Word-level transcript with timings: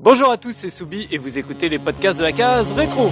Bonjour 0.00 0.30
à 0.30 0.36
tous, 0.36 0.52
c'est 0.52 0.70
Soubi 0.70 1.08
et 1.10 1.18
vous 1.18 1.38
écoutez 1.38 1.68
les 1.68 1.80
podcasts 1.80 2.20
de 2.20 2.22
la 2.22 2.30
case 2.30 2.70
rétro. 2.70 3.10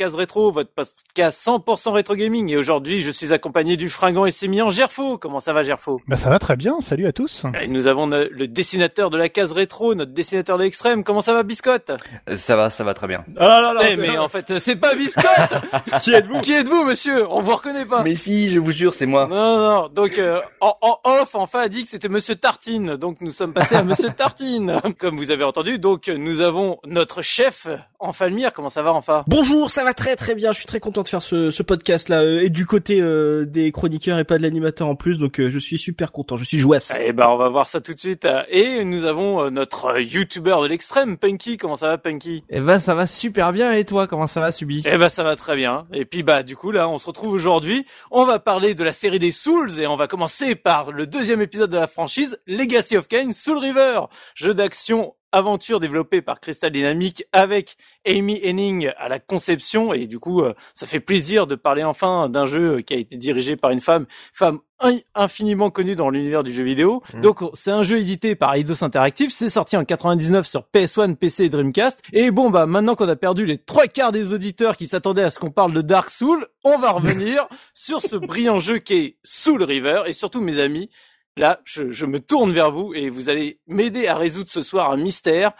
Case 0.00 0.14
rétro, 0.14 0.50
votre 0.50 0.70
podcast 0.70 1.46
100% 1.46 1.92
rétro 1.92 2.14
gaming. 2.14 2.50
Et 2.50 2.56
aujourd'hui, 2.56 3.02
je 3.02 3.10
suis 3.10 3.34
accompagné 3.34 3.76
du 3.76 3.90
fringant 3.90 4.24
et 4.24 4.30
sémillant 4.30 4.70
Gerfo. 4.70 5.18
Comment 5.18 5.40
ça 5.40 5.52
va, 5.52 5.62
Gerfo? 5.62 6.00
Bah 6.08 6.16
ça 6.16 6.30
va 6.30 6.38
très 6.38 6.56
bien, 6.56 6.80
salut 6.80 7.06
à 7.06 7.12
tous. 7.12 7.44
Et 7.60 7.68
nous 7.68 7.86
avons 7.86 8.06
le 8.06 8.48
dessinateur 8.48 9.10
de 9.10 9.18
la 9.18 9.28
case 9.28 9.52
rétro, 9.52 9.94
notre 9.94 10.12
dessinateur 10.12 10.56
de 10.56 10.62
l'extrême. 10.62 11.04
Comment 11.04 11.20
ça 11.20 11.34
va, 11.34 11.42
Biscotte? 11.42 11.92
Ça 12.34 12.56
va, 12.56 12.70
ça 12.70 12.82
va 12.82 12.94
très 12.94 13.08
bien. 13.08 13.26
Ah 13.36 13.60
là 13.60 13.74
là, 13.74 13.94
mais 13.98 14.16
en 14.16 14.28
fait, 14.28 14.58
c'est 14.58 14.76
pas 14.76 14.94
Biscotte 14.94 15.24
Qui 16.02 16.14
êtes-vous? 16.14 16.40
Qui 16.40 16.54
êtes-vous, 16.54 16.86
monsieur? 16.86 17.30
On 17.30 17.42
vous 17.42 17.54
reconnaît 17.54 17.84
pas 17.84 18.02
Mais 18.02 18.14
si, 18.14 18.48
je 18.48 18.58
vous 18.58 18.70
jure, 18.72 18.94
c'est 18.94 19.04
moi. 19.04 19.26
Non, 19.28 19.58
non, 19.58 19.88
donc 19.88 20.16
euh, 20.16 20.40
en, 20.62 20.78
en 20.80 20.98
off, 21.04 21.34
enfin 21.34 21.60
a 21.60 21.68
dit 21.68 21.84
que 21.84 21.90
c'était 21.90 22.08
Monsieur 22.08 22.36
Tartine, 22.36 22.96
donc 22.96 23.18
nous 23.20 23.32
sommes 23.32 23.52
passés 23.52 23.74
à 23.74 23.82
Monsieur 23.82 24.08
Tartine, 24.08 24.80
comme 24.98 25.18
vous 25.18 25.30
avez 25.30 25.44
entendu. 25.44 25.78
Donc 25.78 26.08
nous 26.08 26.40
avons 26.40 26.78
notre 26.86 27.20
chef, 27.20 27.66
Enfalmir. 27.98 28.54
Comment 28.54 28.70
ça 28.70 28.82
va, 28.82 28.94
Enfa? 28.94 29.24
Bonjour, 29.26 29.68
ça 29.68 29.84
va 29.84 29.89
très 29.94 30.16
très 30.16 30.34
bien. 30.34 30.52
Je 30.52 30.58
suis 30.58 30.66
très 30.66 30.80
content 30.80 31.02
de 31.02 31.08
faire 31.08 31.22
ce, 31.22 31.50
ce 31.50 31.62
podcast 31.62 32.08
là 32.08 32.22
euh, 32.22 32.40
et 32.40 32.50
du 32.50 32.66
côté 32.66 33.00
euh, 33.00 33.44
des 33.44 33.72
chroniqueurs 33.72 34.18
et 34.18 34.24
pas 34.24 34.38
de 34.38 34.42
l'animateur 34.42 34.88
en 34.88 34.94
plus, 34.94 35.18
donc 35.18 35.40
euh, 35.40 35.50
je 35.50 35.58
suis 35.58 35.78
super 35.78 36.12
content. 36.12 36.36
Je 36.36 36.44
suis 36.44 36.58
jouasse. 36.58 36.92
Eh 37.00 37.12
ben, 37.12 37.26
on 37.28 37.36
va 37.36 37.48
voir 37.48 37.66
ça 37.66 37.80
tout 37.80 37.94
de 37.94 37.98
suite. 37.98 38.26
Et 38.48 38.84
nous 38.84 39.04
avons 39.04 39.40
euh, 39.44 39.50
notre 39.50 39.86
euh, 39.86 40.02
youtubeur 40.02 40.62
de 40.62 40.68
l'extrême, 40.68 41.16
Punky. 41.16 41.56
Comment 41.56 41.76
ça 41.76 41.88
va, 41.88 41.98
Punky? 41.98 42.44
Eh 42.50 42.60
ben 42.60 42.78
ça 42.78 42.94
va 42.94 43.06
super 43.06 43.52
bien 43.52 43.72
et 43.72 43.84
toi 43.84 44.06
comment 44.06 44.26
ça 44.26 44.40
va 44.40 44.52
Subi? 44.52 44.82
Eh 44.86 44.98
ben, 44.98 45.08
ça 45.08 45.22
va 45.22 45.36
très 45.36 45.56
bien. 45.56 45.86
Et 45.92 46.04
puis 46.04 46.22
bah, 46.22 46.42
du 46.42 46.56
coup 46.56 46.70
là, 46.70 46.88
on 46.88 46.98
se 46.98 47.06
retrouve 47.06 47.32
aujourd'hui. 47.32 47.86
On 48.10 48.24
va 48.24 48.38
parler 48.38 48.74
de 48.74 48.84
la 48.84 48.92
série 48.92 49.18
des 49.18 49.32
Souls 49.32 49.78
et 49.78 49.86
on 49.86 49.96
va 49.96 50.06
commencer 50.06 50.54
par 50.54 50.92
le 50.92 51.06
deuxième 51.06 51.40
épisode 51.40 51.70
de 51.70 51.76
la 51.76 51.86
franchise, 51.86 52.38
Legacy 52.46 52.96
of 52.96 53.08
Kain, 53.08 53.32
Soul 53.32 53.58
River, 53.58 54.02
jeu 54.34 54.54
d'action 54.54 55.14
aventure 55.32 55.80
développé 55.80 56.22
par 56.22 56.40
Crystal 56.40 56.70
Dynamics 56.70 57.24
avec 57.32 57.76
Amy 58.06 58.40
Henning 58.44 58.90
à 58.98 59.08
la 59.08 59.18
conception 59.18 59.92
et 59.92 60.06
du 60.06 60.18
coup 60.18 60.40
euh, 60.42 60.54
ça 60.74 60.86
fait 60.86 61.00
plaisir 61.00 61.46
de 61.46 61.54
parler 61.54 61.84
enfin 61.84 62.28
d'un 62.28 62.46
jeu 62.46 62.80
qui 62.80 62.94
a 62.94 62.96
été 62.96 63.16
dirigé 63.16 63.56
par 63.56 63.70
une 63.70 63.80
femme 63.80 64.06
femme 64.32 64.58
in- 64.80 64.98
infiniment 65.14 65.70
connue 65.70 65.94
dans 65.96 66.10
l'univers 66.10 66.42
du 66.42 66.52
jeu 66.52 66.62
vidéo. 66.64 67.02
Donc 67.20 67.38
c'est 67.54 67.70
un 67.70 67.82
jeu 67.82 67.98
édité 67.98 68.34
par 68.34 68.54
Eidos 68.54 68.82
Interactive, 68.84 69.30
c'est 69.30 69.50
sorti 69.50 69.76
en 69.76 69.84
99 69.84 70.46
sur 70.46 70.64
PS1, 70.74 71.14
PC 71.16 71.44
et 71.44 71.48
Dreamcast. 71.48 72.02
Et 72.12 72.30
bon 72.30 72.50
bah 72.50 72.66
maintenant 72.66 72.94
qu'on 72.96 73.08
a 73.08 73.16
perdu 73.16 73.44
les 73.46 73.58
trois 73.58 73.86
quarts 73.86 74.12
des 74.12 74.32
auditeurs 74.32 74.76
qui 74.76 74.86
s'attendaient 74.86 75.22
à 75.24 75.30
ce 75.30 75.38
qu'on 75.38 75.50
parle 75.50 75.72
de 75.72 75.82
Dark 75.82 76.10
Soul, 76.10 76.46
on 76.64 76.78
va 76.78 76.90
revenir 76.92 77.46
sur 77.74 78.00
ce 78.02 78.16
brillant 78.16 78.58
jeu 78.58 78.78
qui 78.78 78.94
est 78.94 79.16
Soul 79.22 79.62
River 79.62 80.02
et 80.06 80.12
surtout 80.12 80.40
mes 80.40 80.58
amis, 80.60 80.90
Là, 81.36 81.60
je, 81.64 82.04
me 82.06 82.20
tourne 82.20 82.52
vers 82.52 82.72
vous 82.72 82.92
et 82.94 83.08
vous 83.08 83.28
allez 83.28 83.60
m'aider 83.66 84.06
à 84.08 84.16
résoudre 84.16 84.50
ce 84.50 84.62
soir 84.62 84.90
un 84.90 84.96
mystère. 84.96 85.52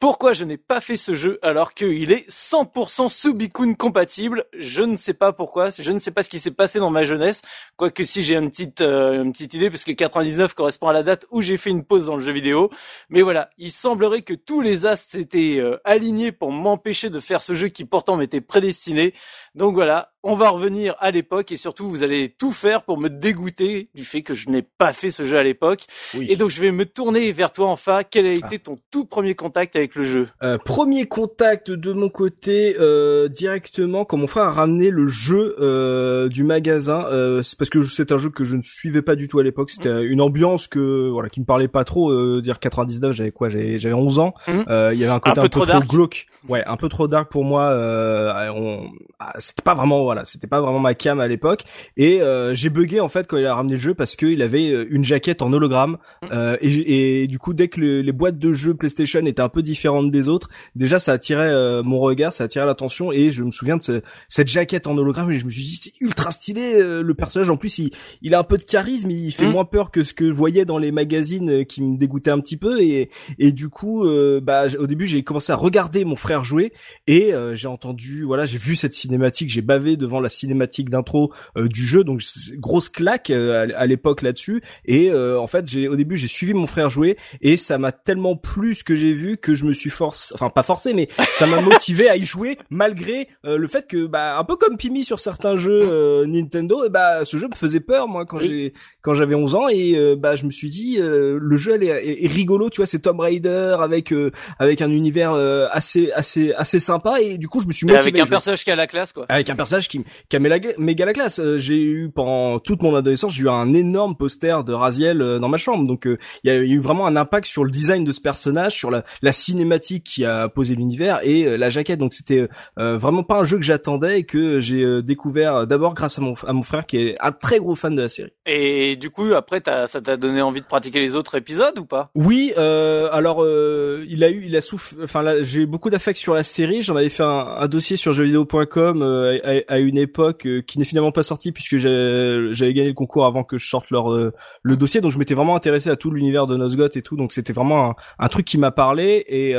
Pourquoi 0.00 0.32
je 0.32 0.44
n'ai 0.44 0.58
pas 0.58 0.80
fait 0.80 0.96
ce 0.96 1.16
jeu 1.16 1.40
alors 1.42 1.74
qu'il 1.74 2.12
est 2.12 2.30
100% 2.30 3.08
Subikun 3.08 3.74
compatible? 3.74 4.44
Je 4.56 4.82
ne 4.82 4.94
sais 4.94 5.12
pas 5.12 5.32
pourquoi. 5.32 5.70
Je 5.76 5.90
ne 5.90 5.98
sais 5.98 6.12
pas 6.12 6.22
ce 6.22 6.28
qui 6.30 6.38
s'est 6.38 6.52
passé 6.52 6.78
dans 6.78 6.90
ma 6.90 7.02
jeunesse. 7.02 7.42
Quoique 7.76 8.04
si 8.04 8.22
j'ai 8.22 8.36
une 8.36 8.48
petite 8.48 8.80
euh, 8.80 9.24
une 9.24 9.32
petite 9.32 9.54
idée, 9.54 9.70
parce 9.70 9.82
que 9.82 9.90
99 9.90 10.54
correspond 10.54 10.86
à 10.86 10.92
la 10.92 11.02
date 11.02 11.26
où 11.32 11.42
j'ai 11.42 11.56
fait 11.56 11.70
une 11.70 11.84
pause 11.84 12.06
dans 12.06 12.14
le 12.14 12.22
jeu 12.22 12.32
vidéo. 12.32 12.70
Mais 13.08 13.22
voilà, 13.22 13.50
il 13.58 13.72
semblerait 13.72 14.22
que 14.22 14.34
tous 14.34 14.60
les 14.60 14.86
astres 14.86 15.10
s'étaient 15.10 15.58
euh, 15.58 15.80
alignés 15.82 16.30
pour 16.30 16.52
m'empêcher 16.52 17.10
de 17.10 17.18
faire 17.18 17.42
ce 17.42 17.54
jeu 17.54 17.66
qui 17.66 17.84
pourtant 17.84 18.16
m'était 18.16 18.40
prédestiné. 18.40 19.14
Donc 19.58 19.74
voilà, 19.74 20.12
on 20.22 20.34
va 20.34 20.50
revenir 20.50 20.94
à 21.00 21.10
l'époque 21.10 21.50
et 21.50 21.56
surtout 21.56 21.88
vous 21.88 22.04
allez 22.04 22.28
tout 22.28 22.52
faire 22.52 22.84
pour 22.84 22.96
me 22.96 23.08
dégoûter 23.08 23.88
du 23.92 24.04
fait 24.04 24.22
que 24.22 24.32
je 24.32 24.50
n'ai 24.50 24.62
pas 24.62 24.92
fait 24.92 25.10
ce 25.10 25.24
jeu 25.24 25.36
à 25.36 25.42
l'époque. 25.42 25.80
Et 26.14 26.36
donc 26.36 26.50
je 26.50 26.60
vais 26.60 26.70
me 26.70 26.86
tourner 26.86 27.32
vers 27.32 27.50
toi 27.50 27.66
enfin. 27.66 28.02
Quel 28.08 28.26
a 28.26 28.32
été 28.32 28.60
ton 28.60 28.76
tout 28.92 29.04
premier 29.04 29.34
contact 29.34 29.74
avec 29.74 29.96
le 29.96 30.04
jeu? 30.04 30.28
Euh, 30.44 30.58
premier 30.58 31.06
contact 31.06 31.72
de 31.72 31.92
mon 31.92 32.08
côté 32.08 32.76
euh, 32.78 33.26
directement 33.26 34.04
quand 34.04 34.16
mon 34.16 34.28
frère 34.28 34.44
a 34.44 34.52
ramené 34.52 34.90
le 34.90 35.08
jeu 35.08 35.56
euh, 35.58 36.28
du 36.28 36.44
magasin. 36.44 37.06
Euh, 37.06 37.42
c'est 37.42 37.58
parce 37.58 37.68
que 37.68 37.82
c'est 37.82 38.12
un 38.12 38.16
jeu 38.16 38.30
que 38.30 38.44
je 38.44 38.54
ne 38.54 38.62
suivais 38.62 39.02
pas 39.02 39.16
du 39.16 39.26
tout 39.26 39.40
à 39.40 39.42
l'époque. 39.42 39.72
C'était 39.72 40.04
une 40.04 40.20
ambiance 40.20 40.68
que 40.68 41.08
voilà 41.08 41.30
qui 41.30 41.40
me 41.40 41.46
parlait 41.46 41.66
pas 41.66 41.82
trop. 41.82 42.12
Euh, 42.12 42.40
dire 42.42 42.60
99, 42.60 43.12
j'avais 43.12 43.32
quoi 43.32 43.48
J'avais 43.48 43.80
j'avais 43.80 43.94
11 43.94 44.20
ans. 44.20 44.34
Mhm. 44.46 44.66
Euh, 44.68 44.90
Il 44.94 45.00
y 45.00 45.04
avait 45.04 45.12
un 45.12 45.18
côté 45.18 45.40
Un 45.40 45.42
un 45.42 45.48
peu 45.48 45.48
trop 45.48 45.80
glauque. 45.80 46.26
Ouais, 46.48 46.62
un 46.66 46.76
peu 46.76 46.88
trop 46.88 47.08
dark 47.08 47.30
pour 47.32 47.44
moi. 47.44 47.70
Euh, 47.70 48.48
on... 48.54 48.90
ah, 49.18 49.34
c'était 49.38 49.62
pas 49.62 49.74
vraiment 49.74 50.02
voilà, 50.04 50.24
c'était 50.24 50.46
pas 50.46 50.60
vraiment 50.60 50.78
ma 50.78 50.94
cam 50.94 51.18
à 51.20 51.26
l'époque. 51.26 51.64
Et 51.96 52.22
euh, 52.22 52.54
j'ai 52.54 52.70
bugué 52.70 53.00
en 53.00 53.08
fait 53.08 53.26
quand 53.26 53.36
il 53.38 53.44
a 53.46 53.54
ramené 53.54 53.74
le 53.74 53.80
jeu 53.80 53.94
parce 53.94 54.14
qu'il 54.14 54.40
avait 54.42 54.70
euh, 54.70 54.86
une 54.90 55.04
jaquette 55.04 55.42
en 55.42 55.52
hologramme. 55.52 55.98
Euh, 56.30 56.56
et, 56.60 57.22
et 57.22 57.26
du 57.26 57.38
coup, 57.40 57.54
dès 57.54 57.66
que 57.68 57.80
le- 57.80 58.02
les 58.02 58.12
boîtes 58.12 58.38
de 58.38 58.52
jeux 58.52 58.74
PlayStation 58.74 59.18
étaient 59.26 59.42
un 59.42 59.48
peu 59.48 59.62
différentes 59.62 60.10
des 60.12 60.28
autres, 60.28 60.48
déjà 60.76 60.98
ça 61.00 61.12
attirait 61.12 61.50
euh, 61.50 61.82
mon 61.82 61.98
regard, 61.98 62.32
ça 62.32 62.44
attirait 62.44 62.66
l'attention. 62.66 63.10
Et 63.10 63.30
je 63.32 63.42
me 63.42 63.50
souviens 63.50 63.76
de 63.76 63.82
ce- 63.82 64.02
cette 64.28 64.48
jaquette 64.48 64.86
en 64.86 64.96
hologramme 64.96 65.32
et 65.32 65.36
je 65.38 65.44
me 65.44 65.50
suis 65.50 65.62
dit 65.64 65.76
c'est 65.82 65.92
ultra 66.00 66.30
stylé 66.30 66.74
euh, 66.76 67.02
le 67.02 67.14
personnage. 67.14 67.50
En 67.50 67.56
plus, 67.56 67.78
il, 67.78 67.90
il 68.22 68.34
a 68.34 68.38
un 68.38 68.44
peu 68.44 68.58
de 68.58 68.64
charisme, 68.64 69.10
il 69.10 69.32
fait 69.32 69.46
Mm. 69.46 69.50
moins 69.52 69.64
peur 69.64 69.90
que 69.90 70.04
ce 70.04 70.14
que 70.14 70.26
je 70.30 70.36
voyais 70.36 70.64
dans 70.64 70.78
les 70.78 70.92
magazines 70.92 71.64
qui 71.64 71.82
me 71.82 71.96
dégoûtaient 71.98 72.30
un 72.30 72.38
petit 72.40 72.56
peu. 72.56 72.80
Et, 72.80 73.10
et 73.40 73.50
du 73.50 73.68
coup, 73.70 74.04
bah 74.42 74.66
au 74.78 74.86
début 74.86 75.06
j'ai 75.06 75.24
commencé 75.24 75.50
à 75.52 75.56
regarder 75.56 76.04
mon 76.04 76.14
frère 76.16 76.27
jouer 76.42 76.72
et 77.06 77.32
euh, 77.34 77.54
j'ai 77.54 77.68
entendu, 77.68 78.22
voilà, 78.24 78.46
j'ai 78.46 78.58
vu 78.58 78.76
cette 78.76 78.92
cinématique, 78.94 79.50
j'ai 79.50 79.62
bavé 79.62 79.96
devant 79.96 80.20
la 80.20 80.28
cinématique 80.28 80.90
d'intro 80.90 81.32
euh, 81.56 81.68
du 81.68 81.84
jeu, 81.86 82.04
donc 82.04 82.22
grosse 82.54 82.88
claque 82.88 83.30
euh, 83.30 83.66
à, 83.74 83.86
l'époque 83.86 84.22
là-dessus. 84.22 84.62
Et 84.84 85.10
euh, 85.10 85.40
en 85.40 85.46
fait, 85.46 85.66
j'ai 85.66 85.88
au 85.88 85.96
début 85.96 86.16
j'ai 86.16 86.28
suivi 86.28 86.54
mon 86.54 86.66
frère 86.66 86.88
jouer 86.88 87.16
et 87.40 87.56
ça 87.56 87.78
m'a 87.78 87.92
tellement 87.92 88.36
plu 88.36 88.74
ce 88.74 88.84
que 88.84 88.94
j'ai 88.94 89.12
vu 89.14 89.36
que 89.38 89.54
je 89.54 89.64
me 89.64 89.72
suis 89.72 89.90
forcé, 89.90 90.32
enfin 90.34 90.50
pas 90.50 90.62
forcé, 90.62 90.94
mais 90.94 91.08
ça 91.34 91.46
m'a 91.46 91.60
motivé 91.60 92.08
à 92.08 92.16
y 92.16 92.24
jouer 92.24 92.58
malgré 92.70 93.28
euh, 93.44 93.56
le 93.56 93.66
fait 93.66 93.86
que, 93.86 94.06
bah, 94.06 94.38
un 94.38 94.44
peu 94.44 94.56
comme 94.56 94.76
Pimi 94.76 95.04
sur 95.04 95.20
certains 95.20 95.56
jeux 95.56 95.88
euh, 95.90 96.26
Nintendo, 96.26 96.84
et 96.84 96.90
bah 96.90 97.24
ce 97.24 97.36
jeu 97.36 97.48
me 97.48 97.54
faisait 97.56 97.80
peur 97.80 98.08
moi 98.08 98.26
quand 98.26 98.38
Oui. 98.38 98.46
j'ai 98.48 98.72
quand 99.02 99.14
j'avais 99.14 99.34
11 99.34 99.54
ans 99.54 99.68
et 99.68 100.16
bah 100.16 100.36
je 100.36 100.44
me 100.44 100.50
suis 100.50 100.68
dit 100.70 100.98
le 101.00 101.56
jeu 101.56 101.74
elle 101.74 101.82
est, 101.82 101.86
est- 102.06 102.24
est 102.24 102.28
rigolo, 102.28 102.68
tu 102.70 102.78
vois, 102.78 102.86
c'est 102.86 102.98
Tomb 103.00 103.20
Raider 103.20 103.76
avec 103.80 104.12
avec 104.58 104.82
un 104.82 104.90
univers 104.90 105.32
assez 105.72 106.10
assez 106.18 106.52
assez 106.52 106.80
sympa 106.80 107.20
et 107.20 107.38
du 107.38 107.48
coup 107.48 107.60
je 107.60 107.66
me 107.66 107.72
suis 107.72 107.86
motivé. 107.86 108.02
Avec 108.02 108.18
un 108.18 108.26
personnage 108.26 108.64
qui 108.64 108.70
a 108.70 108.76
la 108.76 108.86
classe 108.86 109.12
quoi. 109.12 109.26
Avec 109.28 109.48
un 109.50 109.56
personnage 109.56 109.88
qui, 109.88 110.04
qui 110.28 110.36
a 110.36 110.38
méga, 110.38 110.70
méga 110.78 111.04
la 111.04 111.12
classe. 111.12 111.38
Euh, 111.38 111.58
j'ai 111.58 111.80
eu 111.80 112.10
pendant 112.10 112.58
toute 112.58 112.82
mon 112.82 112.94
adolescence, 112.94 113.34
j'ai 113.34 113.44
eu 113.44 113.48
un 113.48 113.72
énorme 113.74 114.16
poster 114.16 114.64
de 114.64 114.72
Raziel 114.72 115.22
euh, 115.22 115.38
dans 115.38 115.48
ma 115.48 115.56
chambre. 115.56 115.86
Donc 115.86 116.06
euh, 116.06 116.18
il 116.44 116.50
y, 116.50 116.54
a 116.54 116.56
eu 116.56 116.78
vraiment 116.78 117.06
un 117.06 117.16
impact 117.16 117.46
sur 117.46 117.64
le 117.64 117.70
design 117.70 118.04
de 118.04 118.12
ce 118.12 118.20
personnage, 118.20 118.74
sur 118.74 118.90
la, 118.90 119.04
la 119.22 119.32
cinématique 119.32 120.04
qui 120.04 120.24
a 120.24 120.48
posé 120.48 120.74
l'univers 120.74 121.20
et 121.22 121.46
euh, 121.46 121.56
la 121.56 121.70
jaquette. 121.70 121.98
Donc 121.98 122.14
c'était 122.14 122.48
euh, 122.78 122.98
vraiment 122.98 123.22
pas 123.22 123.36
un 123.36 123.44
jeu 123.44 123.56
que 123.56 123.64
j'attendais 123.64 124.20
et 124.20 124.24
que 124.24 124.60
j'ai 124.60 124.82
euh, 124.82 125.02
découvert 125.02 125.54
euh, 125.54 125.66
d'abord 125.66 125.94
grâce 125.94 126.18
à 126.18 126.22
mon, 126.22 126.34
à 126.46 126.52
mon 126.52 126.62
frère 126.62 126.86
qui 126.86 126.98
est 126.98 127.16
un 127.20 127.32
très 127.32 127.58
gros 127.58 127.74
fan 127.74 127.94
de 127.94 128.02
la 128.02 128.08
série. 128.08 128.32
Et 128.46 128.96
du 128.96 129.10
coup 129.10 129.32
après 129.34 129.60
ça 129.64 130.00
t'a 130.00 130.16
donné 130.16 130.42
envie 130.42 130.60
de 130.60 130.66
pratiquer 130.66 131.00
les 131.00 131.16
autres 131.16 131.36
épisodes 131.36 131.78
ou 131.78 131.84
pas? 131.84 132.10
Oui, 132.14 132.52
euh, 132.58 133.08
alors 133.12 133.42
euh, 133.42 134.04
il 134.08 134.24
a 134.24 134.30
eu, 134.30 134.44
il 134.44 134.56
a 134.56 134.60
souffert. 134.60 134.98
Enfin, 135.02 135.22
là, 135.22 135.42
j'ai 135.42 135.66
beaucoup 135.66 135.90
sur 136.16 136.34
la 136.34 136.42
série. 136.42 136.82
J'en 136.82 136.96
avais 136.96 137.08
fait 137.08 137.22
un, 137.22 137.56
un 137.58 137.68
dossier 137.68 137.96
sur 137.96 138.12
jeuxvideo.com 138.12 139.02
euh, 139.02 139.62
à, 139.68 139.74
à, 139.74 139.78
une 139.78 139.98
époque 139.98 140.46
euh, 140.46 140.62
qui 140.62 140.78
n'est 140.78 140.84
finalement 140.84 141.12
pas 141.12 141.22
sorti 141.22 141.52
puisque 141.52 141.76
j'avais 141.76 142.74
gagné 142.74 142.88
le 142.88 142.94
concours 142.94 143.26
avant 143.26 143.44
que 143.44 143.58
je 143.58 143.68
sorte 143.68 143.90
leur 143.90 144.12
euh, 144.12 144.32
le 144.62 144.76
dossier. 144.76 145.00
Donc 145.00 145.12
je 145.12 145.18
m'étais 145.18 145.34
vraiment 145.34 145.56
intéressé 145.56 145.90
à 145.90 145.96
tout 145.96 146.10
l'univers 146.10 146.46
de 146.46 146.56
Nosgoth 146.56 146.96
et 146.96 147.02
tout. 147.02 147.16
Donc 147.16 147.32
c'était 147.32 147.52
vraiment 147.52 147.90
un, 147.90 147.94
un, 148.18 148.28
truc 148.28 148.46
qui 148.46 148.58
m'a 148.58 148.70
parlé 148.70 149.24
et 149.26 149.54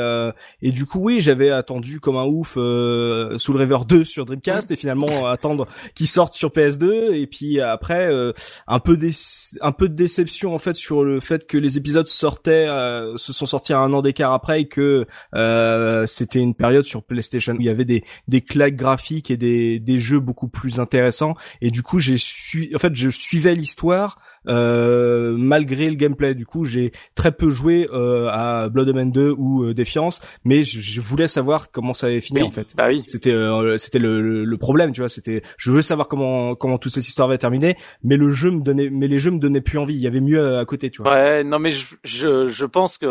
et 0.62 0.72
du 0.72 0.86
coup 0.86 1.00
oui 1.00 1.20
j'avais 1.20 1.50
attendu 1.50 2.00
comme 2.00 2.16
un 2.16 2.24
ouf 2.24 2.54
Soul 2.54 3.56
River 3.56 3.78
2 3.86 4.04
sur 4.04 4.24
Dreamcast 4.24 4.70
et 4.70 4.76
finalement 4.76 5.26
attendre 5.26 5.66
qu'il 5.94 6.08
sorte 6.08 6.34
sur 6.34 6.50
PS2 6.50 7.12
et 7.12 7.26
puis 7.26 7.60
après 7.60 8.10
un 8.66 8.78
peu 8.78 8.98
un 9.60 9.72
peu 9.72 9.88
de 9.88 9.94
déception 9.94 10.54
en 10.54 10.58
fait 10.58 10.74
sur 10.74 11.04
le 11.04 11.20
fait 11.20 11.46
que 11.46 11.58
les 11.58 11.76
épisodes 11.76 12.06
sortaient 12.06 12.66
se 13.16 13.32
sont 13.32 13.46
sortis 13.46 13.72
à 13.72 13.78
un 13.78 13.92
an 13.92 14.02
d'écart 14.02 14.32
après 14.32 14.62
et 14.62 14.68
que 14.68 15.06
euh, 15.34 16.06
une 16.42 16.54
période 16.54 16.84
sur 16.84 17.02
PlayStation 17.02 17.54
où 17.54 17.60
il 17.60 17.66
y 17.66 17.68
avait 17.68 17.84
des, 17.84 18.04
des 18.28 18.40
claques 18.40 18.76
graphiques 18.76 19.30
et 19.30 19.36
des, 19.36 19.78
des 19.78 19.98
jeux 19.98 20.20
beaucoup 20.20 20.48
plus 20.48 20.80
intéressants. 20.80 21.34
Et 21.60 21.70
du 21.70 21.82
coup, 21.82 21.98
j'ai 21.98 22.18
su, 22.18 22.70
en 22.74 22.78
fait, 22.78 22.94
je 22.94 23.10
suivais 23.10 23.54
l'histoire 23.54 24.18
euh, 24.48 25.34
malgré 25.36 25.88
le 25.88 25.96
gameplay. 25.96 26.34
Du 26.34 26.46
coup, 26.46 26.64
j'ai 26.64 26.92
très 27.14 27.32
peu 27.32 27.50
joué 27.50 27.88
euh, 27.92 28.28
à 28.30 28.68
Blood 28.68 28.88
Omen 28.88 29.10
2 29.10 29.34
ou 29.36 29.64
euh, 29.64 29.74
Défiance, 29.74 30.22
mais 30.44 30.62
je, 30.62 30.80
je, 30.80 31.00
voulais 31.00 31.26
savoir 31.26 31.70
comment 31.70 31.94
ça 31.94 32.06
allait 32.06 32.20
finir 32.20 32.46
en 32.46 32.50
fait. 32.50 32.68
Bah 32.76 32.88
oui. 32.88 33.04
C'était 33.06 33.32
euh, 33.32 33.76
c'était 33.76 33.98
le, 33.98 34.44
le, 34.44 34.56
problème, 34.56 34.92
tu 34.92 35.00
vois. 35.00 35.08
C'était 35.08 35.42
je 35.56 35.70
voulais 35.70 35.82
savoir 35.82 36.08
comment 36.08 36.54
comment 36.54 36.78
toute 36.78 36.92
cette 36.92 37.06
histoire 37.06 37.28
va 37.28 37.38
terminer, 37.38 37.76
mais 38.02 38.16
le 38.16 38.30
jeu 38.30 38.50
me 38.50 38.60
donnait 38.60 38.90
mais 38.90 39.08
les 39.08 39.18
jeux 39.18 39.30
me 39.30 39.38
donnaient 39.38 39.60
plus 39.60 39.78
envie. 39.78 39.94
Il 39.94 40.00
y 40.00 40.06
avait 40.06 40.20
mieux 40.20 40.58
à, 40.58 40.64
côté, 40.64 40.90
tu 40.90 41.02
vois. 41.02 41.12
Ouais, 41.12 41.44
non 41.44 41.58
mais 41.58 41.70
je 41.70 41.86
je, 42.04 42.46
je 42.46 42.66
pense 42.66 42.98
que 42.98 43.06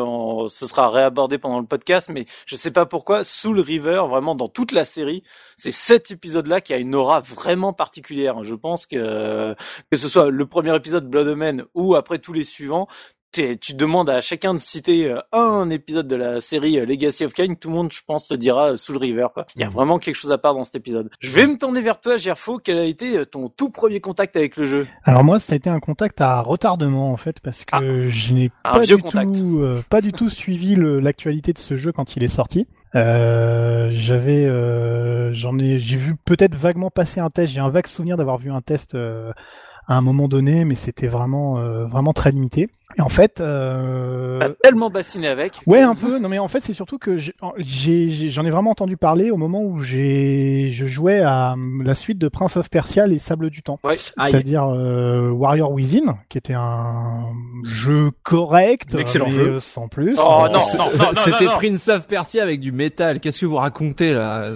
ce 0.47 0.67
sera 0.67 0.89
réabordé 0.89 1.37
pendant 1.37 1.59
le 1.59 1.65
podcast, 1.65 2.09
mais 2.11 2.25
je 2.45 2.55
sais 2.55 2.71
pas 2.71 2.85
pourquoi 2.85 3.23
Soul 3.23 3.59
River 3.59 4.03
vraiment 4.09 4.35
dans 4.35 4.47
toute 4.47 4.71
la 4.71 4.85
série, 4.85 5.23
c'est 5.57 5.71
cet 5.71 6.11
épisode 6.11 6.47
là 6.47 6.61
qui 6.61 6.73
a 6.73 6.77
une 6.77 6.95
aura 6.95 7.19
vraiment 7.19 7.73
particulière. 7.73 8.43
Je 8.43 8.55
pense 8.55 8.85
que 8.85 9.55
que 9.91 9.97
ce 9.97 10.07
soit 10.07 10.29
le 10.29 10.45
premier 10.45 10.75
épisode 10.75 11.09
domaine 11.24 11.63
ou 11.74 11.95
après 11.95 12.19
tous 12.19 12.33
les 12.33 12.44
suivants, 12.44 12.88
tu 13.31 13.74
demandes 13.75 14.10
à 14.10 14.21
chacun 14.21 14.54
de 14.54 14.60
citer 14.60 15.12
euh, 15.12 15.19
un 15.31 15.69
épisode 15.69 16.07
de 16.07 16.16
la 16.16 16.42
série 16.42 16.80
euh, 16.80 16.86
Legacy 16.86 17.25
of 17.25 17.33
Kain, 17.33 17.54
tout 17.56 17.69
le 17.69 17.75
monde, 17.75 17.92
je 17.92 18.01
pense, 18.06 18.27
te 18.27 18.33
dira 18.33 18.71
euh, 18.71 18.75
Soul 18.75 18.98
River. 18.98 19.27
Quoi. 19.33 19.45
Il 19.56 19.62
y 19.62 19.63
a 19.63 19.68
mm. 19.68 19.71
vraiment 19.71 20.00
quelque 20.00 20.16
chose 20.16 20.31
à 20.31 20.38
part 20.38 20.56
dans 20.56 20.63
cet 20.63 20.75
épisode. 20.75 21.10
Je 21.19 21.30
vais 21.30 21.48
me 21.48 21.57
tourner 21.57 21.81
vers 21.81 22.00
toi, 22.00 22.18
Gerfo. 22.18 22.60
Quel 22.63 22.77
a 22.77 22.86
été 22.86 23.25
ton 23.25 23.50
tout 23.50 23.69
premier 23.69 24.00
contact 24.00 24.36
avec 24.36 24.57
le 24.57 24.66
jeu? 24.66 24.88
Alors 25.04 25.24
moi, 25.24 25.39
ça 25.39 25.54
a 25.54 25.56
été 25.56 25.69
un 25.69 25.80
contact 25.80 26.21
à 26.21 26.42
retardement 26.42 27.12
en 27.12 27.18
fait, 27.18 27.39
parce 27.39 27.65
que 27.65 27.75
ah. 27.75 28.07
je 28.07 28.33
n'ai 28.33 28.51
pas, 28.63 28.80
du 28.80 28.98
tout, 28.98 29.62
pas 29.89 30.01
du 30.01 30.12
tout 30.12 30.30
suivi 30.30 30.75
l'actualité 30.75 31.54
de 31.54 31.60
ce 31.60 31.77
jeu 31.77 31.92
quand 31.92 32.15
il 32.15 32.24
est 32.24 32.27
sorti. 32.27 32.68
Euh, 32.95 33.89
j'avais, 33.92 34.48
j'en 35.33 35.57
ai, 35.60 35.80
j'ai 35.80 35.98
vu 35.98 36.15
peut-être 36.25 36.56
vaguement 36.56 36.89
passer 36.89 37.19
un 37.19 37.30
test. 37.30 37.54
J'ai 37.54 37.60
un 37.60 37.69
vague 37.69 37.88
souvenir 37.88 38.18
d'avoir 38.18 38.38
vu 38.39 38.51
un 38.51 38.62
test 38.62 38.95
à 39.89 39.97
un 39.97 40.01
moment 40.01 40.27
donné, 40.27 40.65
mais 40.65 40.75
c'était 40.75 41.07
vraiment 41.07 41.57
euh, 41.57 41.86
vraiment 41.86 42.13
très 42.13 42.30
limité. 42.30 42.69
Et 42.97 43.01
en 43.01 43.09
fait, 43.09 43.39
euh... 43.39 44.50
tellement 44.63 44.89
bassiné 44.89 45.27
avec. 45.27 45.62
Ouais, 45.68 45.81
un 45.81 45.94
peu. 45.94 46.18
Non, 46.18 46.27
mais 46.27 46.39
en 46.39 46.47
fait, 46.47 46.62
c'est 46.62 46.74
surtout 46.74 46.97
que 46.97 47.18
j'ai, 47.18 47.36
j'en 48.30 48.45
ai, 48.45 48.50
vraiment 48.50 48.71
entendu 48.71 48.97
parler 48.97 49.30
au 49.30 49.38
moment 49.38 49.62
où 49.62 49.80
j'ai, 49.81 50.69
je 50.71 50.88
jouais 50.88 51.21
à 51.21 51.53
euh, 51.53 51.83
la 51.83 51.94
suite 51.94 52.18
de 52.18 52.27
Prince 52.27 52.57
of 52.57 52.69
Persia, 52.69 53.06
les 53.06 53.19
Sables 53.19 53.51
du 53.51 53.62
Temps. 53.62 53.77
Ouais. 53.83 53.95
C'est-à-dire 53.97 54.63
euh, 54.63 55.30
Warrior 55.30 55.71
Within, 55.71 56.18
qui 56.30 56.39
était 56.39 56.56
un 56.56 57.27
jeu 57.63 58.09
correct, 58.24 58.95
excellent 58.95 59.27
mais 59.27 59.33
jeu. 59.33 59.59
sans 59.59 59.88
plus. 59.88 60.15
Oh 60.18 60.47
non, 60.51 60.59
non, 60.77 60.89
non, 60.97 61.12
C'était 61.24 61.45
Prince 61.45 61.88
of 61.89 62.07
Persia 62.07 62.41
avec 62.41 62.59
du 62.59 62.71
métal. 62.71 63.19
Qu'est-ce 63.19 63.39
que 63.39 63.45
vous 63.45 63.57
racontez 63.57 64.13
là? 64.13 64.50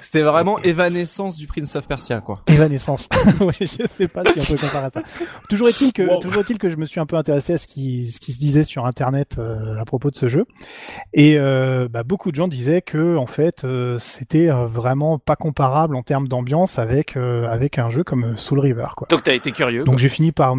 C'était 0.00 0.22
vraiment 0.22 0.62
évanescence 0.62 1.36
du 1.36 1.46
Prince 1.46 1.76
of 1.76 1.86
Persia, 1.86 2.22
quoi. 2.22 2.36
Évanescence. 2.46 3.06
oui, 3.40 3.54
je 3.60 3.86
sais 3.86 4.08
pas 4.08 4.22
si 4.32 4.40
on 4.40 4.44
peut 4.44 4.66
comparer 4.66 4.86
à 4.86 4.90
ça. 4.90 5.02
Toujours 5.50 5.68
est-il 5.68 5.92
que, 5.92 6.20
toujours 6.20 6.40
est-il 6.40 6.56
que 6.56 6.70
je 6.70 6.76
me 6.76 6.86
suis 6.86 7.00
un 7.00 7.06
peu 7.06 7.16
intéressé 7.16 7.52
à 7.52 7.58
ce 7.66 7.72
qui, 7.72 8.10
ce 8.10 8.20
qui 8.20 8.32
se 8.32 8.38
disait 8.38 8.64
sur 8.64 8.86
Internet 8.86 9.36
euh, 9.38 9.78
à 9.78 9.84
propos 9.84 10.10
de 10.10 10.16
ce 10.16 10.28
jeu. 10.28 10.44
Et 11.12 11.36
euh, 11.38 11.88
bah, 11.90 12.02
beaucoup 12.04 12.30
de 12.30 12.36
gens 12.36 12.48
disaient 12.48 12.82
que 12.82 13.16
en 13.16 13.26
fait 13.26 13.64
euh, 13.64 13.98
c'était 13.98 14.48
vraiment 14.48 15.18
pas 15.18 15.36
comparable 15.36 15.96
en 15.96 16.02
termes 16.02 16.28
d'ambiance 16.28 16.78
avec 16.78 17.16
avec 17.16 17.78
un 17.78 17.90
jeu 17.90 18.04
comme 18.04 18.36
Soul 18.36 18.60
River. 18.60 18.86
Quoi. 18.96 19.08
Donc 19.10 19.22
t'as 19.22 19.34
été 19.34 19.52
curieux. 19.52 19.84
Donc 19.84 19.98
j'ai 19.98 20.08
fini 20.08 20.32
par 20.32 20.54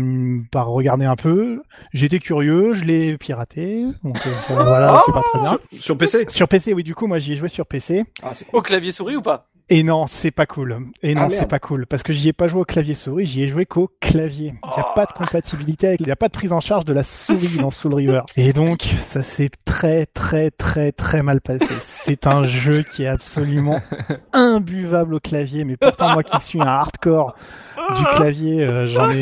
par 0.51 0.67
regarder 0.67 1.05
un 1.05 1.15
peu. 1.15 1.61
J'étais 1.93 2.19
curieux, 2.19 2.73
je 2.73 2.83
l'ai 2.83 3.17
piraté. 3.17 3.85
Donc 4.03 4.17
voilà, 4.49 5.01
c'était 5.05 5.13
pas 5.13 5.23
très 5.23 5.39
bien. 5.39 5.57
Sur, 5.71 5.81
sur, 5.81 5.97
PC. 5.97 6.25
Sur 6.29 6.47
PC, 6.47 6.73
oui. 6.73 6.83
Du 6.83 6.95
coup, 6.95 7.07
moi 7.07 7.19
j'y 7.19 7.33
ai 7.33 7.35
joué 7.35 7.47
sur 7.47 7.65
PC. 7.65 8.03
Ah, 8.23 8.33
Au 8.53 8.61
clavier 8.61 8.91
souris 8.91 9.15
ou 9.15 9.21
pas? 9.21 9.46
Et 9.69 9.83
non, 9.83 10.07
c'est 10.07 10.31
pas 10.31 10.45
cool. 10.45 10.77
Et 11.03 11.13
non, 11.13 11.23
ah, 11.25 11.29
c'est 11.29 11.47
pas 11.47 11.59
cool. 11.59 11.85
Parce 11.87 12.01
que 12.01 12.13
j'y 12.13 12.29
ai 12.29 12.33
pas 12.33 12.47
joué 12.47 12.61
au 12.61 12.65
clavier 12.65 12.93
souris, 12.93 13.25
j'y 13.25 13.43
ai 13.43 13.47
joué 13.49 13.65
qu'au 13.65 13.91
clavier. 13.99 14.53
Il 14.63 14.69
n'y 14.69 14.81
a 14.81 14.93
pas 14.95 15.05
de 15.05 15.11
compatibilité 15.11 15.87
avec, 15.87 15.99
il 15.99 16.05
n'y 16.05 16.11
a 16.11 16.15
pas 16.15 16.27
de 16.27 16.33
prise 16.33 16.53
en 16.53 16.61
charge 16.61 16.85
de 16.85 16.93
la 16.93 17.03
souris 17.03 17.57
dans 17.59 17.71
Soul 17.71 17.95
River. 17.95 18.21
Et 18.37 18.53
donc, 18.53 18.87
ça 19.01 19.23
s'est 19.23 19.49
très, 19.65 20.05
très, 20.05 20.51
très, 20.51 20.93
très 20.93 21.21
mal 21.21 21.41
passé. 21.41 21.67
C'est 22.05 22.27
un 22.27 22.45
jeu 22.45 22.83
qui 22.83 23.03
est 23.03 23.07
absolument 23.07 23.81
imbuvable 24.33 25.15
au 25.15 25.19
clavier, 25.19 25.65
mais 25.65 25.75
pourtant, 25.75 26.13
moi 26.13 26.23
qui 26.23 26.39
suis 26.39 26.61
un 26.61 26.67
hardcore 26.67 27.35
du 27.95 28.03
clavier, 28.15 28.63
euh, 28.63 28.87
j'en 28.87 29.09
ai, 29.09 29.21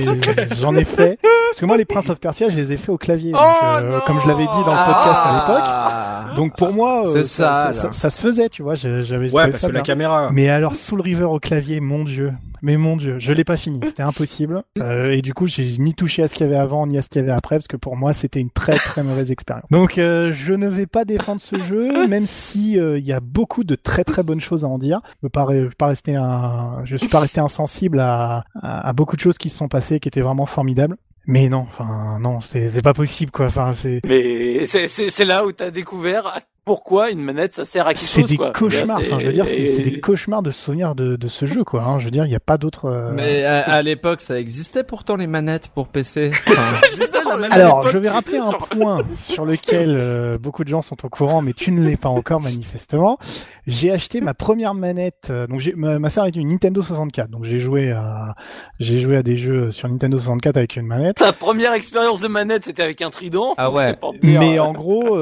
j'en 0.60 0.75
ai 0.75 0.86
fait. 0.86 1.19
Parce 1.22 1.60
que 1.60 1.66
moi, 1.66 1.78
les 1.78 1.86
Prince 1.86 2.10
of 2.10 2.19
Persia, 2.19 2.50
je 2.50 2.56
les 2.56 2.72
ai 2.74 2.78
fait 2.78 2.92
au 2.92 2.98
clavier. 2.98 3.31
Donc, 3.31 3.42
oh 3.44 3.66
euh, 3.81 4.00
comme 4.07 4.19
je 4.19 4.28
l'avais 4.28 4.46
dit 4.46 4.63
dans 4.66 4.74
le 4.74 4.86
podcast 4.86 5.22
à 5.25 5.34
l'époque. 5.34 5.63
Ah. 5.66 6.25
Donc 6.36 6.56
pour 6.57 6.74
moi, 6.74 7.07
euh, 7.07 7.24
ça, 7.24 7.72
ça, 7.72 7.92
ça, 7.92 8.10
se 8.10 8.19
faisait, 8.19 8.50
tu 8.50 8.62
vois. 8.62 8.75
J'avais 8.75 9.34
ouais, 9.34 9.50
parce 9.50 9.62
que 9.62 9.72
la 9.72 9.81
caméra. 9.81 10.30
Mais 10.31 10.50
alors 10.50 10.75
Soul 10.75 11.02
River 11.02 11.25
au 11.25 11.40
clavier, 11.40 11.80
mon 11.80 12.04
dieu. 12.04 12.34
Mais 12.66 12.78
mon 12.78 12.98
dieu, 12.98 13.18
je 13.19 13.31
l'ai 13.31 13.44
pas 13.44 13.57
fini, 13.57 13.80
c'était 13.86 14.02
impossible. 14.02 14.63
Euh, 14.80 15.12
et 15.12 15.22
du 15.22 15.36
coup, 15.36 15.46
j'ai 15.46 15.78
ni 15.78 15.94
touché 15.94 16.24
à 16.24 16.28
ce 16.28 16.34
qu'il 16.34 16.48
y 16.48 16.50
avait 16.50 16.57
avant 16.57 16.88
ni 16.88 16.98
à 16.98 17.04
ce 17.04 17.10
qu'il 17.10 17.22
y 17.22 17.24
avait 17.24 17.31
après, 17.31 17.57
parce 17.57 17.68
que 17.68 17.78
pour 17.78 17.96
moi, 17.96 18.12
c'était 18.12 18.40
une 18.40 18.50
très 18.50 18.74
très 18.74 19.04
mauvaise 19.04 19.30
expérience. 19.31 19.68
Donc, 19.69 20.00
euh, 20.00 20.34
je 20.34 20.54
ne 20.54 20.68
vais 20.68 20.88
pas 20.88 21.06
défendre 21.06 21.42
ce 21.42 21.62
jeu, 21.62 22.07
même 22.07 22.25
si 22.25 22.80
euh, 22.80 22.98
il 22.98 23.06
y 23.06 23.13
a 23.13 23.19
beaucoup 23.19 23.63
de 23.63 23.75
très 23.75 24.04
très 24.04 24.24
bonnes 24.24 24.42
choses 24.42 24.66
à 24.66 24.68
en 24.68 24.80
dire. 24.80 25.02
Je 25.22 25.28
ne 25.28 25.30
pas, 25.30 25.46
pas 25.78 25.86
rester 25.86 26.16
un, 26.16 26.81
je 26.86 26.96
suis 26.96 27.07
pas 27.07 27.19
resté 27.19 27.40
insensible 27.40 28.00
à, 28.00 28.44
à, 28.62 28.94
beaucoup 28.94 29.15
de 29.15 29.21
choses 29.21 29.38
qui 29.38 29.50
se 29.50 29.57
sont 29.57 29.68
passées, 29.68 30.00
qui 30.00 30.07
étaient 30.07 30.21
vraiment 30.21 30.45
formidables. 30.45 30.97
Mais 31.27 31.50
non, 31.50 31.65
enfin 31.68 32.19
non, 32.19 32.39
c'est 32.42 32.83
pas 32.83 32.94
possible 32.94 33.31
quoi. 33.31 33.47
Enfin 33.47 33.74
c'est. 33.74 34.01
Mais 34.06 34.65
c'est 34.65 35.25
là 35.25 35.45
où 35.45 35.51
t'as 35.51 35.71
découvert 35.71 36.42
pourquoi 36.65 37.12
une 37.12 37.21
manette 37.21 37.53
ça 37.53 37.63
sert 37.63 37.85
à 37.85 37.94
quelque 37.94 38.07
chose 38.07 38.25
C'est 38.27 38.38
des 38.38 38.51
cauchemars. 38.51 38.97
Enfin, 39.00 39.19
je 39.19 39.27
veux 39.27 39.31
dire, 39.31 39.47
c'est 39.47 39.81
des 39.81 40.00
cauchemars 40.00 40.41
de 40.41 40.50
souvenirs 40.50 40.95
de, 40.95 41.15
de 41.15 41.27
ce 41.27 41.45
jeu, 41.45 41.63
quoi. 41.63 41.83
Hein. 41.83 42.00
Je 42.00 42.06
veux 42.06 42.12
dire, 42.12 42.25
il 42.25 42.29
n'y 42.29 42.35
a 42.35 42.39
pas 42.39 42.57
d'autre. 42.57 42.85
Euh, 42.85 43.12
Mais 43.13 43.44
à, 43.45 43.81
l'époque, 43.83 44.21
ça 44.21 44.39
existait 44.39 44.83
pourtant 44.83 45.15
les 45.15 45.27
manettes 45.27 45.67
pour 45.67 45.88
PC. 45.88 46.31
Alors, 47.51 47.88
je 47.89 47.97
vais 47.97 48.09
rappeler 48.09 48.38
un 48.38 48.51
point 48.53 49.03
sur 49.21 49.45
lequel 49.45 49.89
euh, 49.89 50.38
beaucoup 50.38 50.63
de 50.63 50.69
gens 50.69 50.81
sont 50.81 51.06
au 51.06 51.09
courant, 51.09 51.41
mais 51.41 51.53
tu 51.53 51.71
ne 51.71 51.85
l'es 51.85 51.97
pas 51.97 52.09
encore 52.09 52.41
manifestement. 52.41 53.19
J'ai 53.68 53.91
acheté 53.91 54.21
ma 54.21 54.33
première 54.33 54.73
manette. 54.73 55.27
Euh, 55.29 55.45
donc, 55.45 55.61
ma, 55.75 56.00
ma 56.00 56.09
sœur 56.09 56.25
est 56.25 56.35
une 56.35 56.50
Nintendo 56.50 56.81
64, 56.81 57.29
donc 57.29 57.44
j'ai 57.44 57.59
joué 57.59 57.91
à 57.91 58.35
j'ai 58.79 59.00
joué 59.00 59.18
à 59.18 59.23
des 59.23 59.35
jeux 59.35 59.69
sur 59.69 59.89
Nintendo 59.89 60.18
64 60.18 60.57
avec 60.57 60.75
une 60.77 60.88
manette. 60.88 61.18
Ta 61.18 61.33
première 61.33 61.73
expérience 61.73 62.21
de 62.21 62.27
manette, 62.27 62.65
c'était 62.65 62.83
avec 62.83 63.01
un 63.01 63.09
trident. 63.09 63.53
Ah 63.57 63.69
ouais. 63.69 63.95
Mais 64.23 64.57
en 64.59 64.71
gros, 64.71 65.18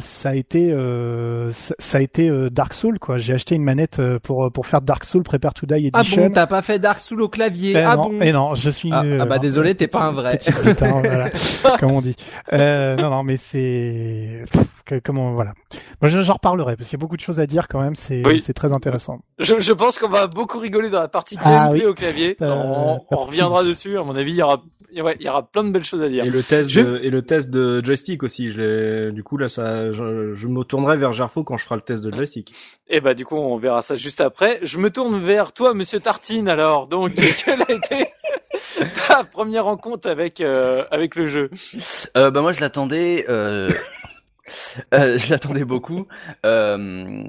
ça 0.00 0.30
a 0.30 0.34
été 0.34 0.65
euh, 0.72 1.50
ça, 1.50 1.98
a 1.98 2.00
été 2.00 2.28
euh, 2.28 2.50
Dark 2.50 2.74
Soul 2.74 2.98
quoi. 2.98 3.18
J'ai 3.18 3.34
acheté 3.34 3.54
une 3.54 3.62
manette 3.62 3.98
euh, 3.98 4.18
pour 4.18 4.50
pour 4.52 4.66
faire 4.66 4.80
Dark 4.80 5.04
Soul 5.04 5.22
Prepare 5.22 5.54
to 5.54 5.66
Die 5.66 5.86
Edition. 5.86 6.22
Ah 6.24 6.28
bon, 6.28 6.34
t'as 6.34 6.46
pas 6.46 6.62
fait 6.62 6.78
Dark 6.78 7.00
Soul 7.00 7.22
au 7.22 7.28
clavier 7.28 7.72
eh 7.72 7.82
Ah 7.82 7.96
non, 7.96 8.10
bon 8.10 8.20
Et 8.20 8.28
eh 8.28 8.32
non, 8.32 8.54
je 8.54 8.70
suis. 8.70 8.90
Ah, 8.92 9.02
ah 9.20 9.26
bah 9.26 9.38
désolé, 9.38 9.74
t'es 9.74 9.88
pas 9.88 10.00
un 10.00 10.12
vrai. 10.12 10.38
voilà, 10.78 11.30
comme 11.78 11.92
on 11.92 12.00
dit. 12.00 12.16
Euh, 12.52 12.96
non 12.96 13.10
non, 13.10 13.22
mais 13.22 13.36
c'est 13.36 14.44
comment 15.04 15.32
voilà. 15.32 15.52
Moi 16.00 16.08
j'en 16.08 16.32
reparlerai 16.32 16.76
parce 16.76 16.88
qu'il 16.88 16.98
y 16.98 17.00
a 17.00 17.02
beaucoup 17.02 17.16
de 17.16 17.22
choses 17.22 17.40
à 17.40 17.46
dire 17.46 17.68
quand 17.68 17.80
même. 17.80 17.96
C'est 17.96 18.22
c'est 18.40 18.54
très 18.54 18.72
intéressant. 18.72 19.20
Je, 19.38 19.60
je 19.60 19.72
pense 19.72 19.98
qu'on 19.98 20.08
va 20.08 20.26
beaucoup 20.26 20.58
rigoler 20.58 20.90
dans 20.90 21.00
la 21.00 21.08
partie 21.08 21.36
ah 21.40 21.68
gameplay 21.68 21.86
au 21.86 21.94
clavier. 21.94 22.36
on, 22.40 23.00
on 23.10 23.16
reviendra 23.16 23.64
dessus. 23.64 23.98
À 23.98 24.02
mon 24.02 24.16
avis, 24.16 24.32
il 24.32 24.36
y 24.36 24.42
aura 24.42 24.62
ouais, 25.02 25.16
il 25.20 25.26
y 25.26 25.28
aura 25.28 25.42
plein 25.42 25.64
de 25.64 25.70
belles 25.70 25.84
choses 25.84 26.02
à 26.02 26.08
dire. 26.08 26.24
Et 26.24 26.30
le 26.30 26.42
test 26.42 26.74
de, 26.74 27.00
et 27.02 27.10
le 27.10 27.22
test 27.22 27.50
de 27.50 27.84
joystick 27.84 28.22
aussi. 28.22 28.50
Je 28.50 29.10
du 29.10 29.22
coup 29.22 29.36
là, 29.36 29.48
ça, 29.48 29.92
je, 29.92 30.34
je 30.34 30.48
me 30.48 30.55
tournerai 30.64 30.96
vers 30.96 31.12
Gerfo 31.12 31.44
quand 31.44 31.56
je 31.56 31.64
ferai 31.64 31.76
le 31.76 31.82
test 31.82 32.04
de 32.04 32.14
joystick. 32.14 32.50
Et 32.88 32.96
eh 32.96 33.00
bah 33.00 33.14
du 33.14 33.24
coup, 33.24 33.36
on 33.36 33.56
verra 33.56 33.82
ça 33.82 33.96
juste 33.96 34.20
après. 34.20 34.58
Je 34.62 34.78
me 34.78 34.90
tourne 34.90 35.24
vers 35.24 35.52
toi, 35.52 35.74
Monsieur 35.74 36.00
Tartine. 36.00 36.48
Alors, 36.48 36.86
donc, 36.86 37.14
quelle 37.44 37.62
a 37.62 37.72
été 37.72 38.08
ta 39.08 39.24
première 39.24 39.64
rencontre 39.64 40.08
avec 40.08 40.40
euh, 40.40 40.84
avec 40.90 41.14
le 41.16 41.26
jeu? 41.26 41.50
Euh, 42.16 42.30
Bah 42.30 42.40
moi, 42.42 42.52
je 42.52 42.60
l'attendais. 42.60 43.26
Euh... 43.28 43.70
euh 44.94 45.18
je 45.18 45.30
l'attendais 45.30 45.64
beaucoup. 45.64 46.06
Euh, 46.44 47.24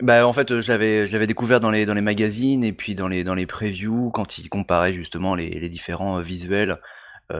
bah 0.00 0.26
en 0.26 0.32
fait, 0.32 0.60
j'avais 0.60 1.06
j'avais 1.06 1.26
découvert 1.26 1.60
dans 1.60 1.70
les 1.70 1.86
dans 1.86 1.94
les 1.94 2.00
magazines 2.00 2.64
et 2.64 2.72
puis 2.72 2.94
dans 2.94 3.08
les 3.08 3.24
dans 3.24 3.34
les 3.34 3.46
previews 3.46 4.10
quand 4.10 4.38
ils 4.38 4.48
comparaient 4.48 4.94
justement 4.94 5.34
les, 5.34 5.50
les 5.50 5.68
différents 5.68 6.20
visuels 6.20 6.78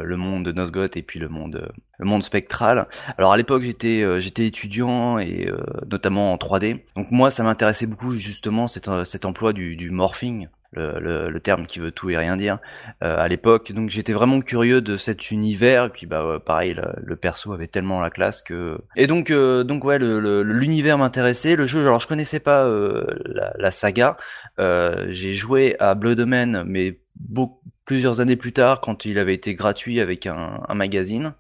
le 0.02 0.16
monde 0.16 0.44
de 0.44 0.52
Nosgoth 0.52 0.96
et 0.96 1.02
puis 1.02 1.18
le 1.18 1.28
monde 1.28 1.56
euh, 1.56 1.72
le 1.98 2.06
monde 2.06 2.22
spectral. 2.22 2.88
Alors 3.18 3.32
à 3.32 3.36
l'époque 3.36 3.62
j'étais 3.62 4.02
euh, 4.02 4.20
j'étais 4.20 4.46
étudiant 4.46 5.18
et 5.18 5.48
notamment 5.88 6.32
en 6.32 6.36
3D. 6.36 6.80
Donc 6.96 7.10
moi 7.10 7.30
ça 7.30 7.42
m'intéressait 7.42 7.86
beaucoup 7.86 8.12
justement 8.16 8.66
cet, 8.66 8.88
cet 9.04 9.24
emploi 9.24 9.52
du, 9.52 9.76
du 9.76 9.90
morphing. 9.90 10.48
Le, 10.74 10.98
le, 11.00 11.28
le, 11.28 11.40
terme 11.40 11.66
qui 11.66 11.80
veut 11.80 11.90
tout 11.90 12.08
et 12.08 12.16
rien 12.16 12.34
dire 12.34 12.58
à 13.02 13.28
l'époque 13.28 13.72
donc 13.72 13.90
j'étais 13.90 14.14
vraiment 14.14 14.40
curieux 14.40 14.80
de 14.80 14.96
cet 14.96 15.30
univers 15.30 15.84
et 15.84 15.88
puis 15.90 16.06
bah 16.06 16.40
pareil 16.42 16.74
le, 16.96 17.14
perso 17.14 17.52
avait 17.52 17.66
tellement 17.66 18.00
la 18.00 18.08
classe 18.08 18.40
que 18.40 18.78
et 18.96 19.06
donc 19.06 19.30
donc 19.30 19.84
ouais 19.84 19.98
l'univers 19.98 20.96
m'intéressait 20.96 21.56
le 21.56 21.66
jeu 21.66 21.82
alors 21.82 22.00
je 22.00 22.08
connaissais 22.08 22.40
pas 22.40 22.66
la, 22.66 23.52
la, 23.58 23.70
saga 23.70 24.16
j'ai 24.56 25.34
joué 25.34 25.76
à 25.78 25.94
Blood 25.94 26.20
Omen 26.20 26.64
mais 26.66 26.96
beaucoup 27.16 27.60
plusieurs 27.92 28.20
années 28.20 28.36
plus 28.36 28.54
tard 28.54 28.80
quand 28.80 29.04
il 29.04 29.18
avait 29.18 29.34
été 29.34 29.54
gratuit 29.54 30.00
avec 30.00 30.26
un, 30.26 30.62
magazine. 30.74 31.34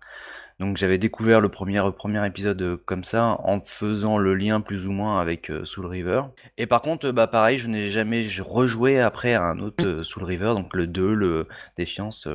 Donc 0.60 0.76
j'avais 0.76 0.98
découvert 0.98 1.40
le 1.40 1.48
premier 1.48 1.80
premier 1.96 2.26
épisode 2.26 2.60
euh, 2.60 2.76
comme 2.84 3.04
ça 3.04 3.38
en 3.42 3.62
faisant 3.62 4.18
le 4.18 4.34
lien 4.34 4.60
plus 4.60 4.86
ou 4.86 4.92
moins 4.92 5.18
avec 5.18 5.50
euh, 5.50 5.64
Soul 5.64 5.86
River. 5.86 6.24
Et 6.58 6.66
par 6.66 6.82
contre 6.82 7.10
bah 7.10 7.26
pareil, 7.26 7.56
je 7.56 7.68
n'ai 7.68 7.88
jamais 7.88 8.28
rejoué 8.38 9.00
après 9.00 9.32
un 9.32 9.60
autre 9.60 9.82
euh, 9.82 10.04
Soul 10.04 10.24
River 10.24 10.52
donc 10.54 10.74
le 10.74 10.86
2, 10.86 11.14
le 11.14 11.48
Défiance, 11.78 12.28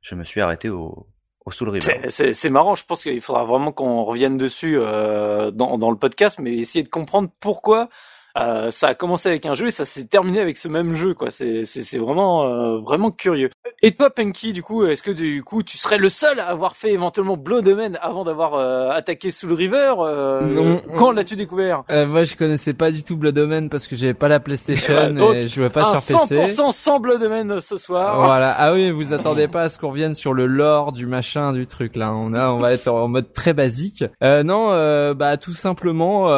je 0.00 0.14
me 0.14 0.22
suis 0.22 0.40
arrêté 0.40 0.68
au 0.68 1.08
au 1.44 1.50
Soul 1.50 1.70
River. 1.70 2.02
C'est 2.06 2.50
marrant, 2.50 2.76
je 2.76 2.84
pense 2.84 3.02
qu'il 3.02 3.20
faudra 3.20 3.44
vraiment 3.44 3.72
qu'on 3.72 4.04
revienne 4.04 4.36
dessus 4.36 4.76
dans, 4.76 5.76
dans 5.76 5.90
le 5.90 5.98
podcast, 5.98 6.38
mais 6.38 6.54
essayer 6.54 6.84
de 6.84 6.88
comprendre 6.88 7.30
pourquoi 7.40 7.88
euh, 8.36 8.70
ça 8.70 8.88
a 8.88 8.94
commencé 8.94 9.28
avec 9.28 9.46
un 9.46 9.54
jeu 9.54 9.68
et 9.68 9.70
ça 9.70 9.84
s'est 9.84 10.04
terminé 10.04 10.40
avec 10.40 10.56
ce 10.58 10.68
même 10.68 10.94
jeu, 10.94 11.14
quoi. 11.14 11.30
C'est 11.30 11.64
c'est 11.64 11.98
vraiment 11.98 12.44
euh, 12.44 12.80
vraiment 12.80 13.10
curieux. 13.10 13.50
Et 13.82 13.92
toi, 13.92 14.10
Punky, 14.10 14.52
du 14.52 14.62
coup, 14.62 14.84
est-ce 14.84 15.02
que 15.02 15.10
du 15.10 15.42
coup 15.42 15.62
tu 15.62 15.78
serais 15.78 15.96
le 15.96 16.08
seul 16.08 16.38
à 16.40 16.48
avoir 16.48 16.76
fait 16.76 16.92
éventuellement 16.92 17.36
Blood 17.36 17.66
Omen 17.68 17.98
avant 18.02 18.24
d'avoir 18.24 18.54
euh, 18.54 18.90
attaqué 18.90 19.30
Soul 19.30 19.52
River 19.52 19.94
Non. 19.96 20.82
Quand 20.96 21.12
l'as-tu 21.12 21.36
découvert? 21.36 21.84
Moi, 21.88 22.24
je 22.24 22.36
connaissais 22.36 22.74
pas 22.74 22.90
du 22.90 23.02
tout 23.02 23.16
Blood 23.16 23.38
Omen 23.38 23.70
parce 23.70 23.86
que 23.86 23.96
j'avais 23.96 24.14
pas 24.14 24.28
la 24.28 24.40
PlayStation 24.40 25.16
et 25.32 25.42
je 25.44 25.54
jouais 25.54 25.70
pas 25.70 25.98
sur 25.98 26.18
PC. 26.18 26.46
100% 26.46 26.72
sans 26.72 27.00
Blood 27.00 27.22
Omen 27.22 27.60
ce 27.60 27.78
soir. 27.78 28.24
Voilà. 28.24 28.54
Ah 28.58 28.72
oui, 28.72 28.90
vous 28.90 29.12
attendez 29.12 29.48
pas 29.48 29.62
à 29.62 29.68
ce 29.68 29.78
qu'on 29.78 29.90
revienne 29.90 30.14
sur 30.14 30.34
le 30.34 30.46
lore 30.46 30.92
du 30.92 31.06
machin 31.06 31.52
du 31.52 31.66
truc 31.66 31.96
là. 31.96 32.12
On 32.12 32.34
a, 32.34 32.50
on 32.50 32.58
va 32.58 32.72
être 32.72 32.88
en 32.88 33.08
mode 33.08 33.32
très 33.32 33.54
basique. 33.54 34.04
non, 34.22 35.14
bah 35.14 35.36
tout 35.38 35.54
simplement, 35.54 36.28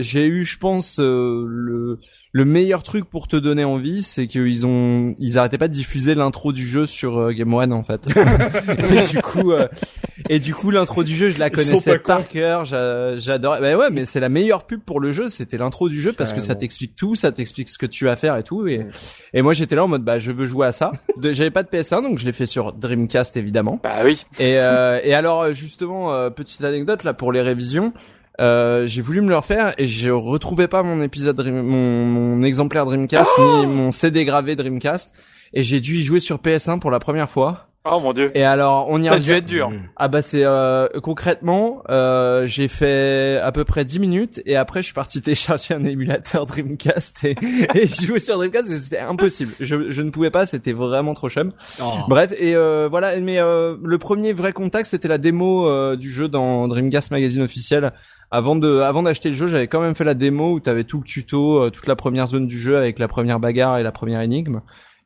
j'ai 0.00 0.26
eu, 0.26 0.44
je 0.44 0.58
pense 0.58 1.00
le 1.48 1.98
le 2.34 2.44
meilleur 2.44 2.82
truc 2.82 3.04
pour 3.04 3.28
te 3.28 3.36
donner 3.36 3.62
envie, 3.62 4.02
c'est 4.02 4.26
qu'ils 4.26 4.66
ont 4.66 5.14
ils 5.20 5.38
arrêtaient 5.38 5.56
pas 5.56 5.68
de 5.68 5.72
diffuser 5.72 6.16
l'intro 6.16 6.52
du 6.52 6.66
jeu 6.66 6.84
sur 6.84 7.16
euh, 7.16 7.32
Game 7.32 7.54
One 7.54 7.72
en 7.72 7.84
fait. 7.84 8.08
et 8.90 9.06
du 9.06 9.22
coup 9.22 9.52
euh, 9.52 9.68
et 10.28 10.40
du 10.40 10.52
coup 10.52 10.72
l'intro 10.72 11.04
du 11.04 11.14
jeu, 11.14 11.30
je 11.30 11.38
la 11.38 11.48
connaissais 11.48 11.96
par 12.00 12.26
cœur, 12.26 12.64
j'adorais. 12.64 13.60
Bah 13.60 13.76
ouais, 13.76 13.88
mais 13.92 14.04
c'est 14.04 14.18
la 14.18 14.28
meilleure 14.28 14.66
pub 14.66 14.80
pour 14.80 14.98
le 14.98 15.12
jeu, 15.12 15.28
c'était 15.28 15.58
l'intro 15.58 15.88
du 15.88 16.00
jeu 16.00 16.12
parce 16.12 16.32
que 16.32 16.40
ça 16.40 16.56
t'explique 16.56 16.96
tout, 16.96 17.14
ça 17.14 17.30
t'explique 17.30 17.68
ce 17.68 17.78
que 17.78 17.86
tu 17.86 18.06
vas 18.06 18.16
faire 18.16 18.36
et 18.36 18.42
tout 18.42 18.66
et 18.66 18.84
et 19.32 19.40
moi 19.40 19.52
j'étais 19.52 19.76
là 19.76 19.84
en 19.84 19.88
mode 19.88 20.02
bah 20.02 20.18
je 20.18 20.32
veux 20.32 20.46
jouer 20.46 20.66
à 20.66 20.72
ça. 20.72 20.90
J'avais 21.22 21.52
pas 21.52 21.62
de 21.62 21.68
PS1 21.68 22.02
donc 22.02 22.18
je 22.18 22.24
l'ai 22.24 22.32
fait 22.32 22.46
sur 22.46 22.72
Dreamcast 22.72 23.36
évidemment. 23.36 23.78
Bah 23.80 23.98
oui. 24.04 24.26
Et 24.40 24.58
euh, 24.58 24.98
et 25.04 25.14
alors 25.14 25.52
justement 25.52 26.30
petite 26.32 26.64
anecdote 26.64 27.04
là 27.04 27.14
pour 27.14 27.30
les 27.30 27.42
révisions, 27.42 27.92
euh, 28.40 28.86
j'ai 28.86 29.00
voulu 29.00 29.20
me 29.20 29.28
le 29.28 29.36
refaire 29.36 29.74
et 29.78 29.86
je 29.86 30.10
retrouvais 30.10 30.68
pas 30.68 30.82
mon 30.82 31.00
épisode, 31.00 31.40
mon, 31.46 32.04
mon 32.04 32.42
exemplaire 32.42 32.84
Dreamcast 32.84 33.30
oh 33.38 33.58
ni 33.60 33.66
mon 33.66 33.90
CD 33.90 34.24
gravé 34.24 34.56
Dreamcast 34.56 35.12
et 35.52 35.62
j'ai 35.62 35.80
dû 35.80 35.96
y 35.96 36.02
jouer 36.02 36.20
sur 36.20 36.38
PS1 36.38 36.80
pour 36.80 36.90
la 36.90 36.98
première 36.98 37.30
fois. 37.30 37.68
Oh 37.86 38.00
mon 38.00 38.12
dieu. 38.12 38.30
Et 38.34 38.44
alors 38.44 38.86
on 38.88 39.02
y 39.02 39.08
a 39.08 39.18
dû 39.18 39.32
être 39.32 39.44
dur. 39.44 39.70
Ah 39.96 40.08
bah 40.08 40.22
c'est 40.22 40.44
euh, 40.44 40.88
concrètement 41.02 41.82
euh, 41.90 42.46
j'ai 42.46 42.68
fait 42.68 43.38
à 43.42 43.52
peu 43.52 43.64
près 43.64 43.84
10 43.84 44.00
minutes 44.00 44.42
et 44.46 44.56
après 44.56 44.80
je 44.80 44.86
suis 44.86 44.94
parti 44.94 45.20
télécharger 45.22 45.74
un 45.74 45.84
émulateur 45.84 46.46
Dreamcast 46.46 47.24
et, 47.24 47.36
et 47.74 47.88
jouer 47.88 48.18
sur 48.18 48.36
Dreamcast 48.36 48.68
parce 48.68 48.78
que 48.78 48.84
c'était 48.84 49.00
impossible. 49.00 49.52
Je, 49.60 49.90
je 49.90 50.02
ne 50.02 50.10
pouvais 50.10 50.30
pas, 50.30 50.46
c'était 50.46 50.72
vraiment 50.72 51.14
trop 51.14 51.28
chum. 51.28 51.52
Oh. 51.82 51.92
Bref 52.08 52.32
et 52.38 52.56
euh, 52.56 52.88
voilà 52.90 53.18
mais 53.20 53.38
euh, 53.38 53.76
le 53.82 53.98
premier 53.98 54.32
vrai 54.32 54.52
contact 54.52 54.86
c'était 54.86 55.08
la 55.08 55.18
démo 55.18 55.68
euh, 55.68 55.96
du 55.96 56.10
jeu 56.10 56.28
dans 56.28 56.68
Dreamcast 56.68 57.10
magazine 57.10 57.42
officiel 57.42 57.92
avant 58.34 58.56
de 58.56 58.80
avant 58.80 59.04
d'acheter 59.04 59.28
le 59.28 59.36
jeu, 59.36 59.46
j'avais 59.46 59.68
quand 59.68 59.80
même 59.80 59.94
fait 59.94 60.04
la 60.04 60.14
démo 60.14 60.54
où 60.54 60.60
tu 60.60 60.68
avais 60.68 60.82
tout 60.82 60.98
le 60.98 61.04
tuto, 61.04 61.62
euh, 61.62 61.70
toute 61.70 61.86
la 61.86 61.94
première 61.94 62.26
zone 62.26 62.46
du 62.46 62.58
jeu 62.58 62.76
avec 62.76 62.98
la 62.98 63.06
première 63.06 63.38
bagarre 63.38 63.78
et 63.78 63.82
la 63.82 63.92
première 63.92 64.20
énigme. 64.20 64.60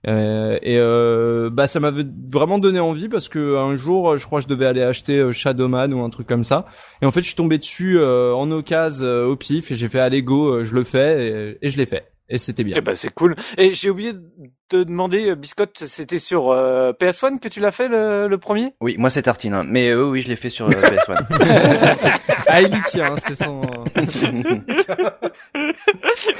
Euh, 0.06 0.58
et 0.62 0.78
euh, 0.78 1.50
bah 1.50 1.66
ça 1.66 1.80
m'avait 1.80 2.06
vraiment 2.32 2.60
donné 2.60 2.78
envie 2.78 3.08
parce 3.08 3.28
que 3.28 3.56
un 3.56 3.74
jour 3.74 4.16
je 4.16 4.24
crois 4.24 4.38
que 4.38 4.44
je 4.44 4.48
devais 4.48 4.66
aller 4.66 4.82
acheter 4.82 5.18
euh, 5.18 5.32
Shadowman 5.32 5.92
ou 5.92 6.04
un 6.04 6.10
truc 6.10 6.28
comme 6.28 6.44
ça 6.44 6.66
et 7.02 7.06
en 7.06 7.10
fait 7.10 7.22
je 7.22 7.26
suis 7.26 7.34
tombé 7.34 7.58
dessus 7.58 8.00
en 8.00 8.48
occasion 8.52 9.24
au 9.26 9.34
pif 9.34 9.72
et 9.72 9.74
j'ai 9.74 9.88
fait 9.88 9.98
allez 9.98 10.22
go 10.22 10.62
je 10.62 10.72
le 10.72 10.84
fais 10.84 11.56
et, 11.60 11.66
et 11.66 11.70
je 11.70 11.76
l'ai 11.76 11.86
fait 11.86 12.12
et 12.30 12.38
c'était 12.38 12.64
bien. 12.64 12.76
Et 12.76 12.78
eh 12.78 12.82
bah 12.82 12.94
c'est 12.94 13.12
cool. 13.12 13.36
Et 13.56 13.74
j'ai 13.74 13.88
oublié 13.90 14.12
de 14.12 14.20
te 14.68 14.76
demander, 14.76 15.34
Biscotte, 15.34 15.84
c'était 15.86 16.18
sur 16.18 16.50
euh, 16.50 16.92
PS1 16.92 17.38
que 17.38 17.48
tu 17.48 17.60
l'as 17.60 17.70
fait 17.70 17.88
le, 17.88 18.28
le, 18.28 18.38
premier? 18.38 18.74
Oui, 18.80 18.96
moi 18.98 19.08
c'est 19.08 19.22
Tartine, 19.22 19.54
hein. 19.54 19.64
mais 19.66 19.88
euh, 19.88 20.10
oui, 20.10 20.20
je 20.20 20.28
l'ai 20.28 20.36
fait 20.36 20.50
sur 20.50 20.66
euh, 20.66 20.70
PS1. 20.72 22.18
ah, 22.48 22.62
il 22.62 22.74
y 22.74 22.82
tient, 22.82 23.14
c'est 23.16 23.34
son. 23.34 23.62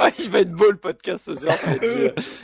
ah, 0.00 0.10
il 0.18 0.30
va 0.30 0.40
être 0.40 0.52
beau 0.52 0.70
le 0.70 0.76
podcast 0.76 1.24
ce 1.26 1.34
soir. 1.34 1.56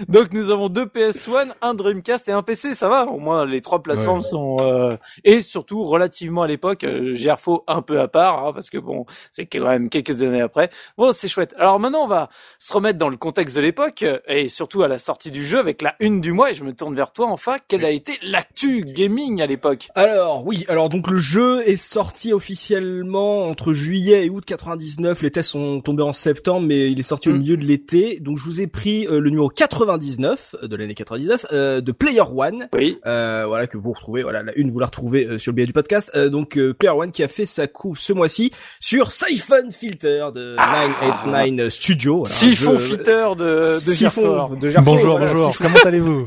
Donc 0.08 0.32
nous 0.32 0.50
avons 0.50 0.68
deux 0.68 0.86
PS1, 0.86 1.52
un 1.60 1.74
Dreamcast 1.74 2.28
et 2.28 2.32
un 2.32 2.42
PC, 2.42 2.74
ça 2.74 2.88
va? 2.88 3.06
Au 3.06 3.18
moins 3.18 3.46
les 3.46 3.60
trois 3.60 3.82
plateformes 3.82 4.22
sont 4.22 4.56
euh, 4.60 4.96
et 5.24 5.42
surtout 5.42 5.84
relativement 5.84 6.42
à 6.42 6.46
l'époque, 6.46 6.86
Gerfo 7.12 7.64
un 7.66 7.82
peu 7.82 8.00
à 8.00 8.08
part, 8.08 8.46
hein, 8.46 8.52
parce 8.52 8.70
que 8.70 8.78
bon, 8.78 9.06
c'est 9.32 9.46
quand 9.46 9.64
même 9.64 9.88
quelques 9.88 10.22
années 10.22 10.40
après. 10.42 10.70
Bon, 10.96 11.12
c'est 11.12 11.28
chouette. 11.28 11.54
Alors 11.58 11.80
maintenant, 11.80 12.04
on 12.04 12.08
va 12.08 12.28
se 12.58 12.72
remettre 12.72 12.98
dans 12.98 13.08
le 13.08 13.16
contexte 13.16 13.56
de 13.56 13.60
l'époque 13.60 14.04
et 14.26 14.48
surtout 14.48 14.82
à 14.82 14.88
la 14.88 14.98
sortie 14.98 15.30
du 15.30 15.44
jeu 15.44 15.58
avec 15.58 15.82
la 15.82 15.94
une 16.00 16.20
du 16.20 16.32
mois 16.32 16.50
et 16.50 16.54
je 16.54 16.64
me 16.64 16.72
tourne 16.74 16.94
vers 16.94 17.12
toi 17.12 17.28
enfin. 17.28 17.56
Quelle 17.68 17.84
a 17.84 17.90
été 17.90 18.18
l'actu 18.22 18.82
gaming 18.84 19.40
à 19.40 19.46
l'époque? 19.46 19.88
Alors 19.94 20.46
oui, 20.46 20.64
alors 20.68 20.88
donc 20.88 21.08
le 21.08 21.18
jeu 21.18 21.66
est 21.66 21.76
sorti 21.76 22.32
officiellement 22.32 23.53
entre 23.54 23.72
juillet 23.72 24.26
et 24.26 24.30
août 24.30 24.42
99. 24.44 25.22
Les 25.22 25.30
tests 25.30 25.50
sont 25.50 25.80
tombés 25.80 26.02
en 26.02 26.10
septembre, 26.10 26.66
mais 26.66 26.90
il 26.90 26.98
est 26.98 27.04
sorti 27.04 27.28
au 27.28 27.32
mm. 27.32 27.38
milieu 27.38 27.56
de 27.56 27.64
l'été. 27.64 28.18
Donc 28.18 28.36
je 28.36 28.42
vous 28.42 28.60
ai 28.60 28.66
pris 28.66 29.06
euh, 29.06 29.20
le 29.20 29.30
numéro 29.30 29.48
99 29.48 30.56
euh, 30.60 30.66
de 30.66 30.74
l'année 30.74 30.96
99 30.96 31.46
euh, 31.52 31.80
de 31.80 31.92
Player 31.92 32.24
One. 32.34 32.66
Oui. 32.74 32.98
Euh, 33.06 33.44
voilà 33.46 33.68
que 33.68 33.78
vous 33.78 33.92
retrouvez. 33.92 34.24
Voilà 34.24 34.42
la 34.42 34.52
une 34.56 34.72
vous 34.72 34.80
la 34.80 34.86
retrouvez 34.86 35.38
sur 35.38 35.52
le 35.52 35.54
biais 35.54 35.66
du 35.66 35.72
podcast. 35.72 36.16
donc 36.16 36.58
Player 36.78 36.96
One 36.96 37.12
qui 37.12 37.22
a 37.22 37.28
fait 37.28 37.46
sa 37.46 37.68
couve 37.68 37.96
ce 37.96 38.12
mois-ci 38.12 38.50
sur 38.80 39.12
Siphon 39.12 39.70
Filter 39.70 40.30
de 40.34 40.56
ah 40.58 40.88
989 41.00 41.72
Studio. 41.72 42.24
Voilà, 42.24 42.34
Siphon 42.34 42.76
Filter 42.76 43.28
de 43.38 43.74
de 43.74 43.78
Siphon, 43.78 44.48
de 44.56 44.74
Bonjour, 44.82 45.20
bonjour. 45.20 45.56
Comment 45.56 45.78
allez-vous 45.84 46.26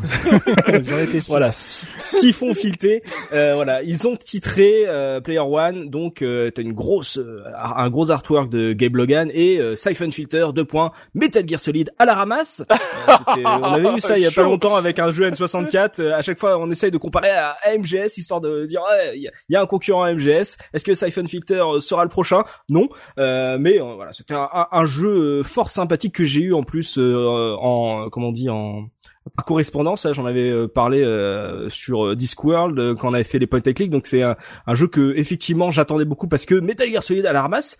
Voilà, 1.27 1.51
siphon 1.51 2.53
fileté. 2.53 3.03
Euh, 3.33 3.55
voilà, 3.55 3.83
ils 3.83 4.07
ont 4.07 4.15
titré 4.15 4.83
euh, 4.87 5.19
Player 5.19 5.39
One, 5.39 5.89
donc 5.89 6.21
euh, 6.21 6.51
t'as 6.51 6.61
une 6.61 6.73
grosse, 6.73 7.16
euh, 7.16 7.16
un 7.17 7.89
gros 7.89 8.11
artwork 8.11 8.49
de 8.49 8.73
Gabe 8.73 8.95
Logan 8.95 9.29
et 9.33 9.59
euh, 9.59 9.75
Siphon 9.75 10.11
Filter, 10.11 10.47
deux 10.53 10.65
points, 10.65 10.91
Metal 11.13 11.47
Gear 11.47 11.59
Solid 11.59 11.91
à 11.97 12.05
la 12.05 12.15
ramasse. 12.15 12.63
on 13.45 13.63
avait 13.63 13.93
vu 13.93 13.99
ça 13.99 14.17
il 14.17 14.23
y 14.23 14.27
a 14.27 14.31
pas 14.31 14.43
longtemps 14.43 14.75
avec 14.75 14.99
un 14.99 15.09
jeu 15.09 15.29
N64. 15.29 16.11
à 16.11 16.21
chaque 16.21 16.39
fois, 16.39 16.57
on 16.57 16.69
essaye 16.71 16.91
de 16.91 16.97
comparer 16.97 17.31
à 17.31 17.57
MGS 17.77 18.17
histoire 18.17 18.41
de 18.41 18.65
dire 18.65 18.81
il 19.13 19.29
y, 19.49 19.55
a 19.55 19.61
un 19.61 19.65
concurrent 19.65 20.03
à 20.03 20.13
MGS. 20.13 20.57
Est-ce 20.73 20.83
que 20.83 20.93
Siphon 20.93 21.25
Filter 21.25 21.63
sera 21.79 22.03
le 22.03 22.09
prochain? 22.09 22.43
Non, 22.69 22.89
mais 23.17 23.79
voilà, 23.79 24.13
c'était 24.13 24.33
un, 24.33 24.67
un, 24.71 24.85
jeu 24.85 25.43
fort 25.43 25.69
sympathique 25.69 26.15
que 26.15 26.23
j'ai 26.23 26.41
eu 26.41 26.53
en 26.53 26.63
plus 26.63 26.97
en 26.97 28.09
comment 28.09 28.29
on 28.29 28.31
dit 28.31 28.49
en 28.49 28.89
par 29.35 29.45
correspondance, 29.45 30.07
j'en 30.11 30.25
avais 30.25 30.49
euh, 30.49 30.67
parlé 30.67 31.01
euh, 31.03 31.69
sur 31.69 32.07
euh, 32.07 32.15
Discworld 32.15 32.95
quand 32.95 33.09
on 33.09 33.13
avait 33.13 33.23
fait 33.23 33.39
les 33.39 33.47
point 33.47 33.59
and 33.59 33.73
click. 33.73 33.89
Donc 33.89 34.05
c'est 34.05 34.23
un, 34.23 34.35
jeu 34.73 34.87
que 34.87 35.15
effectivement 35.15 35.71
j'attendais 35.71 36.05
beaucoup 36.05 36.27
parce 36.27 36.45
que 36.45 36.55
Metal 36.55 36.89
Gear 36.89 37.03
Solid 37.03 37.25
à 37.25 37.33
la 37.33 37.41
ramasse. 37.41 37.77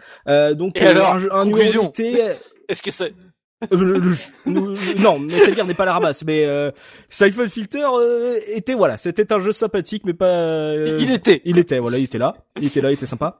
donc 0.56 0.80
Et 0.80 0.86
alors, 0.86 1.14
un, 1.14 1.24
un 1.32 1.44
conclusion. 1.46 1.92
Est-ce 2.70 2.82
que 2.82 2.92
c'est 2.92 3.14
non, 4.46 5.18
Metal 5.20 5.56
Gear 5.56 5.66
n'est 5.66 5.74
pas 5.74 5.86
la 5.86 5.94
ramasse, 5.94 6.24
mais 6.24 6.46
euh, 6.46 6.70
Siphon 7.10 7.48
Filter 7.48 7.88
était 8.54 8.76
voilà, 8.76 8.98
c'était 8.98 9.34
un 9.34 9.40
jeu 9.40 9.52
sympathique, 9.52 10.04
mais 10.06 10.14
pas. 10.14 10.74
il 10.76 11.12
était. 11.12 11.42
Il 11.44 11.58
était, 11.58 11.80
voilà, 11.80 11.98
il 11.98 12.04
était 12.04 12.20
là, 12.20 12.36
il 12.62 12.68
était 12.68 12.82
là, 12.82 12.92
il 12.92 12.94
était 12.94 13.08
sympa. 13.08 13.40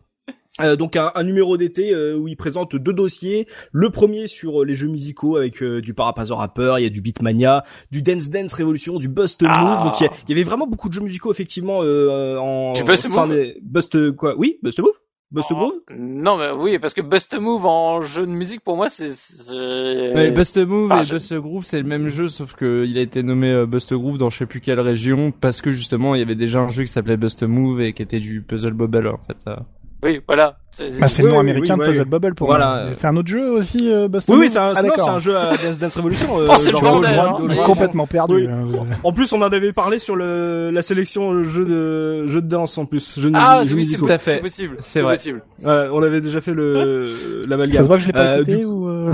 Euh, 0.60 0.76
donc 0.76 0.96
un, 0.96 1.24
numéro 1.24 1.56
d'été 1.56 1.94
euh, 1.94 2.18
où 2.18 2.28
il 2.28 2.36
présente 2.36 2.76
deux 2.76 2.94
dossiers. 2.94 3.48
Le 3.72 3.92
premier 3.92 4.26
sur 4.28 4.62
euh, 4.62 4.66
les 4.66 4.74
jeux 4.74 4.88
musicaux 4.88 5.38
avec 5.38 5.64
du 5.64 5.94
Parapazor 5.94 6.40
Rapper, 6.40 6.76
il 6.80 6.84
y 6.84 6.88
a 6.88 6.90
du 6.90 7.00
Beatmania, 7.00 7.64
du 7.92 8.02
Dance 8.02 8.32
Dance 8.32 8.54
Revolution, 8.54 8.98
du 8.98 9.08
Bust 9.08 9.44
Move. 9.44 9.52
Ah. 9.56 9.82
Donc 9.84 10.02
il 10.02 10.30
y, 10.30 10.34
avait 10.34 10.42
vraiment 10.48 10.66
beaucoup 10.66 10.90
de 10.90 10.94
jeux 10.94 11.02
musicaux 11.02 11.32
effectivement 11.32 11.80
en. 11.80 12.72
Du 12.72 12.84
Bust 12.84 13.08
Move. 13.08 13.54
Bust 13.62 14.12
quoi? 14.16 14.36
Oui, 14.36 14.58
Bust 14.64 14.80
Move? 14.80 14.98
Bust 15.30 15.50
Oh, 15.52 15.56
Groove 15.56 15.74
Non, 15.98 16.38
mais 16.38 16.52
oui, 16.52 16.80
parce 16.80 16.94
que 16.94 17.02
Bust 17.02 17.38
Move 17.38 17.66
en 17.66 18.02
jeu 18.02 18.26
de 18.26 18.32
musique, 18.32 18.62
pour 18.62 18.78
moi, 18.78 18.90
c'est... 18.90 19.12
c'est- 19.14 19.52
Ouais, 19.54 20.32
Bust 20.32 20.56
Move 20.58 20.90
Ah, 20.90 21.02
et 21.02 21.04
je- 21.04 21.16
Bust 21.16 21.34
Groove, 21.34 21.66
c'est 21.66 21.82
le 21.82 21.88
même 21.88 22.08
jeu, 22.08 22.30
sauf 22.30 22.56
que 22.56 22.86
il 22.88 22.98
a 22.98 23.02
été 23.02 23.24
nommé 23.24 23.52
euh, 23.52 23.66
Bust 23.66 23.94
Groove 23.94 24.18
dans 24.18 24.30
je 24.30 24.38
sais 24.38 24.46
plus 24.46 24.62
quelle 24.62 24.80
région, 24.80 25.32
parce 25.32 25.62
que 25.62 25.70
justement, 25.70 26.16
il 26.16 26.20
y 26.20 26.22
avait 26.22 26.36
déjà 26.36 26.62
un 26.62 26.70
jeu 26.70 26.84
qui 26.84 26.92
s'appelait 26.92 27.18
Bust 27.18 27.44
Move 27.44 27.82
et 27.82 27.92
qui 27.92 28.02
était 28.04 28.22
du 28.22 28.42
Puzzle 28.42 28.72
Bobble, 28.74 29.08
en 29.08 29.18
fait. 29.18 29.36
ça. 29.44 29.66
Oui, 30.04 30.22
voilà. 30.28 30.58
C'est- 30.72 31.00
Bah, 31.00 31.08
c'est 31.08 31.24
Oui, 31.24 31.30
le 31.30 31.34
nom 31.34 31.40
oui, 31.42 31.50
américain 31.50 31.74
oui, 31.80 31.86
de. 31.88 31.92
Puzzle 31.92 32.06
Bubble 32.06 32.36
pour 32.36 32.48
Voilà. 32.48 32.84
moi. 32.86 32.94
C'est 32.94 33.08
un 33.08 33.16
autre 33.18 33.28
jeu 33.30 33.50
aussi, 33.50 33.92
euh, 33.92 34.08
Oui, 34.28 34.36
oui, 34.38 34.50
c'est 34.50 34.60
un, 34.60 34.74
ah, 34.76 34.84
non, 34.84 34.92
un 35.10 35.18
jeu 35.18 35.36
à 35.36 35.58
Dance 35.58 35.80
Dance 35.80 35.96
Revolution. 35.98 36.28
euh, 36.40 36.46
Oh, 36.48 36.54
c'est 36.56 36.72
le 36.72 36.78
hein, 36.78 37.38
ça 37.56 37.64
complètement 37.64 38.06
perdu. 38.06 38.36
Oui. 38.36 38.48
euh, 38.48 38.94
En 39.04 39.12
plus, 39.12 39.34
on 39.34 39.42
en 39.42 39.52
avait 39.52 39.74
parlé 39.74 39.98
sur 39.98 40.16
le 40.16 40.70
la 40.70 40.84
sélection 40.84 41.32
euh, 41.32 41.44
jeu 41.46 41.66
de 41.66 42.28
jeu 42.28 42.42
de 42.44 42.48
danse 42.48 42.78
en 42.78 42.86
plus. 42.86 43.20
Jeu 43.20 43.32
de 43.32 43.36
Ah, 43.36 43.64
oui, 43.74 43.86
c'est 43.86 43.98
tout 43.98 44.06
à 44.08 44.20
fait. 44.20 44.34
C'est 44.34 44.40
possible. 44.42 44.76
C'est 44.82 45.02
vrai. 45.02 45.16
possible. 45.16 45.42
Ouais, 45.64 45.88
on 45.92 46.04
avait 46.04 46.22
déjà 46.22 46.42
fait 46.42 46.54
le 46.54 47.06
Ça 47.08 47.48
l'amalgame. 47.48 47.82
se 47.84 47.88
voit 47.88 47.98
que 47.98 48.04
je 48.04 48.08
l'ai 48.08 48.14
pas 48.14 48.24
Euh, 48.36 48.42
écouté 48.42 48.58
du- 48.58 48.66
ou 48.88 49.10
euh, 49.10 49.12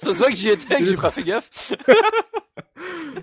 Ça 0.00 0.12
se 0.12 0.18
voit 0.18 0.30
que 0.30 0.36
j'y 0.36 0.48
étais, 0.48 0.78
que 0.78 0.84
j'ai 0.84 0.94
pas 0.94 1.10
fait 1.10 1.22
gaffe. 1.22 1.72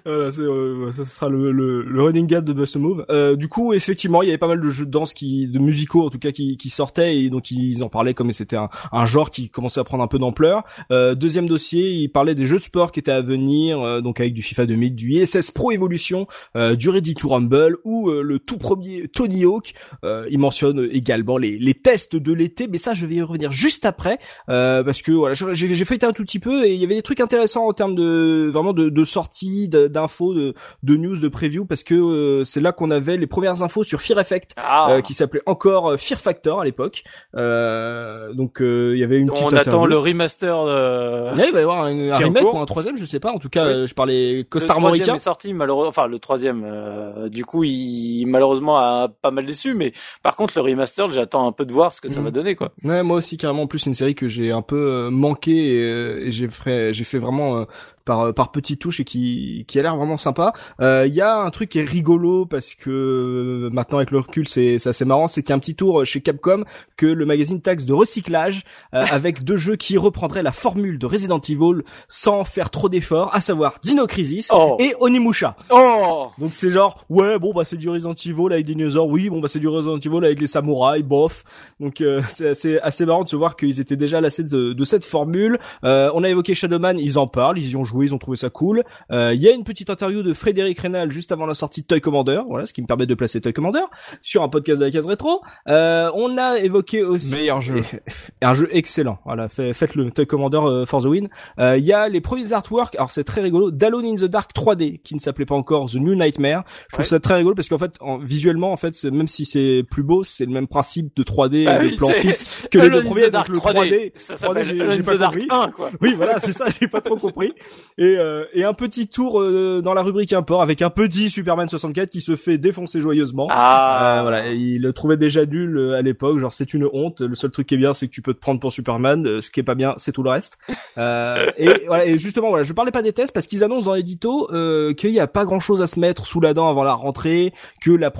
Voilà, 0.05 0.29
euh, 0.37 0.91
ça 0.91 1.05
sera 1.05 1.29
le, 1.29 1.51
le, 1.51 1.81
le 1.81 2.01
running 2.03 2.27
gag 2.27 2.43
de 2.43 2.53
Bust 2.53 2.77
Move. 2.77 3.05
Euh, 3.09 3.35
du 3.35 3.47
coup, 3.47 3.73
effectivement, 3.73 4.21
il 4.21 4.27
y 4.27 4.29
avait 4.29 4.37
pas 4.37 4.47
mal 4.47 4.61
de 4.61 4.69
jeux 4.69 4.85
de 4.85 4.91
danse 4.91 5.13
qui, 5.13 5.47
de 5.47 5.59
musicaux 5.59 6.05
en 6.05 6.09
tout 6.09 6.19
cas, 6.19 6.31
qui, 6.31 6.57
qui 6.57 6.69
sortaient 6.69 7.17
et 7.17 7.29
donc 7.29 7.51
ils 7.51 7.83
en 7.83 7.89
parlaient 7.89 8.13
comme 8.13 8.31
c'était 8.31 8.55
un, 8.57 8.69
un 8.91 9.05
genre 9.05 9.29
qui 9.29 9.49
commençait 9.49 9.79
à 9.79 9.83
prendre 9.83 10.03
un 10.03 10.07
peu 10.07 10.19
d'ampleur. 10.19 10.63
Euh, 10.91 11.15
deuxième 11.15 11.47
dossier, 11.47 11.89
il 11.89 12.09
parlait 12.09 12.35
des 12.35 12.45
jeux 12.45 12.57
de 12.57 12.63
sport 12.63 12.91
qui 12.91 12.99
étaient 12.99 13.11
à 13.11 13.21
venir, 13.21 13.81
euh, 13.81 14.01
donc 14.01 14.19
avec 14.19 14.33
du 14.33 14.41
FIFA 14.41 14.65
2000, 14.65 14.95
du 14.95 15.11
ISS 15.13 15.51
Pro 15.51 15.71
Evolution, 15.71 16.27
euh, 16.55 16.75
du 16.75 16.89
Ready 16.89 17.15
to 17.15 17.29
Rumble 17.29 17.77
ou 17.83 18.09
euh, 18.09 18.21
le 18.21 18.39
tout 18.39 18.57
premier 18.57 19.07
Tony 19.07 19.45
Hawk. 19.45 19.73
Euh, 20.03 20.27
il 20.29 20.39
mentionne 20.39 20.87
également 20.91 21.37
les, 21.37 21.57
les 21.57 21.73
tests 21.73 22.15
de 22.15 22.33
l'été, 22.33 22.67
mais 22.67 22.77
ça, 22.77 22.93
je 22.93 23.05
vais 23.05 23.15
y 23.15 23.21
revenir 23.21 23.51
juste 23.51 23.85
après 23.85 24.19
euh, 24.49 24.83
parce 24.83 25.01
que 25.01 25.11
voilà, 25.15 25.33
j'ai 25.35 25.85
feuilleté 25.85 26.05
un 26.05 26.11
tout 26.13 26.23
petit 26.23 26.39
peu 26.39 26.65
et 26.65 26.73
il 26.73 26.79
y 26.79 26.83
avait 26.83 26.95
des 26.95 27.01
trucs 27.01 27.19
intéressants 27.19 27.67
en 27.67 27.73
termes 27.73 27.95
de 27.95 28.49
vraiment 28.53 28.73
de, 28.73 28.89
de 28.89 29.03
sorties, 29.03 29.67
d'infos, 29.67 30.33
de, 30.33 30.53
de 30.83 30.95
news, 30.95 31.17
de 31.17 31.27
preview, 31.27 31.65
parce 31.65 31.83
que 31.83 31.95
euh, 31.95 32.43
c'est 32.43 32.61
là 32.61 32.71
qu'on 32.71 32.91
avait 32.91 33.17
les 33.17 33.27
premières 33.27 33.63
infos 33.63 33.83
sur 33.83 34.01
Fear 34.01 34.19
Effect, 34.19 34.51
Ah, 34.57 34.91
euh, 34.91 35.01
qui 35.01 35.13
s'appelait 35.13 35.41
encore 35.45 35.89
euh, 35.91 35.97
Fear 35.97 36.19
Factor 36.19 36.61
à 36.61 36.65
l'époque. 36.65 37.03
Euh, 37.49 38.33
donc 38.33 38.61
euh, 38.61 38.91
il 38.95 38.99
y 38.99 39.03
avait 39.03 39.17
une 39.17 39.29
petite 39.29 39.43
on 39.45 39.49
attend 39.55 39.85
le 39.85 39.97
remaster 39.97 40.65
de... 40.65 41.35
Ouais, 41.37 41.47
il 41.49 41.53
va 41.53 41.59
y 41.59 41.63
avoir 41.63 41.83
un, 41.85 42.09
un 42.09 42.17
remake 42.17 42.53
ou 42.53 42.57
un 42.59 42.65
troisième, 42.65 42.97
je 42.97 43.05
sais 43.05 43.19
pas. 43.19 43.31
En 43.31 43.39
tout 43.39 43.49
cas, 43.49 43.67
Oui. 43.67 43.87
je 43.87 43.93
parlais 43.93 44.37
Le 44.37 44.43
Costar 44.43 44.77
troisième 44.77 44.99
Morica. 45.07 45.15
est 45.15 45.19
sorti 45.19 45.53
malheureusement, 45.53 45.89
enfin 45.89 46.07
le 46.07 46.19
troisième. 46.19 46.63
euh, 46.65 47.29
du 47.29 47.45
coup, 47.45 47.63
il 47.63 48.25
malheureusement 48.27 48.77
a 48.77 49.09
pas 49.21 49.31
mal 49.31 49.45
déçu, 49.45 49.73
mais 49.73 49.93
par 50.23 50.35
contre 50.35 50.53
le 50.55 50.61
remaster, 50.61 51.09
j'attends 51.11 51.47
un 51.47 51.51
peu 51.51 51.65
de 51.65 51.73
voir 51.73 51.93
ce 51.93 52.01
que 52.01 52.09
ça 52.09 52.19
Mhm. 52.19 52.25
va 52.25 52.31
donner 52.31 52.55
quoi. 52.55 52.71
Ouais, 52.83 53.03
moi 53.03 53.17
aussi 53.17 53.37
carrément. 53.37 53.63
En 53.63 53.67
plus, 53.67 53.79
c'est 53.79 53.89
une 53.89 53.93
série 53.95 54.15
que 54.15 54.27
j'ai 54.27 54.51
un 54.51 54.61
peu 54.61 54.75
euh, 54.77 55.04
manqué 55.09 55.75
et, 55.75 55.81
euh, 55.81 56.25
et 56.25 56.31
j'ai 56.31 56.49
fait, 56.49 56.93
j'ai 56.93 57.03
fait 57.03 57.19
vraiment 57.19 57.57
euh, 57.57 57.65
par 58.05 58.33
par 58.33 58.51
petites 58.51 58.79
touches 58.79 58.99
et 58.99 59.03
qui 59.03 59.65
qui 59.67 59.79
a 59.79 59.81
l'air 59.81 59.97
vraiment 59.97 60.17
sympa. 60.17 60.53
Euh, 60.79 61.05
Il 61.07 61.13
y 61.13 61.21
a 61.21 61.35
un 61.37 61.49
truc 61.49 61.69
qui 61.69 61.79
est 61.79 61.83
rigolo 61.83 62.45
parce 62.45 62.75
que 62.75 62.89
euh, 62.89 63.69
maintenant 63.71 63.97
avec 63.97 64.11
le 64.11 64.19
recul, 64.19 64.47
c'est 64.47 64.79
c'est 64.79 64.89
assez 64.89 65.05
marrant, 65.05 65.27
c'est 65.27 65.41
qu'il 65.43 65.49
y 65.49 65.53
a 65.53 65.55
un 65.55 65.59
petit 65.59 65.75
tour 65.75 66.05
chez 66.05 66.21
Capcom 66.21 66.63
que 66.97 67.05
le 67.05 67.25
magazine 67.25 67.61
taxe 67.61 67.85
de 67.85 67.93
recyclage 67.93 68.63
euh, 68.93 69.03
avec 69.11 69.43
deux 69.43 69.57
jeux 69.57 69.75
qui 69.75 69.97
reprendraient 69.97 70.43
la 70.43 70.51
formule 70.51 70.99
de 70.99 71.05
Resident 71.05 71.39
Evil 71.39 71.81
sans 72.07 72.43
faire 72.43 72.69
trop 72.69 72.89
d'efforts, 72.89 73.33
à 73.33 73.41
savoir 73.41 73.75
Dino 73.83 74.05
Crisis 74.07 74.49
Oh. 74.53 74.77
et 74.79 74.93
Onimusha. 74.99 75.55
Oh, 75.71 76.27
Donc 76.37 76.53
c'est 76.53 76.69
genre 76.71 77.03
ouais 77.09 77.39
bon 77.39 77.53
bah 77.53 77.63
c'est 77.63 77.77
du 77.77 77.89
Resident 77.89 78.13
Evil 78.13 78.51
avec 78.53 78.65
des 78.65 78.73
dinosaures 78.75 79.07
oui 79.07 79.29
bon 79.29 79.39
bah 79.39 79.47
c'est 79.47 79.59
du 79.59 79.67
Resident 79.67 79.97
Evil 79.97 80.25
avec 80.25 80.39
les 80.39 80.47
samouraïs 80.47 81.03
bof 81.03 81.43
donc 81.79 82.01
euh, 82.01 82.21
c'est 82.27 82.49
assez 82.49 82.77
assez 82.79 83.05
marrant 83.05 83.23
de 83.23 83.29
se 83.29 83.35
voir 83.35 83.55
qu'ils 83.55 83.79
étaient 83.79 83.95
déjà 83.95 84.21
lassés 84.21 84.43
de, 84.43 84.73
de 84.73 84.83
cette 84.83 85.05
formule 85.05 85.57
euh, 85.83 86.11
on 86.13 86.23
a 86.23 86.29
évoqué 86.29 86.53
Shadowman 86.53 86.97
ils 86.99 87.17
en 87.17 87.27
parlent 87.27 87.57
ils 87.57 87.71
y 87.71 87.75
ont 87.75 87.83
joué 87.83 87.94
ils 88.03 88.13
ont 88.13 88.17
trouvé 88.17 88.37
ça 88.37 88.49
cool 88.49 88.83
Euh, 89.11 89.33
il 89.33 89.41
y 89.41 89.47
a 89.47 89.51
une 89.53 89.63
petite 89.63 89.89
interview 89.89 90.23
de 90.23 90.33
Frédéric 90.33 90.79
Reynal 90.79 91.11
juste 91.11 91.31
avant 91.31 91.45
la 91.45 91.53
sortie 91.53 91.81
de 91.81 91.87
Toy 91.87 92.01
Commander 92.01 92.41
voilà 92.47 92.65
ce 92.65 92.73
qui 92.73 92.81
me 92.81 92.87
permet 92.87 93.05
de 93.05 93.13
placer 93.15 93.41
Toy 93.41 93.53
Commander 93.53 93.81
sur 94.21 94.43
un 94.43 94.49
podcast 94.49 94.79
de 94.81 94.85
la 94.85 94.91
case 94.91 95.05
rétro 95.05 95.41
euh, 95.67 96.09
on 96.15 96.37
a 96.37 96.59
évoqué 96.59 97.03
aussi 97.03 97.33
Meilleur 97.33 97.61
jeu. 97.61 97.81
un 98.41 98.53
jeu 98.53 98.67
excellent. 98.71 99.19
Voilà, 99.25 99.49
fait- 99.49 99.73
faites-le. 99.73 100.11
Toy 100.11 100.25
Commander 100.27 100.57
euh, 100.57 100.85
for 100.85 101.01
the 101.01 101.05
win. 101.05 101.29
Euh, 101.59 101.77
Il 101.77 101.85
y 101.85 101.93
a 101.93 102.07
les 102.09 102.21
premiers 102.21 102.53
artworks. 102.53 102.95
Alors 102.95 103.11
c'est 103.11 103.23
très 103.23 103.41
rigolo. 103.41 103.71
d'Alone 103.71 104.05
in 104.05 104.15
the 104.15 104.25
Dark 104.25 104.51
3D, 104.55 105.01
qui 105.01 105.15
ne 105.15 105.19
s'appelait 105.19 105.45
pas 105.45 105.55
encore 105.55 105.89
The 105.89 105.95
New 105.95 106.15
Nightmare. 106.15 106.63
Je 106.89 106.93
trouve 106.93 106.99
Ouais. 107.05 107.09
ça 107.09 107.19
très 107.19 107.35
rigolo 107.35 107.55
parce 107.55 107.67
qu'en 107.69 107.77
fait, 107.77 107.95
en- 108.01 108.17
visuellement, 108.17 108.71
en 108.71 108.77
fait, 108.77 109.03
même 109.05 109.27
si 109.27 109.45
c'est 109.45 109.83
plus 109.89 110.03
beau, 110.03 110.23
c'est 110.23 110.45
le 110.45 110.51
même 110.51 110.67
principe 110.67 111.15
de 111.15 111.23
3D 111.23 111.65
Bah 111.65 111.73
avec 111.73 111.99
oui, 112.01 112.07
c'est- 112.07 112.19
fixes 112.21 112.67
que 112.71 112.77
les 112.79 112.89
deux 112.89 113.03
premiers. 113.03 113.29
Dark 113.29 113.49
le 113.49 113.55
3D, 113.57 114.11
ça 114.15 114.35
3D, 114.35 114.63
s'appelle 114.63 114.63
j'ai- 114.63 115.03
pas 115.03 115.17
compris. 115.17 115.47
1 115.49 115.71
quoi. 115.71 115.89
Oui, 116.01 116.13
voilà, 116.15 116.39
c'est 116.39 116.53
ça, 116.53 116.65
j'ai 116.79 116.87
pas 116.87 117.01
trop 117.01 117.15
compris. 117.17 117.53
Et, 117.97 118.17
euh, 118.17 118.45
et 118.53 118.63
un 118.63 118.73
petit 118.73 119.07
tour 119.07 119.41
euh, 119.41 119.81
dans 119.83 119.93
la 119.93 120.01
rubrique 120.01 120.33
import 120.33 120.61
avec 120.61 120.81
un 120.81 120.89
petit 120.89 121.29
Superman 121.29 121.67
64 121.67 122.09
qui 122.09 122.21
se 122.21 122.35
fait 122.35 122.57
défoncer 122.57 122.99
joyeusement. 122.99 123.47
Ah, 123.49 124.19
Euh, 124.19 124.21
voilà, 124.21 124.49
il 124.51 124.81
le 124.81 124.93
trouvait 124.93 125.17
déjà 125.17 125.45
nul 125.45 125.77
euh, 125.77 125.93
à 125.97 126.01
l'époque, 126.01 126.39
genre 126.39 126.53
c'est 126.53 126.73
une 126.73 126.87
honte. 126.91 127.21
Le 127.21 127.35
seul 127.35 127.51
truc 127.51 127.67
qui 127.67 127.75
est 127.75 127.77
bien, 127.77 127.93
c'est 127.93 128.07
que 128.07 128.11
tu 128.13 128.21
peux 128.21 128.33
te 128.33 128.39
prendre 128.39 128.59
pour 128.59 128.71
Superman. 128.71 129.25
Euh, 129.25 129.41
Ce 129.41 129.49
qui 129.51 129.59
est 129.59 129.63
pas 129.63 129.75
bien, 129.75 129.93
c'est 129.97 130.11
tout 130.11 130.23
le 130.23 130.29
reste. 130.29 130.57
Euh, 130.97 131.45
et 131.57 131.69
voilà, 131.87 132.05
et 132.05 132.17
justement, 132.17 132.49
voilà, 132.49 132.63
je 132.63 132.73
parlais 132.73 132.91
pas 132.91 133.01
des 133.01 133.13
tests 133.13 133.33
parce 133.33 133.47
qu'ils 133.47 133.63
annoncent 133.63 133.85
dans 133.85 133.93
l'édito 133.95 134.49
euh, 134.51 134.93
qu'il 134.93 135.11
y 135.11 135.19
a 135.19 135.27
pas 135.27 135.45
grand 135.45 135.59
chose 135.59 135.81
à 135.81 135.87
se 135.87 135.99
mettre 135.99 136.25
sous 136.25 136.39
la 136.41 136.53
dent 136.53 136.69
avant 136.69 136.83
la 136.83 136.93
rentrée, 136.93 137.53
que 137.81 137.91
la 137.91 138.11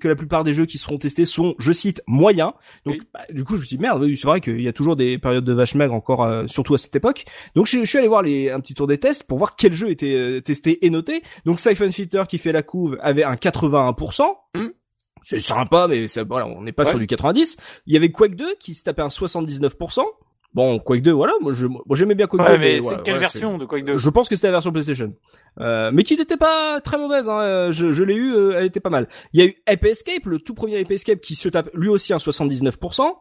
que 0.00 0.08
la 0.08 0.16
plupart 0.16 0.44
des 0.44 0.52
jeux 0.54 0.66
qui 0.66 0.78
seront 0.78 0.98
testés 0.98 1.24
sont, 1.24 1.54
je 1.58 1.72
cite, 1.72 2.02
moyens. 2.06 2.52
Donc, 2.86 2.94
Oui. 2.96 3.02
bah, 3.12 3.20
du 3.30 3.44
coup, 3.44 3.54
je 3.56 3.60
me 3.60 3.64
suis 3.66 3.76
dit 3.76 3.82
merde, 3.82 4.04
c'est 4.14 4.26
vrai 4.26 4.40
qu'il 4.40 4.60
y 4.60 4.68
a 4.68 4.72
toujours 4.72 4.96
des 4.96 5.18
périodes 5.18 5.44
de 5.44 5.52
vache 5.52 5.74
maigre 5.74 5.94
encore, 5.94 6.24
euh, 6.24 6.44
surtout 6.46 6.74
à 6.74 6.78
cette 6.78 6.94
époque. 6.96 7.24
Donc, 7.54 7.66
je, 7.66 7.78
je 7.80 7.84
suis 7.84 7.98
allé 7.98 8.08
voir 8.08 8.22
les 8.22 8.50
un 8.50 8.60
petit 8.60 8.74
tour 8.74 8.86
des 8.86 8.98
tests 8.98 9.09
pour 9.26 9.38
voir 9.38 9.56
quel 9.56 9.72
jeu 9.72 9.90
était 9.90 10.14
euh, 10.14 10.40
testé 10.40 10.84
et 10.86 10.90
noté. 10.90 11.22
Donc, 11.44 11.60
Siphon 11.60 11.90
Filter 11.90 12.22
qui 12.28 12.38
fait 12.38 12.52
la 12.52 12.62
couve 12.62 12.98
avait 13.00 13.24
un 13.24 13.34
81%. 13.34 14.22
Hmm. 14.54 14.68
C'est 15.22 15.38
sympa, 15.38 15.86
mais 15.88 16.08
ça, 16.08 16.24
voilà, 16.24 16.46
on 16.46 16.62
n'est 16.62 16.72
pas 16.72 16.84
Ouais. 16.84 16.90
sur 16.90 16.98
du 16.98 17.06
90. 17.06 17.56
Il 17.86 17.92
y 17.92 17.96
avait 17.96 18.10
Quake 18.10 18.36
2 18.36 18.54
qui 18.58 18.74
se 18.74 18.82
tapait 18.82 19.02
un 19.02 19.08
79%. 19.08 20.02
Bon, 20.52 20.80
Quake 20.80 21.02
2, 21.02 21.12
voilà, 21.12 21.32
moi 21.40 21.52
je, 21.52 21.68
j'aimais 21.92 22.16
bien 22.16 22.26
Quake 22.26 22.40
Ouais, 22.44 22.54
2. 22.54 22.58
mais 22.58 22.72
c'est 22.76 22.80
voilà, 22.80 22.98
quelle 23.04 23.14
voilà, 23.14 23.20
version 23.28 23.56
de 23.56 23.64
Quake 23.66 23.84
2 23.84 23.96
je 23.98 24.10
pense 24.10 24.28
que 24.28 24.34
c'était 24.34 24.48
la 24.48 24.52
version 24.54 24.72
PlayStation, 24.72 25.14
euh, 25.60 25.92
mais 25.94 26.02
qui 26.02 26.16
n'était 26.16 26.36
pas 26.36 26.80
très 26.80 26.98
mauvaise. 26.98 27.28
Hein. 27.28 27.38
euh, 27.40 27.70
Je, 27.70 27.92
je 27.92 28.02
l'ai 28.02 28.16
eu, 28.16 28.34
euh, 28.34 28.58
elle 28.58 28.64
était 28.66 28.80
pas 28.80 28.90
mal. 28.90 29.08
Il 29.32 29.38
y 29.38 29.44
a 29.44 29.46
eu 29.46 29.54
Ape 29.66 29.84
Escape, 29.84 30.26
le 30.26 30.40
tout 30.40 30.54
premier 30.54 30.80
Ape 30.80 30.90
Escape, 30.90 31.20
qui 31.20 31.36
se 31.36 31.48
tape 31.48 31.70
lui 31.74 31.88
aussi 31.88 32.12
un 32.12 32.16
79%. 32.16 33.12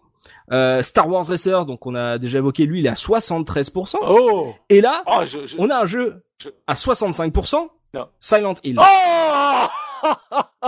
Euh, 0.52 0.82
Star 0.84 1.08
Wars 1.10 1.26
Racer, 1.26 1.66
donc 1.66 1.86
on 1.86 1.96
a 1.96 2.18
déjà 2.18 2.40
évoqué 2.40 2.66
lui, 2.66 2.80
il 2.80 2.86
est 2.86 2.90
à 2.90 2.94
73%. 2.94 3.96
Oh, 4.02 4.54
Et 4.70 4.82
là, 4.82 5.04
oh, 5.08 5.22
je, 5.24 5.46
je... 5.46 5.56
on 5.60 5.70
a 5.70 5.78
un 5.82 5.86
jeu 5.86 6.24
je- 6.42 6.50
à 6.68 6.74
65%. 6.74 7.68
Non. 7.94 8.08
Silent 8.20 8.54
Hill. 8.64 8.80
Oh 8.80 10.10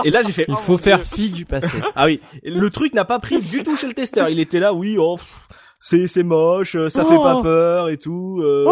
Et 0.04 0.10
là 0.10 0.22
j'ai 0.22 0.32
fait. 0.32 0.44
Il 0.48 0.54
Oh, 0.54 0.56
faut 0.58 0.78
faire 0.78 0.98
Dieu. 0.98 1.06
fi 1.06 1.30
du 1.30 1.44
passé. 1.46 1.78
Ah 1.94 2.06
oui, 2.06 2.20
le 2.42 2.68
truc 2.70 2.92
n'a 2.94 3.04
pas 3.04 3.18
pris 3.18 3.40
du 3.40 3.62
tout 3.62 3.76
chez 3.76 3.86
le 3.86 3.94
testeur. 3.94 4.28
Il 4.28 4.40
était 4.40 4.58
là, 4.60 4.72
oui, 4.74 4.96
oh, 4.98 5.16
pff, 5.16 5.48
c'est 5.84 6.06
c'est 6.06 6.22
moche, 6.22 6.76
euh, 6.76 6.88
ça 6.88 7.04
fait 7.04 7.16
Oh. 7.18 7.22
pas 7.22 7.42
peur 7.42 7.88
et 7.90 7.98
tout. 7.98 8.40
euh, 8.42 8.66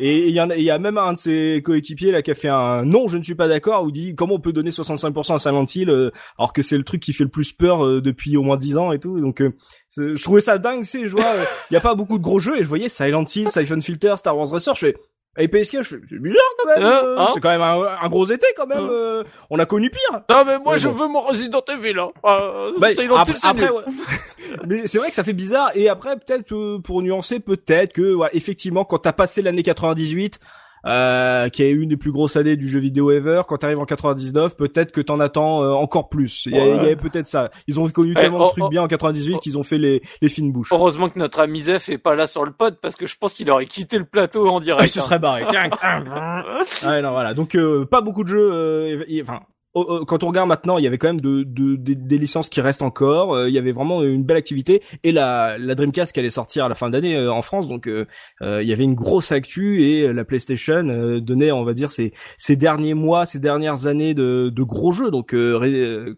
Et 0.00 0.28
il 0.28 0.34
y, 0.34 0.40
en 0.40 0.48
a- 0.50 0.56
il 0.56 0.62
y 0.62 0.70
a 0.70 0.78
même 0.78 0.96
un 0.98 1.14
de 1.14 1.18
ses 1.18 1.60
coéquipiers 1.64 2.12
là 2.12 2.22
qui 2.22 2.30
a 2.30 2.34
fait 2.36 2.48
un 2.48 2.84
non, 2.84 3.08
je 3.08 3.16
ne 3.18 3.22
suis 3.22 3.34
pas 3.34 3.48
d'accord, 3.48 3.82
ou 3.84 3.90
dit 3.90 4.14
comment 4.14 4.34
on 4.34 4.40
peut 4.40 4.52
donner 4.52 4.70
65% 4.70 5.34
à 5.34 5.38
Silent 5.38 5.64
Hill 5.74 5.88
euh, 5.90 6.10
alors 6.38 6.52
que 6.52 6.62
c'est 6.62 6.76
le 6.76 6.84
truc 6.84 7.00
qui 7.02 7.12
fait 7.12 7.24
le 7.24 7.30
plus 7.30 7.52
peur 7.52 7.84
euh, 7.84 8.00
depuis 8.00 8.36
au 8.36 8.42
moins 8.42 8.56
10 8.56 8.76
ans 8.76 8.92
et 8.92 8.98
tout. 9.00 9.18
Donc 9.20 9.40
euh, 9.40 9.50
je 9.96 10.22
trouvais 10.22 10.40
ça 10.40 10.58
dingue, 10.58 10.84
c'est 10.84 11.06
je 11.06 11.12
vois, 11.12 11.24
euh, 11.24 11.44
il 11.70 11.74
y 11.74 11.76
a 11.76 11.80
pas 11.80 11.94
beaucoup 11.94 12.18
de 12.18 12.22
gros 12.22 12.38
jeux 12.38 12.58
et 12.58 12.62
je 12.62 12.68
voyais 12.68 12.88
Silent 12.88 13.24
Hill, 13.34 13.48
Siphon 13.50 13.80
Filter, 13.80 14.14
Star 14.18 14.36
Wars 14.36 14.46
je 14.56 14.72
fais 14.74 14.96
et 15.38 15.48
PSK, 15.48 15.82
je 15.82 15.96
c'est 16.08 16.18
bizarre 16.20 16.42
quand 16.58 16.68
même. 16.74 16.84
Hein, 16.84 17.02
euh, 17.04 17.18
hein 17.18 17.28
c'est 17.32 17.40
quand 17.40 17.48
même 17.50 17.62
un, 17.62 17.86
un 18.02 18.08
gros 18.08 18.26
été 18.26 18.46
quand 18.56 18.66
même. 18.66 18.78
Hein. 18.84 18.88
euh, 18.90 19.24
on 19.50 19.58
a 19.58 19.66
connu 19.66 19.90
pire. 19.90 20.20
Non 20.28 20.44
mais 20.44 20.58
moi 20.58 20.72
Mais 20.74 20.78
je 20.78 20.88
bon. 20.88 20.94
veux 20.94 21.08
mon 21.08 21.20
Resident 21.20 21.62
Evil. 21.68 21.98
Hein. 21.98 22.08
Euh, 22.24 22.72
Bah, 22.78 22.88
après, 23.16 23.34
c'est 23.36 23.46
après, 23.46 23.70
ouais. 23.70 23.82
mais 24.66 24.86
c'est 24.86 24.98
vrai 24.98 25.08
que 25.08 25.14
ça 25.14 25.24
fait 25.24 25.32
bizarre. 25.32 25.70
Et 25.74 25.88
après, 25.88 26.16
peut-être 26.16 26.52
euh, 26.52 26.78
pour 26.80 27.02
nuancer, 27.02 27.40
peut-être 27.40 27.92
que 27.92 28.12
voilà, 28.12 28.34
effectivement, 28.34 28.84
quand 28.84 28.98
t'as 28.98 29.12
passé 29.12 29.42
l'année 29.42 29.62
98, 29.62 30.40
euh, 30.88 31.48
qui 31.50 31.62
est 31.62 31.70
une 31.70 31.90
des 31.90 31.96
plus 31.96 32.10
grosses 32.12 32.36
années 32.36 32.56
du 32.56 32.66
jeu 32.68 32.80
vidéo 32.80 33.10
ever, 33.10 33.42
quand 33.46 33.58
t'arrives 33.58 33.78
en 33.78 33.84
99, 33.84 34.56
peut-être 34.56 34.90
que 34.90 35.00
t'en 35.00 35.20
attends 35.20 35.62
euh, 35.62 35.72
encore 35.72 36.08
plus. 36.08 36.46
Il 36.46 36.52
y, 36.56 36.58
Ouais. 36.58 36.72
avait 36.72 36.96
peut-être 36.96 37.26
ça. 37.26 37.50
Ils 37.66 37.78
ont 37.78 37.88
connu 37.88 38.14
Ouais, 38.14 38.20
tellement 38.20 38.38
oh, 38.40 38.44
de 38.46 38.48
trucs 38.52 38.64
oh, 38.64 38.68
bien 38.68 38.82
en 38.82 38.88
98 38.88 39.34
oh. 39.36 39.38
qu'ils 39.38 39.58
ont 39.58 39.62
fait 39.62 39.78
les, 39.78 40.02
les 40.22 40.28
fines 40.28 40.50
bouches. 40.50 40.72
Heureusement 40.72 41.08
que 41.08 41.18
notre 41.18 41.40
ami 41.40 41.60
Zef 41.60 41.88
est 41.88 41.98
pas 41.98 42.14
là 42.14 42.26
sur 42.26 42.44
le 42.44 42.52
pod 42.52 42.78
parce 42.80 42.96
que 42.96 43.06
je 43.06 43.16
pense 43.18 43.34
qu'il 43.34 43.50
aurait 43.50 43.66
quitté 43.66 43.98
le 43.98 44.04
plateau 44.04 44.48
en 44.48 44.60
direct. 44.60 44.82
Ah, 44.82 44.86
il 44.86 44.88
se 44.88 44.98
hein. 45.00 45.02
serait 45.02 45.18
barré. 45.18 45.44
ouais, 46.86 47.02
non, 47.02 47.10
voilà. 47.10 47.34
Donc 47.34 47.54
euh, 47.54 47.84
pas 47.84 48.00
beaucoup 48.00 48.24
de 48.24 48.28
jeux. 48.28 48.50
euh, 48.52 49.04
enfin, 49.22 49.40
quand 50.06 50.22
on 50.24 50.28
regarde 50.28 50.48
maintenant, 50.48 50.78
il 50.78 50.84
y 50.84 50.86
avait 50.86 50.98
quand 50.98 51.08
même 51.08 51.20
de, 51.20 51.42
de- 51.42 51.76
des- 51.76 51.94
des 51.94 52.18
licences 52.18 52.48
qui 52.48 52.60
restent 52.60 52.82
encore. 52.82 53.34
euh, 53.34 53.48
il 53.48 53.54
y 53.54 53.58
avait 53.58 53.72
vraiment 53.72 54.02
une 54.02 54.24
belle 54.24 54.36
activité 54.36 54.82
et 55.04 55.12
la, 55.12 55.58
la 55.58 55.74
Dreamcast 55.74 56.12
qui 56.12 56.20
allait 56.20 56.30
sortir 56.30 56.64
à 56.64 56.68
la 56.68 56.74
fin 56.74 56.90
d'année 56.90 57.16
euh, 57.16 57.32
en 57.32 57.42
France. 57.42 57.68
Donc 57.68 57.86
euh, 57.88 58.06
euh, 58.42 58.62
il 58.62 58.68
y 58.68 58.72
avait 58.72 58.84
une 58.84 58.94
grosse 58.94 59.32
actu 59.32 59.82
et 59.84 60.12
la 60.12 60.24
PlayStation 60.24 60.82
donnait, 61.20 61.52
on 61.52 61.64
va 61.64 61.74
dire, 61.74 61.90
ces, 61.90 62.12
ces 62.36 62.56
derniers 62.56 62.94
mois, 62.94 63.26
ces 63.26 63.38
dernières 63.38 63.86
années 63.86 64.14
de, 64.14 64.50
de 64.54 64.62
gros 64.62 64.92
jeux. 64.92 65.10
Donc 65.10 65.34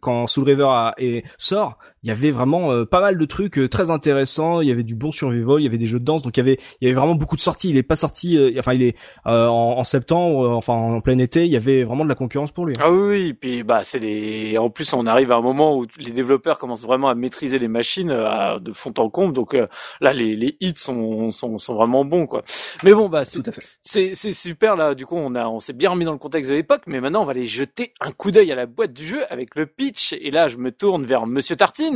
quand 0.00 0.26
Soul 0.26 0.44
River 0.44 0.68
a- 0.68 0.94
sort, 1.38 1.78
il 2.02 2.08
y 2.08 2.10
avait 2.10 2.30
vraiment 2.30 2.72
euh, 2.72 2.86
pas 2.86 3.00
mal 3.00 3.18
de 3.18 3.24
trucs 3.26 3.58
euh, 3.58 3.68
très 3.68 3.90
intéressants. 3.90 4.62
Il 4.62 4.68
y 4.68 4.72
avait 4.72 4.84
du 4.84 4.94
bon 4.94 5.12
survival, 5.12 5.60
il 5.60 5.64
y 5.64 5.66
avait 5.66 5.78
des 5.78 5.86
jeux 5.86 5.98
de 5.98 6.04
danse, 6.04 6.22
donc 6.22 6.36
il 6.36 6.40
y 6.40 6.42
avait 6.42 6.58
il 6.80 6.88
y 6.88 6.90
avait 6.90 6.98
vraiment 6.98 7.14
beaucoup 7.14 7.36
de 7.36 7.40
sorties. 7.40 7.68
Il 7.68 7.76
est 7.76 7.82
pas 7.82 7.96
sorti, 7.96 8.38
euh, 8.38 8.52
enfin 8.58 8.72
il 8.72 8.82
est 8.82 8.96
en, 9.26 9.32
en, 9.32 9.84
septembre, 9.84 10.50
enfin 10.50 10.72
en 10.72 11.00
plein 11.00 11.18
été. 11.18 11.44
Il 11.44 11.52
y 11.52 11.56
avait 11.56 11.84
vraiment 11.84 12.04
de 12.04 12.08
la 12.08 12.14
concurrence 12.14 12.52
pour 12.52 12.64
lui. 12.64 12.74
Ah 12.80 12.90
oui, 12.90 13.08
oui. 13.08 13.32
Puis 13.34 13.62
bah 13.62 13.82
c'est 13.84 13.98
les. 13.98 14.56
En 14.56 14.70
plus, 14.70 14.92
on 14.94 15.06
arrive 15.06 15.30
à 15.30 15.36
un 15.36 15.42
moment 15.42 15.76
où 15.76 15.86
les 15.98 16.12
développeurs 16.12 16.58
commencent 16.58 16.84
vraiment 16.84 17.08
à 17.08 17.14
maîtriser 17.14 17.58
les 17.58 17.68
machines 17.68 18.08
de 18.08 18.72
fond 18.72 18.94
en 18.96 19.10
comble. 19.10 19.34
Donc 19.34 19.54
là, 20.00 20.12
les, 20.12 20.36
les 20.36 20.56
hits 20.60 20.72
sont, 20.76 21.30
sont 21.30 21.58
sont 21.58 21.74
vraiment 21.74 22.04
bons 22.04 22.26
quoi. 22.26 22.42
Mais 22.82 22.94
bon 22.94 23.08
bah 23.08 23.24
c'est 23.24 23.40
c'est 23.82 24.14
c'est 24.14 24.32
super 24.32 24.76
là. 24.76 24.94
Du 24.94 25.04
coup, 25.04 25.16
on 25.16 25.34
a 25.34 25.46
on 25.48 25.60
s'est 25.60 25.74
bien 25.74 25.90
remis 25.90 26.06
dans 26.06 26.12
le 26.12 26.18
contexte 26.18 26.50
de 26.50 26.56
l'époque, 26.56 26.82
mais 26.86 27.00
maintenant 27.00 27.22
on 27.22 27.26
va 27.26 27.32
aller 27.32 27.46
jeter 27.46 27.92
un 28.00 28.12
coup 28.12 28.30
d'œil 28.30 28.50
à 28.52 28.54
la 28.54 28.64
boîte 28.66 28.94
du 28.94 29.06
jeu 29.06 29.20
avec 29.30 29.54
le 29.54 29.66
pitch. 29.66 30.14
Et 30.14 30.30
là, 30.30 30.48
je 30.48 30.56
me 30.56 30.72
tourne 30.72 31.04
vers 31.04 31.26
Monsieur 31.26 31.56
Tartine. 31.56 31.89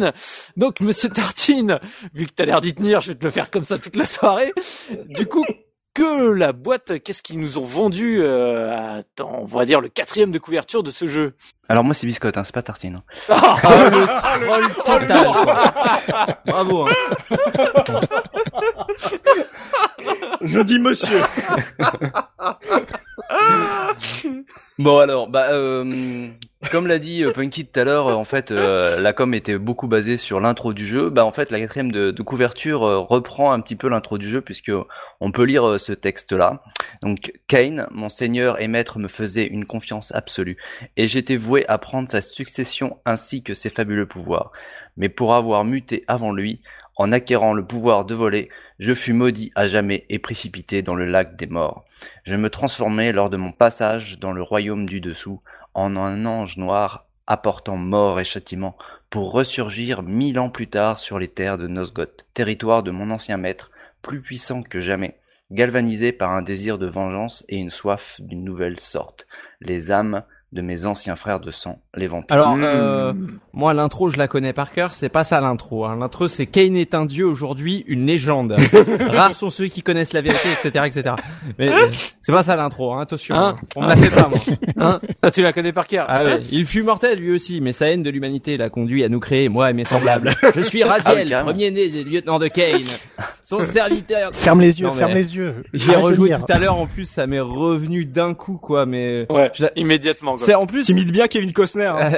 Donc, 0.56 0.80
Monsieur 0.80 1.08
Tartine, 1.08 1.80
vu 2.14 2.26
que 2.26 2.32
t'as 2.32 2.44
l'air 2.44 2.60
d'y 2.60 2.74
tenir, 2.74 3.00
je 3.00 3.12
vais 3.12 3.18
te 3.18 3.24
le 3.24 3.30
faire 3.30 3.50
comme 3.50 3.64
ça 3.64 3.78
toute 3.78 3.96
la 3.96 4.06
soirée. 4.06 4.52
Du 5.06 5.26
coup, 5.26 5.44
que 5.94 6.32
la 6.32 6.52
boîte, 6.52 7.00
qu'est-ce 7.02 7.22
qu'ils 7.22 7.38
nous 7.38 7.58
ont 7.58 7.64
vendu 7.64 8.18
euh, 8.20 9.00
on 9.20 9.44
va 9.44 9.64
dire 9.64 9.80
le 9.80 9.88
quatrième 9.88 10.32
de 10.32 10.38
couverture 10.38 10.82
de 10.82 10.90
ce 10.90 11.06
jeu? 11.06 11.34
Alors 11.68 11.84
moi 11.84 11.94
c'est 11.94 12.06
biscotte, 12.06 12.36
hein, 12.36 12.44
c'est 12.44 12.54
pas 12.54 12.62
tartine. 12.62 13.02
Ah, 13.28 14.36
le 14.38 14.74
total, 14.74 15.08
Bravo. 16.46 16.86
Hein. 16.86 16.92
Je 20.42 20.60
dis 20.60 20.78
monsieur. 20.78 21.18
bon 24.78 24.98
alors, 24.98 25.28
bah 25.28 25.48
euh, 25.52 26.28
comme 26.70 26.86
l'a 26.86 26.98
dit 26.98 27.24
euh, 27.24 27.32
Punky 27.32 27.66
tout 27.66 27.80
à 27.80 27.84
l'heure, 27.84 28.18
en 28.18 28.24
fait, 28.24 28.50
euh, 28.50 29.00
la 29.00 29.12
com 29.12 29.34
était 29.34 29.58
beaucoup 29.58 29.88
basée 29.88 30.16
sur 30.16 30.40
l'intro 30.40 30.72
du 30.72 30.86
jeu. 30.86 31.10
Bah 31.10 31.24
en 31.24 31.32
fait, 31.32 31.50
la 31.50 31.60
quatrième 31.60 31.92
de, 31.92 32.10
de 32.10 32.22
couverture 32.22 32.80
reprend 32.80 33.52
un 33.52 33.60
petit 33.60 33.76
peu 33.76 33.88
l'intro 33.88 34.18
du 34.18 34.28
jeu 34.28 34.40
puisque 34.40 34.72
on 35.20 35.32
peut 35.32 35.44
lire 35.44 35.80
ce 35.80 35.92
texte-là. 35.92 36.62
Donc, 37.02 37.32
Kane, 37.48 37.86
mon 37.90 38.08
seigneur 38.08 38.60
et 38.60 38.68
maître, 38.68 38.98
me 38.98 39.08
faisait 39.08 39.46
une 39.46 39.64
confiance 39.64 40.12
absolue 40.14 40.56
et 40.96 41.08
j'étais 41.08 41.36
voué 41.36 41.53
à 41.68 41.78
prendre 41.78 42.10
sa 42.10 42.20
succession 42.20 42.98
ainsi 43.04 43.42
que 43.42 43.54
ses 43.54 43.70
fabuleux 43.70 44.06
pouvoirs. 44.06 44.52
Mais 44.96 45.08
pour 45.08 45.34
avoir 45.34 45.64
muté 45.64 46.04
avant 46.08 46.32
lui, 46.32 46.60
en 46.96 47.12
acquérant 47.12 47.54
le 47.54 47.64
pouvoir 47.64 48.04
de 48.04 48.14
voler, 48.14 48.48
je 48.78 48.94
fus 48.94 49.12
maudit 49.12 49.52
à 49.54 49.66
jamais 49.66 50.06
et 50.08 50.18
précipité 50.18 50.82
dans 50.82 50.94
le 50.94 51.06
lac 51.06 51.36
des 51.36 51.46
morts. 51.46 51.84
Je 52.24 52.36
me 52.36 52.50
transformai 52.50 53.12
lors 53.12 53.30
de 53.30 53.36
mon 53.36 53.52
passage 53.52 54.18
dans 54.18 54.32
le 54.32 54.42
royaume 54.42 54.86
du 54.86 55.00
dessous 55.00 55.40
en 55.74 55.96
un 55.96 56.24
ange 56.26 56.56
noir 56.56 57.06
apportant 57.26 57.76
mort 57.76 58.20
et 58.20 58.24
châtiment 58.24 58.76
pour 59.10 59.32
ressurgir 59.32 60.02
mille 60.02 60.38
ans 60.38 60.50
plus 60.50 60.68
tard 60.68 61.00
sur 61.00 61.18
les 61.18 61.28
terres 61.28 61.58
de 61.58 61.66
Nosgoth, 61.66 62.24
territoire 62.34 62.82
de 62.82 62.90
mon 62.90 63.10
ancien 63.10 63.36
maître, 63.36 63.70
plus 64.02 64.20
puissant 64.20 64.62
que 64.62 64.80
jamais, 64.80 65.18
galvanisé 65.50 66.12
par 66.12 66.30
un 66.30 66.42
désir 66.42 66.78
de 66.78 66.86
vengeance 66.86 67.44
et 67.48 67.56
une 67.56 67.70
soif 67.70 68.20
d'une 68.20 68.44
nouvelle 68.44 68.80
sorte. 68.80 69.26
Les 69.60 69.90
âmes 69.90 70.22
de 70.54 70.62
mes 70.62 70.86
anciens 70.86 71.16
frères 71.16 71.40
de 71.40 71.50
sang, 71.50 71.80
les 71.96 72.06
vampires. 72.06 72.32
Alors, 72.32 72.56
euh, 72.56 73.12
hmm. 73.12 73.38
moi, 73.52 73.74
l'intro, 73.74 74.08
je 74.08 74.16
la 74.16 74.28
connais 74.28 74.52
par 74.52 74.70
cœur. 74.70 74.94
C'est 74.94 75.08
pas 75.08 75.24
ça 75.24 75.40
l'intro. 75.40 75.84
Hein. 75.84 75.96
L'intro, 75.98 76.28
c'est 76.28 76.46
Kane 76.46 76.76
est 76.76 76.94
un 76.94 77.06
dieu 77.06 77.26
aujourd'hui, 77.26 77.84
une 77.88 78.06
légende. 78.06 78.54
Rares 79.00 79.34
sont 79.34 79.50
ceux 79.50 79.66
qui 79.66 79.82
connaissent 79.82 80.12
la 80.12 80.20
vérité, 80.20 80.48
etc., 80.52 80.84
etc. 80.86 81.16
Mais 81.58 81.70
euh, 81.70 81.88
c'est 82.22 82.30
pas 82.30 82.44
ça 82.44 82.54
l'intro. 82.54 82.92
Hein, 82.92 83.00
attention, 83.00 83.34
hein 83.34 83.56
on 83.74 83.82
me 83.82 83.88
la 83.88 83.96
fait 83.96 84.10
pas 84.10 84.28
moi. 84.28 84.38
Hein 84.76 85.00
ah, 85.22 85.30
tu 85.32 85.42
la 85.42 85.52
connais 85.52 85.72
par 85.72 85.88
cœur. 85.88 86.06
Ah, 86.08 86.22
ouais. 86.22 86.40
Il 86.52 86.66
fut 86.66 86.84
mortel 86.84 87.18
lui 87.18 87.32
aussi, 87.32 87.60
mais 87.60 87.72
sa 87.72 87.88
haine 87.88 88.04
de 88.04 88.10
l'humanité 88.10 88.56
l'a 88.56 88.70
conduit 88.70 89.02
à 89.02 89.08
nous 89.08 89.20
créer, 89.20 89.48
moi 89.48 89.70
et 89.70 89.72
mes 89.72 89.84
semblables. 89.84 90.30
je 90.54 90.60
suis 90.60 90.84
ah 90.84 90.88
Raziel, 90.88 91.36
premier 91.42 91.72
né 91.72 91.88
des 91.88 92.04
lieutenants 92.04 92.38
de 92.38 92.46
Kane, 92.46 92.82
son 93.42 93.64
serviteur. 93.64 94.30
Ferme 94.34 94.60
les 94.60 94.80
yeux, 94.80 94.90
ferme 94.90 95.14
les 95.14 95.34
yeux. 95.36 95.64
J'ai 95.72 95.96
rejoué 95.96 96.30
tout 96.30 96.52
à 96.52 96.58
l'heure. 96.60 96.78
En 96.78 96.86
plus, 96.86 97.08
ça 97.08 97.26
m'est 97.26 97.40
revenu 97.40 98.04
d'un 98.04 98.34
coup, 98.34 98.56
quoi. 98.56 98.86
Mais 98.86 99.26
ouais, 99.30 99.50
immédiatement. 99.74 100.36
C'est 100.44 100.54
en 100.54 100.66
plus. 100.66 100.84
Timide 100.84 101.10
bien 101.12 101.26
Kevin 101.26 101.52
Costner. 101.52 101.86
Hein. 101.86 102.12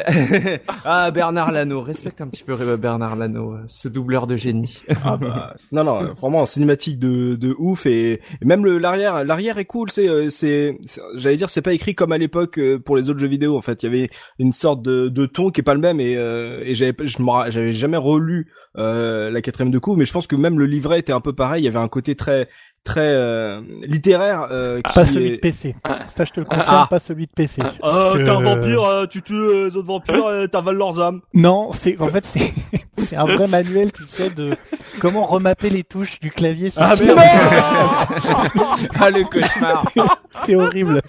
ah 0.84 1.10
Bernard 1.10 1.52
Lano, 1.52 1.82
respecte 1.82 2.20
un 2.20 2.28
petit 2.28 2.42
peu 2.42 2.76
Bernard 2.76 3.16
Lano, 3.16 3.54
euh, 3.54 3.64
ce 3.68 3.88
doubleur 3.88 4.26
de 4.26 4.36
génie. 4.36 4.82
ah 5.04 5.16
bah, 5.16 5.54
non 5.72 5.84
non, 5.84 5.98
vraiment 6.14 6.46
cinématique 6.46 6.98
de 6.98 7.36
de 7.36 7.54
ouf 7.58 7.86
et, 7.86 8.20
même 8.42 8.64
le 8.64 8.78
l'arrière 8.78 9.24
l'arrière 9.24 9.58
est 9.58 9.64
cool. 9.64 9.90
C'est 9.90 10.08
euh, 10.08 10.30
c'est 10.30 10.78
j'allais 11.14 11.36
dire 11.36 11.50
c'est 11.50 11.62
pas 11.62 11.72
écrit 11.72 11.94
comme 11.94 12.12
à 12.12 12.18
l'époque 12.18 12.58
euh, 12.58 12.78
pour 12.78 12.96
les 12.96 13.10
autres 13.10 13.20
jeux 13.20 13.28
vidéo. 13.28 13.56
En 13.56 13.62
fait, 13.62 13.82
il 13.82 13.86
y 13.86 13.88
avait 13.88 14.10
une 14.38 14.52
sorte 14.52 14.82
de 14.82 15.08
de 15.08 15.26
ton 15.26 15.50
qui 15.50 15.60
est 15.60 15.64
pas 15.64 15.74
le 15.74 15.80
même 15.80 16.00
et 16.00 16.16
et 16.16 16.74
j'avais 16.74 16.94
j'avais 17.04 17.72
jamais 17.72 17.96
relu 17.96 18.52
euh, 18.78 19.30
la 19.30 19.40
quatrième 19.40 19.70
de 19.70 19.78
coup, 19.78 19.96
mais 19.96 20.04
je 20.04 20.12
pense 20.12 20.26
que 20.26 20.36
même 20.36 20.58
le 20.58 20.66
livret 20.66 20.98
était 20.98 21.12
un 21.12 21.20
peu 21.20 21.32
pareil. 21.32 21.62
Il 21.62 21.64
y 21.64 21.68
avait 21.68 21.78
un 21.78 21.88
côté 21.88 22.14
très 22.14 22.48
très 22.86 23.00
euh, 23.00 23.60
littéraire. 23.82 24.48
Euh, 24.50 24.80
pas 24.94 25.04
celui 25.04 25.32
de 25.32 25.36
PC. 25.36 25.74
Ça, 26.06 26.24
je 26.24 26.30
te 26.30 26.40
le 26.40 26.46
confirme, 26.46 26.64
ah. 26.68 26.86
pas 26.88 26.98
celui 26.98 27.26
de 27.26 27.32
PC. 27.32 27.60
Ah, 27.82 28.12
t'es 28.16 28.28
un 28.28 28.40
vampire, 28.40 28.82
euh, 28.84 29.06
tu 29.06 29.20
tues 29.20 29.34
les 29.34 29.76
autres 29.76 29.86
vampires, 29.86 30.42
et 30.42 30.48
t'avales 30.48 30.76
leurs 30.76 30.98
âmes. 31.00 31.20
Non, 31.34 31.72
c'est 31.72 32.00
en 32.00 32.08
fait 32.08 32.24
c'est 32.24 32.54
c'est 32.96 33.16
un 33.16 33.24
vrai 33.24 33.48
manuel, 33.48 33.92
tu 33.92 34.06
sais, 34.06 34.30
de 34.30 34.56
comment 35.00 35.26
remapper 35.26 35.68
les 35.68 35.84
touches 35.84 36.20
du 36.20 36.30
clavier. 36.30 36.70
Ah 36.76 36.94
merde 36.98 37.18
Ah 39.00 39.10
le 39.10 39.24
cauchemar 39.24 39.90
C'est 40.44 40.54
horrible. 40.54 41.00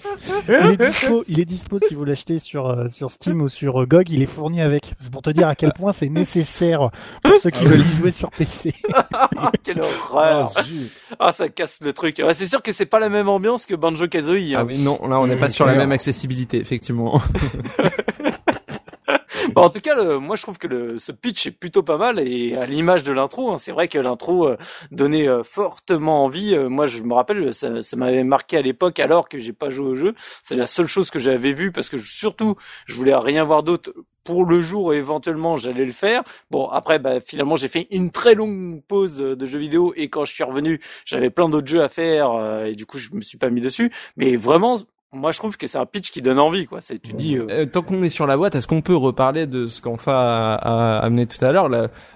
Il 0.48 0.54
est 0.54 0.76
dispo, 0.76 1.24
il 1.28 1.40
est 1.40 1.44
dispo 1.44 1.78
si 1.78 1.94
vous 1.94 2.04
l'achetez 2.04 2.38
sur 2.38 2.90
sur 2.90 3.10
Steam 3.10 3.42
ou 3.42 3.48
sur 3.48 3.86
GOG, 3.86 4.10
il 4.10 4.22
est 4.22 4.26
fourni 4.26 4.60
avec. 4.60 4.94
Pour 5.12 5.22
te 5.22 5.30
dire 5.30 5.46
à 5.48 5.54
quel 5.54 5.72
point 5.72 5.92
c'est 5.92 6.08
nécessaire 6.08 6.90
pour 7.22 7.32
ceux 7.42 7.50
qui 7.50 7.64
veulent 7.66 7.80
y 7.80 7.96
jouer 7.96 8.10
sur 8.10 8.30
PC. 8.30 8.74
Quelle 9.62 9.80
horreur 9.80 10.50
oh, 10.56 10.60
Ah, 11.18 11.32
ça 11.32 11.48
casse 11.48 11.67
le 11.80 11.92
truc. 11.92 12.22
c'est 12.32 12.46
sûr 12.46 12.62
que 12.62 12.72
c'est 12.72 12.86
pas 12.86 12.98
la 12.98 13.08
même 13.08 13.28
ambiance 13.28 13.66
que 13.66 13.74
Banjo 13.74 14.08
Kazooie. 14.08 14.54
Hein. 14.54 14.58
Ah 14.60 14.64
oui, 14.64 14.78
non, 14.78 14.98
là 15.08 15.20
on 15.20 15.26
n'est 15.26 15.36
pas 15.36 15.50
sur 15.50 15.66
la 15.66 15.74
même 15.74 15.92
accessibilité, 15.92 16.58
effectivement. 16.58 17.20
en 19.62 19.70
tout 19.70 19.80
cas, 19.80 20.18
moi 20.18 20.36
je 20.36 20.42
trouve 20.42 20.58
que 20.58 20.98
ce 20.98 21.12
pitch 21.12 21.46
est 21.46 21.50
plutôt 21.50 21.82
pas 21.82 21.96
mal 21.96 22.18
et 22.20 22.56
à 22.56 22.66
l'image 22.66 23.02
de 23.02 23.12
l'intro, 23.12 23.50
hein, 23.50 23.58
c'est 23.58 23.72
vrai 23.72 23.88
que 23.88 23.98
l'intro 23.98 24.48
euh, 24.48 24.56
donnait 24.90 25.28
euh, 25.28 25.42
fortement 25.42 26.24
envie. 26.24 26.54
Euh, 26.54 26.68
moi, 26.68 26.86
je 26.86 27.02
me 27.02 27.14
rappelle, 27.14 27.54
ça, 27.54 27.70
m'avait 27.96 28.24
marqué 28.24 28.56
à 28.56 28.62
l'époque 28.62 29.00
alors 29.00 29.28
que 29.28 29.38
j'ai 29.38 29.52
pas 29.52 29.70
joué 29.70 29.86
au 29.86 29.96
jeu. 29.96 30.14
C'est 30.42 30.56
la 30.56 30.66
seule 30.66 30.86
chose 30.86 31.10
que 31.10 31.18
j'avais 31.18 31.52
vue 31.52 31.72
parce 31.72 31.88
que 31.88 31.96
surtout, 31.96 32.56
je 32.86 32.94
voulais 32.94 33.14
rien 33.14 33.44
voir 33.44 33.62
d'autre 33.62 33.92
pour 34.24 34.44
le 34.44 34.60
jour 34.60 34.92
éventuellement 34.92 35.56
j'allais 35.56 35.86
le 35.86 35.92
faire. 35.92 36.22
Bon 36.50 36.68
après 36.68 36.98
bah, 36.98 37.18
finalement 37.18 37.56
j'ai 37.56 37.68
fait 37.68 37.86
une 37.90 38.10
très 38.10 38.34
longue 38.34 38.82
pause 38.86 39.16
de 39.16 39.46
jeux 39.46 39.58
vidéo 39.58 39.94
et 39.96 40.10
quand 40.10 40.26
je 40.26 40.34
suis 40.34 40.44
revenu 40.44 40.80
j'avais 41.06 41.30
plein 41.30 41.48
d'autres 41.48 41.66
jeux 41.66 41.82
à 41.82 41.88
faire 41.88 42.66
et 42.66 42.74
du 42.74 42.84
coup 42.84 42.98
je 42.98 43.08
me 43.14 43.22
suis 43.22 43.38
pas 43.38 43.48
mis 43.48 43.62
dessus. 43.62 43.90
Mais 44.18 44.36
vraiment 44.36 44.80
moi 45.12 45.32
je 45.32 45.38
trouve 45.38 45.56
que 45.56 45.66
c'est 45.66 45.78
un 45.78 45.86
pitch 45.86 46.10
qui 46.10 46.20
donne 46.20 46.38
envie 46.38 46.66
quoi. 46.66 46.80
C'est 46.82 47.00
tu 47.00 47.14
dis 47.14 47.36
euh, 47.36 47.46
euh... 47.50 47.66
tant 47.66 47.82
qu'on 47.82 48.02
est 48.02 48.10
sur 48.10 48.26
la 48.26 48.36
boîte 48.36 48.54
est-ce 48.54 48.66
qu'on 48.66 48.82
peut 48.82 48.96
reparler 48.96 49.46
de 49.46 49.66
ce 49.66 49.80
qu'Enfa 49.80 50.12
a, 50.12 50.54
a, 50.54 50.98
amené 50.98 51.26
tout 51.26 51.42
à 51.42 51.50
l'heure 51.50 51.70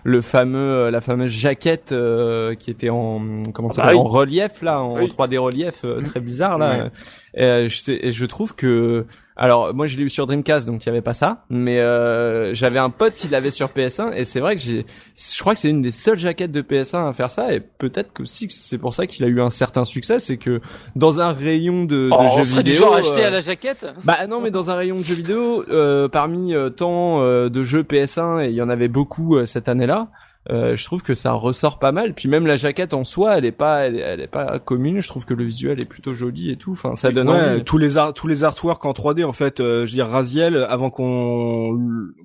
le 0.04 0.20
fameux 0.20 0.58
euh, 0.58 0.90
la 0.90 1.00
fameuse 1.00 1.30
jaquette 1.30 1.92
euh, 1.92 2.54
qui 2.54 2.70
était 2.70 2.90
en 2.90 3.44
comment 3.54 3.70
ça 3.70 3.84
ah 3.84 3.92
bah 3.92 3.96
en 3.96 4.04
relief 4.04 4.60
là 4.60 4.82
en 4.82 4.98
3D 4.98 5.38
relief 5.38 5.84
mmh. 5.84 6.02
très 6.02 6.20
bizarre 6.20 6.58
là. 6.58 6.90
Et, 7.34 7.68
je, 7.68 8.10
je 8.10 8.26
trouve 8.26 8.54
que 8.54 9.06
alors 9.36 9.74
moi 9.74 9.86
je 9.86 9.96
l'ai 9.96 10.04
eu 10.04 10.10
sur 10.10 10.26
Dreamcast 10.26 10.66
donc 10.66 10.84
il 10.84 10.86
y 10.86 10.90
avait 10.90 11.02
pas 11.02 11.14
ça, 11.14 11.44
mais 11.50 11.78
euh, 11.78 12.54
j'avais 12.54 12.78
un 12.78 12.90
pote 12.90 13.14
qui 13.14 13.28
l'avait 13.28 13.50
sur 13.50 13.68
PS1 13.68 14.12
et 14.14 14.24
c'est 14.24 14.40
vrai 14.40 14.56
que 14.56 14.62
j'ai, 14.62 14.86
je 15.16 15.40
crois 15.40 15.54
que 15.54 15.60
c'est 15.60 15.70
une 15.70 15.82
des 15.82 15.90
seules 15.90 16.18
jaquettes 16.18 16.52
de 16.52 16.62
PS1 16.62 17.08
à 17.08 17.12
faire 17.12 17.30
ça 17.30 17.52
et 17.52 17.60
peut-être 17.60 18.12
que 18.12 18.22
aussi 18.22 18.46
c'est 18.50 18.78
pour 18.78 18.94
ça 18.94 19.06
qu'il 19.06 19.24
a 19.24 19.28
eu 19.28 19.40
un 19.40 19.50
certain 19.50 19.84
succès, 19.84 20.18
c'est 20.18 20.36
que 20.36 20.60
dans 20.96 21.20
un 21.20 21.32
rayon 21.32 21.84
de, 21.84 22.08
de 22.08 22.10
oh, 22.12 22.36
jeux 22.36 22.42
vidéo, 22.42 22.62
du 22.62 22.72
genre 22.72 22.94
acheté 22.94 23.24
à 23.24 23.30
la 23.30 23.40
jaquette 23.40 23.86
Bah 24.04 24.26
non 24.26 24.40
mais 24.40 24.50
dans 24.50 24.70
un 24.70 24.74
rayon 24.74 24.96
de 24.96 25.02
jeux 25.02 25.14
vidéo, 25.14 25.64
euh, 25.70 26.08
parmi 26.08 26.54
euh, 26.54 26.68
tant 26.68 27.22
euh, 27.22 27.48
de 27.48 27.62
jeux 27.62 27.82
PS1 27.82 28.44
et 28.44 28.48
il 28.48 28.54
y 28.54 28.62
en 28.62 28.68
avait 28.68 28.88
beaucoup 28.88 29.36
euh, 29.36 29.46
cette 29.46 29.68
année-là. 29.68 30.08
Euh, 30.50 30.74
je 30.74 30.84
trouve 30.84 31.02
que 31.02 31.14
ça 31.14 31.32
ressort 31.32 31.78
pas 31.78 31.92
mal. 31.92 32.14
Puis 32.14 32.28
même 32.28 32.46
la 32.46 32.56
jaquette 32.56 32.94
en 32.94 33.04
soi, 33.04 33.38
elle 33.38 33.44
est 33.44 33.52
pas, 33.52 33.86
elle, 33.86 34.20
est 34.20 34.26
pas 34.26 34.58
commune. 34.58 35.00
Je 35.00 35.08
trouve 35.08 35.24
que 35.24 35.34
le 35.34 35.44
visuel 35.44 35.80
est 35.80 35.88
plutôt 35.88 36.14
joli 36.14 36.50
et 36.50 36.56
tout. 36.56 36.72
Enfin, 36.72 36.94
ça 36.94 37.12
donne 37.12 37.28
envie. 37.28 37.62
Tous 37.64 37.78
les 37.78 37.98
art, 37.98 38.12
tous 38.12 38.26
les 38.26 38.44
artworks 38.44 38.84
en 38.84 38.92
3D 38.92 39.24
en 39.24 39.32
fait. 39.32 39.60
Euh, 39.60 39.86
je 39.86 39.92
veux 39.92 39.96
dire, 39.96 40.08
Raziel, 40.08 40.56
avant 40.68 40.90
qu'on 40.90 41.78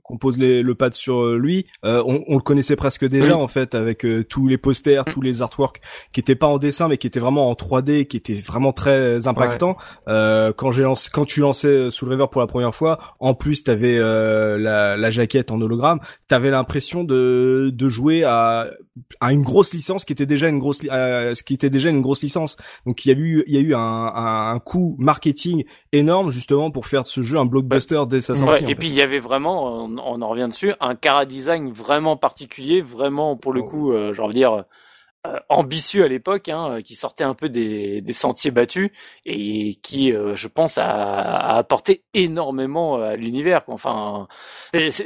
qu'on 0.03 0.17
pose 0.17 0.38
les, 0.38 0.63
le 0.63 0.75
pad 0.75 0.93
sur 0.93 1.19
euh, 1.19 1.38
lui, 1.38 1.67
euh, 1.86 2.01
on, 2.06 2.23
on, 2.27 2.36
le 2.36 2.41
connaissait 2.41 2.75
presque 2.75 3.06
déjà 3.06 3.38
en 3.38 3.47
fait 3.47 3.75
avec 3.75 4.06
tous 4.30 4.47
les 4.47 4.58
posters, 4.58 5.06
tous 5.06 5.21
les 5.21 5.41
artworks 5.41 5.82
qui 6.13 6.19
étaient 6.19 6.36
pas 6.36 6.47
en 6.47 6.58
dessin 6.58 6.88
mais 6.88 6.97
qui 6.97 7.08
étaient 7.08 7.19
vraiment 7.19 7.49
en 7.49 7.53
3D, 7.53 8.08
qui 8.08 8.17
étaient 8.17 8.34
vraiment 8.34 8.73
très 8.73 9.27
impactants. 9.27 9.77
quand 10.06 10.71
j'ai 10.71 10.84
lancé, 10.84 11.10
quand 11.13 11.25
tu 11.25 11.41
lançais 11.41 11.91
Soul 11.91 12.10
River 12.10 12.25
pour 12.32 12.41
la 12.41 12.47
première 12.47 12.73
fois, 12.73 12.99
en 13.19 13.34
plus 13.34 13.63
t'avais 13.63 13.97
la, 13.97 14.97
la 14.97 15.10
jaquette 15.10 15.51
en 15.51 15.62
hologramme, 15.62 15.99
t'avais 16.27 16.49
l'impression 16.49 17.03
de 17.03 17.71
de 17.73 17.89
jouer 17.89 18.07
jouer 18.08 18.24
à, 18.24 18.67
à 19.20 19.34
une 19.34 19.41
grosse 19.43 19.74
licence 19.74 20.06
qui 20.06 20.13
était 20.13 20.26
déjà 20.26 20.48
une 20.48 20.60
grosse, 20.60 20.80
ce 20.80 21.43
qui 21.43 21.54
était 21.54 21.70
déjà 21.70 21.89
une 21.89 22.02
grosse 22.02 22.22
licence. 22.22 22.58
Donc 22.86 23.06
il 23.06 23.10
y 23.10 23.12
a 23.15 23.17
eu, 23.17 23.43
il 23.48 23.54
y 23.54 23.58
a 23.58 23.62
eu 23.62 23.76
un, 23.76 23.80
un, 23.80 24.54
un 24.54 24.60
coup 24.60 24.96
marketing 24.98 25.65
énorme 25.91 26.32
justement 26.32 26.72
pour 26.72 26.86
faire 26.86 27.04
de 27.04 27.08
ce 27.08 27.22
jeu 27.22 27.38
un 27.38 27.46
blockbuster 27.46 28.04
dès 28.08 28.22
sa 28.22 28.36
sortie. 28.36 28.63
Ouais, 28.63 28.72
et 28.72 28.74
fait. 28.74 28.76
puis 28.76 28.88
il 28.88 28.93
y 28.93 29.02
avait 29.02 29.20
vraiment, 29.20 29.84
on, 29.86 29.98
on 29.98 30.22
en 30.22 30.28
revient 30.28 30.48
dessus, 30.50 30.74
un 30.80 30.96
cara 30.96 31.26
design 31.26 31.72
vraiment 31.72 32.17
particulier, 32.17 32.82
vraiment 32.82 33.36
pour 33.36 33.54
le 33.54 33.62
Oh. 33.62 33.65
coup, 33.70 33.91
euh, 33.91 34.13
j'ai 34.13 34.22
envie 34.22 34.34
de 34.34 34.39
dire 34.39 34.54
euh, 34.54 34.62
ambitieux 35.50 36.04
à 36.04 36.08
l'époque, 36.08 36.50
hein, 36.50 36.80
qui 36.84 36.96
sortait 36.96 37.24
un 37.24 37.34
peu 37.34 37.50
des, 37.50 38.02
des 38.02 38.13
sentiers 38.13 38.52
battus 38.52 38.92
et 39.26 39.76
qui, 39.82 40.13
euh, 40.13 40.36
je 40.36 40.48
pense, 40.48 40.78
a, 40.78 40.86
a 40.86 41.58
apporté 41.58 42.04
énormément 42.13 43.02
à 43.02 43.16
l'univers. 43.16 43.63
Enfin, 43.68 44.28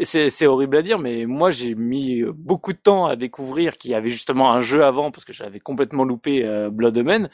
c'est 0.04 0.48
horrible 0.48 0.78
à 0.78 0.82
dire, 0.82 1.00
mais 1.00 1.26
moi 1.26 1.52
j'ai 1.52 1.76
mis 1.76 2.24
beaucoup 2.34 2.74
de 2.74 2.78
temps 2.78 3.06
à 3.06 3.16
découvrir 3.16 3.76
qu'il 3.78 3.92
y 3.92 3.96
avait 3.96 4.10
justement 4.10 4.52
un 4.52 4.62
jeu 4.62 4.84
avant 4.84 5.12
parce 5.12 5.26
que 5.26 5.34
j'avais 5.34 5.60
complètement 5.60 6.04
loupé 6.04 6.44
euh, 6.46 6.70
Blood 6.70 6.98
Omen. 6.98 7.30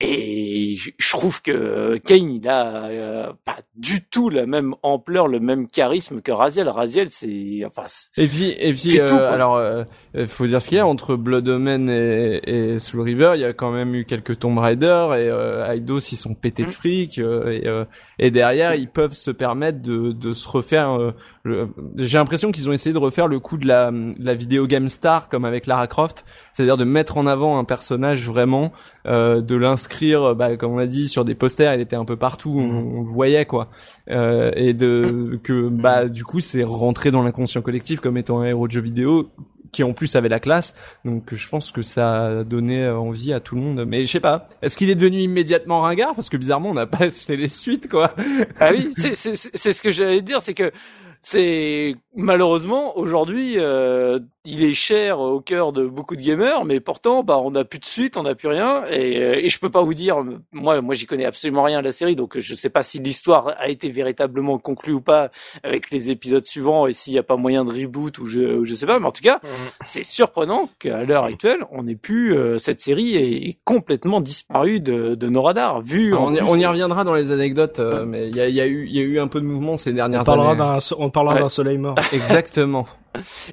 Et 0.00 0.76
je 0.76 1.10
trouve 1.10 1.42
que 1.42 1.96
Kane, 2.06 2.30
il 2.30 2.48
a 2.48 2.84
euh, 2.86 3.32
pas 3.44 3.56
du 3.74 4.04
tout 4.04 4.30
la 4.30 4.46
même 4.46 4.76
ampleur, 4.84 5.26
le 5.26 5.40
même 5.40 5.66
charisme 5.66 6.20
que 6.20 6.30
Raziel. 6.30 6.68
Raziel, 6.68 7.08
c'est, 7.10 7.62
enfin, 7.66 7.86
Et 8.16 8.28
puis, 8.28 8.54
et 8.56 8.72
puis, 8.74 9.00
euh, 9.00 9.08
tout, 9.08 9.14
alors, 9.16 9.56
euh, 9.56 9.82
euh, 10.14 10.28
faut 10.28 10.46
dire 10.46 10.62
ce 10.62 10.68
qu'il 10.68 10.78
y 10.78 10.80
a 10.80 10.86
entre 10.86 11.16
Blood 11.16 11.48
Omen 11.48 11.90
et, 11.90 12.40
et 12.44 12.78
Soul 12.78 13.00
River. 13.00 13.32
Il 13.34 13.40
y 13.40 13.44
a 13.44 13.52
quand 13.52 13.72
même 13.72 13.92
eu 13.96 14.04
quelques 14.04 14.38
Tomb 14.38 14.58
Raider 14.58 14.86
et 15.14 15.28
euh, 15.28 15.68
Eidos, 15.72 15.98
ils 16.12 16.16
sont 16.16 16.34
pétés 16.34 16.62
de 16.62 16.68
Mm. 16.68 16.70
fric 16.70 17.18
euh, 17.18 17.50
et, 17.50 17.66
euh, 17.66 17.84
et 18.20 18.30
derrière, 18.30 18.76
ils 18.76 18.88
peuvent 18.88 19.14
se 19.14 19.32
permettre 19.32 19.82
de, 19.82 20.12
de 20.12 20.32
se 20.32 20.46
refaire. 20.48 20.90
euh, 20.90 21.10
le- 21.42 21.70
J'ai 21.96 22.18
l'impression 22.18 22.52
qu'ils 22.52 22.68
ont 22.68 22.72
essayé 22.72 22.92
de 22.92 22.98
refaire 22.98 23.26
le 23.26 23.40
coup 23.40 23.56
de 23.58 23.66
la, 23.66 23.90
de 23.90 24.14
la 24.18 24.34
vidéo 24.34 24.68
game 24.68 24.88
star 24.88 25.28
comme 25.28 25.44
avec 25.44 25.66
Lara 25.66 25.88
Croft, 25.88 26.24
c'est-à-dire 26.52 26.76
de 26.76 26.84
mettre 26.84 27.16
en 27.16 27.26
avant 27.26 27.58
un 27.58 27.64
personnage 27.64 28.24
vraiment, 28.28 28.70
euh, 29.06 29.40
de 29.40 29.56
l'inscrire, 29.56 29.87
bah, 30.36 30.56
comme 30.56 30.72
on 30.72 30.78
a 30.78 30.86
dit, 30.86 31.08
sur 31.08 31.24
des 31.24 31.34
posters. 31.34 31.74
Il 31.74 31.80
était 31.80 31.96
un 31.96 32.04
peu 32.04 32.16
partout, 32.16 32.52
on, 32.56 32.98
on 32.98 33.02
le 33.02 33.08
voyait 33.08 33.46
quoi, 33.46 33.68
euh, 34.10 34.50
et 34.56 34.74
de 34.74 35.40
que 35.42 35.68
bah 35.68 36.08
du 36.08 36.24
coup 36.24 36.40
c'est 36.40 36.64
rentré 36.64 37.10
dans 37.10 37.22
l'inconscient 37.22 37.62
collectif 37.62 38.00
comme 38.00 38.16
étant 38.16 38.40
un 38.40 38.46
héros 38.46 38.66
de 38.66 38.72
jeu 38.72 38.80
vidéo 38.80 39.30
qui 39.72 39.82
en 39.82 39.92
plus 39.92 40.16
avait 40.16 40.28
la 40.28 40.40
classe. 40.40 40.74
Donc 41.04 41.34
je 41.34 41.48
pense 41.48 41.72
que 41.72 41.82
ça 41.82 42.26
a 42.26 42.44
donné 42.44 42.84
euh, 42.84 42.98
envie 42.98 43.32
à 43.32 43.40
tout 43.40 43.54
le 43.54 43.60
monde. 43.60 43.84
Mais 43.86 44.04
je 44.04 44.10
sais 44.10 44.20
pas, 44.20 44.48
est-ce 44.62 44.76
qu'il 44.76 44.90
est 44.90 44.94
devenu 44.94 45.20
immédiatement 45.20 45.82
ringard? 45.82 46.14
Parce 46.14 46.30
que 46.30 46.36
bizarrement 46.36 46.70
on 46.70 46.74
n'a 46.74 46.86
pas 46.86 47.04
acheté 47.04 47.36
les 47.36 47.48
suites 47.48 47.88
quoi. 47.88 48.14
ah 48.60 48.70
oui, 48.70 48.92
c'est 48.96 49.14
c'est 49.14 49.72
ce 49.72 49.82
que 49.82 49.90
j'allais 49.90 50.22
dire, 50.22 50.40
c'est 50.42 50.54
que 50.54 50.72
c'est 51.20 51.96
malheureusement 52.18 52.98
aujourd'hui, 52.98 53.54
euh, 53.58 54.18
il 54.44 54.62
est 54.64 54.74
cher 54.74 55.20
au 55.20 55.40
cœur 55.40 55.72
de 55.72 55.86
beaucoup 55.86 56.16
de 56.16 56.22
gamers, 56.22 56.64
mais 56.64 56.80
pourtant, 56.80 57.22
bah, 57.22 57.38
on 57.42 57.50
n'a 57.52 57.64
plus 57.64 57.78
de 57.78 57.84
suite, 57.84 58.16
on 58.16 58.22
n'a 58.24 58.34
plus 58.34 58.48
rien, 58.48 58.84
et, 58.90 59.18
euh, 59.22 59.34
et 59.36 59.48
je 59.48 59.58
peux 59.60 59.70
pas 59.70 59.82
vous 59.82 59.94
dire, 59.94 60.24
moi, 60.52 60.80
moi, 60.80 60.94
j'y 60.94 61.06
connais 61.06 61.24
absolument 61.26 61.62
rien 61.62 61.78
à 61.78 61.82
la 61.82 61.92
série, 61.92 62.16
donc 62.16 62.38
je 62.38 62.54
sais 62.54 62.70
pas 62.70 62.82
si 62.82 62.98
l'histoire 62.98 63.54
a 63.58 63.68
été 63.68 63.88
véritablement 63.90 64.58
conclue 64.58 64.94
ou 64.94 65.00
pas 65.00 65.30
avec 65.62 65.90
les 65.90 66.10
épisodes 66.10 66.44
suivants, 66.44 66.86
et 66.86 66.92
s'il 66.92 67.12
n'y 67.12 67.18
a 67.18 67.22
pas 67.22 67.36
moyen 67.36 67.64
de 67.64 67.70
reboot 67.72 68.18
ou 68.18 68.26
je, 68.26 68.40
ou 68.58 68.64
je 68.64 68.74
sais 68.74 68.86
pas, 68.86 68.98
mais 68.98 69.06
en 69.06 69.12
tout 69.12 69.22
cas, 69.22 69.40
c'est 69.84 70.04
surprenant 70.04 70.68
qu'à 70.80 71.04
l'heure 71.04 71.24
actuelle, 71.24 71.60
on 71.70 71.84
n'ait 71.84 71.94
plus 71.94 72.34
euh, 72.36 72.58
cette 72.58 72.80
série 72.80 73.14
est, 73.16 73.48
est 73.48 73.58
complètement 73.64 74.20
disparue 74.20 74.80
de, 74.80 75.14
de 75.14 75.28
nos 75.28 75.42
radars. 75.42 75.80
Vu, 75.82 76.14
on, 76.14 76.34
y, 76.34 76.40
on 76.42 76.46
reviendra 76.70 77.04
dans 77.04 77.14
les 77.14 77.30
anecdotes, 77.32 77.78
euh, 77.78 78.04
mais 78.04 78.28
il 78.28 78.36
y 78.36 78.40
a, 78.40 78.48
il 78.48 78.54
y 78.54 78.60
a 78.60 78.66
eu 78.66 78.86
il 78.88 78.96
y 78.96 78.98
a 79.00 79.02
eu 79.02 79.20
un 79.20 79.28
peu 79.28 79.40
de 79.40 79.46
mouvement 79.46 79.76
ces 79.76 79.90
On 79.92 79.94
dernières 79.94 80.24
parlera 80.24 80.52
années. 80.52 80.80
on 80.98 81.10
parlera 81.10 81.34
Ouais. 81.34 81.40
d'un 81.42 81.48
soleil 81.48 81.76
mort. 81.78 81.94
Exactement. 82.12 82.86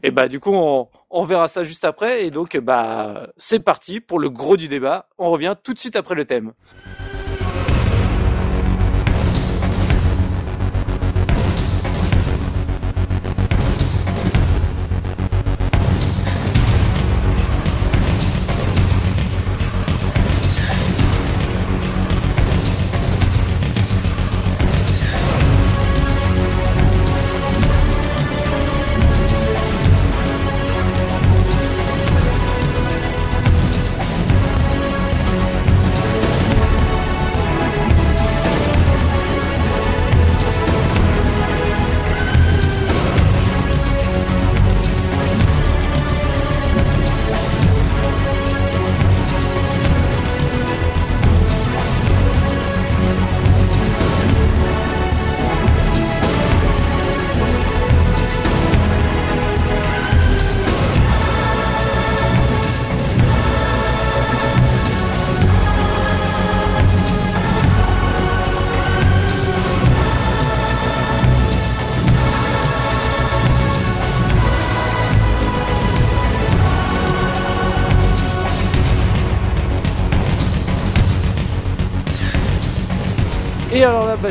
Et 0.03 0.11
bah 0.11 0.27
du 0.27 0.39
coup 0.39 0.53
on, 0.53 0.89
on 1.09 1.23
verra 1.23 1.47
ça 1.47 1.63
juste 1.63 1.85
après 1.85 2.25
et 2.25 2.31
donc 2.31 2.57
bah 2.57 3.29
c'est 3.37 3.59
parti 3.59 3.99
pour 3.99 4.19
le 4.19 4.29
gros 4.29 4.57
du 4.57 4.67
débat. 4.67 5.07
On 5.17 5.31
revient 5.31 5.55
tout 5.63 5.73
de 5.73 5.79
suite 5.79 5.95
après 5.95 6.15
le 6.15 6.25
thème. 6.25 6.53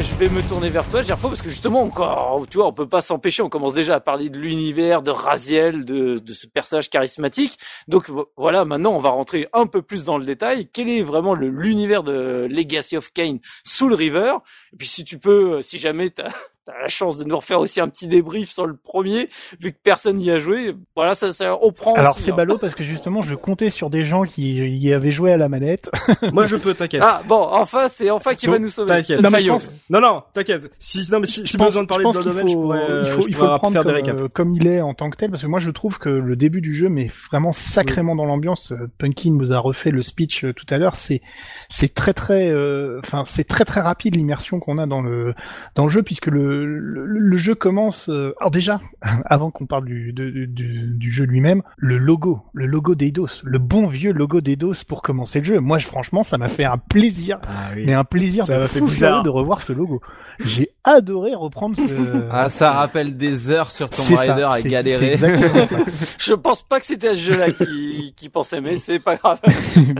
Je 0.04 0.14
vais 0.16 0.28
me 0.28 0.42
tourner 0.42 0.68
vers 0.70 0.86
toi, 0.86 1.02
Gerfo, 1.02 1.28
parce 1.28 1.40
que 1.42 1.48
justement, 1.48 1.82
encore, 1.82 2.46
tu 2.50 2.58
vois, 2.58 2.66
on 2.66 2.72
peut 2.72 2.88
pas 2.88 3.00
s'empêcher. 3.02 3.42
On 3.42 3.48
commence 3.48 3.74
déjà 3.74 3.96
à 3.96 4.00
parler 4.00 4.28
de 4.28 4.38
l'univers, 4.38 5.02
de 5.02 5.10
Raziel, 5.10 5.84
de, 5.84 6.18
de 6.18 6.32
ce 6.32 6.46
personnage 6.46 6.90
charismatique. 6.90 7.58
Donc 7.88 8.10
vo- 8.10 8.30
voilà, 8.36 8.64
maintenant, 8.64 8.92
on 8.92 8.98
va 8.98 9.10
rentrer 9.10 9.48
un 9.52 9.66
peu 9.66 9.82
plus 9.82 10.04
dans 10.04 10.18
le 10.18 10.24
détail. 10.24 10.68
Quel 10.72 10.88
est 10.88 11.02
vraiment 11.02 11.34
le- 11.34 11.48
l'univers 11.48 12.02
de 12.02 12.46
Legacy 12.50 12.96
of 12.96 13.12
Kain 13.12 13.38
Soul 13.64 13.94
River? 13.94 14.34
Et 14.72 14.76
puis, 14.76 14.86
si 14.86 15.04
tu 15.04 15.18
peux, 15.18 15.54
euh, 15.54 15.62
si 15.62 15.78
jamais 15.78 16.10
t'as 16.10 16.30
as 16.68 16.82
la 16.82 16.88
chance 16.88 17.18
de 17.18 17.24
nous 17.24 17.36
refaire 17.36 17.60
aussi 17.60 17.80
un 17.80 17.88
petit 17.88 18.06
débrief 18.06 18.50
sur 18.50 18.66
le 18.66 18.76
premier, 18.76 19.28
vu 19.60 19.72
que 19.72 19.78
personne 19.82 20.16
n'y 20.16 20.30
a 20.30 20.38
joué. 20.38 20.74
Voilà, 20.96 21.14
ça, 21.14 21.32
ça 21.32 21.56
on 21.62 21.72
prend. 21.72 21.94
Alors 21.94 22.18
c'est 22.18 22.32
hein. 22.32 22.36
ballot 22.36 22.58
parce 22.58 22.74
que 22.74 22.84
justement 22.84 23.22
je 23.22 23.34
comptais 23.34 23.70
sur 23.70 23.90
des 23.90 24.04
gens 24.04 24.24
qui 24.24 24.54
y 24.76 24.92
avaient 24.92 25.10
joué 25.10 25.32
à 25.32 25.36
la 25.36 25.48
manette. 25.48 25.90
Moi, 26.32 26.44
je 26.44 26.56
peux, 26.56 26.74
t'inquiète. 26.74 27.02
Ah 27.04 27.22
bon, 27.26 27.46
enfin, 27.50 27.88
c'est 27.90 28.10
enfin 28.10 28.34
qui 28.34 28.46
va 28.46 28.58
nous 28.58 28.68
sauver. 28.70 28.88
t'inquiète. 28.88 29.20
Non, 29.20 29.30
pense- 29.30 29.70
Non, 29.90 30.00
non, 30.00 30.22
t'inquiète. 30.32 30.70
Si, 30.78 31.02
non, 31.10 31.20
mais 31.20 31.26
si, 31.26 31.46
si 31.46 31.52
je 31.52 31.56
pense, 31.58 31.68
besoin 31.68 31.82
de 31.82 31.88
parler 31.88 32.04
je 32.04 32.08
de 32.08 32.14
pense 32.14 32.24
Blood 32.24 32.36
qu'il 32.36 32.42
Omen, 32.42 32.54
faut, 32.54 32.62
pourrais, 32.62 32.90
euh, 32.90 33.02
il 33.04 33.10
faut, 33.10 33.22
je 33.22 33.28
il 33.28 33.34
faut 33.34 33.46
prendre 33.58 33.82
comme, 33.82 34.18
euh, 34.20 34.28
comme 34.28 34.54
il 34.54 34.66
est 34.66 34.80
en 34.80 34.94
tant 34.94 35.10
que 35.10 35.16
tel, 35.16 35.30
parce 35.30 35.42
que 35.42 35.46
moi 35.46 35.60
je 35.60 35.70
trouve 35.70 35.98
que 35.98 36.08
le 36.08 36.36
début 36.36 36.60
du 36.60 36.74
jeu 36.74 36.88
met 36.88 37.08
vraiment 37.30 37.52
sacrément 37.52 38.16
dans 38.16 38.24
l'ambiance. 38.24 38.72
Euh, 38.72 38.90
Punkin 38.98 39.32
nous 39.32 39.52
a 39.52 39.58
refait 39.58 39.90
le 39.90 40.02
speech 40.02 40.44
euh, 40.44 40.52
tout 40.52 40.66
à 40.70 40.78
l'heure. 40.78 40.96
C'est 40.96 41.20
c'est 41.68 41.94
très 41.94 42.14
très, 42.14 42.48
euh, 42.50 43.00
enfin 43.00 43.22
c'est 43.24 43.44
très 43.44 43.64
très 43.64 43.80
rapide 43.80 44.16
l'immersion 44.16 44.60
qu'on 44.60 44.78
a 44.78 44.86
dans 44.86 45.02
le 45.02 45.34
dans 45.74 45.84
le 45.84 45.90
jeu 45.90 46.02
puisque 46.02 46.26
le 46.26 46.53
le, 46.54 47.06
le 47.06 47.36
jeu 47.36 47.54
commence. 47.54 48.08
euh, 48.08 48.34
alors 48.40 48.50
déjà, 48.50 48.80
avant 49.26 49.50
qu'on 49.50 49.66
parle 49.66 49.84
du, 49.86 50.12
de- 50.12 50.30
du, 50.46 50.46
du 50.86 51.10
jeu 51.12 51.24
lui-même, 51.24 51.62
le 51.76 51.98
logo, 51.98 52.42
le 52.52 52.66
logo 52.66 52.94
d'Eidos, 52.94 53.42
le 53.44 53.58
bon 53.58 53.86
vieux 53.86 54.12
logo 54.12 54.40
d'Eidos 54.40 54.84
pour 54.86 55.02
commencer 55.02 55.40
le 55.40 55.44
jeu. 55.44 55.60
Moi, 55.60 55.78
je- 55.78 55.86
franchement, 55.86 56.22
ça 56.22 56.38
m'a 56.38 56.48
fait 56.48 56.64
un 56.64 56.78
plaisir 56.78 57.38
Ah 57.46 57.70
oui. 57.74 57.84
mais 57.86 57.94
un 57.94 58.04
plaisir 58.04 58.44
Ça 58.46 58.54
de 58.56 58.60
m'a 58.62 58.66
fait 58.68 58.78
fou 58.80 58.88
furieux 58.88 59.22
de 59.22 59.28
revoir 59.28 59.60
ce 59.60 59.72
logo. 59.72 60.00
J'ai 60.40 60.70
adoré 60.84 61.34
reprendre 61.34 61.76
ce. 61.76 61.82
Ah, 62.30 62.48
ça 62.48 62.72
rappelle 62.72 63.16
des 63.16 63.50
heures 63.50 63.70
sur 63.70 63.88
Tomb 63.90 64.04
Raider 64.16 64.46
à 64.50 64.60
galérer. 64.60 64.98
c'est 64.98 65.26
exactement 65.26 65.66
ça. 65.66 65.76
Je 66.18 66.34
pense 66.34 66.62
pas 66.62 66.80
que 66.80 66.86
c'était 66.86 67.08
à 67.08 67.14
ce 67.14 67.18
jeu-là 67.20 67.50
qui, 67.50 68.12
qui 68.16 68.28
pensait, 68.28 68.60
mais 68.60 68.76
c'est 68.78 68.98
pas 68.98 69.16
grave. 69.16 69.40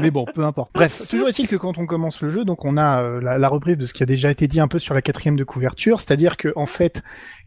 mais 0.01 0.11
bon, 0.11 0.25
peu 0.35 0.45
importe. 0.45 0.71
Bref, 0.75 1.07
toujours 1.09 1.29
est-il 1.29 1.49
que 1.49 1.57
quand 1.57 1.79
on 1.79 1.87
commence 1.87 2.21
le 2.23 2.29
jeu, 2.31 2.45
donc 2.45 2.65
on 2.65 2.77
a 2.77 3.03
euh, 3.03 3.21
la, 3.21 3.39
la 3.39 3.49
reprise 3.49 3.79
de 3.79 3.87
ce 3.87 3.95
qui 3.95 4.03
a 4.03 4.07
déjà 4.07 4.31
été 4.31 4.49
dit 4.49 4.61
un 4.61 4.69
peu 4.69 4.79
sur 4.79 4.95
la 4.95 5.03
quatrième 5.03 5.37
de 5.37 5.45
couverture, 5.45 6.01
c'est-à-dire 6.01 6.37
que 6.37 6.44
en 6.57 6.67
fait, 6.67 7.03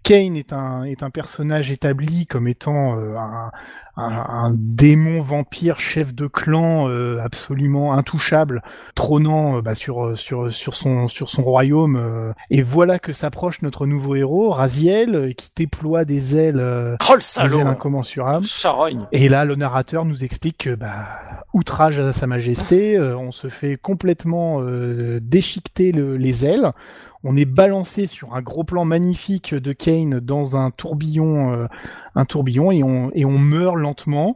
Kane 0.08 0.38
est 0.38 0.54
un 0.54 0.84
est 0.84 1.04
un 1.04 1.10
personnage 1.10 1.70
établi 1.70 2.28
comme 2.28 2.48
étant 2.48 2.98
euh, 2.98 3.18
un, 3.18 3.52
un, 3.98 4.54
démon 4.54 5.22
vampire 5.22 5.82
chef 5.82 6.14
de 6.14 6.28
clan 6.28 6.88
euh, 6.88 7.20
absolument 7.20 7.94
intouchable, 7.94 8.62
trônant 8.96 9.58
euh, 9.58 9.62
bah, 9.62 9.76
sur 9.76 10.18
sur 10.18 10.50
sur 10.54 10.76
son 10.76 11.10
sur 11.10 11.28
son 11.28 11.44
royaume. 11.44 12.34
et 12.50 12.62
voilà 12.62 13.00
que 13.00 13.12
s'approche 13.12 13.62
notre 13.64 13.86
nouveau 13.86 14.16
héros, 14.16 14.50
Raziel, 14.52 15.34
qui 15.36 15.50
déploie 15.54 16.06
des 16.06 16.38
ailes, 16.38 16.62
oh, 16.62 17.14
le 17.14 17.50
des 17.50 17.58
ailes 17.58 17.68
incommensurables. 17.68 18.46
Charogne. 18.46 19.08
Et 19.12 19.28
là, 19.28 19.44
le 19.44 19.56
narrateur 19.56 20.06
nous 20.06 20.24
explique 20.24 20.60
que 20.60 20.76
bah 20.76 21.06
outrage 21.54 22.00
à 22.00 22.14
sa 22.14 22.28
majesté, 22.28 22.98
on 23.00 23.34
se 23.34 23.50
fait 23.50 23.76
complètement 23.76 24.62
déchiqueter 25.20 25.92
le, 25.92 26.16
les 26.16 26.46
ailes 26.46 26.72
on 27.24 27.36
est 27.36 27.46
balancé 27.46 28.08
sur 28.08 28.36
un 28.36 28.42
gros 28.42 28.64
plan 28.64 28.86
magnifique 28.86 29.54
de 29.54 29.74
Kane 29.74 30.20
dans 30.20 30.56
un 30.56 30.72
tourbillon, 30.72 31.54
euh, 31.54 31.68
un 32.16 32.26
tourbillon 32.26 32.72
et 32.72 32.84
on, 32.84 33.12
et 33.14 33.26
on 33.26 33.38
meurt 33.38 33.76
lentement. 33.76 34.36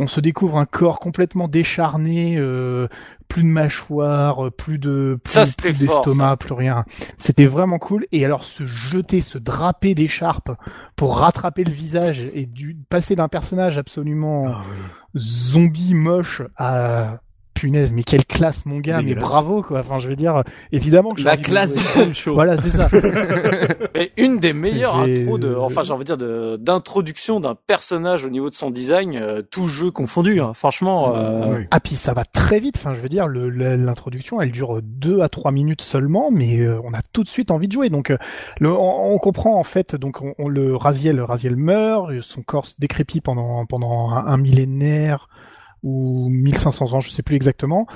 On 0.00 0.06
se 0.06 0.20
découvre 0.20 0.58
un 0.58 0.64
corps 0.64 1.00
complètement 1.00 1.48
décharné, 1.48 2.36
euh, 2.36 2.86
plus 3.26 3.42
de 3.42 3.48
mâchoire, 3.48 4.52
plus 4.52 4.78
de 4.78 5.18
plus, 5.24 5.56
d'estomac, 5.76 6.36
plus 6.36 6.52
rien. 6.52 6.84
C'était 7.16 7.46
vraiment 7.46 7.78
cool. 7.78 8.06
Et 8.12 8.24
alors 8.24 8.44
se 8.44 8.64
jeter, 8.64 9.20
se 9.20 9.38
draper 9.38 9.96
d'écharpe 9.96 10.52
pour 10.94 11.18
rattraper 11.18 11.64
le 11.64 11.72
visage 11.72 12.20
et 12.32 12.46
du 12.46 12.76
passer 12.88 13.16
d'un 13.16 13.28
personnage 13.28 13.76
absolument 13.76 14.46
ah 14.48 14.62
zombie 15.16 15.94
moche 15.94 16.42
à 16.56 17.18
punaise, 17.58 17.92
mais 17.92 18.04
quelle 18.04 18.24
classe 18.24 18.66
mon 18.66 18.78
gars, 18.78 19.02
mais 19.02 19.14
bravo 19.14 19.62
quoi. 19.62 19.80
Enfin, 19.80 19.98
je 19.98 20.08
veux 20.08 20.16
dire, 20.16 20.42
évidemment 20.70 21.12
que 21.14 21.22
la 21.22 21.36
classe 21.36 21.74
du 21.74 22.14
show. 22.14 22.34
Voilà, 22.38 22.56
c'est 22.60 22.70
ça. 22.70 22.88
mais 23.94 24.12
une 24.16 24.38
des 24.38 24.52
meilleures 24.52 24.96
intros 24.96 25.40
de, 25.40 25.54
enfin, 25.54 25.82
j'ai 25.82 25.92
envie 25.92 26.04
de 26.04 26.14
dire 26.14 26.58
d'introduction 26.58 27.40
d'un 27.40 27.56
personnage 27.66 28.24
au 28.24 28.30
niveau 28.30 28.48
de 28.48 28.54
son 28.54 28.70
design, 28.70 29.16
euh, 29.16 29.42
tout 29.42 29.66
jeu 29.66 29.90
confondu. 29.90 30.40
Hein. 30.40 30.52
Franchement. 30.54 31.16
Euh... 31.16 31.64
Ah 31.72 31.80
puis 31.80 31.96
ça 31.96 32.14
va 32.14 32.24
très 32.24 32.60
vite. 32.60 32.76
Enfin, 32.76 32.94
je 32.94 33.00
veux 33.00 33.08
dire, 33.08 33.26
l'introduction, 33.26 34.40
elle 34.40 34.52
dure 34.52 34.80
deux 34.82 35.22
à 35.22 35.28
trois 35.28 35.50
minutes 35.50 35.82
seulement, 35.82 36.30
mais 36.30 36.60
euh, 36.60 36.80
on 36.84 36.92
a 36.94 37.00
tout 37.12 37.24
de 37.24 37.28
suite 37.28 37.50
envie 37.50 37.66
de 37.66 37.72
jouer. 37.72 37.90
Donc, 37.90 38.12
le, 38.60 38.70
on, 38.70 39.18
comprend 39.18 39.58
en 39.58 39.64
fait. 39.64 39.96
Donc, 39.96 40.20
on, 40.38 40.48
le 40.48 40.76
Raziel, 40.76 41.20
Raziel 41.20 41.56
meurt, 41.56 42.20
son 42.20 42.42
corps 42.42 42.66
se 42.66 42.74
décrépit 42.78 43.20
pendant 43.20 43.66
pendant 43.66 44.10
un 44.10 44.36
millénaire 44.36 45.28
ou 45.82 46.28
1500 46.30 46.92
ans, 46.94 47.00
je 47.00 47.10
sais 47.10 47.22
plus 47.22 47.36
exactement. 47.36 47.86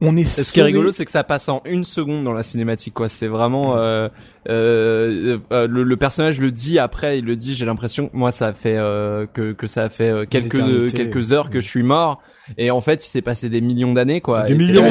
On 0.00 0.16
est. 0.16 0.24
Ce 0.24 0.52
qui 0.52 0.60
est 0.60 0.62
rigolo, 0.62 0.92
c'est 0.92 1.04
que 1.04 1.10
ça 1.10 1.24
passe 1.24 1.48
en 1.48 1.62
une 1.64 1.84
seconde 1.84 2.24
dans 2.24 2.32
la 2.32 2.42
cinématique, 2.42 2.94
quoi. 2.94 3.08
C'est 3.08 3.28
vraiment 3.28 3.76
euh, 3.76 4.08
euh, 4.48 5.38
euh 5.52 5.66
le, 5.68 5.96
personnage 5.96 6.40
le 6.40 6.50
dit 6.50 6.78
après, 6.78 7.18
il 7.18 7.24
le 7.24 7.36
dit. 7.36 7.54
J'ai 7.54 7.64
l'impression, 7.64 8.10
moi, 8.12 8.32
ça 8.32 8.48
a 8.48 8.52
fait 8.52 8.76
euh, 8.76 9.26
que 9.32 9.52
que 9.52 9.66
ça 9.66 9.84
a 9.84 9.88
fait 9.88 10.10
euh, 10.10 10.26
quelques 10.26 10.92
quelques 10.92 11.32
heures 11.32 11.48
que 11.48 11.60
je 11.60 11.68
suis 11.68 11.82
mort. 11.82 12.22
Et 12.58 12.70
en 12.70 12.80
fait, 12.80 13.06
il 13.06 13.08
s'est 13.08 13.22
passé 13.22 13.48
des 13.48 13.60
millions 13.60 13.92
d'années, 13.92 14.20
quoi. 14.20 14.48
Des 14.48 14.54
millions. 14.54 14.84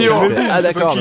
ah 0.50 0.62
d'accord. 0.62 0.98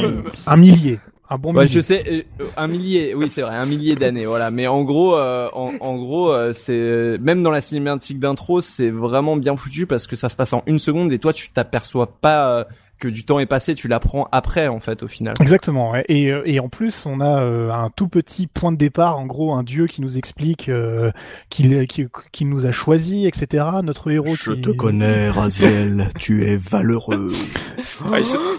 Un 0.47 0.57
millier. 0.57 0.99
Un 1.33 1.39
bon 1.39 1.65
je 1.65 1.81
sais, 1.81 2.27
un 2.57 2.67
millier, 2.67 3.15
oui 3.15 3.31
c'est 3.31 3.41
vrai, 3.41 3.55
un 3.55 3.65
millier 3.65 3.97
d'années, 3.97 4.27
voilà. 4.27 4.51
Mais 4.51 4.67
en 4.67 4.83
gros, 4.83 5.17
en, 5.17 5.73
en, 5.81 5.97
gros, 5.97 6.35
c'est 6.53 7.17
même 7.21 7.43
dans 7.43 7.51
la 7.51 7.63
cinématique 7.63 8.19
d'intro, 8.21 8.61
c'est 8.61 8.91
vraiment 8.91 9.37
bien 9.37 9.57
foutu 9.57 9.87
parce 9.87 10.07
que 10.07 10.15
ça 10.15 10.29
se 10.29 10.37
passe 10.37 10.53
en 10.53 10.63
une 10.67 10.79
seconde 10.79 11.13
et 11.13 11.19
toi 11.19 11.33
tu 11.33 11.51
t'aperçois 11.51 12.19
pas 12.21 12.67
que 13.03 13.09
du 13.09 13.25
temps 13.25 13.41
est 13.41 13.47
passé, 13.47 13.75
tu 13.75 13.89
l'apprends 13.89 14.29
après 14.31 14.69
en 14.69 14.79
fait 14.79 15.03
au 15.03 15.09
final. 15.09 15.35
Exactement. 15.41 15.93
Et, 16.09 16.31
euh, 16.31 16.43
et 16.45 16.61
en 16.61 16.69
plus, 16.69 17.05
on 17.05 17.21
a 17.21 17.43
euh, 17.43 17.71
un 17.73 17.91
tout 17.91 18.07
petit 18.07 18.47
point 18.47 18.71
de 18.71 18.77
départ, 18.77 19.19
en 19.19 19.27
gros, 19.27 19.53
un 19.53 19.65
dieu 19.65 19.89
qui 19.89 20.01
nous 20.01 20.19
explique 20.19 20.69
euh, 20.69 21.11
qu'il 21.51 22.49
nous 22.49 22.65
a 22.65 22.71
choisi, 22.71 23.27
etc. 23.27 23.65
Notre 23.83 24.13
héros. 24.13 24.37
Je 24.37 24.53
te 24.53 24.71
connais, 24.71 25.29
Raziel. 25.31 26.11
tu 26.21 26.47
es 26.47 26.57
valeureux. 26.57 27.31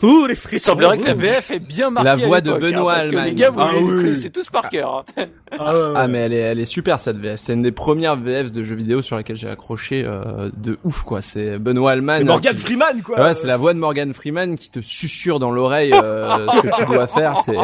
Ouh, 0.03 0.25
les 0.27 0.35
frissons. 0.35 0.71
Il 0.71 0.71
semblerait 0.71 0.97
que 0.97 1.05
la 1.05 1.13
VF 1.13 1.51
est 1.51 1.59
bien 1.59 1.89
marquée. 1.89 2.09
La 2.09 2.27
voix 2.27 2.41
de 2.41 2.51
Benoît 2.51 2.95
hein, 2.97 3.25
Les 3.25 3.33
gars, 3.33 3.49
vous 3.49 3.61
ah, 3.61 3.71
oui. 3.79 4.29
tous 4.29 4.49
par 4.49 4.67
cœur. 4.67 5.05
Hein. 5.17 5.25
Ah, 5.51 5.73
ouais, 5.73 5.93
ah, 5.95 6.07
mais 6.09 6.17
elle 6.19 6.33
est, 6.33 6.37
elle 6.37 6.59
est 6.59 6.65
super 6.65 6.99
cette 6.99 7.17
VF. 7.17 7.39
C'est 7.39 7.53
une 7.53 7.61
des 7.61 7.71
premières 7.71 8.17
VF 8.17 8.51
de 8.51 8.61
jeux 8.63 8.75
vidéo 8.75 9.01
sur 9.01 9.15
laquelle 9.15 9.37
j'ai 9.37 9.49
accroché 9.49 10.03
de 10.03 10.77
ouf 10.83 11.03
quoi. 11.03 11.21
C'est 11.21 11.59
Benoît 11.59 11.93
Alman. 11.93 12.17
C'est 12.17 12.23
Morgan 12.25 12.57
Freeman 12.57 13.01
quoi. 13.01 13.23
Ouais, 13.23 13.35
c'est 13.35 13.47
la 13.47 13.55
voix 13.55 13.73
de 13.73 13.79
Morgan 13.79 14.13
Freeman 14.13 14.32
qui 14.55 14.69
te 14.69 14.81
susurre 14.81 15.39
dans 15.39 15.51
l'oreille 15.51 15.93
euh, 15.93 16.47
ce 16.51 16.61
que 16.61 16.75
tu 16.75 16.85
dois 16.85 17.07
faire. 17.07 17.37
C'est 17.45 17.57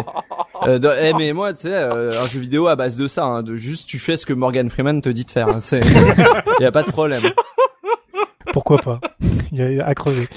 euh, 0.63 0.79
eh, 0.99 1.13
mais 1.13 1.33
moi, 1.33 1.53
tu 1.53 1.61
sais, 1.61 1.73
euh, 1.73 2.21
un 2.21 2.27
jeu 2.27 2.39
vidéo 2.39 2.67
à 2.67 2.75
base 2.75 2.97
de 2.97 3.07
ça, 3.07 3.23
hein, 3.23 3.43
de 3.43 3.55
juste 3.55 3.87
tu 3.87 3.99
fais 3.99 4.15
ce 4.15 4.25
que 4.25 4.33
Morgan 4.33 4.69
Freeman 4.69 5.01
te 5.01 5.09
dit 5.09 5.25
de 5.25 5.31
faire. 5.31 5.49
Hein, 5.49 5.61
c'est, 5.61 5.79
y 6.59 6.65
a 6.65 6.71
pas 6.71 6.83
de 6.83 6.91
problème. 6.91 7.21
Pourquoi 8.53 8.79
pas? 8.79 8.99
Il 9.51 9.57
y 9.57 9.79
a 9.79 9.85
à 9.85 9.95
creuser. 9.95 10.27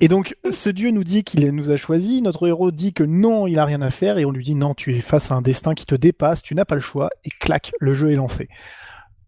Et 0.00 0.08
donc, 0.08 0.36
ce 0.50 0.70
dieu 0.70 0.90
nous 0.90 1.04
dit 1.04 1.24
qu'il 1.24 1.46
nous 1.50 1.70
a 1.70 1.76
choisi. 1.76 2.22
Notre 2.22 2.46
héros 2.46 2.70
dit 2.70 2.92
que 2.92 3.04
non, 3.04 3.46
il 3.46 3.58
a 3.58 3.64
rien 3.64 3.82
à 3.82 3.90
faire, 3.90 4.18
et 4.18 4.24
on 4.24 4.30
lui 4.30 4.44
dit 4.44 4.54
non, 4.54 4.74
tu 4.74 4.96
es 4.96 5.00
face 5.00 5.30
à 5.30 5.34
un 5.34 5.42
destin 5.42 5.74
qui 5.74 5.86
te 5.86 5.94
dépasse, 5.94 6.42
tu 6.42 6.54
n'as 6.54 6.64
pas 6.64 6.74
le 6.74 6.80
choix, 6.80 7.10
et 7.24 7.30
clac, 7.30 7.72
le 7.80 7.94
jeu 7.94 8.10
est 8.10 8.16
lancé 8.16 8.48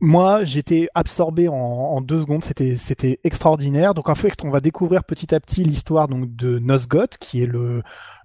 moi, 0.02 0.42
j'étais 0.42 0.88
absorbé 0.94 1.46
en, 1.46 2.00
deux 2.00 2.18
secondes. 2.18 2.42
C'était 2.42 2.76
c'était 2.76 3.20
extraordinaire. 3.22 3.94
Donc 3.94 4.08
en 4.08 4.16
fait, 4.16 4.32
on 4.42 4.50
va 4.50 4.58
découvrir 4.58 5.04
petit 5.04 5.32
à 5.32 5.38
petit 5.38 5.62
l'histoire 5.62 6.08
donc 6.08 6.34
de 6.34 6.58
Nosgoth, 6.58 7.18
qui 7.18 7.40
est 7.40 7.46
le 7.46 7.82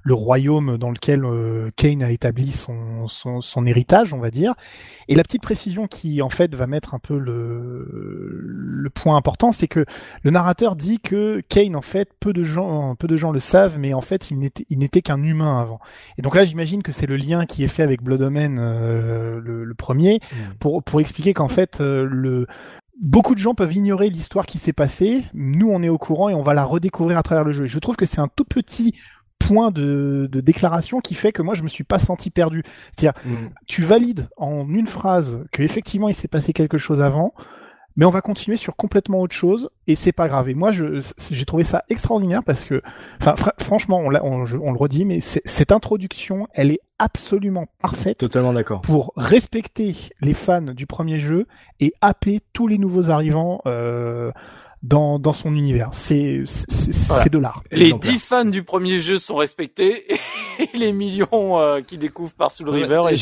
le 0.08 0.14
royaume 0.14 0.78
dans 0.78 0.90
lequel 0.90 1.26
euh, 1.26 1.70
Kane 1.76 2.02
a 2.02 2.12
établi 2.12 2.54
son, 2.54 3.08
son, 3.08 3.42
son, 3.42 3.66
héritage, 3.66 4.14
on 4.14 4.20
va 4.20 4.32
dire. 4.32 4.54
Et 5.10 5.16
la 5.16 5.24
petite 5.24 5.42
précision 5.42 5.88
qui 5.88 6.22
en 6.22 6.30
fait 6.30 6.56
va 6.56 6.66
mettre 6.66 6.94
un 6.94 7.00
peu 7.00 7.18
le, 7.18 7.86
le 7.92 8.90
point 8.90 9.18
important, 9.18 9.52
c'est 9.52 9.68
que 9.68 9.84
le 10.24 10.32
narrateur 10.32 10.78
dit 10.78 11.00
que 11.02 11.42
Kane 11.50 11.76
en 11.76 11.82
fait 11.82 12.10
peu 12.22 12.32
de 12.32 12.44
gens 12.44 12.96
peu 12.96 13.08
de 13.08 13.18
gens 13.18 13.32
le 13.32 13.42
savent, 13.42 13.78
mais 13.78 13.94
en 13.94 14.00
fait 14.00 14.32
il 14.32 14.40
n'était 14.40 14.66
il 14.70 14.80
n'était 14.80 15.02
qu'un 15.02 15.22
humain 15.22 15.60
avant. 15.60 15.80
Et 16.18 16.22
donc 16.22 16.36
là 16.36 16.46
j'imagine 16.46 16.84
que 16.84 16.94
c'est 16.94 17.06
le 17.06 17.18
lien 17.18 17.46
qui 17.46 17.66
est 17.66 17.68
fait 17.68 17.84
avec 17.84 18.02
Blood 18.02 18.22
Omen 18.22 18.60
euh, 18.60 19.42
le, 19.44 19.74
premier 19.74 20.22
mmh. 20.22 20.36
pour 20.60 20.84
pour 20.84 21.02
expliquer 21.02 21.34
qu'en 21.34 21.50
fait 21.50 21.82
euh, 21.82 22.08
le 22.10 22.48
beaucoup 23.00 23.36
de 23.36 23.40
gens 23.40 23.54
peuvent 23.54 23.76
ignorer 23.76 24.10
l'histoire 24.10 24.46
qui 24.46 24.58
s'est 24.58 24.74
passée. 24.74 25.24
Nous, 25.34 25.70
on 25.70 25.84
est 25.84 25.90
au 25.90 25.98
courant 25.98 26.30
et 26.30 26.34
on 26.34 26.42
va 26.42 26.54
la 26.54 26.64
redécouvrir 26.64 27.18
à 27.18 27.24
travers 27.24 27.44
le 27.44 27.52
jeu. 27.52 27.66
Et 27.66 27.68
je 27.68 27.78
trouve 27.78 27.96
que 27.96 28.06
c'est 28.06 28.20
un 28.20 28.28
tout 28.28 28.44
petit 28.44 28.96
point 29.48 29.72
de, 29.72 30.30
déclaration 30.34 31.00
qui 31.00 31.16
fait 31.16 31.32
que 31.32 31.42
moi 31.42 31.56
je 31.56 31.64
me 31.64 31.68
suis 31.68 31.84
pas 31.84 32.00
senti 32.00 32.30
perdu. 32.30 32.64
C'est-à-dire, 32.96 33.20
mm. 33.26 33.48
tu 33.66 33.84
valides 33.84 34.28
en 34.38 34.68
une 34.68 34.88
phrase 34.88 35.44
que 35.52 35.64
effectivement 35.64 36.10
il 36.10 36.14
s'est 36.14 36.28
passé 36.28 36.54
quelque 36.54 36.78
chose 36.78 37.02
avant, 37.02 37.34
mais 37.96 38.06
on 38.06 38.12
va 38.12 38.22
continuer 38.22 38.58
sur 38.58 38.76
complètement 38.76 39.22
autre 39.22 39.36
chose 39.36 39.70
et 39.88 39.96
c'est 39.96 40.12
pas 40.12 40.28
grave. 40.28 40.50
Et 40.50 40.54
moi, 40.54 40.72
j'ai 40.72 41.46
trouvé 41.46 41.64
ça 41.64 41.84
extraordinaire 41.90 42.44
parce 42.44 42.64
que, 42.64 42.82
enfin, 43.20 43.34
franchement, 43.60 44.00
on, 44.00 44.14
on, 44.14 44.46
on, 44.62 44.72
le 44.72 44.78
redit, 44.78 45.04
mais 45.04 45.20
cette 45.20 45.72
introduction, 45.72 46.48
elle 46.54 46.72
est 46.72 46.80
absolument 47.00 47.66
parfaite. 47.82 48.20
Totalement 48.20 48.54
d'accord. 48.54 48.82
Pour 48.82 49.14
respecter 49.16 49.96
les 50.22 50.36
fans 50.36 50.62
du 50.62 50.86
premier 50.86 51.18
jeu 51.18 51.48
et 51.80 51.92
happer 52.02 52.40
tous 52.54 52.68
les 52.68 52.78
nouveaux 52.78 53.10
arrivants. 53.10 53.62
Euh, 53.66 54.32
dans, 54.88 55.20
dans 55.20 55.34
son 55.34 55.54
univers. 55.56 55.90
C'est 55.92 56.44
c'est 56.46 57.32
de 57.32 57.38
l'art. 57.38 57.64
Les 57.72 57.94
dix 57.94 58.20
fans 58.20 58.46
du 58.46 58.64
premier 58.64 59.00
jeu 59.00 59.20
sont 59.20 59.36
respectés 59.36 60.06
et 60.60 60.78
les 60.78 60.94
millions 60.94 61.60
euh, 61.60 61.82
qui 61.82 61.98
découvrent 61.98 62.34
par 62.34 62.52
Soul 62.52 62.70
River. 62.70 63.04
Et 63.12 63.16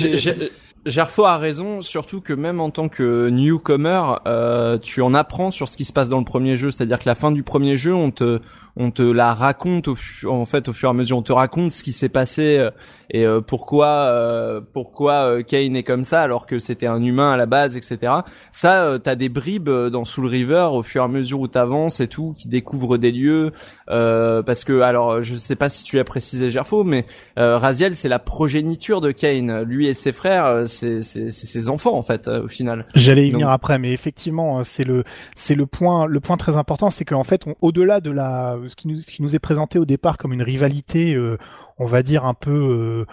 Gerfo 0.85 1.25
a 1.25 1.37
raison, 1.37 1.81
surtout 1.81 2.21
que 2.21 2.33
même 2.33 2.61
en 2.61 2.69
tant 2.69 2.89
que 2.89 3.29
newcomer, 3.29 4.03
euh, 4.27 4.77
tu 4.77 5.01
en 5.01 5.15
apprends 5.15 5.49
sur 5.49 5.67
ce 5.67 5.77
qui 5.77 5.85
se 5.85 5.91
passe 5.91 6.09
dans 6.09 6.19
le 6.19 6.25
premier 6.25 6.55
jeu. 6.57 6.69
C'est-à-dire 6.69 6.99
que 6.99 7.09
la 7.09 7.15
fin 7.15 7.31
du 7.31 7.41
premier 7.41 7.75
jeu, 7.75 7.95
on 7.95 8.11
te 8.11 8.39
on 8.77 8.91
te 8.91 9.01
la 9.01 9.33
raconte 9.33 9.87
au 9.87 9.95
en 10.25 10.45
fait 10.45 10.67
au 10.67 10.73
fur 10.73 10.89
et 10.89 10.91
à 10.91 10.93
mesure 10.93 11.17
on 11.17 11.21
te 11.21 11.31
raconte 11.31 11.71
ce 11.71 11.81
qui 11.81 11.93
s'est 11.93 12.09
passé 12.09 12.57
euh, 12.57 12.71
et 13.09 13.25
euh, 13.25 13.39
pourquoi 13.39 13.87
euh, 13.87 14.61
pourquoi 14.73 15.43
Kane 15.43 15.75
est 15.75 15.83
comme 15.83 16.03
ça 16.03 16.21
alors 16.21 16.45
que 16.45 16.59
c'était 16.59 16.87
un 16.87 17.01
humain 17.01 17.31
à 17.31 17.37
la 17.37 17.45
base 17.45 17.77
etc 17.77 18.11
ça 18.51 18.97
t'as 19.01 19.15
des 19.15 19.29
bribes 19.29 19.69
dans 19.69 20.03
Soul 20.03 20.27
River 20.27 20.69
au 20.71 20.83
fur 20.83 21.01
et 21.01 21.05
à 21.05 21.07
mesure 21.07 21.39
où 21.39 21.47
t'avances 21.55 21.99
et 21.99 22.07
tout 22.07 22.33
qui 22.33 22.47
découvre 22.47 22.97
des 22.97 23.11
lieux 23.11 23.51
parce 23.87 24.63
que 24.63 24.81
alors 24.81 25.23
je 25.23 25.35
sais 25.35 25.55
pas 25.55 25.69
si 25.69 25.83
tu 25.83 25.99
as 25.99 26.03
précisé 26.03 26.49
Gerfo 26.49 26.83
mais 26.83 27.05
Raziel 27.37 27.95
c'est 27.95 28.09
la 28.09 28.19
progéniture 28.19 29.01
de 29.01 29.11
Kane. 29.11 29.63
Lui 29.63 29.87
et 29.87 29.93
ses 29.93 30.11
frères 30.11 30.63
c'est 30.67 31.01
c'est 31.01 31.29
ses 31.31 31.69
enfants 31.69 31.97
en 31.97 32.01
fait 32.01 32.27
au 32.27 32.47
final. 32.47 32.85
J'allais 32.95 33.27
y 33.27 33.31
venir 33.31 33.49
après 33.49 33.79
mais 33.79 33.91
effectivement 33.91 34.63
c'est 34.63 34.83
le 34.83 35.03
c'est 35.35 35.55
le 35.55 35.65
point 35.65 36.05
le 36.05 36.19
point 36.19 36.37
très 36.37 36.57
important 36.57 36.89
c'est 36.89 37.05
qu'en 37.05 37.23
fait 37.23 37.45
au-delà 37.61 38.01
de 38.01 38.11
la 38.11 38.57
ce 38.67 38.75
qui, 38.75 38.87
nous, 38.87 38.99
qui 38.99 39.21
nous 39.21 39.35
est 39.35 39.39
présenté 39.39 39.79
au 39.79 39.85
départ 39.85 40.17
comme 40.17 40.33
une 40.33 40.43
rivalité, 40.43 41.13
euh, 41.13 41.37
on 41.77 41.85
va 41.85 42.03
dire 42.03 42.25
un 42.25 42.33
peu 42.33 42.51
euh, 42.51 42.75
euh, 42.85 43.05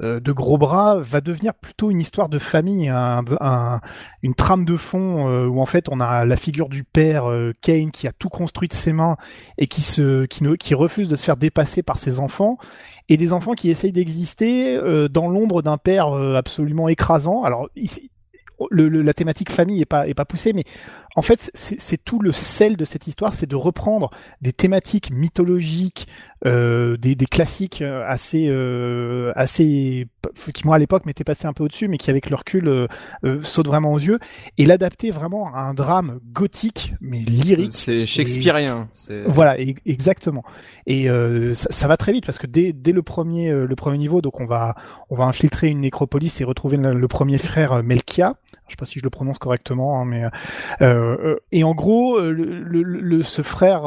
de 0.00 0.32
gros 0.32 0.58
bras, 0.58 0.98
va 0.98 1.20
devenir 1.20 1.54
plutôt 1.54 1.90
une 1.90 2.00
histoire 2.00 2.28
de 2.28 2.38
famille, 2.38 2.88
un, 2.88 3.22
une 4.22 4.34
trame 4.34 4.64
de 4.64 4.76
fond 4.76 5.46
où 5.46 5.60
en 5.60 5.66
fait 5.66 5.88
on 5.90 6.00
a 6.00 6.24
la 6.24 6.36
figure 6.36 6.68
du 6.68 6.84
père 6.84 7.24
Kane 7.60 7.90
qui 7.90 8.08
a 8.08 8.12
tout 8.12 8.28
construit 8.28 8.68
de 8.68 8.74
ses 8.74 8.92
mains 8.92 9.16
et 9.58 9.66
qui 9.66 9.82
se 9.82 10.24
qui, 10.26 10.44
ne, 10.44 10.54
qui 10.54 10.74
refuse 10.74 11.08
de 11.08 11.16
se 11.16 11.24
faire 11.24 11.36
dépasser 11.36 11.82
par 11.82 11.98
ses 11.98 12.18
enfants 12.18 12.56
et 13.08 13.16
des 13.16 13.32
enfants 13.32 13.52
qui 13.52 13.70
essayent 13.70 13.92
d'exister 13.92 14.78
dans 15.10 15.28
l'ombre 15.28 15.62
d'un 15.62 15.78
père 15.78 16.12
absolument 16.12 16.88
écrasant. 16.88 17.42
Alors 17.42 17.68
ici, 17.76 18.10
le, 18.70 18.88
la 18.88 19.12
thématique 19.12 19.50
famille 19.50 19.80
est 19.80 19.86
pas 19.86 20.06
est 20.06 20.14
pas 20.14 20.24
poussée, 20.24 20.52
mais 20.52 20.64
en 21.16 21.22
fait, 21.22 21.50
c'est 21.54 22.04
tout 22.04 22.20
le 22.20 22.32
sel 22.32 22.76
de 22.76 22.84
cette 22.84 23.06
histoire, 23.06 23.34
c'est 23.34 23.48
de 23.48 23.56
reprendre 23.56 24.10
des 24.40 24.52
thématiques 24.52 25.10
mythologiques, 25.10 26.06
euh, 26.46 26.96
des, 26.96 27.16
des, 27.16 27.26
classiques 27.26 27.82
euh, 27.82 28.02
assez, 28.06 28.46
euh, 28.48 29.32
assez, 29.34 30.06
qui 30.54 30.66
moi 30.66 30.76
à 30.76 30.78
l'époque 30.78 31.04
m'étaient 31.06 31.24
passés 31.24 31.46
un 31.46 31.52
peu 31.52 31.64
au-dessus, 31.64 31.88
mais 31.88 31.98
qui 31.98 32.10
avec 32.10 32.30
le 32.30 32.36
recul 32.36 32.68
euh, 32.68 32.86
euh, 33.24 33.42
sautent 33.42 33.66
vraiment 33.66 33.92
aux 33.92 33.98
yeux, 33.98 34.18
et 34.56 34.66
l'adapter 34.66 35.10
vraiment 35.10 35.52
à 35.52 35.62
un 35.62 35.74
drame 35.74 36.20
gothique, 36.32 36.94
mais 37.00 37.20
lyrique. 37.20 37.72
C'est 37.74 38.06
shakespearien. 38.06 38.88
Voilà, 39.26 39.58
exactement. 39.58 40.44
Et 40.86 41.08
ça, 41.54 41.68
ça, 41.70 41.88
va 41.88 41.96
très 41.96 42.12
vite 42.12 42.24
parce 42.24 42.38
que 42.38 42.46
dès, 42.46 42.72
dès 42.72 42.92
le 42.92 43.02
premier, 43.02 43.52
le 43.52 43.76
premier 43.76 43.98
niveau, 43.98 44.20
donc 44.20 44.40
on 44.40 44.46
va, 44.46 44.74
on 45.10 45.16
va 45.16 45.24
infiltrer 45.24 45.68
une 45.68 45.80
nécropolis 45.80 46.40
et 46.40 46.44
retrouver 46.44 46.76
le, 46.76 47.08
premier 47.08 47.38
frère 47.38 47.82
Melkia. 47.82 48.36
Je 48.70 48.74
sais 48.74 48.78
pas 48.78 48.86
si 48.86 48.98
je 48.98 49.04
le 49.04 49.10
prononce 49.10 49.38
correctement, 49.38 50.00
hein, 50.00 50.04
mais 50.04 50.24
et 51.52 51.64
en 51.64 51.74
gros, 51.74 52.20
le, 52.20 52.32
le, 52.32 52.82
le 52.82 53.22
ce 53.22 53.42
frère 53.42 53.84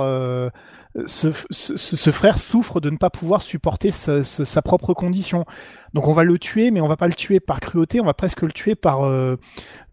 ce, 1.08 1.32
ce, 1.50 1.76
ce, 1.78 2.12
frère 2.12 2.38
souffre 2.38 2.80
de 2.80 2.90
ne 2.90 2.98
pas 2.98 3.10
pouvoir 3.10 3.42
supporter 3.42 3.90
sa, 3.90 4.24
sa, 4.24 4.62
propre 4.62 4.94
condition. 4.94 5.46
Donc 5.94 6.08
on 6.08 6.14
va 6.14 6.24
le 6.24 6.40
tuer, 6.40 6.72
mais 6.72 6.82
on 6.82 6.88
va 6.88 6.98
pas 6.98 7.08
le 7.08 7.14
tuer 7.14 7.40
par 7.40 7.60
cruauté, 7.60 8.02
on 8.02 8.06
va 8.06 8.14
presque 8.14 8.42
le 8.42 8.52
tuer 8.52 8.74
par 8.76 9.04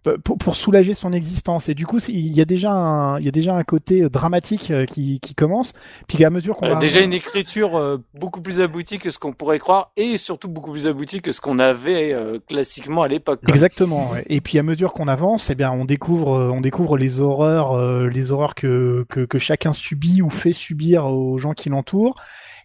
euh, 0.07 0.17
pour, 0.25 0.39
pour, 0.39 0.57
soulager 0.57 0.95
son 0.95 1.13
existence. 1.13 1.69
Et 1.69 1.75
du 1.75 1.87
coup, 1.87 1.99
il 2.09 2.35
y 2.35 2.41
a 2.41 2.47
déjà 2.47 2.73
un, 2.73 3.19
il 3.19 3.27
y 3.27 3.29
a 3.29 3.33
déjà 3.33 3.55
un 3.55 3.65
côté 3.65 4.03
euh, 4.03 4.09
dramatique 4.09 4.71
euh, 4.71 4.87
qui, 4.87 5.21
qui 5.21 5.35
commence. 5.35 5.75
Puis 6.09 6.25
à 6.25 6.31
mesure 6.31 6.57
qu'on 6.57 6.71
va... 6.71 6.77
déjà 6.77 7.01
une 7.01 7.13
écriture 7.13 8.01
beaucoup 8.15 8.41
plus 8.41 8.63
aboutie 8.63 8.99
que 8.99 9.11
ce 9.11 9.19
qu'on 9.19 9.35
pourrait 9.35 9.59
croire, 9.59 9.93
et 9.99 10.17
surtout 10.17 10.49
beaucoup 10.49 10.73
plus 10.73 10.87
aboutie 10.87 11.21
que 11.21 11.33
ce 11.33 11.41
qu'on 11.43 11.59
avait 11.59 12.17
classiquement 12.49 13.03
à 13.03 13.09
l'époque. 13.09 13.41
Exactement. 13.49 14.13
Et 14.27 14.41
puis 14.41 14.59
à 14.59 14.63
mesure 14.63 14.95
qu'on 14.95 15.09
avance, 15.09 15.51
eh 15.51 15.55
bien, 15.55 15.71
on 15.71 15.85
découvre, 15.85 16.51
on 16.53 16.63
découvre 16.63 16.97
les 16.97 17.21
horreurs, 17.21 18.07
les 18.09 18.33
horreurs 18.33 18.55
que, 18.55 19.05
que 19.11 19.21
que 19.21 19.39
chacun 19.39 19.73
subit 19.73 20.23
ou 20.23 20.31
fait 20.31 20.53
subir 20.53 21.07
aux 21.07 21.37
gens 21.37 21.53
qui 21.53 21.69
l'entourent. 21.69 22.15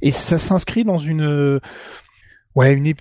Et 0.01 0.11
ça 0.11 0.37
s'inscrit 0.37 0.83
dans 0.83 0.99
une 0.99 1.59
Ouais, 2.55 2.71
une 2.71 2.93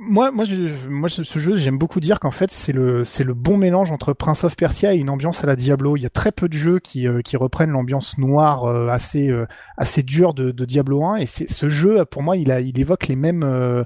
moi, 0.00 0.30
moi, 0.30 0.46
je, 0.46 0.88
moi, 0.88 1.10
ce 1.10 1.38
jeu, 1.38 1.58
j'aime 1.58 1.76
beaucoup 1.76 2.00
dire 2.00 2.18
qu'en 2.18 2.30
fait, 2.30 2.50
c'est 2.50 2.72
le, 2.72 3.04
c'est 3.04 3.24
le 3.24 3.34
bon 3.34 3.58
mélange 3.58 3.92
entre 3.92 4.14
Prince 4.14 4.42
of 4.42 4.56
Persia 4.56 4.94
et 4.94 4.96
une 4.96 5.10
ambiance 5.10 5.44
à 5.44 5.46
la 5.46 5.54
Diablo. 5.54 5.98
Il 5.98 6.02
y 6.02 6.06
a 6.06 6.10
très 6.10 6.32
peu 6.32 6.48
de 6.48 6.54
jeux 6.54 6.78
qui, 6.78 7.06
euh, 7.06 7.20
qui 7.20 7.36
reprennent 7.36 7.72
l'ambiance 7.72 8.16
noire 8.16 8.64
euh, 8.64 8.88
assez, 8.88 9.28
euh, 9.28 9.44
assez 9.76 10.02
dure 10.02 10.32
de, 10.32 10.50
de, 10.50 10.64
Diablo 10.64 11.04
1. 11.04 11.16
Et 11.16 11.26
c'est 11.26 11.46
ce 11.46 11.68
jeu, 11.68 12.06
pour 12.06 12.22
moi, 12.22 12.38
il 12.38 12.50
a, 12.50 12.60
il 12.60 12.80
évoque 12.80 13.06
les 13.06 13.16
mêmes, 13.16 13.84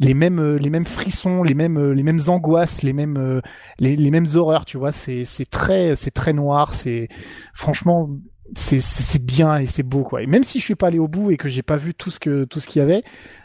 les 0.00 0.14
mêmes, 0.14 0.56
les 0.56 0.70
mêmes 0.70 0.86
frissons, 0.86 1.44
les 1.44 1.54
mêmes, 1.54 1.92
les 1.92 2.02
mêmes 2.02 2.20
angoisses, 2.26 2.82
les 2.82 2.92
mêmes, 2.92 3.40
les, 3.78 3.94
les 3.94 4.10
mêmes 4.10 4.26
horreurs. 4.34 4.64
Tu 4.64 4.76
vois, 4.76 4.90
c'est, 4.90 5.24
c'est 5.24 5.48
très, 5.48 5.94
c'est 5.94 6.10
très 6.10 6.32
noir. 6.32 6.74
C'est, 6.74 7.06
franchement, 7.52 8.10
c'est, 8.56 8.80
c'est 8.80 9.24
bien 9.24 9.58
et 9.58 9.66
c'est 9.66 9.84
beau, 9.84 10.02
quoi. 10.02 10.22
Et 10.22 10.26
même 10.26 10.42
si 10.42 10.58
je 10.58 10.64
suis 10.64 10.74
pas 10.74 10.88
allé 10.88 10.98
au 10.98 11.06
bout 11.06 11.30
et 11.30 11.36
que 11.36 11.48
j'ai 11.48 11.62
pas 11.62 11.76
vu 11.76 11.94
tout 11.94 12.10
ce 12.10 12.18
que, 12.18 12.42
tout 12.42 12.58
ce 12.58 12.66
qu'il 12.66 12.80
y 12.80 12.82
avait 12.82 13.04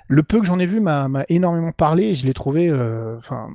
le 0.09 0.23
peu 0.23 0.39
que 0.39 0.45
j'en 0.45 0.59
ai 0.59 0.65
vu 0.65 0.81
m'a 0.81 1.07
énormément 1.29 1.71
parlé 1.71 2.03
et 2.05 2.15
je 2.15 2.25
l'ai 2.25 2.33
trouvé 2.33 2.67
euh, 2.67 3.15
enfin 3.17 3.47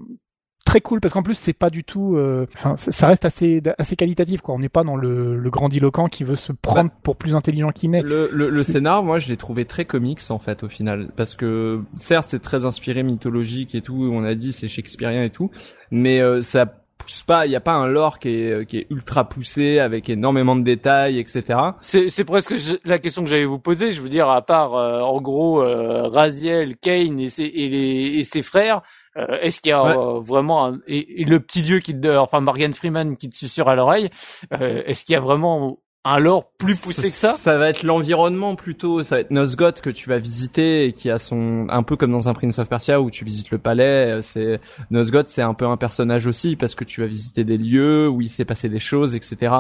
très 0.64 0.80
cool 0.80 1.00
parce 1.00 1.12
qu'en 1.12 1.22
plus 1.22 1.34
c'est 1.34 1.52
pas 1.52 1.68
du 1.68 1.84
tout 1.84 2.16
euh, 2.16 2.46
enfin 2.55 2.74
ça 2.76 3.07
reste 3.07 3.24
assez 3.26 3.61
assez 3.76 3.96
qualitatif 3.96 4.40
quoi. 4.40 4.55
On 4.55 4.59
n'est 4.61 4.70
pas 4.70 4.82
dans 4.82 4.96
le, 4.96 5.36
le 5.36 5.50
grandiloquent 5.50 6.09
qui 6.09 6.24
veut 6.24 6.36
se 6.36 6.52
prendre 6.52 6.90
bah, 6.90 6.96
pour 7.02 7.16
plus 7.16 7.34
intelligent 7.34 7.70
qu'il 7.70 7.90
n'est. 7.90 8.02
le, 8.02 8.30
le, 8.32 8.48
le 8.48 8.62
scénar 8.62 9.02
moi 9.02 9.18
je 9.18 9.28
l'ai 9.28 9.36
trouvé 9.36 9.66
très 9.66 9.84
comics 9.84 10.20
en 10.30 10.38
fait 10.38 10.62
au 10.62 10.68
final. 10.68 11.11
Parce 11.16 11.34
que 11.34 11.82
certes 11.98 12.28
c'est 12.28 12.40
très 12.40 12.64
inspiré 12.64 13.02
mythologique 13.02 13.74
et 13.74 13.82
tout 13.82 14.09
on 14.11 14.24
a 14.24 14.34
dit 14.34 14.52
c'est 14.52 14.68
shakespearien 14.68 15.24
et 15.24 15.30
tout 15.30 15.50
mais 15.90 16.20
euh, 16.20 16.40
ça 16.40 16.84
pousse 17.05 17.22
pas, 17.22 17.46
il 17.46 17.52
y 17.52 17.57
a 17.57 17.61
pas 17.61 17.72
un 17.72 17.86
lore 17.86 18.18
qui 18.18 18.28
est, 18.28 18.66
qui 18.66 18.78
est 18.78 18.86
ultra 18.90 19.28
poussé 19.28 19.78
avec 19.78 20.09
énormément 20.09 20.57
de 20.57 20.62
détails, 20.62 21.18
etc. 21.18 21.44
C'est, 21.80 22.09
c'est 22.09 22.24
presque 22.24 22.55
la 22.84 22.98
question 22.98 23.22
que 23.22 23.30
j'allais 23.30 23.44
vous 23.44 23.59
poser. 23.59 23.92
Je 23.92 24.00
veux 24.00 24.09
dire, 24.09 24.28
à 24.28 24.42
part 24.42 24.74
euh, 24.74 25.00
en 25.00 25.20
gros 25.20 25.62
euh, 25.62 26.09
Raziel, 26.09 26.76
Kane 26.76 27.20
et 27.20 27.28
ses, 27.28 27.44
et, 27.44 27.68
les, 27.68 28.18
et 28.18 28.24
ses 28.24 28.42
frères, 28.42 28.82
euh, 29.16 29.38
est-ce 29.42 29.61
qu'il 29.61 29.70
y 29.70 29.72
a 29.72 29.84
euh, 29.84 30.20
vraiment 30.20 30.66
un, 30.66 30.80
et, 30.86 31.24
le 31.24 31.40
petit 31.40 31.62
dieu 31.62 31.80
qui, 31.80 31.94
enfin 32.16 32.40
Morgan 32.40 32.72
Freeman 32.72 33.16
qui 33.16 33.28
te 33.28 33.36
susurre 33.36 33.68
à 33.68 33.74
l'oreille, 33.74 34.11
est-ce 34.50 35.05
qu'il 35.05 35.14
y 35.14 35.16
a 35.16 35.20
vraiment 35.20 35.78
un 36.05 36.18
lore 36.18 36.50
plus 36.59 36.76
poussé 36.76 37.11
que 37.11 37.16
ça 37.16 37.34
Ça 37.38 37.57
va 37.57 37.70
être 37.70 37.82
l'environnement 37.82 38.57
plutôt, 38.57 39.02
ça 39.02 39.16
va 39.16 39.20
être 39.22 39.30
Nosgoth 39.30 39.80
que 39.80 39.90
tu 39.90 40.09
vas 40.09 40.18
visiter 40.18 40.84
et 40.84 40.92
qui 40.92 41.11
a 41.11 41.18
son 41.18 41.66
un 41.70 41.82
peu 41.82 41.96
comme 41.96 42.12
dans 42.12 42.28
un 42.28 42.34
Prince 42.34 42.59
of 42.59 42.68
Persia 42.68 43.00
où 43.00 43.11
tu 43.11 43.24
visites 43.24 43.50
le 43.50 43.59
palais, 43.59 44.12
euh, 44.12 44.22
c'est 44.22 44.61
Nosgoth 44.90 45.28
c'est 45.28 45.42
un 45.42 45.55
peu 45.55 45.66
un 45.66 45.76
personnage 45.76 46.26
aussi 46.26 46.57
parce 46.57 46.74
que 46.74 46.84
tu 46.84 47.00
vas 47.00 47.07
visiter 47.07 47.44
des 47.44 47.57
lieux 47.57 48.09
où 48.09 48.20
il 48.20 48.28
s'est 48.28 48.44
passé 48.44 48.68
des 48.68 48.78
choses, 48.78 49.14
etc. 49.14 49.52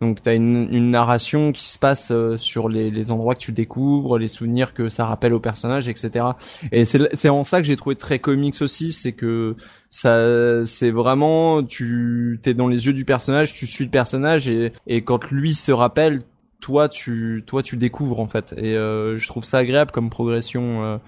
Donc 0.00 0.22
tu 0.22 0.28
as 0.28 0.34
une, 0.34 0.68
une, 0.72 0.90
narration 0.90 1.52
qui 1.52 1.68
se 1.68 1.78
passe 1.78 2.10
euh, 2.10 2.36
sur 2.36 2.68
les, 2.68 2.90
les, 2.90 3.10
endroits 3.12 3.34
que 3.34 3.40
tu 3.40 3.52
découvres, 3.52 4.18
les 4.18 4.28
souvenirs 4.28 4.74
que 4.74 4.88
ça 4.88 5.06
rappelle 5.06 5.32
au 5.32 5.40
personnage, 5.40 5.88
etc. 5.88 6.26
Et 6.72 6.84
c'est 6.84 7.28
en 7.28 7.44
ça 7.44 7.60
que 7.60 7.66
j'ai 7.66 7.76
trouvé 7.76 7.94
très 7.94 8.18
comics 8.18 8.60
aussi, 8.60 8.92
c'est 8.92 9.12
que 9.12 9.54
ça 9.92 10.64
c'est 10.64 10.90
vraiment 10.90 11.62
tu 11.62 12.40
t'es 12.42 12.54
dans 12.54 12.66
les 12.66 12.86
yeux 12.86 12.94
du 12.94 13.04
personnage, 13.04 13.52
tu 13.52 13.66
suis 13.66 13.84
le 13.84 13.90
personnage 13.90 14.48
et, 14.48 14.72
et 14.86 15.04
quand 15.04 15.30
lui 15.30 15.52
se 15.52 15.70
rappelle, 15.70 16.22
toi 16.60 16.88
tu 16.88 17.44
toi 17.46 17.62
tu 17.62 17.76
découvres 17.76 18.18
en 18.18 18.26
fait. 18.26 18.54
Et 18.56 18.74
euh, 18.74 19.18
je 19.18 19.28
trouve 19.28 19.44
ça 19.44 19.58
agréable 19.58 19.90
comme 19.90 20.08
progression. 20.08 20.82
Euh, 20.82 20.98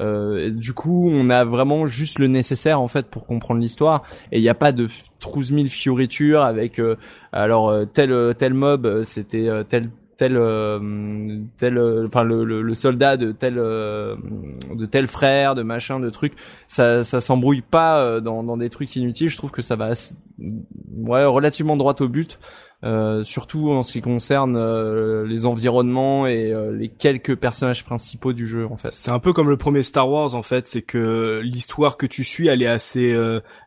euh, 0.00 0.50
du 0.50 0.72
coup, 0.72 1.08
on 1.10 1.30
a 1.30 1.44
vraiment 1.44 1.86
juste 1.86 2.18
le 2.18 2.26
nécessaire 2.26 2.80
en 2.80 2.88
fait 2.88 3.08
pour 3.08 3.26
comprendre 3.26 3.60
l'histoire 3.60 4.02
et 4.32 4.38
il 4.38 4.42
n'y 4.42 4.48
a 4.48 4.54
pas 4.54 4.72
de 4.72 4.88
12 5.20 5.54
000 5.54 5.66
fioritures 5.68 6.42
avec 6.42 6.80
euh, 6.80 6.96
alors 7.32 7.68
euh, 7.68 7.84
tel 7.84 8.34
tel 8.36 8.54
mob 8.54 9.04
c'était 9.04 9.48
tel 9.68 9.90
tel 10.28 10.38
tel 11.58 11.78
enfin 12.06 12.22
le, 12.22 12.44
le, 12.44 12.74
soldat 12.74 13.16
de 13.16 13.32
tel 13.32 13.54
de 13.54 14.86
tel 14.90 15.06
frère 15.06 15.54
de 15.54 15.62
machin 15.62 16.00
de 16.00 16.10
trucs 16.10 16.34
ça 16.68 17.04
ça 17.04 17.20
s'embrouille 17.20 17.62
pas 17.62 18.20
dans 18.20 18.42
dans 18.42 18.56
des 18.56 18.70
trucs 18.70 18.94
inutiles. 18.96 19.28
Je 19.28 19.36
trouve 19.36 19.50
que 19.50 19.62
ça 19.62 19.76
va 19.76 19.90
ouais 20.38 21.24
relativement 21.24 21.76
droit 21.76 21.94
au 22.00 22.08
but 22.08 22.38
euh, 22.84 23.22
surtout 23.22 23.70
en 23.70 23.84
ce 23.84 23.92
qui 23.92 24.00
concerne 24.00 24.56
euh, 24.56 25.24
les 25.24 25.46
environnements 25.46 26.26
et 26.26 26.52
euh, 26.52 26.72
les 26.72 26.88
quelques 26.88 27.36
personnages 27.36 27.84
principaux 27.84 28.32
du 28.32 28.48
jeu 28.48 28.66
en 28.66 28.76
fait. 28.76 28.88
C'est 28.88 29.12
un 29.12 29.20
peu 29.20 29.32
comme 29.32 29.48
le 29.48 29.56
premier 29.56 29.84
Star 29.84 30.10
Wars 30.10 30.34
en 30.34 30.42
fait, 30.42 30.66
c'est 30.66 30.82
que 30.82 31.40
l'histoire 31.44 31.96
que 31.96 32.06
tu 32.06 32.24
suis, 32.24 32.48
elle 32.48 32.60
est 32.60 32.66
assez, 32.66 33.16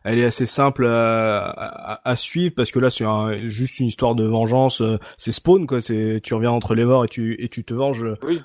elle 0.04 0.18
est 0.18 0.24
assez 0.24 0.44
simple 0.44 0.86
à, 0.86 2.00
à, 2.04 2.16
suivre 2.16 2.54
parce 2.54 2.70
que 2.70 2.78
là 2.78 2.90
c'est 2.90 3.06
juste 3.46 3.80
une 3.80 3.86
histoire 3.86 4.14
de 4.14 4.24
vengeance, 4.24 4.82
c'est 5.16 5.32
Spawn 5.32 5.66
quoi, 5.66 5.80
c'est 5.80 6.20
tu 6.22 6.34
reviens 6.34 6.50
entre 6.50 6.74
les 6.74 6.84
morts 6.84 7.04
et 7.04 7.08
tu 7.08 7.42
et 7.42 7.48
tu 7.48 7.64
te 7.64 7.72
venges 7.72 8.04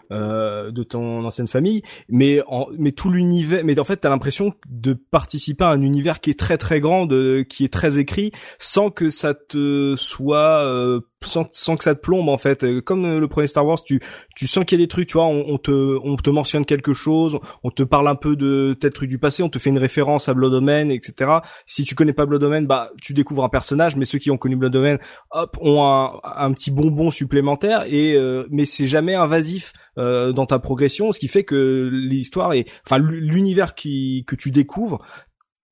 de 0.09 0.83
ton 0.83 1.25
ancienne 1.25 1.47
famille, 1.47 1.81
mais 2.07 2.41
en, 2.47 2.67
mais 2.77 2.91
tout 2.93 3.09
l'univers, 3.09 3.63
mais 3.65 3.77
en 3.77 3.83
fait 3.83 3.97
t'as 3.97 4.09
l'impression 4.09 4.53
de 4.69 4.93
participer 4.93 5.65
à 5.65 5.69
un 5.69 5.81
univers 5.81 6.21
qui 6.21 6.29
est 6.29 6.39
très 6.39 6.57
très 6.57 6.79
grand, 6.79 7.05
de, 7.05 7.45
qui 7.47 7.65
est 7.65 7.73
très 7.73 7.99
écrit, 7.99 8.31
sans 8.59 8.89
que 8.89 9.09
ça 9.09 9.33
te 9.33 9.95
soit 9.97 10.60
euh, 10.61 11.01
sans, 11.23 11.45
que 11.45 11.83
ça 11.83 11.95
te 11.95 12.01
plombe 12.01 12.29
en 12.29 12.37
fait. 12.37 12.63
Euh, 12.63 12.81
comme 12.81 13.05
euh, 13.05 13.19
le 13.19 13.27
premier 13.27 13.47
Star 13.47 13.65
Wars, 13.65 13.83
tu 13.83 14.01
sens 14.47 14.65
qu'il 14.65 14.79
y 14.79 14.81
a 14.81 14.85
des 14.85 14.87
trucs, 14.87 15.07
tu 15.07 15.13
vois, 15.13 15.25
on, 15.25 15.57
te 15.57 15.99
on 16.03 16.15
te 16.15 16.29
mentionne 16.29 16.65
quelque 16.65 16.93
chose, 16.93 17.39
on 17.63 17.71
te 17.71 17.83
parle 17.83 18.07
un 18.07 18.15
peu 18.15 18.35
de 18.35 18.75
tel 18.79 18.91
truc 18.91 19.09
du 19.09 19.19
passé, 19.19 19.43
on 19.43 19.49
te 19.49 19.59
fait 19.59 19.69
une 19.69 19.77
référence 19.77 20.29
à 20.29 20.33
Blood 20.33 20.53
Omen, 20.53 20.91
etc. 20.91 21.31
Si 21.65 21.83
tu 21.83 21.95
connais 21.95 22.13
pas 22.13 22.25
Blood 22.25 22.43
Omen, 22.43 22.65
bah 22.65 22.91
tu 23.01 23.13
découvres 23.13 23.43
un 23.43 23.49
personnage, 23.49 23.95
mais 23.95 24.05
ceux 24.05 24.19
qui 24.19 24.31
ont 24.31 24.37
connu 24.37 24.55
Blood 24.55 24.75
Omen, 24.75 24.99
hop, 25.31 25.57
ont 25.61 25.83
un, 25.83 26.19
un 26.23 26.51
petit 26.53 26.71
bonbon 26.71 27.11
supplémentaire 27.11 27.83
et 27.87 28.17
mais 28.49 28.65
c'est 28.65 28.87
jamais 28.87 29.15
invasif 29.15 29.73
dans 29.97 30.45
ta 30.45 30.59
progression, 30.59 31.11
ce 31.11 31.19
qui 31.19 31.27
fait 31.27 31.43
que 31.43 31.89
l'histoire 31.91 32.53
est, 32.53 32.65
enfin 32.85 32.97
l'univers 32.97 33.75
que 33.75 34.35
tu 34.35 34.51
découvres 34.51 34.99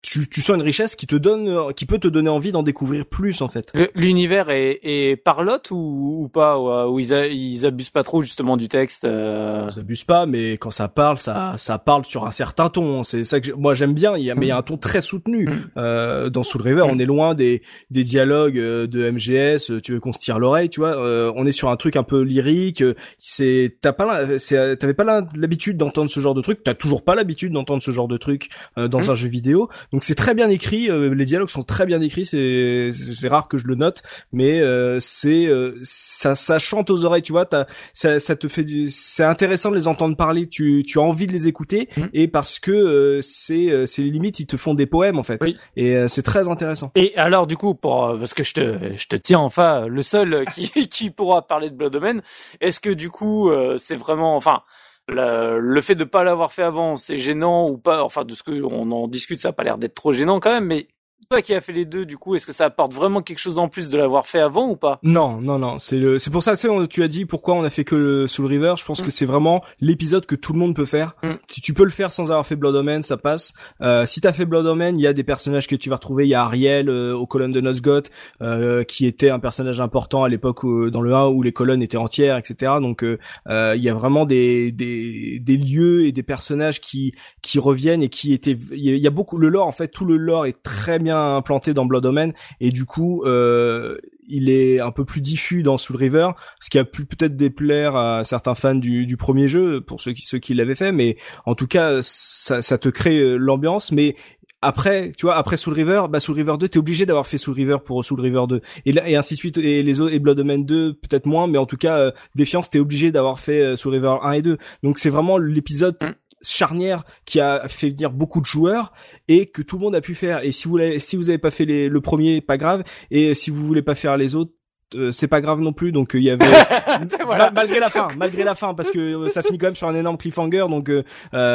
tu, 0.01 0.27
tu 0.29 0.41
sens 0.41 0.55
une 0.55 0.61
richesse 0.61 0.95
qui 0.95 1.07
te 1.07 1.15
donne, 1.15 1.73
qui 1.73 1.85
peut 1.85 1.99
te 1.99 2.07
donner 2.07 2.29
envie 2.29 2.51
d'en 2.51 2.63
découvrir 2.63 3.05
plus 3.05 3.41
en 3.41 3.47
fait. 3.47 3.73
L'univers 3.95 4.49
est, 4.49 4.79
est 4.83 5.15
parlotte 5.15 5.71
ou, 5.71 6.23
ou 6.23 6.27
pas, 6.29 6.57
ou, 6.87 6.99
ils, 6.99 7.11
ils 7.11 7.65
abusent 7.65 7.89
pas 7.89 8.03
trop 8.03 8.21
justement 8.21 8.57
du 8.57 8.67
texte. 8.67 9.05
Euh... 9.05 9.67
Ils 9.71 9.79
abusent 9.79 10.03
pas, 10.03 10.25
mais 10.25 10.53
quand 10.53 10.71
ça 10.71 10.87
parle, 10.87 11.17
ça, 11.17 11.55
ça 11.57 11.79
parle 11.79 12.05
sur 12.05 12.25
un 12.25 12.31
certain 12.31 12.69
ton. 12.69 13.03
C'est 13.03 13.23
ça 13.23 13.39
que 13.39 13.51
moi 13.51 13.73
j'aime 13.73 13.93
bien. 13.93 14.17
Il 14.17 14.23
y 14.23 14.31
a, 14.31 14.35
mais 14.35 14.47
il 14.47 14.49
y 14.49 14.51
a 14.51 14.57
un 14.57 14.61
ton 14.61 14.77
très 14.77 15.01
soutenu 15.01 15.47
mm. 15.47 15.71
euh, 15.77 16.29
dans 16.29 16.43
Soul 16.43 16.61
River. 16.61 16.83
On 16.87 16.99
est 16.99 17.05
loin 17.05 17.33
des, 17.35 17.61
des 17.89 18.03
dialogues 18.03 18.57
euh, 18.57 18.87
de 18.87 19.09
MGS. 19.09 19.81
Tu 19.81 19.93
veux 19.93 19.99
qu'on 19.99 20.13
se 20.13 20.19
tire 20.19 20.39
l'oreille, 20.39 20.69
tu 20.69 20.79
vois. 20.79 20.95
Euh, 20.97 21.31
on 21.35 21.45
est 21.45 21.51
sur 21.51 21.69
un 21.69 21.77
truc 21.77 21.95
un 21.95 22.03
peu 22.03 22.21
lyrique. 22.21 22.83
C'est, 23.19 23.77
t'as 23.81 23.93
pas, 23.93 24.25
t'avais 24.25 24.93
pas 24.93 25.23
l'habitude 25.35 25.77
d'entendre 25.77 26.09
ce 26.09 26.19
genre 26.19 26.33
de 26.33 26.41
truc. 26.41 26.63
T'as 26.63 26.73
toujours 26.73 27.03
pas 27.03 27.15
l'habitude 27.15 27.51
d'entendre 27.53 27.81
ce 27.81 27.91
genre 27.91 28.07
de 28.07 28.17
truc 28.17 28.49
euh, 28.77 28.87
dans 28.87 28.99
mm. 28.99 29.09
un 29.09 29.15
jeu 29.15 29.29
vidéo 29.29 29.69
Donc 29.91 30.03
c'est 30.03 30.15
très 30.15 30.33
bien 30.35 30.49
écrit, 30.49 30.89
euh, 30.89 31.13
les 31.15 31.25
dialogues 31.25 31.49
sont 31.49 31.63
très 31.63 31.85
bien 31.85 31.99
écrits, 32.01 32.25
c'est 32.25 32.91
c'est 32.93 33.27
rare 33.27 33.47
que 33.47 33.57
je 33.57 33.65
le 33.67 33.75
note, 33.75 34.01
mais 34.31 34.59
euh, 34.61 34.97
c'est 34.99 35.47
euh, 35.47 35.77
ça 35.83 36.35
ça 36.35 36.59
chante 36.59 36.89
aux 36.89 37.05
oreilles, 37.05 37.21
tu 37.23 37.31
vois, 37.31 37.45
t'as- 37.45 37.65
ça 37.93 38.19
ça 38.19 38.35
te 38.35 38.47
fait 38.47 38.63
du 38.63 38.87
c'est 38.89 39.23
intéressant 39.23 39.71
de 39.71 39.75
les 39.75 39.87
entendre 39.87 40.15
parler, 40.15 40.47
tu 40.47 40.83
tu 40.85 40.99
as 40.99 41.01
envie 41.01 41.25
de 41.27 41.31
les 41.31 41.47
écouter 41.47 41.89
Mm. 41.97 42.03
et 42.13 42.27
parce 42.27 42.59
que 42.59 42.71
euh, 42.71 43.19
c'est 43.21 43.69
euh, 43.71 43.85
c'est 43.85 44.03
limite 44.03 44.39
ils 44.39 44.45
te 44.45 44.57
font 44.57 44.73
des 44.75 44.85
poèmes 44.85 45.17
en 45.17 45.23
fait. 45.23 45.41
Oui. 45.43 45.57
Et 45.75 45.95
euh, 45.95 46.07
c'est 46.07 46.23
très 46.23 46.47
intéressant. 46.47 46.91
Et 46.95 47.15
alors 47.15 47.47
du 47.47 47.57
coup, 47.57 47.73
pour 47.73 48.15
parce 48.19 48.33
que 48.33 48.43
je 48.43 48.53
te 48.53 48.77
je 48.95 49.07
te 49.07 49.15
tiens 49.15 49.39
enfin 49.39 49.87
le 49.87 50.01
seul 50.01 50.45
qui 50.53 50.69
qui 50.89 51.09
pourra 51.09 51.47
parler 51.47 51.69
de 51.69 51.75
Blood 51.75 51.95
Omen, 51.95 52.21
est-ce 52.61 52.79
que 52.79 52.89
du 52.91 53.09
coup 53.09 53.49
euh, 53.49 53.77
c'est 53.77 53.95
vraiment 53.95 54.35
enfin 54.35 54.61
le, 55.09 55.59
le 55.59 55.81
fait 55.81 55.95
de 55.95 56.03
pas 56.03 56.23
l'avoir 56.23 56.51
fait 56.51 56.63
avant, 56.63 56.97
c'est 56.97 57.17
gênant 57.17 57.69
ou 57.69 57.77
pas? 57.77 58.03
Enfin 58.03 58.25
de 58.25 58.33
ce 58.33 58.43
que 58.43 58.61
on 58.63 58.91
en 58.91 59.07
discute, 59.07 59.39
ça 59.39 59.49
a 59.49 59.53
pas 59.53 59.63
l'air 59.63 59.77
d'être 59.77 59.95
trop 59.95 60.11
gênant 60.13 60.39
quand 60.39 60.51
même, 60.51 60.65
mais 60.65 60.87
toi 61.29 61.41
qui 61.41 61.53
as 61.53 61.61
fait 61.61 61.73
les 61.73 61.85
deux, 61.85 62.05
du 62.05 62.17
coup, 62.17 62.35
est-ce 62.35 62.45
que 62.47 62.53
ça 62.53 62.65
apporte 62.65 62.93
vraiment 62.93 63.21
quelque 63.21 63.39
chose 63.39 63.57
en 63.59 63.67
plus 63.67 63.89
de 63.89 63.97
l'avoir 63.97 64.25
fait 64.25 64.39
avant 64.39 64.69
ou 64.69 64.75
pas? 64.75 64.99
Non, 65.03 65.39
non, 65.41 65.59
non. 65.59 65.77
C'est 65.77 65.97
le, 65.97 66.17
c'est 66.19 66.31
pour 66.31 66.41
ça 66.43 66.53
que 66.55 66.85
tu 66.85 67.03
as 67.03 67.07
dit 67.07 67.25
pourquoi 67.25 67.55
on 67.55 67.63
a 67.63 67.69
fait 67.69 67.83
que 67.83 67.95
le 67.95 68.27
Soul 68.27 68.45
River. 68.47 68.73
Je 68.77 68.85
pense 68.85 69.01
Mm. 69.01 69.05
que 69.05 69.11
c'est 69.11 69.25
vraiment 69.25 69.63
l'épisode 69.79 70.25
que 70.25 70.35
tout 70.35 70.53
le 70.53 70.59
monde 70.59 70.75
peut 70.75 70.85
faire. 70.85 71.15
Mm. 71.23 71.33
Si 71.47 71.61
tu 71.61 71.73
peux 71.73 71.83
le 71.83 71.89
faire 71.91 72.13
sans 72.13 72.31
avoir 72.31 72.45
fait 72.47 72.55
Blood 72.55 72.75
Omen, 72.75 73.03
ça 73.03 73.17
passe. 73.17 73.53
Euh, 73.81 74.05
si 74.05 74.21
t'as 74.21 74.33
fait 74.33 74.45
Blood 74.45 74.65
Omen, 74.65 74.97
il 74.97 75.01
y 75.03 75.07
a 75.07 75.13
des 75.13 75.23
personnages 75.23 75.67
que 75.67 75.75
tu 75.75 75.89
vas 75.89 75.95
retrouver. 75.97 76.25
Il 76.25 76.29
y 76.29 76.33
a 76.35 76.43
Ariel 76.43 76.89
euh, 76.89 77.13
aux 77.15 77.27
colonnes 77.27 77.51
de 77.51 77.61
Nosgoth, 77.61 78.09
euh, 78.41 78.83
qui 78.83 79.05
était 79.05 79.29
un 79.29 79.39
personnage 79.39 79.81
important 79.81 80.23
à 80.23 80.29
l'époque 80.29 80.63
où- 80.63 80.89
dans 80.89 81.01
le 81.01 81.13
1 81.13 81.27
où 81.27 81.43
les 81.43 81.51
colonnes 81.53 81.81
étaient 81.83 81.97
entières, 81.97 82.37
etc. 82.37 82.73
Donc 82.81 83.03
euh, 83.03 83.19
euh, 83.49 83.73
il 83.75 83.83
y 83.83 83.89
a 83.89 83.93
vraiment 83.93 84.25
des, 84.25 84.71
des 84.71 85.39
des 85.39 85.57
lieux 85.57 86.05
et 86.05 86.11
des 86.11 86.23
personnages 86.23 86.81
qui 86.81 87.13
qui 87.41 87.59
reviennent 87.59 88.01
et 88.03 88.09
qui 88.09 88.33
étaient. 88.33 88.57
Il 88.71 88.83
y 88.83 88.89
a- 88.91 88.95
il 88.95 89.01
y 89.01 89.07
a 89.07 89.11
beaucoup 89.11 89.37
le 89.37 89.49
lore 89.49 89.67
en 89.67 89.71
fait. 89.71 89.89
Tout 89.89 90.05
le 90.05 90.17
lore 90.17 90.45
est 90.45 90.61
très 90.63 90.97
bien 90.99 91.08
implanté 91.17 91.73
dans 91.73 91.85
Blood 91.85 92.33
et 92.59 92.71
du 92.71 92.85
coup. 92.85 93.23
Euh, 93.25 93.97
il 94.29 94.49
est 94.49 94.79
un 94.79 94.91
peu 94.91 95.05
plus 95.05 95.21
diffus 95.21 95.63
dans 95.63 95.79
Soul 95.79 95.97
River, 95.97 96.29
ce 96.61 96.69
qui 96.69 96.77
a 96.77 96.85
pu 96.85 97.03
peut-être 97.03 97.35
déplaire 97.35 97.95
à 97.95 98.23
certains 98.23 98.53
fans 98.53 98.75
du, 98.75 99.17
premier 99.17 99.47
jeu, 99.47 99.81
pour 99.81 99.99
ceux 100.01 100.13
qui, 100.13 100.53
l'avaient 100.53 100.75
fait, 100.75 100.91
mais 100.91 101.17
en 101.47 101.55
tout 101.55 101.65
cas, 101.65 101.99
ça, 102.03 102.77
te 102.77 102.89
crée 102.89 103.17
euh, 103.17 103.37
l'ambiance, 103.37 103.91
mais 103.91 104.15
après, 104.61 105.11
tu 105.17 105.25
vois, 105.25 105.35
après 105.35 105.57
Soul 105.57 105.73
River, 105.73 106.03
bah 106.09 106.19
Soul 106.19 106.35
River 106.35 106.55
2, 106.59 106.67
t'es 106.67 106.77
obligé 106.77 107.07
d'avoir 107.07 107.25
fait 107.25 107.39
Soul 107.39 107.55
River 107.55 107.77
pour 107.83 108.05
Soul 108.05 108.21
River 108.21 108.43
2, 108.47 108.61
et 108.85 109.15
ainsi 109.15 109.33
de 109.33 109.39
suite, 109.39 109.57
et 109.57 109.81
les 109.81 109.99
autres, 109.99 110.13
et 110.13 110.19
Blood 110.19 110.39
Omen 110.39 110.63
2, 110.63 110.93
peut-être 110.93 111.25
moins, 111.25 111.47
mais 111.47 111.57
en 111.57 111.65
tout 111.65 111.77
cas, 111.77 111.97
euh, 111.97 112.11
Défiance, 112.35 112.69
t'es 112.69 112.79
obligé 112.79 113.11
d'avoir 113.11 113.39
fait 113.39 113.75
Soul 113.77 113.93
River 113.93 114.17
1 114.21 114.31
et 114.33 114.41
2, 114.43 114.57
donc 114.83 114.99
c'est 114.99 115.09
vraiment 115.09 115.39
l'épisode 115.39 115.97
Mm. 116.01 116.13
Charnière 116.41 117.03
qui 117.25 117.39
a 117.39 117.67
fait 117.67 117.89
venir 117.89 118.11
beaucoup 118.11 118.39
de 118.41 118.45
joueurs 118.45 118.93
et 119.27 119.47
que 119.47 119.61
tout 119.61 119.77
le 119.77 119.83
monde 119.83 119.95
a 119.95 120.01
pu 120.01 120.15
faire. 120.15 120.43
Et 120.43 120.51
si 120.51 120.67
vous 120.67 120.77
l'avez, 120.77 120.99
si 120.99 121.15
vous 121.15 121.29
avez 121.29 121.37
pas 121.39 121.51
fait 121.51 121.65
les, 121.65 121.89
le 121.89 122.01
premier 122.01 122.41
pas 122.41 122.57
grave. 122.57 122.83
Et 123.11 123.33
si 123.33 123.49
vous 123.49 123.65
voulez 123.65 123.81
pas 123.81 123.95
faire 123.95 124.17
les 124.17 124.35
autres 124.35 124.51
euh, 124.95 125.11
c'est 125.11 125.27
pas 125.27 125.39
grave 125.39 125.59
non 125.59 125.71
plus. 125.71 125.91
Donc 125.91 126.15
euh, 126.15 126.19
il 126.19 126.23
y 126.23 126.29
avait 126.31 126.45
Voilà. 127.25 127.45
Ma- 127.45 127.51
malgré 127.51 127.79
la 127.79 127.89
fin 127.89 128.07
malgré 128.17 128.43
la 128.43 128.55
fin 128.55 128.73
parce 128.73 128.89
que 128.89 128.97
euh, 128.99 129.27
ça 129.27 129.43
finit 129.43 129.57
quand 129.59 129.67
même 129.67 129.75
sur 129.75 129.87
un 129.87 129.93
énorme 129.95 130.17
cliffhanger. 130.17 130.65
Donc 130.69 130.89
euh, 130.89 131.03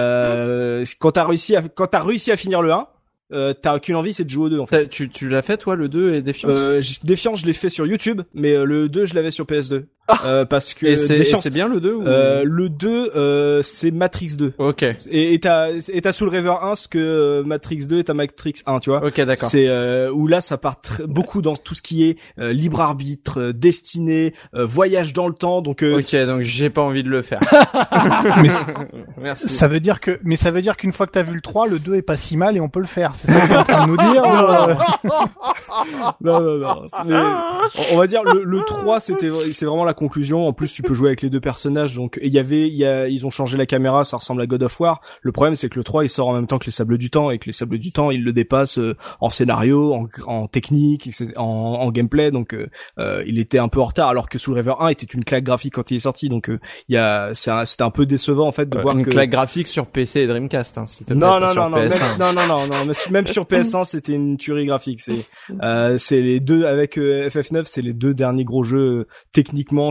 euh, 0.04 0.84
quand 1.00 1.12
t'as 1.12 1.24
réussi 1.26 1.56
à 1.56 1.62
quand 1.62 1.86
t'as 1.88 2.02
réussi 2.02 2.30
à 2.30 2.36
finir 2.36 2.62
le 2.62 2.72
1 2.72 2.86
euh, 3.32 3.54
t'as 3.54 3.78
qu'une 3.80 3.96
envie 3.96 4.12
c'est 4.12 4.24
de 4.24 4.30
jouer 4.30 4.46
au 4.46 4.50
2 4.50 4.58
en 4.60 4.66
fait. 4.66 4.88
Tu, 4.88 5.08
tu 5.08 5.28
l'as 5.28 5.42
fait 5.42 5.56
toi 5.56 5.74
le 5.76 5.88
2 5.88 6.14
et 6.14 6.22
Défiance 6.22 6.52
euh, 6.54 6.80
Défiance 7.02 7.40
je 7.40 7.46
l'ai 7.46 7.52
fait 7.54 7.70
sur 7.70 7.86
YouTube 7.86 8.20
mais 8.34 8.52
euh, 8.52 8.64
le 8.64 8.88
2 8.88 9.06
je 9.06 9.14
l'avais 9.14 9.30
sur 9.30 9.46
PS2 9.46 9.84
euh, 10.24 10.44
parce 10.44 10.74
que 10.74 10.94
c'est 10.96 11.50
bien 11.50 11.68
le 11.68 11.80
2 11.80 11.92
ou... 11.94 12.06
euh, 12.06 12.42
le 12.44 12.68
2 12.68 13.12
euh, 13.16 13.62
c'est 13.62 13.90
Matrix 13.90 14.36
2 14.36 14.52
Ok, 14.58 14.82
et 14.82 15.34
et 15.34 15.40
t'as 15.40 15.70
et 15.88 16.00
t'as 16.02 16.12
Soul 16.12 16.28
River 16.28 16.54
1 16.60 16.74
ce 16.74 16.88
que 16.88 16.98
euh, 16.98 17.42
Matrix 17.42 17.86
2 17.86 17.98
et 18.00 18.04
t'as 18.04 18.12
Matrix 18.14 18.54
1 18.66 18.80
tu 18.80 18.90
vois 18.90 19.04
ok 19.04 19.20
d'accord. 19.22 19.48
c'est 19.48 19.66
euh, 19.68 20.10
où 20.12 20.26
là 20.26 20.40
ça 20.42 20.58
part 20.58 20.76
beaucoup 21.06 21.40
dans 21.42 21.56
tout 21.56 21.74
ce 21.74 21.80
qui 21.82 22.04
est 22.08 22.18
euh, 22.38 22.52
libre 22.52 22.80
arbitre, 22.82 23.40
euh, 23.40 23.52
destinée, 23.52 24.34
euh, 24.54 24.66
voyage 24.66 25.12
dans 25.12 25.28
le 25.28 25.34
temps. 25.34 25.62
Donc 25.62 25.82
euh, 25.82 25.98
Ok, 26.00 26.14
donc 26.26 26.40
j'ai 26.42 26.68
pas 26.70 26.82
envie 26.82 27.02
de 27.02 27.08
le 27.10 27.22
faire. 27.22 27.40
Mais 28.42 28.48
Merci. 29.22 29.48
ça 29.48 29.68
veut 29.68 29.80
dire 29.80 30.00
que, 30.00 30.18
mais 30.22 30.36
ça 30.36 30.50
veut 30.50 30.60
dire 30.60 30.76
qu'une 30.76 30.92
fois 30.92 31.06
que 31.06 31.12
t'as 31.12 31.22
vu 31.22 31.34
le 31.34 31.40
3, 31.40 31.66
le 31.68 31.78
2 31.78 31.94
est 31.94 32.02
pas 32.02 32.16
si 32.16 32.36
mal 32.36 32.56
et 32.56 32.60
on 32.60 32.68
peut 32.68 32.80
le 32.80 32.86
faire. 32.86 33.12
C'est 33.14 33.30
ça 33.32 33.40
que 33.40 33.48
t'es 33.48 33.56
en 33.56 33.64
train 33.64 33.86
de 33.86 33.90
nous 33.90 33.96
dire 33.96 34.22
non 36.20 36.40
non 36.40 36.58
non. 36.58 36.82
mais 37.06 37.14
on- 37.14 37.94
on 37.94 37.98
va 37.98 38.06
dire 38.06 38.22
le, 38.22 38.44
le 38.44 38.60
3 38.66 39.00
c'était 39.00 39.30
c'est 39.52 39.66
vraiment 39.66 39.84
la 39.94 39.98
conclusion. 39.98 40.46
En 40.48 40.52
plus 40.52 40.72
tu 40.72 40.82
peux 40.82 40.94
jouer 40.94 41.08
avec 41.10 41.22
les 41.22 41.30
deux 41.30 41.40
personnages. 41.40 41.94
Donc 41.94 42.18
il 42.22 42.32
y 42.32 42.38
avait 42.38 42.68
y 42.68 42.84
a 42.84 43.08
ils 43.08 43.24
ont 43.26 43.30
changé 43.30 43.56
la 43.56 43.66
caméra, 43.66 44.04
ça 44.04 44.16
ressemble 44.16 44.42
à 44.42 44.46
God 44.46 44.62
of 44.64 44.78
War. 44.80 45.00
Le 45.22 45.32
problème 45.32 45.54
c'est 45.54 45.68
que 45.68 45.78
le 45.78 45.84
3 45.84 46.04
il 46.04 46.08
sort 46.08 46.28
en 46.28 46.34
même 46.34 46.46
temps 46.46 46.58
que 46.58 46.66
les 46.66 46.72
Sables 46.72 46.98
du 46.98 47.10
Temps 47.10 47.30
et 47.30 47.38
que 47.38 47.46
les 47.46 47.52
Sables 47.52 47.78
du 47.78 47.92
Temps 47.92 48.10
ils 48.10 48.22
le 48.24 48.32
dépassent 48.32 48.78
euh, 48.78 48.96
en 49.20 49.30
scénario, 49.30 49.94
en, 49.94 50.06
en 50.26 50.48
technique, 50.48 51.10
en, 51.36 51.42
en 51.44 51.90
gameplay. 51.90 52.30
Donc 52.30 52.54
euh, 52.54 52.66
euh, 52.98 53.22
il 53.26 53.38
était 53.38 53.58
un 53.58 53.68
peu 53.68 53.80
en 53.80 53.84
retard 53.84 54.08
alors 54.08 54.28
que 54.28 54.38
Soul 54.38 54.54
River 54.54 54.74
1 54.80 54.88
était 54.88 55.06
une 55.06 55.24
claque 55.24 55.44
graphique 55.44 55.74
quand 55.74 55.90
il 55.90 55.96
est 55.96 55.98
sorti. 56.00 56.28
Donc 56.28 56.50
euh, 56.50 56.58
il 56.88 56.94
y 56.94 56.98
a 56.98 57.30
c'est 57.34 57.50
un- 57.50 57.64
c'était 57.64 57.84
un 57.84 57.90
peu 57.90 58.06
décevant 58.06 58.48
en 58.48 58.52
fait 58.52 58.68
de 58.68 58.76
Euh, 58.78 58.82
voir 58.82 58.96
une 58.98 59.04
que 59.04 59.10
claque 59.10 59.30
graphique 59.30 59.68
sur 59.68 59.86
PC 59.86 60.20
et 60.20 60.26
Dreamcast, 60.26 60.78
hein, 60.78 60.84
te 60.84 61.04
plaît. 61.04 61.14
non, 61.16 61.38
non, 61.40 61.54
non, 61.54 61.70
non, 61.70 61.76
même, 61.76 61.88
PS1. 61.88 62.18
non, 62.18 62.32
non, 62.32 62.66
non, 62.66 62.84
non, 62.86 62.92
même 63.10 63.26
sur 63.26 63.44
PS1, 63.44 63.84
c'était 63.84 64.12
une 64.14 64.36
tuerie 64.36 64.66
graphique. 64.66 65.00
C'est, 65.00 65.26
euh, 65.62 65.96
c'est 65.98 66.20
les 66.20 66.40
deux 66.40 66.64
avec 66.64 66.98
euh, 66.98 67.28
FF9, 67.28 67.62
c'est 67.66 67.82
les 67.82 67.92
deux 67.92 68.14
derniers 68.14 68.44
gros 68.44 68.62
jeux 68.64 68.78
euh, 68.78 69.06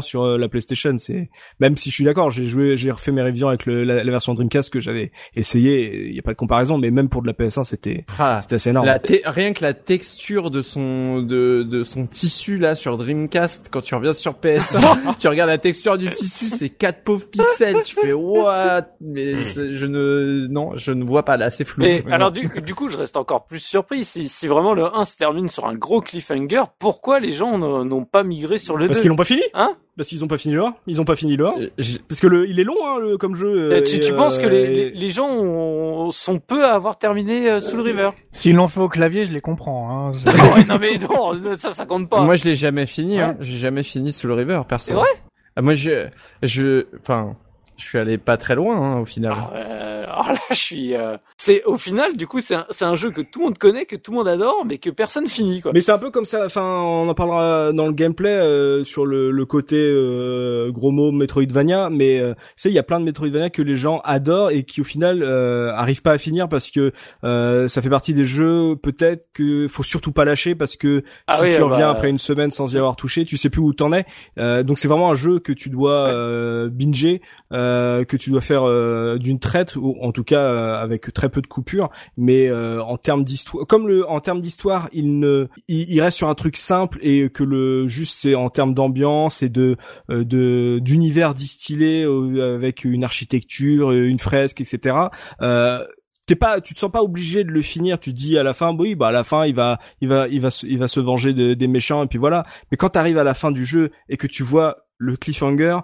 sur 0.02 0.24
euh, 0.24 0.38
la 0.38 0.48
PlayStation. 0.50 0.96
C'est 0.98 1.30
même 1.60 1.78
si 1.78 1.90
je 1.90 1.96
suis 1.96 2.04
d'accord, 2.04 2.30
j'ai 2.32 2.46
joué, 2.46 2.78
j'ai 2.78 2.92
refait 2.92 3.12
mes 3.12 3.22
révisions 3.22 3.48
avec 3.50 3.66
le, 3.66 3.84
la, 3.84 4.04
la 4.04 4.12
version 4.12 4.34
Dreamcast 4.34 4.72
que 4.72 4.80
j'avais 4.80 5.12
essayé. 5.36 6.08
Il 6.10 6.16
y 6.16 6.20
a 6.20 6.22
pas 6.22 6.32
de 6.32 6.38
comparaison, 6.38 6.78
mais 6.78 6.92
même 6.92 7.10
pour 7.10 7.22
de 7.22 7.28
la 7.28 7.34
PS1, 7.34 7.64
c'était, 7.64 8.06
Ah, 8.20 8.40
c'était 8.42 8.56
assez 8.56 8.70
énorme. 8.70 8.86
la 8.86 9.00
te- 9.00 9.14
rien 9.30 9.54
que 9.54 9.64
la 9.64 9.74
texture 9.74 10.52
de 10.52 10.62
son 10.62 11.22
de, 11.22 11.64
de 11.64 11.84
son 11.84 12.06
tissu 12.08 12.58
là 12.58 12.76
sur 12.76 12.98
Dreamcast 12.98 13.70
quand 13.72 13.82
tu 13.82 13.96
reviens 13.96 14.14
sur 14.14 14.34
PS1 14.34 15.16
tu 15.20 15.28
regardes 15.28 15.50
la 15.50 15.58
texture 15.58 15.98
du 15.98 16.10
tissu 16.10 16.46
c'est 16.46 16.70
quatre 16.70 17.04
pauvres 17.04 17.30
pixels 17.30 17.82
tu 17.84 17.96
fais 17.96 18.14
what? 18.14 18.84
Mais 19.02 19.44
c'est- 19.46 19.72
je 19.72 19.86
ne 19.86 20.48
non 20.50 20.72
je 20.76 20.92
ne 20.92 21.04
vois 21.04 21.24
pas 21.24 21.38
là 21.38 21.50
c'est 21.50 21.66
flou 21.66 21.84
Mais 21.84 22.04
Mais 22.06 22.14
alors 22.14 22.32
du, 22.32 22.48
du 22.62 22.76
coup, 22.76 22.90
je 22.90 22.98
reste 22.98 23.18
encore 23.18 23.46
plus 23.46 23.60
surpris. 23.60 24.06
Si, 24.06 24.28
si 24.28 24.48
vraiment 24.48 24.74
le 24.74 24.86
1 24.86 25.04
se 25.06 25.18
termine 25.18 25.48
sur 25.48 25.66
un 25.66 25.76
gros 25.76 26.02
cliffhanger, 26.02 26.64
pourquoi 26.80 27.20
les 27.20 27.32
gens 27.32 27.58
n'ont 27.58 27.86
n'ont 27.86 28.06
pas 28.06 28.24
migré 28.24 28.58
sur 28.58 28.78
le 28.78 28.88
Parce 28.88 29.00
2 29.00 29.02
qu'ils 29.02 29.10
l'ont 29.10 29.16
pas 29.16 29.24
fini? 29.24 29.42
Hein? 29.54 29.76
Parce 29.96 30.10
qu'ils 30.10 30.24
ont 30.24 30.28
pas 30.28 30.38
fini 30.38 30.54
le 30.56 30.64
1. 30.64 30.76
Ils 30.88 31.00
ont 31.02 31.06
pas 31.06 31.16
fini 31.16 31.36
le 31.38 31.46
1. 31.48 31.52
Euh, 31.60 31.70
j'ai- 31.78 32.00
Parce 32.00 32.20
que 32.20 32.28
le, 32.28 32.50
il 32.50 32.60
est 32.60 32.64
long, 32.64 32.76
hein, 32.84 33.00
le, 33.00 33.18
comme 33.18 33.36
jeu. 33.36 33.72
euh, 33.72 33.82
tu, 33.84 33.98
et, 33.98 34.00
tu 34.00 34.14
penses 34.14 34.38
que 34.40 34.46
euh, 34.48 34.50
les, 34.50 34.58
et- 34.62 34.68
les, 34.68 34.92
les 34.92 35.10
gens 35.10 35.30
ont- 35.30 36.10
sont 36.12 36.40
peu 36.40 36.66
à 36.66 36.74
avoir 36.74 36.98
terminé 36.98 37.50
euh, 37.50 37.62
Soul 37.62 37.82
River? 37.82 38.10
S'ils 38.32 38.56
l'ont 38.56 38.68
fait 38.68 38.80
au 38.80 38.90
clavier, 38.90 39.26
je 39.26 39.32
les 39.34 39.42
comprends. 39.42 39.90
Hein. 40.10 40.12
Non, 40.68 40.78
mais 40.80 40.98
non, 40.98 41.58
ça, 41.58 41.74
ça 41.74 41.86
compte 41.86 42.10
pas. 42.10 42.22
moi 42.24 42.36
je 42.36 42.46
l'ai 42.46 42.56
jamais 42.56 42.86
fini 42.86 43.20
hein. 43.20 43.36
J'ai 43.40 43.58
jamais 43.58 43.84
fini 43.84 44.12
sous 44.12 44.28
le 44.28 44.34
river 44.34 44.62
perso 44.68 44.88
C'est 44.88 44.94
vrai? 44.94 45.08
Ah, 45.56 45.62
moi 45.62 45.74
je 45.76 46.08
je 46.42 46.86
enfin 47.00 47.36
je 47.78 47.86
suis 47.86 47.98
allé 47.98 48.18
pas 48.18 48.38
très 48.38 48.56
loin 48.56 48.76
hein, 48.78 49.00
au 49.00 49.06
final 49.06 49.34
Ah, 49.36 49.52
euh, 49.56 50.04
alors 50.06 50.32
là, 50.32 50.40
je 50.52 50.56
suis. 50.56 50.96
euh, 50.96 51.18
C'est 51.38 51.64
au 51.66 51.78
final, 51.78 52.16
du 52.16 52.28
coup, 52.28 52.40
c'est 52.40 52.56
un, 52.56 52.66
c'est 52.70 52.86
un 52.86 52.96
jeu 52.96 53.10
que 53.12 53.22
tout 53.22 53.40
le 53.40 53.46
monde 53.46 53.58
connaît, 53.58 53.86
que 53.86 53.96
tout 53.96 54.12
le 54.12 54.18
monde 54.18 54.28
adore, 54.28 54.64
mais 54.66 54.78
que 54.78 54.90
personne 54.92 55.26
finit, 55.28 55.62
quoi. 55.62 55.72
Mais 55.74 55.82
c'est 55.82 55.92
un 55.92 55.98
peu 55.98 56.12
comme 56.12 56.26
ça. 56.26 56.46
Enfin, 56.46 56.62
on 56.64 57.10
en 57.10 57.14
parlera 57.16 57.72
dans 57.74 57.88
le 57.88 57.94
gameplay 57.94 58.30
euh, 58.30 58.84
sur 58.84 59.06
le, 59.06 59.32
le 59.32 59.46
côté 59.46 59.76
euh, 59.78 60.72
gros 60.72 60.92
mot 60.92 61.12
Metroidvania. 61.12 61.90
Mais 61.90 62.20
euh, 62.20 62.34
tu 62.36 62.42
sais, 62.58 62.70
il 62.70 62.74
y 62.76 62.80
a 62.80 62.84
plein 62.84 63.00
de 63.00 63.06
Metroidvania 63.06 63.50
que 63.50 63.62
les 63.62 63.76
gens 63.76 64.02
adorent 64.04 64.52
et 64.52 64.64
qui 64.64 64.82
au 64.82 64.84
final 64.84 65.24
euh, 65.24 65.72
arrivent 65.74 66.02
pas 66.04 66.12
à 66.14 66.18
finir 66.18 66.48
parce 66.50 66.70
que 66.70 66.92
euh, 67.24 67.68
ça 67.68 67.82
fait 67.82 67.90
partie 67.90 68.14
des 68.14 68.26
jeux 68.26 68.76
peut-être 68.76 69.28
que 69.34 69.68
faut 69.68 69.84
surtout 69.84 70.12
pas 70.12 70.26
lâcher 70.26 70.54
parce 70.56 70.76
que 70.76 71.04
Ah 71.28 71.38
si 71.38 71.44
oui, 71.44 71.50
tu 71.56 71.60
bah, 71.60 71.66
reviens 71.66 71.90
après 71.90 72.10
une 72.10 72.18
semaine 72.20 72.52
sans 72.52 72.74
y 72.74 72.78
avoir 72.78 72.96
touché, 72.96 73.26
tu 73.26 73.38
sais 73.38 73.50
plus 73.50 73.62
où 73.62 73.74
t'en 73.74 73.94
es. 73.94 74.06
Euh, 74.38 74.62
donc 74.64 74.78
c'est 74.78 74.88
vraiment 74.88 75.10
un 75.10 75.16
jeu 75.16 75.40
que 75.40 75.52
tu 75.54 75.70
dois 75.70 76.08
euh, 76.10 76.70
binger, 76.72 77.22
euh, 77.52 77.63
que 78.06 78.18
tu 78.18 78.30
dois 78.30 78.42
faire 78.42 78.64
euh, 78.64 79.18
d'une 79.18 79.40
traite 79.40 79.76
ou 79.76 79.96
en 80.02 80.12
tout 80.12 80.24
cas 80.24 80.40
euh, 80.40 80.76
avec 80.82 81.14
très 81.14 81.30
peu 81.30 81.42
de 81.42 81.48
coupures. 81.48 81.90
Mais 82.18 82.48
euh, 82.48 82.82
en 82.84 82.98
termes 82.98 83.24
d'histoire, 83.24 83.66
comme 83.68 83.88
le 83.88 84.08
en 84.10 84.20
termes 84.20 84.42
d'histoire, 84.42 84.90
il 84.94 85.20
ne, 85.20 85.48
il, 85.68 85.90
il 85.90 86.02
reste 86.02 86.18
sur 86.18 86.30
un 86.30 86.36
truc 86.36 86.58
simple 86.58 87.00
et 87.02 87.30
que 87.30 87.44
le 87.44 87.88
juste 87.88 88.16
c'est 88.18 88.36
en 88.36 88.50
termes 88.50 88.74
d'ambiance 88.74 89.42
et 89.44 89.50
de 89.50 89.78
euh, 90.10 90.24
de 90.24 90.80
d'univers 90.80 91.34
distillé 91.36 92.04
euh, 92.04 92.56
avec 92.56 92.84
une 92.84 93.04
architecture, 93.04 93.92
une 93.92 94.20
fresque, 94.20 94.62
etc. 94.62 94.96
Euh, 95.42 95.84
t'es 96.28 96.36
pas 96.36 96.62
tu 96.62 96.74
te 96.74 96.80
sens 96.80 96.92
pas 96.92 97.02
obligé 97.04 97.44
de 97.44 97.52
le 97.52 97.62
finir 97.62 98.00
tu 98.00 98.12
te 98.12 98.16
dis 98.18 98.38
à 98.38 98.44
la 98.44 98.54
fin 98.54 98.74
oui 98.78 98.96
bah 98.96 99.08
à 99.08 99.12
la 99.12 99.26
fin 99.26 99.46
il 99.46 99.54
va 99.56 99.78
il 100.00 100.08
va 100.08 100.28
il 100.30 100.40
va 100.40 100.48
il 100.64 100.80
va 100.80 100.88
se 100.88 101.02
venger 101.02 101.34
de- 101.34 101.54
des 101.54 101.68
méchants 101.68 102.02
et 102.02 102.08
puis 102.08 102.18
voilà 102.18 102.46
mais 102.72 102.78
quand 102.78 102.88
t'arrives 102.90 103.18
à 103.18 103.26
la 103.26 103.34
fin 103.34 103.52
du 103.52 103.66
jeu 103.66 103.92
et 104.08 104.16
que 104.16 104.26
tu 104.28 104.42
vois 104.42 104.86
le 104.98 105.18
cliffhanger 105.18 105.80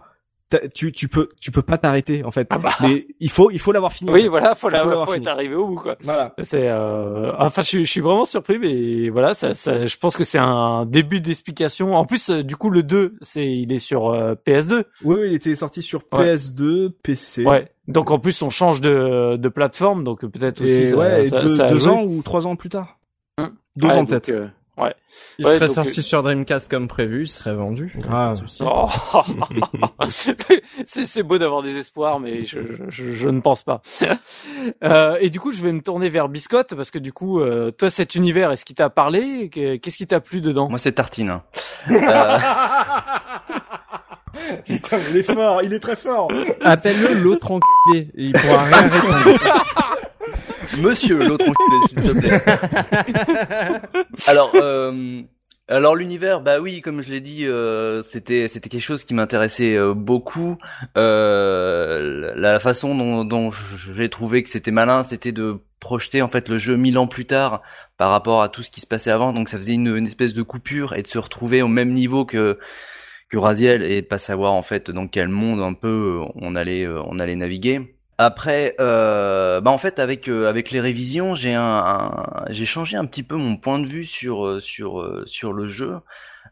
tu 0.73 0.91
tu 0.91 1.07
peux 1.07 1.29
tu 1.39 1.51
peux 1.51 1.61
pas 1.61 1.77
t'arrêter 1.77 2.23
en 2.23 2.31
fait. 2.31 2.47
Ah 2.49 2.57
bah. 2.57 2.69
Mais 2.81 3.05
il 3.19 3.29
faut 3.29 3.51
il 3.51 3.59
faut 3.59 3.71
l'avoir 3.71 3.93
fini. 3.93 4.09
en 4.09 4.13
Oui, 4.13 4.23
fait. 4.23 4.27
voilà, 4.29 4.55
faut, 4.55 4.69
la, 4.69 4.79
Faut 4.79 4.89
l'avoir 4.89 5.05
faut 5.07 5.13
fini. 5.13 5.23
être 5.25 5.31
arrivé 5.31 5.55
au 5.55 5.67
bout, 5.67 5.75
quoi. 5.75 5.95
Voilà. 6.03 6.33
C'est, 6.41 6.67
euh... 6.67 7.31
enfin, 7.37 7.61
je, 7.61 7.67
suis- 7.67 7.85
je 7.85 7.91
suis 7.91 8.01
vraiment 8.01 8.25
surpris, 8.25 8.57
mais 8.57 9.09
voilà, 9.09 9.33
ça, 9.35 9.53
ça, 9.53 9.85
je 9.85 9.97
pense 9.97 10.17
que 10.17 10.23
c'est 10.23 10.39
un 10.39 10.85
début 10.85 11.21
d'explication. 11.21 11.95
En 11.95 12.05
plus, 12.05 12.29
euh, 12.29 12.43
du 12.43 12.55
coup, 12.55 12.69
le 12.69 12.81
2, 12.83 13.15
c'est, 13.21 13.45
il 13.45 13.71
est 13.71 13.79
sur 13.79 14.09
euh, 14.09 14.33
PS2. 14.47 14.83
Oui, 15.03 15.17
oui, 15.21 15.27
il 15.27 15.33
était 15.35 15.53
sorti 15.55 15.81
sur 15.81 16.01
Ouais. 16.13 16.33
PS2, 16.35 16.89
PC. 17.03 17.45
Ouais. 17.45 17.71
Donc 17.87 18.09
en 18.11 18.19
plus, 18.19 18.41
on 18.41 18.49
change 18.49 18.81
de, 18.81 19.35
de 19.37 19.49
plateforme, 19.49 20.03
donc 20.03 20.25
peut-être 20.25 20.61
aussi. 20.61 20.89
Ça, 20.91 20.97
ouais, 20.97 21.29
ça- 21.29 21.69
deux, 21.69 21.87
ans 21.87 22.03
ou 22.03 22.21
trois 22.23 22.47
ans 22.47 22.55
plus 22.55 22.69
tard. 22.69 22.97
Hum. 23.37 23.51
Deux 23.75 23.87
Ouais, 23.87 23.93
ans 23.93 24.05
peut-être. 24.05 24.31
Euh, 24.79 24.83
ouais. 24.85 24.95
Il 25.37 25.45
Ouais, 25.45 25.55
serait 25.55 25.67
donc, 25.67 25.75
sorti 25.75 26.01
sur 26.03 26.21
Dreamcast 26.23 26.69
comme 26.69 26.87
prévu, 26.87 27.23
il 27.23 27.27
serait 27.27 27.53
vendu. 27.55 27.93
Grave. 27.97 28.41
Oh. 28.61 28.87
c'est, 30.85 31.23
beau 31.23 31.37
d'avoir 31.37 31.61
des 31.61 31.77
espoirs, 31.77 32.19
mais 32.19 32.43
je, 32.43 32.59
je, 32.89 33.11
je 33.11 33.29
ne 33.29 33.41
pense 33.41 33.63
pas. 33.63 33.81
Euh, 34.83 35.17
et 35.21 35.29
du 35.29 35.39
coup, 35.39 35.51
je 35.53 35.61
vais 35.61 35.71
me 35.71 35.81
tourner 35.81 36.09
vers 36.09 36.27
Biscotte 36.29 36.75
parce 36.75 36.91
que 36.91 36.99
du 36.99 37.13
coup, 37.13 37.39
euh, 37.41 37.71
toi, 37.71 37.89
cet 37.89 38.15
univers, 38.15 38.51
est-ce 38.51 38.65
qu'il 38.65 38.75
t'a 38.75 38.89
parlé? 38.89 39.49
Que- 39.49 39.77
Qu'est-ce 39.77 39.97
qui 39.97 40.05
t'a 40.07 40.19
plu 40.19 40.41
dedans? 40.41 40.69
Moi, 40.69 40.79
c'est 40.79 40.91
Tartine. 40.93 41.29
hein. 41.29 41.43
Euh, 44.37 44.55
Putain, 44.65 44.99
il 45.09 45.17
est 45.17 45.23
fort, 45.23 45.61
il 45.63 45.73
est 45.73 45.79
très 45.79 45.95
fort. 45.95 46.29
Appelle-le 46.61 47.13
l'autre 47.15 47.51
enculé, 47.51 48.09
il 48.15 48.31
pourra 48.33 48.63
rien 48.63 48.87
répondre. 48.87 49.39
Monsieur 50.79 51.27
l'autre 51.27 51.45
s'il 51.87 52.01
te 52.01 52.11
plaît. 52.19 52.41
Alors, 54.27 54.51
euh, 54.55 55.21
alors 55.69 55.95
l'univers, 55.95 56.41
bah 56.41 56.59
oui, 56.59 56.81
comme 56.81 57.01
je 57.01 57.11
l'ai 57.11 57.21
dit, 57.21 57.45
euh, 57.45 58.01
c'était 58.01 58.47
c'était 58.47 58.69
quelque 58.69 58.81
chose 58.81 59.03
qui 59.03 59.13
m'intéressait 59.13 59.75
euh, 59.75 59.93
beaucoup. 59.93 60.57
Euh, 60.97 62.33
la, 62.35 62.53
la 62.53 62.59
façon 62.59 62.95
dont, 62.95 63.23
dont 63.23 63.51
j'ai 63.51 64.09
trouvé 64.09 64.41
que 64.41 64.49
c'était 64.49 64.71
malin, 64.71 65.03
c'était 65.03 65.31
de 65.31 65.59
projeter 65.79 66.23
en 66.23 66.27
fait 66.27 66.49
le 66.49 66.57
jeu 66.57 66.75
mille 66.75 66.97
ans 66.97 67.05
plus 67.05 67.25
tard 67.25 67.61
par 67.97 68.09
rapport 68.09 68.41
à 68.41 68.49
tout 68.49 68.63
ce 68.63 68.71
qui 68.71 68.81
se 68.81 68.87
passait 68.87 69.11
avant. 69.11 69.31
Donc 69.31 69.47
ça 69.47 69.57
faisait 69.57 69.73
une, 69.73 69.95
une 69.95 70.07
espèce 70.07 70.33
de 70.33 70.41
coupure 70.41 70.95
et 70.95 71.03
de 71.03 71.07
se 71.07 71.19
retrouver 71.19 71.61
au 71.61 71.67
même 71.67 71.93
niveau 71.93 72.25
que 72.25 72.57
que 73.29 73.37
Raziel 73.37 73.83
et 73.83 74.01
de 74.01 74.07
pas 74.07 74.17
savoir 74.17 74.53
en 74.53 74.63
fait 74.63 74.89
dans 74.89 75.07
quel 75.07 75.27
monde 75.27 75.61
un 75.61 75.75
peu 75.75 76.19
on 76.33 76.55
allait 76.55 76.83
euh, 76.83 76.99
on 77.05 77.19
allait 77.19 77.35
naviguer. 77.35 77.95
Après, 78.21 78.75
euh, 78.81 79.61
bah 79.61 79.71
en 79.71 79.77
fait 79.77 79.97
avec 79.97 80.27
euh, 80.27 80.49
avec 80.49 80.71
les 80.71 80.81
révisions, 80.81 81.35
j'ai 81.35 81.53
un, 81.53 81.61
un- 81.63 82.25
j'ai 82.49 82.65
changé 82.65 82.97
un 82.97 83.05
petit 83.05 83.23
peu 83.23 83.35
mon 83.37 83.55
point 83.55 83.79
de 83.79 83.87
vue 83.87 84.03
sur 84.03 84.45
euh, 84.45 84.59
sur 84.59 84.99
euh, 84.99 85.23
sur 85.25 85.53
le 85.53 85.69
jeu 85.69 85.99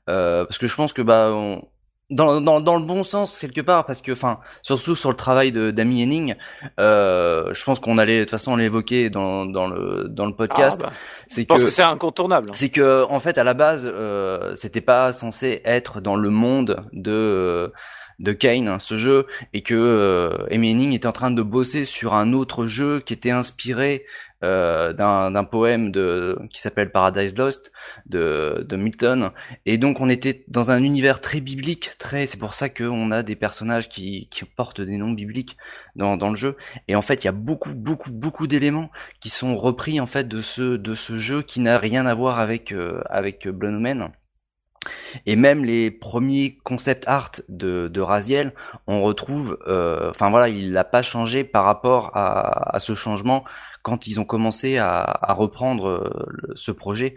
euh, 0.09 0.45
parce 0.45 0.57
que 0.57 0.67
je 0.67 0.75
pense 0.77 0.93
que 0.93 1.01
bah 1.01 1.29
on- 1.33 1.61
dans, 2.09 2.39
dans 2.39 2.61
dans 2.61 2.77
le 2.79 2.85
bon 2.85 3.03
sens 3.03 3.37
quelque 3.37 3.59
part 3.59 3.85
parce 3.85 4.01
que 4.01 4.13
enfin 4.13 4.39
surtout 4.61 4.95
sur 4.95 5.09
le 5.09 5.17
travail 5.17 5.51
de 5.51 5.71
d'Amy 5.71 6.03
Henning, 6.03 6.35
euh, 6.79 7.53
je 7.53 7.61
pense 7.65 7.81
qu'on 7.81 7.97
allait 7.97 8.19
de 8.19 8.23
toute 8.23 8.31
façon 8.31 8.55
l'évoquer 8.55 9.09
dans 9.09 9.45
dans 9.45 9.67
le 9.67 10.05
dans 10.07 10.25
le 10.25 10.33
podcast. 10.33 10.79
Ah, 10.85 10.87
bah, 10.87 10.93
c'est 11.27 11.41
Je 11.41 11.47
pense 11.47 11.65
que 11.65 11.69
c'est 11.69 11.83
incontournable. 11.83 12.51
c'est 12.53 12.69
que 12.69 13.03
en 13.09 13.19
fait 13.19 13.37
à 13.37 13.43
la 13.43 13.53
base 13.53 13.81
euh, 13.85 14.55
c'était 14.55 14.79
pas 14.79 15.11
censé 15.11 15.61
être 15.65 15.99
dans 15.99 16.15
le 16.15 16.29
monde 16.29 16.81
de 16.93 17.11
euh, 17.11 17.67
de 18.19 18.31
Kane 18.33 18.67
hein, 18.67 18.79
ce 18.79 18.97
jeu 18.97 19.27
et 19.53 19.61
que 19.61 19.75
euh, 19.75 20.47
Amy 20.51 20.95
était 20.95 21.07
en 21.07 21.11
train 21.11 21.31
de 21.31 21.41
bosser 21.41 21.85
sur 21.85 22.13
un 22.13 22.33
autre 22.33 22.65
jeu 22.65 22.99
qui 22.99 23.13
était 23.13 23.31
inspiré 23.31 24.05
euh, 24.43 24.93
d'un 24.93 25.43
poème 25.43 25.91
de 25.91 26.37
qui 26.51 26.61
s'appelle 26.61 26.91
Paradise 26.91 27.35
Lost 27.35 27.71
de 28.05 28.63
de 28.67 28.75
Milton 28.75 29.31
et 29.65 29.79
donc 29.79 29.99
on 29.99 30.09
était 30.09 30.43
dans 30.47 30.69
un 30.69 30.83
univers 30.83 31.21
très 31.21 31.41
biblique 31.41 31.91
très 31.97 32.27
c'est 32.27 32.37
pour 32.37 32.53
ça 32.53 32.69
qu'on 32.69 33.09
a 33.09 33.23
des 33.23 33.35
personnages 33.35 33.89
qui 33.89 34.27
qui 34.29 34.45
portent 34.45 34.81
des 34.81 34.97
noms 34.97 35.11
bibliques 35.11 35.57
dans 35.95 36.17
dans 36.17 36.29
le 36.29 36.35
jeu 36.35 36.55
et 36.87 36.95
en 36.95 37.01
fait 37.01 37.23
il 37.23 37.25
y 37.25 37.29
a 37.29 37.33
beaucoup 37.33 37.73
beaucoup 37.73 38.11
beaucoup 38.11 38.45
d'éléments 38.45 38.91
qui 39.21 39.29
sont 39.29 39.57
repris 39.57 39.99
en 39.99 40.07
fait 40.07 40.27
de 40.27 40.43
ce 40.43 40.77
de 40.77 40.93
ce 40.93 41.17
jeu 41.17 41.41
qui 41.41 41.59
n'a 41.59 41.79
rien 41.79 42.05
à 42.05 42.13
voir 42.13 42.39
avec 42.39 42.71
euh, 42.71 43.01
avec 43.09 43.47
Blood. 43.47 43.73
Et 45.25 45.35
même 45.35 45.63
les 45.63 45.91
premiers 45.91 46.57
concept 46.63 47.07
art 47.07 47.31
de, 47.49 47.87
de 47.87 48.01
Raziel, 48.01 48.53
on 48.87 49.01
retrouve, 49.03 49.57
euh, 49.67 50.09
enfin 50.11 50.29
voilà, 50.29 50.49
il 50.49 50.71
n'a 50.71 50.83
pas 50.83 51.01
changé 51.01 51.43
par 51.43 51.65
rapport 51.65 52.11
à, 52.15 52.77
ce 52.79 52.95
changement 52.95 53.43
quand 53.83 54.07
ils 54.07 54.19
ont 54.19 54.25
commencé 54.25 54.77
à, 54.77 55.33
reprendre 55.33 55.87
euh, 55.87 56.53
ce 56.55 56.71
projet 56.71 57.15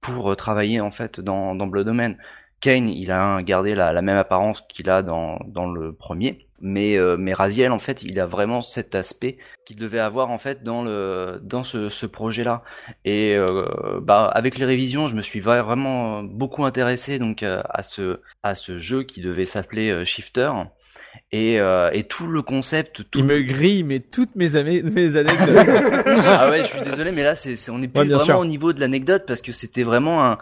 pour 0.00 0.32
euh, 0.32 0.36
travailler 0.36 0.80
en 0.80 0.90
fait 0.90 1.20
dans, 1.20 1.54
dans 1.54 1.66
Blood 1.66 1.88
Omen. 1.88 2.16
Kane, 2.60 2.88
il 2.88 3.12
a 3.12 3.40
gardé 3.42 3.74
la, 3.74 3.92
la 3.92 4.02
même 4.02 4.16
apparence 4.16 4.62
qu'il 4.68 4.90
a 4.90 5.02
dans, 5.02 5.38
dans 5.46 5.70
le 5.70 5.92
premier, 5.92 6.47
mais 6.60 6.96
euh, 6.96 7.16
mais 7.18 7.34
Raziel 7.34 7.72
en 7.72 7.78
fait, 7.78 8.02
il 8.02 8.18
a 8.20 8.26
vraiment 8.26 8.62
cet 8.62 8.94
aspect 8.94 9.38
qu'il 9.66 9.76
devait 9.76 9.98
avoir 10.00 10.30
en 10.30 10.38
fait 10.38 10.62
dans 10.64 10.82
le 10.82 11.38
dans 11.42 11.64
ce, 11.64 11.88
ce 11.88 12.06
projet-là. 12.06 12.62
Et 13.04 13.34
euh, 13.36 14.00
bah 14.02 14.26
avec 14.26 14.58
les 14.58 14.64
révisions, 14.64 15.06
je 15.06 15.14
me 15.16 15.22
suis 15.22 15.40
vraiment 15.40 16.22
beaucoup 16.22 16.64
intéressé 16.64 17.18
donc 17.18 17.42
euh, 17.42 17.62
à 17.70 17.82
ce 17.82 18.20
à 18.42 18.54
ce 18.54 18.78
jeu 18.78 19.02
qui 19.04 19.20
devait 19.20 19.46
s'appeler 19.46 19.90
euh, 19.90 20.04
Shifter. 20.04 20.50
Et, 21.32 21.58
euh, 21.58 21.90
et 21.92 22.04
tout 22.04 22.26
le 22.28 22.42
concept, 22.42 23.02
tout 23.10 23.18
Il 23.18 23.24
me 23.24 23.40
grille, 23.42 23.82
mais 23.82 23.98
toutes 24.00 24.36
mes, 24.36 24.50
mes 24.62 25.16
anecdotes. 25.16 25.66
ah 26.26 26.50
ouais, 26.50 26.62
je 26.64 26.68
suis 26.68 26.80
désolé, 26.80 27.10
mais 27.12 27.22
là, 27.24 27.34
c'est, 27.34 27.56
on 27.70 27.82
est 27.82 27.88
plus 27.88 28.00
Ouais, 28.00 28.06
vraiment 28.06 28.24
sûr. 28.24 28.38
au 28.38 28.44
niveau 28.44 28.72
de 28.72 28.80
l'anecdote 28.80 29.24
parce 29.26 29.42
que 29.42 29.52
c'était 29.52 29.82
vraiment 29.82 30.24
un, 30.24 30.38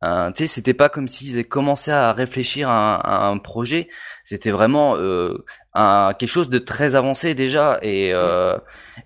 un 0.00 0.32
tu 0.32 0.42
sais, 0.42 0.46
c'était 0.46 0.74
pas 0.74 0.88
comme 0.88 1.08
s'ils 1.08 1.34
avaient 1.34 1.44
commencé 1.44 1.90
à 1.90 2.12
réfléchir 2.12 2.68
à 2.68 2.72
un, 2.72 2.96
à 2.98 3.26
un 3.26 3.38
projet. 3.38 3.88
C'était 4.24 4.50
vraiment 4.50 4.96
euh, 4.96 5.44
un 5.74 6.12
quelque 6.18 6.30
chose 6.30 6.48
de 6.48 6.58
très 6.58 6.96
avancé 6.96 7.34
déjà 7.34 7.78
et 7.82 8.12
euh, 8.12 8.56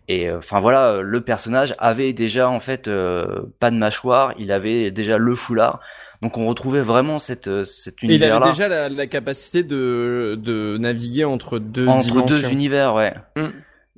et 0.09 0.28
euh, 0.28 0.39
enfin 0.39 0.61
voilà, 0.61 1.01
le 1.03 1.20
personnage 1.20 1.74
avait 1.78 2.12
déjà 2.12 2.49
en 2.49 2.61
fait 2.61 2.89
euh, 2.89 3.43
pas 3.59 3.70
de 3.70 3.76
mâchoire, 3.76 4.35
il 4.39 4.53
avait 4.53 4.91
déjà 4.91 5.18
le 5.18 5.35
foulard. 5.35 5.81
Donc 6.22 6.37
on 6.37 6.47
retrouvait 6.47 6.83
vraiment 6.83 7.18
cette 7.18 7.49
euh, 7.49 7.64
cet 7.64 7.95
Et 8.03 8.07
il 8.07 8.11
univers 8.11 8.37
avait 8.37 8.45
là 8.45 8.51
déjà 8.51 8.68
la, 8.68 8.89
la 8.89 9.07
capacité 9.07 9.62
de, 9.62 10.39
de 10.39 10.76
naviguer 10.78 11.24
entre 11.24 11.59
deux 11.59 11.87
entre 11.87 12.05
dimensions. 12.05 12.26
deux 12.26 12.51
univers, 12.53 12.95
ouais. 12.95 13.14
Mm. 13.37 13.49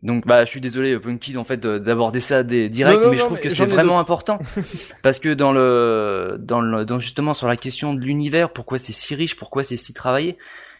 Donc 0.02 0.26
bah 0.26 0.44
je 0.44 0.50
suis 0.50 0.60
désolé 0.60 0.98
Punky 0.98 1.36
en 1.36 1.44
fait 1.44 1.58
de- 1.58 1.78
d'aborder 1.78 2.18
ça 2.20 2.42
des, 2.42 2.68
direct 2.68 2.98
Non, 2.98 3.04
non, 3.04 3.10
mais 3.12 3.16
je 3.18 3.22
trouve 3.24 3.36
mais 3.36 3.48
que 3.48 3.54
c'est 3.54 3.62
ai 3.62 3.66
vraiment 3.66 4.00
important. 4.00 4.38
Parce 5.02 5.18
que 5.20 5.32
dans 5.32 5.52
le 5.52 6.36
dans 6.40 6.60
le 6.60 6.84
dans 6.84 6.98
justement 6.98 7.34
sur 7.34 7.46
la 7.46 7.56
question 7.56 7.94
de 7.94 8.00
l'univers 8.00 8.52
pourquoi 8.52 8.78
c'est 8.78 8.92
si 8.92 9.14
riche 9.14 9.36
pourquoi 9.36 9.62
c'est 9.64 9.76
si 9.76 9.92
travaillé 9.94 10.38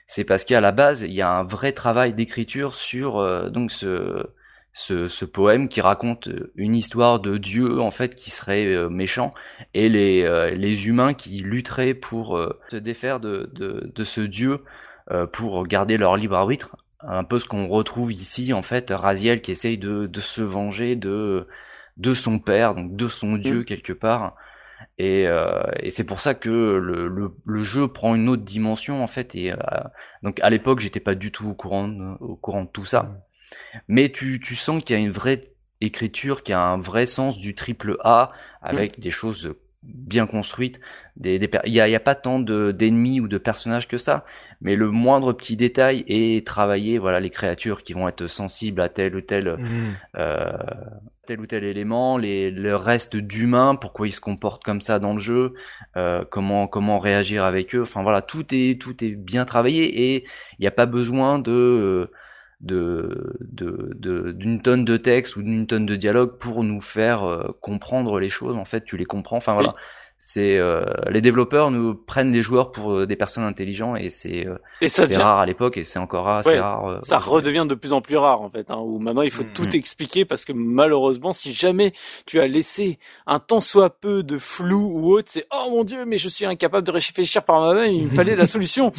c'est 0.08 0.24
parce 0.24 0.44
qu'à 0.44 0.60
la 0.60 0.72
base 0.72 1.02
il 1.02 1.12
y 1.12 1.22
a 1.22 1.30
un 1.30 1.44
vrai 1.44 1.70
travail 1.72 2.12
d'écriture 2.14 2.74
sur 2.74 3.18
euh, 3.18 3.48
donc 3.48 3.70
ce 3.70 4.26
ce, 4.74 5.06
ce 5.08 5.24
poème 5.26 5.68
qui 5.68 5.80
raconte 5.82 6.28
une 6.56 6.74
histoire 6.74 7.20
de 7.20 7.36
Dieu 7.36 7.80
en 7.80 7.90
fait 7.90 8.14
qui 8.16 8.30
serait 8.30 8.66
euh, 8.66 8.88
méchant 8.88 9.34
et 9.74 9.88
les 9.88 10.22
euh, 10.24 10.50
les 10.50 10.88
humains 10.88 11.14
qui 11.14 11.38
lutteraient 11.38 11.94
pour 11.94 12.36
euh, 12.36 12.58
se 12.70 12.76
défaire 12.76 13.20
de 13.20 13.48
de, 13.54 13.92
de 13.94 14.04
ce 14.04 14.20
Dieu 14.22 14.60
euh, 15.12 15.26
pour 15.26 15.66
garder 15.66 15.96
leur 15.96 16.16
libre 16.16 16.36
arbitre 16.36 16.74
un 17.06 17.24
peu 17.24 17.38
ce 17.38 17.46
qu'on 17.46 17.66
retrouve 17.68 18.12
ici 18.12 18.52
en 18.52 18.62
fait 18.62 18.90
Raziel 18.90 19.42
qui 19.42 19.50
essaye 19.50 19.78
de, 19.78 20.06
de 20.06 20.20
se 20.20 20.42
venger 20.42 20.96
de 20.96 21.46
de 21.96 22.14
son 22.14 22.38
père 22.38 22.74
donc 22.74 22.96
de 22.96 23.08
son 23.08 23.36
dieu 23.36 23.64
quelque 23.64 23.92
part. 23.92 24.36
Et, 24.98 25.26
euh, 25.26 25.62
et 25.80 25.90
c'est 25.90 26.04
pour 26.04 26.20
ça 26.20 26.34
que 26.34 26.48
le, 26.48 27.08
le, 27.08 27.32
le 27.44 27.62
jeu 27.62 27.88
prend 27.88 28.14
une 28.14 28.28
autre 28.28 28.42
dimension 28.42 29.02
en 29.02 29.06
fait. 29.06 29.34
Et 29.34 29.52
euh, 29.52 29.56
donc 30.22 30.40
à 30.40 30.50
l'époque 30.50 30.80
j'étais 30.80 31.00
pas 31.00 31.14
du 31.14 31.30
tout 31.30 31.48
au 31.48 31.54
courant 31.54 31.88
de, 31.88 32.14
au 32.20 32.36
courant 32.36 32.64
de 32.64 32.68
tout 32.68 32.84
ça. 32.84 33.10
Mais 33.88 34.10
tu 34.10 34.40
tu 34.40 34.56
sens 34.56 34.82
qu'il 34.82 34.96
y 34.96 34.98
a 34.98 35.02
une 35.02 35.10
vraie 35.10 35.52
écriture 35.80 36.42
qui 36.42 36.52
a 36.52 36.60
un 36.60 36.78
vrai 36.78 37.06
sens 37.06 37.38
du 37.38 37.54
triple 37.54 37.96
A 38.04 38.32
avec 38.60 39.00
des 39.00 39.10
choses 39.10 39.54
bien 39.82 40.26
construites 40.26 40.78
des, 41.16 41.50
il 41.64 41.72
y 41.72 41.80
a, 41.80 41.88
il 41.88 41.90
y 41.90 41.96
a 41.96 42.00
pas 42.00 42.14
tant 42.14 42.38
de 42.38 42.70
d'ennemis 42.72 43.20
ou 43.20 43.28
de 43.28 43.38
personnages 43.38 43.88
que 43.88 43.98
ça 43.98 44.24
mais 44.62 44.76
le 44.76 44.90
moindre 44.90 45.32
petit 45.34 45.56
détail 45.56 46.04
est 46.08 46.46
travaillé 46.46 46.98
voilà 46.98 47.20
les 47.20 47.30
créatures 47.30 47.82
qui 47.82 47.92
vont 47.94 48.08
être 48.08 48.28
sensibles 48.28 48.80
à 48.80 48.88
tel 48.88 49.16
ou 49.16 49.20
tel 49.22 49.58
Mhm. 49.58 49.98
euh, 50.16 50.52
tel 51.26 51.40
ou 51.40 51.46
tel 51.46 51.64
élément, 51.64 52.18
les, 52.18 52.50
le 52.50 52.74
reste 52.76 53.16
d'humains, 53.16 53.76
pourquoi 53.76 54.08
ils 54.08 54.12
se 54.12 54.20
comportent 54.20 54.64
comme 54.64 54.80
ça 54.80 54.98
dans 54.98 55.14
le 55.14 55.20
jeu, 55.20 55.54
euh, 55.96 56.24
comment 56.30 56.66
comment 56.66 56.98
réagir 56.98 57.44
avec 57.44 57.74
eux. 57.74 57.82
Enfin 57.82 58.02
voilà, 58.02 58.22
tout 58.22 58.44
est 58.52 58.80
tout 58.80 59.02
est 59.04 59.10
bien 59.16 59.44
travaillé 59.44 60.14
et 60.14 60.24
il 60.58 60.62
n'y 60.62 60.66
a 60.66 60.72
pas 60.72 60.86
besoin 60.86 61.38
de 61.38 62.10
de 62.60 63.34
de 63.40 63.90
de- 63.94 64.32
d'une 64.32 64.62
tonne 64.62 64.84
de 64.84 64.96
texte 64.96 65.36
ou 65.36 65.42
d'une 65.42 65.66
tonne 65.66 65.86
de 65.86 65.96
dialogue 65.96 66.38
pour 66.38 66.64
nous 66.64 66.80
faire 66.80 67.24
euh, 67.24 67.56
comprendre 67.60 68.18
les 68.20 68.30
choses. 68.30 68.56
En 68.56 68.64
fait, 68.64 68.84
tu 68.84 68.96
les 68.96 69.04
comprends. 69.04 69.36
Enfin 69.38 69.54
voilà. 69.54 69.74
C'est 70.24 70.56
euh, 70.56 70.84
les 71.10 71.20
développeurs 71.20 71.72
nous 71.72 71.96
prennent 71.96 72.30
les 72.32 72.42
joueurs 72.42 72.70
pour 72.70 72.92
euh, 72.92 73.06
des 73.08 73.16
personnes 73.16 73.42
intelligentes 73.42 73.96
et 74.00 74.08
c'est 74.08 74.46
euh, 74.46 74.54
devient, 74.80 75.16
rare 75.16 75.40
à 75.40 75.46
l'époque 75.46 75.76
et 75.76 75.82
c'est 75.82 75.98
encore 75.98 76.26
rare, 76.26 76.46
Ouais, 76.46 76.60
rare. 76.60 76.86
euh, 76.86 76.98
ça 77.02 77.18
redevient 77.18 77.66
de 77.68 77.74
plus 77.74 77.92
en 77.92 78.00
plus 78.00 78.16
rare 78.16 78.40
en 78.40 78.48
fait. 78.48 78.70
Hein, 78.70 78.78
où 78.78 79.00
maintenant 79.00 79.22
il 79.22 79.32
faut 79.32 79.42
Mm. 79.42 79.52
tout 79.52 79.74
expliquer 79.76 80.24
parce 80.24 80.44
que 80.44 80.52
malheureusement, 80.52 81.32
si 81.32 81.52
jamais 81.52 81.92
tu 82.24 82.38
as 82.38 82.46
laissé 82.46 83.00
un 83.26 83.40
tant 83.40 83.60
soit 83.60 83.90
peu 83.90 84.22
de 84.22 84.38
flou 84.38 84.92
ou 84.94 85.12
autre, 85.12 85.28
c'est 85.28 85.44
oh 85.52 85.66
mon 85.70 85.82
dieu, 85.82 86.04
mais 86.04 86.18
je 86.18 86.28
suis 86.28 86.44
incapable 86.46 86.86
de 86.86 86.92
réfléchir 86.92 87.42
par 87.42 87.58
moi-même. 87.58 87.92
Il 87.92 88.04
me 88.04 88.10
fallait 88.10 88.36
la 88.36 88.46
solution. 88.46 88.92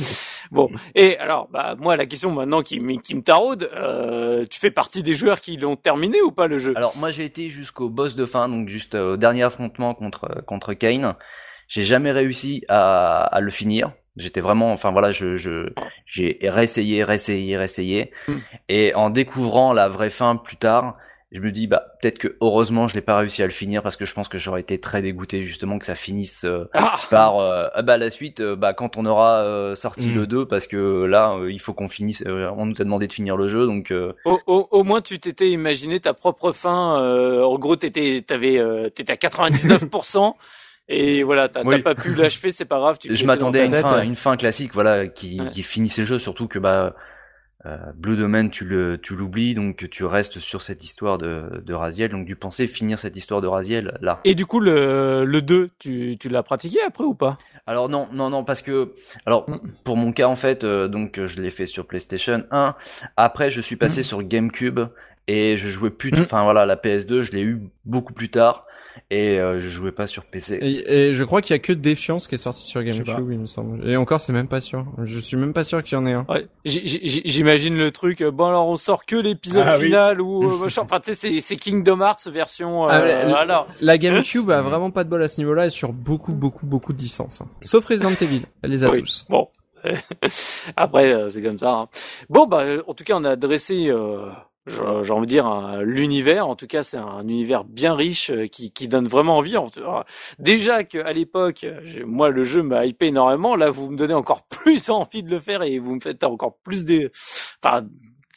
Bon, 0.51 0.69
et 0.93 1.17
alors, 1.19 1.47
bah 1.49 1.75
moi 1.79 1.95
la 1.95 2.05
question 2.05 2.31
maintenant 2.31 2.61
qui, 2.63 2.81
me- 2.81 2.99
qui 2.99 3.15
me 3.15 3.21
taraude, 3.21 3.69
euh, 3.73 4.45
tu 4.49 4.59
fais 4.59 4.71
partie 4.71 5.03
des 5.03 5.13
joueurs 5.13 5.39
qui 5.39 5.55
l'ont 5.55 5.77
terminé 5.77 6.21
ou 6.21 6.31
pas 6.31 6.47
le 6.47 6.59
jeu? 6.59 6.73
Alors 6.75 6.93
moi 6.97 7.11
j'ai 7.11 7.23
été 7.23 7.49
jusqu'au 7.49 7.87
boss 7.87 8.15
de 8.17 8.25
fin, 8.25 8.49
donc 8.49 8.67
juste 8.67 8.95
euh, 8.95 9.13
au 9.13 9.17
dernier 9.17 9.43
affrontement 9.43 9.93
contre 9.93 10.43
contre 10.45 10.73
Kane. 10.73 11.12
J'ai 11.67 11.83
jamais 11.83 12.11
réussi 12.11 12.63
à, 12.67 13.23
à 13.23 13.39
le 13.39 13.49
finir. 13.51 13.91
J'étais 14.17 14.41
vraiment, 14.41 14.71
enfin 14.73 14.91
voilà, 14.91 15.11
je 15.11 15.37
je 15.37 15.69
j'ai 16.05 16.37
réessayé, 16.43 17.03
réessayé, 17.03 17.57
réessayé, 17.57 18.11
Hmm. 18.27 18.37
et 18.69 18.93
en 18.93 19.09
découvrant 19.09 19.73
la 19.73 19.89
vraie 19.89 20.11
fin 20.11 20.35
plus 20.35 20.57
tard, 20.57 20.97
je 21.31 21.39
me 21.39 21.51
dis 21.51 21.65
bah 21.65 21.83
peut-être 21.99 22.19
que 22.19 22.37
heureusement 22.41 22.87
je 22.87 22.93
l'ai 22.93 23.01
pas 23.01 23.17
réussi 23.17 23.41
à 23.41 23.47
le 23.47 23.51
finir 23.51 23.81
parce 23.81 23.95
que 23.97 24.05
je 24.05 24.13
pense 24.13 24.27
que 24.27 24.37
j'aurais 24.37 24.61
été 24.61 24.79
très 24.79 25.01
dégoûté 25.01 25.47
justement 25.47 25.79
que 25.79 25.85
ça 25.87 25.95
finisse 25.95 26.43
euh, 26.45 26.69
Ah 26.75 26.93
par 27.09 27.39
euh, 27.39 27.69
ah 27.73 27.81
bah 27.81 27.97
la 27.97 28.11
suite 28.11 28.39
euh, 28.39 28.55
bah 28.55 28.75
quand 28.75 28.97
on 28.97 29.05
aura 29.07 29.73
sorti 29.75 30.09
Hmm. 30.09 30.13
le 30.15 30.27
2 30.27 30.45
parce 30.47 30.67
que 30.67 31.05
là 31.05 31.35
il 31.49 31.59
faut 31.59 31.73
qu'on 31.73 31.89
finisse 31.89 32.23
on 32.27 32.67
nous 32.67 32.79
a 32.79 32.83
demandé 32.83 33.07
de 33.07 33.13
finir 33.13 33.35
le 33.35 33.47
jeu 33.47 33.65
donc 33.65 33.91
Au, 34.25 34.39
au, 34.45 34.67
au 34.69 34.83
moins, 34.83 35.01
tu 35.01 35.17
t'étais 35.19 35.49
imaginé 35.49 35.99
ta 35.99 36.13
propre 36.13 36.51
fin. 36.51 37.01
Euh, 37.01 37.41
en 37.43 37.57
gros, 37.57 37.77
t'étais, 37.77 38.23
t'avais, 38.27 38.59
euh, 38.59 38.89
t'étais 38.89 39.13
à 39.13 39.15
99%. 39.15 40.35
et 40.89 41.23
voilà, 41.23 41.49
t'as 41.49 41.63
Oui. 41.63 41.81
pas 41.81 41.95
pu 41.95 42.13
l'achever, 42.13 42.51
c'est 42.51 42.65
pas 42.65 42.77
grave. 42.79 42.97
Tu 42.99 43.13
je 43.13 43.25
m'attendais 43.25 43.61
à 43.61 43.65
une 43.65 43.71
fin, 43.75 44.01
une 44.01 44.15
fin 44.15 44.37
classique, 44.37 44.73
voilà, 44.73 45.07
qui, 45.07 45.39
Ouais. 45.41 45.49
qui 45.49 45.63
finissait 45.63 46.01
le 46.01 46.07
jeu, 46.07 46.19
surtout 46.19 46.47
que 46.47 46.59
bah 46.59 46.95
euh, 47.65 47.77
Blue 47.95 48.17
Domain, 48.17 48.49
tu 48.49 48.65
le, 48.65 48.97
tu 48.97 49.15
l'oublies, 49.15 49.55
donc 49.55 49.89
tu 49.89 50.03
restes 50.03 50.39
sur 50.39 50.61
cette 50.61 50.83
histoire 50.83 51.17
de, 51.17 51.63
de 51.65 51.73
Raziel. 51.73 52.11
Donc 52.11 52.25
du 52.25 52.35
penser 52.35 52.67
finir 52.67 52.97
cette 52.99 53.15
histoire 53.15 53.39
de 53.39 53.47
Raziel 53.47 53.97
là. 54.01 54.19
Et 54.25 54.35
du 54.35 54.45
coup, 54.45 54.59
le, 54.59 55.23
le 55.23 55.41
2, 55.41 55.69
tu, 55.79 56.17
tu 56.19 56.27
l'as 56.27 56.43
pratiqué 56.43 56.79
après 56.85 57.05
ou 57.05 57.13
pas? 57.13 57.37
Alors 57.65 57.87
non, 57.87 58.09
non, 58.11 58.29
non, 58.29 58.43
parce 58.43 58.61
que 58.61 58.91
alors 59.25 59.49
Mm. 59.49 59.59
pour 59.85 59.95
mon 59.95 60.11
cas 60.11 60.27
en 60.27 60.35
fait, 60.35 60.65
euh, 60.65 60.89
donc 60.89 61.25
je 61.25 61.41
l'ai 61.41 61.51
fait 61.51 61.65
sur 61.65 61.85
PlayStation 61.87 62.43
1. 62.51 62.75
Après, 63.15 63.49
je 63.49 63.61
suis 63.61 63.77
passé 63.77 64.03
sur 64.03 64.21
GameCube 64.23 64.81
et 65.29 65.55
je 65.55 65.69
jouais 65.69 65.89
plus. 65.89 66.11
Mm. 66.11 66.19
Enfin 66.23 66.43
voilà, 66.43 66.65
la 66.65 66.75
PS2, 66.75 67.21
je 67.21 67.31
l'ai 67.31 67.43
eu 67.43 67.61
beaucoup 67.85 68.11
plus 68.11 68.29
tard 68.29 68.65
et 69.09 69.39
euh, 69.39 69.61
je 69.61 69.69
jouais 69.69 69.91
pas 69.91 70.07
sur 70.07 70.25
PC. 70.25 70.55
Et, 70.61 71.09
et 71.09 71.13
je 71.13 71.23
crois 71.23 71.41
qu'il 71.41 71.53
y 71.53 71.57
a 71.57 71.59
que 71.59 71.73
Défiance 71.73 72.27
qui 72.27 72.35
est 72.35 72.37
sorti 72.37 72.63
sur. 72.65 72.83
GameCube, 72.83 73.31
il 73.31 73.39
me 73.39 73.45
semble. 73.45 73.87
Et 73.89 73.95
encore, 73.97 74.19
c'est 74.21 74.33
même 74.33 74.47
pas 74.47 74.61
sûr. 74.61 74.85
Je 75.03 75.19
suis 75.19 75.37
même 75.37 75.53
pas 75.53 75.63
sûr 75.63 75.81
qu'il 75.83 75.97
y 75.97 76.01
en 76.01 76.05
ait 76.05 76.13
un. 76.13 76.25
Ouais, 76.29 76.47
j'imagine 76.65 77.75
le 77.77 77.91
truc. 77.91 78.21
euh, 78.21 78.31
Bon 78.31 78.45
alors, 78.45 78.67
on 78.67 78.75
sort 78.75 79.05
que 79.05 79.15
l'épisode 79.15 79.63
Ah 79.67 79.77
oui. 79.77 79.85
final 79.85 80.21
ou 80.21 80.43
euh, 80.51 80.57
machin. 80.63 80.81
Enfin, 80.83 80.99
tu 80.99 81.13
sais, 81.13 81.15
c'est- 81.15 81.41
c'est 81.41 81.55
Kingdom 81.55 82.01
Hearts 82.01 82.27
version. 82.31 82.89
Euh, 82.89 83.23
Ah, 83.33 83.37
alors, 83.39 83.67
La 83.81 83.97
GameCube 83.97 84.49
a 84.51 84.61
vraiment 84.61 84.91
pas 84.91 85.03
de 85.03 85.09
bol 85.09 85.23
à 85.23 85.27
ce 85.27 85.39
niveau-là 85.41 85.67
et 85.67 85.69
sur 85.69 85.93
beaucoup, 85.93 86.33
beaucoup, 86.33 86.65
beaucoup 86.65 86.93
de 86.93 86.99
licences. 86.99 87.41
hein. 87.41 87.47
Sauf 87.61 87.85
Resident 87.85 88.11
Evil. 88.21 88.43
Elle 88.61 88.71
les 88.71 88.83
a 88.83 88.89
Oui. 88.89 88.99
tous. 88.99 89.25
Bon. 89.29 89.47
Après, 90.77 91.13
euh, 91.13 91.29
c'est 91.29 91.41
comme 91.41 91.59
ça. 91.59 91.71
hein. 91.73 91.87
Bon, 92.29 92.45
bah, 92.45 92.61
euh, 92.61 92.81
en 92.87 92.93
tout 92.93 93.03
cas, 93.03 93.15
on 93.17 93.23
a 93.25 93.35
dressé, 93.35 93.87
euh, 93.89 94.27
j'ai 94.67 95.11
envie 95.11 95.25
de 95.27 95.31
dire, 95.31 95.45
un- 95.45 95.81
l'univers. 95.81 96.47
En 96.47 96.55
tout 96.55 96.67
cas, 96.67 96.83
c'est 96.83 96.97
un 96.99 97.21
univers 97.27 97.63
bien 97.63 97.95
riche 97.95 98.29
euh, 98.29 98.47
qui, 98.47 98.71
qui 98.71 98.87
donne 98.87 99.07
vraiment 99.07 99.37
envie. 99.37 99.57
En- 99.57 99.67
alors, 99.77 100.05
Déjà 100.39 100.83
qu'à 100.83 101.11
l'époque, 101.13 101.63
euh, 101.63 101.81
moi, 102.05 102.29
le 102.29 102.43
jeu 102.43 102.63
m'a 102.63 102.85
hypé 102.85 103.07
énormément. 103.07 103.55
Là, 103.55 103.69
vous 103.69 103.89
me 103.91 103.97
donnez 103.97 104.13
encore 104.13 104.43
plus 104.49 104.89
envie 104.89 105.23
de 105.23 105.29
le 105.29 105.39
faire 105.39 105.63
et 105.63 105.79
vous 105.79 105.95
me 105.95 105.99
faites 105.99 106.23
encore 106.23 106.57
plus 106.63 106.85
des... 106.85 107.09
Enfin, 107.63 107.85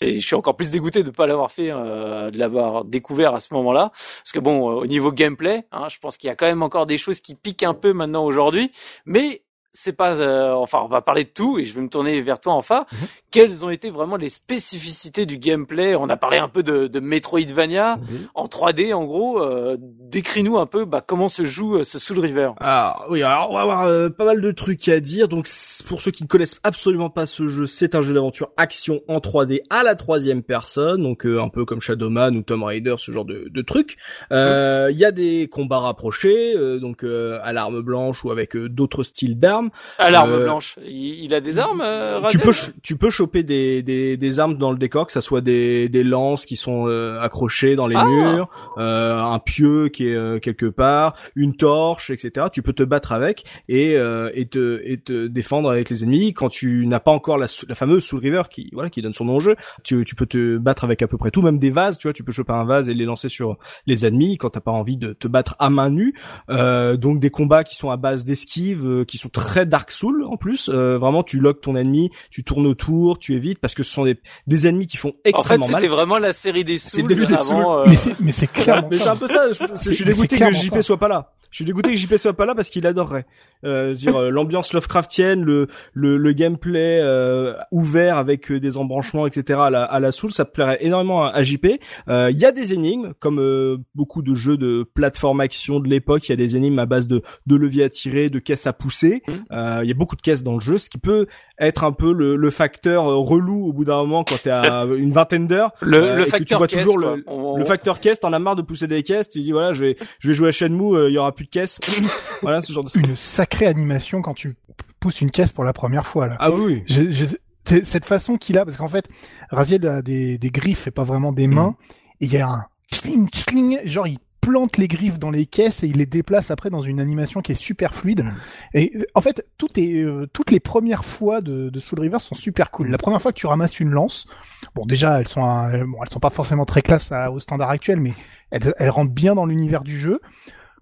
je 0.01 0.19
suis 0.19 0.35
encore 0.37 0.57
plus 0.57 0.71
dégoûté 0.71 1.03
de 1.03 1.11
pas 1.11 1.27
l'avoir 1.27 1.51
fait, 1.51 1.71
euh, 1.71 2.31
de 2.31 2.39
l'avoir 2.39 2.85
découvert 2.85 3.35
à 3.35 3.41
ce 3.41 3.55
moment-là, 3.55 3.93
parce 3.95 4.33
que 4.33 4.39
bon, 4.41 4.71
euh, 4.71 4.75
au 4.83 4.87
niveau 4.87 5.11
gameplay, 5.11 5.67
hein, 5.73 5.89
je 5.89 5.99
pense 5.99 6.19
qu'il 6.19 6.29
y 6.29 6.31
a 6.31 6.35
quand 6.37 6.45
même 6.47 6.63
encore 6.63 6.85
des 6.85 6.99
choses 6.99 7.21
qui 7.21 7.35
piquent 7.35 7.63
un 7.63 7.73
peu 7.73 7.95
maintenant 7.95 8.25
aujourd'hui, 8.27 8.73
mais 9.07 9.43
c'est 9.73 9.95
pas, 9.95 10.13
euh, 10.17 10.53
enfin, 10.53 10.81
on 10.83 10.87
va 10.89 11.01
parler 11.01 11.25
de 11.25 11.31
tout 11.31 11.59
et 11.59 11.65
je 11.65 11.75
vais 11.75 11.81
me 11.81 11.89
tourner 11.89 12.21
vers 12.21 12.41
toi, 12.41 12.53
enfin. 12.55 12.85
Mhm. 12.93 12.99
Quelles 13.37 13.65
ont 13.65 13.71
été 13.71 13.91
vraiment 13.91 14.17
les 14.17 14.29
spécificités 14.29 15.27
du 15.27 15.39
gameplay 15.39 15.95
On 15.95 16.09
a 16.09 16.17
parlé 16.17 16.39
un 16.39 16.49
peu 16.49 16.63
de, 16.63 16.87
de 16.87 17.01
Metroidvania 17.01 17.99
en 18.35 18.45
3D, 18.45 18.95
en 18.95 19.05
gros. 19.05 19.43
Euh, 19.43 19.77
Décris-nous 19.81 20.57
un 20.59 20.67
peu 20.67 20.85
bah, 20.85 21.03
comment 21.07 21.29
se 21.29 21.45
joue 21.45 21.79
euh, 21.79 21.85
ce 21.85 21.99
Soul 21.99 22.21
River. 22.21 22.51
Alors 22.61 23.07
oui, 23.11 23.23
alors 23.23 23.51
on 23.51 23.55
va 23.55 23.61
avoir 23.63 23.83
euh, 23.85 24.09
pas 24.09 24.25
mal 24.25 24.41
de 24.41 24.51
trucs 24.53 24.89
à 24.89 25.01
dire. 25.01 25.29
Donc 25.29 25.49
pour 25.87 26.01
ceux 26.01 26.11
qui 26.11 26.23
ne 26.23 26.29
connaissent 26.29 26.59
absolument 26.63 27.11
pas 27.11 27.27
ce 27.27 27.47
jeu, 27.49 27.67
c'est 27.67 27.95
un 27.95 28.01
jeu 28.01 28.15
d'aventure 28.15 28.51
action 28.57 29.01
en 29.09 29.19
3D 29.19 29.61
à 29.71 29.83
la 29.83 29.95
troisième 29.95 30.43
personne, 30.43 31.03
donc 31.03 31.27
euh, 31.27 31.41
un 31.43 31.49
peu 31.49 31.65
comme 31.65 31.81
Shadowman 31.81 32.37
ou 32.37 32.43
Tomb 32.43 32.63
Raider, 32.63 32.95
ce 32.99 33.13
genre 33.13 33.25
de, 33.25 33.49
de 33.51 33.63
trucs. 33.63 33.97
Euh, 34.33 34.89
Il 34.93 34.99
y 34.99 35.05
a 35.05 35.11
des 35.13 35.49
combats 35.51 35.81
rapprochés, 35.81 36.55
euh, 36.57 36.79
donc 36.79 37.03
euh, 37.05 37.39
à 37.43 37.53
l'arme 37.53 37.81
blanche 37.83 38.25
ou 38.25 38.31
avec 38.31 38.57
d'autres 38.57 39.03
styles 39.03 39.39
d'armes. 39.39 39.71
À 39.99 40.11
l'arme 40.11 40.43
blanche, 40.43 40.79
il, 40.87 41.25
il 41.25 41.35
a 41.35 41.41
des 41.41 41.59
armes. 41.59 41.81
euh, 41.85 42.21
tu 42.29 42.39
peux 42.39 42.53
tu 42.83 42.97
peux 42.97 43.11
choper 43.27 43.43
des, 43.43 43.83
des, 43.83 44.17
des 44.17 44.41
armes 44.41 44.57
dans 44.57 44.71
le 44.71 44.79
décor, 44.79 45.07
que 45.07 45.13
ça 45.13 45.21
soit 45.21 45.41
des, 45.41 45.89
des 45.89 46.05
lances 46.05 46.47
qui 46.47 46.55
sont 46.55 46.87
euh, 46.87 47.21
accrochées 47.21 47.75
dans 47.75 47.89
les 47.89 47.97
Ah. 47.97 48.05
murs, 48.05 48.49
euh, 48.79 49.19
un 49.19 49.39
pieu 49.41 49.89
qui 49.89 50.07
est 50.09 50.15
euh, 50.15 50.39
quelque 50.39 50.67
part, 50.67 51.15
une 51.35 51.57
torche, 51.57 52.11
etc. 52.11 52.47
Tu 52.53 52.63
peux 52.63 52.73
te 52.73 52.85
battre 52.85 53.13
avec 53.13 53.45
et 53.69 53.97
euh, 53.97 54.31
et 54.35 54.47
te 54.47 54.81
et 54.85 54.99
te 54.99 55.27
défendre 55.27 55.71
avec 55.71 55.91
les 55.91 56.05
ennemis 56.05 56.35
quand 56.35 56.49
tu 56.49 56.87
n'as 56.87 57.01
pas 57.01 57.11
encore 57.11 57.37
la, 57.39 57.47
la 57.69 57.75
fameuse 57.75 58.05
Soul 58.05 58.21
River 58.21 58.43
qui 58.51 58.71
voilà 58.73 58.91
qui 58.91 59.03
donne 59.03 59.13
son 59.15 59.25
nom 59.25 59.37
au 59.37 59.41
jeu. 59.41 59.57
Tu 59.83 60.05
tu 60.05 60.15
peux 60.15 60.27
te 60.27 60.57
battre 60.59 60.85
avec 60.85 61.03
à 61.03 61.09
peu 61.09 61.17
près 61.17 61.31
tout, 61.31 61.43
même 61.43 61.59
des 61.59 61.71
vases. 61.71 61.99
Tu 61.99 62.07
vois, 62.07 62.13
tu 62.13 62.23
peux 62.23 62.33
choper 62.33 62.53
un 62.53 62.65
vase 62.65 62.89
et 62.89 62.95
les 62.95 63.05
lancer 63.07 63.29
sur 63.29 63.57
les 63.87 64.07
ennemis 64.07 64.37
quand 64.37 64.51
t'as 64.51 64.61
pas 64.61 64.71
envie 64.71 64.97
de 64.97 65.13
te 65.15 65.27
battre 65.27 65.57
à 65.59 65.71
main 65.71 65.91
nue. 65.91 66.15
Euh, 66.51 66.97
donc 66.97 67.19
des 67.19 67.31
combats 67.31 67.65
qui 67.65 67.77
sont 67.77 67.91
à 67.91 67.97
base 67.97 68.25
d'esquive, 68.25 68.87
euh, 68.87 69.05
qui 69.05 69.17
sont 69.19 69.31
très 69.31 69.67
Dark 69.67 69.91
Soul 69.91 70.23
en 70.25 70.37
plus. 70.37 70.71
Euh, 70.73 70.99
vraiment, 70.99 71.23
tu 71.23 71.41
loques 71.41 71.63
ton 71.63 71.75
ennemi, 71.77 72.11
tu 72.31 72.45
tournes 72.45 72.67
autour, 72.67 73.06
tu 73.15 73.35
évites 73.35 73.59
parce 73.59 73.75
que 73.75 73.83
ce 73.83 73.93
sont 73.93 74.05
des, 74.05 74.19
des 74.47 74.67
ennemis 74.67 74.87
qui 74.87 74.97
font 74.97 75.11
En 75.11 75.13
fait, 75.13 75.31
extrêmement 75.31 75.67
c'était 75.67 75.81
mal. 75.83 75.89
vraiment 75.91 76.19
la 76.19 76.33
série 76.33 76.65
des 76.65 76.79
C'est 76.79 77.03
le 77.03 77.09
début 77.09 77.27
des 77.27 77.35
avant. 77.35 77.79
euh, 77.81 77.85
Mais 77.87 77.95
c'est, 77.95 78.19
mais 78.21 78.33
c'est 78.33 78.47
clairement 78.47 78.89
Mais 78.91 78.99
c'est 78.99 79.09
un 79.09 79.17
peu 79.17 79.27
ça. 79.27 79.51
Je, 79.51 79.93
suis 79.95 80.05
dégoûté 80.05 80.39
que 80.39 80.53
JP 80.53 80.75
ça. 80.75 80.83
soit 80.83 80.99
pas 80.99 81.09
là. 81.09 81.33
Je 81.51 81.57
suis 81.57 81.65
dégoûté 81.65 81.91
que 81.91 81.97
JP 81.97 82.17
soit 82.17 82.33
pas 82.35 82.47
là 82.47 82.55
parce 82.55 82.71
qu'il 82.71 82.87
adorerait. 82.87 83.27
Euh, 83.65 83.95
dire 83.95 84.17
euh, 84.17 84.31
l'ambiance 84.31 84.73
Lovecraftienne, 84.73 85.43
le 85.45 85.67
le, 85.95 86.17
le 86.17 86.33
gameplay 86.33 87.01
euh, 87.03 87.55
ouvert 87.71 88.19
avec 88.19 88.51
euh, 88.51 88.61
des 88.61 88.77
embranchements, 88.77 89.27
etc. 89.27 89.59
à 89.63 89.71
la, 89.71 89.83
à 89.85 90.01
la 90.01 90.13
Soul, 90.13 90.33
ça 90.33 90.45
plairait 90.45 90.79
énormément 90.85 91.25
à, 91.25 91.31
à 91.31 91.43
JP. 91.43 91.67
Euh, 92.09 92.31
Il 92.31 92.39
y 92.39 92.45
a 92.45 92.53
des 92.53 92.75
énigmes, 92.75 93.13
comme 93.19 93.41
euh, 93.41 93.79
beaucoup 93.95 94.23
de 94.23 94.35
jeux 94.35 94.57
de 94.57 94.85
plateforme 94.95 95.41
action 95.41 95.81
de 95.81 95.89
l'époque. 95.89 96.29
Il 96.29 96.33
y 96.33 96.35
a 96.35 96.37
des 96.37 96.57
énigmes 96.57 96.79
à 96.79 96.87
base 96.87 97.07
de 97.09 97.23
de 97.47 97.57
leviers 97.57 97.85
à 97.85 97.89
tirer, 97.89 98.29
de 98.29 98.39
caisses 98.39 98.67
à 98.67 98.73
pousser. 98.73 99.23
Euh, 99.53 99.81
Il 99.83 99.89
y 99.89 99.93
a 99.93 99.95
beaucoup 99.95 100.17
de 100.17 100.23
caisses 100.23 100.43
dans 100.43 100.55
le 100.55 100.61
jeu, 100.61 100.79
ce 100.79 100.91
qui 100.91 100.99
peut 100.99 101.27
être 101.59 101.85
un 101.85 101.93
peu 101.93 102.13
le, 102.13 102.37
le 102.37 102.51
facteur 102.51 103.05
relou 103.05 103.69
au 103.69 103.73
bout 103.73 103.85
d'un 103.87 103.97
moment 103.99 104.25
quand 104.25 104.43
t'es 104.43 104.51
à 104.51 104.85
une 104.97 105.13
vingtaine 105.13 105.47
d'heures. 105.47 105.73
le, 105.81 106.15
le 106.17 106.27
facteur 106.27 106.59
vois 106.59 106.67
caisse, 106.67 106.85
le- 106.85 107.25
Le 107.59 107.65
facteur 107.65 108.01
caisse, 108.01 108.21
t'en 108.21 108.33
as 108.35 108.39
marre 108.39 108.57
de 108.57 108.63
pousser 108.63 108.87
des 108.87 109.03
caisses, 109.03 109.29
tu 109.31 109.41
dis 109.41 109.53
voilà, 109.53 109.73
je 109.73 109.83
vais, 109.85 109.97
je 110.21 110.29
vais 110.29 110.35
jouer 110.35 110.49
à 110.49 110.51
Shenmue, 110.53 111.07
il 111.09 111.13
y 111.15 111.19
aura 111.19 111.33
plus 111.37 111.45
de 111.45 111.51
caisses. 111.51 111.79
voilà, 112.43 112.61
ce 112.61 112.73
genre 112.73 112.85
de 112.85 112.91
Une 112.99 113.15
sacrée 113.15 113.67
animation 113.67 114.23
quand 114.23 114.35
tu 114.35 114.57
pousses 114.99 115.21
une 115.21 115.31
caisse 115.31 115.53
pour 115.53 115.63
la 115.65 115.73
première 115.73 116.07
fois, 116.07 116.27
là. 116.27 116.37
Ah 116.41 116.51
oui. 116.51 116.83
Je- 116.89 117.11
je- 117.11 117.37
c'est- 117.65 117.85
cette 117.85 118.05
façon 118.05 118.37
qu'il 118.39 118.59
a, 118.59 118.65
parce 118.65 118.77
qu'en 118.77 118.89
fait, 118.89 119.09
Raziel 119.51 119.87
a 119.87 120.03
des, 120.03 120.39
des 120.39 120.51
griffes 120.51 120.87
et 120.89 120.91
pas 120.91 121.05
vraiment 121.05 121.33
des 121.33 121.47
mains, 121.49 121.77
et 122.21 122.27
il 122.27 122.33
y 122.33 122.39
a 122.39 122.49
un 122.49 122.65
cling, 122.91 123.29
cling, 123.31 123.81
genre 123.87 124.07
il 124.07 124.19
plante 124.41 124.77
les 124.77 124.87
griffes 124.87 125.19
dans 125.19 125.33
les 125.33 125.45
caisses 125.45 125.83
et 125.83 125.89
il 125.89 125.97
les 125.97 126.07
déplace 126.07 126.53
après 126.53 126.71
dans 126.71 126.81
une 126.81 127.01
animation 127.01 127.43
qui 127.43 127.51
est 127.51 127.57
super 127.57 127.93
fluide. 127.95 128.23
Mm. 128.23 128.33
Et 128.75 128.93
en 129.17 129.21
fait, 129.21 129.45
tout 129.59 129.69
est, 129.77 130.03
euh, 130.05 130.29
toutes 130.33 130.53
les 130.53 130.61
premières 130.61 131.05
fois 131.05 131.41
de, 131.41 131.69
de 131.69 131.79
Soul 131.81 131.99
River 131.99 132.21
sont 132.21 132.37
super 132.37 132.71
cool. 132.71 132.89
La 132.89 132.97
première 132.99 133.21
fois 133.21 133.33
que 133.33 133.39
tu 133.39 133.49
ramasses 133.49 133.81
une 133.81 133.91
lance, 133.91 134.29
bon 134.77 134.87
déjà 134.87 135.19
elles 135.19 135.27
sont, 135.27 135.41
bon 135.43 135.99
elles 136.01 136.13
sont 136.13 136.21
pas 136.21 136.31
forcément 136.31 136.65
très 136.65 136.81
classe 136.83 137.11
à- 137.11 137.33
au 137.33 137.41
standard 137.41 137.71
actuel, 137.71 137.99
mais 137.99 138.15
elles, 138.53 138.73
elles 138.79 138.91
rentrent 138.91 139.11
bien 139.13 139.35
dans 139.35 139.47
l'univers 139.47 139.83
du 139.83 139.99
jeu. 139.99 140.21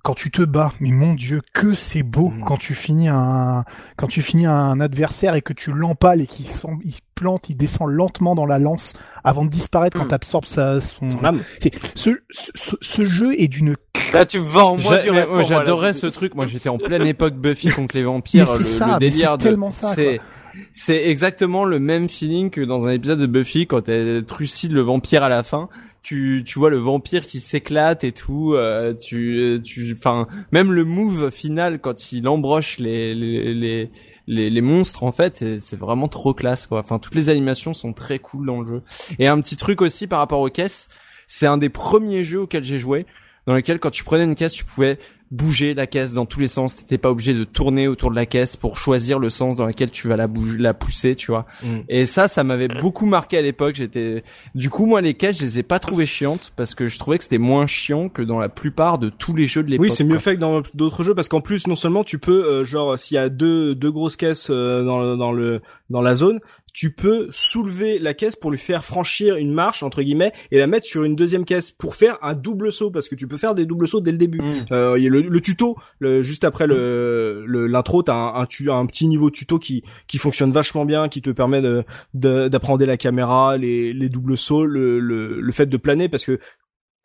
Quand 0.04 0.14
tu 0.14 0.30
te 0.30 0.42
bats, 0.42 0.70
mais 0.80 0.90
mon 0.90 1.14
dieu, 1.14 1.40
que 1.54 1.72
c'est 1.74 2.02
beau 2.02 2.28
Mm. 2.28 2.44
quand 2.44 2.56
tu 2.58 2.74
finis 2.74 3.08
un 3.08 3.64
quand 3.96 4.06
tu 4.06 4.20
finis 4.22 4.44
un 4.46 4.78
adversaire 4.78 5.34
et 5.34 5.40
que 5.42 5.52
tu 5.54 5.72
l'empales 5.72 6.20
et 6.20 6.26
qu'il 6.26 6.46
s'en- 6.46 6.78
il 6.84 6.94
plante, 7.14 7.48
il 7.48 7.56
descend 7.56 7.88
lentement 7.90 8.34
dans 8.34 8.44
la 8.46 8.58
lance 8.58 8.92
avant 9.24 9.44
de 9.46 9.50
disparaître 9.50 9.96
quand 9.98 10.04
Mm. 10.04 10.08
t'absorbes 10.08 10.44
sa 10.44 10.80
son. 10.80 11.08
Son 11.10 11.24
âme. 11.24 11.40
C'est- 11.58 11.74
Ce, 11.96 12.10
ce, 12.30 12.50
ce- 12.54 12.76
ce 12.82 13.04
jeu 13.06 13.34
est 13.40 13.48
d'une 13.48 13.76
Là, 14.12 14.26
tu 14.26 14.38
me 14.40 14.44
vends 14.44 14.76
moi 14.76 14.98
du 14.98 15.10
rêve 15.10 15.32
ouais. 15.32 15.42
J'adorais 15.44 15.94
ce 15.94 16.06
truc. 16.06 16.34
Moi, 16.34 16.46
j'étais 16.46 16.68
en 16.68 16.78
pleine 16.78 17.06
époque 17.06 17.34
Buffy 17.34 17.70
contre 17.70 17.96
les 17.96 18.02
vampires. 18.04 18.46
Mais 18.52 18.58
le, 18.58 18.64
c'est 18.64 18.78
ça, 18.78 18.86
le 18.94 18.98
délire 18.98 19.38
de- 19.38 19.42
tellement 19.42 19.70
ça, 19.70 19.94
C'est, 19.94 20.20
c'est 20.74 21.08
exactement 21.08 21.64
le 21.64 21.78
même 21.80 22.08
feeling 22.08 22.50
que 22.50 22.60
dans 22.60 22.86
un 22.86 22.90
épisode 22.92 23.18
de 23.18 23.26
Buffy 23.26 23.66
quand 23.66 23.88
elle 23.88 24.24
trucide 24.24 24.72
le 24.72 24.82
vampire 24.82 25.22
à 25.24 25.28
la 25.28 25.42
fin. 25.42 25.68
Tu 26.04 26.42
tu 26.46 26.58
vois 26.60 26.70
le 26.70 26.76
vampire 26.76 27.26
qui 27.26 27.40
s'éclate 27.40 28.04
et 28.04 28.12
tout. 28.12 28.52
euh, 28.52 28.94
tu 28.94 29.60
tu 29.64 29.96
enfin 29.98 30.28
même 30.52 30.70
le 30.70 30.84
move 30.84 31.30
final 31.32 31.80
quand 31.80 32.12
il 32.12 32.28
embroche 32.28 32.78
les 32.78 33.14
les 33.14 33.54
les 33.54 33.90
les, 34.26 34.50
les 34.50 34.60
monstres 34.60 35.02
en 35.02 35.12
fait 35.12 35.58
c'est 35.58 35.76
vraiment 35.78 36.06
trop 36.08 36.34
classe 36.34 36.66
quoi. 36.66 36.78
Enfin 36.80 36.98
toutes 37.00 37.14
les 37.14 37.30
animations 37.30 37.72
sont 37.72 37.92
très 37.92 38.18
cool 38.20 38.46
dans 38.46 38.60
le 38.60 38.66
jeu. 38.66 38.82
Et 39.18 39.26
un 39.26 39.40
petit 39.40 39.56
truc 39.56 39.80
aussi 39.80 40.06
par 40.06 40.18
rapport 40.20 40.40
aux 40.40 40.50
caisses, 40.50 40.88
c'est 41.26 41.46
un 41.46 41.56
des 41.56 41.70
premiers 41.70 42.22
jeux 42.22 42.42
auxquels 42.42 42.64
j'ai 42.64 42.78
joué 42.78 43.06
dans 43.46 43.54
lequel 43.54 43.78
quand 43.80 43.90
tu 43.90 44.04
prenais 44.04 44.24
une 44.24 44.34
caisse 44.34 44.54
tu 44.54 44.64
pouvais 44.64 44.98
bouger 45.30 45.74
la 45.74 45.86
caisse 45.86 46.14
dans 46.14 46.26
tous 46.26 46.40
les 46.40 46.48
sens. 46.48 46.76
T'étais 46.76 46.98
pas 46.98 47.10
obligé 47.10 47.34
de 47.34 47.44
tourner 47.44 47.88
autour 47.88 48.10
de 48.10 48.16
la 48.16 48.26
caisse 48.26 48.56
pour 48.56 48.78
choisir 48.78 49.18
le 49.18 49.28
sens 49.30 49.56
dans 49.56 49.66
lequel 49.66 49.90
tu 49.90 50.08
vas 50.08 50.16
la 50.16 50.26
bouger, 50.26 50.58
la 50.58 50.74
pousser, 50.74 51.14
tu 51.14 51.30
vois. 51.30 51.46
Mm. 51.62 51.66
Et 51.88 52.06
ça, 52.06 52.28
ça 52.28 52.44
m'avait 52.44 52.68
beaucoup 52.68 53.06
marqué 53.06 53.38
à 53.38 53.42
l'époque. 53.42 53.74
J'étais, 53.74 54.22
du 54.54 54.70
coup, 54.70 54.86
moi, 54.86 55.00
les 55.00 55.14
caisses, 55.14 55.38
je 55.38 55.44
les 55.44 55.58
ai 55.58 55.62
pas 55.62 55.78
trouvées 55.78 56.06
chiantes 56.06 56.52
parce 56.56 56.74
que 56.74 56.86
je 56.86 56.98
trouvais 56.98 57.18
que 57.18 57.24
c'était 57.24 57.38
moins 57.38 57.66
chiant 57.66 58.08
que 58.08 58.22
dans 58.22 58.38
la 58.38 58.48
plupart 58.48 58.98
de 58.98 59.08
tous 59.08 59.34
les 59.34 59.46
jeux 59.46 59.62
de 59.62 59.70
l'époque. 59.70 59.84
Oui, 59.84 59.90
c'est 59.90 60.04
mieux 60.04 60.10
quoi. 60.10 60.20
fait 60.20 60.34
que 60.36 60.40
dans 60.40 60.62
d'autres 60.74 61.02
jeux 61.02 61.14
parce 61.14 61.28
qu'en 61.28 61.40
plus, 61.40 61.66
non 61.66 61.76
seulement 61.76 62.04
tu 62.04 62.18
peux, 62.18 62.44
euh, 62.44 62.64
genre, 62.64 62.98
s'il 62.98 63.16
y 63.16 63.18
a 63.18 63.28
deux 63.28 63.74
deux 63.74 63.90
grosses 63.90 64.16
caisses 64.16 64.48
euh, 64.50 64.84
dans, 64.84 65.16
dans 65.16 65.32
le 65.32 65.62
dans 65.90 66.00
la 66.00 66.14
zone, 66.14 66.40
tu 66.74 66.90
peux 66.90 67.28
soulever 67.30 67.98
la 67.98 68.12
caisse 68.12 68.36
pour 68.36 68.50
lui 68.50 68.58
faire 68.58 68.84
franchir 68.84 69.36
une 69.36 69.52
marche 69.54 69.82
entre 69.82 70.02
guillemets 70.02 70.32
et 70.50 70.58
la 70.58 70.66
mettre 70.66 70.86
sur 70.86 71.04
une 71.04 71.14
deuxième 71.16 71.44
caisse 71.46 71.70
pour 71.70 71.94
faire 71.94 72.18
un 72.20 72.34
double 72.34 72.70
saut 72.72 72.90
parce 72.90 73.08
que 73.08 73.14
tu 73.14 73.26
peux 73.28 73.36
faire 73.38 73.54
des 73.54 73.64
doubles 73.64 73.88
sauts 73.88 74.00
dès 74.00 74.12
le 74.12 74.18
début. 74.18 74.42
Mm. 74.42 74.66
Euh, 74.72 74.94
a 74.94 74.98
le, 74.98 75.22
le 75.22 75.40
tuto, 75.40 75.76
le, 76.00 76.20
juste 76.20 76.44
après 76.44 76.66
le 76.66 77.44
l'intro, 77.46 78.02
t'as 78.02 78.14
un, 78.14 78.42
un, 78.42 78.46
tu- 78.46 78.70
un 78.70 78.84
petit 78.86 79.06
niveau 79.06 79.30
tuto 79.30 79.58
qui 79.58 79.82
qui 80.08 80.18
fonctionne 80.18 80.50
vachement 80.50 80.84
bien, 80.84 81.08
qui 81.08 81.22
te 81.22 81.30
permet 81.30 81.62
de 81.62 81.84
de- 82.12 82.48
d'apprendre 82.48 82.84
la 82.84 82.96
caméra, 82.96 83.56
les 83.56 83.92
les 83.92 84.08
doubles 84.08 84.36
sauts, 84.36 84.66
le, 84.66 84.98
le 84.98 85.40
le 85.40 85.52
fait 85.52 85.66
de 85.66 85.76
planer 85.76 86.08
parce 86.08 86.24
que 86.26 86.40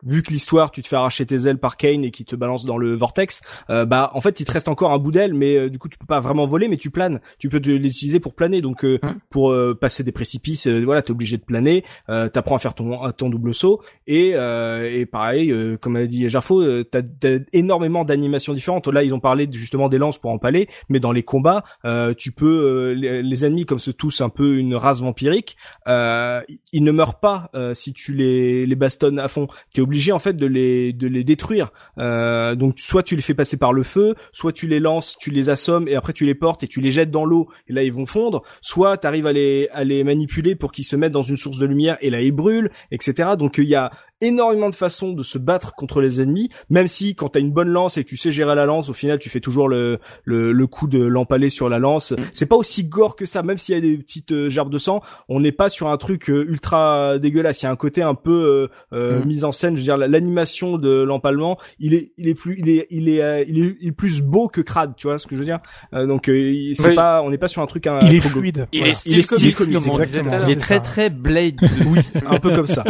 vu 0.04 0.24
que 0.24 0.32
l'histoire 0.32 0.72
tu 0.72 0.82
te 0.82 0.88
fais 0.88 0.96
arracher 0.96 1.26
tes 1.26 1.48
ailes 1.48 1.58
par 1.58 1.78
Kane 1.78 2.04
et 2.04 2.12
qui 2.12 2.26
te 2.26 2.36
balance 2.36 2.66
dans 2.66 2.78
le 2.78 2.96
vortex 2.96 3.42
euh, 3.70 3.86
bah 3.86 4.12
en 4.14 4.22
fait 4.22 4.40
il 4.40 4.46
te 4.46 4.52
reste 4.52 4.68
encore 4.68 4.92
un 4.92 4.98
bout 4.98 5.12
d'aile 5.12 5.34
mais 5.34 5.56
euh, 5.58 5.70
du 5.70 5.80
coup 5.80 5.90
tu 5.90 5.98
peux 5.98 6.06
pas 6.06 6.20
vraiment 6.20 6.46
voler 6.46 6.68
mais 6.68 6.78
tu 6.78 6.90
planes. 6.92 7.20
Tu 7.38 7.50
peux 7.50 7.60
te 7.60 7.70
les 7.70 7.90
utiliser 7.90 8.20
pour 8.20 8.34
planer. 8.34 8.62
Donc 8.62 8.86
euh, 8.86 9.00
Hein. 9.02 9.16
pour 9.30 9.52
euh, 9.52 9.78
passer 9.80 10.04
des 10.04 10.12
précipices 10.12 10.68
euh, 10.68 10.84
voilà 10.84 11.02
t'es 11.02 11.12
obligé 11.12 11.38
de 11.38 11.44
planer 11.44 11.86
euh, 12.10 12.28
t'apprends 12.28 12.56
à 12.56 12.60
faire 12.60 12.74
ton 12.74 13.12
ton 13.12 13.30
double 13.30 13.54
saut. 13.54 13.82
Et 14.08 14.32
euh, 14.36 14.90
et 14.92 15.06
pareil 15.06 15.52
euh, 15.52 15.78
comme 15.78 15.96
a 15.96 16.06
dit 16.06 16.30
Jarfo 16.30 16.84
t'as, 16.84 17.02
t'as 17.02 17.40
énormément 17.54 18.04
d'animations 18.04 18.54
différentes. 18.54 18.88
Là 18.88 19.04
ils 19.04 19.14
ont 19.14 19.20
parlé 19.20 19.48
justement 19.52 19.90
des 19.90 19.98
lances 19.98 20.18
pour 20.18 20.32
empaler 20.32 20.68
mais 20.90 21.00
dans 21.00 21.12
les 21.12 21.24
combats 21.24 21.64
euh, 21.86 22.14
tu 22.14 22.32
peux 22.32 22.46
euh, 22.46 22.94
les, 22.94 23.24
les 23.24 23.46
ennemis 23.46 23.66
comme 23.66 23.80
c'est 23.80 23.94
tous 23.94 24.22
un 24.22 24.30
peu 24.30 24.58
une 24.58 24.76
race 24.76 25.02
vampirique 25.02 25.56
euh, 25.88 26.42
ils 26.72 26.84
ne 26.84 26.92
meurent 26.92 27.20
pas 27.20 27.50
euh, 27.56 27.74
si 27.74 27.94
tu 27.94 28.14
les 28.14 28.66
les 28.66 28.76
bastonnes 28.76 29.20
à 29.20 29.28
fond. 29.28 29.48
T'es 29.74 29.82
obligé 29.90 30.12
en 30.12 30.20
fait 30.20 30.34
de 30.34 30.46
les 30.46 30.94
de 30.94 31.08
les 31.08 31.24
détruire. 31.24 31.72
Euh, 31.98 32.54
donc 32.54 32.78
soit 32.78 33.02
tu 33.02 33.16
les 33.16 33.24
fais 33.24 33.34
passer 33.34 33.58
par 33.58 33.74
le 33.74 33.82
feu 33.82 34.14
soit 34.32 34.54
tu 34.54 34.68
les 34.68 34.80
lances 34.80 35.18
tu 35.20 35.32
les 35.32 35.50
assommes 35.50 35.88
et 35.88 35.96
après 35.96 36.14
tu 36.14 36.26
les 36.26 36.36
portes 36.36 36.62
et 36.64 36.68
tu 36.68 36.80
les 36.80 36.92
jettes 36.92 37.10
dans 37.10 37.26
l'eau. 37.26 37.50
Et 37.68 37.74
là 37.74 37.82
ils 37.82 37.92
vont 37.92 38.06
fondre. 38.06 38.44
Soit 38.62 38.98
tu 39.00 39.08
arrives 39.08 39.26
à 39.26 39.34
les 39.34 39.68
à 39.72 39.84
les 39.84 40.04
manipuler 40.04 40.56
pour 40.56 40.72
qu'ils 40.72 40.86
se 40.86 40.96
mettent 40.96 41.12
dans 41.12 41.24
une 41.24 41.38
source 41.38 41.58
de 41.58 41.66
lumière 41.66 41.98
et 42.02 42.12
là 42.12 42.22
ils 42.22 42.32
brûlent 42.32 42.70
etc 42.92 43.32
donc 43.38 43.58
il 43.58 43.66
y 43.66 43.76
a 43.76 43.92
énormément 44.22 44.70
de 44.70 44.76
façons 44.76 45.14
de 45.14 45.24
se 45.24 45.38
battre 45.38 45.74
contre 45.76 46.02
les 46.02 46.22
ennemis 46.22 46.50
même 46.70 46.88
si 46.88 47.16
quand 47.16 47.30
t'as 47.30 47.40
une 47.40 47.52
bonne 47.52 47.70
lance 47.70 47.98
et 47.98 48.04
que 48.04 48.10
tu 48.10 48.18
sais 48.18 48.32
gérer 48.32 48.54
la 48.56 48.66
lance 48.66 48.90
au 48.90 48.94
final 48.94 49.18
tu 49.20 49.30
fais 49.30 49.40
toujours 49.40 49.68
le 49.70 50.00
le, 50.26 50.52
le 50.52 50.68
coup 50.68 50.88
de 50.88 51.00
l'empaler 51.00 51.50
sur 51.50 51.70
la 51.70 51.80
lance 51.80 52.14
c'est 52.34 52.46
pas 52.46 52.56
aussi 52.58 52.84
gore 52.84 53.16
que 53.16 53.26
ça 53.26 53.44
même 53.44 53.58
s'il 53.58 53.76
y 53.76 53.78
a 53.78 53.82
des 53.82 53.98
petites 53.98 54.32
euh, 54.34 54.50
gerbes 54.50 54.72
de 54.72 54.78
sang 54.78 55.02
on 55.30 55.40
n'est 55.40 55.52
pas 55.52 55.70
sur 55.70 55.88
un 55.90 55.98
truc 55.98 56.30
euh, 56.30 56.46
ultra 56.50 57.18
dégueulasse 57.20 57.62
il 57.62 57.66
y 57.66 57.68
a 57.68 57.72
un 57.72 57.76
côté 57.76 58.02
un 58.02 58.16
peu 58.16 58.70
euh, 58.94 58.96
euh, 58.98 59.20
Mm. 59.22 59.26
mise 59.28 59.44
en 59.46 59.52
scène 59.52 59.76
je 59.76 59.80
veux 59.82 59.86
dire 59.86 59.98
la- 59.98 60.08
l'animation 60.08 60.78
de 60.78 61.02
l'empalement 61.04 61.58
il 61.80 61.94
est 61.94 62.12
il 62.18 62.28
est 62.28 62.34
plus 62.34 62.58
il 62.60 62.70
est 62.70 62.88
il 62.90 63.08
est 63.10 63.22
euh, 63.22 63.44
il 63.48 63.64
est, 63.64 63.76
il 63.82 63.88
est 63.88 63.92
plus 63.92 64.22
beau 64.22 64.48
que 64.48 64.62
crade 64.62 64.94
tu 64.98 65.08
vois 65.08 65.18
ce 65.18 65.28
que 65.28 65.36
je 65.36 65.40
veux 65.40 65.46
dire? 65.46 65.60
Euh, 65.94 66.06
donc 66.06 66.28
euh, 66.30 66.38
il- 66.52 66.76
c'est 66.76 66.90
Oui. 66.90 66.96
pas 66.96 67.22
on 67.24 67.30
n'est 67.30 67.38
pas 67.38 67.48
sur 67.48 67.62
un 67.62 67.66
truc 67.68 67.88
un, 67.88 68.00
Il 68.00 68.16
est 68.16 68.20
fluide. 68.22 68.68
Il 68.72 68.80
Voilà. 68.80 68.92
est 68.94 69.06
Il 69.06 69.18
est 69.18 69.22
style 69.22 69.56
comics, 69.56 69.56
comics, 69.56 69.74
comme 69.74 69.90
on 69.90 69.92
disait 69.94 69.94
tout 69.94 70.02
à 70.02 70.04
exactement. 70.04 70.38
l'heure. 70.38 70.50
Il 70.50 70.52
est 70.52 70.56
très 70.60 70.80
très 70.82 71.10
Blade. 71.10 71.56
oui 71.88 72.00
un 72.26 72.38
peu 72.40 72.56
comme 72.56 72.68
ça 72.68 72.84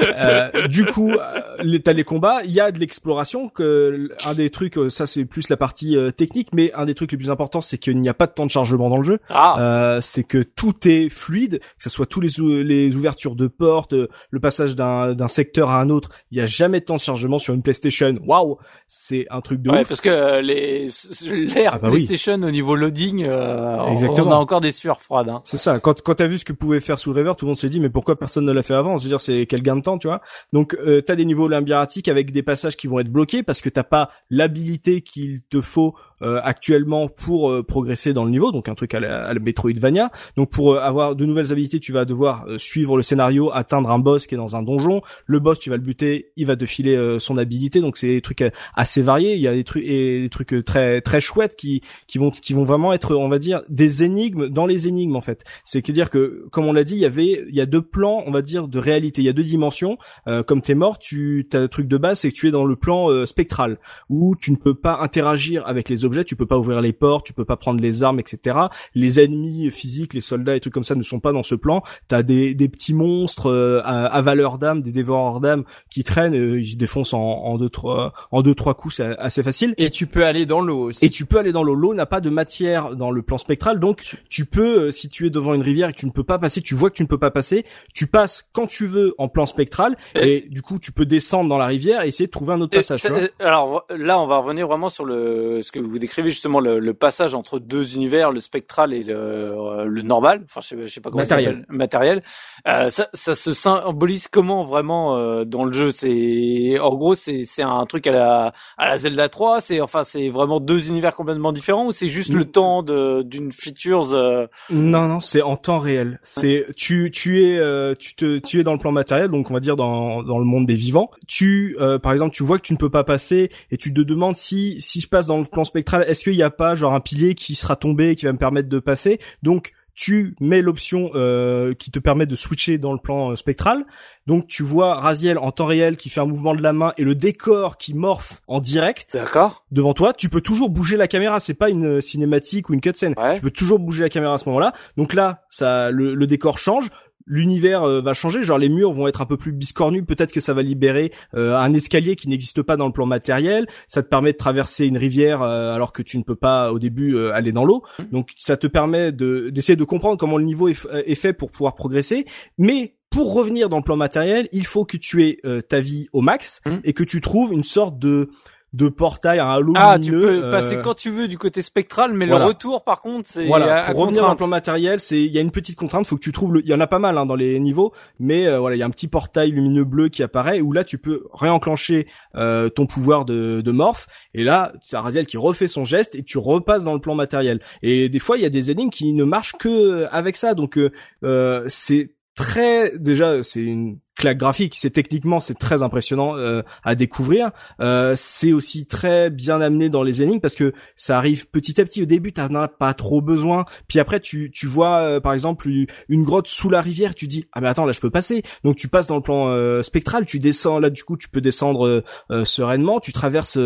Euh, 0.00 0.37
du 0.68 0.84
coup 0.84 1.12
euh, 1.12 1.78
t'as 1.84 1.92
les 1.92 2.04
combats 2.04 2.40
il 2.44 2.50
y 2.52 2.60
a 2.60 2.70
de 2.72 2.78
l'exploration 2.78 3.48
que 3.48 4.10
un 4.26 4.34
des 4.34 4.50
trucs 4.50 4.78
euh, 4.78 4.88
ça 4.90 5.06
c'est 5.06 5.24
plus 5.24 5.48
la 5.48 5.56
partie 5.56 5.96
euh, 5.96 6.10
technique 6.10 6.48
mais 6.54 6.72
un 6.74 6.86
des 6.86 6.94
trucs 6.94 7.12
les 7.12 7.18
plus 7.18 7.30
importants 7.30 7.60
c'est 7.60 7.78
qu'il 7.78 7.98
n'y 7.98 8.08
a 8.08 8.14
pas 8.14 8.26
de 8.26 8.32
temps 8.32 8.46
de 8.46 8.50
chargement 8.50 8.88
dans 8.90 8.96
le 8.96 9.02
jeu 9.02 9.18
Ah, 9.30 9.56
Euh, 9.60 10.00
c'est 10.00 10.24
que 10.24 10.38
tout 10.42 10.74
est 10.88 11.08
fluide, 11.08 11.58
que 11.60 11.82
ce 11.82 11.90
soit 11.90 12.06
tous 12.06 12.20
les, 12.20 12.40
ou- 12.40 12.62
les 12.62 12.94
ouvertures 12.94 13.34
de 13.34 13.46
portes, 13.46 13.92
euh, 13.92 14.08
le 14.30 14.40
passage 14.40 14.76
d'un 14.76 15.28
secteur 15.28 15.70
à 15.70 15.80
un 15.80 15.90
autre. 15.90 16.10
Il 16.30 16.38
y 16.38 16.40
a 16.40 16.46
jamais 16.46 16.80
de 16.80 16.84
temps 16.84 16.96
de 16.96 17.00
chargement 17.00 17.38
sur 17.38 17.54
une 17.54 17.62
PlayStation. 17.62 18.14
Waouh, 18.26 18.58
c'est 18.86 19.26
un 19.30 19.40
truc 19.40 19.60
de 19.62 19.70
ouais, 19.70 19.80
ouf. 19.80 19.88
parce 19.88 20.00
que 20.00 20.08
euh, 20.08 20.40
les 20.40 20.88
l'ère 21.30 21.72
Ah 21.74 21.78
bah 21.78 21.88
oui. 21.90 22.06
PlayStation 22.06 22.34
au 22.42 22.50
niveau 22.50 22.76
loading, 22.76 23.24
euh, 23.26 23.76
on- 23.80 23.92
Exactement. 23.92 24.28
on 24.28 24.32
a 24.32 24.36
encore 24.36 24.60
des 24.60 24.72
sueurs 24.72 25.00
froides. 25.02 25.28
Hein. 25.28 25.40
C'est 25.44 25.58
ça. 25.58 25.78
Quand 25.80 26.00
quand 26.02 26.14
t'as 26.14 26.26
vu 26.26 26.38
ce 26.38 26.44
que 26.44 26.52
pouvait 26.52 26.80
faire 26.80 26.98
Soul 26.98 27.16
River, 27.16 27.32
tout 27.36 27.44
le 27.44 27.48
monde 27.48 27.56
s'est 27.56 27.68
dit 27.68 27.80
mais 27.80 27.90
pourquoi 27.90 28.18
personne 28.18 28.44
ne 28.44 28.52
l'a 28.52 28.62
fait 28.62 28.74
avant? 28.74 28.98
C'est-à-dire 28.98 29.20
c'est 29.20 29.46
quel 29.46 29.62
gain 29.62 29.76
de 29.76 29.82
temps, 29.82 29.98
tu 29.98 30.06
vois? 30.06 30.20
Donc 30.52 30.74
euh, 30.74 31.00
t'as 31.02 31.16
des 31.16 31.24
niveaux 31.24 31.48
labyrinthiques 31.48 32.08
avec 32.08 32.32
des 32.32 32.42
passages 32.42 32.76
qui 32.76 32.86
vont 32.86 32.98
être 32.98 33.10
bloqués 33.10 33.42
parce 33.42 33.60
que 33.60 33.68
t'as 33.68 33.84
pas 33.84 34.10
l'habilité 34.30 35.00
qu'il 35.02 35.42
te 35.50 35.60
faut 35.60 35.94
euh, 36.22 36.40
actuellement 36.42 37.08
pour 37.08 37.50
euh, 37.50 37.62
progresser 37.62 38.12
dans 38.12 38.24
le 38.24 38.30
niveau, 38.30 38.50
donc 38.50 38.68
un 38.68 38.74
truc 38.74 38.94
à 38.94 39.00
la, 39.00 39.26
à 39.26 39.34
la 39.34 39.40
Metroidvania. 39.40 40.10
Donc 40.36 40.50
pour 40.50 40.74
euh, 40.74 40.80
avoir 40.80 41.14
de 41.14 41.24
nouvelles 41.24 41.52
habilités, 41.52 41.80
tu 41.80 41.92
vas 41.92 42.04
devoir 42.04 42.46
euh, 42.48 42.58
suivre 42.58 42.96
le 42.96 43.02
scénario, 43.02 43.52
atteindre 43.52 43.90
un 43.90 43.98
boss 43.98 44.26
qui 44.26 44.34
est 44.34 44.38
dans 44.38 44.56
un 44.56 44.62
donjon. 44.62 45.02
Le 45.26 45.38
boss, 45.38 45.58
tu 45.58 45.70
vas 45.70 45.76
le 45.76 45.82
buter, 45.82 46.32
il 46.36 46.46
va 46.46 46.56
te 46.56 46.66
filer 46.66 46.96
euh, 46.96 47.18
son 47.18 47.38
habilité. 47.38 47.80
Donc 47.80 47.96
c'est 47.96 48.08
des 48.08 48.20
trucs 48.20 48.42
euh, 48.42 48.50
assez 48.74 49.00
variés. 49.02 49.36
Il 49.36 49.40
y 49.40 49.48
a 49.48 49.54
des 49.54 49.64
trucs 49.64 49.84
des 49.84 50.28
trucs 50.30 50.64
très 50.64 51.00
très 51.00 51.20
chouettes 51.20 51.54
qui 51.56 51.82
qui 52.06 52.18
vont 52.18 52.30
qui 52.30 52.52
vont 52.52 52.64
vraiment 52.64 52.92
être, 52.92 53.14
on 53.14 53.28
va 53.28 53.38
dire, 53.38 53.62
des 53.68 54.02
énigmes 54.02 54.48
dans 54.48 54.66
les 54.66 54.88
énigmes 54.88 55.16
en 55.16 55.20
fait. 55.20 55.44
C'est 55.64 55.82
que 55.82 55.92
dire 55.92 56.10
que 56.10 56.46
comme 56.50 56.66
on 56.66 56.72
l'a 56.72 56.84
dit, 56.84 56.94
il 56.94 57.00
y 57.00 57.06
avait 57.06 57.44
il 57.48 57.54
y 57.54 57.60
a 57.60 57.66
deux 57.66 57.82
plans, 57.82 58.22
on 58.26 58.30
va 58.30 58.42
dire, 58.42 58.66
de 58.66 58.78
réalité. 58.78 59.22
Il 59.22 59.26
y 59.26 59.30
a 59.30 59.32
deux 59.32 59.44
dimensions. 59.44 59.98
Euh, 60.26 60.42
comme 60.42 60.62
t'es 60.62 60.74
mort, 60.74 60.98
tu 60.98 61.46
as 61.52 61.58
le 61.58 61.68
truc 61.68 61.88
de 61.88 61.96
base, 61.96 62.20
c'est 62.20 62.30
que 62.30 62.34
tu 62.34 62.48
es 62.48 62.50
dans 62.50 62.64
le 62.64 62.76
plan 62.76 63.10
euh, 63.10 63.26
spectral 63.26 63.78
où 64.08 64.34
tu 64.36 64.50
ne 64.50 64.56
peux 64.56 64.74
pas 64.74 64.98
interagir 65.00 65.66
avec 65.66 65.88
les 65.88 66.04
objets, 66.04 66.24
tu 66.24 66.36
peux 66.36 66.46
pas 66.46 66.58
ouvrir 66.58 66.80
les 66.80 66.92
portes, 66.92 67.26
tu 67.26 67.32
peux 67.32 67.44
pas 67.44 67.56
prendre 67.56 67.80
les 67.80 68.02
armes, 68.02 68.20
etc. 68.20 68.58
Les 68.94 69.20
ennemis 69.20 69.70
physiques, 69.70 70.14
les 70.14 70.20
soldats 70.20 70.56
et 70.56 70.60
trucs 70.60 70.74
comme 70.74 70.84
ça 70.84 70.94
ne 70.94 71.02
sont 71.02 71.20
pas 71.20 71.32
dans 71.32 71.42
ce 71.42 71.54
plan. 71.54 71.82
T'as 72.08 72.22
des, 72.22 72.54
des 72.54 72.68
petits 72.68 72.94
monstres 72.94 73.50
euh, 73.50 73.80
à, 73.84 74.06
à 74.06 74.20
valeur 74.22 74.58
d'âme, 74.58 74.82
des 74.82 74.92
dévoreurs 74.92 75.40
d'âme 75.40 75.64
qui 75.90 76.04
traînent, 76.04 76.34
euh, 76.34 76.60
ils 76.60 76.72
se 76.72 76.76
défoncent 76.76 77.14
en, 77.14 77.20
en 77.20 77.58
deux 77.58 77.68
trois 77.70 78.12
en 78.30 78.42
deux 78.42 78.54
trois 78.54 78.74
coups, 78.74 78.96
c'est 78.96 79.16
assez 79.18 79.42
facile. 79.42 79.74
Et 79.78 79.90
tu 79.90 80.06
peux 80.06 80.24
aller 80.24 80.46
dans 80.46 80.60
l'eau 80.60 80.88
aussi. 80.88 81.04
Et 81.04 81.10
tu 81.10 81.24
peux 81.24 81.38
aller 81.38 81.52
dans 81.52 81.62
l'eau. 81.62 81.74
L'eau 81.74 81.94
n'a 81.94 82.06
pas 82.06 82.20
de 82.20 82.30
matière 82.30 82.96
dans 82.96 83.10
le 83.10 83.22
plan 83.22 83.38
spectral, 83.38 83.80
donc 83.80 84.16
tu 84.28 84.44
peux, 84.44 84.86
euh, 84.86 84.90
si 84.90 85.08
tu 85.08 85.26
es 85.26 85.30
devant 85.30 85.54
une 85.54 85.62
rivière 85.62 85.88
et 85.88 85.92
que 85.92 85.98
tu 85.98 86.06
ne 86.06 86.10
peux 86.10 86.24
pas 86.24 86.38
passer, 86.38 86.60
tu 86.60 86.74
vois 86.74 86.90
que 86.90 86.96
tu 86.96 87.02
ne 87.02 87.08
peux 87.08 87.18
pas 87.18 87.30
passer, 87.30 87.64
tu 87.94 88.06
passes 88.06 88.48
quand 88.52 88.66
tu 88.66 88.86
veux 88.86 89.14
en 89.18 89.28
plan 89.28 89.46
spectral, 89.46 89.96
et, 90.14 90.46
du 90.48 90.62
coup 90.62 90.78
tu 90.78 90.92
peux 90.92 91.04
descendre 91.06 91.48
dans 91.48 91.58
la 91.58 91.66
rivière 91.66 92.02
et 92.02 92.08
essayer 92.08 92.26
de 92.26 92.30
trouver 92.30 92.52
un 92.54 92.60
autre 92.60 92.76
passage. 92.76 93.00
tu 93.00 93.06
ça- 93.08 93.12
vois. 93.12 93.22
euh, 93.22 93.28
alors 93.40 93.84
là, 93.96 94.20
on 94.20 94.26
va 94.26 94.38
revenir 94.38 94.66
vraiment 94.66 94.88
sur 94.88 95.04
le 95.04 95.60
ce 95.62 95.72
que 95.72 95.78
vous 95.78 95.98
décrivez 95.98 96.28
justement 96.30 96.60
le, 96.60 96.78
le 96.78 96.94
passage 96.94 97.34
entre 97.34 97.58
deux 97.58 97.94
univers, 97.94 98.30
le 98.32 98.40
spectral 98.40 98.92
et 98.92 99.02
le, 99.04 99.14
euh, 99.16 99.84
le 99.84 100.02
normal. 100.02 100.42
Enfin, 100.44 100.60
je 100.62 100.68
sais, 100.68 100.86
je 100.86 100.92
sais 100.92 101.00
pas 101.00 101.10
comment 101.10 101.24
ça 101.24 101.36
Matériel. 101.36 101.60
s'appelle. 101.62 101.76
Matériel. 101.76 102.22
Euh, 102.66 102.90
ça, 102.90 103.08
ça 103.14 103.34
se 103.34 103.54
symbolise 103.54 104.28
comment 104.28 104.64
vraiment 104.64 105.16
euh, 105.16 105.44
dans 105.44 105.64
le 105.64 105.72
jeu? 105.72 105.90
C'est 105.90 106.78
en 106.80 106.94
gros, 106.94 107.14
c'est 107.14 107.44
c'est 107.44 107.62
un 107.62 107.84
truc 107.86 108.06
à 108.06 108.12
la 108.12 108.52
à 108.76 108.88
la 108.88 108.96
Zelda 108.96 109.28
3. 109.28 109.60
C'est 109.60 109.80
enfin, 109.80 110.04
c'est 110.04 110.28
vraiment 110.28 110.60
deux 110.60 110.88
univers 110.88 111.14
complètement 111.14 111.52
différents 111.52 111.86
ou 111.86 111.92
c'est 111.92 112.08
juste 112.08 112.32
le 112.32 112.40
Mm. 112.44 112.50
temps 112.52 112.82
de 112.82 113.22
d'une 113.22 113.52
features. 113.52 114.12
euh, 114.14 114.46
Non, 114.70 115.06
non, 115.08 115.20
c'est 115.20 115.42
en 115.42 115.56
temps 115.56 115.78
réel. 115.78 116.18
C'est 116.22 116.66
tu 116.76 117.10
tu 117.12 117.44
es 117.44 117.58
euh, 117.58 117.94
tu 117.98 118.14
te 118.14 118.38
tu 118.38 118.60
es 118.60 118.64
dans 118.64 118.72
le 118.72 118.78
plan 118.78 118.92
matériel, 118.92 119.28
donc 119.28 119.50
on 119.50 119.54
va 119.54 119.60
dire 119.60 119.76
dans 119.76 119.97
dans 120.22 120.38
le 120.38 120.44
monde 120.44 120.66
des 120.66 120.74
vivants. 120.74 121.10
Tu 121.26 121.76
euh, 121.80 121.98
par 121.98 122.12
exemple, 122.12 122.34
tu 122.34 122.42
vois 122.42 122.58
que 122.58 122.62
tu 122.62 122.72
ne 122.72 122.78
peux 122.78 122.90
pas 122.90 123.04
passer 123.04 123.50
et 123.70 123.76
tu 123.76 123.92
te 123.92 124.00
demandes 124.00 124.36
si 124.36 124.80
si 124.80 125.00
je 125.00 125.08
passe 125.08 125.26
dans 125.26 125.38
le 125.38 125.44
plan 125.44 125.64
spectral, 125.64 126.04
est-ce 126.08 126.24
qu'il 126.24 126.34
n'y 126.34 126.42
a 126.42 126.50
pas 126.50 126.74
genre 126.74 126.94
un 126.94 127.00
pilier 127.00 127.34
qui 127.34 127.54
sera 127.54 127.76
tombé 127.76 128.10
et 128.10 128.16
qui 128.16 128.26
va 128.26 128.32
me 128.32 128.38
permettre 128.38 128.68
de 128.68 128.78
passer? 128.78 129.20
Donc 129.42 129.72
tu 129.98 130.36
mets 130.38 130.62
l'option 130.62 131.10
euh, 131.16 131.74
qui 131.74 131.90
te 131.90 131.98
permet 131.98 132.24
de 132.24 132.36
switcher 132.36 132.78
dans 132.78 132.92
le 132.92 133.00
plan 133.00 133.32
euh, 133.32 133.36
spectral. 133.36 133.84
Donc 134.28 134.46
tu 134.46 134.62
vois 134.62 134.94
Raziel 134.94 135.38
en 135.38 135.50
temps 135.50 135.66
réel 135.66 135.96
qui 135.96 136.08
fait 136.08 136.20
un 136.20 136.24
mouvement 136.24 136.54
de 136.54 136.62
la 136.62 136.72
main 136.72 136.92
et 136.98 137.02
le 137.02 137.16
décor 137.16 137.78
qui 137.78 137.94
morphe 137.94 138.40
en 138.46 138.60
direct 138.60 139.14
D'accord. 139.14 139.64
devant 139.72 139.94
toi, 139.94 140.12
tu 140.12 140.28
peux 140.28 140.40
toujours 140.40 140.70
bouger 140.70 140.96
la 140.96 141.08
caméra. 141.08 141.40
C'est 141.40 141.54
pas 141.54 141.68
une 141.68 141.96
euh, 141.96 142.00
cinématique 142.00 142.68
ou 142.70 142.74
une 142.74 142.80
cutscene. 142.80 143.14
Ouais. 143.16 143.34
Tu 143.34 143.40
peux 143.40 143.50
toujours 143.50 143.80
bouger 143.80 144.04
la 144.04 144.08
caméra 144.08 144.34
à 144.34 144.38
ce 144.38 144.48
moment-là. 144.48 144.72
Donc 144.96 145.14
là, 145.14 145.42
ça, 145.48 145.90
le, 145.90 146.14
le 146.14 146.26
décor 146.28 146.58
change. 146.58 146.90
L'univers 147.28 147.82
euh, 147.82 148.00
va 148.00 148.14
changer. 148.14 148.42
Genre 148.42 148.58
les 148.58 148.68
murs 148.68 148.92
vont 148.92 149.06
être 149.06 149.20
un 149.20 149.26
peu 149.26 149.36
plus 149.36 149.52
biscornus. 149.52 150.04
Peut-être 150.06 150.32
que 150.32 150.40
ça 150.40 150.54
va 150.54 150.62
libérer 150.62 151.12
euh, 151.34 151.56
un 151.56 151.72
escalier 151.72 152.16
qui 152.16 152.28
n'existe 152.28 152.62
pas 152.62 152.76
dans 152.76 152.86
le 152.86 152.92
plan 152.92 153.06
matériel. 153.06 153.66
Ça 153.86 154.02
te 154.02 154.08
permet 154.08 154.32
de 154.32 154.38
traverser 154.38 154.86
une 154.86 154.98
rivière 154.98 155.42
euh, 155.42 155.72
alors 155.72 155.92
que 155.92 156.02
tu 156.02 156.18
ne 156.18 156.22
peux 156.22 156.36
pas 156.36 156.72
au 156.72 156.78
début 156.78 157.18
aller 157.30 157.52
dans 157.52 157.64
l'eau. 157.64 157.82
Mmh. 157.98 158.04
Donc 158.12 158.30
ça 158.36 158.56
te 158.56 158.66
permet 158.66 159.12
de 159.12 159.50
d'essayer 159.50 159.76
de 159.76 159.84
comprendre 159.84 160.18
comment 160.18 160.38
le 160.38 160.44
niveau 160.44 160.68
est, 160.68 160.86
est 160.92 161.14
fait 161.14 161.32
pour 161.32 161.50
pouvoir 161.50 161.74
progresser. 161.74 162.26
Mais 162.56 162.94
pour 163.10 163.32
revenir 163.32 163.68
dans 163.68 163.78
le 163.78 163.82
plan 163.82 163.96
matériel, 163.96 164.48
il 164.52 164.66
faut 164.66 164.84
que 164.84 164.96
tu 164.96 165.24
aies 165.24 165.38
euh, 165.44 165.62
ta 165.62 165.80
vie 165.80 166.08
au 166.12 166.20
max 166.20 166.60
Mm. 166.66 166.80
et 166.84 166.92
que 166.92 167.04
tu 167.04 167.20
trouves 167.20 167.52
une 167.52 167.62
sorte 167.62 167.98
de 167.98 168.30
de 168.74 168.88
portail, 168.88 169.38
un 169.38 169.48
halo 169.48 169.72
Ah, 169.76 169.96
tu 169.98 170.10
lumineux, 170.10 170.20
peux 170.40 170.44
euh, 170.46 170.50
passer 170.50 170.78
quand 170.82 170.94
tu 170.94 171.10
veux 171.10 171.26
du 171.26 171.38
côté 171.38 171.62
spectral, 171.62 172.12
mais 172.12 172.26
voilà. 172.26 172.44
le 172.44 172.48
retour, 172.48 172.84
par 172.84 173.00
contre, 173.00 173.26
c'est 173.28 173.46
voilà, 173.46 173.76
à- 173.82 173.88
à 173.88 173.90
pour 173.92 174.00
revenir 174.02 174.20
dans 174.22 174.28
le 174.28 174.32
contrainte. 174.32 174.38
plan 174.38 174.46
matériel, 174.48 175.00
c'est 175.00 175.18
il 175.20 175.32
y 175.32 175.38
a 175.38 175.40
une 175.40 175.50
petite 175.50 175.76
contrainte, 175.76 176.06
faut 176.06 176.16
que 176.16 176.20
tu 176.22 176.32
trouves 176.32 176.54
le 176.54 176.60
il 176.60 176.68
y 176.68 176.74
en 176.74 176.80
a 176.80 176.86
pas 176.86 176.98
mal 176.98 177.16
hein, 177.16 177.24
dans 177.24 177.34
les 177.34 177.58
niveaux, 177.60 177.92
mais 178.18 178.46
euh, 178.46 178.58
voilà, 178.58 178.76
il 178.76 178.78
y 178.78 178.82
a 178.82 178.86
un 178.86 178.90
petit 178.90 179.08
portail 179.08 179.50
lumineux 179.52 179.84
bleu 179.84 180.08
qui 180.10 180.22
apparaît 180.22 180.60
où 180.60 180.72
là 180.72 180.84
tu 180.84 180.98
peux 180.98 181.24
réenclencher 181.32 182.06
euh, 182.36 182.68
ton 182.68 182.86
pouvoir 182.86 183.24
de 183.24 183.62
de 183.62 183.70
morph 183.72 184.06
et 184.34 184.44
là 184.44 184.72
tu 184.86 184.94
as 184.96 185.00
Raziel 185.00 185.24
qui 185.26 185.38
refait 185.38 185.66
son 185.68 185.84
geste 185.86 186.14
et 186.14 186.22
tu 186.22 186.36
repasses 186.38 186.84
dans 186.84 186.94
le 186.94 187.00
plan 187.00 187.14
matériel. 187.14 187.60
Et 187.82 188.08
des 188.10 188.18
fois, 188.18 188.36
il 188.36 188.42
y 188.42 188.46
a 188.46 188.50
des 188.50 188.70
énigmes 188.70 188.90
qui 188.90 189.12
ne 189.14 189.24
marchent 189.24 189.54
que 189.58 190.06
avec 190.10 190.36
ça 190.36 190.52
donc 190.54 190.76
euh, 190.76 190.90
euh, 191.24 191.64
c'est 191.68 192.10
très 192.38 192.96
déjà 192.98 193.42
c'est 193.42 193.60
une 193.62 193.98
claque 194.16 194.38
graphique. 194.38 194.74
C'est 194.76 194.90
techniquement 194.90 195.40
c'est 195.40 195.54
très 195.54 195.82
impressionnant 195.82 196.36
euh, 196.36 196.62
à 196.82 196.94
découvrir. 196.94 197.50
Euh, 197.80 198.14
c'est 198.16 198.52
aussi 198.52 198.86
très 198.86 199.30
bien 199.30 199.60
amené 199.60 199.88
dans 199.88 200.02
les 200.02 200.22
énigmes 200.22 200.40
parce 200.40 200.54
que 200.54 200.72
ça 200.96 201.16
arrive 201.18 201.48
petit 201.50 201.80
à 201.80 201.84
petit. 201.84 202.02
Au 202.02 202.06
début 202.06 202.32
t'en 202.32 202.54
as 202.54 202.68
pas 202.68 202.94
trop 202.94 203.20
besoin. 203.20 203.64
Puis 203.88 203.98
après 204.00 204.20
tu 204.20 204.50
tu 204.50 204.66
vois 204.66 205.00
euh, 205.00 205.20
par 205.20 205.32
exemple 205.32 205.68
une- 205.68 206.24
grotte 206.24 206.48
sous 206.48 206.70
la 206.70 206.80
rivière. 206.80 207.14
Tu 207.14 207.26
dis 207.26 207.46
ah 207.52 207.60
mais 207.60 207.68
attends 207.68 207.86
là 207.86 207.92
je 207.92 208.00
peux 208.00 208.10
passer 208.10 208.42
donc 208.64 208.76
tu 208.76 208.88
passes 208.88 209.06
dans 209.06 209.16
le 209.16 209.22
plan 209.22 209.48
euh, 209.48 209.82
spectral. 209.82 210.26
Tu 210.26 210.38
descends 210.38 210.78
là 210.78 210.90
du 210.90 211.04
coup 211.04 211.16
tu 211.16 211.28
peux 211.28 211.40
descendre 211.40 211.86
euh, 211.86 212.04
euh, 212.30 212.44
sereinement. 212.44 213.00
Tu 213.00 213.12
traverses 213.12 213.58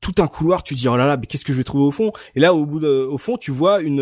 tout 0.00 0.14
un 0.18 0.26
couloir. 0.26 0.62
Tu 0.62 0.74
dis 0.74 0.88
oh 0.88 0.96
là 0.96 1.06
là 1.06 1.16
mais 1.16 1.26
qu'est-ce 1.26 1.44
que 1.44 1.52
je 1.52 1.58
vais 1.58 1.64
trouver 1.64 1.84
au 1.84 1.90
fond? 1.90 2.12
Et 2.34 2.40
là 2.40 2.54
au 2.54 2.66
bout 2.66 2.80
de, 2.80 2.88
au 2.88 3.18
fond 3.18 3.36
tu 3.36 3.50
vois 3.50 3.80
une 3.80 4.00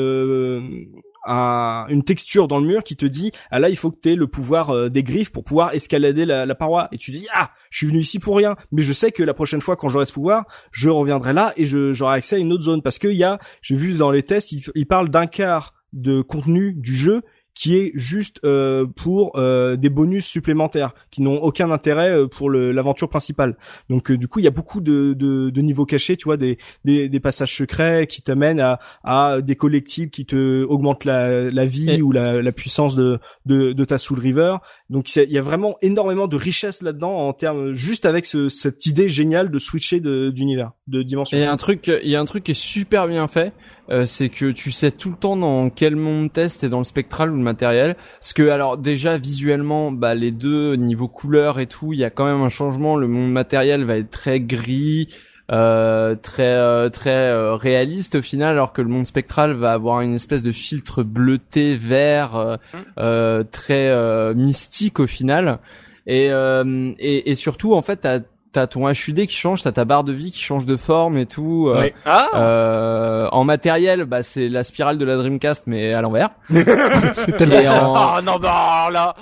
un- 1.26 1.86
une 1.88 2.02
texture 2.02 2.48
dans 2.48 2.58
le 2.58 2.66
mur 2.66 2.82
qui 2.84 2.96
te 2.96 3.06
dit 3.06 3.32
ah 3.50 3.58
là 3.58 3.68
il 3.68 3.76
faut 3.76 3.90
que 3.90 3.98
tu 4.00 4.16
le 4.16 4.26
pouvoir 4.26 4.70
euh, 4.70 4.88
des 4.88 5.02
griffes 5.02 5.30
pour 5.32 5.44
pouvoir 5.44 5.74
escalader 5.74 6.24
la, 6.24 6.54
paroi. 6.54 6.88
Et 6.92 6.98
tu 6.98 7.10
dis 7.10 7.26
ah 7.34 7.50
je 7.70 7.78
suis 7.78 7.86
venu 7.86 7.98
ici 7.98 8.18
pour 8.18 8.36
rien. 8.36 8.56
Mais 8.72 8.82
je 8.82 8.92
sais 8.92 9.12
que 9.12 9.22
la 9.22 9.34
prochaine 9.34 9.60
fois 9.60 9.76
quand 9.76 9.88
j'aurai 9.88 10.06
ce 10.06 10.12
pouvoir 10.12 10.44
je 10.72 10.88
reviendrai 10.90 11.32
là 11.32 11.52
et 11.56 11.66
j'aurai 11.66 12.16
accès 12.16 12.36
à 12.36 12.38
une 12.38 12.52
autre 12.52 12.64
zone. 12.64 12.82
Parce 12.82 12.98
que 12.98 13.08
il 13.08 13.16
y 13.16 13.24
a 13.24 13.38
j'ai 13.62 13.74
vu 13.76 13.94
dans 13.94 14.10
les 14.10 14.22
tests 14.22 14.52
il, 14.52 14.62
il 14.74 14.86
parle 14.86 15.08
d'un 15.08 15.26
quart 15.26 15.74
de 15.92 16.20
contenu 16.20 16.74
du 16.74 16.94
jeu 16.94 17.22
qui 17.58 17.74
est 17.74 17.90
juste 17.94 18.38
euh, 18.44 18.84
pour 18.84 19.32
euh, 19.38 19.76
des 19.76 19.88
bonus 19.88 20.26
supplémentaires 20.26 20.92
qui 21.10 21.22
n'ont 21.22 21.38
aucun 21.42 21.70
intérêt 21.70 22.10
euh, 22.10 22.26
pour 22.26 22.50
l'aventure 22.50 23.08
principale. 23.08 23.56
Donc 23.88 24.10
euh, 24.10 24.18
du 24.18 24.28
coup 24.28 24.40
il 24.40 24.44
y 24.44 24.48
a 24.48 24.50
beaucoup 24.50 24.82
de, 24.82 25.14
de, 25.14 25.48
de 25.48 25.60
niveaux 25.62 25.86
cachés, 25.86 26.18
tu 26.18 26.24
vois, 26.26 26.36
des, 26.36 26.58
des, 26.84 27.08
des 27.08 27.18
passages 27.20 27.56
secrets 27.56 28.06
qui 28.06 28.20
t'amènent 28.20 28.60
à, 28.60 28.78
à 29.04 29.40
des 29.40 29.56
collectibles 29.56 30.10
qui 30.10 30.26
te 30.26 30.64
augmentent 30.64 31.06
la, 31.06 31.48
la 31.48 31.64
vie 31.64 31.90
Et- 31.92 32.02
ou 32.02 32.12
la, 32.12 32.42
la 32.42 32.52
puissance 32.52 32.94
de, 32.94 33.18
de, 33.46 33.72
de 33.72 33.84
ta 33.86 33.96
Soul 33.96 34.18
River. 34.20 34.56
Donc 34.90 35.16
il 35.16 35.32
y 35.32 35.38
a 35.38 35.42
vraiment 35.42 35.76
énormément 35.80 36.28
de 36.28 36.36
richesse 36.36 36.82
là-dedans 36.82 37.26
en 37.26 37.32
termes 37.32 37.72
juste 37.72 38.04
avec 38.04 38.26
ce, 38.26 38.48
cette 38.48 38.84
idée 38.84 39.08
géniale 39.08 39.50
de 39.50 39.58
switcher 39.58 40.00
de- 40.00 40.28
d'univers, 40.28 40.72
de 40.88 41.02
dimension. 41.02 41.38
Et 41.38 41.40
il 41.40 41.44
y 41.44 41.46
a 41.46 41.52
un 41.52 41.56
truc, 41.56 41.90
il 42.02 42.10
y 42.10 42.16
a 42.16 42.20
un 42.20 42.26
truc 42.26 42.44
qui 42.44 42.50
est 42.50 42.54
super 42.54 43.08
bien 43.08 43.28
fait, 43.28 43.54
euh, 43.88 44.04
c'est 44.04 44.28
que 44.28 44.50
tu 44.50 44.70
sais 44.70 44.90
tout 44.90 45.10
le 45.10 45.16
temps 45.16 45.36
dans 45.36 45.70
quel 45.70 45.96
monde 45.96 46.30
test 46.32 46.64
et 46.64 46.68
dans 46.68 46.78
le 46.78 46.84
spectral 46.84 47.30
ou 47.30 47.36
matériel. 47.46 47.96
Parce 48.20 48.32
que 48.34 48.48
alors 48.50 48.76
déjà 48.76 49.16
visuellement, 49.18 49.90
bah 49.92 50.14
les 50.14 50.32
deux 50.32 50.74
niveau 50.76 51.08
couleur 51.08 51.58
et 51.60 51.66
tout, 51.66 51.92
il 51.94 51.98
y 52.00 52.04
a 52.04 52.10
quand 52.10 52.26
même 52.26 52.42
un 52.42 52.50
changement. 52.50 52.96
Le 52.96 53.08
monde 53.08 53.32
matériel 53.32 53.84
va 53.84 53.96
être 53.96 54.10
très 54.10 54.38
gris. 54.40 55.08
euh, 55.52 56.16
très 56.16 56.42
euh, 56.56 56.88
très 56.90 57.30
euh, 57.30 57.54
réaliste 57.54 58.16
au 58.16 58.22
final 58.22 58.50
alors 58.50 58.72
que 58.72 58.82
le 58.82 58.88
monde 58.88 59.06
spectral 59.06 59.52
va 59.52 59.72
avoir 59.74 60.00
une 60.00 60.14
espèce 60.14 60.42
de 60.42 60.50
filtre 60.50 61.04
bleuté 61.04 61.76
vert 61.76 62.34
euh, 62.34 62.56
euh, 62.98 63.44
très 63.58 63.88
euh, 63.90 64.34
mystique 64.34 64.98
au 64.98 65.06
final 65.06 65.60
et, 66.08 66.30
euh, 66.32 66.92
et 66.98 67.30
et 67.30 67.36
surtout 67.36 67.74
en 67.74 67.82
fait 67.82 67.98
t'as 67.98 68.18
t'as 68.56 68.66
ton 68.66 68.88
HUD 68.88 69.26
qui 69.26 69.34
change 69.36 69.62
t'as 69.62 69.72
ta 69.72 69.84
barre 69.84 70.02
de 70.02 70.14
vie 70.14 70.32
qui 70.32 70.40
change 70.40 70.64
de 70.64 70.78
forme 70.78 71.18
et 71.18 71.26
tout 71.26 71.68
euh, 71.68 71.78
Ouais. 71.80 71.94
Ah, 72.06 72.28
euh, 72.36 73.28
en 73.30 73.44
matériel 73.44 74.06
bah 74.06 74.22
c'est 74.22 74.48
la 74.48 74.64
spirale 74.64 74.96
de 74.96 75.04
la 75.04 75.16
Dreamcast 75.16 75.66
mais 75.66 75.92
à 75.92 76.00
l'envers 76.00 76.30
C'est 76.50 77.36
tellement 77.36 77.58
et 77.60 77.68
en 77.68 77.94
Ah, 77.94 78.20
non, 78.24 78.36
bah 78.40 78.88
là. 78.90 79.14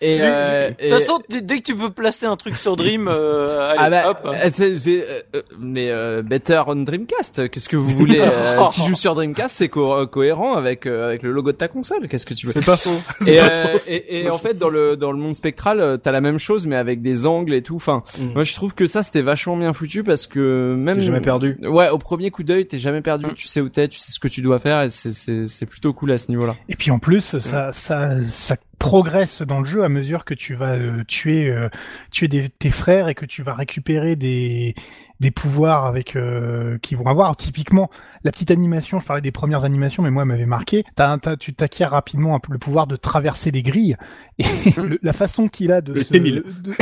Et, 0.00 0.18
De 0.18 0.22
euh, 0.24 0.68
toute 0.70 0.76
et- 0.80 0.88
façon, 0.88 1.18
dès 1.28 1.58
que 1.58 1.62
tu 1.64 1.76
peux 1.76 1.90
placer 1.90 2.26
un 2.26 2.36
truc 2.36 2.54
sur 2.54 2.76
Dream, 2.76 3.06
euh, 3.08 3.70
allez, 3.76 3.78
ah 3.80 3.90
bah, 3.90 4.10
hop. 4.10 4.18
euh, 4.34 4.48
c'est, 4.52 4.74
c'est, 4.76 5.04
euh, 5.08 5.20
euh, 5.36 5.42
mais 5.58 5.90
euh, 5.90 6.22
better 6.22 6.62
on 6.66 6.76
Dreamcast. 6.76 7.48
Qu'est-ce 7.50 7.68
que 7.68 7.76
vous 7.76 7.88
voulez 7.90 8.20
euh, 8.20 8.60
Tu 8.72 8.80
joues 8.82 8.94
sur 8.94 9.14
Dreamcast, 9.14 9.54
c'est 9.56 9.68
co- 9.68 10.06
cohérent 10.06 10.54
avec 10.54 10.86
euh, 10.86 11.08
avec 11.08 11.22
le 11.22 11.32
logo 11.32 11.52
de 11.52 11.56
ta 11.56 11.68
console. 11.68 12.08
Qu'est-ce 12.08 12.26
que 12.26 12.34
tu 12.34 12.46
veux 12.46 12.52
C'est 12.52 12.64
pas 12.64 12.76
faux. 12.76 12.90
Et, 13.26 13.40
euh, 13.40 13.76
et, 13.86 14.20
et 14.22 14.30
en 14.30 14.38
fait, 14.38 14.54
dans 14.54 14.70
le 14.70 14.96
dans 14.96 15.12
le 15.12 15.18
monde 15.18 15.36
spectral, 15.36 15.98
t'as 16.02 16.12
la 16.12 16.20
même 16.20 16.38
chose, 16.38 16.66
mais 16.66 16.76
avec 16.76 17.02
des 17.02 17.26
angles 17.26 17.54
et 17.54 17.62
tout. 17.62 17.76
Enfin, 17.76 18.02
Mm. 18.18 18.32
moi 18.34 18.42
je 18.44 18.54
trouve 18.54 18.74
que 18.74 18.86
ça 18.86 19.02
c'était 19.02 19.22
vachement 19.22 19.56
bien 19.56 19.72
foutu 19.72 20.02
parce 20.02 20.26
que 20.26 20.74
même 20.76 20.96
T'es 20.96 21.02
jamais 21.02 21.20
perdu. 21.20 21.56
Ouais, 21.62 21.88
au 21.90 21.98
premier 21.98 22.30
coup 22.30 22.42
d'œil, 22.42 22.66
t'es 22.66 22.78
jamais 22.78 23.02
perdu. 23.02 23.26
Tu 23.34 23.46
sais 23.48 23.60
où 23.60 23.68
t'es, 23.68 23.88
tu 23.88 23.98
sais 24.00 24.10
ce 24.12 24.18
que 24.18 24.28
tu 24.28 24.40
dois 24.42 24.58
faire, 24.58 24.82
et 24.82 24.88
c'est 24.88 25.12
c'est 25.12 25.46
c'est 25.46 25.66
plutôt 25.66 25.92
cool 25.92 26.12
à 26.12 26.18
ce 26.18 26.30
niveau-là. 26.30 26.56
Et 26.68 26.76
puis 26.76 26.90
en 26.90 26.98
plus, 26.98 27.38
ça, 27.38 27.72
ça, 27.72 28.24
ça 28.24 28.56
progresse 28.80 29.42
dans 29.42 29.60
le 29.60 29.64
jeu 29.66 29.84
à 29.84 29.88
mesure 29.88 30.24
que 30.24 30.34
tu 30.34 30.54
vas 30.54 30.74
euh, 30.74 31.04
tuer, 31.06 31.48
euh, 31.50 31.68
tuer 32.10 32.26
des, 32.26 32.48
tes 32.48 32.70
frères 32.70 33.08
et 33.08 33.14
que 33.14 33.26
tu 33.26 33.42
vas 33.42 33.54
récupérer 33.54 34.16
des, 34.16 34.74
des 35.20 35.30
pouvoirs 35.30 35.84
avec 35.84 36.16
euh, 36.16 36.78
qui 36.78 36.94
vont 36.96 37.06
avoir. 37.06 37.36
Typiquement, 37.36 37.90
la 38.24 38.32
petite 38.32 38.50
animation, 38.50 38.98
je 38.98 39.04
parlais 39.06 39.20
des 39.22 39.30
premières 39.32 39.64
animations, 39.66 40.02
mais 40.02 40.10
moi, 40.10 40.22
elle 40.22 40.28
m'avait 40.28 40.46
marqué. 40.46 40.82
T'as, 40.96 41.10
un- 41.12 41.18
t'as- 41.18 41.36
tu 41.36 41.52
t'acquiers 41.54 41.84
rapidement 41.84 42.34
un 42.34 42.40
peu 42.40 42.52
le 42.54 42.58
pouvoir 42.58 42.86
de 42.86 42.96
traverser 42.96 43.52
des 43.52 43.62
grilles 43.62 43.96
et 44.38 44.44
le- 44.78 44.98
la 45.02 45.12
façon 45.12 45.48
qu'il 45.48 45.72
a 45.72 45.82
de 45.82 45.92
Le 45.92 46.02
se, 46.02 46.12
T-1000. 46.14 46.42
de, 46.62 46.74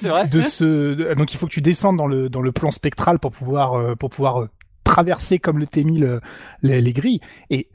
c'est 0.00 0.08
vrai. 0.08 0.26
de 0.26 0.40
se 0.40 0.64
de- 0.94 1.14
donc 1.14 1.34
il 1.34 1.36
faut 1.36 1.46
que 1.46 1.52
tu 1.52 1.60
descendes 1.60 1.98
dans 1.98 2.06
le 2.08 2.28
dans 2.30 2.40
le 2.40 2.52
plan 2.52 2.70
spectral 2.70 3.18
pour 3.18 3.30
pouvoir 3.32 3.74
euh, 3.74 3.94
pour 3.94 4.08
pouvoir 4.08 4.42
euh, 4.42 4.48
traverser 4.82 5.38
comme 5.38 5.58
le 5.58 5.66
T1000 5.66 6.04
euh, 6.04 6.20
les, 6.62 6.80
les 6.80 6.92
grilles 6.94 7.20
et 7.50 7.68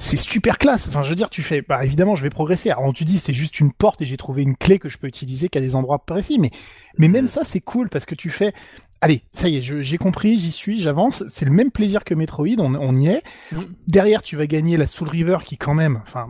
c'est 0.00 0.16
super 0.16 0.58
classe. 0.58 0.88
Enfin, 0.88 1.02
je 1.02 1.10
veux 1.10 1.14
dire, 1.14 1.30
tu 1.30 1.42
fais, 1.42 1.60
bah 1.60 1.84
évidemment, 1.84 2.16
je 2.16 2.22
vais 2.22 2.30
progresser. 2.30 2.70
Alors, 2.70 2.84
on 2.84 2.92
te 2.92 3.04
dit, 3.04 3.18
c'est 3.18 3.34
juste 3.34 3.60
une 3.60 3.70
porte 3.70 4.00
et 4.00 4.06
j'ai 4.06 4.16
trouvé 4.16 4.42
une 4.42 4.56
clé 4.56 4.78
que 4.78 4.88
je 4.88 4.98
peux 4.98 5.06
utiliser 5.06 5.48
qu'à 5.48 5.60
des 5.60 5.76
endroits 5.76 5.98
précis. 6.04 6.38
Mais, 6.38 6.50
mais 6.98 7.08
même 7.08 7.26
ça, 7.26 7.42
c'est 7.44 7.60
cool 7.60 7.90
parce 7.90 8.06
que 8.06 8.14
tu 8.14 8.30
fais, 8.30 8.54
allez, 9.02 9.22
ça 9.34 9.48
y 9.48 9.58
est, 9.58 9.60
j'ai 9.60 9.98
compris, 9.98 10.38
j'y 10.38 10.52
suis, 10.52 10.80
j'avance. 10.80 11.22
C'est 11.28 11.44
le 11.44 11.50
même 11.50 11.70
plaisir 11.70 12.02
que 12.02 12.14
Metroid, 12.14 12.58
on, 12.58 12.74
on 12.74 12.96
y 12.96 13.08
est. 13.08 13.22
Mm. 13.52 13.60
Derrière, 13.88 14.22
tu 14.22 14.36
vas 14.36 14.46
gagner 14.46 14.78
la 14.78 14.86
Soul 14.86 15.10
River 15.10 15.38
qui, 15.44 15.58
quand 15.58 15.74
même, 15.74 16.00
enfin, 16.02 16.28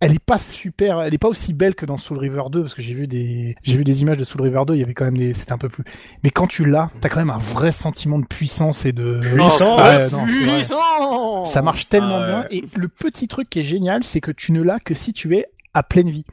elle 0.00 0.12
est 0.12 0.18
pas 0.24 0.38
super, 0.38 1.00
elle 1.00 1.14
est 1.14 1.18
pas 1.18 1.28
aussi 1.28 1.52
belle 1.54 1.74
que 1.74 1.86
dans 1.86 1.96
Soul 1.96 2.18
River 2.18 2.42
2 2.50 2.60
parce 2.62 2.74
que 2.74 2.82
j'ai 2.82 2.92
vu 2.94 3.06
des, 3.06 3.56
j'ai 3.62 3.76
vu 3.76 3.84
des 3.84 4.02
images 4.02 4.18
de 4.18 4.24
Soul 4.24 4.42
River 4.42 4.62
2, 4.66 4.74
il 4.74 4.80
y 4.80 4.82
avait 4.82 4.94
quand 4.94 5.06
même 5.06 5.16
des, 5.16 5.32
c'était 5.32 5.52
un 5.52 5.58
peu 5.58 5.68
plus. 5.68 5.84
Mais 6.22 6.30
quand 6.30 6.46
tu 6.46 6.64
l'as, 6.66 6.90
t'as 7.00 7.08
quand 7.08 7.18
même 7.18 7.30
un 7.30 7.38
vrai 7.38 7.72
sentiment 7.72 8.18
de 8.18 8.26
puissance 8.26 8.84
et 8.84 8.92
de. 8.92 9.20
Puissance. 9.20 9.80
Ouais, 9.80 10.10
non. 10.10 10.24
Puissant 10.26 11.44
Ça 11.44 11.62
marche 11.62 11.88
tellement 11.88 12.16
Ah 12.20 12.40
ouais. 12.42 12.48
bien. 12.58 12.58
Et 12.58 12.64
le 12.76 12.88
petit 12.88 13.26
truc 13.28 13.48
qui 13.48 13.60
est 13.60 13.64
génial, 13.64 14.04
c'est 14.04 14.20
que 14.20 14.30
tu 14.32 14.52
ne 14.52 14.60
l'as 14.62 14.80
que 14.80 14.94
si 14.94 15.12
tu 15.12 15.34
es 15.36 15.46
à 15.74 15.82
pleine 15.82 16.10
vie. 16.10 16.24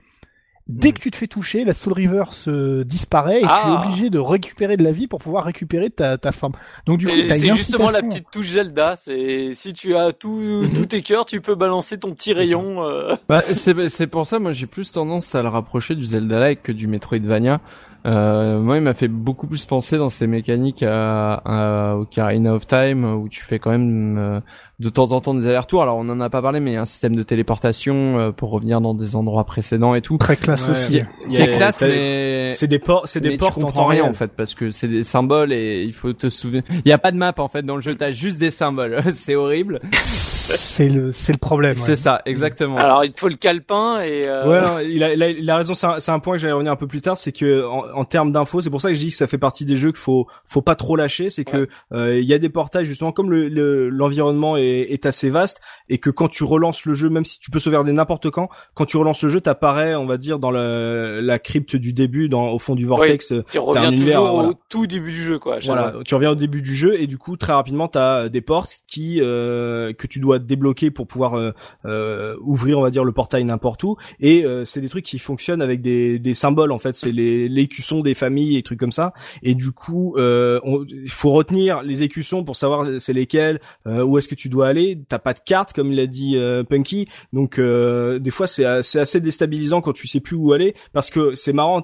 Dès 0.69 0.89
Mhm. 0.89 0.93
que 0.93 0.99
tu 1.01 1.11
te 1.11 1.17
fais 1.17 1.27
toucher, 1.27 1.65
la 1.65 1.73
Soul 1.73 1.91
River 1.91 2.23
se 2.31 2.83
disparaît 2.83 3.39
et 3.39 3.41
tu 3.41 3.45
es 3.47 3.49
Ah. 3.51 3.83
obligé 3.85 4.09
de 4.09 4.17
récupérer 4.17 4.77
de 4.77 4.83
la 4.83 4.93
vie 4.93 5.07
pour 5.07 5.19
pouvoir 5.19 5.43
récupérer 5.43 5.89
ta, 5.89 6.17
ta 6.17 6.31
forme. 6.31 6.53
Donc 6.85 6.99
du 6.99 7.05
coup, 7.07 7.11
C'est 7.27 7.53
justement 7.53 7.91
la 7.91 8.01
petite 8.01 8.31
touche 8.31 8.47
Zelda. 8.51 8.95
C'est 8.95 9.53
si 9.55 9.73
tu 9.73 9.93
as 9.95 10.13
tout, 10.13 10.29
Mhm. 10.63 10.73
tous 10.73 10.85
tes 10.85 11.01
cœurs, 11.01 11.25
tu 11.25 11.41
peux 11.41 11.55
balancer 11.55 11.97
ton 11.97 12.13
petit 12.13 12.31
rayon. 12.31 12.81
euh. 12.87 13.15
Bah, 13.27 13.41
c'est 13.41 13.89
c'est 13.89 14.07
pour 14.07 14.25
ça, 14.25 14.39
moi 14.39 14.53
j'ai 14.53 14.65
plus 14.67 14.89
tendance 14.91 15.35
à 15.35 15.41
le 15.41 15.49
rapprocher 15.49 15.95
du 15.95 16.05
Zelda-like 16.05 16.63
que 16.63 16.71
du 16.71 16.87
Metroidvania. 16.87 17.59
Euh, 18.05 18.59
moi, 18.59 18.75
il 18.77 18.81
m'a 18.83 18.93
fait 18.93 19.07
beaucoup 19.07 19.47
plus 19.47 19.65
penser 19.65 19.97
dans 19.97 20.09
ses 20.09 20.27
mécaniques 20.27 20.83
à, 20.83 21.33
à- 21.35 21.95
au 21.95 22.01
Ocarina 22.01 22.53
of 22.53 22.67
Time, 22.67 23.05
où 23.05 23.29
tu 23.29 23.41
fais 23.43 23.59
quand 23.59 23.71
même 23.71 24.17
euh, 24.17 24.39
de 24.79 24.89
temps 24.89 25.11
en 25.13 25.21
temps 25.21 25.33
des 25.33 25.47
allers-retours. 25.47 25.81
Alors, 25.81 25.97
on 25.97 26.09
en 26.09 26.19
a 26.19 26.29
pas 26.29 26.41
parlé, 26.41 26.59
mais 26.59 26.71
il 26.71 26.73
y 26.73 26.77
a 26.77 26.81
un 26.81 26.85
système 26.85 27.15
de 27.15 27.23
téléportation 27.23 28.19
euh, 28.19 28.31
pour 28.31 28.51
revenir 28.51 28.81
dans 28.81 28.93
des 28.93 29.15
endroits 29.15 29.45
précédents 29.45 29.95
et 29.95 30.01
tout. 30.01 30.17
Très 30.17 30.35
classe 30.35 30.65
Ouais, 30.65 30.71
aussi. 30.71 31.01
Il 31.29 31.33
y 31.39 31.41
a- 31.41 31.47
classe, 31.55 31.81
mais 31.81 32.51
C'est 32.55 32.67
des 32.67 32.79
portes, 32.79 33.07
c'est 33.07 33.21
des 33.21 33.29
mais 33.29 33.37
portes 33.37 33.53
tu 33.57 33.63
en 33.63 33.67
comprends 33.67 33.85
rien 33.87 34.03
en 34.03 34.13
fait 34.13 34.31
parce 34.35 34.53
que 34.53 34.69
c'est 34.69 34.87
des 34.89 35.03
symboles 35.03 35.53
et 35.53 35.81
il 35.83 35.93
faut 35.93 36.11
te 36.13 36.27
souvenir. 36.29 36.63
Il 36.85 36.89
y 36.89 36.91
a 36.91 36.97
pas 36.97 37.11
de 37.11 37.17
map 37.17 37.33
en 37.37 37.47
fait 37.47 37.63
dans 37.63 37.75
le 37.75 37.81
jeu, 37.81 37.95
t'as 37.95 38.11
juste 38.11 38.37
des 38.39 38.51
symboles. 38.51 39.01
c'est 39.15 39.35
horrible. 39.35 39.79
c'est 40.55 40.89
le 40.89 41.11
c'est 41.11 41.33
le 41.33 41.37
problème. 41.37 41.75
ouais. 41.75 41.83
C'est 41.85 41.95
ça, 41.95 42.21
exactement. 42.25 42.77
Alors 42.77 43.03
il 43.05 43.13
te 43.13 43.19
faut 43.19 43.29
le 43.29 43.35
calepin 43.35 44.01
et. 44.01 44.27
Euh... 44.27 44.47
Ouais, 44.47 44.61
non, 44.61 44.79
il 44.79 45.03
a, 45.03 45.13
il 45.13 45.23
a, 45.23 45.29
il 45.29 45.49
a 45.49 45.57
raison. 45.57 45.73
C'est 45.73 45.87
un, 45.87 45.99
c'est 45.99 46.11
un 46.11 46.19
point 46.19 46.35
que 46.35 46.41
j'allais 46.41 46.53
revenir 46.53 46.71
un 46.71 46.75
peu 46.77 46.87
plus 46.87 47.01
tard, 47.01 47.17
c'est 47.17 47.31
que 47.31 47.65
en, 47.65 47.85
en 47.95 48.05
termes 48.05 48.31
d'infos, 48.31 48.61
c'est 48.61 48.69
pour 48.69 48.81
ça 48.81 48.89
que 48.89 48.95
je 48.95 48.99
dis 48.99 49.09
que 49.11 49.15
ça 49.15 49.27
fait 49.27 49.37
partie 49.37 49.65
des 49.65 49.75
jeux 49.75 49.91
qu'il 49.91 49.99
faut, 49.99 50.27
faut 50.45 50.61
pas 50.61 50.75
trop 50.75 50.95
lâcher. 50.95 51.29
C'est 51.29 51.43
que 51.45 51.67
euh, 51.93 52.19
il 52.19 52.25
y 52.25 52.33
a 52.33 52.39
des 52.39 52.49
portails 52.49 52.85
justement, 52.85 53.11
comme 53.11 53.31
le 53.31 53.47
le- 53.47 53.89
l'environnement 53.89 54.57
est, 54.57 54.87
est 54.89 55.05
assez 55.05 55.29
vaste 55.29 55.61
et 55.89 55.97
que 55.97 56.09
quand 56.09 56.27
tu 56.27 56.43
relances 56.43 56.85
le 56.85 56.93
jeu, 56.93 57.09
même 57.09 57.25
si 57.25 57.39
tu 57.39 57.51
peux 57.51 57.59
sauvegarder 57.59 57.91
n'importe 57.91 58.29
quand, 58.29 58.49
quand 58.73 58.85
tu 58.85 58.97
relances 58.97 59.21
le 59.23 59.29
jeu, 59.29 59.41
t'apparais, 59.41 59.95
on 59.95 60.05
va 60.05 60.17
dire, 60.17 60.39
dans 60.39 60.51
la, 60.51 61.21
la 61.21 61.39
crypte 61.39 61.75
du 61.75 61.93
début, 61.93 62.29
dans 62.29 62.49
au 62.49 62.59
fond 62.59 62.75
du 62.75 62.85
vortex. 62.85 63.27
Tu 63.27 63.35
C'était 63.35 63.57
un 63.59 63.61
reviens 63.61 63.91
univers, 63.91 64.19
toujours 64.19 64.33
voilà. 64.35 64.49
au 64.49 64.53
tout 64.69 64.87
début 64.87 65.11
du 65.11 65.23
jeu, 65.23 65.39
quoi. 65.39 65.59
Voilà, 65.63 65.93
tu 66.05 66.15
reviens 66.15 66.31
au 66.31 66.35
début 66.35 66.61
du 66.61 66.75
jeu 66.75 66.99
et 66.99 67.07
du 67.07 67.17
coup 67.17 67.37
très 67.37 67.53
rapidement 67.53 67.87
tu 67.87 67.97
as 67.97 68.29
des 68.29 68.41
portes 68.41 68.77
qui 68.87 69.19
euh, 69.21 69.93
que 69.93 70.07
tu 70.07 70.19
dois 70.19 70.32
débloquer 70.39 70.91
pour 70.91 71.07
pouvoir 71.07 71.35
euh, 71.35 71.51
euh, 71.85 72.35
ouvrir 72.41 72.79
on 72.79 72.81
va 72.81 72.91
dire 72.91 73.03
le 73.03 73.11
portail 73.11 73.43
n'importe 73.43 73.83
où. 73.83 73.97
Et 74.19 74.45
euh, 74.45 74.65
c'est 74.65 74.81
des 74.81 74.89
trucs 74.89 75.05
qui 75.05 75.19
fonctionnent 75.19 75.61
avec 75.61 75.81
des, 75.81 76.19
des 76.19 76.33
symboles 76.33 76.71
en 76.71 76.79
fait. 76.79 76.95
C'est 76.95 77.11
les 77.11 77.49
l'écusson 77.49 78.01
des 78.01 78.13
familles 78.13 78.57
et 78.57 78.63
trucs 78.63 78.79
comme 78.79 78.91
ça. 78.91 79.13
Et 79.41 79.55
du 79.55 79.71
coup 79.71 80.15
euh, 80.17 80.59
il 80.89 81.09
faut 81.09 81.31
retenir 81.31 81.83
les 81.83 82.03
écussons 82.03 82.43
pour 82.43 82.55
savoir 82.55 82.87
c'est 82.99 83.13
lesquels 83.13 83.59
où 83.85 84.17
est-ce 84.17 84.27
que 84.27 84.35
tu 84.35 84.49
dois 84.49 84.67
aller. 84.67 84.99
T'as 85.07 85.19
pas 85.19 85.33
de 85.33 85.39
carte 85.39 85.73
comme 85.73 85.91
il 85.91 85.99
a 85.99 86.07
dit 86.07 86.37
Punky. 86.69 87.07
Donc 87.31 87.59
des 87.59 88.31
fois 88.31 88.47
c'est 88.47 88.65
assez 88.65 89.21
déstabilisant 89.21 89.81
quand 89.81 89.93
tu 89.93 90.07
sais 90.07 90.19
plus 90.19 90.35
où 90.35 90.53
aller. 90.53 90.75
Parce 90.93 91.09
que 91.09 91.35
c'est 91.35 91.53
marrant 91.53 91.81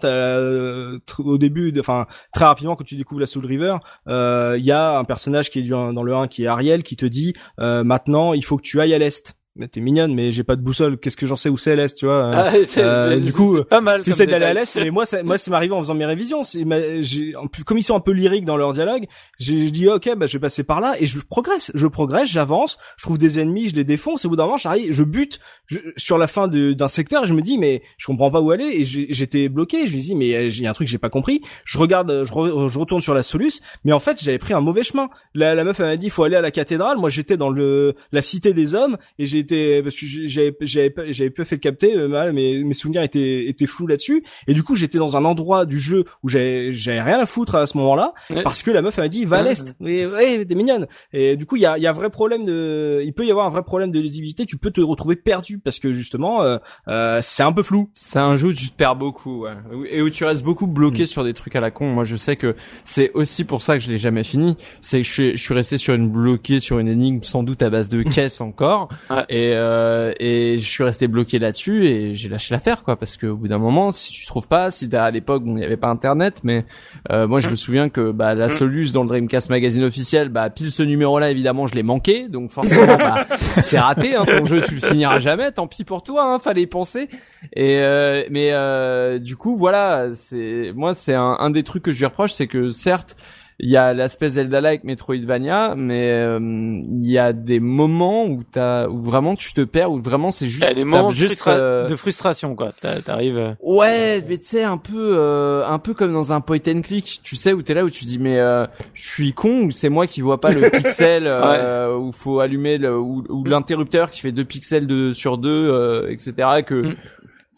au 1.20 1.38
début 1.38 1.74
enfin 1.80 2.08
très 2.34 2.45
rapidement 2.45 2.76
quand 2.76 2.84
tu 2.84 2.95
découvres 2.95 3.22
la 3.22 3.28
Soul 3.28 3.45
River 3.45 3.78
il 4.08 4.64
y 4.64 4.72
a 4.72 4.97
un 4.97 5.04
personnage 5.04 5.50
qui 5.50 5.60
est 5.60 5.64
dans 5.64 6.04
le 6.04 6.14
1 6.14 6.28
qui 6.28 6.43
est 6.43 6.47
Ariel 6.47 6.84
qui 6.84 6.95
te 6.95 7.06
dit 7.06 7.34
maintenant 7.58 8.34
il 8.40 8.46
faut 8.46 8.56
que 8.56 8.64
tu 8.64 8.80
ailles 8.80 8.94
à 8.94 8.98
l'est 8.98 9.36
t'es 9.68 9.82
mignonne 9.82 10.14
mais 10.14 10.32
j'ai 10.32 10.43
pas 10.43 10.55
de 10.55 10.62
boussole 10.62 10.97
qu'est-ce 10.97 11.18
que 11.18 11.28
j'en 11.28 11.36
sais 11.36 11.49
où 11.49 11.57
c'est 11.57 11.76
l'est 11.76 11.95
tu 11.95 12.05
vois 12.05 12.32
Ah, 12.34 12.51
c'est- 12.66 12.82
Euh, 12.82 13.20
du 13.20 13.34
coup, 13.34 13.57
tu 14.03 14.10
essaies 14.12 14.26
d'aller 14.32 14.45
à 14.45 14.53
l'est, 14.53 14.76
mais 14.78 14.89
moi, 14.91 15.05
ça, 15.05 15.22
moi, 15.24 15.38
c'est 15.38 15.51
m'arrivé 15.51 15.74
en 15.74 15.80
faisant 15.82 15.93
mes 15.95 16.05
révisions. 16.05 16.43
C'est, 16.43 16.64
j'ai, 17.01 17.36
en 17.36 17.47
plus, 17.47 17.64
comme 17.64 17.78
ils 17.78 17.84
sont 17.84 17.95
un 17.95 17.99
peu 17.99 18.12
lyriques 18.12 18.45
dans 18.45 18.57
leur 18.57 18.74
dialogue, 18.74 19.05
j'ai 19.39 19.68
je 19.68 19.72
dis 19.72 19.88
ok, 19.88 20.16
bah 20.18 20.26
je 20.28 20.34
vais 20.34 20.39
passer 20.39 20.64
par 20.64 20.80
là 20.82 20.95
et 20.99 21.05
je 21.05 21.20
progresse, 21.20 21.72
je 21.76 21.88
progresse, 21.88 22.30
j'avance, 22.30 22.78
je 22.97 23.03
trouve 23.03 23.18
des 23.18 23.39
ennemis, 23.39 23.70
je 23.70 23.76
les 23.76 23.84
défonce. 23.84 24.24
Et 24.24 24.28
au 24.28 24.30
bout 24.32 24.36
d'un 24.36 24.45
moment, 24.45 24.57
j'arrive, 24.57 24.91
je 24.91 25.03
bute 25.03 25.39
je- 25.68 25.80
sur 25.97 26.18
la 26.18 26.28
fin 26.28 26.47
de- 26.47 26.74
d'un 26.74 26.88
secteur 26.88 27.24
et 27.24 27.28
je 27.28 27.34
me 27.34 27.41
dis 27.41 27.57
mais 27.57 27.82
je 27.97 28.05
comprends 28.07 28.32
pas 28.32 28.41
où 28.41 28.51
aller 28.51 28.66
et 28.74 28.84
j'ai- 28.84 29.07
j'étais 29.10 29.49
bloqué. 29.49 29.88
Je 29.88 29.95
me 29.95 30.01
dis 30.01 30.16
mais 30.16 30.47
il 30.47 30.62
y 30.62 30.68
a 30.68 30.70
un 30.70 30.74
truc 30.74 30.88
que 30.88 30.91
j'ai 30.91 30.97
pas 30.97 31.10
compris. 31.10 31.41
Je 31.66 31.78
regarde, 31.78 32.24
je, 32.26 32.32
re- 32.32 32.70
je 32.70 32.80
retourne 32.80 33.01
sur 33.01 33.14
la 33.14 33.24
Solus, 33.24 33.62
mais 33.84 33.91
en 33.91 33.99
fait 33.99 34.22
j'avais 34.22 34.39
pris 34.39 34.53
un 34.53 34.62
mauvais 34.62 34.84
chemin. 34.84 35.10
La, 35.34 35.55
la 35.55 35.64
meuf 35.64 35.80
elle 35.80 35.86
m'a 35.88 35.97
dit 35.97 36.10
faut 36.10 36.24
aller 36.24 36.36
à 36.36 36.41
la 36.41 36.51
cathédrale. 36.51 36.97
Moi 36.97 37.10
j'étais 37.10 37.38
dans 37.38 37.49
le 37.49 37.95
la 38.12 38.22
cité 38.22 38.53
des 38.53 38.76
hommes 38.76 38.97
et 39.18 39.26
j'étais 39.50 39.82
parce 39.84 39.95
que 40.00 40.06
j'avais 40.06 40.56
j'avais 40.62 40.89
pas 40.89 41.12
j'avais 41.12 41.30
pas 41.30 41.45
fait 41.45 41.56
le 41.56 41.60
capter 41.60 41.95
euh, 41.95 42.08
mal, 42.08 42.34
mes 42.34 42.64
mes 42.64 42.74
souvenirs 42.74 43.04
étaient 43.04 43.47
étaient 43.47 43.66
flous 43.66 43.88
là-dessus 43.88 44.24
et 44.47 44.54
du 44.54 44.64
coup 44.64 44.76
j'étais 44.76 44.97
dans 44.97 45.18
un 45.18 45.26
endroit 45.26 45.66
du 45.66 45.80
jeu 45.80 46.06
où 46.24 46.30
j'avais 46.30 46.74
j'avais 46.74 47.02
rien 47.02 47.20
à 47.20 47.26
foutre 47.26 47.56
à 47.56 47.68
ce 47.68 47.78
moment-là 47.78 48.14
Ouais. 48.30 48.43
parce 48.43 48.64
que 48.64 48.72
la 48.72 48.82
meuf 48.82 48.97
elle 48.97 49.06
m'a 49.06 49.08
dit 49.10 49.26
va 49.26 49.38
à 49.38 49.41
l'est 49.43 49.76
mais 49.80 50.06
ouais 50.06 50.45
t'es 50.45 50.56
mignonne 50.56 50.88
et 51.14 51.36
du 51.36 51.45
coup 51.45 51.56
il 51.56 51.62
y 51.62 51.66
a 51.66 51.78
il 51.78 51.84
y 51.84 51.88
a 51.88 51.89
un 51.89 51.93
vrai 51.93 52.10
problème 52.10 52.45
de 52.45 53.02
il 53.04 53.14
peut 53.14 53.26
y 53.26 53.32
avoir 53.32 53.45
un 53.45 53.50
vrai 53.50 53.64
problème 53.64 53.91
de 53.91 54.00
lisibilité 54.00 54.45
tu 54.45 54.58
peux 54.58 54.72
te 54.72 54.82
retrouver 54.82 55.16
perdu 55.16 55.60
parce 55.60 55.80
que 55.80 55.91
justement 55.91 56.41
euh, 56.43 56.58
euh, 56.88 57.20
c'est 57.22 57.43
un 57.43 57.52
peu 57.52 57.64
flou 57.64 57.89
C'est 57.93 58.20
un 58.20 58.36
jeu 58.36 58.50
où 58.50 58.54
tu 58.54 58.70
te 58.70 58.76
perds 58.76 58.95
beaucoup, 58.95 59.43
ouais. 59.43 59.54
Et 59.89 60.02
où 60.02 60.10
tu 60.10 60.24
restes 60.26 60.43
beaucoup 60.43 60.68
bloqué 60.68 61.06
sur 61.06 61.24
des 61.24 61.34
trucs 61.34 61.56
à 61.56 61.60
la 61.60 61.72
con. 61.72 61.88
Moi, 61.88 62.04
je 62.04 62.16
sais 62.16 62.36
que 62.36 62.56
c'est 62.84 63.12
aussi 63.14 63.45
pour 63.45 63.62
ça 63.62 63.78
que 63.78 63.84
je 63.84 63.89
l'ai 63.89 63.97
jamais 63.97 64.24
fini. 64.24 64.58
C'est 64.82 65.02
que 65.02 65.08
je 65.08 65.12
suis, 65.12 65.32
je 65.38 65.41
suis 65.41 65.54
resté 65.54 65.78
sur 65.78 65.93
une 65.93 66.10
bloqué 66.10 66.60
sur 66.60 66.80
une 66.80 66.88
énigme 66.88 67.24
sans 67.24 67.43
doute 67.43 67.62
à 67.62 67.70
base 67.70 67.89
de 67.89 68.04
caisses 68.16 68.41
encore. 68.41 68.89
Ouais. 69.10 69.26
Et, 69.30 69.39
euh, 69.54 70.12
et 70.20 70.58
je 70.58 70.66
suis 70.68 70.84
resté 70.84 71.08
bloqué 71.08 71.40
là-dessus 71.40 71.86
et 71.86 72.14
j'ai 72.14 72.30
lâché 72.30 72.54
l'affaire, 72.54 72.84
quoi. 72.84 72.96
Parce 72.96 73.18
que 73.18 73.28
au 73.28 73.36
bout 73.36 73.48
d'un 73.48 73.58
moment, 73.58 73.92
si 73.92 74.12
tu 74.12 74.26
trouves 74.26 74.48
pas, 74.48 74.72
si 74.72 74.90
t'as- 74.90 75.06
à 75.06 75.12
l'époque, 75.12 75.44
bon, 75.44 75.52
il 75.52 75.60
n'y 75.60 75.66
avait 75.66 75.78
pas 75.78 75.90
internet, 75.90 76.42
mais, 76.44 76.66
euh, 77.12 77.28
moi, 77.28 77.40
je 77.40 77.50
me 77.50 77.56
souviens 77.56 77.90
que, 77.90 78.12
bah, 78.12 78.36
la 78.36 78.50
Solus 78.50 78.92
dans 78.94 79.04
le 79.04 79.10
Dreamcast 79.10 79.50
Magazine 79.50 79.84
officiel, 79.84 80.30
bah, 80.30 80.50
pile 80.50 80.72
ce 80.72 80.84
numéro-là, 80.84 81.32
évidemment, 81.32 81.68
je 81.68 81.76
l'ai 81.76 81.84
manqué. 81.84 82.28
Donc, 82.28 82.52
forcément, 82.52 82.86
bah, 82.98 83.26
c'est 83.64 83.80
raté, 83.80 84.16
hein. 84.16 84.26
Ton 84.26 84.46
jeu, 84.46 84.62
tu 84.62 84.76
le 84.76 84.82
finiras 84.82 85.20
jamais. 85.20 85.52
Tant 85.52 85.68
pis 85.68 85.84
pour 85.84 86.04
toi, 86.04 86.24
hein. 86.34 86.40
Fallait 86.40 86.62
y 86.64 86.68
penser. 86.68 87.10
Et 87.54 87.80
euh, 87.80 88.24
mais 88.30 88.50
euh, 88.52 89.18
du 89.20 89.36
coup 89.38 89.56
voilà, 89.56 90.10
c'est 90.14 90.72
moi 90.76 90.94
c'est 90.94 91.14
un, 91.14 91.38
un 91.40 91.50
des 91.50 91.64
trucs 91.64 91.84
que 91.84 91.92
je 91.94 92.00
lui 92.00 92.06
reproche, 92.06 92.34
c'est 92.34 92.48
que 92.48 92.70
certes 92.70 93.16
il 93.62 93.70
y 93.70 93.78
a 93.78 93.93
l'aspect 93.93 94.30
Zelda-like 94.30 94.84
Metroidvania, 94.86 95.74
mais 95.76 96.12
euh, 96.12 96.39
il 96.39 97.10
y 97.10 97.18
a 97.18 97.34
des 97.34 97.60
moments 97.60 98.26
où 98.26 98.41
t'as 98.49 98.88
où 98.88 98.99
vraiment 99.01 99.36
tu 99.36 99.53
te 99.53 99.62
perds, 99.62 99.91
où 99.91 100.01
vraiment 100.01 100.32
c'est 100.32 100.47
juste 100.47 100.74
des 100.74 100.84
moments 100.86 101.10
de, 101.10 101.14
frustra- 101.14 101.51
euh, 101.60 101.88
de 101.88 101.95
frustration, 101.95 102.55
quoi. 102.55 102.72
T'a- 102.82 103.01
T'arrives. 103.01 103.38
euh, 103.38 103.53
Ouais, 103.62 104.24
mais 104.28 104.38
tu 104.38 104.45
sais 104.45 104.64
un 104.64 104.78
peu 104.78 105.14
euh, 105.18 105.66
un 105.68 105.80
peu 105.80 105.93
comme 105.93 106.14
dans 106.14 106.32
un 106.32 106.41
point 106.41 106.57
and 106.68 106.82
click, 106.82 107.20
tu 107.24 107.36
sais 107.36 107.51
où 107.53 107.62
t'es 107.62 107.74
là 107.74 107.84
où 107.84 107.89
tu 107.89 108.05
dis 108.05 108.18
mais 108.20 108.39
euh, 108.39 108.66
je 108.93 109.07
suis 109.10 109.34
con 109.34 109.64
ou 109.64 109.72
c'est 109.72 109.89
moi 109.89 110.07
qui 110.07 110.22
vois 110.22 110.39
pas 110.39 110.51
le 110.51 110.70
pixel 110.72 111.24
euh, 111.26 111.95
où 111.97 112.12
faut 112.12 112.39
allumer 112.39 112.78
le 112.78 112.97
ou, 112.97 113.24
ou 113.30 113.43
l'interrupteur 113.43 114.10
qui 114.10 114.22
fait 114.22 114.32
deux 114.32 114.45
pixels 114.45 114.88
de 114.88 115.12
sur 115.12 115.38
deux 115.38 115.49
euh, 115.72 116.10
etc 116.10 116.62
que 116.66 116.80
Mm. 116.80 116.95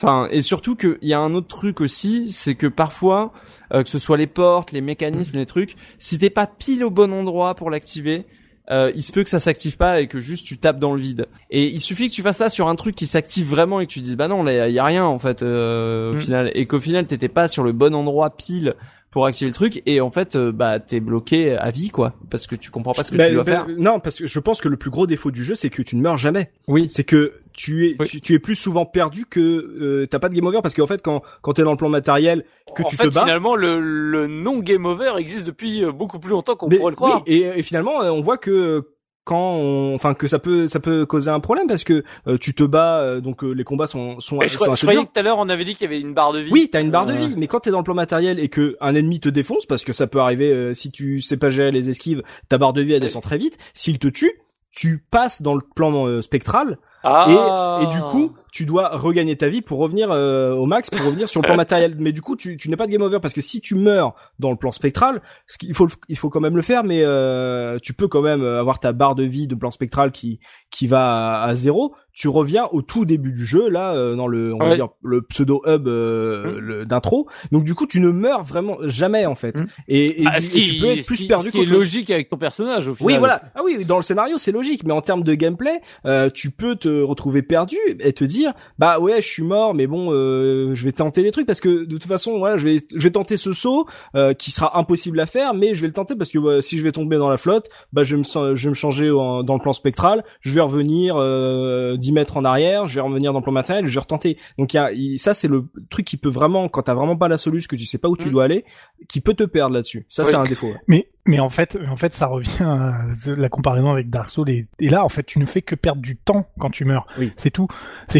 Enfin, 0.02 0.28
et 0.32 0.42
surtout 0.42 0.76
qu'il 0.76 0.98
y 1.04 1.14
a 1.14 1.20
un 1.20 1.34
autre 1.36 1.48
truc 1.48 1.80
aussi, 1.82 2.32
c'est 2.32 2.56
que 2.56 2.68
parfois, 2.68 3.34
euh, 3.74 3.84
que 3.84 3.90
ce 3.90 4.00
soit 4.00 4.18
les 4.18 4.28
portes, 4.28 4.72
les 4.72 4.82
mécanismes, 4.82 5.38
les 5.38 5.46
trucs, 5.46 5.76
si 6.00 6.18
t'es 6.18 6.30
pas 6.32 6.48
pile 6.48 6.84
au 6.84 6.90
bon 6.90 7.14
endroit 7.14 7.54
pour 7.56 7.70
l'activer, 7.70 8.26
euh, 8.72 8.92
il 8.96 9.04
se 9.04 9.12
peut 9.12 9.24
que 9.24 9.30
ça 9.30 9.40
s'active 9.40 9.76
pas 9.78 10.02
et 10.02 10.08
que 10.08 10.20
juste 10.20 10.46
tu 10.46 10.58
tapes 10.58 10.80
dans 10.80 10.94
le 10.94 11.02
vide. 11.02 11.26
Et 11.50 11.66
il 11.68 11.82
suffit 11.82 12.10
que 12.10 12.14
tu 12.14 12.22
fasses 12.22 12.38
ça 12.38 12.50
sur 12.50 12.68
un 12.68 12.76
truc 12.76 12.96
qui 12.96 13.06
s'active 13.06 13.48
vraiment 13.50 13.80
et 13.82 13.86
que 13.88 13.92
tu 13.92 14.00
dises 14.02 14.16
bah 14.16 14.28
non, 14.28 14.44
là 14.44 14.68
il 14.70 14.74
y 14.74 14.80
a 14.80 14.86
rien 14.86 15.04
en 15.06 15.20
fait 15.20 15.42
euh, 15.44 16.12
au 16.12 16.16
Mm. 16.16 16.22
final, 16.22 16.52
et 16.56 16.66
qu'au 16.68 16.80
final 16.80 17.06
t'étais 17.06 17.28
pas 17.28 17.48
sur 17.48 17.64
le 17.64 17.72
bon 17.74 17.94
endroit 17.94 18.30
pile 18.38 18.76
pour 19.10 19.26
activer 19.26 19.50
le 19.50 19.54
truc 19.56 19.82
et 19.86 20.00
en 20.00 20.10
fait 20.10 20.38
euh, 20.38 20.54
bah 20.54 20.80
t'es 20.80 21.02
bloqué 21.02 21.58
à 21.58 21.70
vie 21.70 21.90
quoi 21.90 22.14
parce 22.30 22.48
que 22.48 22.56
tu 22.56 22.72
comprends 22.72 22.94
pas 22.94 23.04
ce 23.04 23.12
que 23.12 23.18
Bah, 23.18 23.28
tu 23.28 23.34
dois 23.34 23.44
bah, 23.44 23.52
faire. 23.52 23.68
non 23.78 24.00
parce 24.00 24.20
que 24.20 24.28
je 24.28 24.40
pense 24.40 24.62
que 24.62 24.70
le 24.70 24.78
plus 24.78 24.90
gros 24.92 25.06
défaut 25.06 25.32
du 25.32 25.44
jeu 25.44 25.56
c'est 25.56 25.70
que 25.70 25.82
tu 25.82 25.98
ne 25.98 26.02
meurs 26.02 26.16
jamais 26.18 26.50
Oui. 26.70 26.88
c'est 26.92 27.04
que 27.04 27.34
tu 27.54 27.88
es 27.90 27.96
Oui. 28.00 28.08
tu, 28.08 28.22
tu 28.22 28.34
es 28.34 28.40
plus 28.40 28.56
souvent 28.56 28.86
perdu 28.86 29.26
que 29.26 29.40
euh, 29.40 30.08
t'as 30.10 30.20
pas 30.20 30.30
de 30.30 30.34
game 30.36 30.46
over 30.46 30.60
parce 30.62 30.76
qu'en 30.76 30.88
fait 30.88 31.02
quand 31.02 31.22
quand 31.42 31.54
t'es 31.54 31.64
dans 31.64 31.72
le 31.72 31.78
plan 31.78 31.90
matériel 31.90 32.46
que 32.76 32.84
en 32.84 32.86
tu 32.86 32.96
fait, 32.96 33.10
te 33.10 33.14
bats 33.14 33.22
finalement, 33.22 33.56
le, 33.56 33.80
le 33.80 34.28
non 34.28 34.60
game 34.60 34.86
over 34.86 35.14
existe 35.18 35.46
depuis 35.48 35.84
euh, 35.84 35.92
beaucoup 35.92 36.20
plus 36.20 36.32
longtemps 36.32 36.56
qu'on 36.56 36.70
pourrait 36.70 36.92
le 36.92 36.96
croire. 36.96 37.24
oui, 37.28 37.34
et, 37.34 37.60
et 37.60 37.62
finalement, 37.64 38.02
euh, 38.04 38.12
on 38.12 38.22
voit 38.22 38.38
que 38.38 38.88
quand 39.24 39.54
on, 39.56 39.94
enfin 39.94 40.16
que 40.16 40.26
ça 40.26 40.40
peut 40.40 40.66
ça 40.66 40.80
peut 40.80 41.06
causer 41.06 41.30
un 41.30 41.40
problème 41.40 41.68
parce 41.68 41.84
que 41.84 42.04
euh, 42.28 42.38
tu 42.40 42.56
te 42.56 42.64
bats 42.64 43.02
euh, 43.02 43.22
donc 43.22 43.44
euh, 43.44 43.52
les 43.52 43.64
combats 43.64 43.86
sont 43.86 44.20
sont, 44.20 44.40
Mais 44.40 44.48
je, 44.48 44.54
sont 44.58 44.64
crois- 44.66 44.76
je 44.76 44.82
croyais 44.82 45.00
que 45.02 45.06
tout 45.14 45.20
à 45.20 45.22
l'heure 45.22 45.38
on 45.38 45.48
avait 45.48 45.64
dit 45.64 45.76
qu'il 45.76 45.84
y 45.84 45.94
avait 45.94 46.02
une 46.02 46.16
barre 46.16 46.34
de 46.34 46.40
vie. 46.40 46.52
Oui, 46.52 46.70
t'as 46.72 46.82
une 46.82 46.90
barre 46.90 47.06
de 47.06 47.14
Euh, 47.14 47.18
vie, 47.18 47.36
mais 47.38 47.46
quand 47.46 47.60
t'es 47.60 47.70
dans 47.70 47.78
le 47.78 47.84
plan 47.84 47.94
matériel 47.94 48.40
et 48.40 48.50
que 48.50 48.78
un 48.82 48.96
ennemi 48.96 49.20
te 49.20 49.30
défonce, 49.30 49.68
parce 49.68 49.84
que 49.84 49.94
ça 49.94 50.08
peut 50.08 50.20
arriver 50.20 50.52
euh, 50.52 50.74
si 50.74 50.90
tu 50.92 51.22
sais 51.22 51.38
pas 51.38 51.50
gérer 51.50 51.72
les 51.72 51.92
esquives, 51.92 52.24
ta 52.50 52.58
barre 52.58 52.74
de 52.74 52.82
vie 52.82 52.94
elle 52.94 53.02
descend 53.02 53.22
très 53.22 53.38
vite. 53.38 53.60
S'il 53.76 54.00
te 54.00 54.08
tue, 54.08 54.32
tu 54.72 55.06
passes 55.12 55.44
dans 55.44 55.54
le 55.54 55.62
plan 55.76 56.08
euh, 56.08 56.22
spectral 56.24 56.80
Ah. 57.04 57.80
et, 57.82 57.84
et 57.84 57.88
du 57.88 58.02
coup, 58.02 58.34
tu 58.52 58.66
dois 58.66 58.90
regagner 58.98 59.36
ta 59.38 59.48
vie 59.50 59.62
pour 59.62 59.80
revenir 59.80 60.10
euh, 60.12 60.52
au 60.54 60.66
max, 60.66 60.90
pour 60.90 61.06
revenir 61.06 61.30
sur 61.30 61.42
le 61.42 61.46
plan 61.48 61.56
matériel. 61.58 61.96
Mais 61.98 62.12
du 62.12 62.22
coup, 62.22 62.36
tu, 62.36 62.58
tu 62.58 62.70
n'es 62.70 62.76
pas 62.76 62.86
de 62.86 62.92
game 62.92 63.02
over 63.02 63.20
parce 63.22 63.34
que 63.34 63.42
si 63.42 63.62
tu 63.62 63.76
meurs 63.76 64.14
dans 64.40 64.52
le 64.52 64.58
plan 64.58 64.72
spectral, 64.72 65.22
ce 65.48 65.58
qu'il 65.58 65.74
faut, 65.74 65.88
il 66.10 66.18
faut 66.18 66.30
quand 66.30 66.42
même 66.42 66.56
le 66.56 66.62
faire, 66.62 66.84
mais 66.84 67.02
euh, 67.04 67.80
tu 67.82 67.94
peux 67.94 68.08
quand 68.08 68.22
même 68.22 68.44
avoir 68.44 68.80
ta 68.80 68.92
barre 68.94 69.16
de 69.16 69.24
vie 69.24 69.48
de 69.48 69.56
plan 69.56 69.72
spectral 69.72 70.12
qui 70.12 70.40
qui 70.70 70.88
va 70.88 71.42
à, 71.42 71.48
à 71.48 71.56
zéro. 71.56 71.94
Tu 72.14 72.28
reviens 72.28 72.66
au 72.72 72.82
tout 72.82 73.06
début 73.06 73.32
du 73.32 73.46
jeu, 73.46 73.70
là, 73.70 73.94
euh, 73.96 74.16
dans 74.18 74.28
le, 74.28 74.54
on 74.54 74.58
va 74.60 74.76
dire 74.76 74.90
le 75.02 75.22
pseudo 75.22 75.62
hub 75.66 75.88
euh, 75.88 76.56
Mm. 76.56 76.58
le- 76.60 76.86
d'intro. 76.86 77.28
Donc 77.54 77.64
du 77.64 77.74
coup, 77.74 77.88
tu 77.88 78.02
ne 78.02 78.10
meurs 78.10 78.44
vraiment 78.44 78.78
jamais 78.84 79.26
en 79.26 79.36
fait. 79.36 79.58
Mm. 79.58 79.66
Et, 79.88 80.22
et, 80.24 80.26
Ah, 80.28 80.42
ce 80.42 80.48
et 80.48 80.52
qui, 80.52 80.62
tu 80.74 80.80
peux 80.82 80.88
être 80.88 81.02
ce 81.04 81.08
plus 81.08 81.18
qui- 81.20 81.28
perdu 81.28 81.46
ce 81.48 81.52
qui 81.52 81.60
est 81.62 81.66
logique 81.66 82.10
avec 82.10 82.30
ton 82.30 82.38
personnage 82.38 82.88
au 82.90 82.96
final. 82.96 83.14
Oui, 83.14 83.18
voilà. 83.20 83.42
Ah 83.56 83.62
oui, 83.64 83.86
dans 83.86 83.96
le 83.96 84.02
scénario, 84.04 84.38
c'est 84.38 84.52
logique, 84.52 84.84
mais 84.84 84.92
en 84.94 85.02
termes 85.02 85.22
de 85.24 85.34
gameplay, 85.36 85.80
euh, 86.06 86.30
tu 86.30 86.52
peux 86.52 86.76
te 86.76 87.02
retrouver 87.02 87.42
perdu 87.44 87.78
et 88.00 88.12
te 88.12 88.24
dire, 88.26 88.41
bah 88.80 89.00
ouais, 89.00 89.22
je 89.22 89.28
suis 89.28 89.44
mort, 89.44 89.74
mais 89.74 89.88
bon, 89.88 90.12
euh, 90.12 90.74
je 90.76 90.84
vais 90.86 90.92
tenter 90.92 91.24
les 91.24 91.32
trucs 91.32 91.46
parce 91.48 91.60
que 91.60 91.86
de 91.86 91.92
toute 91.98 92.06
façon, 92.06 92.38
voilà, 92.40 92.58
je 92.58 92.66
vais, 92.68 92.78
je 92.96 93.02
vais 93.04 93.12
tenter 93.12 93.38
ce 93.38 93.54
saut 93.54 93.88
euh, 94.16 94.34
qui 94.34 94.52
sera 94.52 94.78
impossible 94.78 95.20
à 95.20 95.26
faire, 95.26 95.54
mais 95.54 95.74
je 95.74 95.82
vais 95.82 95.88
le 95.88 95.94
tenter 95.94 96.16
parce 96.16 96.30
que 96.32 96.40
bah, 96.40 96.62
si 96.62 96.78
je 96.78 96.84
vais 96.84 96.92
tomber 96.92 97.18
dans 97.18 97.30
la 97.30 97.38
flotte, 97.38 97.68
bah 97.94 98.04
je 98.04 98.16
vais 98.16 98.22
me, 98.22 98.56
je 98.56 98.64
vais 98.64 98.70
me 98.70 98.76
changer 98.76 99.12
en- 99.12 99.44
dans 99.44 99.54
le 99.56 99.60
plan 99.62 99.74
spectral, 99.74 100.24
je 100.42 100.54
vais 100.54 100.62
revenir 100.62 101.16
euh, 101.18 101.98
10 101.98 102.12
mètres 102.14 102.38
en 102.38 102.46
arrière, 102.46 102.88
je 102.88 102.96
vais 102.96 103.02
revenir 103.02 103.34
dans 103.34 103.40
le 103.40 103.44
plan 103.44 103.52
matériel, 103.54 103.88
je 103.88 103.94
vais 103.94 104.00
retenter. 104.00 104.38
Donc 104.58 104.74
il 104.74 104.78
y 104.78 104.80
a, 104.80 104.92
il- 104.92 105.20
ça 105.20 105.34
c'est 105.34 105.48
le 105.48 105.66
truc 105.90 106.06
qui 106.06 106.18
peut 106.18 106.30
vraiment, 106.30 106.68
quand 106.70 106.84
t'as 106.84 106.94
vraiment 106.94 107.18
pas 107.18 107.28
la 107.28 107.38
solution, 107.38 107.68
que 107.70 107.76
tu 107.76 107.86
sais 107.86 107.98
pas 107.98 108.08
où 108.10 108.18
tu 108.18 108.30
Mm. 108.30 108.32
dois 108.32 108.44
aller, 108.46 108.66
qui 109.10 109.22
peut 109.22 109.34
te 109.34 109.44
perdre 109.44 109.74
là-dessus. 109.76 110.06
Ça 110.10 110.24
Oui. 110.24 110.30
c'est 110.32 110.36
un 110.36 110.44
défaut. 110.44 110.68
ouais. 110.68 110.80
Mais 110.88 111.08
mais 111.28 111.40
en 111.40 111.50
fait 111.50 111.78
en 111.88 111.98
fait 111.98 112.16
ça 112.16 112.26
revient 112.26 112.64
à 112.64 113.04
la 113.38 113.48
comparaison 113.50 113.92
avec 113.92 114.10
Dark 114.10 114.32
Souls 114.32 114.50
et, 114.50 114.66
et 114.80 114.90
là 114.90 115.06
en 115.06 115.10
fait 115.10 115.22
tu 115.24 115.38
ne 115.38 115.46
fais 115.46 115.62
que 115.62 115.76
perdre 115.76 116.02
du 116.02 116.16
temps 116.18 116.48
quand 116.60 116.72
tu 116.72 116.84
meurs. 116.84 117.06
Oui. 117.20 117.32
C'est 117.36 117.52
tout. 117.52 117.68
C'est 118.08 118.20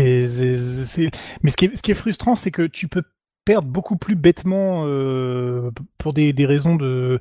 mais 1.44 1.52
ce 1.52 1.82
qui 1.82 1.92
est 1.92 1.96
frustrant 1.96 2.36
c'est 2.36 2.52
que 2.52 2.64
tu 2.64 2.88
peux 2.88 3.04
perdre 3.46 3.68
beaucoup 3.68 3.98
plus 3.98 4.16
bêtement 4.16 4.84
euh, 4.86 5.72
pour 5.98 6.14
des 6.14 6.34
raisons 6.46 6.76
de 6.76 7.20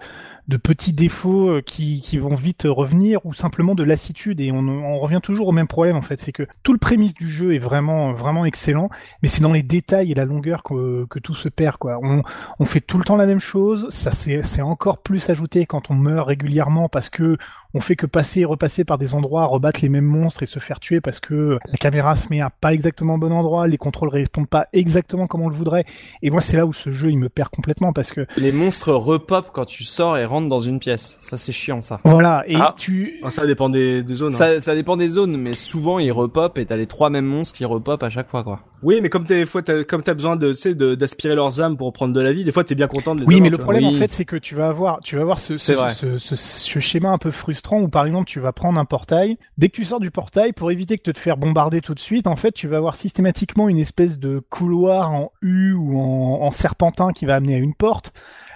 de 0.48 0.56
petits 0.56 0.92
défauts 0.92 1.50
euh, 1.50 1.62
qui, 1.62 2.00
qui 2.00 2.18
vont 2.18 2.34
vite 2.34 2.66
revenir 2.68 3.24
ou 3.24 3.32
simplement 3.32 3.74
de 3.74 3.82
lassitude 3.82 4.40
et 4.40 4.52
on, 4.52 4.66
on 4.68 4.98
revient 4.98 5.20
toujours 5.22 5.48
au 5.48 5.52
même 5.52 5.66
problème 5.66 5.96
en 5.96 6.02
fait, 6.02 6.20
c'est 6.20 6.32
que 6.32 6.46
tout 6.62 6.72
le 6.72 6.78
prémisse 6.78 7.14
du 7.14 7.28
jeu 7.28 7.54
est 7.54 7.58
vraiment 7.58 8.12
vraiment 8.12 8.44
excellent, 8.44 8.88
mais 9.22 9.28
c'est 9.28 9.42
dans 9.42 9.52
les 9.52 9.62
détails 9.62 10.12
et 10.12 10.14
la 10.14 10.24
longueur 10.24 10.62
que, 10.62 11.06
que 11.06 11.18
tout 11.18 11.34
se 11.34 11.48
perd 11.48 11.76
quoi. 11.76 11.98
On, 12.02 12.22
on 12.58 12.64
fait 12.64 12.80
tout 12.80 12.98
le 12.98 13.04
temps 13.04 13.16
la 13.16 13.26
même 13.26 13.40
chose, 13.40 13.88
ça 13.90 14.10
c'est 14.12 14.62
encore 14.62 14.98
plus 14.98 15.30
ajouté 15.30 15.66
quand 15.66 15.90
on 15.90 15.94
meurt 15.94 16.26
régulièrement 16.26 16.88
parce 16.88 17.10
que 17.10 17.36
on 17.74 17.80
fait 17.80 17.96
que 17.96 18.06
passer 18.06 18.40
et 18.40 18.44
repasser 18.44 18.84
par 18.84 18.98
des 18.98 19.14
endroits, 19.14 19.46
rebattre 19.46 19.80
les 19.82 19.88
mêmes 19.88 20.04
monstres 20.04 20.42
et 20.42 20.46
se 20.46 20.58
faire 20.58 20.80
tuer 20.80 21.00
parce 21.00 21.20
que 21.20 21.58
la 21.66 21.78
caméra 21.78 22.16
se 22.16 22.28
met 22.30 22.40
à 22.40 22.50
pas 22.50 22.72
exactement 22.72 23.14
au 23.14 23.18
bon 23.18 23.32
endroit, 23.32 23.68
les 23.68 23.78
contrôles 23.78 24.08
répondent 24.08 24.48
pas 24.48 24.66
exactement 24.72 25.26
comme 25.26 25.42
on 25.42 25.48
le 25.48 25.54
voudrait. 25.54 25.84
Et 26.22 26.30
moi, 26.30 26.40
c'est 26.40 26.56
là 26.56 26.66
où 26.66 26.72
ce 26.72 26.90
jeu, 26.90 27.10
il 27.10 27.18
me 27.18 27.28
perd 27.28 27.50
complètement 27.50 27.92
parce 27.92 28.10
que 28.10 28.26
les 28.36 28.52
monstres 28.52 28.92
repopent 28.92 29.50
quand 29.52 29.66
tu 29.66 29.84
sors 29.84 30.18
et 30.18 30.24
rentrent 30.24 30.39
dans 30.48 30.60
une 30.60 30.78
pièce. 30.78 31.16
Ça, 31.20 31.36
c'est 31.36 31.52
chiant, 31.52 31.80
ça. 31.80 32.00
Voilà. 32.04 32.44
Et 32.46 32.56
Ah. 32.56 32.74
tu, 32.76 33.20
Ah, 33.22 33.30
ça 33.30 33.46
dépend 33.46 33.68
des, 33.68 34.02
des 34.02 34.14
zones. 34.14 34.34
hein. 34.40 34.60
Ça, 34.60 34.74
dépend 34.74 34.96
des 34.96 35.08
zones, 35.08 35.36
mais 35.36 35.54
souvent 35.54 35.98
ils 35.98 36.12
repopent 36.12 36.58
et 36.58 36.66
t'as 36.66 36.76
les 36.76 36.86
trois 36.86 37.10
mêmes 37.10 37.26
monstres 37.26 37.56
qui 37.56 37.64
repopent 37.64 38.02
à 38.02 38.10
chaque 38.10 38.28
fois, 38.28 38.42
quoi. 38.44 38.60
Oui, 38.82 39.00
mais 39.02 39.10
comme 39.10 39.26
t'es, 39.26 39.44
comme 39.86 40.02
t'as 40.02 40.14
besoin 40.14 40.36
de, 40.36 40.48
tu 40.52 40.54
sais, 40.54 40.74
d'aspirer 40.74 41.34
leurs 41.34 41.60
âmes 41.60 41.76
pour 41.76 41.92
prendre 41.92 42.14
de 42.14 42.20
la 42.20 42.32
vie, 42.32 42.44
des 42.44 42.52
fois 42.52 42.64
t'es 42.64 42.74
bien 42.74 42.86
content 42.88 43.14
de 43.14 43.20
les 43.20 43.26
Oui, 43.26 43.34
avoir, 43.34 43.44
mais 43.44 43.50
le 43.50 43.58
problème 43.58 43.84
Oui. 43.84 43.94
en 43.96 43.98
fait, 43.98 44.10
c'est 44.10 44.24
que 44.24 44.36
tu 44.36 44.54
vas 44.54 44.68
avoir, 44.68 45.00
tu 45.00 45.16
vas 45.16 45.22
avoir 45.22 45.38
ce, 45.38 45.58
C'est 45.58 45.74
ce, 45.74 45.78
vrai. 45.78 45.92
ce, 45.92 46.16
ce- 46.16 46.34
ce 46.36 46.78
schéma 46.78 47.10
un 47.10 47.18
peu 47.18 47.30
frustrant 47.30 47.80
où 47.80 47.88
par 47.88 48.06
exemple 48.06 48.24
tu 48.26 48.40
vas 48.40 48.52
prendre 48.52 48.78
un 48.80 48.86
portail. 48.86 49.36
Dès 49.58 49.68
que 49.68 49.76
tu 49.76 49.84
sors 49.84 50.00
du 50.00 50.10
portail, 50.10 50.52
pour 50.54 50.70
éviter 50.70 50.96
que 50.96 51.02
de 51.04 51.12
te 51.12 51.18
faire 51.18 51.36
bombarder 51.36 51.82
tout 51.82 51.94
de 51.94 52.00
suite, 52.00 52.26
en 52.26 52.36
fait, 52.36 52.52
tu 52.52 52.68
vas 52.68 52.78
avoir 52.78 52.94
systématiquement 52.94 53.68
une 53.68 53.78
espèce 53.78 54.18
de 54.18 54.38
couloir 54.48 55.10
en 55.12 55.30
U 55.42 55.72
ou 55.74 55.98
en, 56.00 56.40
en 56.42 56.50
serpentin 56.50 57.12
qui 57.12 57.26
va 57.26 57.34
amener 57.34 57.56
à 57.56 57.58
une 57.58 57.74
porte. 57.74 58.12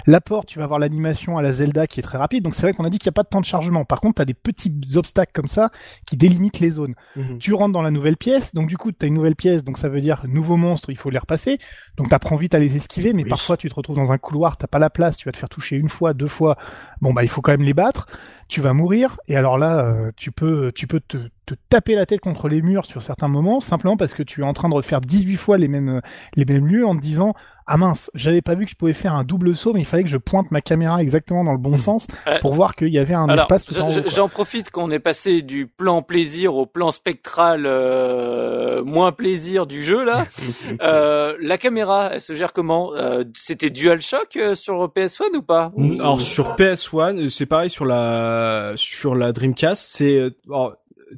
La 0.07 0.21
porte, 0.21 0.49
tu 0.49 0.59
vas 0.59 0.65
avoir 0.65 0.79
l'animation 0.79 1.39
à 1.39 1.43
la 1.43 1.53
Zelda 1.53 1.87
qui 1.87 2.01
est 2.01 2.03
très 2.03 2.19
rapide. 2.19 2.45
Donc 2.45 2.55
c'est 2.55 2.63
vrai 2.63 2.73
qu'on 2.75 2.85
a 2.85 2.91
dit 2.91 2.99
qu'il 2.99 3.09
n'y 3.09 3.15
a 3.15 3.17
pas 3.17 3.23
de 3.23 3.29
temps 3.29 3.41
de 3.41 3.47
chargement. 3.47 3.85
Par 3.85 4.01
contre, 4.01 4.17
tu 4.17 4.23
as 4.23 4.27
des 4.27 4.35
petits 4.35 4.73
obstacles 4.97 5.33
comme 5.33 5.49
ça 5.49 5.71
qui 6.07 6.17
délimitent 6.17 6.61
les 6.61 6.71
zones. 6.71 6.95
Mhm. 7.17 7.39
Tu 7.39 7.55
rentres 7.55 7.73
dans 7.73 7.83
la 7.83 7.91
nouvelle 7.91 8.17
pièce, 8.17 8.55
donc 8.55 8.69
du 8.69 8.77
coup, 8.77 8.93
tu 8.93 9.05
as 9.05 9.09
une 9.09 9.15
nouvelle 9.15 9.37
pièce, 9.37 9.65
donc 9.65 9.79
ça 9.79 9.89
veut 9.89 10.01
dire 10.01 10.23
nouveau 10.29 10.57
monstre, 10.57 10.91
il 10.91 10.99
faut 10.99 11.11
les 11.11 11.19
repasser. 11.19 11.59
Donc 11.97 12.11
t'apprends 12.11 12.37
vite 12.37 12.55
à 12.55 12.59
les 12.59 12.77
esquiver, 12.77 13.13
mais 13.15 13.23
Oui. 13.23 13.29
parfois 13.31 13.57
tu 13.57 13.69
te 13.69 13.75
retrouves 13.75 13.97
dans 13.97 14.13
un 14.13 14.19
couloir, 14.19 14.57
t'as 14.57 14.67
pas 14.67 14.79
la 14.79 14.91
place, 14.91 15.17
tu 15.17 15.27
vas 15.29 15.33
te 15.33 15.39
faire 15.39 15.49
toucher 15.49 15.77
une 15.77 15.89
fois, 15.89 16.13
deux 16.13 16.29
fois. 16.29 16.57
Bon 17.01 17.13
bah 17.13 17.23
il 17.23 17.29
faut 17.29 17.41
quand 17.41 17.53
même 17.53 17.63
les 17.63 17.75
battre. 17.75 18.07
Tu 18.49 18.61
vas 18.61 18.73
mourir 18.73 19.17
et 19.29 19.37
alors 19.37 19.59
là 19.59 19.81
euh, 19.85 20.11
tu 20.17 20.31
peux 20.31 20.71
tu 20.75 20.87
peux 20.87 21.01
te, 21.01 21.17
te 21.47 21.55
taper 21.69 21.95
la 21.95 22.07
tête 22.07 22.21
contre 22.21 22.49
les 22.49 22.63
murs 22.63 22.85
sur 22.85 23.03
certains 23.03 23.29
moments 23.29 23.61
simplement 23.61 23.97
parce 23.97 24.15
que 24.15 24.23
tu 24.23 24.43
es 24.43 24.45
en 24.45 24.53
train 24.53 24.69
de 24.69 24.75
refaire 24.75 25.01
18 25.01 25.37
fois 25.37 25.59
les 25.59 25.69
mêmes 25.69 26.01
les 26.37 26.45
mêmes 26.45 26.67
lieux 26.67 26.87
en 26.87 26.95
te 26.95 27.01
disant 27.01 27.35
ah 27.67 27.77
mince 27.79 28.11
j'avais 28.15 28.43
pas 28.43 28.55
vu 28.55 28.65
que 28.67 28.71
je 28.71 28.77
pouvais 28.77 28.93
faire 28.93 29.15
un 29.15 29.25
double 29.25 29.57
saut 29.57 29.73
mais 29.73 29.81
il 29.81 29.87
fallait 29.87 30.05
que 30.05 30.11
je 30.11 30.19
pointe 30.19 30.51
ma 30.51 30.61
caméra 30.61 31.01
exactement 31.03 31.43
dans 31.45 31.53
le 31.53 31.59
bon 31.59 31.79
sens 31.79 32.07
Euh, 32.27 32.39
pour 32.41 32.55
voir 32.55 32.75
qu'il 32.75 32.89
y 32.89 32.99
avait 32.99 33.15
un 33.15 33.25
Alors, 33.29 33.45
espace 33.45 33.65
tout 33.65 33.77
en 33.79 33.89
haut. 33.89 33.91
je- 33.91 34.01
quoi. 34.01 34.11
j'en 34.15 34.29
profite 34.29 34.71
qu'on 34.71 34.91
est 34.91 34.99
passé 34.99 35.41
du 35.43 35.67
plan 35.67 36.03
plaisir 36.03 36.55
au 36.55 36.67
plan 36.67 36.91
spectral 36.91 37.65
euh, 37.67 38.85
moins 38.85 39.13
plaisir 39.13 39.67
du 39.67 39.83
jeu 39.83 40.05
là. 40.05 40.27
Euh, 40.83 41.35
la 41.41 41.57
caméra, 41.59 42.11
elle 42.13 42.21
se 42.21 42.33
gère 42.33 42.53
comment? 42.53 42.93
Euh, 42.95 43.25
C'était 43.37 43.71
DualShock 43.71 44.37
euh, 44.37 44.55
sur 44.55 44.89
PS1 44.89 45.35
ou 45.37 45.43
pas? 45.43 45.73
Mm, 45.77 46.01
Alors 46.01 46.21
sur 46.21 46.57
PS1, 46.57 47.29
c'est 47.29 47.47
pareil 47.47 47.71
sur 47.71 47.85
la 47.85 48.34
sur 48.77 49.15
la 49.15 49.33
Dreamcast, 49.33 49.91
c'est 49.91 50.19
euh, 50.19 50.31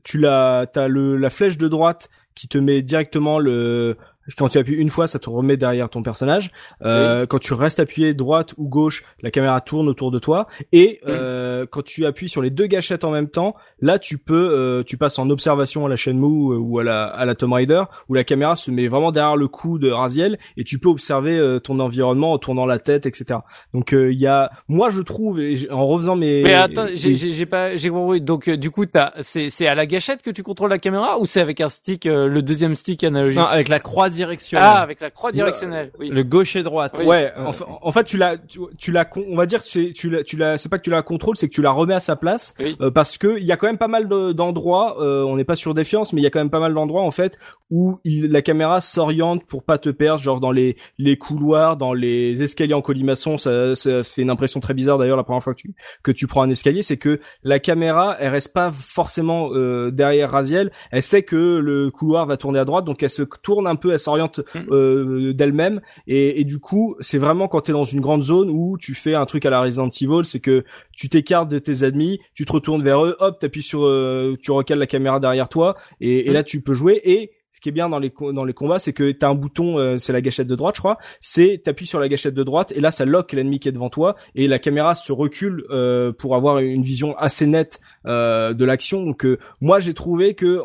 tu 0.04 0.18
l'as 0.18 0.66
t'as 0.72 0.88
le 0.88 1.16
la 1.16 1.30
flèche 1.30 1.58
de 1.58 1.68
droite 1.68 2.08
qui 2.34 2.48
te 2.48 2.58
met 2.58 2.82
directement 2.82 3.38
le 3.38 3.96
quand 4.38 4.48
tu 4.48 4.58
appuies 4.58 4.74
une 4.76 4.88
fois, 4.90 5.06
ça 5.06 5.18
te 5.18 5.28
remet 5.30 5.56
derrière 5.56 5.88
ton 5.88 6.02
personnage. 6.02 6.50
Euh, 6.82 7.26
Quand 7.26 7.38
tu 7.38 7.54
restes 7.54 7.80
appuyé 7.80 8.14
droite 8.14 8.54
ou 8.56 8.68
gauche, 8.68 9.04
la 9.22 9.30
caméra 9.30 9.60
tourne 9.60 9.88
autour 9.88 10.10
de 10.10 10.18
toi. 10.18 10.46
Et 10.72 11.00
euh, 11.06 11.66
quand 11.70 11.82
tu 11.84 12.06
appuies 12.06 12.28
sur 12.28 12.42
les 12.42 12.50
deux 12.50 12.66
gâchettes 12.66 13.04
en 13.04 13.10
même 13.10 13.28
temps, 13.28 13.54
là 13.80 13.98
tu 13.98 14.18
peux, 14.18 14.50
euh, 14.52 14.82
tu 14.82 14.96
passes 14.96 15.18
en 15.18 15.30
observation 15.30 15.86
à 15.86 15.88
la 15.88 15.96
chaîne 15.96 16.18
Mou 16.18 16.52
euh, 16.52 16.56
ou 16.58 16.78
à 16.78 16.84
la 16.84 17.04
à 17.04 17.24
la 17.24 17.34
Tomb 17.34 17.52
Raider, 17.52 17.82
où 18.08 18.14
la 18.14 18.24
caméra 18.24 18.56
se 18.56 18.70
met 18.70 18.88
vraiment 18.88 19.12
derrière 19.12 19.36
le 19.36 19.48
cou 19.48 19.78
de 19.78 19.90
Raziel 19.90 20.38
et 20.56 20.64
tu 20.64 20.78
peux 20.78 20.88
observer 20.88 21.36
euh, 21.38 21.58
ton 21.60 21.78
environnement 21.80 22.32
en 22.32 22.38
tournant 22.38 22.66
la 22.66 22.78
tête, 22.78 23.06
etc. 23.06 23.40
Donc 23.74 23.92
euh, 23.92 24.12
il 24.12 24.18
y 24.18 24.26
a, 24.26 24.50
moi 24.68 24.90
je 24.90 25.00
trouve, 25.02 25.40
et 25.40 25.54
en 25.70 25.86
refaisant 25.86 26.16
mes, 26.16 26.42
Mais 26.42 26.54
attends, 26.54 26.86
j'ai 26.94 27.14
j'ai- 27.14 27.30
j'ai 27.32 27.46
pas, 27.46 27.76
j'ai 27.76 27.90
compris. 27.90 28.20
Donc 28.20 28.48
euh, 28.48 28.56
du 28.56 28.70
coup, 28.70 28.86
t'as, 28.86 29.12
c'est 29.20 29.50
c'est 29.50 29.66
à 29.66 29.74
la 29.74 29.86
gâchette 29.86 30.22
que 30.22 30.30
tu 30.30 30.42
contrôles 30.42 30.70
la 30.70 30.78
caméra 30.78 31.18
ou 31.18 31.26
c'est 31.26 31.40
avec 31.40 31.60
un 31.60 31.68
stick, 31.68 32.06
euh, 32.06 32.28
le 32.28 32.42
deuxième 32.42 32.74
stick 32.74 33.04
analogique? 33.04 33.38
Non, 33.38 33.46
avec 33.46 33.68
la 33.68 33.80
croix 33.80 34.08
directionnelle. 34.16 34.68
Ah, 34.68 34.80
avec 34.82 35.00
la 35.00 35.10
croix 35.10 35.30
directionnelle. 35.32 35.92
Oui. 35.98 36.08
Le 36.08 36.22
gauche 36.24 36.56
et 36.56 36.62
droite. 36.62 37.00
Ouais, 37.06 37.32
Euh, 37.36 37.46
en, 37.46 37.52
fa- 37.52 37.66
en 37.82 37.92
fait, 37.92 38.04
tu 38.04 38.16
l'as, 38.16 38.36
tu, 38.38 38.58
tu 38.78 38.90
l'as, 38.92 39.04
con- 39.04 39.24
on 39.28 39.36
va 39.36 39.46
dire 39.46 39.62
que 39.62 39.92
tu 39.92 40.10
l'as, 40.10 40.22
tu 40.24 40.36
l'as, 40.36 40.58
c'est 40.58 40.68
pas 40.68 40.78
que 40.78 40.82
tu 40.84 40.90
la 40.90 41.02
contrôles, 41.02 41.36
c'est 41.36 41.48
que 41.48 41.54
tu 41.54 41.62
la 41.62 41.70
remets 41.70 41.94
à 41.94 42.00
sa 42.00 42.16
place, 42.16 42.54
Oui. 42.58 42.76
euh, 42.80 42.90
parce 42.90 43.18
que 43.18 43.38
il 43.38 43.44
y 43.44 43.52
a 43.52 43.56
quand 43.56 43.66
même 43.68 43.78
pas 43.78 43.88
mal 43.88 44.08
de- 44.08 44.32
d'endroits, 44.32 45.00
euh, 45.00 45.22
on 45.24 45.36
n'est 45.36 45.44
pas 45.44 45.54
sur 45.54 45.74
défiance, 45.74 46.12
mais 46.12 46.20
il 46.20 46.24
y 46.24 46.26
a 46.26 46.30
quand 46.30 46.40
même 46.40 46.50
pas 46.50 46.60
mal 46.60 46.74
d'endroits 46.74 47.02
en 47.02 47.10
fait 47.10 47.38
où 47.70 47.98
il, 48.04 48.30
la 48.30 48.42
caméra 48.42 48.80
s'oriente 48.80 49.44
pour 49.46 49.62
pas 49.64 49.78
te 49.78 49.88
perdre, 49.90 50.20
genre 50.22 50.40
dans 50.40 50.52
les 50.52 50.76
les 50.98 51.16
couloirs, 51.18 51.76
dans 51.76 51.92
les 51.92 52.42
escaliers 52.42 52.74
en 52.74 52.82
colimaçon, 52.82 53.36
ça, 53.38 53.74
ça 53.74 54.02
fait 54.04 54.22
une 54.22 54.30
impression 54.30 54.60
très 54.60 54.72
bizarre 54.74 54.98
d'ailleurs 54.98 55.16
la 55.16 55.24
première 55.24 55.42
fois 55.42 55.54
que 55.54 55.60
tu 55.60 55.74
que 56.02 56.12
tu 56.12 56.26
prends 56.26 56.42
un 56.42 56.50
escalier, 56.50 56.82
c'est 56.82 56.96
que 56.96 57.20
la 57.42 57.58
caméra, 57.58 58.16
elle 58.18 58.30
reste 58.30 58.52
pas 58.52 58.70
forcément 58.70 59.50
euh, 59.52 59.90
derrière 59.90 60.30
Raziel, 60.30 60.70
elle 60.90 61.02
sait 61.02 61.22
que 61.22 61.36
le 61.58 61.90
couloir 61.90 62.26
va 62.26 62.36
tourner 62.36 62.58
à 62.58 62.64
droite, 62.64 62.84
donc 62.84 63.02
elle 63.02 63.10
se 63.10 63.22
tourne 63.42 63.66
un 63.66 63.76
peu, 63.76 63.90
elle 63.92 63.98
s'oriente 64.06 64.40
Mm. 64.54 64.58
euh, 64.70 65.32
d'elle-même 65.34 65.80
et, 66.06 66.40
et 66.40 66.44
du 66.44 66.58
coup 66.58 66.96
c'est 67.00 67.18
vraiment 67.18 67.48
quand 67.48 67.60
t'es 67.62 67.72
dans 67.72 67.84
une 67.84 68.00
grande 68.00 68.22
zone 68.22 68.48
où 68.50 68.76
tu 68.78 68.94
fais 68.94 69.14
un 69.14 69.26
truc 69.26 69.44
à 69.46 69.50
la 69.50 69.60
Resident 69.60 69.88
Evil 69.88 70.24
c'est 70.24 70.40
que 70.40 70.64
tu 70.92 71.08
t'écartes 71.08 71.48
de 71.50 71.58
tes 71.58 71.84
ennemis 71.84 72.18
tu 72.34 72.44
te 72.46 72.52
retournes 72.52 72.82
vers 72.82 73.04
eux 73.04 73.16
hop 73.20 73.38
t'appuies 73.38 73.62
sur 73.62 73.84
euh, 73.84 74.36
tu 74.42 74.50
recales 74.52 74.78
la 74.78 74.86
caméra 74.86 75.20
derrière 75.20 75.48
toi 75.48 75.76
et, 76.00 76.26
et 76.26 76.30
Mm. 76.30 76.34
là 76.34 76.42
tu 76.44 76.60
peux 76.62 76.74
jouer 76.74 77.00
et 77.04 77.30
ce 77.56 77.60
qui 77.62 77.70
est 77.70 77.72
bien 77.72 77.88
dans 77.88 77.98
les 77.98 78.10
combats, 78.52 78.78
c'est 78.78 78.92
que 78.92 79.12
t'as 79.12 79.30
un 79.30 79.34
bouton, 79.34 79.78
euh, 79.78 79.96
c'est 79.96 80.12
la 80.12 80.20
gâchette 80.20 80.46
de 80.46 80.54
droite, 80.54 80.76
je 80.76 80.82
crois. 80.82 80.98
C'est 81.22 81.62
t'appuies 81.64 81.86
sur 81.86 81.98
la 81.98 82.06
gâchette 82.06 82.34
de 82.34 82.42
droite 82.42 82.70
et 82.76 82.80
là 82.80 82.90
ça 82.90 83.06
lock 83.06 83.32
l'ennemi 83.32 83.60
qui 83.60 83.70
est 83.70 83.72
devant 83.72 83.88
toi 83.88 84.14
et 84.34 84.46
la 84.46 84.58
caméra 84.58 84.94
se 84.94 85.10
recule 85.10 85.64
euh, 85.70 86.12
pour 86.12 86.36
avoir 86.36 86.58
une 86.58 86.82
vision 86.82 87.16
assez 87.16 87.46
nette 87.46 87.80
euh, 88.04 88.52
de 88.52 88.62
l'action. 88.66 89.02
Donc 89.02 89.26
moi 89.62 89.78
j'ai 89.78 89.94
trouvé 89.94 90.34
que 90.34 90.60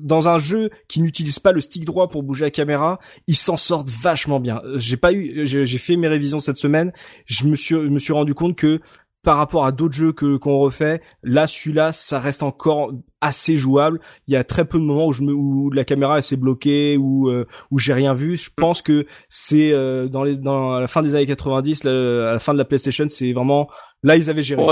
dans 0.00 0.28
un 0.28 0.38
jeu 0.38 0.70
qui 0.86 1.00
n'utilise 1.00 1.40
pas 1.40 1.50
le 1.50 1.60
stick 1.60 1.84
droit 1.84 2.06
pour 2.06 2.22
bouger 2.22 2.44
la 2.44 2.52
caméra, 2.52 3.00
ils 3.26 3.34
s'en 3.34 3.56
sortent 3.56 3.90
vachement 3.90 4.38
bien. 4.38 4.62
J'ai 4.76 4.96
pas 4.96 5.12
eu, 5.12 5.44
j'ai 5.44 5.78
fait 5.78 5.96
mes 5.96 6.06
révisions 6.06 6.38
cette 6.38 6.56
semaine. 6.56 6.92
Je 7.26 7.48
me 7.48 7.56
suis 7.98 8.12
rendu 8.12 8.34
compte 8.34 8.54
que 8.54 8.80
par 9.22 9.36
rapport 9.36 9.64
à 9.64 9.72
d'autres 9.72 9.94
jeux 9.94 10.12
que 10.12 10.36
qu'on 10.36 10.58
refait, 10.58 11.00
là 11.22 11.46
celui-là 11.46 11.92
ça 11.92 12.20
reste 12.20 12.42
encore 12.42 12.92
assez 13.20 13.56
jouable. 13.56 14.00
Il 14.26 14.34
y 14.34 14.36
a 14.36 14.44
très 14.44 14.64
peu 14.64 14.78
de 14.78 14.84
moments 14.84 15.06
où 15.06 15.12
je 15.12 15.22
me, 15.22 15.32
où 15.32 15.70
la 15.70 15.84
caméra 15.84 16.20
s'est 16.22 16.36
bloquée 16.36 16.96
ou 16.96 17.28
euh, 17.28 17.46
où 17.70 17.78
j'ai 17.78 17.92
rien 17.92 18.14
vu. 18.14 18.36
Je 18.36 18.50
pense 18.54 18.82
que 18.82 19.06
c'est 19.28 19.72
euh, 19.72 20.08
dans 20.08 20.22
les 20.22 20.36
dans 20.36 20.74
à 20.74 20.80
la 20.80 20.86
fin 20.86 21.02
des 21.02 21.14
années 21.14 21.26
90, 21.26 21.84
là, 21.84 22.30
à 22.30 22.32
la 22.32 22.38
fin 22.38 22.52
de 22.52 22.58
la 22.58 22.64
PlayStation, 22.64 23.06
c'est 23.08 23.32
vraiment 23.32 23.68
là 24.02 24.16
ils 24.16 24.30
avaient 24.30 24.42
géré. 24.42 24.62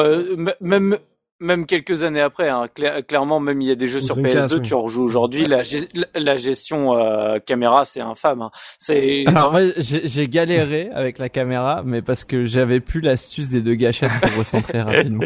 Même 0.61 0.97
même 1.41 1.67
quelques 1.67 2.03
années 2.03 2.21
après, 2.21 2.49
hein, 2.49 2.67
cla- 2.75 3.03
clairement, 3.03 3.41
même 3.41 3.61
il 3.61 3.69
y 3.69 3.71
a 3.71 3.75
des 3.75 3.87
jeux 3.87 4.01
sur 4.01 4.17
Dreamcast, 4.17 4.49
PS2, 4.49 4.55
oui. 4.57 4.63
tu 4.63 4.75
en 4.75 4.83
rejoues 4.83 5.03
aujourd'hui. 5.05 5.45
La, 5.45 5.63
la- 5.95 6.07
la 6.21 6.37
gestion 6.37 6.97
euh, 6.97 7.39
caméra, 7.45 7.85
c'est 7.85 8.01
infâme. 8.01 8.43
hein. 8.43 8.51
C'est 8.79 9.25
Alors 9.27 9.53
moi, 9.53 9.61
j'ai 9.77 10.07
j'ai 10.09 10.29
galéré 10.29 10.89
avec 10.95 11.19
la 11.19 11.29
caméra, 11.29 11.83
mais 11.85 12.01
parce 12.03 12.25
que 12.25 12.45
j'avais 12.47 12.81
plus 12.81 13.01
l'astuce 13.01 13.51
des 13.51 13.61
deux 13.61 13.75
gâchettes 13.75 14.11
pour 14.23 14.39
recentrer 14.39 14.81
rapidement. 14.83 15.25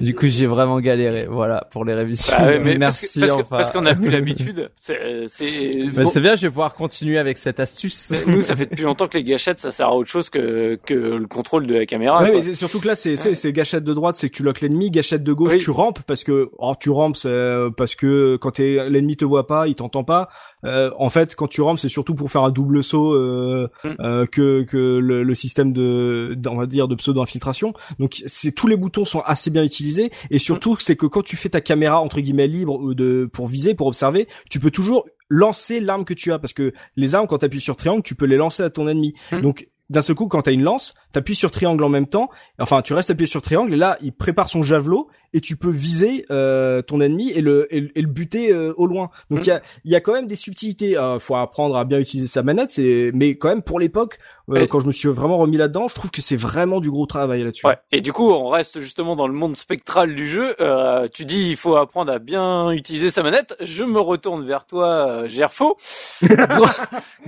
Du 0.00 0.14
coup, 0.14 0.26
j'ai 0.28 0.46
vraiment 0.46 0.80
galéré. 0.80 1.26
Voilà 1.28 1.66
pour 1.70 1.84
les 1.84 1.94
révisions. 1.94 2.34
Bah 2.38 2.46
ouais, 2.46 2.58
mais 2.58 2.76
Merci. 2.78 3.20
parce 3.20 3.36
que- 3.36 3.42
enfin. 3.42 3.62
qu'on 3.72 3.86
a 3.86 3.94
plus 3.94 4.10
l'habitude. 4.10 4.70
C'est 4.76 5.24
c'est 5.28 5.84
Bah, 5.94 6.02
bon, 6.04 6.08
c'est 6.08 6.20
bien, 6.20 6.36
je 6.36 6.42
vais 6.42 6.50
pouvoir 6.50 6.74
continuer 6.74 7.18
avec 7.18 7.38
cette 7.38 7.58
astuce. 7.60 8.12
mais 8.26 8.32
nous, 8.34 8.42
ça 8.42 8.54
fait 8.54 8.66
depuis 8.70 8.84
longtemps 8.84 9.08
que 9.08 9.16
les 9.18 9.24
gâchettes, 9.24 9.58
ça 9.58 9.70
sert 9.70 9.88
à 9.88 9.94
autre 9.96 10.10
chose 10.10 10.30
que 10.30 10.78
que 10.86 10.94
le 10.94 11.26
contrôle 11.26 11.66
de 11.66 11.74
la 11.74 11.86
caméra. 11.86 12.22
Ouais, 12.22 12.30
quoi. 12.32 12.40
mais 12.46 12.54
surtout 12.54 12.80
que 12.80 12.86
là, 12.88 12.94
c'est 12.94 13.16
c'est 13.16 13.34
c'est 13.34 13.52
gâchette 13.52 13.84
de 13.84 13.92
droite, 13.94 14.14
c'est 14.16 14.28
que 14.28 14.34
tu 14.36 14.42
loques 14.42 14.60
l'ennemi, 14.60 14.90
gâchette 14.90 15.24
de 15.24 15.31
gauche, 15.32 15.52
Oui. 15.52 15.58
tu 15.58 15.70
rampes 15.70 16.00
parce 16.06 16.24
que 16.24 16.50
oh, 16.58 16.74
tu 16.78 16.90
rampes 16.90 17.16
euh, 17.26 17.70
parce 17.70 17.94
que 17.94 18.36
quand 18.36 18.58
l'ennemi 18.58 19.16
te 19.16 19.24
voit 19.24 19.46
pas, 19.46 19.66
il 19.68 19.74
t'entend 19.74 20.04
pas. 20.04 20.28
Euh, 20.64 20.90
en 20.98 21.08
fait, 21.08 21.34
quand 21.34 21.48
tu 21.48 21.60
rampes, 21.60 21.78
c'est 21.78 21.88
surtout 21.88 22.14
pour 22.14 22.30
faire 22.30 22.42
un 22.44 22.50
double 22.50 22.82
saut 22.82 23.14
euh, 23.14 23.68
Mm. 23.84 23.88
euh, 24.00 24.26
que 24.26 24.62
que 24.62 24.76
le, 24.98 25.22
le 25.22 25.34
système 25.34 25.72
de 25.72 26.36
on 26.48 26.56
va 26.56 26.66
dire 26.66 26.88
de 26.88 26.94
pseudo 26.94 27.20
infiltration. 27.22 27.74
Donc 27.98 28.22
c'est 28.26 28.52
tous 28.52 28.66
les 28.66 28.76
boutons 28.76 29.04
sont 29.04 29.20
assez 29.20 29.50
bien 29.50 29.64
utilisés 29.64 30.10
et 30.30 30.38
surtout 30.38 30.76
c'est 30.78 30.96
que 30.96 31.06
quand 31.06 31.22
tu 31.22 31.36
fais 31.36 31.48
ta 31.48 31.60
caméra 31.60 32.00
entre 32.00 32.20
guillemets 32.20 32.46
libre 32.46 32.94
de 32.94 33.28
pour 33.32 33.46
viser, 33.46 33.74
pour 33.74 33.86
observer, 33.86 34.28
tu 34.50 34.60
peux 34.60 34.70
toujours 34.70 35.04
lancer 35.28 35.80
l'arme 35.80 36.04
que 36.04 36.14
tu 36.14 36.32
as 36.32 36.38
parce 36.38 36.52
que 36.52 36.72
les 36.96 37.14
armes 37.14 37.26
quand 37.26 37.38
tu 37.38 37.44
appuies 37.46 37.60
sur 37.60 37.76
triangle, 37.76 38.02
tu 38.02 38.14
peux 38.14 38.26
les 38.26 38.36
lancer 38.36 38.62
à 38.62 38.70
ton 38.70 38.86
ennemi. 38.88 39.14
Mm. 39.32 39.40
Donc 39.40 39.68
d'un 39.90 40.00
seul 40.00 40.16
coup, 40.16 40.26
quand 40.26 40.40
t'as 40.42 40.52
une 40.52 40.62
lance, 40.62 40.94
t'appuies 41.12 41.34
sur 41.34 41.50
triangle 41.50 41.84
en 41.84 41.90
même 41.90 42.06
temps. 42.06 42.30
Enfin, 42.58 42.80
tu 42.80 42.94
restes 42.94 43.10
appuyé 43.10 43.26
sur 43.26 43.42
triangle 43.42 43.74
et 43.74 43.76
là, 43.76 43.98
il 44.00 44.12
prépare 44.14 44.48
son 44.48 44.62
javelot 44.62 45.08
et 45.34 45.40
tu 45.40 45.56
peux 45.56 45.70
viser 45.70 46.26
euh, 46.30 46.82
ton 46.82 47.00
ennemi 47.00 47.30
et 47.30 47.40
le 47.40 47.66
et, 47.74 47.80
le- 47.80 47.98
et 47.98 48.02
le 48.02 48.08
buter 48.08 48.52
euh, 48.52 48.72
au 48.76 48.86
loin. 48.86 49.10
Donc 49.30 49.40
Mm. 49.40 49.42
il 49.42 49.46
y 49.46 49.50
a 49.52 49.62
il 49.84 49.90
y 49.92 49.96
a 49.96 50.00
quand 50.00 50.12
même 50.12 50.26
des 50.26 50.34
subtilités. 50.36 50.90
Il 50.92 51.16
faut 51.20 51.36
apprendre 51.36 51.76
à 51.76 51.84
bien 51.84 51.98
utiliser 51.98 52.28
sa 52.28 52.42
manette. 52.42 52.70
C'est 52.70 53.10
mais 53.14 53.36
quand 53.36 53.48
même 53.48 53.62
pour 53.62 53.78
l'époque, 53.80 54.18
euh, 54.48 54.54
Ouais. 54.54 54.66
quand 54.68 54.80
je 54.80 54.86
me 54.86 54.92
suis 54.92 55.08
vraiment 55.08 55.38
remis 55.38 55.56
là-dedans, 55.56 55.86
je 55.88 55.94
trouve 55.94 56.10
que 56.10 56.20
c'est 56.20 56.36
vraiment 56.36 56.80
du 56.80 56.90
gros 56.90 57.06
travail 57.06 57.42
là-dessus. 57.44 57.66
Ouais. 57.66 57.76
Et 57.92 58.00
du 58.00 58.12
coup, 58.12 58.30
on 58.30 58.48
reste 58.48 58.80
justement 58.80 59.14
dans 59.16 59.28
le 59.28 59.32
monde 59.34 59.56
spectral 59.56 60.14
du 60.14 60.28
jeu. 60.28 60.54
Euh, 60.60 61.08
tu 61.12 61.24
dis, 61.24 61.48
il 61.50 61.56
faut 61.56 61.76
apprendre 61.76 62.12
à 62.12 62.18
bien 62.18 62.70
utiliser 62.72 63.10
sa 63.10 63.22
manette. 63.22 63.54
Je 63.60 63.84
me 63.84 64.00
retourne 64.00 64.44
vers 64.46 64.66
toi, 64.66 65.08
euh, 65.22 65.28
Gerfo, 65.28 65.76
grand, 66.22 66.66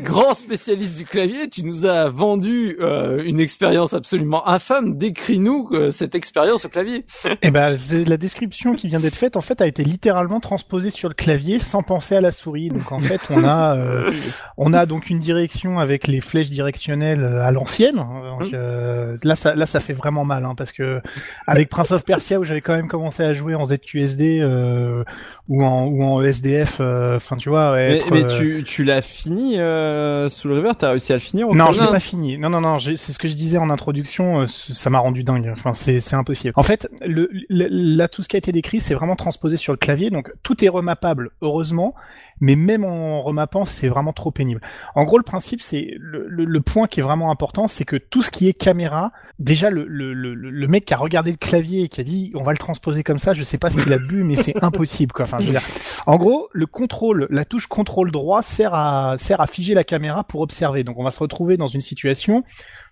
grand 0.01 0.35
spécialiste 0.35 0.97
du 0.97 1.05
clavier. 1.05 1.48
Tu 1.48 1.62
nous 1.64 1.86
as 1.86 2.09
vendu 2.10 2.76
euh, 2.81 3.22
une 3.24 3.40
expérience 3.40 3.94
absolument 3.94 4.47
infâme. 4.48 4.97
Décris-nous 4.97 5.68
euh, 5.72 5.90
cette 5.90 6.14
expérience 6.14 6.64
au 6.64 6.68
clavier. 6.68 7.05
Eh 7.43 7.51
ben, 7.51 7.76
la 7.97 8.16
description 8.16 8.75
qui 8.75 8.89
vient 8.89 9.01
d'être 9.01 9.15
faite, 9.15 9.37
en 9.37 9.41
fait, 9.41 9.61
a 9.61 9.66
été 9.66 9.85
littéralement 9.85 10.41
transposée 10.41 10.91
sur 10.91 11.09
le 11.09 11.15
clavier 11.15 11.59
sans 11.59 11.83
penser 11.83 12.16
à 12.16 12.21
la 12.21 12.31
souris. 12.31 12.69
Donc, 12.69 12.91
en 12.93 13.01
fait, 13.01 13.21
on 13.31 13.45
a, 13.45 13.77
euh, 13.77 14.11
on 14.57 14.73
a 14.73 14.87
donc 14.87 15.11
une 15.11 15.19
direction 15.21 15.79
avec 15.79 16.07
les 16.07 16.21
flèches 16.21 16.51
directionnelles 16.51 17.23
euh, 17.23 17.43
à 17.43 17.53
l'ancienne. 17.53 17.97
Donc, 17.97 18.53
euh, 18.55 19.16
là, 19.25 19.37
ça, 19.37 19.55
là, 19.55 19.66
ça 19.66 19.81
fait 19.81 19.93
vraiment 19.93 20.25
mal, 20.25 20.45
hein, 20.45 20.55
parce 20.57 20.73
que 20.73 21.01
avec 21.47 21.69
Prince 21.69 21.93
of 21.93 22.05
Persia, 22.05 22.41
où 22.41 22.45
j'avais 22.45 22.61
quand 22.61 22.75
même 22.75 22.89
commencé 22.89 23.23
à 23.23 23.35
jouer 23.35 23.55
en 23.55 23.65
ZQSD 23.66 24.41
euh, 24.41 25.05
ou 25.49 25.65
en 25.65 25.87
ou 25.87 26.03
en 26.03 26.23
SDF, 26.23 26.81
enfin, 26.81 27.37
tu 27.37 27.49
vois, 27.49 27.75
Mais, 27.77 27.97
être, 27.97 28.11
mais 28.11 28.27
tu, 28.27 28.62
tu 28.65 28.85
l'as 28.85 29.03
fini 29.03 29.55
sous 29.55 30.49
le 30.49 30.55
river, 30.55 30.73
t'as 30.79 30.91
réussi 30.91 31.12
à 31.12 31.16
le 31.16 31.21
finir 31.21 31.49
Non, 31.53 31.73
je 31.73 31.81
l'ai 31.81 31.89
pas 31.89 32.01
fini. 32.01 32.39
Non, 32.39 32.51
non, 32.51 32.61
non. 32.61 32.79
C'est 32.79 32.97
ce 32.97 33.19
que 33.19 33.29
je 33.29 33.35
disais 33.35 33.59
en 33.59 33.71
introduction. 33.71 34.47
Ça 34.47 34.91
m'a 34.91 34.99
rendu 34.99 35.23
dingue. 35.25 35.51
Enfin, 35.53 35.73
c'est 35.73 36.01
c'est 36.01 36.16
impossible. 36.16 36.53
En 36.57 36.62
fait, 36.62 36.89
le, 37.05 37.29
le- 37.49 37.69
là, 37.85 38.09
tout 38.09 38.23
ce 38.23 38.28
qui 38.28 38.36
a 38.36 38.39
été 38.39 38.51
décrit, 38.51 38.81
c'est 38.81 38.94
vraiment 38.94 39.16
transposé 39.16 39.56
sur 39.56 39.73
le 39.73 39.77
clavier. 39.77 40.11
Donc, 40.11 40.32
tout 40.43 40.65
est 40.65 40.69
remappable, 40.69 41.31
heureusement. 41.43 41.94
Mais 42.40 42.56
même 42.56 42.85
en 42.85 43.23
remappant, 43.23 43.65
c'est 43.65 43.89
vraiment 43.89 44.12
trop 44.12 44.31
pénible. 44.31 44.61
En 44.94 45.05
gros, 45.05 45.19
le 45.19 45.24
principe, 45.24 45.61
c'est 45.61 45.94
le, 45.98 46.27
le, 46.28 46.44
le 46.44 46.61
point 46.61 46.86
qui 46.89 47.01
est 47.01 47.02
vraiment 47.02 47.31
important, 47.31 47.69
c'est 47.69 47.85
que 47.85 47.97
tout 47.97 48.23
ce 48.23 48.31
qui 48.31 48.48
est 48.48 48.55
caméra, 48.55 49.12
déjà 49.39 49.70
le, 49.70 49.86
le, 49.86 50.12
le, 50.15 50.35
le 50.35 50.69
mec 50.69 50.85
qui 50.86 50.94
a 50.94 50.97
regardé 50.97 51.31
le 51.31 51.36
clavier 51.36 51.85
et 51.85 51.89
qui 51.89 52.01
a 52.01 52.05
dit 52.05 52.32
on 52.35 52.43
va 52.43 52.52
le 52.52 52.59
transposer 52.59 53.02
comme 53.02 53.19
ça, 53.19 53.35
je 53.35 53.43
sais 53.43 53.59
pas 53.59 53.70
ce 53.70 53.78
qu'il 53.78 53.93
a 53.93 53.98
bu, 53.98 54.24
mais 54.24 54.36
c'est 54.36 54.55
impossible. 54.65 55.12
Quoi. 55.12 55.27
Enfin, 55.27 55.39
je 55.40 55.44
veux 55.44 55.51
dire, 55.52 55.62
en 56.06 56.16
gros, 56.16 56.48
le 56.52 56.66
contrôle, 56.66 57.28
la 57.31 57.44
touche 57.44 57.66
contrôle 57.66 58.11
droit 58.11 58.43
sert 58.43 58.74
à 58.74 59.16
sert 59.19 59.40
à 59.40 59.47
figer 59.47 59.74
la 59.74 59.85
caméra 59.85 60.24
pour 60.24 60.40
observer. 60.40 60.82
Donc, 60.82 60.98
on 60.98 61.05
va 61.05 61.11
se 61.11 61.20
retrouver 61.20 61.56
dans 61.56 61.69
une 61.69 61.81
situation. 61.81 62.43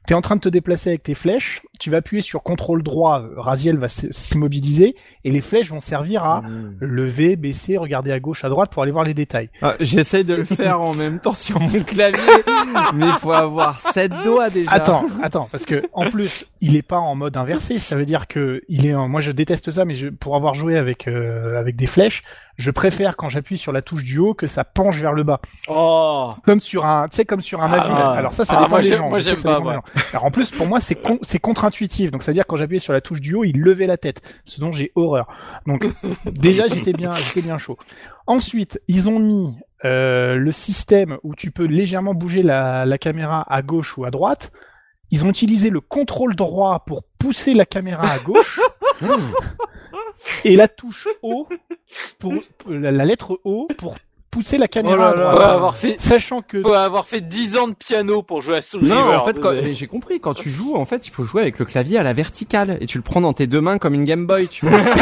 T'es 0.06 0.14
en 0.14 0.20
train 0.20 0.34
de 0.36 0.40
te 0.40 0.48
déplacer 0.48 0.90
avec 0.90 1.02
tes 1.04 1.14
flèches, 1.14 1.62
tu 1.78 1.90
vas 1.90 1.98
appuyer 1.98 2.22
sur 2.22 2.42
contrôle 2.42 2.82
droit, 2.82 3.20
euh, 3.22 3.34
Raziel 3.40 3.76
va 3.78 3.88
s'immobiliser 3.88 4.96
et 5.24 5.30
les 5.30 5.40
flèches 5.40 5.70
vont 5.70 5.80
servir 5.80 6.24
à 6.24 6.42
Mmh. 6.42 6.76
lever, 6.80 7.36
baisser, 7.36 7.76
regarder 7.76 8.10
à 8.10 8.18
gauche, 8.20 8.44
à 8.44 8.48
droite 8.48 8.72
pour 8.72 8.82
aller 8.82 8.90
voir 8.92 9.04
les 9.04 9.14
détails. 9.14 9.48
Ah, 9.62 9.74
J'essaye 9.80 10.24
de 10.24 10.34
le 10.34 10.44
faire 10.44 10.80
en 10.80 10.94
même 10.94 11.20
temps 11.20 11.34
sur 11.34 11.60
mon 11.60 11.68
clavier, 11.84 12.20
mais 12.94 13.06
il 13.06 13.12
faut 13.20 13.32
avoir 13.32 13.80
sept 13.92 14.12
doigts 14.24 14.50
déjà. 14.50 14.70
Attends, 14.72 15.06
attends, 15.22 15.48
parce 15.50 15.66
que 15.66 15.82
en 15.92 16.10
plus, 16.10 16.46
il 16.60 16.76
est 16.76 16.82
pas 16.82 16.98
en 16.98 17.14
mode 17.14 17.36
inversé. 17.36 17.78
Ça 17.78 17.96
veut 17.96 18.04
dire 18.06 18.26
que 18.26 18.62
il 18.68 18.86
est. 18.86 18.94
En... 18.94 19.08
Moi, 19.08 19.20
je 19.20 19.30
déteste 19.32 19.70
ça, 19.70 19.84
mais 19.84 19.94
je... 19.94 20.08
pour 20.08 20.34
avoir 20.36 20.54
joué 20.54 20.76
avec 20.76 21.06
euh, 21.08 21.58
avec 21.58 21.76
des 21.76 21.86
flèches, 21.86 22.22
je 22.56 22.70
préfère 22.70 23.16
quand 23.16 23.28
j'appuie 23.28 23.56
sur 23.58 23.72
la 23.72 23.82
touche 23.82 24.04
du 24.04 24.18
haut 24.18 24.34
que 24.34 24.46
ça 24.46 24.64
penche 24.64 24.98
vers 24.98 25.12
le 25.12 25.22
bas, 25.22 25.40
Oh. 25.68 26.34
comme 26.44 26.60
sur 26.60 26.84
un, 26.84 27.08
tu 27.08 27.16
sais, 27.16 27.24
comme 27.24 27.40
sur 27.40 27.62
un 27.62 27.70
Ah, 27.72 27.80
avion. 27.80 27.94
Alors 27.96 28.34
ça, 28.34 28.44
ça 28.44 28.54
ah, 28.58 28.62
dépend 28.64 28.76
des 28.78 28.82
gens. 28.84 29.08
moi, 29.08 29.18
pas, 29.18 29.24
dépend 29.24 29.54
des 29.58 29.62
moi. 29.62 29.74
gens. 29.74 29.82
Alors 30.12 30.24
en 30.24 30.30
plus, 30.30 30.50
pour 30.50 30.66
moi, 30.66 30.80
c'est 30.80 30.94
con... 30.96 31.18
c'est 31.22 31.38
contre-intuitif. 31.38 32.10
Donc 32.10 32.22
ça 32.22 32.30
veut 32.30 32.34
dire 32.34 32.46
quand 32.46 32.56
j'appuyais 32.56 32.78
sur 32.80 32.92
la 32.92 33.00
touche 33.00 33.20
du 33.20 33.34
haut, 33.34 33.44
il 33.44 33.58
levait 33.60 33.86
la 33.86 33.96
tête, 33.96 34.20
ce 34.44 34.60
dont 34.60 34.72
j'ai 34.72 34.92
horreur. 34.94 35.26
Donc 35.66 35.86
déjà, 36.26 36.68
j'étais 36.68 36.92
bien, 36.92 37.10
j'étais 37.12 37.42
bien 37.42 37.58
chaud. 37.58 37.78
Ensuite, 38.26 38.80
ils 38.88 39.08
ont 39.08 39.18
mis 39.18 39.54
euh, 39.84 40.36
le 40.36 40.52
système 40.52 41.18
où 41.22 41.34
tu 41.34 41.50
peux 41.50 41.64
légèrement 41.64 42.14
bouger 42.14 42.42
la, 42.42 42.84
la 42.86 42.98
caméra 42.98 43.44
à 43.48 43.62
gauche 43.62 43.96
ou 43.98 44.04
à 44.04 44.10
droite. 44.10 44.52
Ils 45.10 45.24
ont 45.24 45.28
utilisé 45.30 45.68
le 45.68 45.80
contrôle 45.80 46.34
droit 46.34 46.84
pour 46.86 47.02
pousser 47.18 47.52
la 47.52 47.66
caméra 47.66 48.06
à 48.08 48.18
gauche 48.18 48.60
et 50.44 50.56
la 50.56 50.68
touche 50.68 51.08
O 51.22 51.48
pour 52.18 52.34
pour- 52.58 52.72
la, 52.72 52.90
la 52.92 53.04
lettre 53.04 53.38
O 53.44 53.68
pour 53.78 53.96
pousser 54.30 54.56
la 54.56 54.66
caméra 54.68 55.12
Oh 55.14 55.18
là 55.18 55.32
droite. 55.34 55.48
avoir 55.50 55.76
fait, 55.76 56.00
Sachant 56.00 56.40
que 56.40 56.62
faut 56.62 56.72
avoir 56.72 57.04
fait 57.06 57.20
10 57.20 57.58
ans 57.58 57.68
de 57.68 57.74
piano 57.74 58.22
pour 58.22 58.40
jouer 58.40 58.56
à 58.56 58.60
Soul 58.62 58.82
Non, 58.84 59.04
River. 59.04 59.16
en 59.16 59.24
fait, 59.26 59.38
quand- 59.40 59.50
Désolé. 59.50 59.68
mais 59.68 59.74
j'ai 59.74 59.86
compris. 59.86 60.20
Quand 60.20 60.32
tu 60.32 60.48
joues, 60.48 60.74
en 60.74 60.86
fait, 60.86 61.06
il 61.06 61.10
faut 61.10 61.22
jouer 61.24 61.42
avec 61.42 61.58
le 61.58 61.66
clavier 61.66 61.98
à 61.98 62.02
la 62.02 62.14
verticale 62.14 62.78
et 62.80 62.86
tu 62.86 62.96
le 62.96 63.02
prends 63.04 63.20
dans 63.20 63.34
tes 63.34 63.46
deux 63.46 63.60
mains 63.60 63.76
comme 63.76 63.92
une 63.92 64.04
Game 64.04 64.26
Boy, 64.26 64.48
tu 64.48 64.66
vois. 64.66 64.84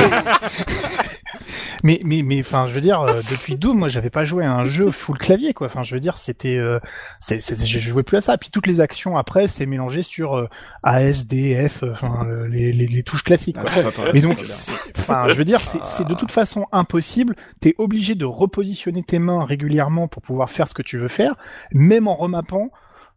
Mais 1.82 2.01
mais 2.05 2.23
mais 2.23 2.40
enfin, 2.40 2.66
je 2.66 2.73
veux 2.73 2.81
dire, 2.81 3.01
euh, 3.01 3.20
depuis 3.31 3.57
Doom, 3.57 3.78
moi, 3.78 3.89
j'avais 3.89 4.11
pas 4.11 4.24
joué 4.24 4.44
à 4.44 4.52
un 4.55 4.65
jeu 4.65 4.90
full 4.90 5.19
clavier, 5.19 5.55
quoi. 5.55 5.66
Enfin, 5.66 5.82
je 5.82 5.94
veux 5.94 6.01
dire, 6.01 6.16
c'était, 6.16 6.57
euh, 6.57 6.78
c'est, 7.20 7.40
c'est, 7.40 7.65
je 7.65 7.78
jouais 7.78 8.02
plus 8.02 8.19
à 8.19 8.20
ça. 8.20 8.36
Puis 8.39 8.51
toutes 8.51 8.66
les 8.66 8.81
actions 8.81 9.16
après, 9.16 9.47
c'est 9.47 9.66
mélangé 9.66 10.02
sur 10.02 10.36
euh, 10.36 10.48
A, 10.82 11.02
S, 11.02 11.27
D, 11.27 11.69
F, 11.69 11.82
euh, 11.82 11.93
enfin 11.93 12.27
les, 12.48 12.73
les 12.73 12.86
les 12.86 13.02
touches 13.02 13.24
classiques. 13.24 13.57
Ah, 13.59 13.82
quoi. 13.93 14.12
Mais 14.12 14.20
donc, 14.20 14.39
enfin, 14.98 15.28
je 15.28 15.35
veux 15.35 15.44
dire, 15.44 15.61
c'est 15.61 15.85
c'est 15.85 16.07
de 16.07 16.15
toute 16.15 16.32
façon 16.32 16.66
impossible. 16.73 17.35
T'es 17.61 17.74
obligé 17.78 18.15
de 18.15 18.24
repositionner 18.24 19.02
tes 19.02 19.19
mains 19.19 19.44
régulièrement 19.44 20.09
pour 20.09 20.23
pouvoir 20.23 20.51
faire 20.51 20.69
ce 20.69 20.74
que 20.74 20.82
tu 20.82 20.98
veux 20.98 21.09
faire, 21.09 21.36
même 21.73 22.09
en 22.09 22.15
remappant. 22.15 22.70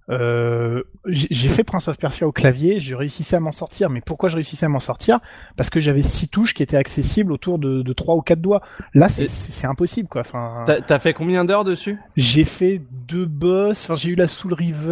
Euh, 0.09 0.83
j'ai 1.05 1.27
j'ai 1.31 1.49
fait 1.49 1.63
Prince 1.63 1.87
of 1.87 1.97
Persia 1.97 2.27
au 2.27 2.31
clavier, 2.31 2.79
j'ai 2.81 2.93
réussi 2.95 3.23
à 3.35 3.39
m'en 3.39 3.51
sortir. 3.53 3.89
Mais 3.89 4.01
pourquoi 4.01 4.27
je 4.29 4.35
réussissais 4.35 4.65
à 4.65 4.69
m'en 4.69 4.79
sortir? 4.79 5.19
Parce 5.55 5.69
que 5.69 5.79
j'avais 5.79 6.01
six 6.01 6.27
touches 6.27 6.53
qui 6.53 6.61
étaient 6.63 6.75
accessibles 6.77 7.31
autour 7.31 7.57
de, 7.57 7.81
de 7.81 7.93
trois 7.93 8.15
ou 8.15 8.21
quatre 8.21 8.41
doigts. 8.41 8.61
Là, 8.93 9.07
c'est 9.09 9.65
impossible, 9.67 10.09
quoi. 10.09 10.21
Enfin, 10.21 10.63
T'as 10.65 10.81
t'as 10.81 10.99
fait 10.99 11.13
combien 11.13 11.45
d'heures 11.45 11.63
dessus? 11.63 11.97
j'ai 12.17 12.43
fait 12.43 12.81
deux 13.07 13.25
boss. 13.25 13.83
Enfin, 13.85 13.95
j'ai 13.95 14.09
eu 14.09 14.15
la 14.15 14.27
Soul 14.27 14.53
River. 14.53 14.87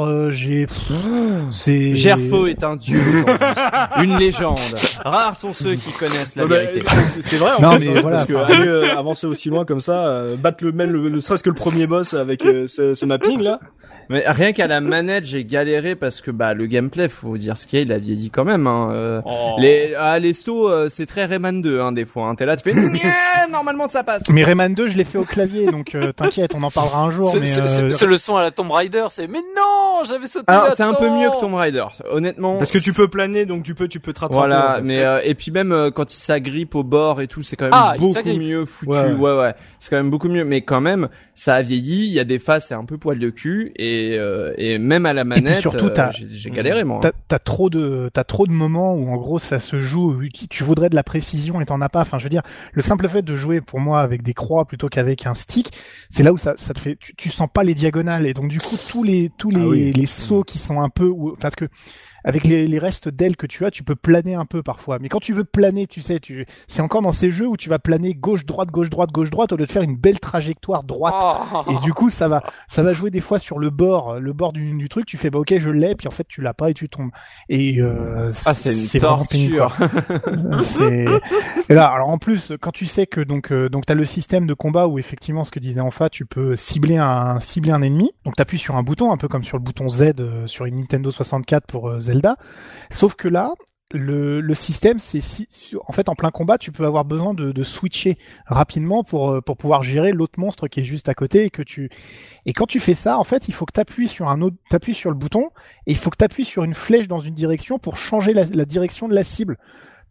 euh, 0.00 0.30
j'ai. 0.30 0.66
C'est. 1.50 1.94
Gerfo 1.96 2.46
est 2.46 2.62
un 2.64 2.76
dieu, 2.76 3.00
une 4.02 4.16
légende. 4.18 4.58
Rares 5.04 5.36
sont 5.36 5.52
ceux 5.52 5.74
qui 5.74 5.90
connaissent 5.92 6.36
la 6.36 6.46
vérité. 6.46 6.82
c'est- 7.20 7.36
vrai 7.36 7.50
en 7.58 7.60
Non, 7.62 7.78
mais 7.78 7.88
hein, 7.88 7.94
voilà, 8.00 8.18
parce 8.18 8.28
que 8.28 8.34
enfin. 8.34 8.52
aller 8.52 8.68
euh, 8.68 8.96
avancer 8.96 9.26
aussi 9.26 9.48
loin 9.48 9.64
comme 9.64 9.80
ça, 9.80 10.06
euh, 10.06 10.36
battre 10.36 10.62
le 10.64 10.72
même, 10.72 10.90
le, 10.90 11.08
ne 11.10 11.20
serait-ce 11.20 11.42
que 11.42 11.48
le 11.50 11.54
premier 11.54 11.86
boss 11.86 12.14
avec 12.14 12.44
euh, 12.44 12.66
ce, 12.66 12.94
ce 12.94 13.06
mapping 13.06 13.40
là. 13.40 13.58
Mais 14.08 14.24
rien 14.26 14.51
qu'à 14.52 14.66
la 14.66 14.80
manette, 14.80 15.24
j'ai 15.24 15.44
galéré 15.44 15.94
parce 15.94 16.20
que 16.20 16.30
bah 16.30 16.54
le 16.54 16.66
gameplay, 16.66 17.08
faut 17.08 17.36
dire 17.36 17.56
ce 17.58 17.66
qu'il 17.66 17.78
y 17.78 17.82
a, 17.82 17.84
il 17.84 17.92
a 17.92 17.98
vieilli 17.98 18.30
quand 18.30 18.44
même. 18.44 18.66
Hein. 18.66 18.90
euh. 18.92 19.20
Oh. 19.24 19.56
Les 19.58 19.94
ah, 19.98 20.18
les 20.18 20.32
sauts, 20.32 20.68
euh, 20.68 20.88
c'est 20.90 21.06
très 21.06 21.24
Rayman 21.24 21.60
2 21.62 21.80
hein, 21.80 21.92
des 21.92 22.04
fois. 22.04 22.28
Hein. 22.28 22.34
T'es 22.34 22.46
là, 22.46 22.56
tu 22.56 22.70
fais 22.72 22.74
normalement 23.50 23.88
ça 23.88 24.04
passe. 24.04 24.22
Mais 24.28 24.44
Rayman 24.44 24.74
2, 24.74 24.88
je 24.88 24.96
l'ai 24.96 25.04
fait 25.04 25.18
au 25.18 25.24
clavier, 25.24 25.66
donc 25.66 25.94
euh, 25.94 26.12
t'inquiète, 26.12 26.52
on 26.54 26.62
en 26.62 26.70
parlera 26.70 27.02
un 27.02 27.10
jour. 27.10 27.26
C'est 27.30 27.40
Mais 27.40 27.46
c'est- 27.46 28.04
euh, 28.04 28.06
le 28.08 28.18
son 28.18 28.36
à 28.36 28.42
la 28.42 28.50
Tomb 28.50 28.70
Raider, 28.70 29.06
c'est 29.10 29.26
mais 29.26 29.38
non, 29.56 30.04
j'avais 30.04 30.26
sauté 30.26 30.44
Alors 30.48 30.64
là 30.64 30.74
c'est 30.76 30.82
un 30.82 30.94
peu 30.94 31.08
mieux 31.10 31.30
que 31.30 31.40
Tomb 31.40 31.54
Raider, 31.54 31.84
honnêtement. 32.10 32.58
Parce 32.58 32.70
que 32.70 32.78
tu 32.78 32.92
peux 32.92 33.08
planer, 33.08 33.46
donc 33.46 33.62
tu 33.62 33.74
peux, 33.74 33.88
tu 33.88 34.00
peux 34.00 34.12
te 34.12 34.20
rattraper. 34.20 34.38
Voilà, 34.38 34.80
mais 34.82 35.02
euh, 35.02 35.20
et 35.22 35.34
puis 35.34 35.50
même 35.50 35.72
euh, 35.72 35.90
quand 35.90 36.12
il 36.12 36.18
s'agrippe 36.18 36.74
au 36.74 36.82
bord 36.82 37.20
et 37.20 37.26
tout, 37.26 37.42
c'est 37.42 37.56
quand 37.56 37.66
même 37.66 37.74
Ah, 37.74 37.94
beaucoup 37.98 38.18
mieux 38.28 38.64
foutu. 38.66 38.90
Ouais. 38.90 39.12
Ouais, 39.12 39.36
ouais, 39.38 39.54
c'est 39.78 39.90
quand 39.90 39.96
même 39.96 40.10
beaucoup 40.10 40.28
mieux. 40.28 40.44
Mais 40.44 40.62
quand 40.62 40.80
même, 40.80 41.08
ça 41.34 41.54
a 41.54 41.62
vieilli. 41.62 42.06
Il 42.06 42.12
y 42.12 42.20
a 42.20 42.24
des 42.24 42.38
phases, 42.38 42.66
c'est 42.68 42.74
un 42.74 42.84
peu 42.84 42.98
poil 42.98 43.18
de 43.18 43.30
cul 43.30 43.72
et 43.76 44.16
euh, 44.18 44.41
et 44.56 44.78
même 44.78 45.06
à 45.06 45.12
la 45.12 45.24
manette, 45.24 45.60
surtout, 45.60 45.86
euh, 45.86 45.90
t'as- 45.90 46.10
j'ai 46.12 46.50
galéré 46.50 46.84
moi. 46.84 47.00
T'as 47.02 47.12
t'as 47.28 47.38
trop 47.38 47.70
de 47.70 48.10
t'as 48.12 48.24
trop 48.24 48.46
de 48.46 48.52
moments 48.52 48.94
où 48.94 49.08
en 49.08 49.16
gros 49.16 49.38
ça 49.38 49.58
se 49.58 49.78
joue 49.78 50.12
où 50.14 50.22
tu- 50.50 50.64
voudrais 50.64 50.88
de 50.88 50.94
la 50.94 51.02
précision 51.02 51.60
et 51.60 51.64
t'en 51.66 51.80
as 51.80 51.88
pas 51.88 52.00
enfin 52.02 52.18
je 52.18 52.24
veux 52.24 52.28
dire 52.30 52.42
le 52.72 52.82
simple 52.82 53.08
fait 53.08 53.22
de 53.22 53.34
jouer 53.36 53.60
pour 53.60 53.80
moi 53.80 54.00
avec 54.00 54.22
des 54.22 54.34
croix 54.34 54.64
plutôt 54.64 54.88
qu'avec 54.88 55.26
un 55.26 55.34
stick 55.34 55.70
c'est 56.08 56.22
là 56.22 56.32
où 56.32 56.38
ça 56.38 56.54
ça 56.56 56.72
te 56.74 56.80
fait 56.80 56.96
tu, 57.00 57.14
tu 57.16 57.28
sens 57.30 57.48
pas 57.52 57.64
les 57.64 57.74
diagonales 57.74 58.26
et 58.26 58.34
donc 58.34 58.48
du 58.48 58.60
coup 58.60 58.76
tous 58.88 59.02
les 59.02 59.30
tous 59.38 59.50
les 59.50 59.62
Ah 59.62 59.68
oui. 59.68 59.92
les 59.92 60.06
sauts 60.06 60.42
qui 60.44 60.58
sont 60.58 60.80
un 60.80 60.88
peu 60.88 61.12
parce 61.40 61.54
que 61.56 61.66
avec 62.24 62.44
les, 62.44 62.68
les 62.68 62.78
restes 62.78 63.08
d'ailes 63.08 63.36
que 63.36 63.48
tu 63.48 63.66
as, 63.66 63.72
tu 63.72 63.82
peux 63.82 63.96
planer 63.96 64.36
un 64.36 64.44
peu 64.44 64.62
parfois. 64.62 65.00
Mais 65.00 65.08
quand 65.08 65.18
tu 65.18 65.32
veux 65.32 65.42
planer, 65.42 65.88
tu 65.88 66.00
sais, 66.00 66.20
tu 66.20 66.46
c'est 66.68 66.80
encore 66.80 67.02
dans 67.02 67.10
ces 67.10 67.32
jeux 67.32 67.48
où 67.48 67.56
tu 67.56 67.68
vas 67.68 67.80
planer 67.80 68.14
gauche 68.14 68.46
droite 68.46 68.68
gauche 68.70 68.90
droite 68.90 69.10
gauche 69.10 69.30
droite 69.30 69.50
au 69.52 69.56
lieu 69.56 69.66
de 69.66 69.70
faire 69.72 69.82
une 69.82 69.96
belle 69.96 70.20
trajectoire 70.20 70.84
droite. 70.84 71.16
Oh. 71.52 71.64
Et 71.72 71.78
du 71.80 71.92
coup, 71.92 72.10
ça 72.10 72.28
va, 72.28 72.44
ça 72.68 72.84
va 72.84 72.92
jouer 72.92 73.10
des 73.10 73.18
fois 73.18 73.40
sur 73.40 73.58
le 73.58 73.70
bord, 73.70 74.20
le 74.20 74.31
bord 74.32 74.52
du, 74.52 74.72
du 74.72 74.88
truc. 74.88 75.06
Tu 75.06 75.16
fais 75.16 75.30
bah 75.30 75.38
ok, 75.38 75.54
je 75.58 75.70
l'ai, 75.70 75.94
puis 75.94 76.08
en 76.08 76.10
fait 76.10 76.26
tu 76.28 76.40
l'as 76.40 76.54
pas 76.54 76.70
et 76.70 76.74
tu 76.74 76.88
tombes. 76.88 77.10
Et 77.48 77.80
euh, 77.80 78.30
Ah, 78.46 78.54
c'est 78.54 78.72
une 78.72 79.00
vraiment 79.00 79.24
pénible, 79.24 79.62
et 81.68 81.74
là, 81.74 81.86
alors 81.86 82.08
en 82.08 82.18
plus, 82.18 82.52
quand 82.60 82.72
tu 82.72 82.86
sais 82.86 83.06
que 83.06 83.20
donc 83.20 83.52
euh, 83.52 83.68
donc 83.68 83.86
t'as 83.86 83.94
le 83.94 84.04
système 84.04 84.46
de 84.46 84.54
combat 84.54 84.86
où 84.86 84.98
effectivement 84.98 85.44
ce 85.44 85.50
que 85.50 85.60
disait 85.60 85.80
Enfa, 85.80 86.08
tu 86.08 86.26
peux 86.26 86.56
cibler 86.56 86.96
un 86.96 87.40
cibler 87.40 87.72
un 87.72 87.82
ennemi. 87.82 88.12
Donc 88.24 88.36
t'appuies 88.36 88.58
sur 88.58 88.76
un 88.76 88.82
bouton, 88.82 89.12
un 89.12 89.16
peu 89.16 89.28
comme 89.28 89.44
sur 89.44 89.56
le 89.56 89.62
bouton 89.62 89.88
Z 89.88 90.14
euh, 90.20 90.46
sur 90.46 90.66
une 90.66 90.76
Nintendo 90.76 91.10
64 91.10 91.66
pour 91.66 91.88
euh, 91.88 92.00
Zelda. 92.00 92.36
Sauf 92.90 93.14
que 93.14 93.28
là, 93.28 93.52
le, 93.92 94.54
système, 94.54 94.98
c'est 94.98 95.20
si, 95.20 95.46
en 95.86 95.92
fait 95.92 96.08
en 96.08 96.14
plein 96.14 96.30
combat, 96.30 96.58
tu 96.58 96.72
peux 96.72 96.84
avoir 96.84 97.04
besoin 97.04 97.34
de, 97.34 97.52
de 97.52 97.62
switcher 97.62 98.18
rapidement 98.46 99.04
pour 99.04 99.30
euh, 99.30 99.40
pour 99.40 99.56
pouvoir 99.56 99.82
gérer 99.82 100.12
l'autre 100.12 100.38
monstre 100.38 100.68
qui 100.68 100.80
est 100.80 100.84
juste 100.84 101.08
à 101.08 101.14
côté 101.14 101.44
et 101.44 101.50
que 101.50 101.62
tu 101.62 101.90
et 102.46 102.52
quand 102.52 102.66
tu 102.66 102.80
fais 102.80 102.94
ça, 102.94 103.18
en 103.18 103.24
fait, 103.24 103.48
il 103.48 103.54
faut 103.54 103.66
que 103.66 103.72
tu 103.72 103.80
appuies 103.80 104.08
sur 104.08 104.28
un 104.28 104.40
autre, 104.42 104.56
t'appuies 104.68 104.94
sur 104.94 105.10
le 105.10 105.16
bouton 105.16 105.50
et 105.86 105.92
il 105.92 105.96
faut 105.96 106.10
que 106.10 106.16
tu 106.18 106.24
appuies 106.24 106.44
sur 106.44 106.64
une 106.64 106.74
flèche 106.74 107.08
dans 107.08 107.20
une 107.20 107.34
direction 107.34 107.78
pour 107.78 107.96
changer 107.96 108.32
la 108.34 108.64
direction 108.64 109.08
de 109.08 109.14
la 109.14 109.24
cible. 109.24 109.58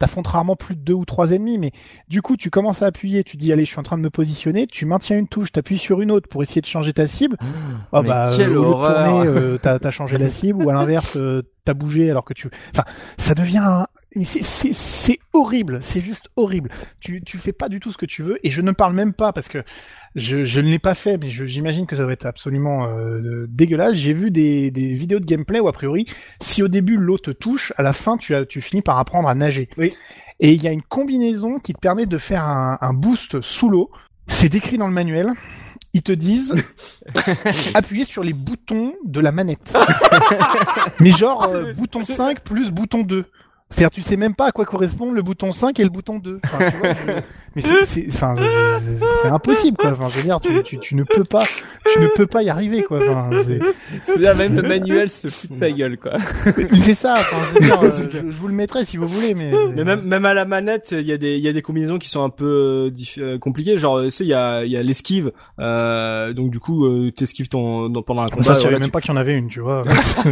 T'affrontes 0.02 0.28
rarement 0.28 0.56
plus 0.56 0.76
de 0.76 0.82
deux 0.82 0.94
ou 0.94 1.06
trois 1.06 1.32
ennemis, 1.32 1.57
mais 1.57 1.72
du 2.10 2.22
coup, 2.22 2.36
tu 2.36 2.49
commences 2.49 2.82
à 2.82 2.88
appuyer, 2.88 3.23
tu 3.23 3.38
dis 3.38 3.53
allez, 3.53 3.64
je 3.65 3.69
suis 3.72 3.80
en 3.80 3.84
train 3.84 3.98
de 3.98 4.03
me 4.03 4.10
positionner, 4.10 4.68
tu 4.68 4.86
maintiens 4.86 5.18
une 5.18 5.28
touche, 5.28 5.52
t'appuies 5.52 5.78
sur 5.78 6.02
une 6.02 6.11
autre 6.11 6.28
pour 6.28 6.41
essayer 6.44 6.61
de 6.61 6.65
changer 6.65 6.91
ta 6.94 7.07
cible. 7.07 7.38
Mais 8.03 8.10
bah, 8.10 8.32
quelle 8.36 8.49
euh, 8.52 8.60
au 8.60 8.64
lieu 8.64 8.69
de 8.69 8.73
tourner, 9.03 9.28
euh, 9.28 9.57
t'as 9.61 9.80
t'as 9.80 9.91
changé 9.91 10.18
la 10.18 10.30
cible, 10.30 10.64
ou 10.64 10.69
à 10.69 10.73
l'inverse, 10.73 11.15
euh, 11.18 11.44
t'as 11.65 11.73
bougé 11.73 12.10
alors 12.11 12.26
que 12.26 12.34
tu. 12.34 12.49
Enfin, 12.73 12.84
ça 13.18 13.34
devient. 13.36 13.60
un- 13.64 13.88
c'est- 14.24 15.20
horrible, 15.34 15.80
c'est 15.82 16.02
juste 16.02 16.30
horrible. 16.36 16.70
Tu 17.00 17.22
tu 17.24 17.38
fais 17.38 17.54
pas 17.54 17.70
du 17.70 17.80
tout 17.80 17.92
ce 17.92 17.98
que 17.98 18.06
tu 18.06 18.22
veux, 18.24 18.38
et 18.46 18.52
je 18.52 18.62
ne 18.62 18.72
parle 18.72 18.94
même 18.94 19.14
pas 19.14 19.32
parce 19.32 19.48
que 19.48 19.64
je, 20.16 20.44
je 20.44 20.60
ne 20.60 20.68
l'ai 20.70 20.80
pas 20.80 20.94
fait, 20.94 21.18
mais 21.18 21.30
j'imagine 21.30 21.86
que 21.88 21.96
ça 21.96 22.04
doit 22.04 22.12
être 22.12 22.26
absolument 22.26 22.88
euh, 22.88 23.46
dégueulasse. 23.50 23.94
J'ai 23.94 24.14
vu 24.14 24.30
des, 24.30 24.70
des 24.72 24.94
vidéos 24.94 25.20
de 25.20 25.26
gameplay 25.26 25.60
où 25.62 25.68
a 25.70 25.74
priori, 25.74 26.06
si 26.42 26.62
au 26.62 26.68
début 26.68 26.98
l'eau 26.98 27.18
te 27.18 27.32
touche, 27.32 27.72
à 27.78 27.84
la 27.84 27.94
fin 27.94 28.18
tu 28.18 28.36
as 28.36 28.46
tu 28.46 28.60
finis 28.62 28.82
par 28.82 28.98
apprendre 29.00 29.30
à 29.30 29.36
nager. 29.36 29.70
Oui. 29.78 29.94
Et 30.42 30.52
il 30.54 30.62
y 30.64 30.68
a 30.68 30.72
une 30.72 30.82
combinaison 30.82 31.60
qui 31.60 31.74
te 31.74 31.80
permet 31.80 32.06
de 32.08 32.18
faire 32.18 32.44
un, 32.44 32.78
un 32.82 32.94
boost 32.94 33.42
sous 33.42 33.70
l'eau. 33.70 33.90
C'est 34.28 34.50
décrit 34.50 34.78
dans 34.78 34.88
le 34.88 34.94
manuel. 34.94 35.32
Ils 35.94 36.04
te 36.04 36.12
disent 36.12 36.56
appuyer 37.74 38.06
sur 38.06 38.24
les 38.24 38.34
boutons 38.34 38.94
de 39.06 39.20
la 39.20 39.32
manette. 39.32 39.74
Mais 41.00 41.12
genre 41.12 41.44
euh, 41.44 41.74
bouton 41.74 42.06
5 42.06 42.42
plus 42.42 42.72
bouton 42.72 43.02
2. 43.04 43.26
C'est-à-dire 43.72 43.89
tu 43.91 44.02
sais 44.03 44.18
même 44.18 44.35
pas 44.35 44.48
à 44.48 44.52
quoi 44.52 44.65
correspond 44.65 45.11
le 45.11 45.22
bouton 45.23 45.52
5 45.52 45.80
et 45.80 45.84
le 45.84 45.89
bouton 45.89 46.19
2. 46.19 46.39
Enfin, 46.45 46.69
tu 46.69 46.77
vois, 46.77 46.93
je- 46.93 47.11
Mais 47.56 47.61
c'est- 47.61 47.85
c'est 47.85 48.06
enfin, 48.10 48.34
c'est- 48.38 48.43
c'est 48.80 49.06
c'est 49.23 49.27
impossible 49.27 49.76
quoi. 49.77 49.91
Enfin, 49.91 50.06
je 50.07 50.18
veux 50.18 50.23
dire, 50.23 50.39
tu, 50.39 50.64
tu, 50.64 50.80
tu 50.80 50.95
ne 50.95 51.03
peux 51.03 51.23
pas 51.26 51.43
tu 51.91 51.99
ne 51.99 52.07
peux 52.07 52.26
pas 52.27 52.43
y 52.43 52.49
arriver 52.49 52.84
quoi. 52.84 52.99
Enfin, 53.02 53.30
c'est 53.43 53.60
C'est-à-dire 54.03 54.35
même 54.35 54.56
le 54.56 54.61
manuel 54.61 55.10
se 55.10 55.27
fout 55.27 55.52
de 55.52 55.60
ta 55.60 55.72
gueule, 55.72 55.98
quoi. 55.98 56.14
mais 56.45 56.77
c'est 56.77 56.93
ça. 56.93 57.15
Enfin, 57.19 57.38
je, 57.53 57.60
veux 57.60 57.65
dire, 57.65 57.80
euh, 57.84 57.89
je, 58.11 58.31
je 58.31 58.39
vous 58.39 58.48
le 58.48 58.53
mettrai 58.53 58.85
si 58.85 58.95
vous 58.98 59.07
voulez, 59.07 59.34
mais 59.34 59.52
Mais 59.76 59.84
même 59.84 60.02
même 60.02 60.26
à 60.26 60.34
la 60.34 60.45
manette, 60.45 60.93
il 60.98 61.06
y 61.07 61.11
a 61.11 61.18
des 61.18 61.35
il 61.38 61.43
y 61.43 61.48
a 61.49 61.53
des 61.53 61.61
combinaisons 61.61 61.98
qui 61.98 62.10
sont 62.10 62.23
un 62.23 62.30
peu 62.30 62.45
euh, 62.45 62.89
diff- 62.89 63.19
euh, 63.19 63.38
compliquées. 63.38 63.76
Genre, 63.77 64.02
tu 64.03 64.11
sais, 64.11 64.23
il 64.23 64.30
y 64.30 64.34
a 64.34 64.64
il 64.64 64.72
y 64.72 64.77
a 64.77 64.84
l'esquive. 64.84 65.31
Euh, 65.60 66.34
donc 66.34 66.52
du 66.52 66.60
coup, 66.60 66.85
euh, 66.85 67.11
t'esquives 67.11 67.49
ton 67.49 67.89
dans- 67.89 68.02
pendant 68.02 68.22
un 68.22 68.27
combat. 68.27 68.43
ça, 68.43 68.53
je 68.53 68.60
savais 68.60 68.73
même 68.80 68.84
tu- 68.85 68.91
pas 68.91 69.02
qu'il 69.02 69.11
y 69.11 69.14
en 69.14 69.18
avait 69.18 69.38
une, 69.38 69.48
tu 69.49 69.60
vois. 69.60 69.84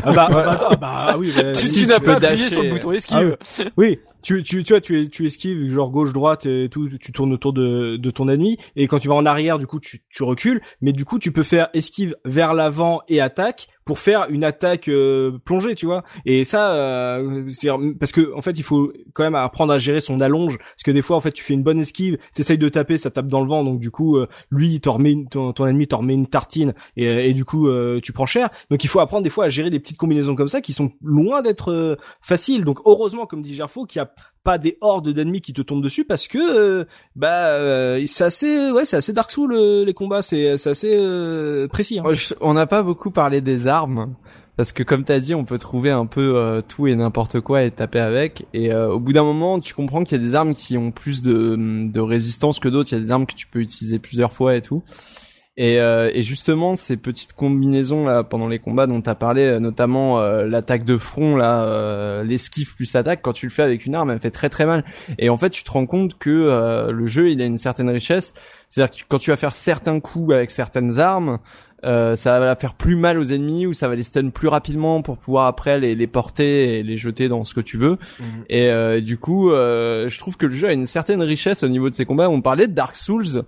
Ah 0.03 0.11
bah, 0.13 0.27
bah, 0.31 0.51
attends, 0.51 0.75
bah 0.79 1.15
oui. 1.17 1.31
bah, 1.35 1.51
Tu, 1.51 1.67
si, 1.67 1.81
tu 1.81 1.87
n'as 1.87 1.99
pas 1.99 2.13
appuyé 2.15 2.49
sur 2.49 2.63
le 2.63 2.69
bouton 2.69 2.91
esquive. 2.91 3.17
Ah 3.28 3.28
oui. 3.77 3.99
Tu, 4.21 4.43
tu, 4.43 4.63
tu 4.63 4.73
vois, 4.73 4.81
tu, 4.81 5.09
tu 5.09 5.25
esquives 5.25 5.69
genre 5.69 5.91
gauche 5.91 6.13
droite 6.13 6.45
et 6.45 6.67
tout, 6.69 6.89
tu 6.99 7.11
tournes 7.11 7.33
autour 7.33 7.53
de, 7.53 7.97
de 7.97 8.11
ton 8.11 8.27
ennemi 8.29 8.57
et 8.75 8.87
quand 8.87 8.99
tu 8.99 9.07
vas 9.07 9.15
en 9.15 9.25
arrière, 9.25 9.57
du 9.59 9.67
coup, 9.67 9.79
tu, 9.79 10.01
tu 10.09 10.23
recules, 10.23 10.61
mais 10.81 10.91
du 10.93 11.05
coup, 11.05 11.19
tu 11.19 11.31
peux 11.31 11.43
faire 11.43 11.69
esquive 11.73 12.15
vers 12.25 12.53
l'avant 12.53 13.01
et 13.07 13.21
attaque 13.21 13.67
pour 13.85 13.97
faire 13.97 14.27
une 14.29 14.43
attaque 14.43 14.87
euh, 14.87 15.39
plongée, 15.45 15.73
tu 15.73 15.87
vois. 15.87 16.03
Et 16.25 16.43
ça, 16.43 16.73
euh, 16.75 17.45
c'est 17.47 17.69
parce 17.99 18.11
que 18.11 18.31
en 18.35 18.41
fait, 18.43 18.51
il 18.59 18.63
faut 18.63 18.93
quand 19.13 19.23
même 19.23 19.33
apprendre 19.33 19.73
à 19.73 19.79
gérer 19.79 19.99
son 19.99 20.19
allonge, 20.21 20.59
parce 20.59 20.83
que 20.83 20.91
des 20.91 21.01
fois, 21.01 21.17
en 21.17 21.21
fait, 21.21 21.31
tu 21.31 21.43
fais 21.43 21.55
une 21.55 21.63
bonne 21.63 21.79
esquive, 21.79 22.17
t'essayes 22.35 22.59
de 22.59 22.69
taper, 22.69 22.97
ça 22.99 23.09
tape 23.09 23.27
dans 23.27 23.41
le 23.41 23.47
vent, 23.47 23.63
donc 23.63 23.79
du 23.79 23.89
coup, 23.89 24.17
euh, 24.17 24.27
lui, 24.51 24.79
remet 24.85 25.13
une- 25.13 25.27
ton, 25.27 25.53
ton 25.53 25.65
ennemi 25.65 25.87
t'en 25.87 25.99
remet 25.99 26.13
une 26.13 26.27
tartine 26.27 26.73
et, 26.97 27.29
et 27.29 27.33
du 27.33 27.45
coup, 27.45 27.67
euh, 27.67 27.99
tu 28.01 28.11
prends 28.13 28.27
cher. 28.27 28.49
Donc, 28.69 28.83
il 28.83 28.87
faut 28.87 28.99
apprendre 28.99 29.23
des 29.23 29.29
fois 29.31 29.45
à 29.45 29.49
gérer 29.49 29.69
des 29.71 29.79
petites 29.79 29.97
combinaisons 29.97 30.35
comme 30.35 30.49
ça 30.49 30.61
qui 30.61 30.73
sont 30.73 30.91
loin 31.01 31.41
d'être 31.41 31.71
euh, 31.71 31.95
faciles. 32.21 32.63
Donc, 32.65 32.79
heureusement, 32.85 33.25
comme 33.25 33.41
dit 33.41 33.55
Gerfo, 33.55 33.85
qu'il 33.85 34.01
a 34.01 34.05
pas 34.43 34.57
des 34.57 34.77
hordes 34.81 35.09
d'ennemis 35.09 35.41
qui 35.41 35.53
te 35.53 35.61
tombent 35.61 35.83
dessus 35.83 36.05
parce 36.05 36.27
que 36.27 36.37
euh, 36.37 36.85
bah 37.15 37.47
euh, 37.47 38.03
c'est 38.07 38.23
assez 38.23 38.71
ouais 38.71 38.85
c'est 38.85 38.97
assez 38.97 39.13
Dark 39.13 39.31
Souls 39.31 39.53
euh, 39.53 39.83
les 39.83 39.93
combats 39.93 40.21
c'est 40.21 40.57
c'est 40.57 40.69
assez 40.69 40.95
euh, 40.95 41.67
précis 41.67 41.99
hein. 41.99 42.11
On 42.41 42.53
n'a 42.53 42.67
pas 42.67 42.83
beaucoup 42.83 43.11
parlé 43.11 43.41
des 43.41 43.67
armes. 43.67 44.15
Parce 44.55 44.73
que 44.73 44.83
comme 44.83 45.05
t'as 45.05 45.19
dit, 45.19 45.33
on 45.33 45.45
peut 45.45 45.57
trouver 45.57 45.89
un 45.89 46.05
peu 46.05 46.35
euh, 46.35 46.61
tout 46.61 46.85
et 46.85 46.93
n'importe 46.93 47.39
quoi 47.39 47.63
et 47.63 47.71
taper 47.71 48.01
avec. 48.01 48.45
Et 48.53 48.73
au 48.75 48.99
bout 48.99 49.13
d'un 49.13 49.23
moment, 49.23 49.61
tu 49.61 49.73
comprends 49.73 50.03
qu'il 50.03 50.17
y 50.17 50.21
a 50.21 50.23
des 50.25 50.35
armes 50.35 50.53
qui 50.53 50.77
ont 50.77 50.91
plus 50.91 51.23
de 51.23 51.99
résistance 52.01 52.59
que 52.59 52.67
d'autres. 52.67 52.91
Il 52.91 52.95
y 52.95 52.97
a 52.97 53.01
des 53.01 53.11
armes 53.11 53.25
que 53.25 53.35
tu 53.35 53.47
peux 53.47 53.59
utiliser 53.59 53.99
plusieurs 53.99 54.33
fois 54.33 54.57
et 54.57 54.61
tout. 54.61 54.83
Et, 55.61 55.77
euh, 55.77 56.09
et 56.13 56.23
justement, 56.23 56.73
ces 56.73 56.95
petites 56.95 57.33
combinaisons 57.33 58.05
là 58.05 58.23
pendant 58.23 58.47
les 58.47 58.59
combats 58.59 58.87
dont 58.87 59.01
t'as 59.01 59.13
parlé, 59.13 59.43
euh, 59.43 59.59
notamment 59.59 60.21
euh, 60.21 60.45
l'attaque 60.45 60.85
de 60.85 60.97
front, 60.97 61.35
là, 61.35 61.63
euh, 61.65 62.23
l'esquive 62.23 62.73
plus 62.75 62.95
attaque, 62.95 63.19
quand 63.21 63.33
tu 63.33 63.45
le 63.45 63.51
fais 63.51 63.63
avec 63.63 63.85
une 63.85 63.93
arme, 63.93 64.09
elle 64.09 64.19
fait 64.19 64.31
très 64.31 64.47
très 64.47 64.65
mal. 64.65 64.85
Et 65.17 65.29
en 65.29 65.37
fait, 65.37 65.49
tu 65.49 65.65
te 65.65 65.71
rends 65.71 65.85
compte 65.85 66.17
que 66.17 66.29
euh, 66.29 66.93
le 66.93 67.05
jeu, 67.07 67.29
il 67.29 67.41
a 67.41 67.45
une 67.45 67.57
certaine 67.57 67.89
richesse. 67.89 68.33
C'est-à-dire 68.69 68.99
que 68.99 69.03
quand 69.09 69.17
tu 69.17 69.31
vas 69.31 69.35
faire 69.35 69.53
certains 69.53 69.99
coups 69.99 70.33
avec 70.33 70.49
certaines 70.49 70.97
armes, 70.97 71.39
euh, 71.83 72.15
ça 72.15 72.39
va 72.39 72.55
faire 72.55 72.73
plus 72.73 72.95
mal 72.95 73.17
aux 73.17 73.23
ennemis 73.23 73.65
ou 73.65 73.73
ça 73.73 73.89
va 73.89 73.95
les 73.95 74.03
stun 74.03 74.29
plus 74.29 74.47
rapidement 74.47 75.01
pour 75.01 75.17
pouvoir 75.17 75.45
après 75.45 75.77
les, 75.77 75.93
les 75.93 76.07
porter 76.07 76.79
et 76.79 76.83
les 76.83 76.95
jeter 76.95 77.27
dans 77.27 77.43
ce 77.43 77.53
que 77.53 77.61
tu 77.61 77.77
veux. 77.77 77.97
Et 78.49 78.69
euh, 78.69 79.01
du 79.01 79.17
coup, 79.17 79.51
euh, 79.51 80.07
je 80.07 80.19
trouve 80.19 80.37
que 80.37 80.45
le 80.45 80.53
jeu 80.53 80.69
a 80.69 80.73
une 80.73 80.85
certaine 80.85 81.21
richesse 81.21 81.63
au 81.63 81.69
niveau 81.69 81.89
de 81.89 81.95
ses 81.95 82.05
combats. 82.05 82.29
On 82.29 82.41
parlait 82.41 82.67
de 82.67 82.73
Dark 82.73 82.95
Souls. 82.95 83.43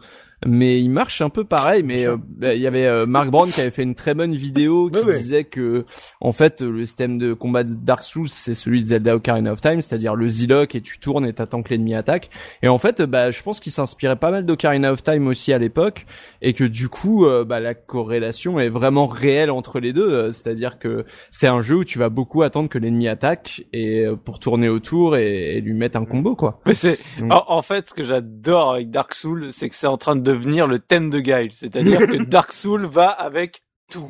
Mais 0.45 0.79
il 0.81 0.89
marche 0.89 1.21
un 1.21 1.29
peu 1.29 1.43
pareil. 1.43 1.83
Mais 1.83 2.07
euh, 2.07 2.17
bah, 2.27 2.53
il 2.53 2.61
y 2.61 2.67
avait 2.67 2.85
euh, 2.87 3.05
Mark 3.05 3.29
Brown 3.29 3.49
qui 3.49 3.61
avait 3.61 3.69
fait 3.71 3.83
une 3.83 3.95
très 3.95 4.13
bonne 4.13 4.33
vidéo 4.33 4.89
qui 4.89 4.99
Ouais, 4.99 5.05
ouais. 5.05 5.17
disait 5.19 5.43
que 5.43 5.85
en 6.19 6.31
fait 6.31 6.61
le 6.61 6.85
système 6.85 7.17
de 7.17 7.33
combat 7.33 7.63
de 7.63 7.73
Dark 7.75 8.03
Souls 8.03 8.29
c'est 8.29 8.55
celui 8.55 8.81
de 8.81 8.87
Zelda 8.87 9.15
Ocarina 9.15 9.51
of 9.53 9.61
Time, 9.61 9.81
c'est-à-dire 9.81 10.15
le 10.15 10.27
Z-Lock 10.27 10.75
et 10.75 10.81
tu 10.81 10.99
tournes 10.99 11.25
et 11.25 11.33
t'attends 11.33 11.61
que 11.63 11.69
l'ennemi 11.69 11.93
attaque. 11.95 12.29
Et 12.63 12.67
en 12.67 12.77
fait, 12.77 13.01
bah 13.01 13.31
je 13.31 13.41
pense 13.43 13.59
qu'il 13.59 13.71
s'inspirait 13.71 14.15
pas 14.15 14.31
mal 14.31 14.45
d'Ocarina 14.45 14.91
of 14.91 15.03
Time 15.03 15.27
aussi 15.27 15.53
à 15.53 15.57
l'époque 15.59 16.05
et 16.41 16.53
que 16.53 16.63
du 16.63 16.89
coup 16.89 17.25
euh, 17.25 17.43
bah, 17.45 17.59
la 17.59 17.73
corrélation 17.75 18.59
est 18.59 18.69
vraiment 18.69 19.07
réelle 19.07 19.51
entre 19.51 19.79
les 19.79 19.93
deux 19.93 20.11
Euh, 20.11 20.31
c'est-à-dire 20.31 20.79
que 20.79 21.05
c'est 21.29 21.47
un 21.47 21.61
jeu 21.61 21.75
où 21.77 21.83
tu 21.83 21.99
vas 21.99 22.09
beaucoup 22.09 22.41
attendre 22.41 22.67
que 22.69 22.77
l'ennemi 22.79 23.07
attaque 23.07 23.63
et 23.73 24.05
euh, 24.05 24.15
pour 24.15 24.39
tourner 24.39 24.69
autour 24.69 25.15
et, 25.17 25.57
et 25.57 25.61
lui 25.61 25.73
mettre 25.73 25.97
un 25.97 26.05
combo 26.05 26.35
quoi 26.35 26.59
Mais 26.65 26.73
c'est, 26.75 26.97
en, 27.29 27.43
en 27.47 27.61
fait, 27.61 27.89
ce 27.89 27.93
que 27.93 28.03
j'adore 28.03 28.73
avec 28.73 28.89
Dark 28.89 29.13
Souls, 29.13 29.49
c'est 29.51 29.69
que 29.69 29.75
c'est 29.75 29.87
en 29.87 29.97
train 29.97 30.15
de 30.15 30.30
devenir 30.33 30.67
le 30.67 30.79
thème 30.79 31.09
de 31.09 31.19
Guile. 31.19 31.51
C'est-à-dire 31.53 31.99
que 31.99 32.23
Dark 32.23 32.51
Souls 32.51 32.85
va 32.85 33.09
avec 33.09 33.63
tout. 33.91 34.09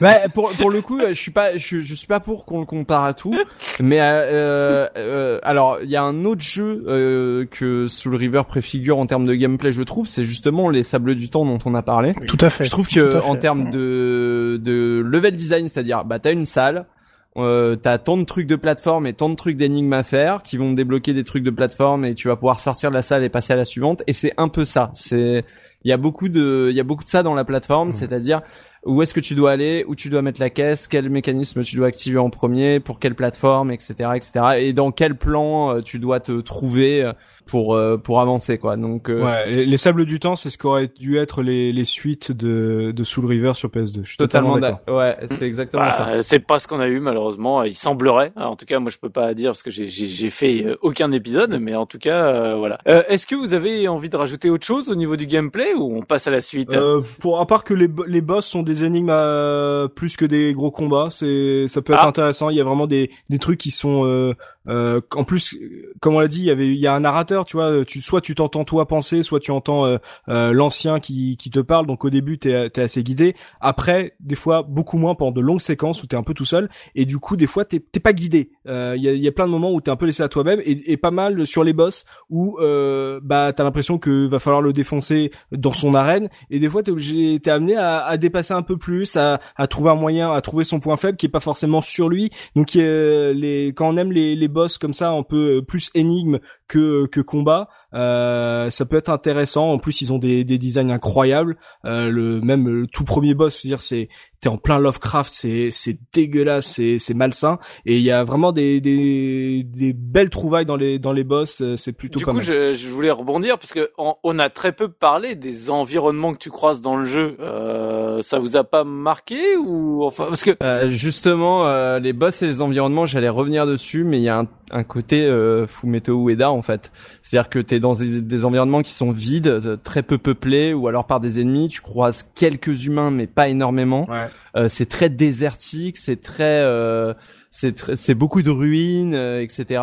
Ouais, 0.00 0.24
pour 0.34 0.50
pour 0.52 0.70
le 0.70 0.82
coup, 0.82 1.00
je 1.00 1.14
suis 1.14 1.30
pas 1.30 1.56
je, 1.56 1.80
je 1.80 1.94
suis 1.94 2.06
pas 2.06 2.20
pour 2.20 2.44
qu'on 2.44 2.60
le 2.60 2.66
compare 2.66 3.04
à 3.04 3.14
tout, 3.14 3.34
mais 3.80 4.00
euh, 4.00 4.86
euh, 4.96 5.38
alors 5.42 5.78
il 5.82 5.88
y 5.88 5.96
a 5.96 6.02
un 6.02 6.24
autre 6.24 6.42
jeu 6.42 6.84
euh, 6.86 7.46
que 7.46 7.86
Soul 7.86 8.16
River 8.16 8.42
préfigure 8.46 8.98
en 8.98 9.06
termes 9.06 9.24
de 9.24 9.34
gameplay, 9.34 9.72
je 9.72 9.82
trouve, 9.82 10.06
c'est 10.06 10.24
justement 10.24 10.68
les 10.68 10.82
Sables 10.82 11.14
du 11.14 11.30
Temps 11.30 11.44
dont 11.44 11.58
on 11.64 11.74
a 11.74 11.82
parlé. 11.82 12.14
Tout 12.26 12.38
à 12.40 12.50
fait. 12.50 12.64
Je 12.64 12.70
trouve 12.70 12.88
que 12.88 13.22
en 13.22 13.36
termes 13.36 13.70
de 13.70 14.60
de 14.60 15.02
level 15.04 15.36
design, 15.36 15.68
c'est-à-dire 15.68 16.04
bah 16.04 16.18
t'as 16.18 16.32
une 16.32 16.44
salle, 16.44 16.86
euh, 17.36 17.74
t'as 17.74 17.98
tant 17.98 18.16
de 18.16 18.24
trucs 18.24 18.46
de 18.46 18.54
plateforme 18.54 19.06
et 19.06 19.12
tant 19.12 19.28
de 19.28 19.34
trucs 19.34 19.56
d'énigmes 19.56 19.92
à 19.92 20.04
faire 20.04 20.42
qui 20.42 20.56
vont 20.56 20.72
débloquer 20.72 21.12
des 21.12 21.24
trucs 21.24 21.42
de 21.42 21.50
plateforme 21.50 22.04
et 22.04 22.14
tu 22.14 22.28
vas 22.28 22.36
pouvoir 22.36 22.60
sortir 22.60 22.90
de 22.90 22.94
la 22.94 23.02
salle 23.02 23.24
et 23.24 23.28
passer 23.28 23.52
à 23.52 23.56
la 23.56 23.64
suivante. 23.64 24.04
Et 24.06 24.12
c'est 24.12 24.32
un 24.36 24.48
peu 24.48 24.64
ça. 24.64 24.90
C'est 24.94 25.44
il 25.82 25.90
y 25.90 25.92
a 25.92 25.96
beaucoup 25.96 26.28
de 26.28 26.68
il 26.70 26.76
y 26.76 26.80
a 26.80 26.84
beaucoup 26.84 27.04
de 27.04 27.08
ça 27.08 27.22
dans 27.24 27.34
la 27.34 27.44
plateforme, 27.44 27.90
c'est-à-dire 27.90 28.42
où 28.86 29.02
est-ce 29.02 29.14
que 29.14 29.20
tu 29.20 29.34
dois 29.34 29.52
aller, 29.52 29.84
où 29.88 29.94
tu 29.94 30.10
dois 30.10 30.22
mettre 30.22 30.40
la 30.40 30.50
caisse, 30.50 30.86
quel 30.88 31.08
mécanisme 31.08 31.62
tu 31.62 31.76
dois 31.76 31.88
activer 31.88 32.18
en 32.18 32.30
premier, 32.30 32.80
pour 32.80 32.98
quelle 32.98 33.14
plateforme, 33.14 33.70
etc., 33.70 33.94
etc. 34.14 34.32
Et 34.58 34.72
dans 34.72 34.92
quel 34.92 35.16
plan 35.16 35.76
euh, 35.76 35.80
tu 35.80 35.98
dois 35.98 36.20
te 36.20 36.40
trouver 36.40 37.02
euh, 37.02 37.12
pour 37.46 37.74
euh, 37.74 37.96
pour 37.98 38.20
avancer 38.20 38.58
quoi. 38.58 38.76
Donc 38.76 39.08
euh, 39.10 39.22
Ouais, 39.24 39.50
les, 39.50 39.66
les 39.66 39.76
sables 39.76 40.04
du 40.04 40.18
temps, 40.20 40.34
c'est 40.34 40.50
ce 40.50 40.58
qu'aurait 40.58 40.90
dû 40.98 41.18
être 41.18 41.42
les, 41.42 41.72
les 41.72 41.84
suites 41.84 42.32
de, 42.32 42.92
de 42.94 43.04
Soul 43.04 43.26
River 43.26 43.52
sur 43.54 43.68
PS2. 43.68 44.02
Je 44.02 44.08
suis 44.08 44.16
totalement 44.16 44.54
totalement, 44.54 44.78
d'accord. 44.86 44.96
Ouais, 44.98 45.16
c'est 45.36 45.46
exactement 45.46 45.90
ça. 45.90 46.04
Bah, 46.06 46.22
c'est 46.22 46.38
pas 46.38 46.58
ce 46.58 46.66
qu'on 46.68 46.80
a 46.80 46.88
eu 46.88 47.00
malheureusement. 47.00 47.62
Il 47.64 47.74
semblerait. 47.74 48.32
Alors, 48.36 48.52
en 48.52 48.56
tout 48.56 48.66
cas, 48.66 48.78
moi 48.80 48.90
je 48.90 48.98
peux 48.98 49.10
pas 49.10 49.34
dire 49.34 49.50
parce 49.50 49.62
que 49.62 49.70
j'ai 49.70 49.88
j'ai 49.88 50.06
j'ai 50.08 50.30
fait 50.30 50.64
euh, 50.64 50.76
aucun 50.82 51.12
épisode, 51.12 51.58
mais 51.60 51.74
en 51.74 51.86
tout 51.86 51.98
cas 51.98 52.26
euh, 52.28 52.56
voilà. 52.56 52.78
Euh, 52.88 53.02
Est-ce 53.08 53.26
que 53.26 53.34
vous 53.34 53.54
avez 53.54 53.88
envie 53.88 54.08
de 54.08 54.16
rajouter 54.16 54.50
autre 54.50 54.66
chose 54.66 54.88
au 54.90 54.94
niveau 54.94 55.16
du 55.16 55.26
gameplay 55.26 55.74
ou 55.74 55.96
on 55.96 56.02
passe 56.02 56.26
à 56.26 56.30
la 56.30 56.40
suite? 56.40 56.72
Euh, 56.74 57.02
pour 57.20 57.40
à 57.40 57.46
part 57.46 57.64
que 57.64 57.74
les, 57.74 57.88
les 58.06 58.20
boss 58.20 58.46
sont 58.46 58.62
des 58.62 58.84
énigmes 58.84 59.10
euh, 59.10 59.88
plus 59.88 60.16
que 60.16 60.24
des 60.24 60.52
gros 60.54 60.70
combats, 60.70 61.08
c'est 61.10 61.66
ça 61.68 61.82
peut 61.82 61.92
être 61.92 62.04
Ah. 62.04 62.08
intéressant. 62.08 62.50
Il 62.50 62.56
y 62.56 62.60
a 62.60 62.64
vraiment 62.64 62.86
des 62.86 63.10
des 63.30 63.38
trucs 63.38 63.58
qui 63.60 63.70
sont 63.70 64.04
euh, 64.06 64.32
euh, 64.68 65.00
en 65.14 65.24
plus, 65.24 65.56
comme 66.00 66.14
on 66.14 66.20
l'a 66.20 66.28
dit, 66.28 66.40
il 66.40 66.44
y 66.46 66.50
avait 66.50 66.68
il 66.68 66.78
y 66.78 66.86
a 66.86 66.94
un 66.94 67.00
narrateur, 67.00 67.44
tu 67.44 67.56
vois. 67.56 67.84
Tu 67.84 68.00
soit 68.00 68.20
tu 68.20 68.34
t'entends 68.34 68.64
toi 68.64 68.86
penser, 68.86 69.22
soit 69.22 69.40
tu 69.40 69.50
entends 69.50 69.86
euh, 69.86 69.98
euh, 70.28 70.52
l'ancien 70.52 71.00
qui 71.00 71.36
qui 71.36 71.50
te 71.50 71.60
parle. 71.60 71.86
Donc 71.86 72.04
au 72.04 72.10
début 72.10 72.38
t'es 72.38 72.70
t'es 72.70 72.82
assez 72.82 73.02
guidé. 73.02 73.34
Après, 73.60 74.14
des 74.20 74.34
fois 74.34 74.62
beaucoup 74.62 74.98
moins 74.98 75.14
pendant 75.14 75.32
de 75.32 75.40
longues 75.40 75.60
séquences 75.60 76.02
où 76.02 76.06
t'es 76.06 76.16
un 76.16 76.22
peu 76.22 76.34
tout 76.34 76.44
seul. 76.44 76.68
Et 76.94 77.04
du 77.04 77.18
coup, 77.18 77.36
des 77.36 77.46
fois 77.46 77.64
t'es 77.64 77.80
pas 77.80 78.12
guidé. 78.12 78.50
Euh, 78.66 78.94
Il 78.96 79.02
y 79.02 79.08
a 79.08 79.12
y 79.14 79.28
a 79.28 79.32
plein 79.32 79.46
de 79.46 79.50
moments 79.50 79.72
où 79.72 79.80
t'es 79.80 79.90
un 79.90 79.96
peu 79.96 80.06
laissé 80.06 80.22
à 80.22 80.28
toi-même 80.28 80.60
et, 80.64 80.92
et 80.92 80.96
pas 80.96 81.10
mal 81.10 81.46
sur 81.46 81.64
les 81.64 81.72
boss 81.72 82.04
où 82.30 82.58
euh, 82.60 83.20
bah 83.22 83.52
t'as 83.54 83.64
l'impression 83.64 83.98
que 83.98 84.26
va 84.26 84.38
falloir 84.38 84.62
le 84.62 84.72
défoncer 84.72 85.30
dans 85.52 85.72
son 85.72 85.94
arène 85.94 86.28
et 86.50 86.58
des 86.58 86.68
fois 86.68 86.82
t'es 86.82 86.90
obligé 86.90 87.38
t'es 87.40 87.50
amené 87.50 87.76
à, 87.76 88.04
à 88.04 88.16
dépasser 88.16 88.52
un 88.54 88.62
peu 88.62 88.76
plus 88.76 89.16
à, 89.16 89.40
à 89.56 89.66
trouver 89.66 89.90
un 89.90 89.94
moyen 89.94 90.32
à 90.32 90.40
trouver 90.40 90.64
son 90.64 90.80
point 90.80 90.96
faible 90.96 91.16
qui 91.16 91.26
est 91.26 91.30
pas 91.30 91.40
forcément 91.40 91.80
sur 91.80 92.08
lui 92.08 92.30
donc 92.54 92.74
les 92.74 93.72
quand 93.76 93.88
on 93.88 93.96
aime 93.96 94.12
les, 94.12 94.36
les 94.36 94.48
boss 94.54 94.78
comme 94.78 94.94
ça 94.94 95.10
un 95.10 95.22
peu 95.22 95.58
euh, 95.58 95.62
plus 95.62 95.90
énigme 95.94 96.38
que 96.68 97.06
que 97.06 97.20
combat 97.20 97.68
Euh, 97.94 98.70
ça 98.70 98.86
peut 98.86 98.96
être 98.96 99.10
intéressant. 99.10 99.70
En 99.70 99.78
plus, 99.78 100.00
ils 100.00 100.12
ont 100.12 100.18
des, 100.18 100.42
des 100.44 100.58
designs 100.58 100.90
incroyables. 100.90 101.56
Euh, 101.84 102.10
le 102.10 102.40
même 102.40 102.86
tout 102.92 103.04
premier 103.04 103.34
boss, 103.34 103.54
c'est-à-dire 103.54 103.82
c'est 103.82 104.08
t'es 104.44 104.50
en 104.50 104.58
plein 104.58 104.78
Lovecraft, 104.78 105.32
c'est 105.32 105.68
c'est 105.70 105.98
dégueulasse, 106.12 106.66
c'est 106.66 106.98
c'est 106.98 107.14
malsain. 107.14 107.58
Et 107.86 107.96
il 107.96 108.02
y 108.02 108.10
a 108.10 108.24
vraiment 108.24 108.52
des, 108.52 108.82
des 108.82 109.64
des 109.64 109.94
belles 109.94 110.28
trouvailles 110.28 110.66
dans 110.66 110.76
les 110.76 110.98
dans 110.98 111.12
les 111.12 111.24
boss. 111.24 111.62
euh, 111.62 111.76
C'est 111.76 111.92
plutôt 111.92 112.18
Du 112.18 112.26
coup, 112.26 112.40
je, 112.42 112.74
je 112.74 112.88
voulais 112.90 113.10
rebondir 113.10 113.58
parce 113.58 113.72
que 113.72 113.90
on, 113.96 114.16
on 114.22 114.38
a 114.38 114.50
très 114.50 114.72
peu 114.72 114.88
parlé 114.88 115.34
des 115.34 115.70
environnements 115.70 116.34
que 116.34 116.38
tu 116.38 116.50
croises 116.50 116.82
dans 116.82 116.96
le 116.96 117.06
jeu. 117.06 117.36
Euh, 117.40 118.20
ça 118.20 118.38
vous 118.38 118.56
a 118.56 118.64
pas 118.64 118.84
marqué 118.84 119.56
ou 119.56 120.04
enfin 120.04 120.26
parce 120.28 120.44
que 120.44 120.50
Euh, 120.62 120.90
justement, 120.90 121.66
euh, 121.66 121.98
les 121.98 122.12
boss 122.12 122.42
et 122.42 122.46
les 122.46 122.60
environnements, 122.60 123.06
j'allais 123.06 123.30
revenir 123.30 123.66
dessus, 123.66 124.04
mais 124.04 124.18
il 124.18 124.24
y 124.24 124.28
a 124.28 124.38
un, 124.40 124.46
un 124.72 124.84
côté 124.84 125.24
euh, 125.24 125.66
Fumeto 125.66 126.28
Ueda 126.28 126.50
en 126.50 126.60
fait. 126.62 126.92
C'est-à-dire 127.22 127.48
que 127.48 127.58
t'es 127.60 127.80
dans 127.80 127.94
des, 127.94 128.20
des 128.20 128.44
environnements 128.44 128.82
qui 128.82 128.92
sont 128.92 129.10
vides, 129.10 129.46
euh, 129.48 129.76
très 129.82 130.02
peu 130.02 130.18
peuplés, 130.18 130.74
ou 130.74 130.86
alors 130.86 131.06
par 131.06 131.20
des 131.20 131.40
ennemis. 131.40 131.68
Tu 131.68 131.80
croises 131.80 132.30
quelques 132.34 132.84
humains, 132.84 133.10
mais 133.10 133.26
pas 133.26 133.48
énormément. 133.48 134.04
Ouais. 134.10 134.28
Euh, 134.56 134.68
c'est 134.68 134.86
très 134.86 135.08
désertique, 135.08 135.96
c'est 135.96 136.20
très, 136.20 136.62
euh, 136.62 137.14
c'est 137.50 138.14
beaucoup 138.14 138.42
de 138.42 138.50
ruines, 138.50 139.14
euh, 139.14 139.42
etc. 139.42 139.82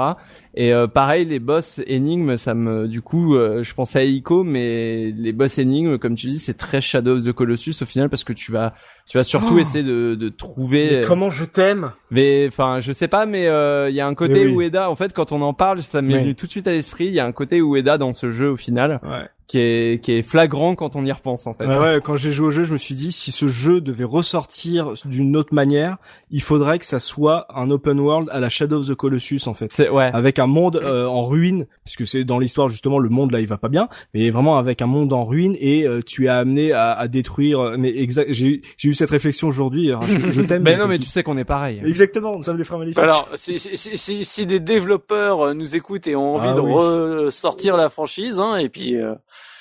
Et 0.53 0.73
euh, 0.73 0.85
pareil, 0.87 1.23
les 1.25 1.39
boss 1.39 1.79
énigmes, 1.87 2.35
ça 2.35 2.53
me, 2.53 2.87
du 2.87 3.01
coup, 3.01 3.35
euh, 3.35 3.63
je 3.63 3.73
pensais 3.73 3.99
à 3.99 4.03
Ico, 4.03 4.43
mais 4.43 5.11
les 5.17 5.31
boss 5.31 5.57
énigmes, 5.57 5.97
comme 5.97 6.15
tu 6.15 6.27
dis, 6.27 6.39
c'est 6.39 6.55
très 6.57 6.81
Shadow 6.81 7.17
of 7.17 7.23
the 7.23 7.31
Colossus 7.31 7.75
au 7.81 7.85
final 7.85 8.09
parce 8.09 8.25
que 8.25 8.33
tu 8.33 8.51
vas, 8.51 8.73
tu 9.07 9.17
vas 9.17 9.23
surtout 9.23 9.55
Oh. 9.55 9.59
essayer 9.59 9.83
de, 9.83 10.15
de 10.15 10.29
trouver. 10.29 10.97
Mais 10.97 11.01
comment 11.07 11.29
je 11.29 11.45
t'aime 11.45 11.91
Mais 12.11 12.47
enfin, 12.49 12.79
je 12.81 12.91
sais 12.91 13.07
pas, 13.07 13.25
mais 13.25 13.47
euh, 13.47 13.89
il 13.89 13.95
y 13.95 14.01
a 14.01 14.07
un 14.07 14.13
côté 14.15 14.45
oui. 14.45 14.65
Ueda. 14.65 14.89
En 14.91 14.95
fait, 14.97 15.13
quand 15.13 15.31
on 15.31 15.41
en 15.41 15.53
parle, 15.53 15.81
ça 15.83 16.01
m'est 16.01 16.15
Oui. 16.15 16.19
venu 16.21 16.35
tout 16.35 16.47
de 16.47 16.51
suite 16.51 16.67
à 16.67 16.71
l'esprit. 16.71 17.05
Il 17.05 17.13
y 17.13 17.19
a 17.21 17.25
un 17.25 17.31
côté 17.31 17.59
Ueda 17.61 17.97
dans 17.97 18.11
ce 18.11 18.29
jeu 18.29 18.51
au 18.51 18.57
final, 18.57 18.99
Ouais. 19.03 19.27
qui 19.47 19.57
est 19.59 20.03
qui 20.03 20.11
est 20.13 20.21
flagrant 20.21 20.75
quand 20.75 20.95
on 20.97 21.03
y 21.05 21.11
repense 21.11 21.47
en 21.47 21.53
fait. 21.53 21.65
Ouais, 21.65 21.77
ouais, 21.77 21.99
quand 22.03 22.15
j'ai 22.17 22.31
joué 22.31 22.47
au 22.47 22.51
jeu, 22.51 22.63
je 22.63 22.73
me 22.73 22.77
suis 22.77 22.95
dit 22.95 23.11
si 23.13 23.31
ce 23.31 23.47
jeu 23.47 23.79
devait 23.81 24.03
ressortir 24.05 24.93
d'une 25.05 25.35
autre 25.37 25.53
manière, 25.53 25.97
il 26.29 26.41
faudrait 26.41 26.79
que 26.79 26.85
ça 26.85 26.99
soit 26.99 27.47
un 27.53 27.69
open 27.71 27.99
world 27.99 28.29
à 28.31 28.39
la 28.39 28.47
Shadow 28.49 28.79
of 28.79 28.87
the 28.87 28.95
Colossus 28.95 29.41
en 29.47 29.53
fait. 29.53 29.71
C'est 29.71 29.89
ouais. 29.89 30.09
Avec 30.13 30.39
un 30.41 30.47
monde 30.47 30.75
euh, 30.75 31.05
en 31.05 31.21
ruine, 31.23 31.65
puisque 31.85 32.05
c'est 32.05 32.25
dans 32.25 32.37
l'histoire 32.39 32.67
justement 32.67 32.99
le 32.99 33.07
monde 33.07 33.31
là 33.31 33.39
il 33.39 33.47
va 33.47 33.57
pas 33.57 33.69
bien, 33.69 33.87
mais 34.13 34.29
vraiment 34.29 34.57
avec 34.57 34.81
un 34.81 34.85
monde 34.87 35.13
en 35.13 35.23
ruine 35.23 35.55
et 35.59 35.87
euh, 35.87 36.01
tu 36.05 36.25
es 36.25 36.27
amené 36.27 36.73
à, 36.73 36.91
à 36.91 37.07
détruire. 37.07 37.59
euh, 37.61 37.75
Mais 37.77 37.95
exact, 37.97 38.33
j'ai 38.33 38.47
eu- 38.47 38.61
j'ai 38.77 38.89
eu 38.89 38.93
cette 38.93 39.09
réflexion 39.11 39.47
aujourd'hui. 39.47 39.87
alors 39.89 40.03
Je, 40.03 40.31
je 40.31 40.41
t'aime. 40.41 40.63
Mais 40.65 40.75
non, 40.75 40.87
mais 40.87 40.99
tu 40.99 41.05
sais 41.07 41.23
qu'on 41.23 41.37
est 41.37 41.45
pareil. 41.45 41.81
exactement, 41.85 42.35
nous 42.35 42.43
sommes 42.43 42.57
les 42.57 42.63
frères 42.65 42.79
maléfiques. 42.79 43.01
alors 43.01 43.29
si, 43.35 43.57
si, 43.59 43.77
si, 43.77 43.97
si, 43.97 44.25
si 44.25 44.45
des 44.45 44.59
développeurs 44.59 45.41
euh, 45.47 45.53
nous 45.53 45.75
écoutent 45.75 46.07
et 46.07 46.15
ont 46.17 46.35
envie 46.35 46.49
Ah 46.49 46.53
de 46.55 46.59
oui. 46.59 46.73
ressortir 46.73 47.77
la 47.77 47.89
franchise, 47.89 48.39
hein, 48.39 48.57
et 48.57 48.67
puis 48.69 48.95
euh, 48.97 49.13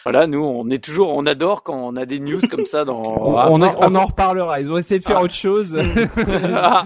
voilà, 0.04 0.26
nous 0.26 0.42
on 0.42 0.68
est 0.70 0.82
toujours, 0.82 1.10
on 1.16 1.26
adore 1.26 1.62
quand 1.62 1.74
on 1.76 1.96
a 1.96 2.06
des 2.06 2.20
news 2.20 2.40
comme 2.50 2.64
ça 2.64 2.84
dans. 2.84 3.00
On, 3.30 3.34
on, 3.34 3.62
en- 3.62 3.74
on 3.80 3.94
en 3.94 4.06
reparlera. 4.06 4.60
Ils 4.60 4.70
ont 4.70 4.76
essayé 4.78 4.98
de 5.00 5.04
faire 5.04 5.18
Ah. 5.18 5.22
autre 5.22 5.34
chose. 5.34 5.78
Ah. 6.52 6.84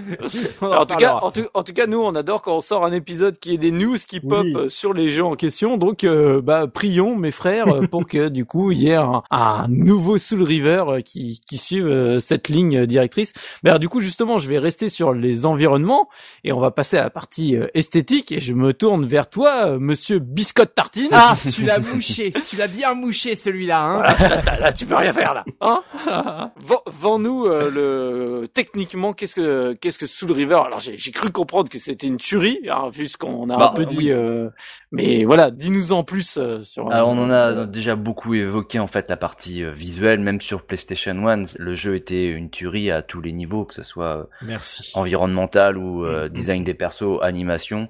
En 0.60 0.66
Alors, 0.66 0.80
en 0.82 0.86
tout 0.86 0.96
cas, 0.96 1.14
en 1.14 1.30
tout, 1.30 1.46
en 1.54 1.62
tout 1.62 1.72
cas, 1.72 1.86
nous, 1.86 2.00
on 2.00 2.14
adore 2.14 2.42
quand 2.42 2.56
on 2.56 2.60
sort 2.60 2.84
un 2.84 2.92
épisode 2.92 3.38
qui 3.38 3.52
est 3.54 3.58
des 3.58 3.70
news 3.70 3.96
qui 4.06 4.20
pop 4.20 4.40
Oui. 4.42 4.54
euh, 4.56 4.68
sur 4.68 4.92
les 4.92 5.10
jeux 5.10 5.24
en 5.24 5.34
question. 5.36 5.76
Donc, 5.76 6.04
euh, 6.04 6.40
bah, 6.42 6.66
prions, 6.66 7.16
mes 7.16 7.30
frères, 7.30 7.68
euh, 7.68 7.86
pour 7.86 8.06
que 8.06 8.28
du 8.28 8.44
coup, 8.44 8.70
il 8.72 8.78
y 8.78 8.88
ait 8.90 8.94
un, 8.96 9.22
un 9.30 9.66
nouveau 9.68 10.18
Soul 10.18 10.42
River 10.42 10.84
qui, 11.04 11.40
qui 11.46 11.58
suive 11.58 11.86
euh, 11.86 12.20
cette 12.20 12.48
ligne 12.48 12.86
directrice. 12.86 13.32
Mais 13.62 13.70
alors, 13.70 13.80
du 13.80 13.88
coup, 13.88 14.00
justement, 14.00 14.38
je 14.38 14.48
vais 14.48 14.58
rester 14.58 14.88
sur 14.88 15.12
les 15.12 15.46
environnements 15.46 16.08
et 16.44 16.52
on 16.52 16.60
va 16.60 16.70
passer 16.70 16.96
à 16.98 17.02
la 17.02 17.10
partie 17.10 17.56
euh, 17.56 17.66
esthétique. 17.74 18.32
Et 18.32 18.40
je 18.40 18.54
me 18.54 18.72
tourne 18.72 19.04
vers 19.06 19.28
toi, 19.28 19.78
Monsieur 19.78 20.18
Biscotte 20.18 20.74
Tartine. 20.74 21.08
Ah, 21.12 21.36
tu 21.52 21.64
l'as 21.64 21.78
mouché. 21.78 22.32
Tu 22.48 22.56
l'as 22.56 22.68
bien 22.68 22.94
mouché 22.94 23.03
celui-là. 23.12 23.82
Hein. 23.82 24.02
Voilà, 24.18 24.42
là, 24.42 24.60
là, 24.60 24.72
tu 24.72 24.86
peux 24.86 24.94
rien 24.96 25.12
faire 25.12 25.34
là. 25.34 25.44
Hein 25.60 25.82
Vends- 26.56 26.82
Vends-nous 26.86 27.46
euh, 27.46 27.70
le 27.70 28.48
techniquement 28.48 29.12
qu'est-ce 29.12 29.34
que 29.34 29.72
qu'est-ce 29.74 29.98
que 29.98 30.06
Soul 30.06 30.32
River. 30.32 30.60
Alors 30.66 30.78
j'ai 30.78 30.96
j'ai 30.96 31.10
cru 31.12 31.30
comprendre 31.30 31.68
que 31.70 31.78
c'était 31.78 32.06
une 32.06 32.16
tuerie, 32.18 32.60
hein, 32.70 32.88
vu 32.92 33.08
ce 33.08 33.16
qu'on 33.16 33.48
a 33.50 33.56
Bah, 33.56 33.70
un 33.72 33.74
peu 33.74 33.84
dit. 33.86 33.96
oui. 33.98 34.10
euh, 34.10 34.48
mais 34.92 35.24
voilà, 35.24 35.50
dis-nous 35.50 35.92
en 35.92 36.04
plus 36.04 36.36
euh, 36.38 36.62
sur. 36.62 36.90
Alors 36.92 37.08
on 37.08 37.18
en 37.18 37.30
a 37.30 37.66
déjà 37.66 37.96
beaucoup 37.96 38.34
évoqué 38.34 38.78
en 38.78 38.86
fait 38.86 39.08
la 39.08 39.16
partie 39.16 39.62
euh, 39.64 39.70
visuelle, 39.72 40.20
même 40.20 40.40
sur 40.40 40.62
PlayStation 40.62 41.26
1, 41.26 41.44
le 41.58 41.74
jeu 41.74 41.96
était 41.96 42.26
une 42.26 42.50
tuerie 42.50 42.90
à 42.90 43.02
tous 43.02 43.20
les 43.20 43.32
niveaux, 43.32 43.64
que 43.64 43.74
ce 43.74 43.82
soit 43.82 44.16
euh, 44.18 44.24
Merci. 44.42 44.90
environnemental 44.94 45.76
ou 45.78 46.04
euh, 46.04 46.28
design 46.28 46.64
des 46.64 46.74
persos, 46.74 47.18
animation. 47.22 47.88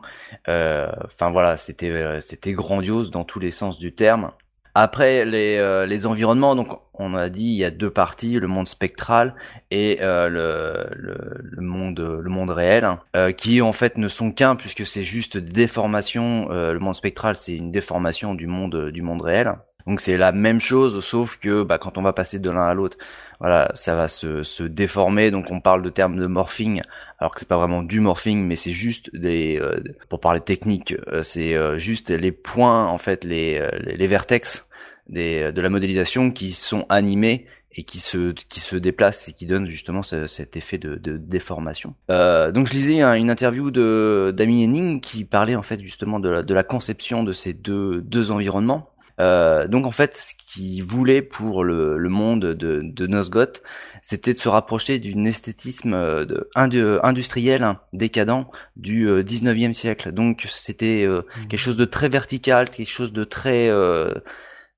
Euh, 0.48 0.88
Enfin 1.04 1.30
voilà, 1.30 1.56
c'était 1.56 1.90
euh, 1.90 2.20
c'était 2.20 2.52
grandiose 2.52 3.10
dans 3.10 3.24
tous 3.24 3.38
les 3.40 3.50
sens 3.50 3.78
du 3.78 3.94
terme. 3.94 4.30
Après 4.76 5.24
les 5.24 5.56
euh, 5.58 5.86
les 5.86 6.04
environnements, 6.04 6.56
donc 6.56 6.68
on 6.94 7.14
a 7.14 7.28
dit 7.28 7.44
il 7.44 7.56
y 7.56 7.64
a 7.64 7.70
deux 7.70 7.90
parties, 7.90 8.40
le 8.40 8.48
monde 8.48 8.66
spectral 8.66 9.34
et 9.70 9.98
euh, 10.02 10.28
le, 10.28 10.88
le 10.96 11.16
le 11.42 11.62
monde 11.62 12.00
le 12.00 12.30
monde 12.30 12.50
réel, 12.50 12.84
hein, 12.84 12.98
euh, 13.14 13.30
qui 13.30 13.62
en 13.62 13.72
fait 13.72 13.96
ne 13.98 14.08
sont 14.08 14.32
qu'un 14.32 14.56
puisque 14.56 14.84
c'est 14.84 15.04
juste 15.04 15.36
des 15.36 15.52
déformations. 15.52 16.48
Euh, 16.50 16.72
le 16.72 16.80
monde 16.80 16.96
spectral 16.96 17.36
c'est 17.36 17.56
une 17.56 17.70
déformation 17.70 18.34
du 18.34 18.48
monde 18.48 18.90
du 18.90 19.02
monde 19.02 19.22
réel. 19.22 19.54
Donc 19.86 20.00
c'est 20.00 20.16
la 20.16 20.32
même 20.32 20.60
chose, 20.60 21.04
sauf 21.04 21.36
que 21.36 21.62
bah, 21.62 21.78
quand 21.78 21.98
on 21.98 22.02
va 22.02 22.12
passer 22.14 22.38
de 22.38 22.50
l'un 22.50 22.66
à 22.66 22.74
l'autre, 22.74 22.96
voilà, 23.38 23.70
ça 23.74 23.94
va 23.94 24.08
se, 24.08 24.42
se 24.42 24.62
déformer. 24.62 25.30
Donc 25.30 25.50
on 25.50 25.60
parle 25.60 25.82
de 25.82 25.90
termes 25.90 26.16
de 26.16 26.26
morphing, 26.26 26.80
alors 27.18 27.32
que 27.34 27.40
c'est 27.40 27.48
pas 27.48 27.56
vraiment 27.56 27.82
du 27.82 28.00
morphing, 28.00 28.44
mais 28.46 28.56
c'est 28.56 28.72
juste 28.72 29.14
des, 29.14 29.58
euh, 29.60 29.80
pour 30.08 30.20
parler 30.20 30.40
technique, 30.40 30.94
euh, 31.08 31.22
c'est 31.22 31.54
euh, 31.54 31.78
juste 31.78 32.10
les 32.10 32.32
points, 32.32 32.86
en 32.86 32.98
fait, 32.98 33.24
les, 33.24 33.58
euh, 33.58 33.70
les, 33.80 33.96
les 33.96 34.06
vertex 34.06 34.66
des, 35.08 35.52
de 35.52 35.60
la 35.60 35.68
modélisation 35.68 36.30
qui 36.30 36.52
sont 36.52 36.86
animés 36.88 37.46
et 37.76 37.82
qui 37.82 37.98
se 37.98 38.30
qui 38.32 38.60
se 38.60 38.76
déplacent 38.76 39.28
et 39.28 39.32
qui 39.32 39.46
donnent 39.46 39.66
justement 39.66 40.02
ce- 40.04 40.28
cet 40.28 40.56
effet 40.56 40.78
de, 40.78 40.94
de 40.94 41.16
déformation. 41.16 41.94
Euh, 42.08 42.52
donc 42.52 42.68
je 42.68 42.72
lisais 42.72 43.00
un- 43.02 43.14
une 43.14 43.30
interview 43.30 43.70
de 43.72 44.32
d'Amy 44.36 44.62
Henning 44.64 45.00
qui 45.00 45.24
parlait 45.24 45.56
en 45.56 45.62
fait 45.62 45.80
justement 45.82 46.20
de 46.20 46.28
la, 46.28 46.42
de 46.44 46.54
la 46.54 46.62
conception 46.62 47.24
de 47.24 47.32
ces 47.32 47.52
deux 47.52 48.00
deux 48.00 48.30
environnements. 48.30 48.90
Euh, 49.20 49.68
donc 49.68 49.86
en 49.86 49.90
fait, 49.92 50.16
ce 50.16 50.34
qu'il 50.34 50.82
voulait 50.84 51.22
pour 51.22 51.64
le, 51.64 51.96
le 51.98 52.08
monde 52.08 52.40
de, 52.44 52.80
de 52.82 53.06
Nosgoth, 53.06 53.62
c'était 54.02 54.32
de 54.34 54.38
se 54.38 54.48
rapprocher 54.48 54.98
d'une 54.98 55.26
esthétisme 55.26 55.94
euh, 55.94 56.24
de, 56.24 56.50
indu- 56.56 56.98
industriel 57.02 57.62
hein, 57.62 57.80
décadent 57.92 58.46
du 58.76 59.06
euh, 59.08 59.22
19e 59.22 59.72
siècle. 59.72 60.12
Donc 60.12 60.46
c'était 60.50 61.04
euh, 61.06 61.22
quelque 61.48 61.60
chose 61.60 61.76
de 61.76 61.84
très 61.84 62.08
vertical, 62.08 62.70
quelque 62.70 62.90
chose 62.90 63.12
de 63.12 63.24
très 63.24 63.68
euh, 63.70 64.12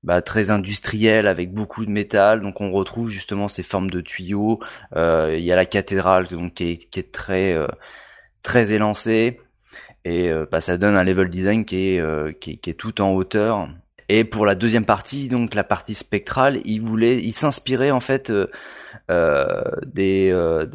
bah, 0.03 0.21
très 0.21 0.51
industriel 0.51 1.27
avec 1.27 1.53
beaucoup 1.53 1.85
de 1.85 1.91
métal. 1.91 2.41
Donc 2.41 2.61
on 2.61 2.71
retrouve 2.71 3.09
justement 3.09 3.47
ces 3.47 3.63
formes 3.63 3.89
de 3.89 4.01
tuyaux. 4.01 4.59
Euh, 4.95 5.35
Il 5.37 5.43
y 5.43 5.51
a 5.51 5.55
la 5.55 5.65
cathédrale 5.65 6.27
donc 6.27 6.53
qui 6.55 6.63
est, 6.71 6.77
qui 6.77 6.99
est 6.99 7.11
très 7.11 7.53
euh, 7.53 7.67
très 8.43 8.71
élancée 8.73 9.39
et 10.05 10.29
euh, 10.31 10.45
bah, 10.51 10.61
ça 10.61 10.77
donne 10.77 10.95
un 10.95 11.03
level 11.03 11.29
design 11.29 11.65
qui 11.65 11.89
est, 11.95 11.99
euh, 11.99 12.31
qui 12.33 12.51
est 12.53 12.57
qui 12.57 12.69
est 12.69 12.73
tout 12.75 13.01
en 13.01 13.11
hauteur. 13.13 13.69
Et 14.09 14.23
pour 14.23 14.45
la 14.45 14.55
deuxième 14.55 14.85
partie, 14.85 15.27
donc 15.27 15.53
la 15.53 15.63
partie 15.63 15.93
spectrale, 15.93 16.61
il 16.63 16.81
voulait, 16.81 17.21
il 17.21 17.33
s'inspirait 17.33 17.91
en 17.91 17.99
fait 17.99 18.29
euh, 18.29 18.47
euh, 19.11 19.63
des 19.85 20.29
euh, 20.31 20.65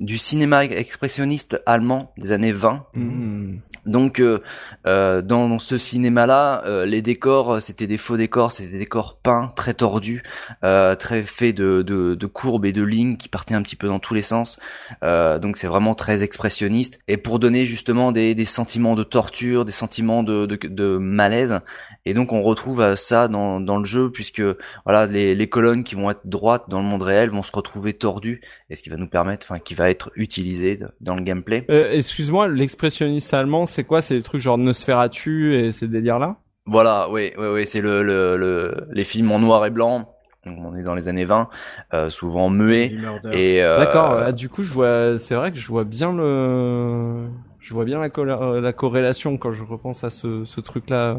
du 0.00 0.18
cinéma 0.18 0.64
expressionniste 0.64 1.60
allemand 1.66 2.12
des 2.16 2.32
années 2.32 2.52
20. 2.52 2.86
Hmm. 2.94 3.58
Donc 3.86 4.18
euh, 4.18 4.40
euh, 4.86 5.22
dans, 5.22 5.58
ce 5.58 5.76
cinéma-là, 5.76 6.62
euh, 6.66 6.86
les 6.86 7.02
décors 7.02 7.60
c'était 7.60 7.86
des 7.86 7.98
faux 7.98 8.16
décors, 8.16 8.52
c'était 8.52 8.72
des 8.72 8.78
décors 8.78 9.18
peints, 9.22 9.52
très 9.56 9.74
tordus, 9.74 10.22
très 10.62 11.24
faits 11.24 11.54
de, 11.54 11.82
de, 11.82 12.26
courbes 12.26 12.64
et 12.64 12.72
de 12.72 12.82
lignes 12.82 13.16
qui 13.16 13.28
partaient 13.28 13.54
un 13.54 13.62
petit 13.62 13.76
peu 13.76 13.86
dans 13.86 13.98
tous 13.98 14.14
les 14.14 14.22
sens. 14.22 14.58
Donc 15.02 15.56
c'est 15.56 15.66
vraiment 15.66 15.94
très 15.94 16.22
expressionniste. 16.22 16.98
Et 17.08 17.16
pour 17.16 17.38
donner 17.38 17.64
justement 17.66 18.12
des, 18.12 18.34
des 18.34 18.44
sentiments 18.44 18.94
de 18.94 19.04
torture, 19.04 19.64
des 19.64 19.72
sentiments 19.72 20.22
de, 20.22 20.46
de, 20.46 20.56
de 20.56 20.96
malaise. 20.96 21.60
Et 22.06 22.14
donc 22.14 22.32
on 22.32 22.42
retrouve 22.42 22.96
ça 22.96 23.28
dans, 23.28 23.60
dans 23.60 23.78
le 23.78 23.84
jeu 23.84 24.10
puisque 24.10 24.42
voilà 24.84 25.06
les, 25.06 25.34
les 25.34 25.48
colonnes 25.48 25.84
qui 25.84 25.94
vont 25.94 26.10
être 26.10 26.20
droites 26.24 26.64
dans 26.68 26.80
le 26.80 26.86
monde 26.86 27.02
réel 27.02 27.30
vont 27.30 27.42
se 27.42 27.52
retrouver 27.52 27.94
tordues 27.94 28.42
et 28.68 28.76
ce 28.76 28.82
qui 28.82 28.90
va 28.90 28.96
nous 28.96 29.08
permettre, 29.08 29.46
enfin 29.48 29.58
qui 29.58 29.74
va 29.74 29.83
être 29.90 30.10
utilisé 30.16 30.80
dans 31.00 31.14
le 31.14 31.22
gameplay. 31.22 31.64
Euh, 31.70 31.92
Excuse-moi, 31.92 32.48
l'expressionniste 32.48 33.32
allemand, 33.34 33.66
c'est 33.66 33.84
quoi? 33.84 34.00
C'est 34.00 34.14
les 34.14 34.22
trucs 34.22 34.40
genre 34.40 34.58
Nosferatu 34.58 35.54
et 35.54 35.72
ces 35.72 35.88
délires-là? 35.88 36.36
Voilà, 36.66 37.08
oui, 37.10 37.32
oui, 37.36 37.46
oui, 37.52 37.66
c'est 37.66 37.80
le, 37.80 38.02
le, 38.02 38.36
le, 38.36 38.86
les 38.90 39.04
films 39.04 39.30
en 39.32 39.38
noir 39.38 39.66
et 39.66 39.70
blanc. 39.70 40.10
Donc 40.46 40.58
on 40.60 40.76
est 40.76 40.82
dans 40.82 40.94
les 40.94 41.08
années 41.08 41.24
20, 41.24 41.48
euh, 41.94 42.10
souvent 42.10 42.50
muets. 42.50 42.94
Et 43.32 43.62
euh, 43.62 43.78
D'accord. 43.78 44.18
ah, 44.18 44.32
du 44.32 44.48
coup, 44.48 44.62
je 44.62 44.72
vois. 44.72 45.18
C'est 45.18 45.34
vrai 45.34 45.52
que 45.52 45.58
je 45.58 45.68
vois 45.68 45.84
bien 45.84 46.12
le. 46.12 47.26
Je 47.60 47.72
vois 47.72 47.86
bien 47.86 47.98
la, 47.98 48.72
corrélation 48.72 49.38
quand 49.38 49.52
je 49.52 49.64
repense 49.64 50.04
à 50.04 50.10
ce, 50.10 50.44
ce 50.44 50.60
truc-là. 50.60 51.16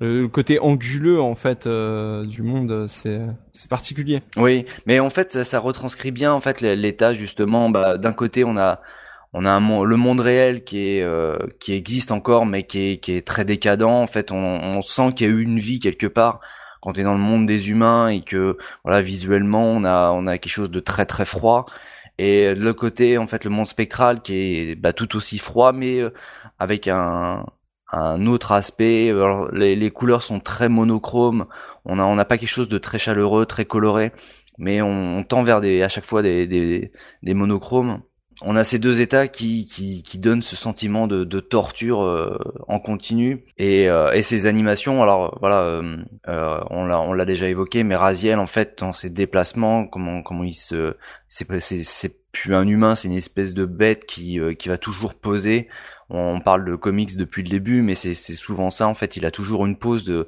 Le 0.00 0.28
côté 0.28 0.58
anguleux 0.58 1.20
en 1.20 1.34
fait 1.34 1.66
euh, 1.66 2.24
du 2.24 2.42
monde, 2.42 2.86
c'est 2.88 3.20
c'est 3.52 3.68
particulier. 3.68 4.22
Oui, 4.38 4.64
mais 4.86 4.98
en 4.98 5.10
fait 5.10 5.32
ça, 5.32 5.44
ça 5.44 5.58
retranscrit 5.58 6.10
bien 6.10 6.32
en 6.32 6.40
fait 6.40 6.62
l'état 6.62 7.12
justement. 7.12 7.68
Bah, 7.68 7.98
d'un 7.98 8.14
côté 8.14 8.42
on 8.44 8.56
a 8.56 8.80
on 9.32 9.44
a 9.44 9.50
un 9.50 9.84
le 9.84 9.96
monde 9.96 10.20
réel 10.20 10.64
qui 10.64 10.78
est 10.88 11.02
euh, 11.02 11.38
qui 11.60 11.74
existe 11.74 12.10
encore 12.12 12.46
mais 12.46 12.64
qui 12.64 12.92
est 12.92 12.96
qui 12.98 13.12
est 13.12 13.26
très 13.26 13.44
décadent 13.44 13.82
en 13.84 14.06
fait 14.06 14.32
on, 14.32 14.36
on 14.36 14.82
sent 14.82 15.12
qu'il 15.14 15.26
y 15.26 15.30
a 15.30 15.32
eu 15.32 15.42
une 15.42 15.58
vie 15.58 15.78
quelque 15.78 16.06
part 16.06 16.40
quand 16.80 16.94
tu 16.94 17.00
es 17.00 17.04
dans 17.04 17.12
le 17.14 17.20
monde 17.20 17.46
des 17.46 17.70
humains 17.70 18.08
et 18.08 18.22
que 18.22 18.56
voilà 18.84 19.02
visuellement 19.02 19.64
on 19.64 19.84
a 19.84 20.10
on 20.12 20.26
a 20.26 20.38
quelque 20.38 20.52
chose 20.52 20.70
de 20.70 20.80
très 20.80 21.06
très 21.06 21.24
froid 21.24 21.66
et 22.18 22.54
de 22.54 22.60
l'autre 22.60 22.80
côté 22.80 23.18
en 23.18 23.26
fait 23.26 23.44
le 23.44 23.50
monde 23.50 23.68
spectral 23.68 24.20
qui 24.22 24.34
est 24.34 24.74
bah, 24.74 24.92
tout 24.92 25.14
aussi 25.16 25.38
froid 25.38 25.72
mais 25.72 26.00
euh, 26.00 26.10
avec 26.58 26.88
un 26.88 27.46
un 27.92 28.26
autre 28.26 28.52
aspect 28.52 29.10
Alors, 29.10 29.50
les, 29.52 29.76
les 29.76 29.90
couleurs 29.90 30.22
sont 30.22 30.40
très 30.40 30.68
monochromes 30.68 31.46
on 31.84 31.98
a 31.98 32.04
on 32.04 32.14
n'a 32.14 32.24
pas 32.24 32.38
quelque 32.38 32.48
chose 32.48 32.68
de 32.68 32.78
très 32.78 32.98
chaleureux 32.98 33.46
très 33.46 33.64
coloré 33.64 34.12
mais 34.60 34.82
on, 34.82 35.18
on 35.18 35.24
tend 35.24 35.42
vers 35.42 35.60
des 35.60 35.82
à 35.82 35.88
chaque 35.88 36.04
fois 36.04 36.22
des 36.22 36.46
des, 36.46 36.92
des 37.22 37.34
monochromes. 37.34 38.02
On 38.42 38.56
a 38.56 38.64
ces 38.64 38.78
deux 38.78 39.00
états 39.02 39.28
qui, 39.28 39.66
qui, 39.66 40.02
qui 40.02 40.18
donnent 40.18 40.40
ce 40.40 40.56
sentiment 40.56 41.06
de, 41.06 41.24
de 41.24 41.40
torture 41.40 42.00
euh, 42.02 42.38
en 42.68 42.78
continu. 42.78 43.44
Et, 43.58 43.86
euh, 43.90 44.12
et 44.12 44.22
ces 44.22 44.46
animations 44.46 45.02
alors 45.02 45.36
voilà 45.40 45.62
euh, 45.62 45.96
on 46.70 46.86
l'a 46.86 47.00
on 47.00 47.12
l'a 47.12 47.24
déjà 47.26 47.48
évoqué 47.48 47.84
mais 47.84 47.96
Raziel 47.96 48.38
en 48.38 48.46
fait 48.46 48.78
dans 48.78 48.92
ses 48.92 49.10
déplacements 49.10 49.86
comment 49.86 50.22
comment 50.22 50.44
il 50.44 50.54
se 50.54 50.96
c'est 51.28 51.44
plus 52.32 52.54
un 52.54 52.66
humain 52.66 52.94
c'est 52.94 53.08
une 53.08 53.14
espèce 53.14 53.52
de 53.54 53.66
bête 53.66 54.06
qui 54.06 54.38
qui 54.58 54.68
va 54.68 54.78
toujours 54.78 55.14
poser 55.14 55.68
on 56.10 56.40
parle 56.40 56.64
de 56.64 56.74
comics 56.74 57.16
depuis 57.16 57.42
le 57.42 57.48
début, 57.48 57.82
mais 57.82 57.94
c'est 57.94 58.14
souvent 58.14 58.70
ça 58.70 58.88
en 58.88 58.94
fait. 58.94 59.16
Il 59.16 59.24
a 59.24 59.30
toujours 59.30 59.66
une 59.66 59.76
pose 59.76 60.04
de 60.04 60.26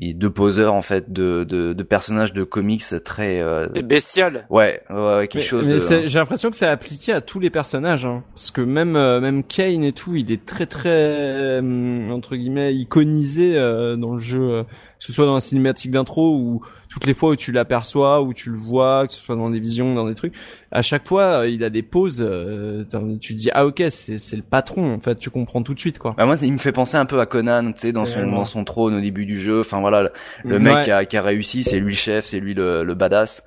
mm. 0.00 0.12
de 0.14 0.28
poseur 0.28 0.74
en 0.74 0.82
fait 0.82 1.12
de, 1.12 1.44
de, 1.44 1.72
de 1.72 1.82
personnages 1.82 2.32
de 2.32 2.44
comics 2.44 2.84
très 3.04 3.40
euh... 3.40 3.68
bestial. 3.68 4.46
Ouais, 4.50 4.82
ouais, 4.90 5.28
quelque 5.28 5.46
chose. 5.46 5.66
Mais 5.66 6.06
j'ai 6.06 6.18
l'impression 6.18 6.50
que 6.50 6.56
c'est 6.56 6.66
appliqué 6.66 7.12
à 7.12 7.20
tous 7.20 7.40
les 7.40 7.50
personnages, 7.50 8.06
hein. 8.06 8.24
parce 8.34 8.50
que 8.50 8.60
même 8.60 8.96
euh, 8.96 9.20
même 9.20 9.44
Kane 9.44 9.84
et 9.84 9.92
tout, 9.92 10.16
il 10.16 10.32
est 10.32 10.44
très 10.44 10.66
très 10.66 10.88
euh, 10.90 12.10
entre 12.10 12.36
guillemets 12.36 12.74
iconisé 12.74 13.56
euh, 13.56 13.96
dans 13.96 14.12
le 14.12 14.18
jeu 14.18 14.64
que 15.00 15.06
ce 15.06 15.12
soit 15.12 15.24
dans 15.24 15.34
la 15.34 15.40
cinématique 15.40 15.90
d'intro 15.90 16.36
ou 16.36 16.60
toutes 16.90 17.06
les 17.06 17.14
fois 17.14 17.30
où 17.30 17.36
tu 17.36 17.52
l'aperçois, 17.52 18.20
où 18.20 18.34
tu 18.34 18.50
le 18.50 18.58
vois, 18.58 19.06
que 19.06 19.14
ce 19.14 19.18
soit 19.18 19.34
dans 19.34 19.48
des 19.48 19.58
visions, 19.58 19.94
dans 19.94 20.06
des 20.06 20.14
trucs, 20.14 20.34
à 20.72 20.82
chaque 20.82 21.08
fois, 21.08 21.40
euh, 21.40 21.48
il 21.48 21.64
a 21.64 21.70
des 21.70 21.82
pauses, 21.82 22.20
euh, 22.20 22.84
tu 23.18 23.32
te 23.32 23.38
dis, 23.38 23.48
ah 23.54 23.64
ok, 23.64 23.82
c'est, 23.88 24.18
c'est 24.18 24.36
le 24.36 24.42
patron, 24.42 24.92
en 24.92 25.00
fait, 25.00 25.18
tu 25.18 25.30
comprends 25.30 25.62
tout 25.62 25.72
de 25.72 25.80
suite, 25.80 25.98
quoi. 25.98 26.14
Bah 26.18 26.26
moi, 26.26 26.36
il 26.42 26.52
me 26.52 26.58
fait 26.58 26.72
penser 26.72 26.98
un 26.98 27.06
peu 27.06 27.18
à 27.18 27.24
Conan, 27.24 27.72
tu 27.72 27.78
sais, 27.78 27.92
dans 27.92 28.04
son, 28.04 28.30
dans 28.30 28.44
son 28.44 28.64
trône 28.64 28.94
au 28.94 29.00
début 29.00 29.24
du 29.24 29.40
jeu, 29.40 29.60
enfin 29.60 29.80
voilà, 29.80 30.10
le, 30.44 30.58
mec 30.58 30.84
qui, 30.84 30.90
a, 30.90 31.06
qui, 31.06 31.16
a, 31.16 31.22
réussi, 31.22 31.64
c'est 31.64 31.80
lui 31.80 31.94
le 31.94 31.98
chef, 31.98 32.26
c'est 32.26 32.40
lui 32.40 32.52
le, 32.52 32.84
le 32.84 32.94
badass. 32.94 33.42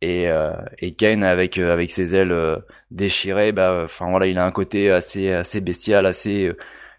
Et, 0.00 0.28
euh, 0.28 0.52
et 0.78 0.94
Kane 0.94 1.24
avec 1.24 1.58
euh, 1.58 1.72
avec 1.72 1.90
ses 1.90 2.14
ailes 2.14 2.34
déchirées, 2.90 3.52
bah, 3.52 3.82
enfin 3.84 4.10
voilà, 4.10 4.26
il 4.26 4.36
a 4.36 4.44
un 4.44 4.50
côté 4.50 4.90
assez 4.90 5.32
assez 5.32 5.62
bestial, 5.62 6.04
assez 6.04 6.52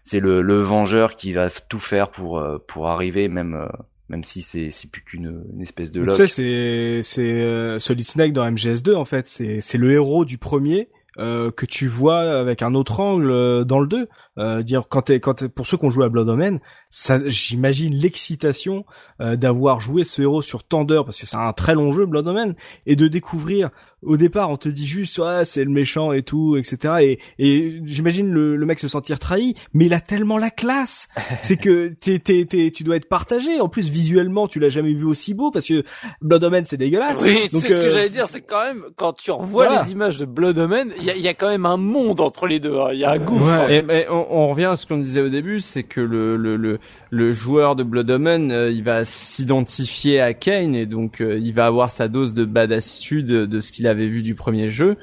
c'est 0.08 0.20
le, 0.20 0.42
le 0.42 0.60
vengeur 0.62 1.16
qui 1.16 1.32
va 1.32 1.50
tout 1.50 1.80
faire 1.80 2.10
pour 2.10 2.42
pour 2.66 2.88
arriver 2.88 3.28
même 3.28 3.68
même 4.08 4.24
si 4.24 4.42
c'est 4.42 4.70
c'est 4.70 4.90
plus 4.90 5.02
qu'une 5.02 5.44
une 5.52 5.62
espèce 5.62 5.92
de 5.92 6.04
Tu 6.04 6.12
sais 6.12 6.26
c'est 6.26 7.00
c'est 7.02 7.32
euh, 7.32 7.78
Solid 7.78 8.04
Snake 8.04 8.32
dans 8.32 8.48
MGS2 8.50 8.94
en 8.94 9.04
fait, 9.04 9.28
c'est 9.28 9.60
c'est 9.60 9.78
le 9.78 9.92
héros 9.92 10.24
du 10.24 10.38
premier 10.38 10.88
euh, 11.18 11.50
que 11.50 11.66
tu 11.66 11.88
vois 11.88 12.38
avec 12.38 12.62
un 12.62 12.74
autre 12.74 13.00
angle 13.00 13.30
euh, 13.30 13.64
dans 13.64 13.80
le 13.80 13.86
2. 13.86 14.08
Euh, 14.38 14.62
dire 14.62 14.84
quand 14.88 15.02
t'es 15.02 15.20
quand 15.20 15.46
pour 15.48 15.66
ceux 15.66 15.76
qui 15.76 15.84
ont 15.84 15.90
joué 15.90 16.04
à 16.04 16.08
Blood 16.08 16.28
Omen, 16.28 16.60
ça 16.90 17.18
j'imagine 17.28 17.92
l'excitation 17.94 18.84
euh, 19.20 19.36
d'avoir 19.36 19.80
joué 19.80 20.04
ce 20.04 20.22
héros 20.22 20.42
sur 20.42 20.64
tant 20.64 20.84
d'heures 20.84 21.04
parce 21.04 21.20
que 21.20 21.26
c'est 21.26 21.36
un 21.36 21.52
très 21.52 21.74
long 21.74 21.92
jeu 21.92 22.06
Blood 22.06 22.26
Omen 22.28 22.54
et 22.86 22.96
de 22.96 23.08
découvrir 23.08 23.70
au 24.04 24.16
départ 24.16 24.50
on 24.50 24.56
te 24.56 24.68
dit 24.68 24.86
juste 24.86 25.18
ouais 25.18 25.44
c'est 25.44 25.64
le 25.64 25.70
méchant 25.70 26.12
et 26.12 26.22
tout 26.22 26.56
etc 26.56 26.94
et, 27.00 27.18
et 27.38 27.80
j'imagine 27.84 28.30
le, 28.30 28.56
le 28.56 28.66
mec 28.66 28.78
se 28.78 28.88
sentir 28.88 29.18
trahi 29.18 29.54
mais 29.74 29.86
il 29.86 29.94
a 29.94 30.00
tellement 30.00 30.38
la 30.38 30.50
classe. 30.50 31.08
C'est 31.40 31.56
que 31.56 31.88
t'es, 32.00 32.18
t'es, 32.18 32.44
t'es, 32.48 32.70
tu 32.70 32.84
dois 32.84 32.96
être 32.96 33.08
partagé. 33.08 33.60
En 33.60 33.68
plus 33.68 33.90
visuellement 33.90 34.48
tu 34.48 34.60
l'as 34.60 34.68
jamais 34.68 34.92
vu 34.92 35.04
aussi 35.04 35.34
beau 35.34 35.50
parce 35.50 35.66
que 35.66 35.84
Blood 36.22 36.44
Omen 36.44 36.64
c'est 36.64 36.76
dégueulasse. 36.76 37.22
Oui 37.22 37.48
donc, 37.52 37.62
ce 37.62 37.66
que 37.66 37.72
euh, 37.72 37.88
j'allais 37.88 38.08
dire 38.08 38.26
c'est 38.28 38.40
quand 38.40 38.64
même 38.64 38.84
quand 38.96 39.12
tu 39.12 39.30
revois 39.30 39.82
les 39.84 39.92
images 39.92 40.18
de 40.18 40.24
Blood 40.24 40.58
Omen 40.58 40.92
il 40.98 41.04
y 41.04 41.10
a, 41.10 41.16
y 41.16 41.28
a, 41.28 41.34
quand 41.34 41.48
même 41.48 41.66
un 41.66 41.76
monde 41.76 42.20
entre 42.20 42.46
les 42.46 42.60
deux 42.60 42.76
hein. 42.76 42.90
il 42.92 42.98
y 42.98 43.04
a 43.04 43.10
un 43.10 43.18
gouffre 43.18 43.70
et, 43.70 44.06
on, 44.08 44.48
revient 44.48 44.66
à 44.66 44.76
ce 44.76 44.86
qu'on 44.86 44.98
disait 44.98 45.20
au 45.20 45.28
début 45.28 45.60
c'est 45.60 45.82
que 45.82 46.00
le, 46.00 46.36
le, 46.36 46.56
le, 46.56 46.78
le 47.10 47.32
joueur 47.32 47.76
de 47.76 47.82
Blood 47.82 48.10
Omen 48.10 48.50
euh, 48.50 48.70
il 48.70 48.82
va 48.82 49.04
s'identifier 49.04 50.20
à 50.20 50.34
Kane 50.34 50.74
et 50.74 50.86
donc 50.86 51.20
euh, 51.20 51.38
il 51.38 51.52
va 51.54 51.66
avoir 51.66 51.90
sa 51.90 52.08
dose 52.08 52.34
de 52.34 52.44
badassitude 52.44 53.26
de, 53.26 53.46
de 53.46 53.60
ce 53.60 53.72
qu'il 53.72 53.86
avait 53.88 54.08
vu 54.08 54.22
du 54.22 54.34
premier 54.34 54.68
jeu. 54.68 54.96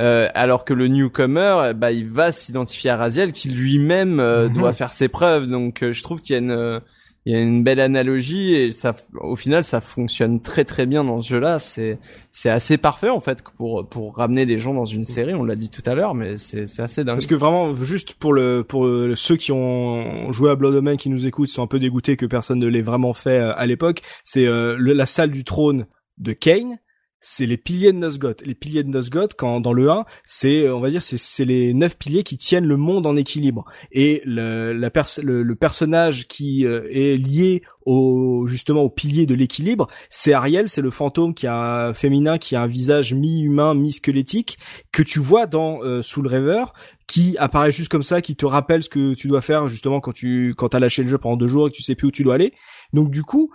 Euh, 0.00 0.28
alors 0.34 0.64
que 0.64 0.72
le 0.72 0.88
newcomer, 0.88 1.72
bah, 1.74 1.92
il 1.92 2.08
va 2.08 2.32
s'identifier 2.32 2.90
à 2.90 2.96
Raziel, 2.96 3.32
qui 3.32 3.50
lui-même 3.50 4.20
euh, 4.20 4.48
mhm. 4.48 4.54
doit 4.54 4.72
faire 4.72 4.92
ses 4.92 5.08
preuves. 5.08 5.48
Donc, 5.48 5.82
euh, 5.82 5.92
je 5.92 6.02
trouve 6.02 6.22
qu'il 6.22 6.34
y 6.34 6.38
a 6.38 6.40
une, 6.40 6.80
il 7.26 7.34
y 7.34 7.36
a 7.36 7.40
une 7.40 7.62
belle 7.62 7.78
analogie 7.78 8.54
et 8.54 8.70
ça, 8.70 8.94
au 9.20 9.36
final, 9.36 9.64
ça 9.64 9.82
fonctionne 9.82 10.40
très 10.40 10.64
très 10.64 10.86
bien 10.86 11.04
dans 11.04 11.20
ce 11.20 11.28
jeu-là. 11.28 11.58
C'est, 11.58 11.98
c'est 12.30 12.48
assez 12.48 12.78
parfait 12.78 13.10
en 13.10 13.20
fait 13.20 13.42
pour 13.42 13.86
pour 13.86 14.16
ramener 14.16 14.46
des 14.46 14.56
gens 14.56 14.72
dans 14.72 14.86
une 14.86 15.04
série. 15.04 15.34
On 15.34 15.44
l'a 15.44 15.56
dit 15.56 15.68
tout 15.68 15.82
à 15.84 15.94
l'heure, 15.94 16.14
mais 16.14 16.38
c'est 16.38 16.66
c'est 16.66 16.82
assez 16.82 17.04
dingue. 17.04 17.16
Parce 17.16 17.26
que 17.26 17.34
vraiment, 17.34 17.74
juste 17.74 18.14
pour 18.14 18.32
le 18.32 18.64
pour 18.64 18.88
ceux 19.14 19.36
qui 19.36 19.52
ont 19.52 20.32
joué 20.32 20.50
à 20.50 20.56
Blood 20.56 20.74
Omen 20.74 20.96
qui 20.96 21.10
nous 21.10 21.26
écoutent, 21.26 21.48
sont 21.48 21.62
un 21.62 21.68
peu 21.68 21.78
dégoûtés 21.78 22.16
que 22.16 22.26
personne 22.26 22.58
ne 22.58 22.66
l'ait 22.66 22.82
vraiment 22.82 23.12
fait 23.12 23.38
à 23.38 23.66
l'époque. 23.66 24.00
C'est 24.24 24.46
la 24.46 25.06
salle 25.06 25.30
du 25.30 25.44
trône 25.44 25.86
de 26.18 26.32
Kane 26.32 26.78
c'est 27.22 27.46
les 27.46 27.56
piliers 27.56 27.92
de 27.92 27.98
Nosgoth. 27.98 28.42
Les 28.44 28.54
piliers 28.54 28.82
de 28.82 28.88
Nosgoth, 28.88 29.34
quand 29.34 29.60
dans 29.60 29.72
le 29.72 29.88
1, 29.88 30.04
c'est 30.26 30.68
on 30.68 30.80
va 30.80 30.90
dire 30.90 31.02
c'est 31.02 31.44
les 31.44 31.72
neuf 31.72 31.96
piliers 31.96 32.24
qui 32.24 32.36
tiennent 32.36 32.66
le 32.66 32.76
monde 32.76 33.06
en 33.06 33.16
équilibre. 33.16 33.64
Et 33.92 34.22
le, 34.26 34.72
la 34.72 34.90
le, 35.22 35.54
personnage 35.54 36.26
qui 36.26 36.66
euh, 36.66 36.82
est 36.90 37.16
lié 37.16 37.62
au 37.86 38.46
justement 38.48 38.82
au 38.82 38.90
pilier 38.90 39.26
de 39.26 39.34
l'équilibre, 39.34 39.88
c'est 40.10 40.32
Ariel, 40.32 40.68
c'est 40.68 40.80
le 40.80 40.90
fantôme 40.90 41.32
qui 41.32 41.46
a 41.46 41.86
un 41.88 41.92
féminin 41.94 42.38
qui 42.38 42.56
a 42.56 42.62
un 42.62 42.66
visage 42.66 43.14
mi-humain, 43.14 43.74
mi-squelettique 43.74 44.58
que 44.90 45.02
tu 45.02 45.20
vois 45.20 45.46
dans 45.46 45.82
euh, 45.82 46.02
Soul 46.02 46.26
River 46.26 46.64
qui 47.06 47.36
apparaît 47.38 47.70
juste 47.70 47.90
comme 47.90 48.02
ça, 48.02 48.20
qui 48.20 48.36
te 48.36 48.46
rappelle 48.46 48.82
ce 48.82 48.88
que 48.88 49.14
tu 49.14 49.28
dois 49.28 49.42
faire 49.42 49.68
justement 49.68 50.00
quand 50.00 50.12
tu 50.12 50.54
quand 50.56 50.74
as 50.74 50.80
lâché 50.80 51.02
le 51.02 51.08
jeu 51.08 51.18
pendant 51.18 51.36
deux 51.36 51.48
jours 51.48 51.68
et 51.68 51.70
que 51.70 51.76
tu 51.76 51.82
sais 51.82 51.94
plus 51.94 52.08
où 52.08 52.10
tu 52.10 52.24
dois 52.24 52.34
aller. 52.34 52.52
Donc 52.92 53.10
du 53.10 53.22
coup, 53.22 53.52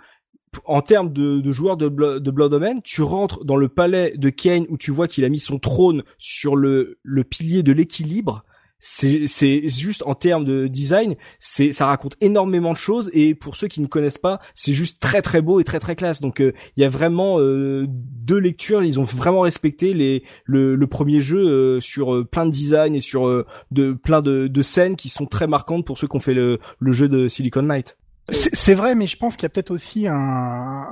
en 0.64 0.82
termes 0.82 1.12
de, 1.12 1.40
de 1.40 1.52
joueurs 1.52 1.76
de, 1.76 1.88
Blood 1.88 2.54
Omen, 2.54 2.80
tu 2.82 3.02
rentres 3.02 3.44
dans 3.44 3.56
le 3.56 3.68
palais 3.68 4.14
de 4.16 4.30
Kane 4.30 4.66
où 4.68 4.76
tu 4.76 4.90
vois 4.90 5.08
qu'il 5.08 5.24
a 5.24 5.28
mis 5.28 5.38
son 5.38 5.58
trône 5.58 6.02
sur 6.18 6.56
le, 6.56 6.98
le 7.02 7.24
pilier 7.24 7.62
de 7.62 7.72
l'équilibre. 7.72 8.44
C'est, 8.80 9.26
juste 9.68 10.04
en 10.06 10.14
termes 10.14 10.44
de 10.44 10.68
design, 10.68 11.16
ça 11.40 11.86
raconte 11.86 12.14
énormément 12.20 12.70
de 12.70 12.76
choses 12.76 13.10
et 13.12 13.34
pour 13.34 13.56
ceux 13.56 13.66
qui 13.66 13.80
ne 13.80 13.88
connaissent 13.88 14.18
pas, 14.18 14.38
c'est 14.54 14.72
juste 14.72 15.00
très 15.02 15.20
très 15.20 15.42
beau 15.42 15.58
et 15.58 15.64
très 15.64 15.80
très 15.80 15.96
classe. 15.96 16.20
Donc 16.20 16.40
euh, 16.40 16.52
il 16.76 16.82
y 16.82 16.86
a 16.86 16.88
vraiment 16.88 17.40
euh, 17.40 17.86
deux 17.88 18.38
lectures, 18.38 18.84
ils 18.84 19.00
ont 19.00 19.02
vraiment 19.02 19.40
respecté 19.40 19.92
les 19.92 20.22
le, 20.44 20.76
le 20.76 20.86
premier 20.86 21.18
jeu 21.18 21.40
euh, 21.40 21.80
sur 21.80 22.24
plein 22.28 22.46
de 22.46 22.52
design 22.52 22.94
et 22.94 23.00
sur 23.00 23.44
de 23.72 23.92
plein 23.94 24.22
de, 24.22 24.46
de 24.46 24.62
scènes 24.62 24.94
qui 24.94 25.08
sont 25.08 25.26
très 25.26 25.48
marquantes 25.48 25.84
pour 25.84 25.98
ceux 25.98 26.06
qui 26.06 26.16
ont 26.16 26.20
fait 26.20 26.34
le, 26.34 26.60
le 26.78 26.92
jeu 26.92 27.08
de 27.08 27.26
Silicon 27.26 27.62
Knight. 27.62 27.96
C'est 28.30 28.74
vrai, 28.74 28.94
mais 28.94 29.06
je 29.06 29.16
pense 29.16 29.36
qu'il 29.36 29.44
y 29.44 29.46
a 29.46 29.48
peut-être 29.48 29.70
aussi 29.70 30.06
un, 30.06 30.14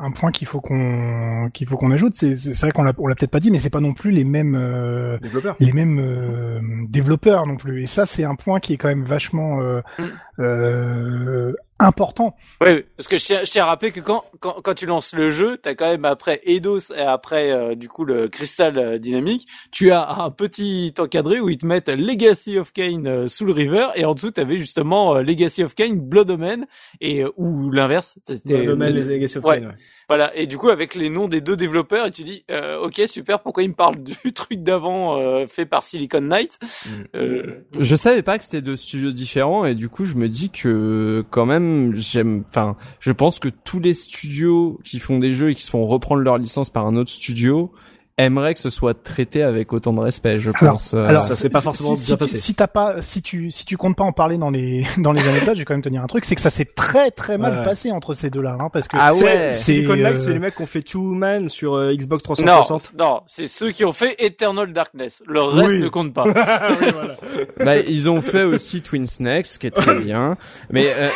un 0.01 0.11
point 0.11 0.31
qu'il 0.31 0.47
faut 0.47 0.63
qu'on 0.63 1.51
qu'il 1.53 1.67
faut 1.67 1.77
qu'on 1.77 1.91
ajoute. 1.91 2.17
C'est 2.17 2.61
vrai 2.61 2.73
qu'on 2.73 2.83
l'a 2.83 2.95
on 2.97 3.07
l'a 3.07 3.15
peut-être 3.15 3.31
pas 3.31 3.41
dit, 3.41 3.51
mais 3.51 3.59
c'est 3.59 3.69
pas 3.69 3.81
non 3.81 3.93
plus 3.93 4.11
les 4.11 4.25
mêmes 4.25 4.55
euh, 4.55 5.19
développeurs. 5.19 5.57
les 5.61 5.73
mêmes 5.73 5.99
euh, 6.01 6.61
développeurs 6.89 7.47
non 7.47 7.57
plus. 7.57 7.83
Et 7.83 7.87
ça, 7.87 8.07
c'est 8.07 8.25
un 8.25 8.37
point 8.37 8.59
qui 8.59 8.73
est 8.73 8.77
quand 8.79 8.89
même 8.89 9.05
vachement 9.05 9.61
euh, 9.61 9.81
mm. 9.99 10.05
Euh 10.39 11.53
important. 11.79 12.35
Oui, 12.61 12.85
parce 12.97 13.09
que 13.09 13.17
je 13.19 13.45
tiens, 13.45 13.65
à 13.65 13.67
rappeler 13.67 13.93
que 13.93 14.01
quand, 14.01 14.25
quand, 14.41 14.61
quand 14.63 14.75
tu 14.75 14.87
lances 14.87 15.15
le 15.15 15.31
jeu, 15.31 15.59
t'as 15.59 15.75
quand 15.75 15.91
même 15.91 16.05
après 16.05 16.41
Eidos 16.45 16.93
et 16.95 17.01
après 17.01 17.53
euh, 17.53 17.75
du 17.75 17.89
coup 17.89 18.05
le 18.05 18.29
Crystal 18.29 18.79
euh, 18.79 18.99
Dynamique, 18.99 19.47
tu 19.73 19.91
as 19.93 20.09
un 20.09 20.31
petit 20.31 20.95
encadré 20.99 21.41
où 21.41 21.49
ils 21.49 21.59
te 21.59 21.67
mettent 21.67 21.89
Legacy 21.89 22.59
of 22.59 22.73
Kane 22.73 23.07
euh, 23.07 23.29
Soul 23.29 23.51
River 23.51 23.89
et 23.95 24.05
en 24.05 24.15
dessous 24.15 24.31
t'avais 24.31 24.59
justement 24.59 25.15
Legacy 25.17 25.65
of 25.65 25.75
Kane 25.75 26.01
Blood 26.01 26.31
Omen 26.31 26.67
et 27.01 27.25
ou 27.37 27.71
l'inverse. 27.71 28.19
Blood 28.47 28.69
Omen, 28.69 28.95
les 28.95 29.03
Legacy 29.03 29.39
of 29.39 29.45
Kane. 29.45 29.67
Ouais. 29.67 29.73
Voilà, 30.09 30.37
et 30.37 30.47
du 30.47 30.57
coup 30.57 30.69
avec 30.69 30.95
les 30.95 31.11
noms 31.11 31.27
des 31.27 31.41
deux 31.41 31.57
développeurs, 31.57 32.07
et 32.07 32.11
tu 32.13 32.23
dis 32.23 32.45
euh, 32.51 32.79
ok 32.79 33.03
super, 33.07 33.41
pourquoi 33.41 33.65
ils 33.65 33.71
me 33.71 33.75
parlent 33.75 34.03
du 34.03 34.33
truc 34.35 34.63
d'avant 34.63 35.19
euh, 35.19 35.47
fait 35.49 35.67
par 35.67 35.83
Silicon 35.83 36.21
Knight 36.21 36.61
mm. 36.63 36.91
euh... 37.17 37.65
Je 37.79 37.97
savais 37.97 38.23
pas 38.23 38.39
que 38.39 38.45
c'était 38.45 38.63
deux 38.63 38.77
studios 38.77 39.11
différents 39.11 39.65
et 39.65 39.75
du 39.75 39.89
coup 39.89 40.05
je 40.05 40.15
me 40.15 40.29
dis 40.29 40.51
que 40.51 41.25
quand 41.31 41.45
même 41.45 41.97
j'aime, 41.97 42.45
enfin 42.49 42.77
je 43.01 43.11
pense 43.11 43.41
que 43.41 43.49
tous 43.49 43.81
les 43.81 43.95
studios 43.95 44.79
qui 44.85 45.01
font 45.01 45.19
des 45.19 45.33
jeux 45.33 45.51
et 45.51 45.55
qui 45.57 45.63
se 45.63 45.71
font 45.71 45.85
reprendre 45.87 46.23
leur 46.23 46.39
licence 46.39 46.71
par 46.71 46.87
un 46.87 46.95
autre 46.95 47.11
studio, 47.11 47.73
aimerait 48.19 48.55
que 48.55 48.61
ce 48.61 48.71
soit 48.71 48.95
traité 48.95 49.43
avec 49.43 49.73
autant 49.75 49.93
de 49.93 50.01
respect, 50.01 50.39
je 50.39 50.51
Alors- 50.61 50.73
pense. 50.77 50.95
Euh, 50.95 51.05
alors, 51.05 51.23
ça 51.25 51.37
s'est 51.37 51.51
pas 51.51 51.61
forcément 51.61 51.97
si, 51.97 52.07
bien 52.07 52.15
si, 52.17 52.19
passé. 52.19 52.39
Si 52.39 52.55
t'as 52.55 52.67
pas, 52.67 53.03
si 53.03 53.21
tu, 53.21 53.51
si 53.51 53.67
tu 53.67 53.77
comptes 53.77 53.95
pas 53.97 54.05
en 54.05 54.13
parler 54.13 54.39
dans 54.39 54.49
les, 54.49 54.85
dans 54.99 55.13
les 55.13 55.27
anecdotes, 55.29 55.55
je 55.57 55.61
vais 55.61 55.65
quand 55.67 55.75
même 55.75 55.83
te 55.83 55.91
dire 55.91 56.03
un 56.03 56.07
truc, 56.07 56.25
c'est 56.25 56.35
que 56.35 56.41
ça 56.41 56.49
s'est 56.51 56.65
très 56.65 57.11
très 57.11 57.37
mal 57.37 57.59
Ouais. 57.59 57.63
passé 57.63 57.91
entre 57.93 58.15
ces 58.15 58.31
deux-là, 58.31 58.57
hein, 58.59 58.69
parce 58.73 58.89
que 58.89 58.97
Ah 58.99 59.13
C'est- 59.13 59.25
ouais. 59.25 59.53
c'est, 59.53 59.87
euh, 59.87 60.15
c'est 60.15 60.33
les 60.33 60.39
mecs 60.39 60.55
qui 60.57 60.63
ont 60.63 60.67
fait 60.67 60.83
Two 60.83 61.13
Man 61.15 61.49
sur 61.51 61.75
euh, 61.75 61.93
Xbox 61.95 62.23
Non, 62.41 62.45
360. 62.63 62.93
non, 62.99 63.21
c'est 63.27 63.49
ceux 63.49 63.71
qui 63.71 63.85
ont 63.85 63.93
fait 63.93 64.15
Eternal 64.19 64.73
Darkness. 64.73 65.23
Le 65.27 65.43
reste 65.43 65.69
Oui. 65.75 65.79
ne 65.81 65.89
compte 65.89 66.15
pas. 66.15 66.25
Oui, 66.81 66.87
voilà. 66.93 67.17
bah, 67.65 67.77
ils 67.79 68.09
ont 68.09 68.23
fait 68.23 68.45
aussi 68.45 68.81
Twin 68.81 69.07
Snakes, 69.07 69.47
ce 69.47 69.59
qui 69.59 69.67
est 69.67 69.71
très 69.71 69.95
bien. 69.97 70.37
Mais 70.71 70.87
euh, 70.95 71.09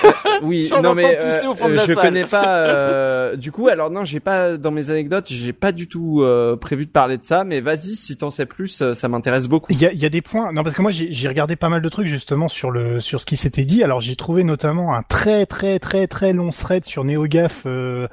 oui, 0.42 0.70
non 0.82 0.94
mais 0.94 1.18
tousser 1.18 1.46
au 1.46 1.54
fond 1.54 1.68
de 1.68 1.74
la 1.74 1.86
je 1.86 1.94
salle. 1.94 2.04
connais 2.04 2.24
pas. 2.24 2.46
euh, 2.58 3.36
du 3.36 3.52
coup, 3.52 3.68
alors 3.68 3.90
non, 3.90 4.04
j'ai 4.04 4.20
pas 4.20 4.56
dans 4.58 4.70
mes 4.70 4.90
anecdotes, 4.90 5.26
j'ai 5.28 5.52
pas 5.52 5.72
du 5.72 5.88
tout 5.88 6.20
euh, 6.22 6.56
prévu 6.56 6.86
parler 6.90 7.16
de 7.16 7.22
ça. 7.22 7.44
Mais 7.44 7.60
vas-y, 7.60 7.96
si 7.96 8.16
t'en 8.16 8.30
sais 8.30 8.46
plus, 8.46 8.82
euh, 8.82 8.92
ça 8.92 9.08
m'intéresse 9.08 9.48
beaucoup. 9.48 9.72
Il 9.72 9.80
y 9.80 10.06
a, 10.06 10.08
des 10.08 10.22
points. 10.22 10.52
Non, 10.52 10.62
parce 10.62 10.74
que 10.74 10.82
moi 10.82 10.90
j'ai 10.90 11.12
j'ai 11.12 11.28
regardé 11.28 11.56
pas 11.56 11.68
mal 11.68 11.82
de 11.82 11.88
trucs 11.88 12.06
justement 12.06 12.48
sur 12.48 12.70
le 12.70 13.00
sur 13.00 13.20
ce 13.20 13.26
qui 13.26 13.36
s'était 13.36 13.64
dit. 13.64 13.82
Alors 13.82 14.00
j'ai 14.00 14.16
trouvé 14.16 14.44
notamment 14.44 14.94
un 14.94 15.02
très 15.02 15.46
très 15.46 15.78
très 15.78 16.06
très 16.06 16.32
long 16.32 16.50
thread 16.50 16.84
sur 16.84 17.04
NeoGaf 17.04 17.62
euh, 17.66 18.08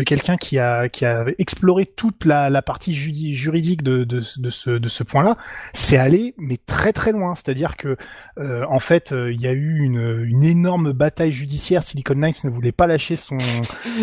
de 0.00 0.04
quelqu'un 0.04 0.38
qui 0.38 0.58
a 0.58 0.88
qui 0.88 1.04
a 1.04 1.26
exploré 1.38 1.84
toute 1.84 2.24
la, 2.24 2.48
la 2.48 2.62
partie 2.62 2.94
juridique 2.94 3.82
de, 3.82 4.04
de 4.04 4.22
de 4.38 4.50
ce 4.50 4.70
de 4.70 4.88
ce 4.88 5.02
point-là. 5.02 5.36
C'est 5.74 5.98
allé 5.98 6.34
mais 6.38 6.56
très 6.56 6.94
très 6.94 7.12
loin. 7.12 7.34
C'est-à-dire 7.34 7.76
que 7.76 7.98
euh, 8.38 8.64
en 8.70 8.78
fait 8.80 9.12
euh, 9.12 9.30
il 9.30 9.42
y 9.42 9.46
a 9.46 9.52
eu 9.52 9.78
une 9.80 10.24
une 10.26 10.42
énorme 10.42 10.92
bataille 10.92 11.32
judiciaire. 11.32 11.82
Silicon 11.82 12.14
Knights 12.14 12.44
ne 12.44 12.50
voulait 12.50 12.72
pas 12.72 12.86
lâcher 12.86 13.16
son 13.16 13.36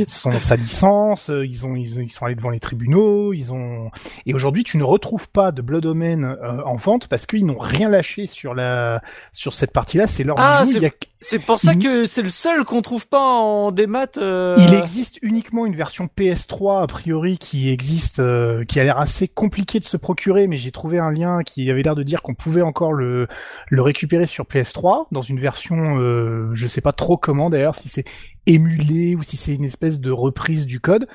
son 0.06 0.38
sa 0.38 0.56
licence. 0.56 1.32
Ils 1.34 1.66
ont 1.66 1.76
ils, 1.76 1.98
ont- 1.98 2.02
ils 2.04 2.12
sont 2.12 2.26
allés 2.26 2.36
devant 2.36 2.52
les 2.52 2.60
tribunaux. 2.60 3.34
Ils 3.34 3.52
ont 3.52 3.90
et 4.28 4.36
aujourd'hui, 4.36 4.64
tu 4.64 4.78
ne 4.78 4.84
retrouves 4.84 5.30
pas 5.32 5.52
de 5.52 5.64
Blood 5.64 5.86
Omen 5.88 6.26
euh, 6.26 6.62
en 6.64 6.76
vente 6.76 7.08
parce 7.08 7.26
qu'ils 7.26 7.46
n'ont 7.46 7.58
rien 7.58 7.90
lâché 7.90 8.28
sur 8.28 8.54
la 8.54 9.02
sur 9.32 9.54
cette 9.54 9.72
partie-là. 9.74 10.06
C'est 10.06 10.24
leur 10.24 10.36
Ah. 10.40 10.64
C'est- 11.20 11.40
pour 11.40 11.60
ça 11.60 11.74
Il- 11.74 11.80
que 11.80 12.06
c'est 12.06 12.22
le 12.22 12.30
seul 12.30 12.64
qu'on 12.66 12.82
trouve 12.82 13.08
pas 13.08 13.20
en 13.22 13.72
démat. 13.72 14.08
Euh... 14.18 14.56
il 14.58 14.74
existe 14.74 15.20
uniquement 15.22 15.66
une 15.66 15.76
version 15.76 16.08
PS3 16.16 16.82
a 16.84 16.88
priori 16.88 17.38
qui 17.38 17.70
existe, 17.70 18.20
euh, 18.20 18.64
qui 18.66 18.80
a 18.80 18.84
l'air 18.84 18.98
assez 19.00 19.28
compliqué 19.28 19.80
de 19.80 19.86
se 19.86 19.98
procurer, 19.98 20.48
mais 20.48 20.58
j'ai 20.58 20.72
trouvé 20.72 21.00
un 21.00 21.12
lien 21.12 21.40
qui 21.44 21.70
avait 21.70 21.82
l'air 21.84 21.96
de 21.96 22.04
dire 22.04 22.22
qu'on 22.22 22.34
pouvait 22.36 22.62
encore 22.62 22.94
le 22.94 23.28
le 23.70 23.82
récupérer 23.82 24.26
sur 24.26 24.46
PS3 24.46 25.08
dans 25.12 25.22
une 25.22 25.40
version, 25.40 26.00
euh, 26.00 26.50
je 26.54 26.68
sais 26.68 26.82
pas 26.82 26.94
trop 26.94 27.18
comment 27.18 27.50
d'ailleurs, 27.50 27.76
si 27.76 27.90
c'est 27.90 28.06
émulé 28.46 29.16
ou 29.16 29.24
si 29.24 29.36
c'est 29.38 29.54
une 29.54 29.66
espèce 29.66 30.00
de 30.00 30.12
reprise 30.12 30.66
du 30.66 30.80
code. 30.80 31.08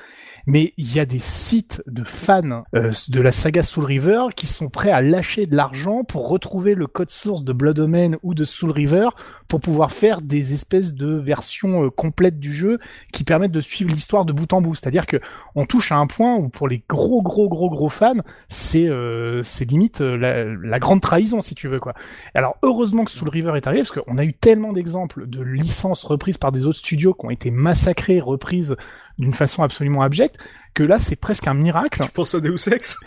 Mais 0.45 0.73
il 0.77 0.93
y 0.93 0.99
a 0.99 1.05
des 1.05 1.19
sites 1.19 1.81
de 1.87 2.03
fans 2.03 2.63
euh, 2.75 2.91
de 3.07 3.21
la 3.21 3.31
saga 3.31 3.63
Soul 3.63 3.85
River 3.85 4.25
qui 4.35 4.47
sont 4.47 4.69
prêts 4.69 4.91
à 4.91 5.01
lâcher 5.01 5.45
de 5.45 5.55
l'argent 5.55 6.03
pour 6.03 6.27
retrouver 6.27 6.75
le 6.75 6.87
code 6.87 7.11
source 7.11 7.43
de 7.43 7.53
Blood 7.53 7.79
Omen 7.79 8.17
ou 8.23 8.33
de 8.33 8.43
Soul 8.43 8.71
River 8.71 9.09
pour 9.47 9.61
pouvoir 9.61 9.91
faire 9.91 10.21
des 10.21 10.53
espèces 10.53 10.93
de 10.93 11.13
versions 11.13 11.85
euh, 11.85 11.89
complètes 11.89 12.39
du 12.39 12.53
jeu 12.53 12.79
qui 13.11 13.23
permettent 13.23 13.51
de 13.51 13.61
suivre 13.61 13.89
l'histoire 13.89 14.25
de 14.25 14.33
bout 14.33 14.51
en 14.51 14.61
bout. 14.61 14.75
C'est-à-dire 14.75 15.05
que 15.05 15.17
on 15.55 15.65
touche 15.65 15.91
à 15.91 15.95
un 15.95 16.07
point 16.07 16.35
où 16.35 16.49
pour 16.49 16.67
les 16.67 16.83
gros 16.89 17.21
gros 17.21 17.47
gros 17.47 17.69
gros 17.69 17.89
fans, 17.89 18.21
c'est 18.49 18.87
euh, 18.87 19.43
c'est 19.43 19.69
limite 19.69 20.01
euh, 20.01 20.57
la, 20.61 20.79
grande 20.79 21.01
trahison 21.01 21.41
si 21.41 21.55
tu 21.55 21.67
veux 21.67 21.79
quoi. 21.79 21.93
Alors 22.33 22.57
heureusement 22.63 23.05
que 23.05 23.11
Soul 23.11 23.29
River 23.29 23.53
est 23.55 23.67
arrivé 23.67 23.83
parce 23.83 23.97
qu'on 23.97 24.17
a 24.17 24.25
eu 24.25 24.33
tellement 24.33 24.73
d'exemples 24.73 25.27
de 25.27 25.41
licences 25.41 26.03
reprises 26.03 26.37
par 26.37 26.51
des 26.51 26.65
autres 26.65 26.79
studios 26.79 27.13
qui 27.13 27.25
ont 27.25 27.29
été 27.29 27.51
massacrées, 27.51 28.19
reprises 28.19 28.75
d'une 29.17 29.33
façon 29.33 29.63
absolument 29.63 30.01
abjecte 30.01 30.37
que 30.73 30.83
là 30.83 30.97
c'est 30.99 31.15
presque 31.15 31.47
un 31.47 31.53
miracle. 31.53 32.01
Tu 32.03 32.11
penses 32.11 32.33
à 32.35 32.39
Deus 32.39 32.55
Ex 32.71 32.97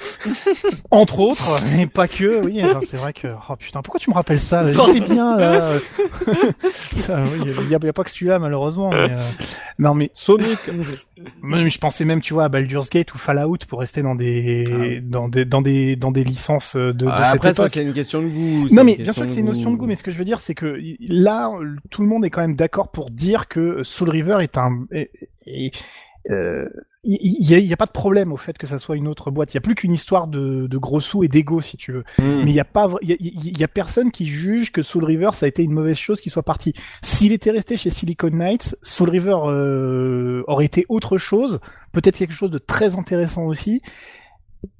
entre 0.90 1.18
autres 1.20 1.60
mais 1.72 1.86
pas 1.86 2.06
que 2.08 2.44
oui 2.44 2.60
enfin, 2.64 2.80
c'est 2.80 2.96
vrai 2.96 3.12
que 3.12 3.28
oh 3.28 3.56
putain 3.56 3.82
pourquoi 3.82 3.98
tu 4.00 4.10
me 4.10 4.14
rappelles 4.14 4.40
ça? 4.40 4.70
J'étais 4.70 5.00
bien 5.00 5.36
là. 5.36 5.72
Il 6.92 7.70
y, 7.70 7.74
a, 7.74 7.92
pas 7.92 8.04
que 8.04 8.10
celui-là 8.10 8.38
malheureusement 8.38 8.90
mais, 8.90 9.10
euh, 9.10 9.16
non 9.78 9.94
mais 9.94 10.10
Sonic. 10.14 10.58
je 11.42 11.78
pensais 11.78 12.04
même 12.04 12.20
tu 12.20 12.34
vois 12.34 12.44
à 12.44 12.48
Baldur's 12.48 12.90
Gate 12.90 13.14
ou 13.14 13.18
Fallout 13.18 13.58
pour 13.68 13.80
rester 13.80 14.02
dans 14.02 14.14
des 14.14 15.00
dans 15.02 15.28
des 15.28 15.44
dans 15.44 15.62
des 15.62 15.96
dans 15.96 16.10
des 16.12 16.24
licences 16.24 16.76
de, 16.76 16.92
de 16.92 17.06
Ah, 17.08 17.24
cette 17.32 17.36
Après, 17.36 17.54
ça 17.54 17.62
époque. 17.64 17.72
c'est 17.74 17.82
une 17.82 17.92
question 17.92 18.22
de 18.22 18.28
goût. 18.28 18.68
non 18.72 18.84
mais 18.84 18.96
bien 18.96 19.12
sûr 19.12 19.24
que 19.26 19.32
c'est 19.32 19.40
une 19.40 19.46
notion 19.46 19.70
de 19.70 19.76
goût, 19.76 19.86
mais 19.86 19.96
ce 19.96 20.02
que 20.02 20.10
je 20.10 20.18
veux 20.18 20.24
dire 20.24 20.40
c'est 20.40 20.54
que 20.54 20.78
là 21.08 21.50
euh, 21.50 21.76
tout 21.90 22.02
le 22.02 22.08
monde 22.08 22.24
est 22.24 22.30
quand 22.30 22.40
même 22.42 22.56
d'accord 22.56 22.90
pour 22.90 23.10
dire 23.10 23.48
que 23.48 23.82
Soul 23.82 24.10
River 24.10 24.38
est 24.40 24.56
un 24.58 24.84
est- 24.92 25.10
est- 25.46 25.74
euh, 26.30 26.68
il 27.06 27.36
il 27.38 27.66
y, 27.66 27.72
a, 27.72 27.76
pas 27.76 27.86
de 27.86 27.92
problème 27.92 28.32
au 28.32 28.36
fait 28.36 28.58
que 28.58 28.66
ça 28.66 28.78
soit 28.78 28.96
une 28.96 29.06
autre 29.06 29.30
boîte. 29.30 29.52
Il 29.54 29.56
y 29.56 29.58
a 29.58 29.60
plus 29.60 29.74
qu'une 29.74 29.92
histoire 29.92 30.26
de, 30.26 30.66
de 30.66 30.78
gros 30.78 31.00
sous 31.00 31.22
et 31.22 31.28
d'ego 31.28 31.60
si 31.60 31.76
tu 31.76 31.92
veux. 31.92 32.04
Hmm. 32.18 32.42
Mais 32.44 32.50
il 32.50 32.54
y 32.54 32.60
a 32.60 32.64
pas 32.64 32.88
vra- 32.88 32.98
il 33.02 33.10
y 33.10 33.12
a, 33.12 33.16
il 33.20 33.58
y 33.58 33.64
a 33.64 33.68
personne 33.68 34.10
qui 34.10 34.26
juge 34.26 34.72
que 34.72 34.82
Soul 34.82 35.04
River 35.04 35.30
ça 35.32 35.46
a 35.46 35.48
été 35.48 35.62
une 35.62 35.72
mauvaise 35.72 35.96
chose 35.96 36.20
qu'il 36.20 36.32
soit 36.32 36.42
parti. 36.42 36.72
S'il 37.02 37.32
était 37.32 37.50
resté 37.50 37.76
chez 37.76 37.90
Silicon 37.90 38.30
Knights, 38.30 38.76
Soul 38.82 39.10
River 39.10 39.36
euh, 39.44 40.42
aurait 40.48 40.64
été 40.64 40.84
autre 40.88 41.16
chose, 41.18 41.60
peut-être 41.92 42.18
quelque 42.18 42.34
chose 42.34 42.50
de 42.50 42.58
très 42.58 42.96
intéressant 42.96 43.44
aussi. 43.44 43.82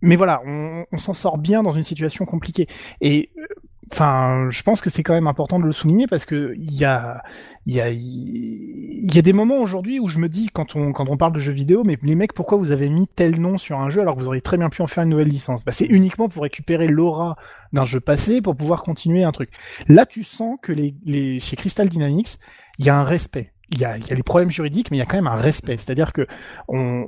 Mais 0.00 0.16
voilà, 0.16 0.42
on, 0.44 0.84
on 0.90 0.98
s'en 0.98 1.14
sort 1.14 1.38
bien 1.38 1.62
dans 1.62 1.72
une 1.72 1.84
situation 1.84 2.24
compliquée. 2.24 2.66
Et 3.00 3.30
euh, 3.38 3.46
enfin, 3.92 4.48
je 4.50 4.62
pense 4.62 4.80
que 4.80 4.90
c'est 4.90 5.02
quand 5.02 5.14
même 5.14 5.26
important 5.26 5.58
de 5.58 5.64
le 5.64 5.72
souligner 5.72 6.06
parce 6.06 6.24
que 6.24 6.54
il 6.56 6.74
y 6.74 6.84
a, 6.84 7.22
il 7.66 7.74
y 7.74 7.80
a, 7.80 7.90
il 7.90 9.14
y 9.14 9.18
a 9.18 9.22
des 9.22 9.32
moments 9.32 9.58
aujourd'hui 9.60 10.00
où 10.00 10.08
je 10.08 10.18
me 10.18 10.28
dis 10.28 10.48
quand 10.52 10.76
on 10.76 10.92
quand 10.92 11.08
on 11.08 11.16
parle 11.16 11.32
de 11.32 11.38
jeux 11.38 11.52
vidéo, 11.52 11.84
mais 11.84 11.96
les 12.02 12.14
mecs, 12.14 12.32
pourquoi 12.32 12.58
vous 12.58 12.72
avez 12.72 12.88
mis 12.90 13.06
tel 13.08 13.40
nom 13.40 13.58
sur 13.58 13.78
un 13.80 13.90
jeu 13.90 14.00
alors 14.00 14.14
que 14.16 14.20
vous 14.20 14.26
auriez 14.26 14.42
très 14.42 14.56
bien 14.56 14.68
pu 14.70 14.82
en 14.82 14.86
faire 14.86 15.04
une 15.04 15.10
nouvelle 15.10 15.28
licence? 15.28 15.64
Bah, 15.64 15.72
c'est 15.72 15.86
uniquement 15.86 16.28
pour 16.28 16.42
récupérer 16.42 16.88
l'aura 16.88 17.36
d'un 17.72 17.84
jeu 17.84 18.00
passé 18.00 18.40
pour 18.40 18.56
pouvoir 18.56 18.82
continuer 18.82 19.24
un 19.24 19.32
truc. 19.32 19.50
Là, 19.88 20.06
tu 20.06 20.24
sens 20.24 20.58
que 20.62 20.72
les, 20.72 20.94
les 21.04 21.40
chez 21.40 21.56
Crystal 21.56 21.88
Dynamics, 21.88 22.38
il 22.78 22.86
y 22.86 22.90
a 22.90 22.98
un 22.98 23.04
respect. 23.04 23.52
Il 23.70 23.80
y 23.80 23.84
a, 23.84 23.97
il 23.97 24.06
y 24.06 24.12
a 24.12 24.14
les 24.14 24.22
problèmes 24.22 24.51
juridiques, 24.51 24.90
mais 24.90 24.97
il 24.97 25.01
y 25.01 25.02
a 25.02 25.06
quand 25.06 25.16
même 25.16 25.26
un 25.26 25.36
respect. 25.36 25.76
C'est-à-dire 25.76 26.12
que 26.12 26.26
on, 26.68 27.05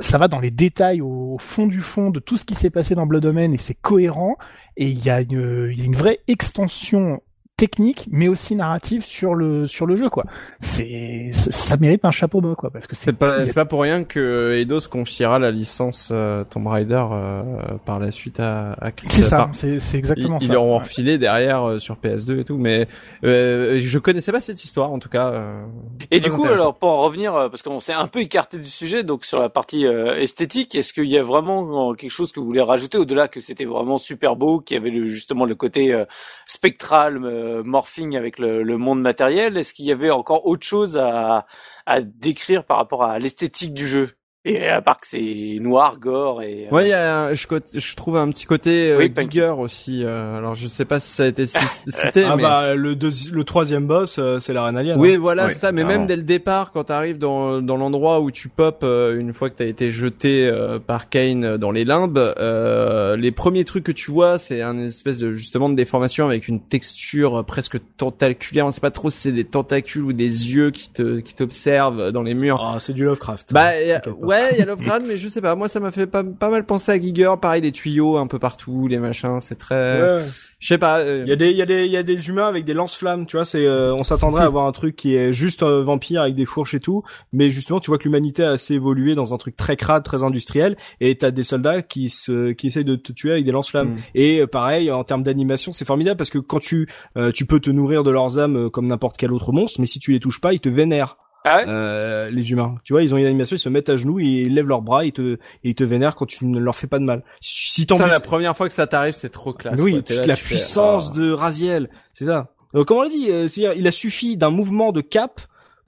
ça 0.00 0.18
va 0.18 0.26
dans 0.26 0.40
les 0.40 0.50
détails, 0.50 1.00
au, 1.00 1.36
fond 1.38 1.66
du 1.66 1.80
fond 1.80 2.10
de 2.10 2.18
tout 2.18 2.36
ce 2.36 2.44
qui 2.44 2.54
s'est 2.54 2.70
passé 2.70 2.94
dans 2.94 3.06
Blood 3.06 3.24
Omen 3.24 3.54
et 3.54 3.58
c'est 3.58 3.74
cohérent. 3.74 4.36
Et 4.76 4.88
il 4.88 5.04
y 5.04 5.10
a 5.10 5.20
une, 5.20 5.68
il 5.70 5.78
y 5.78 5.82
a 5.82 5.84
une 5.84 5.96
vraie 5.96 6.18
extension 6.26 7.20
technique, 7.58 8.06
mais 8.10 8.28
aussi 8.28 8.54
narrative 8.56 9.04
sur 9.04 9.34
le 9.34 9.66
sur 9.66 9.84
le 9.84 9.96
jeu 9.96 10.08
quoi. 10.08 10.24
C'est 10.60 11.30
ça, 11.34 11.50
ça 11.52 11.76
mérite 11.76 12.04
un 12.06 12.10
chapeau 12.10 12.40
bas 12.40 12.54
quoi 12.56 12.70
parce 12.70 12.86
que 12.86 12.96
c'est 12.96 13.12
pas, 13.12 13.44
c'est 13.46 13.54
pas 13.54 13.64
pour 13.66 13.82
rien 13.82 14.04
que 14.04 14.54
Eidos 14.56 14.88
confiera 14.90 15.38
la 15.38 15.50
licence 15.50 16.08
euh, 16.12 16.44
Tomb 16.44 16.66
Raider 16.68 17.04
euh, 17.12 17.42
par 17.84 18.00
la 18.00 18.10
suite 18.10 18.40
à, 18.40 18.72
à 18.80 18.90
c'est 19.08 19.22
ça, 19.22 19.42
Enfin, 19.42 19.50
c'est 19.52 19.78
c'est 19.80 19.98
exactement 19.98 20.38
ils, 20.38 20.40
ça. 20.40 20.46
ils 20.46 20.54
l'auront 20.54 20.78
Ouais. 20.78 20.84
refilé 20.84 21.18
derrière 21.18 21.68
euh, 21.68 21.78
sur 21.78 21.96
PS2 21.96 22.40
et 22.40 22.44
tout, 22.44 22.56
mais 22.58 22.86
euh, 23.24 23.78
je 23.78 23.98
connaissais 23.98 24.32
pas 24.32 24.40
cette 24.40 24.62
histoire 24.64 24.92
en 24.92 24.98
tout 25.00 25.08
cas. 25.08 25.28
euh, 25.32 25.64
Et 26.10 26.20
du 26.20 26.30
coup, 26.30 26.44
alors 26.44 26.76
pour 26.78 26.90
en 26.90 27.02
revenir, 27.02 27.34
euh, 27.34 27.48
parce 27.48 27.62
qu'on 27.62 27.80
s'est 27.80 27.92
un 27.92 28.06
peu 28.06 28.20
écarté 28.20 28.58
du 28.58 28.66
sujet, 28.70 29.02
donc 29.02 29.24
sur 29.24 29.40
la 29.40 29.48
partie 29.48 29.86
euh, 29.86 30.16
esthétique, 30.16 30.74
est-ce 30.76 30.92
qu'il 30.92 31.08
y 31.08 31.18
a 31.18 31.22
vraiment 31.24 31.94
quelque 31.94 32.12
chose 32.12 32.30
que 32.32 32.38
vous 32.40 32.46
voulez 32.46 32.60
rajouter 32.62 32.98
au-delà 32.98 33.26
que 33.28 33.40
c'était 33.40 33.64
vraiment 33.64 33.98
super 33.98 34.36
beau, 34.36 34.60
qu'il 34.60 34.76
y 34.76 34.80
avait 34.80 34.90
le, 34.90 35.06
justement 35.06 35.44
le 35.44 35.54
côté 35.56 35.92
euh, 35.92 36.04
spectral, 36.46 37.18
euh, 37.48 37.62
morphing 37.64 38.16
avec 38.16 38.38
le, 38.38 38.62
monde 38.76 39.00
matériel 39.00 39.56
Est-ce 39.56 39.74
qu'il 39.74 39.86
y 39.86 39.92
avait 39.92 40.10
encore 40.10 40.46
autre 40.46 40.66
chose 40.66 40.96
à, 40.96 41.46
à 41.86 42.00
décrire 42.00 42.64
par 42.64 42.76
rapport 42.76 43.04
à 43.04 43.18
l'esthétique 43.18 43.74
du 43.74 43.88
jeu? 43.88 44.17
Et 44.50 44.66
à 44.68 44.80
part 44.80 44.98
que 45.00 45.06
c'est 45.06 45.58
noir, 45.60 45.98
gore 45.98 46.42
et 46.42 46.66
euh, 46.70 46.74
Ouais, 46.74 46.86
il 46.86 46.88
y 46.88 46.92
a, 46.92 47.24
un- 47.26 47.34
je, 47.34 47.46
je 47.74 47.96
trouve 47.96 48.16
un 48.16 48.30
petit 48.30 48.46
côté 48.46 48.90
euh, 48.90 48.98
Oui. 48.98 49.12
Giger 49.30 49.52
aussi. 49.58 50.02
euh, 50.04 50.38
alors 50.38 50.54
je 50.54 50.66
sais 50.68 50.84
pas 50.84 50.98
si 50.98 51.10
ça 51.10 51.24
a 51.24 51.26
été 51.26 51.44
ci- 51.44 51.58
cité, 51.86 52.24
Ah 52.24 52.36
mais 52.36 52.42
bah 52.42 52.74
le 52.74 52.94
deuxi- 52.94 53.30
le 53.30 53.44
troisième 53.44 53.86
boss, 53.86 54.16
euh, 54.18 54.38
c'est 54.38 54.52
la 54.52 54.64
reine 54.64 54.76
alien. 54.76 54.98
oui, 54.98 55.14
hein. 55.14 55.18
voilà, 55.20 55.44
Ouais, 55.46 55.52
c'est 55.52 55.58
ça. 55.58 55.72
Mais 55.72 55.82
clairement. 55.82 55.98
même 56.00 56.06
dès 56.06 56.16
le 56.16 56.22
départ, 56.22 56.72
quand 56.72 56.84
t'arrives 56.84 57.18
dans 57.18 57.60
dans 57.60 57.76
l'endroit 57.76 58.20
où 58.20 58.30
tu 58.30 58.48
pop 58.48 58.80
euh, 58.82 59.18
une 59.20 59.32
fois 59.32 59.50
que 59.50 59.56
t'as 59.56 59.66
été 59.66 59.90
jeté 59.90 60.46
euh, 60.48 60.78
par 60.78 61.08
Kane 61.10 61.44
euh, 61.44 61.58
dans 61.58 61.70
les 61.70 61.84
limbes, 61.84 62.16
euh, 62.16 63.16
les 63.16 63.32
premiers 63.32 63.64
trucs 63.64 63.84
que 63.84 63.92
tu 63.92 64.10
vois, 64.10 64.38
c'est 64.38 64.62
un 64.62 64.78
espèce 64.78 65.18
de 65.18 65.32
justement 65.32 65.68
de 65.68 65.74
déformation 65.74 66.26
avec 66.26 66.48
une 66.48 66.60
texture 66.60 67.40
euh, 67.40 67.42
presque 67.42 67.78
tentaculaire. 67.96 68.66
On 68.66 68.70
sait 68.70 68.80
pas 68.80 68.90
trop 68.90 69.10
si 69.10 69.18
c'est 69.18 69.32
des 69.32 69.44
tentacules 69.44 70.02
ou 70.04 70.12
des 70.12 70.54
yeux 70.54 70.70
qui 70.70 70.90
te 70.90 71.20
qui 71.20 71.34
t'observent 71.34 72.12
dans 72.12 72.22
les 72.22 72.34
murs. 72.34 72.60
Ah, 72.64 72.78
c'est 72.80 72.92
du 72.94 73.04
Lovecraft. 73.04 73.52
Bah 73.52 73.70
pas. 74.04 74.10
Ouais, 74.42 74.48
il 74.52 74.58
y 74.58 74.62
a 74.62 74.64
Lovecraft, 74.64 75.04
mais 75.06 75.16
je 75.16 75.28
sais 75.28 75.40
pas. 75.40 75.54
Moi, 75.54 75.68
ça 75.68 75.80
m'a 75.80 75.90
fait 75.90 76.06
pas, 76.06 76.24
pas 76.24 76.50
mal 76.50 76.64
penser 76.64 76.92
à 76.92 77.00
Giger. 77.00 77.32
Pareil, 77.40 77.60
des 77.60 77.72
tuyaux 77.72 78.16
un 78.16 78.26
peu 78.26 78.38
partout, 78.38 78.86
les 78.88 78.98
machins. 78.98 79.40
C'est 79.40 79.58
très. 79.58 80.16
Ouais. 80.18 80.24
Je 80.60 80.66
sais 80.66 80.78
pas. 80.78 80.98
euh, 80.98 81.22
Il 81.24 81.28
y 81.28 81.32
a 81.32 81.36
des 81.36 81.50
il 81.50 81.56
y 81.56 81.62
a 81.62 81.66
des 81.66 81.84
il 81.86 81.92
y 81.92 81.96
a 81.96 82.02
des 82.02 82.28
humains 82.28 82.48
avec 82.48 82.64
des 82.64 82.74
lance-flammes, 82.74 83.26
tu 83.26 83.36
vois, 83.36 83.44
c'est 83.44 83.64
euh, 83.64 83.94
on 83.94 84.02
s'attendrait 84.02 84.42
à 84.42 84.46
avoir 84.46 84.66
un 84.66 84.72
truc 84.72 84.96
qui 84.96 85.14
est 85.14 85.32
juste 85.32 85.62
un 85.62 85.82
vampire 85.82 86.22
avec 86.22 86.34
des 86.34 86.46
fourches 86.46 86.74
et 86.74 86.80
tout, 86.80 87.04
mais 87.32 87.48
justement, 87.48 87.78
tu 87.78 87.92
vois 87.92 87.98
que 87.98 88.04
l'humanité 88.04 88.42
a 88.42 88.50
assez 88.50 88.74
évolué 88.74 89.14
dans 89.14 89.32
un 89.34 89.36
truc 89.38 89.56
très 89.56 89.76
crade, 89.76 90.02
très 90.02 90.24
industriel 90.24 90.76
et 91.00 91.16
t'as 91.16 91.30
des 91.30 91.44
soldats 91.44 91.82
qui 91.82 92.08
se 92.08 92.50
qui 92.52 92.66
essayent 92.66 92.84
de 92.84 92.96
te 92.96 93.12
tuer 93.12 93.30
avec 93.32 93.44
des 93.44 93.52
lance-flammes. 93.52 93.90
Mm. 93.90 93.98
Et 94.16 94.40
euh, 94.40 94.46
pareil, 94.48 94.90
en 94.90 95.04
termes 95.04 95.22
d'animation, 95.22 95.72
c'est 95.72 95.84
formidable 95.84 96.18
parce 96.18 96.30
que 96.30 96.38
quand 96.38 96.58
tu 96.58 96.88
euh, 97.16 97.30
tu 97.30 97.46
peux 97.46 97.60
te 97.60 97.70
nourrir 97.70 98.02
de 98.02 98.10
leurs 98.10 98.40
âmes 98.40 98.56
euh, 98.66 98.68
comme 98.68 98.88
n'importe 98.88 99.16
quel 99.16 99.32
autre 99.32 99.52
monstre, 99.52 99.78
mais 99.78 99.86
si 99.86 100.00
tu 100.00 100.10
les 100.10 100.18
touches 100.18 100.40
pas, 100.40 100.52
ils 100.52 100.60
te 100.60 100.68
vénèrent. 100.68 101.18
Ah 101.44 101.58
ouais 101.58 101.64
euh, 101.68 102.30
les 102.30 102.50
humains. 102.50 102.76
Tu 102.84 102.92
vois, 102.92 103.02
ils 103.02 103.14
ont 103.14 103.16
une 103.16 103.26
animation, 103.26 103.56
ils 103.56 103.60
se 103.60 103.68
mettent 103.68 103.88
à 103.88 103.96
genoux, 103.96 104.20
et 104.20 104.24
ils 104.24 104.54
lèvent 104.54 104.68
leurs 104.68 104.82
bras, 104.82 105.04
et 105.04 105.08
ils 105.08 105.12
te, 105.12 105.34
et 105.34 105.38
ils 105.64 105.74
te 105.74 105.84
vénèrent 105.84 106.16
quand 106.16 106.26
tu 106.26 106.44
ne 106.44 106.58
leur 106.58 106.76
fais 106.76 106.86
pas 106.86 106.98
de 106.98 107.04
mal. 107.04 107.22
Si 107.40 107.86
t'en 107.86 107.98
la 107.98 108.20
première 108.20 108.56
fois 108.56 108.68
que 108.68 108.74
ça 108.74 108.86
t'arrive, 108.86 109.14
c'est 109.14 109.30
trop 109.30 109.52
classe. 109.52 109.80
oui, 109.80 110.02
toute 110.02 110.10
là, 110.10 110.26
la 110.26 110.36
fais, 110.36 110.44
puissance 110.44 111.10
ah. 111.12 111.18
de 111.18 111.30
Raziel, 111.32 111.90
c'est 112.12 112.26
ça. 112.26 112.52
Euh, 112.74 112.84
comme 112.84 112.98
on 112.98 113.02
l'a 113.02 113.08
dit, 113.08 113.30
euh, 113.30 113.48
c'est-à-dire, 113.48 113.78
il 113.78 113.86
a 113.86 113.90
suffi 113.90 114.36
d'un 114.36 114.50
mouvement 114.50 114.92
de 114.92 115.00
cap 115.00 115.40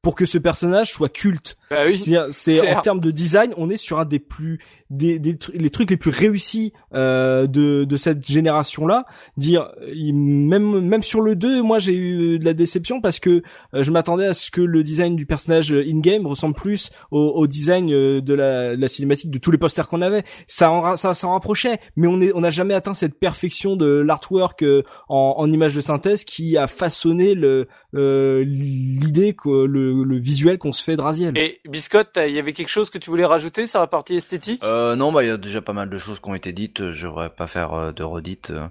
pour 0.02 0.14
que 0.14 0.24
ce 0.24 0.38
personnage 0.38 0.92
soit 0.92 1.10
culte. 1.10 1.58
Bah 1.70 1.82
oui. 1.86 1.96
C'est-à-dire, 1.96 2.26
c'est 2.30 2.74
en 2.74 2.80
termes 2.80 3.00
de 3.00 3.10
design, 3.10 3.52
on 3.56 3.68
est 3.68 3.76
sur 3.76 3.98
un 3.98 4.06
des 4.06 4.18
plus 4.18 4.60
des, 4.90 5.18
des 5.18 5.38
les 5.54 5.70
trucs 5.70 5.90
les 5.90 5.96
plus 5.96 6.10
réussis 6.10 6.72
euh, 6.94 7.46
de 7.46 7.84
de 7.84 7.96
cette 7.96 8.26
génération 8.26 8.86
là. 8.86 9.06
Dire 9.36 9.70
il- 9.94 10.12
même 10.14 10.80
même 10.80 11.02
sur 11.02 11.20
le 11.20 11.36
2, 11.36 11.62
moi 11.62 11.78
j'ai 11.78 11.94
eu 11.94 12.38
de 12.38 12.44
la 12.44 12.52
déception 12.52 13.00
parce 13.00 13.20
que 13.20 13.42
euh, 13.74 13.82
je 13.82 13.90
m'attendais 13.92 14.26
à 14.26 14.34
ce 14.34 14.50
que 14.50 14.60
le 14.60 14.82
design 14.82 15.16
du 15.16 15.26
personnage 15.26 15.72
in 15.72 16.00
game 16.00 16.26
ressemble 16.26 16.54
plus 16.54 16.90
au, 17.10 17.20
au 17.20 17.46
design 17.46 17.92
euh, 17.92 18.20
de 18.20 18.34
la, 18.34 18.76
de 18.76 18.80
la 18.80 18.88
cinématique 18.88 19.30
de 19.30 19.38
tous 19.38 19.50
les 19.50 19.58
posters 19.58 19.88
qu'on 19.88 20.02
avait. 20.02 20.24
Ça 20.46 20.70
en 20.70 20.96
ça 20.96 21.14
s'en 21.14 21.32
rapprochait, 21.32 21.78
mais 21.96 22.06
on 22.08 22.20
est 22.20 22.32
on 22.34 22.40
n'a 22.40 22.50
jamais 22.50 22.74
atteint 22.74 22.94
cette 22.94 23.18
perfection 23.18 23.76
de 23.76 23.86
l'artwork 23.86 24.62
euh, 24.62 24.82
en, 25.08 25.34
en 25.38 25.50
image 25.50 25.74
de 25.74 25.80
synthèse 25.80 26.24
qui 26.24 26.56
a 26.56 26.66
façonné 26.66 27.34
le 27.34 27.68
euh, 27.94 28.42
l'idée 28.44 29.34
que 29.34 29.48
le, 29.66 30.02
le 30.02 30.18
visuel 30.18 30.58
qu'on 30.58 30.72
se 30.72 30.82
fait 30.82 30.96
de 30.96 31.02
Raziel. 31.02 31.36
Et 31.38 31.60
Biscotte, 31.68 32.18
il 32.26 32.32
y 32.34 32.38
avait 32.38 32.52
quelque 32.52 32.68
chose 32.68 32.90
que 32.90 32.98
tu 32.98 33.10
voulais 33.10 33.24
rajouter 33.24 33.66
sur 33.66 33.80
la 33.80 33.86
partie 33.86 34.16
esthétique? 34.16 34.62
Euh, 34.64 34.79
non, 34.96 35.12
bah 35.12 35.22
il 35.24 35.28
y 35.28 35.30
a 35.30 35.36
déjà 35.36 35.62
pas 35.62 35.72
mal 35.72 35.88
de 35.90 35.98
choses 35.98 36.20
qui 36.20 36.28
ont 36.28 36.34
été 36.34 36.52
dites. 36.52 36.92
Je 36.92 37.06
devrais 37.06 37.30
pas 37.30 37.46
faire 37.46 37.72
euh, 37.74 37.92
de 37.92 38.02
redites 38.02 38.50
euh, 38.50 38.68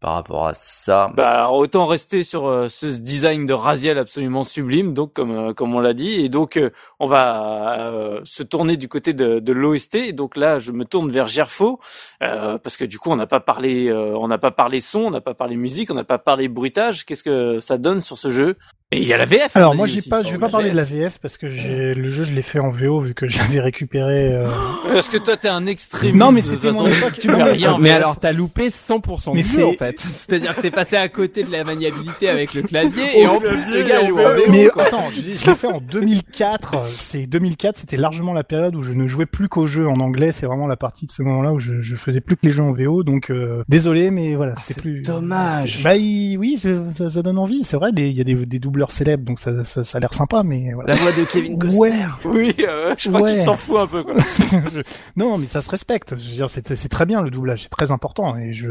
par 0.00 0.14
rapport 0.14 0.46
à 0.48 0.54
ça. 0.54 1.10
Bah 1.14 1.48
autant 1.50 1.86
rester 1.86 2.24
sur 2.24 2.46
euh, 2.46 2.68
ce 2.68 2.86
design 2.86 3.46
de 3.46 3.52
Raziel 3.52 3.98
absolument 3.98 4.42
sublime, 4.44 4.94
donc 4.94 5.12
comme 5.12 5.30
euh, 5.30 5.54
comme 5.54 5.74
on 5.74 5.80
l'a 5.80 5.94
dit, 5.94 6.24
et 6.24 6.28
donc 6.28 6.56
euh, 6.56 6.70
on 6.98 7.06
va 7.06 7.90
euh, 7.90 8.20
se 8.24 8.42
tourner 8.42 8.76
du 8.76 8.88
côté 8.88 9.12
de, 9.14 9.38
de 9.38 9.52
l'OST. 9.52 10.12
Donc 10.12 10.36
là, 10.36 10.58
je 10.58 10.72
me 10.72 10.84
tourne 10.84 11.10
vers 11.10 11.28
Gerfo 11.28 11.80
euh, 12.22 12.58
parce 12.58 12.76
que 12.76 12.84
du 12.84 12.98
coup, 12.98 13.10
on 13.10 13.16
n'a 13.16 13.28
pas 13.28 13.40
parlé, 13.40 13.88
euh, 13.88 14.16
on 14.16 14.28
n'a 14.28 14.38
pas 14.38 14.50
parlé 14.50 14.80
son, 14.80 15.02
on 15.02 15.10
n'a 15.10 15.20
pas 15.20 15.34
parlé 15.34 15.56
musique, 15.56 15.90
on 15.90 15.94
n'a 15.94 16.04
pas 16.04 16.18
parlé 16.18 16.48
bruitage. 16.48 17.04
Qu'est-ce 17.06 17.24
que 17.24 17.60
ça 17.60 17.78
donne 17.78 18.00
sur 18.00 18.18
ce 18.18 18.30
jeu? 18.30 18.56
Et 18.92 19.00
il 19.00 19.08
y 19.08 19.12
a 19.14 19.16
la 19.16 19.24
VF. 19.24 19.56
Alors 19.56 19.70
on 19.70 19.74
a 19.74 19.76
moi 19.76 19.86
j'ai 19.86 20.02
pas, 20.02 20.22
je 20.22 20.28
vais 20.30 20.36
Oh, 20.36 20.40
pas 20.40 20.48
parler 20.50 20.70
de 20.70 20.76
la 20.76 20.84
VF 20.84 21.18
parce 21.20 21.38
que 21.38 21.48
j'ai 21.48 21.94
le 21.94 22.08
jeu 22.10 22.24
je 22.24 22.32
l'ai 22.34 22.42
fait 22.42 22.58
en 22.58 22.70
VO 22.72 23.00
vu 23.00 23.14
que 23.14 23.26
je 23.26 23.38
l'avais 23.38 23.58
récupéré. 23.60 24.34
euh, 24.34 24.48
Parce 24.92 25.08
que 25.08 25.16
toi, 25.16 25.36
t'es 25.36 25.48
un 25.48 25.66
extrémiste. 25.66 26.16
Non, 26.18 26.30
mais 26.30 26.42
c'était 26.42 26.70
mon 26.70 26.86
époque. 26.86 27.14
Tu 27.20 27.28
mais- 27.28 27.42
rien. 27.42 27.72
en 27.72 27.78
Mais 27.78 27.90
alors, 27.90 28.16
t'as 28.18 28.32
loupé 28.32 28.68
100% 28.70 29.32
Mais 29.34 29.40
du 29.40 29.48
c'est- 29.48 29.60
jeu, 29.60 29.66
en 29.66 29.72
fait. 29.72 29.98
C'est-à-dire 29.98 30.54
que 30.54 30.60
t'es 30.60 30.70
passé 30.70 30.96
à 30.96 31.08
côté 31.08 31.42
de 31.42 31.50
la 31.50 31.64
maniabilité 31.64 32.28
avec 32.28 32.52
le 32.54 32.62
clavier, 32.62 33.20
et 33.20 33.26
en 33.26 33.38
plus, 33.40 33.48
le 33.72 33.82
gars 33.88 34.06
joue 34.06 34.18
en 34.18 34.34
VO, 34.36 34.42
Mais 34.50 34.66
quoi. 34.68 34.84
attends, 34.84 35.08
je, 35.14 35.36
je 35.36 35.46
l'ai 35.46 35.54
fait 35.54 35.66
en 35.68 35.80
2004. 35.80 36.84
C'est 36.98 37.26
2004, 37.26 37.78
c'était 37.78 37.96
largement 37.96 38.32
la 38.34 38.44
période 38.44 38.74
où 38.76 38.82
je 38.82 38.92
ne 38.92 39.06
jouais 39.06 39.26
plus 39.26 39.48
qu'aux 39.48 39.66
jeux 39.66 39.88
en 39.88 40.00
anglais. 40.00 40.32
C'est 40.32 40.46
vraiment 40.46 40.66
la 40.66 40.76
partie 40.76 41.06
de 41.06 41.10
ce 41.10 41.22
moment-là 41.22 41.52
où 41.52 41.58
je, 41.58 41.80
je 41.80 41.96
faisais 41.96 42.20
plus 42.20 42.36
que 42.36 42.44
les 42.46 42.50
jeux 42.52 42.62
en 42.62 42.72
VO. 42.72 43.02
Donc 43.04 43.30
euh, 43.30 43.62
désolé, 43.68 44.10
mais 44.10 44.34
voilà, 44.34 44.54
c'était 44.56 44.78
plus. 44.80 45.02
dommage. 45.02 45.80
Bah 45.82 45.96
il- 45.96 46.36
oui, 46.38 46.60
je- 46.62 46.90
ça, 46.90 47.08
ça 47.08 47.22
donne 47.22 47.38
envie. 47.38 47.64
C'est 47.64 47.76
vrai, 47.76 47.92
des- 47.92 48.08
il 48.08 48.16
y 48.16 48.20
a 48.20 48.24
des, 48.24 48.34
des 48.34 48.58
célèbres, 48.90 49.24
donc 49.24 49.38
ça, 49.38 49.62
ça, 49.64 49.84
ça 49.84 49.98
a 49.98 50.00
l'air 50.00 50.12
sympa, 50.12 50.42
mais 50.42 50.72
voilà. 50.72 50.94
La 50.94 51.00
voix 51.00 51.12
de 51.12 51.24
Kevin 51.24 51.58
Costner. 51.58 51.78
Ouais. 51.78 51.94
Oui, 52.24 52.54
euh, 52.66 52.94
je 52.98 53.08
crois 53.08 53.20
Ouais. 53.22 53.34
qu'il 53.34 53.42
s'en 53.44 53.56
fout 53.56 53.76
un 53.78 53.86
peu. 53.86 54.02
Quoi. 54.02 54.14
Non, 55.16 55.38
mais 55.38 55.46
ça 55.46 55.60
se 55.60 55.70
respecte. 55.70 56.16
Je 56.18 56.28
veux 56.28 56.34
dire, 56.34 56.48
c'est 56.50 56.74
c'est 56.74 56.88
très 56.88 57.06
bien 57.06 57.22
le 57.22 57.30
doublage, 57.30 57.62
c'est 57.62 57.68
très 57.68 57.90
important. 57.92 58.36
Et 58.36 58.52
je, 58.52 58.68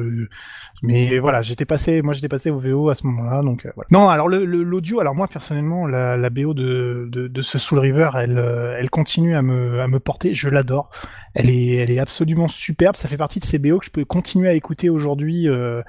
mais 0.83 1.19
voilà, 1.19 1.41
j'étais 1.41 1.65
passé, 1.65 2.01
moi 2.01 2.13
j'étais 2.13 2.27
passé 2.27 2.49
au 2.49 2.57
VO 2.59 2.89
à 2.89 2.95
ce 2.95 3.05
moment-là, 3.07 3.41
donc 3.43 3.65
euh, 3.65 3.71
voilà. 3.75 3.87
Non, 3.91 4.09
alors 4.09 4.27
le 4.27 4.45
le- 4.45 4.63
l'audio, 4.63 4.99
alors 4.99 5.13
moi 5.15 5.27
personnellement, 5.27 5.85
la, 5.87 6.17
la 6.17 6.29
BO 6.29 6.53
de, 6.53 7.07
de 7.11 7.27
de 7.27 7.41
ce 7.41 7.57
Soul 7.59 7.79
River, 7.79 8.09
elle 8.15 8.37
euh, 8.39 8.75
elle 8.79 8.89
continue 8.89 9.35
à 9.35 9.41
me 9.41 9.79
à 9.81 9.87
me 9.87 9.99
porter. 9.99 10.33
Je 10.33 10.49
l'adore. 10.49 10.89
Elle 11.33 11.49
est 11.49 11.75
elle 11.75 11.91
est 11.91 11.99
absolument 11.99 12.47
superbe. 12.47 12.95
Ça 12.95 13.07
fait 13.07 13.17
partie 13.17 13.39
de 13.39 13.45
ces 13.45 13.59
BO 13.59 13.79
que 13.79 13.85
je 13.85 13.91
peux 13.91 14.05
continuer 14.05 14.49
à 14.49 14.53
écouter 14.53 14.89
aujourd'hui 14.89 15.47
euh, 15.47 15.81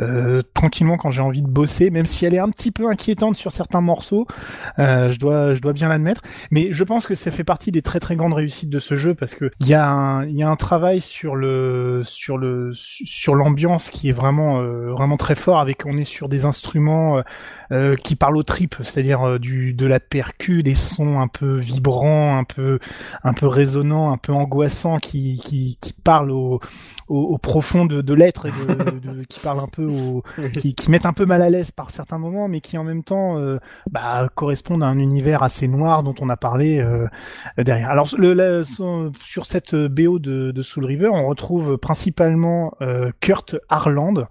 euh, 0.00 0.42
tranquillement 0.54 0.96
quand 0.96 1.10
j'ai 1.10 1.22
envie 1.22 1.42
de 1.42 1.48
bosser, 1.48 1.90
même 1.90 2.06
si 2.06 2.26
elle 2.26 2.34
est 2.34 2.38
un 2.38 2.50
petit 2.50 2.70
peu 2.70 2.88
inquiétante 2.88 3.36
sur 3.36 3.52
certains 3.52 3.80
morceaux. 3.80 4.26
Euh, 4.78 5.10
je 5.10 5.18
dois 5.18 5.54
je 5.54 5.60
dois 5.60 5.72
bien 5.72 5.88
l'admettre. 5.88 6.22
Mais 6.50 6.68
je 6.72 6.84
pense 6.84 7.06
que 7.06 7.14
ça 7.14 7.30
fait 7.30 7.44
partie 7.44 7.72
des 7.72 7.82
très 7.82 8.00
très 8.00 8.16
grandes 8.16 8.34
réussites 8.34 8.70
de 8.70 8.78
ce 8.78 8.96
jeu 8.96 9.14
parce 9.14 9.34
que 9.34 9.50
il 9.60 9.68
y 9.68 9.74
a 9.74 9.88
un 9.88 10.24
y 10.26 10.42
a 10.42 10.48
un 10.48 10.56
travail 10.56 11.00
sur 11.00 11.36
le 11.36 12.02
sur 12.04 12.38
le 12.38 12.72
sur 12.74 13.34
l'ambiance 13.34 13.90
qui 13.90 14.08
est 14.08 14.12
vraiment 14.12 14.62
vraiment 14.62 15.16
très 15.16 15.34
fort 15.34 15.58
avec 15.58 15.86
on 15.86 15.96
est 15.96 16.04
sur 16.04 16.28
des 16.28 16.44
instruments 16.44 17.22
euh, 17.72 17.96
qui 17.96 18.16
parlent 18.16 18.36
aux 18.36 18.42
tripes, 18.42 18.76
c'est-à-dire 18.82 19.22
euh, 19.22 19.38
du 19.38 19.74
de 19.74 19.86
la 19.86 20.00
percu, 20.00 20.62
des 20.62 20.74
sons 20.74 21.20
un 21.20 21.28
peu 21.28 21.54
vibrants, 21.56 22.36
un 22.38 22.44
peu 22.44 22.78
un 23.22 23.32
peu 23.32 23.46
résonnants, 23.46 24.12
un 24.12 24.16
peu 24.18 24.32
angoissants 24.32 24.98
qui 24.98 25.40
qui 25.44 25.78
qui 25.80 25.92
parlent 25.92 26.30
au 26.30 26.60
au, 27.08 27.20
au 27.22 27.38
profond 27.38 27.84
de, 27.86 28.00
de 28.00 28.14
l'être 28.14 28.46
et 28.46 28.50
de, 28.50 28.98
de- 28.98 29.24
qui 29.24 29.40
parlent 29.40 29.60
un 29.60 29.66
peu 29.68 29.84
au 29.84 30.22
qui, 30.60 30.74
qui 30.74 30.90
mettent 30.90 31.06
un 31.06 31.12
peu 31.12 31.26
mal 31.26 31.42
à 31.42 31.50
l'aise 31.50 31.70
par 31.70 31.90
certains 31.90 32.18
moments 32.18 32.48
mais 32.48 32.60
qui 32.60 32.78
en 32.78 32.84
même 32.84 33.02
temps 33.04 33.38
euh, 33.38 33.58
bah, 33.90 34.28
correspondent 34.34 34.82
à 34.82 34.86
un 34.86 34.98
univers 34.98 35.42
assez 35.42 35.68
noir 35.68 36.02
dont 36.02 36.14
on 36.20 36.28
a 36.28 36.36
parlé 36.36 36.78
euh, 36.80 37.06
derrière. 37.58 37.90
Alors 37.90 38.08
le, 38.16 38.32
la- 38.32 38.62
sur 38.64 39.46
cette 39.46 39.74
BO 39.74 40.18
de, 40.18 40.50
de 40.50 40.62
Soul 40.62 40.84
River, 40.84 41.08
on 41.08 41.26
retrouve 41.26 41.78
principalement 41.78 42.74
euh, 42.82 43.10
Kurt 43.20 43.56
Harland. 43.68 44.26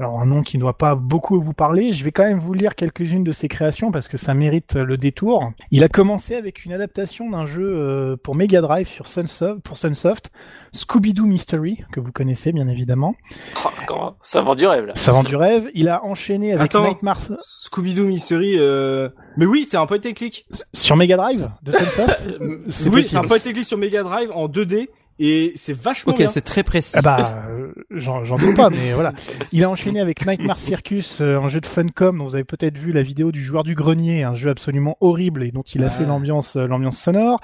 Alors 0.00 0.18
un 0.18 0.24
nom 0.24 0.40
qui 0.42 0.56
ne 0.56 0.62
doit 0.62 0.78
pas 0.78 0.94
beaucoup 0.94 1.38
vous 1.38 1.52
parler. 1.52 1.92
Je 1.92 2.02
vais 2.04 2.10
quand 2.10 2.22
même 2.22 2.38
vous 2.38 2.54
lire 2.54 2.74
quelques-unes 2.74 3.22
de 3.22 3.32
ses 3.32 3.48
créations 3.48 3.92
parce 3.92 4.08
que 4.08 4.16
ça 4.16 4.32
mérite 4.32 4.76
le 4.76 4.96
détour. 4.96 5.52
Il 5.70 5.84
a 5.84 5.88
commencé 5.88 6.36
avec 6.36 6.64
une 6.64 6.72
adaptation 6.72 7.28
d'un 7.28 7.44
jeu 7.44 7.70
euh, 7.76 8.16
pour 8.16 8.34
Mega 8.34 8.62
Drive 8.62 8.88
sur 8.88 9.06
Sunsoft, 9.06 9.60
pour 9.60 9.76
Sunsoft, 9.76 10.30
Scooby-Doo 10.72 11.26
Mystery 11.26 11.84
que 11.92 12.00
vous 12.00 12.12
connaissez 12.12 12.50
bien 12.52 12.66
évidemment. 12.66 13.14
Oh, 13.62 13.68
comment- 13.86 14.16
ça 14.22 14.40
vend 14.40 14.54
du 14.54 14.66
rêve 14.66 14.86
là. 14.86 14.94
Ça 14.96 15.12
vend 15.12 15.22
du 15.22 15.36
rêve. 15.36 15.70
Il 15.74 15.90
a 15.90 16.02
enchaîné 16.02 16.54
avec 16.54 16.74
Attends. 16.74 16.88
Nightmare 16.88 17.18
Scooby-Doo 17.42 18.06
Mystery, 18.06 18.56
euh... 18.58 19.10
mais 19.36 19.44
oui, 19.44 19.66
c'est 19.70 19.76
un 19.76 19.84
point 19.84 19.98
and 19.98 20.14
click. 20.14 20.46
sur 20.72 20.96
Mega 20.96 21.18
Drive 21.18 21.50
de 21.62 21.72
Sunsoft. 21.72 22.26
Oui, 22.90 23.04
c'est 23.04 23.16
un 23.18 23.24
point 23.24 23.36
and 23.36 23.52
click 23.52 23.66
sur 23.66 23.76
Mega 23.76 24.02
Drive 24.02 24.30
en 24.32 24.48
2D 24.48 24.88
et 25.22 25.52
c'est 25.54 25.72
vachement 25.72 26.12
Ok, 26.12 26.18
bien. 26.18 26.28
c'est 26.28 26.40
très 26.40 26.62
précis. 26.64 26.94
Ah 26.96 27.02
bah, 27.02 27.44
euh, 27.50 27.72
j'en 27.90 28.24
j'en 28.24 28.36
doute 28.38 28.56
pas, 28.56 28.70
mais 28.70 28.92
voilà. 28.94 29.12
Il 29.52 29.62
a 29.62 29.70
enchaîné 29.70 30.00
avec 30.00 30.26
Nightmare 30.26 30.58
Circus, 30.58 31.20
euh, 31.20 31.38
un 31.38 31.48
jeu 31.48 31.60
de 31.60 31.66
Funcom 31.66 32.18
dont 32.18 32.24
vous 32.24 32.34
avez 32.34 32.44
peut-être 32.44 32.78
vu 32.78 32.90
la 32.92 33.02
vidéo 33.02 33.30
du 33.30 33.42
joueur 33.44 33.62
du 33.62 33.74
grenier, 33.74 34.22
un 34.24 34.34
jeu 34.34 34.50
absolument 34.50 34.96
horrible 35.00 35.44
et 35.44 35.52
dont 35.52 35.62
il 35.62 35.82
a 35.84 35.86
Ah. 35.86 35.90
fait 35.90 36.04
l'ambiance 36.06 36.56
euh, 36.56 36.66
l'ambiance 36.66 36.98
sonore. 36.98 37.40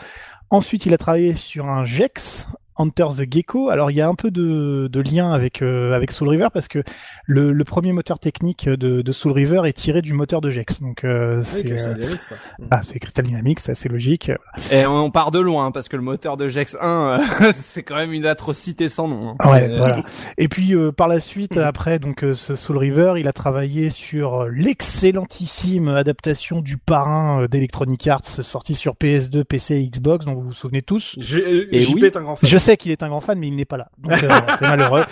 Ensuite, 0.50 0.86
il 0.86 0.94
a 0.94 0.98
travaillé 0.98 1.34
sur 1.34 1.66
un 1.66 1.84
Gex, 1.84 2.46
Hunter 2.78 3.06
the 3.18 3.32
Gecko. 3.32 3.70
Alors, 3.70 3.90
il 3.90 3.96
y 3.96 4.00
a 4.00 4.08
un 4.08 4.14
peu 4.14 4.30
de, 4.30 4.88
de 4.90 5.00
lien 5.00 5.32
avec 5.32 5.62
euh, 5.62 5.92
avec 5.92 6.10
Soul 6.12 6.28
River 6.28 6.48
parce 6.52 6.68
que 6.68 6.82
le, 7.24 7.52
le 7.52 7.64
premier 7.64 7.92
moteur 7.92 8.18
technique 8.18 8.68
de, 8.68 9.02
de 9.02 9.12
Soul 9.12 9.32
River 9.32 9.62
est 9.66 9.72
tiré 9.72 10.02
du 10.02 10.12
moteur 10.12 10.40
de 10.40 10.50
Gex. 10.50 10.80
Donc, 10.80 11.04
euh, 11.04 11.38
Oui, 11.38 11.44
c'est 11.44 11.64
Crystal 11.64 11.92
euh, 11.92 11.94
Dynamics, 11.96 12.20
quoi. 12.28 12.36
ah, 12.70 12.80
c'est 12.82 12.98
Crystal 12.98 13.24
Dynamics, 13.24 13.60
c'est 13.60 13.72
assez 13.72 13.88
logique. 13.88 14.30
Et 14.70 14.86
on 14.86 15.10
part 15.10 15.30
de 15.30 15.38
loin, 15.40 15.70
parce 15.72 15.88
que 15.88 15.96
le 15.96 16.02
moteur 16.02 16.36
de 16.36 16.48
Gex 16.48 16.76
1, 16.80 17.20
euh, 17.40 17.52
c'est 17.54 17.82
quand 17.82 17.96
même 17.96 18.12
une 18.12 18.26
atrocité 18.26 18.88
sans 18.88 19.08
nom. 19.08 19.34
hein. 19.38 19.50
Ouais, 19.50 19.68
voilà. 19.76 20.02
Et 20.38 20.48
puis 20.48 20.74
euh, 20.74 20.92
par 20.92 21.08
la 21.08 21.20
suite, 21.20 21.56
après 21.56 21.98
donc 21.98 22.24
euh, 22.24 22.34
ce 22.34 22.54
Soul 22.54 22.78
River, 22.78 23.14
il 23.18 23.28
a 23.28 23.32
travaillé 23.32 23.90
sur 23.90 24.46
l'excellentissime 24.48 25.88
adaptation 25.88 26.60
du 26.60 26.76
Parrain 26.78 27.46
d'Electronic 27.50 28.06
Arts, 28.08 28.24
sorti 28.26 28.74
sur 28.74 28.94
PS2, 28.94 29.44
PC 29.44 29.76
et 29.76 29.88
Xbox, 29.88 30.24
dont 30.26 30.34
vous 30.34 30.40
vous 30.42 30.52
souvenez 30.54 30.82
tous. 30.82 31.14
J'ai- 31.18 31.68
Et 31.76 31.86
oui. 31.86 32.04
est 32.04 32.16
un 32.16 32.22
grand 32.22 32.36
fan. 32.36 32.48
Je 32.48 32.56
sais 32.66 32.76
qu'il 32.76 32.90
est 32.90 33.02
un 33.02 33.08
grand 33.08 33.20
fan, 33.20 33.38
mais 33.38 33.48
il 33.48 33.54
n'est 33.54 33.64
pas 33.64 33.76
là, 33.76 33.88
donc 33.98 34.12
euh, 34.22 34.28
c'est 34.58 34.68
malheureux. 34.68 35.04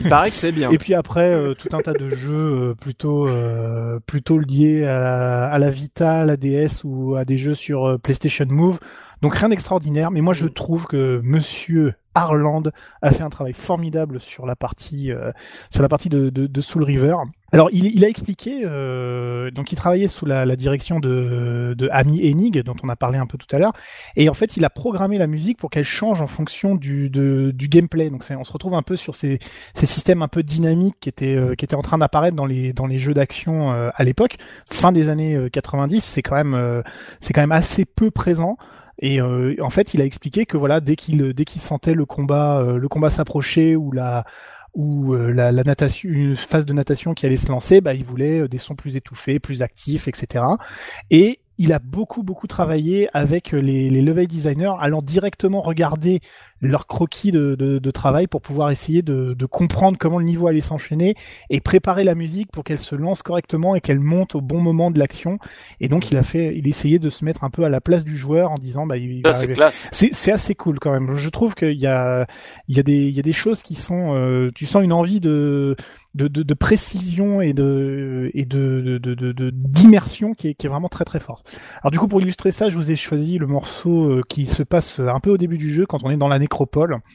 Il 0.00 0.08
paraît 0.08 0.30
que 0.30 0.36
c'est 0.36 0.52
bien. 0.52 0.70
Et 0.70 0.78
puis 0.78 0.94
après, 0.94 1.32
euh, 1.32 1.54
tout 1.54 1.68
un 1.72 1.80
tas 1.80 1.92
de 1.92 2.08
jeux 2.08 2.70
euh, 2.70 2.74
plutôt 2.74 3.28
euh, 3.28 4.00
plutôt 4.06 4.38
liés 4.38 4.84
à 4.84 4.98
la, 4.98 5.44
à 5.46 5.58
la 5.58 5.70
Vita, 5.70 6.20
à 6.20 6.24
la 6.24 6.36
DS 6.36 6.82
ou 6.84 7.14
à 7.14 7.24
des 7.24 7.38
jeux 7.38 7.54
sur 7.54 7.86
euh, 7.86 7.98
PlayStation 7.98 8.46
Move. 8.48 8.78
Donc 9.22 9.34
rien 9.34 9.48
d'extraordinaire, 9.48 10.10
mais 10.10 10.20
moi 10.20 10.34
je 10.34 10.46
trouve 10.46 10.86
que 10.86 11.20
Monsieur 11.22 11.94
Harland 12.14 12.70
a 13.02 13.10
fait 13.12 13.22
un 13.22 13.30
travail 13.30 13.52
formidable 13.54 14.20
sur 14.20 14.44
la 14.44 14.56
partie 14.56 15.12
euh, 15.12 15.30
sur 15.70 15.82
la 15.82 15.88
partie 15.88 16.08
de, 16.08 16.28
de, 16.28 16.46
de 16.46 16.60
Soul 16.60 16.82
River. 16.82 17.14
Alors 17.52 17.68
il, 17.72 18.04
a 18.04 18.08
expliqué, 18.08 18.62
euh, 18.64 19.52
donc 19.52 19.70
il 19.70 19.76
travaillait 19.76 20.08
sous 20.08 20.26
la, 20.26 20.56
direction 20.56 20.98
de, 20.98 21.74
de 21.78 21.88
Ami 21.92 22.28
Enig, 22.28 22.62
dont 22.62 22.74
on 22.82 22.88
a 22.88 22.96
parlé 22.96 23.18
un 23.18 23.26
peu 23.26 23.38
tout 23.38 23.46
à 23.54 23.58
l'heure, 23.58 23.72
et 24.16 24.28
en 24.28 24.34
fait 24.34 24.56
il 24.56 24.64
a 24.64 24.70
programmé 24.70 25.16
la 25.16 25.28
musique 25.28 25.58
pour 25.58 25.70
qu'elle 25.70 25.84
change 25.84 26.20
en 26.20 26.26
fonction 26.26 26.74
du, 26.74 27.08
gameplay. 27.54 28.10
Donc 28.10 28.24
on 28.30 28.44
se 28.44 28.52
retrouve 28.52 28.74
un 28.74 28.82
peu 28.82 28.96
sur 28.96 29.14
ces, 29.14 29.38
ces 29.74 29.86
systèmes 29.86 30.22
un 30.22 30.28
peu 30.28 30.42
dynamiques 30.42 30.96
qui 31.00 31.08
étaient 31.08 31.36
euh, 31.36 31.54
en 31.74 31.82
train 31.82 31.98
d'apparaître 31.98 32.36
dans 32.36 32.46
les 32.46 32.98
jeux 32.98 33.14
d'action 33.14 33.72
euh, 33.72 33.90
à 33.94 34.04
l'époque, 34.04 34.36
fin 34.70 34.92
des 34.92 35.08
années 35.08 35.34
euh, 35.34 35.48
90. 35.48 36.04
C'est 36.04 36.22
quand 36.22 36.36
même 36.36 36.54
euh, 36.54 36.82
c'est 37.20 37.32
quand 37.32 37.40
même 37.40 37.52
assez 37.52 37.84
peu 37.84 38.10
présent. 38.10 38.56
Et 38.98 39.20
en 39.20 39.68
fait, 39.68 39.92
il 39.92 40.00
a 40.00 40.06
expliqué 40.06 40.46
que 40.46 40.56
voilà, 40.56 40.80
dès 40.80 40.96
qu'il 40.96 41.34
dès 41.34 41.44
qu'il 41.44 41.60
sentait 41.60 41.92
le 41.92 42.06
combat 42.06 42.62
le 42.62 42.88
combat 42.88 43.10
s'approcher 43.10 43.76
ou 43.76 43.92
la 43.92 44.24
ou 44.76 45.14
euh, 45.14 45.32
la, 45.32 45.50
natation 45.52 46.08
une 46.08 46.36
phase 46.36 46.66
de 46.66 46.72
natation 46.74 47.14
qui 47.14 47.24
allait 47.24 47.38
se 47.38 47.48
lancer, 47.48 47.80
bah 47.80 47.94
il 47.94 48.04
voulait 48.04 48.42
euh, 48.42 48.48
des 48.48 48.58
sons 48.58 48.76
plus 48.76 48.94
étouffés, 48.94 49.40
plus 49.40 49.62
actifs, 49.62 50.06
etc. 50.06 50.44
Et 51.10 51.40
il 51.56 51.72
a 51.72 51.78
beaucoup 51.78 52.22
beaucoup 52.22 52.46
travaillé 52.46 53.08
avec 53.14 53.52
les, 53.52 53.88
les 53.88 54.02
level 54.02 54.26
designers, 54.26 54.74
allant 54.78 55.00
directement 55.00 55.62
regarder 55.62 56.20
leur 56.60 56.86
croquis 56.86 57.32
de, 57.32 57.54
de, 57.54 57.78
de, 57.78 57.90
travail 57.90 58.26
pour 58.26 58.40
pouvoir 58.40 58.70
essayer 58.70 59.02
de, 59.02 59.34
de, 59.34 59.46
comprendre 59.46 59.98
comment 59.98 60.18
le 60.18 60.24
niveau 60.24 60.46
allait 60.46 60.60
s'enchaîner 60.60 61.14
et 61.50 61.60
préparer 61.60 62.04
la 62.04 62.14
musique 62.14 62.50
pour 62.50 62.64
qu'elle 62.64 62.78
se 62.78 62.94
lance 62.94 63.22
correctement 63.22 63.74
et 63.74 63.80
qu'elle 63.80 64.00
monte 64.00 64.34
au 64.34 64.40
bon 64.40 64.60
moment 64.60 64.90
de 64.90 64.98
l'action. 64.98 65.38
Et 65.80 65.88
donc 65.88 66.10
il 66.10 66.16
a 66.16 66.22
fait, 66.22 66.56
il 66.56 66.66
essayait 66.66 66.98
de 66.98 67.10
se 67.10 67.24
mettre 67.24 67.44
un 67.44 67.50
peu 67.50 67.64
à 67.64 67.68
la 67.68 67.80
place 67.80 68.04
du 68.04 68.16
joueur 68.16 68.50
en 68.50 68.56
disant 68.56 68.86
bah 68.86 68.96
il 68.96 69.22
c'est 69.32 69.52
classe. 69.52 69.88
C'est 69.92 70.32
assez 70.32 70.54
cool 70.54 70.78
quand 70.78 70.92
même. 70.92 71.14
Je 71.14 71.28
trouve 71.28 71.54
qu'il 71.54 71.78
y 71.78 71.86
a 71.86 72.26
il 72.68 72.76
y 72.76 72.80
a 72.80 72.82
des 72.82 73.06
il 73.06 73.14
y 73.14 73.18
a 73.18 73.22
des 73.22 73.32
choses 73.32 73.62
qui 73.62 73.74
sont 73.74 74.14
euh, 74.14 74.50
tu 74.54 74.66
sens 74.66 74.82
une 74.82 74.92
envie 74.92 75.20
de 75.20 75.76
de, 76.14 76.28
de, 76.28 76.42
de, 76.42 76.54
précision 76.54 77.42
et 77.42 77.52
de 77.52 78.30
et 78.32 78.46
de 78.46 78.98
d'immersion 79.52 80.32
qui 80.32 80.48
est, 80.48 80.54
qui 80.54 80.66
est 80.66 80.70
vraiment 80.70 80.88
très 80.88 81.04
très 81.04 81.20
forte. 81.20 81.46
Alors 81.82 81.90
du 81.90 81.98
coup 81.98 82.08
pour 82.08 82.22
illustrer 82.22 82.50
ça, 82.50 82.70
je 82.70 82.76
vous 82.76 82.90
ai 82.90 82.94
choisi 82.94 83.36
le 83.36 83.46
morceau 83.46 84.04
euh, 84.04 84.22
qui 84.26 84.46
se 84.46 84.62
passe 84.62 84.98
un 84.98 85.18
peu 85.20 85.30
au 85.30 85.36
début 85.36 85.58
du 85.58 85.70
jeu 85.70 85.84
quand 85.84 86.04
on 86.04 86.10
est 86.10 86.16
dans 86.16 86.28
la 86.28 86.38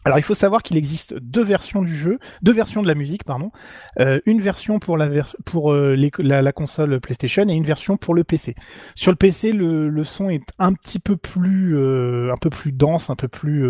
Alors 0.05 0.19
il 0.19 0.23
faut 0.23 0.33
savoir 0.33 0.63
qu'il 0.63 0.77
existe 0.77 1.15
deux 1.15 1.43
versions 1.43 1.81
du 1.81 1.95
jeu, 1.95 2.19
deux 2.41 2.53
versions 2.53 2.81
de 2.81 2.87
la 2.87 2.95
musique 2.95 3.23
pardon, 3.23 3.51
euh, 3.99 4.19
une 4.25 4.41
version 4.41 4.79
pour 4.79 4.97
euh, 4.97 5.95
la, 6.19 6.51
console 6.51 6.99
PlayStation 6.99 7.47
et 7.47 7.53
une 7.53 7.63
version 7.63 7.97
pour 7.97 8.13
le 8.13 8.23
PC. 8.23 8.55
Sur 8.95 9.11
le 9.11 9.17
PC 9.17 9.51
le, 9.51 9.89
le 9.89 10.03
son 10.03 10.29
est 10.29 10.43
un 10.59 10.73
petit 10.73 10.99
peu 10.99 11.17
plus 11.17 11.77
euh, 11.77 12.31
un 12.31 12.37
peu 12.37 12.49
plus 12.49 12.71
dense, 12.71 13.09
un 13.09 13.15
peu 13.15 13.27
plus 13.27 13.65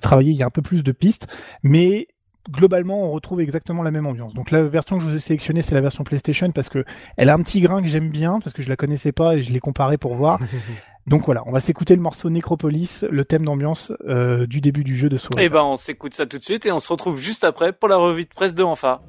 travaillé, 0.00 0.32
il 0.32 0.36
y 0.36 0.42
a 0.42 0.46
un 0.46 0.50
peu 0.50 0.62
plus 0.62 0.82
de 0.82 0.92
pistes, 0.92 1.26
mais 1.62 2.08
globalement, 2.50 3.04
on 3.04 3.10
retrouve 3.10 3.40
exactement 3.40 3.82
la 3.82 3.90
même 3.90 4.06
ambiance. 4.06 4.34
Donc 4.34 4.50
la 4.50 4.62
version 4.62 4.98
que 4.98 5.04
je 5.04 5.08
vous 5.08 5.16
ai 5.16 5.20
sélectionnée, 5.20 5.62
c'est 5.62 5.74
la 5.74 5.80
version 5.80 6.04
PlayStation 6.04 6.50
parce 6.50 6.68
que 6.68 6.84
elle 7.16 7.28
a 7.28 7.34
un 7.34 7.42
petit 7.42 7.60
grain 7.60 7.82
que 7.82 7.88
j'aime 7.88 8.10
bien 8.10 8.38
parce 8.40 8.52
que 8.52 8.62
je 8.62 8.68
la 8.68 8.76
connaissais 8.76 9.12
pas 9.12 9.36
et 9.36 9.42
je 9.42 9.52
l'ai 9.52 9.60
comparé 9.60 9.98
pour 9.98 10.14
voir. 10.14 10.38
Donc 11.06 11.24
voilà, 11.24 11.42
on 11.46 11.52
va 11.52 11.60
s'écouter 11.60 11.94
le 11.94 12.02
morceau 12.02 12.30
Necropolis, 12.30 13.04
le 13.08 13.24
thème 13.24 13.44
d'ambiance 13.44 13.92
euh, 14.08 14.46
du 14.46 14.60
début 14.60 14.82
du 14.82 14.96
jeu 14.96 15.08
de 15.08 15.16
Soul. 15.16 15.38
Eh 15.38 15.48
ben, 15.48 15.62
on 15.62 15.76
s'écoute 15.76 16.14
ça 16.14 16.26
tout 16.26 16.38
de 16.38 16.44
suite 16.44 16.66
et 16.66 16.72
on 16.72 16.80
se 16.80 16.88
retrouve 16.88 17.20
juste 17.20 17.44
après 17.44 17.72
pour 17.72 17.88
la 17.88 17.96
revue 17.96 18.24
de 18.24 18.30
presse 18.34 18.56
de 18.56 18.64
Enfa. 18.64 19.02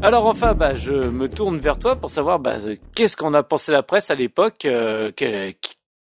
Alors 0.00 0.26
enfin, 0.26 0.54
bah, 0.54 0.76
je 0.76 0.92
me 0.92 1.28
tourne 1.28 1.58
vers 1.58 1.76
toi 1.76 1.96
pour 1.96 2.08
savoir 2.08 2.38
bah, 2.38 2.58
qu'est-ce 2.94 3.16
qu'on 3.16 3.34
a 3.34 3.42
pensé 3.42 3.72
la 3.72 3.82
presse 3.82 4.10
à 4.10 4.14
l'époque, 4.14 4.64
euh, 4.64 5.10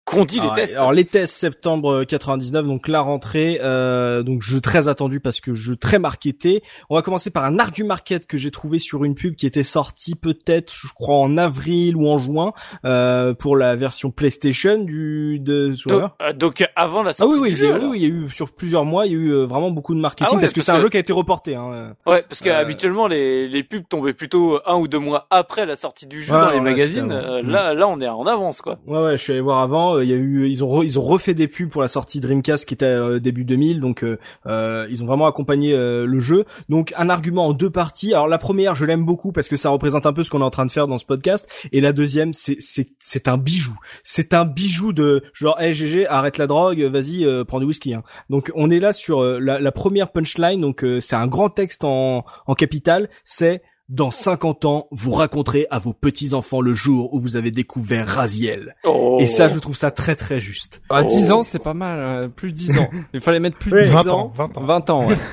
qu'on 0.06 0.26
dit 0.26 0.40
les 0.40 0.52
tests 0.54 0.76
Alors 0.76 0.92
les 0.92 1.06
tests 1.06 1.36
septembre 1.36 2.04
99, 2.04 2.66
donc 2.66 2.88
la 2.88 3.02
rentrée, 3.02 3.60
euh, 3.62 4.22
donc 4.24 4.42
jeu 4.42 4.60
très 4.60 4.88
attendu 4.88 5.20
parce 5.20 5.40
que 5.40 5.54
jeu 5.54 5.76
très 5.76 5.98
marketé. 5.98 6.62
On 6.90 6.96
va 6.96 7.02
commencer 7.02 7.30
par 7.30 7.46
un 7.46 7.58
argu 7.58 7.84
market 7.84 8.28
que 8.28 8.38
j'ai 8.38 8.52
trouvé 8.52 8.80
sur 8.80 9.06
une 9.06 9.16
pub 9.16 9.36
qui 9.36 9.46
était 9.46 9.64
sortie 9.64 10.16
peut-être, 10.16 10.74
je 10.74 10.88
crois 10.94 11.18
en 11.18 11.38
avril 11.38 11.96
ou 11.96 12.08
en 12.10 12.18
juin, 12.18 12.54
euh, 12.86 13.34
pour 13.34 13.56
la 13.56 13.76
version 13.76 14.12
PlayStation 14.12 14.78
du 14.78 15.40
de 15.40 15.74
donc, 15.88 16.12
euh, 16.22 16.34
donc, 16.34 16.70
avant 16.76 17.04
la 17.04 17.14
sortie. 17.14 17.34
Ah 17.34 17.40
oui 17.40 17.50
oui, 17.50 17.50
du 17.52 17.56
jeu, 17.56 17.80
oui, 17.80 17.86
oui, 17.92 18.00
il 18.00 18.04
y 18.04 18.06
a 18.06 18.10
eu 18.10 18.30
sur 18.30 18.52
plusieurs 18.52 18.86
mois, 18.86 19.06
il 19.06 19.14
y 19.14 19.16
a 19.16 19.18
eu 19.18 19.30
euh, 19.30 19.46
vraiment 19.46 19.72
beaucoup 19.72 19.96
de 19.96 20.00
marketing 20.00 20.36
ah 20.38 20.42
parce 20.42 20.54
que 20.54 20.62
c'est 20.62 20.72
un 20.72 20.80
jeu 20.80 20.90
qui 20.90 20.98
a 20.98 21.00
été 21.00 21.14
reporté. 21.14 21.56
Hein. 21.56 21.96
Ouais, 22.06 22.24
parce 22.28 22.42
que 22.42 22.50
habituellement 22.50 23.08
les 23.08 23.48
les 23.48 23.64
pubs 23.64 23.88
tombaient 23.88 24.14
plutôt 24.14 24.60
un 24.66 24.76
ou 24.76 24.88
deux 24.88 25.00
mois 25.00 25.28
après 25.30 25.66
la 25.66 25.76
sortie 25.76 26.08
du 26.08 26.24
jeu 26.24 26.34
dans 26.34 26.50
les 26.50 26.60
magazines. 26.60 27.08
là 27.10 27.74
là 27.74 27.88
on 27.88 28.00
est 28.02 28.08
en 28.08 28.26
avance 28.26 28.62
quoi. 28.62 28.80
Ouais 28.86 29.02
ouais, 29.02 29.18
je 29.18 29.24
suis 29.24 29.32
allé 29.32 29.42
voir 29.42 29.60
avant 29.60 29.93
il 30.02 30.10
y 30.10 30.14
a 30.14 30.16
eu, 30.16 30.48
ils 30.50 30.64
ont 30.64 30.68
re- 30.68 30.84
ils 30.84 30.98
ont 30.98 31.04
refait 31.04 31.34
des 31.34 31.48
pubs 31.48 31.70
pour 31.70 31.82
la 31.82 31.88
sortie 31.88 32.20
Dreamcast 32.20 32.66
qui 32.66 32.74
était 32.74 32.86
euh, 32.86 33.20
début 33.20 33.46
2000, 33.46 33.80
donc 33.80 34.04
euh, 34.04 34.18
euh, 34.46 34.88
ils 34.90 35.04
ont 35.04 35.06
vraiment 35.06 35.28
accompagné 35.28 35.74
le 35.74 36.20
jeu. 36.20 36.46
Donc 36.70 36.94
un 36.98 37.10
argument 37.10 37.48
en 37.48 37.54
deux 37.54 37.70
parties. 37.70 38.14
Alors 38.14 38.28
la 38.28 38.38
première, 38.38 38.76
je 38.76 38.86
l'aime 38.86 39.06
beaucoup 39.06 39.32
parce 39.32 39.48
que 39.48 39.56
ça 39.56 39.70
représente 39.70 40.06
un 40.06 40.14
peu 40.14 40.24
ce 40.24 40.30
qu'on 40.30 40.40
est 40.42 40.44
en 40.44 40.50
train 40.50 40.66
de 40.66 40.72
faire 40.72 40.88
dans 40.88 40.98
ce 40.98 41.06
podcast, 41.06 41.48
et 41.72 41.82
la 41.82 41.94
deuxième, 41.94 42.34
c'est 42.34 42.58
c'est 42.60 42.88
c'est 43.00 43.28
un 43.28 43.38
bijou. 43.38 43.78
C'est 44.04 44.34
un 44.34 44.46
bijou 44.46 44.94
de 44.94 45.24
genre, 45.34 45.60
hey 45.60 45.74
GG, 45.74 46.08
arrête 46.08 46.38
la 46.38 46.48
drogue, 46.48 46.82
vas-y, 46.82 47.26
euh, 47.26 47.44
prends 47.44 47.60
du 47.60 47.66
whisky. 47.66 47.94
Hein. 47.94 48.04
Donc 48.30 48.52
on 48.56 48.70
est 48.72 48.80
là 48.80 48.94
sur 48.94 49.22
euh, 49.22 49.40
la, 49.40 49.60
la 49.60 49.72
première 49.72 50.12
punchline. 50.12 50.62
Donc 50.62 50.84
euh, 50.84 51.00
c'est 51.00 51.16
un 51.16 51.28
grand 51.28 51.50
texte 51.50 51.84
en 51.84 52.26
en 52.48 52.54
capital. 52.56 53.10
C'est 53.24 53.62
dans 53.90 54.12
50 54.12 54.66
ans, 54.66 54.88
vous 54.92 55.12
raconterez 55.12 55.68
à 55.70 55.78
vos 55.78 55.94
petits-enfants 55.94 56.62
le 56.62 56.74
jour 56.74 57.14
où 57.14 57.20
vous 57.20 57.36
avez 57.36 57.52
découvert 57.52 58.08
Raziel. 58.08 58.76
Oh. 58.86 59.18
Et 59.20 59.28
ça, 59.28 59.48
je 59.50 59.60
trouve 59.60 59.76
ça 59.76 59.92
très 59.92 60.16
très 60.16 60.40
juste. 60.40 60.82
Ah, 60.90 61.04
10 61.04 61.30
Oh. 61.32 61.34
ans, 61.36 61.44
c'est 61.44 61.60
pas 61.60 61.74
mal. 61.74 62.00
euh, 62.00 62.28
plus 62.30 62.50
de 62.50 62.56
10 62.56 62.80
ans. 62.80 62.90
Il 63.14 63.22
fallait 63.22 63.40
mettre 63.40 63.58
plus 63.58 63.72
de 63.72 63.76
Ouais. 63.76 63.84
10 63.84 63.94
20 63.94 64.08
ans. 64.08 64.20
ans, 64.20 64.32
20 64.34 64.58
ans. 64.58 64.64
20 64.66 64.90
ans, 64.90 65.08
ouais. 65.08 65.16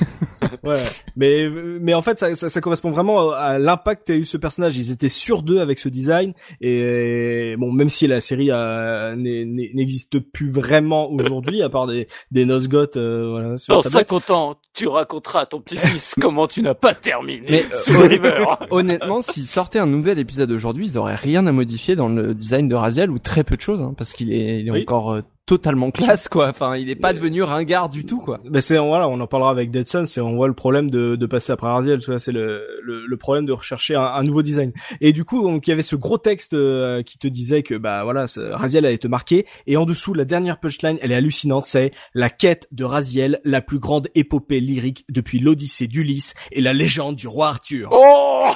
Ouais. 0.65 0.77
mais 1.17 1.49
mais 1.81 1.95
en 1.95 2.03
fait, 2.03 2.19
ça, 2.19 2.35
ça, 2.35 2.49
ça 2.49 2.61
correspond 2.61 2.91
vraiment 2.91 3.31
à 3.31 3.59
l'impact 3.59 4.07
qu'a 4.07 4.15
eu 4.15 4.25
ce 4.25 4.37
personnage. 4.37 4.77
Ils 4.77 4.91
étaient 4.91 5.09
sur 5.09 5.43
deux 5.43 5.61
avec 5.61 5.79
ce 5.79 5.89
design. 5.89 6.33
Et 6.61 7.55
bon, 7.59 7.71
même 7.73 7.89
si 7.89 8.07
la 8.07 8.21
série 8.21 8.51
euh, 8.51 9.15
n'existe 9.17 10.19
plus 10.19 10.51
vraiment 10.51 11.11
aujourd'hui, 11.11 11.63
à 11.63 11.69
part 11.69 11.87
des 11.87 12.09
des 12.31 12.45
Nosgoth, 12.47 12.97
euh, 12.97 13.29
voilà. 13.31 13.57
Sur 13.59 13.75
Dans 13.75 13.79
la 13.79 13.83
tablette. 13.85 14.09
50 14.09 14.31
ans, 14.31 14.57
tu 14.81 14.89
raconteras 14.89 15.41
à 15.41 15.47
ton 15.47 15.61
petit-fils 15.61 16.15
comment 16.21 16.47
tu 16.47 16.63
n'as 16.63 16.75
pas 16.75 16.95
terminé 16.95 17.45
Mais, 17.51 17.65
euh, 17.65 17.75
sous 17.75 17.93
le 17.93 17.99
river. 18.07 18.45
Honnêtement, 18.71 19.21
s'ils 19.21 19.45
sortaient 19.45 19.79
un 19.79 19.87
nouvel 19.87 20.19
épisode 20.19 20.51
aujourd'hui, 20.51 20.87
ils 20.87 20.99
auraient 20.99 21.15
rien 21.17 21.47
à 21.47 21.53
modifier 21.53 21.97
dans 21.97 22.09
le 22.09 22.33
design 22.35 22.67
de 22.69 22.75
Raziel 22.75 23.11
ou 23.11 23.19
très 23.19 23.45
peu 23.45 23.57
de 23.57 23.61
choses, 23.61 23.83
hein, 23.83 23.95
parce 23.97 24.13
qu'il 24.15 24.33
est, 24.33 24.61
il 24.61 24.69
est 24.69 24.71
Oui. 24.71 24.83
encore 24.83 25.13
euh, 25.13 25.23
totalement 25.51 25.91
classe, 25.91 26.29
quoi. 26.29 26.49
Enfin, 26.51 26.77
il 26.77 26.89
est 26.91 26.95
pas 26.95 27.13
devenu 27.13 27.43
ringard 27.43 27.89
du 27.89 28.07
tout, 28.07 28.21
quoi. 28.21 28.39
Ben 28.49 28.61
c'est 28.61 28.79
voilà, 28.79 29.09
on 29.09 29.19
en 29.19 29.27
parlera 29.27 29.51
avec 29.51 29.73
Dead 29.73 29.89
Sun, 29.89 30.07
c'est 30.07 30.21
on 30.21 30.37
voit 30.37 30.47
le 30.47 30.55
problème 30.55 30.89
de, 30.89 31.17
de 31.17 31.27
passer 31.27 31.51
après 31.51 31.67
Raziel, 31.67 31.99
tu 31.99 32.09
vois, 32.13 32.21
c'est 32.21 32.31
le, 32.31 32.65
le, 32.85 33.05
le 33.05 33.17
problème 33.17 33.47
de 33.47 33.53
rechercher 33.53 33.97
un, 33.97 34.03
un 34.05 34.23
nouveau 34.23 34.43
design. 34.43 34.71
Et 35.01 35.13
du 35.13 35.25
coup, 35.25 35.43
donc 35.43 35.67
il 35.67 35.71
y 35.71 35.73
avait 35.73 35.83
ce 35.83 35.97
gros 35.97 36.19
texte 36.19 36.55
euh, 36.55 37.03
qui 37.03 37.19
te 37.19 37.27
disait 37.27 37.65
que 37.65 37.75
bah 37.75 38.05
voilà, 38.05 38.27
Raziel 38.53 38.87
allait 38.87 38.99
te 38.99 39.09
marquer 39.09 39.45
et 39.67 39.77
en 39.77 39.87
dessous 39.87 40.15
la 40.15 40.25
dernière 40.25 40.61
punchline, 40.61 40.99
elle 41.03 41.11
est 41.11 41.17
hallucinante, 41.17 41.65
c'est 41.65 41.91
la 42.15 42.31
quête 42.31 42.69
de 42.71 42.85
Raziel, 42.85 43.41
la 43.43 43.61
plus 43.61 43.81
grande 43.81 44.07
épopée 44.15 44.61
lyrique 44.61 45.05
depuis 45.11 45.41
l'Odyssée 45.41 45.89
d'Ulysse 45.89 46.35
et 46.53 46.61
la 46.61 46.73
légende 46.73 47.17
du 47.17 47.27
roi 47.27 47.49
Arthur. 47.49 47.89
Oh 47.91 48.47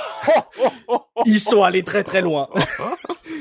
Ils 1.26 1.40
sont 1.40 1.64
allés 1.64 1.82
très 1.82 2.04
très 2.04 2.20
loin. 2.20 2.48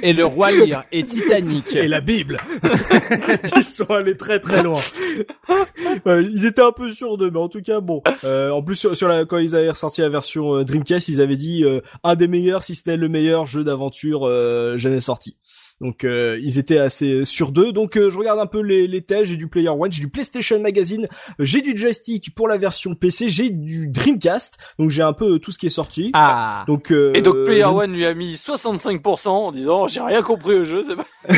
Et 0.01 0.13
le 0.13 0.25
roi 0.25 0.51
Lear 0.51 0.84
est 0.91 1.07
Titanic. 1.09 1.75
et 1.75 1.88
la 1.88 2.01
Bible. 2.01 2.38
ils 3.56 3.64
sont 3.64 3.90
allés 3.91 4.18
très 4.18 4.40
très 4.40 4.64
loin. 4.64 4.80
Ils 6.06 6.45
étaient 6.45 6.61
un 6.61 6.72
peu 6.72 6.90
sûrs 6.90 7.18
d'eux, 7.18 7.30
mais 7.30 7.40
en 7.40 7.49
tout 7.49 7.61
cas 7.61 7.80
bon. 7.80 8.02
Euh, 8.24 8.49
en 8.52 8.64
plus 8.64 8.76
sur, 8.76 8.95
sur 8.95 9.07
la, 9.07 9.26
quand 9.26 9.38
ils 9.38 9.56
avaient 9.56 9.70
ressorti 9.70 10.02
la 10.02 10.10
version 10.10 10.56
euh, 10.56 10.64
Dreamcast, 10.64 11.07
ils 11.07 11.22
avaient 11.22 11.38
dit 11.38 11.64
euh, 11.64 11.82
un 12.03 12.15
des 12.15 12.28
meilleurs, 12.28 12.64
si 12.64 12.76
ce 12.76 12.90
n'est 12.90 12.98
le 12.98 13.10
meilleur 13.10 13.45
jeu 13.45 13.64
d'aventure 13.64 14.28
euh, 14.28 14.78
jamais 14.78 15.02
sorti. 15.02 15.38
Donc 15.81 16.03
euh, 16.05 16.39
ils 16.41 16.59
étaient 16.59 16.77
assez 16.77 17.25
sûrs 17.25 17.51
d'eux. 17.51 17.71
Donc 17.73 17.97
euh, 17.97 18.09
je 18.09 18.17
regarde 18.17 18.39
un 18.39 18.45
peu 18.45 18.61
les, 18.61 18.87
les 18.87 19.01
tests. 19.01 19.25
J'ai 19.25 19.35
du 19.37 19.47
Player 19.47 19.69
One, 19.69 19.91
j'ai 19.91 20.01
du 20.01 20.09
PlayStation 20.09 20.59
Magazine, 20.59 21.07
j'ai 21.39 21.61
du 21.61 21.75
joystick 21.75 22.33
pour 22.35 22.47
la 22.47 22.57
version 22.57 22.95
PC, 22.95 23.27
j'ai 23.27 23.49
du 23.49 23.87
Dreamcast. 23.87 24.57
Donc 24.79 24.89
j'ai 24.91 25.03
un 25.03 25.13
peu 25.13 25.33
euh, 25.35 25.39
tout 25.39 25.51
ce 25.51 25.57
qui 25.57 25.65
est 25.65 25.69
sorti. 25.69 26.09
Ah. 26.13 26.63
Donc 26.67 26.91
euh, 26.91 27.11
Et 27.15 27.21
donc 27.21 27.43
Player 27.45 27.65
One 27.65 27.93
lui 27.93 28.05
a 28.05 28.13
mis 28.13 28.35
65% 28.35 29.27
en 29.29 29.51
disant 29.51 29.87
j'ai 29.87 29.99
rien 30.01 30.21
compris 30.21 30.53
au 30.55 30.63
jeu. 30.65 30.83
c'est 30.87 30.95
pas- 30.95 31.03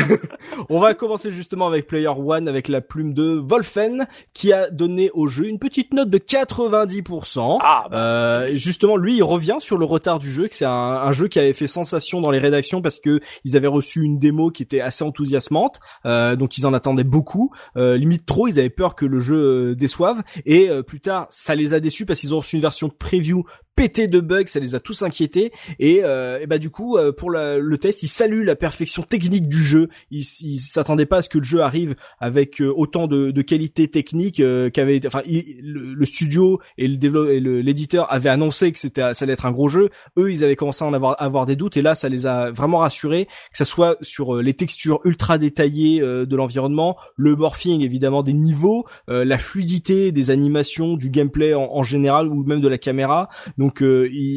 On 0.68 0.80
va 0.80 0.94
commencer 0.94 1.30
justement 1.30 1.66
avec 1.66 1.86
Player 1.86 2.08
One 2.08 2.48
avec 2.48 2.68
la 2.68 2.80
plume 2.80 3.14
de 3.14 3.38
Wolfen 3.38 4.06
qui 4.34 4.52
a 4.52 4.68
donné 4.70 5.10
au 5.14 5.28
jeu 5.28 5.46
une 5.46 5.58
petite 5.58 5.92
note 5.92 6.10
de 6.10 6.18
90%. 6.18 7.58
Ah 7.62 7.86
bah, 7.90 7.96
Euh, 7.96 8.46
et 8.48 8.56
justement, 8.56 8.96
lui, 8.96 9.16
il 9.16 9.22
revient 9.22 9.56
sur 9.60 9.78
le 9.78 9.84
retard 9.84 10.18
du 10.18 10.30
jeu, 10.32 10.48
que 10.48 10.54
c'est 10.54 10.64
un, 10.64 10.70
un 10.70 11.12
jeu 11.12 11.28
qui 11.28 11.38
avait 11.38 11.52
fait 11.52 11.66
sensation 11.66 12.20
dans 12.20 12.30
les 12.30 12.38
rédactions 12.38 12.82
parce 12.82 13.00
que 13.00 13.20
ils 13.44 13.56
avaient 13.56 13.66
reçu 13.66 14.02
une 14.02 14.18
démo 14.26 14.50
qui 14.50 14.62
était 14.62 14.80
assez 14.80 15.04
enthousiasmante, 15.04 15.76
euh, 16.04 16.36
donc 16.36 16.58
ils 16.58 16.66
en 16.66 16.74
attendaient 16.74 17.10
beaucoup, 17.18 17.50
euh, 17.76 17.96
limite 17.96 18.26
trop, 18.26 18.48
ils 18.48 18.58
avaient 18.58 18.70
peur 18.82 18.94
que 18.94 19.06
le 19.06 19.18
jeu 19.20 19.36
euh, 19.36 19.74
déçoive. 19.74 20.22
Et 20.44 20.68
plus 20.86 21.00
tard, 21.00 21.26
ça 21.30 21.54
les 21.54 21.74
a 21.74 21.80
déçus 21.80 22.06
parce 22.06 22.20
qu'ils 22.20 22.34
ont 22.34 22.38
reçu 22.44 22.56
une 22.56 22.62
version 22.62 22.88
preview 22.88 23.44
pété 23.76 24.08
de 24.08 24.20
bugs, 24.20 24.46
ça 24.46 24.58
les 24.58 24.74
a 24.74 24.80
tous 24.80 25.02
inquiétés. 25.02 25.52
Et, 25.78 26.00
euh, 26.02 26.40
et 26.40 26.46
bah 26.46 26.56
du 26.56 26.70
coup, 26.70 26.96
pour 27.18 27.30
la- 27.30 27.58
le 27.58 27.76
test, 27.78 28.02
ils 28.02 28.08
saluent 28.08 28.44
la 28.44 28.56
perfection 28.56 29.02
technique 29.02 29.48
du 29.48 29.62
jeu. 29.62 29.88
Ils 30.10 30.24
s'attendaient 30.58 31.04
pas 31.04 31.18
à 31.18 31.22
ce 31.22 31.28
que 31.28 31.36
le 31.38 31.44
jeu 31.44 31.60
arrive 31.60 31.94
avec 32.18 32.62
autant 32.74 33.06
de, 33.06 33.30
de 33.30 33.42
qualité 33.42 33.88
technique 33.88 34.42
qu'avait, 34.72 35.00
enfin, 35.06 35.20
il- 35.26 35.60
le, 35.62 35.92
le 35.94 36.04
studio 36.06 36.58
et 36.78 36.88
le 36.88 37.32
et 37.34 37.40
l'éditeur 37.40 38.10
avaient 38.10 38.30
annoncé 38.30 38.72
que 38.72 38.78
c'était, 38.78 39.12
ça 39.12 39.24
allait 39.24 39.34
être 39.34 39.46
un 39.46 39.52
gros 39.52 39.68
jeu. 39.68 39.90
Eux, 40.18 40.32
ils 40.32 40.42
avaient 40.42 40.56
commencé 40.56 40.82
à 40.82 40.88
en 40.88 40.94
avoir, 40.94 41.14
avoir 41.20 41.44
des 41.44 41.56
doutes, 41.56 41.76
et 41.76 41.82
là, 41.82 41.94
ça 41.94 42.08
les 42.08 42.24
a 42.26 42.50
vraiment 42.50 42.78
rassurés, 42.78 43.26
que 43.26 43.58
ça 43.58 43.64
soit 43.66 43.96
sur 44.16 44.36
euh, 44.36 44.40
les 44.40 44.54
textures 44.54 45.00
ultra 45.04 45.36
détaillées 45.36 46.00
euh, 46.00 46.24
de 46.24 46.36
l'environnement, 46.36 46.96
le 47.16 47.36
morphing 47.36 47.82
évidemment 47.82 48.22
des 48.22 48.32
niveaux, 48.32 48.86
euh, 49.10 49.26
la 49.26 49.36
fluidité 49.36 50.10
des 50.10 50.30
animations, 50.30 50.96
du 50.96 51.10
gameplay 51.10 51.52
en, 51.52 51.68
en 51.70 51.82
général 51.82 52.28
ou 52.28 52.42
même 52.42 52.62
de 52.62 52.68
la 52.68 52.78
caméra. 52.78 53.28
Donc 53.58 53.84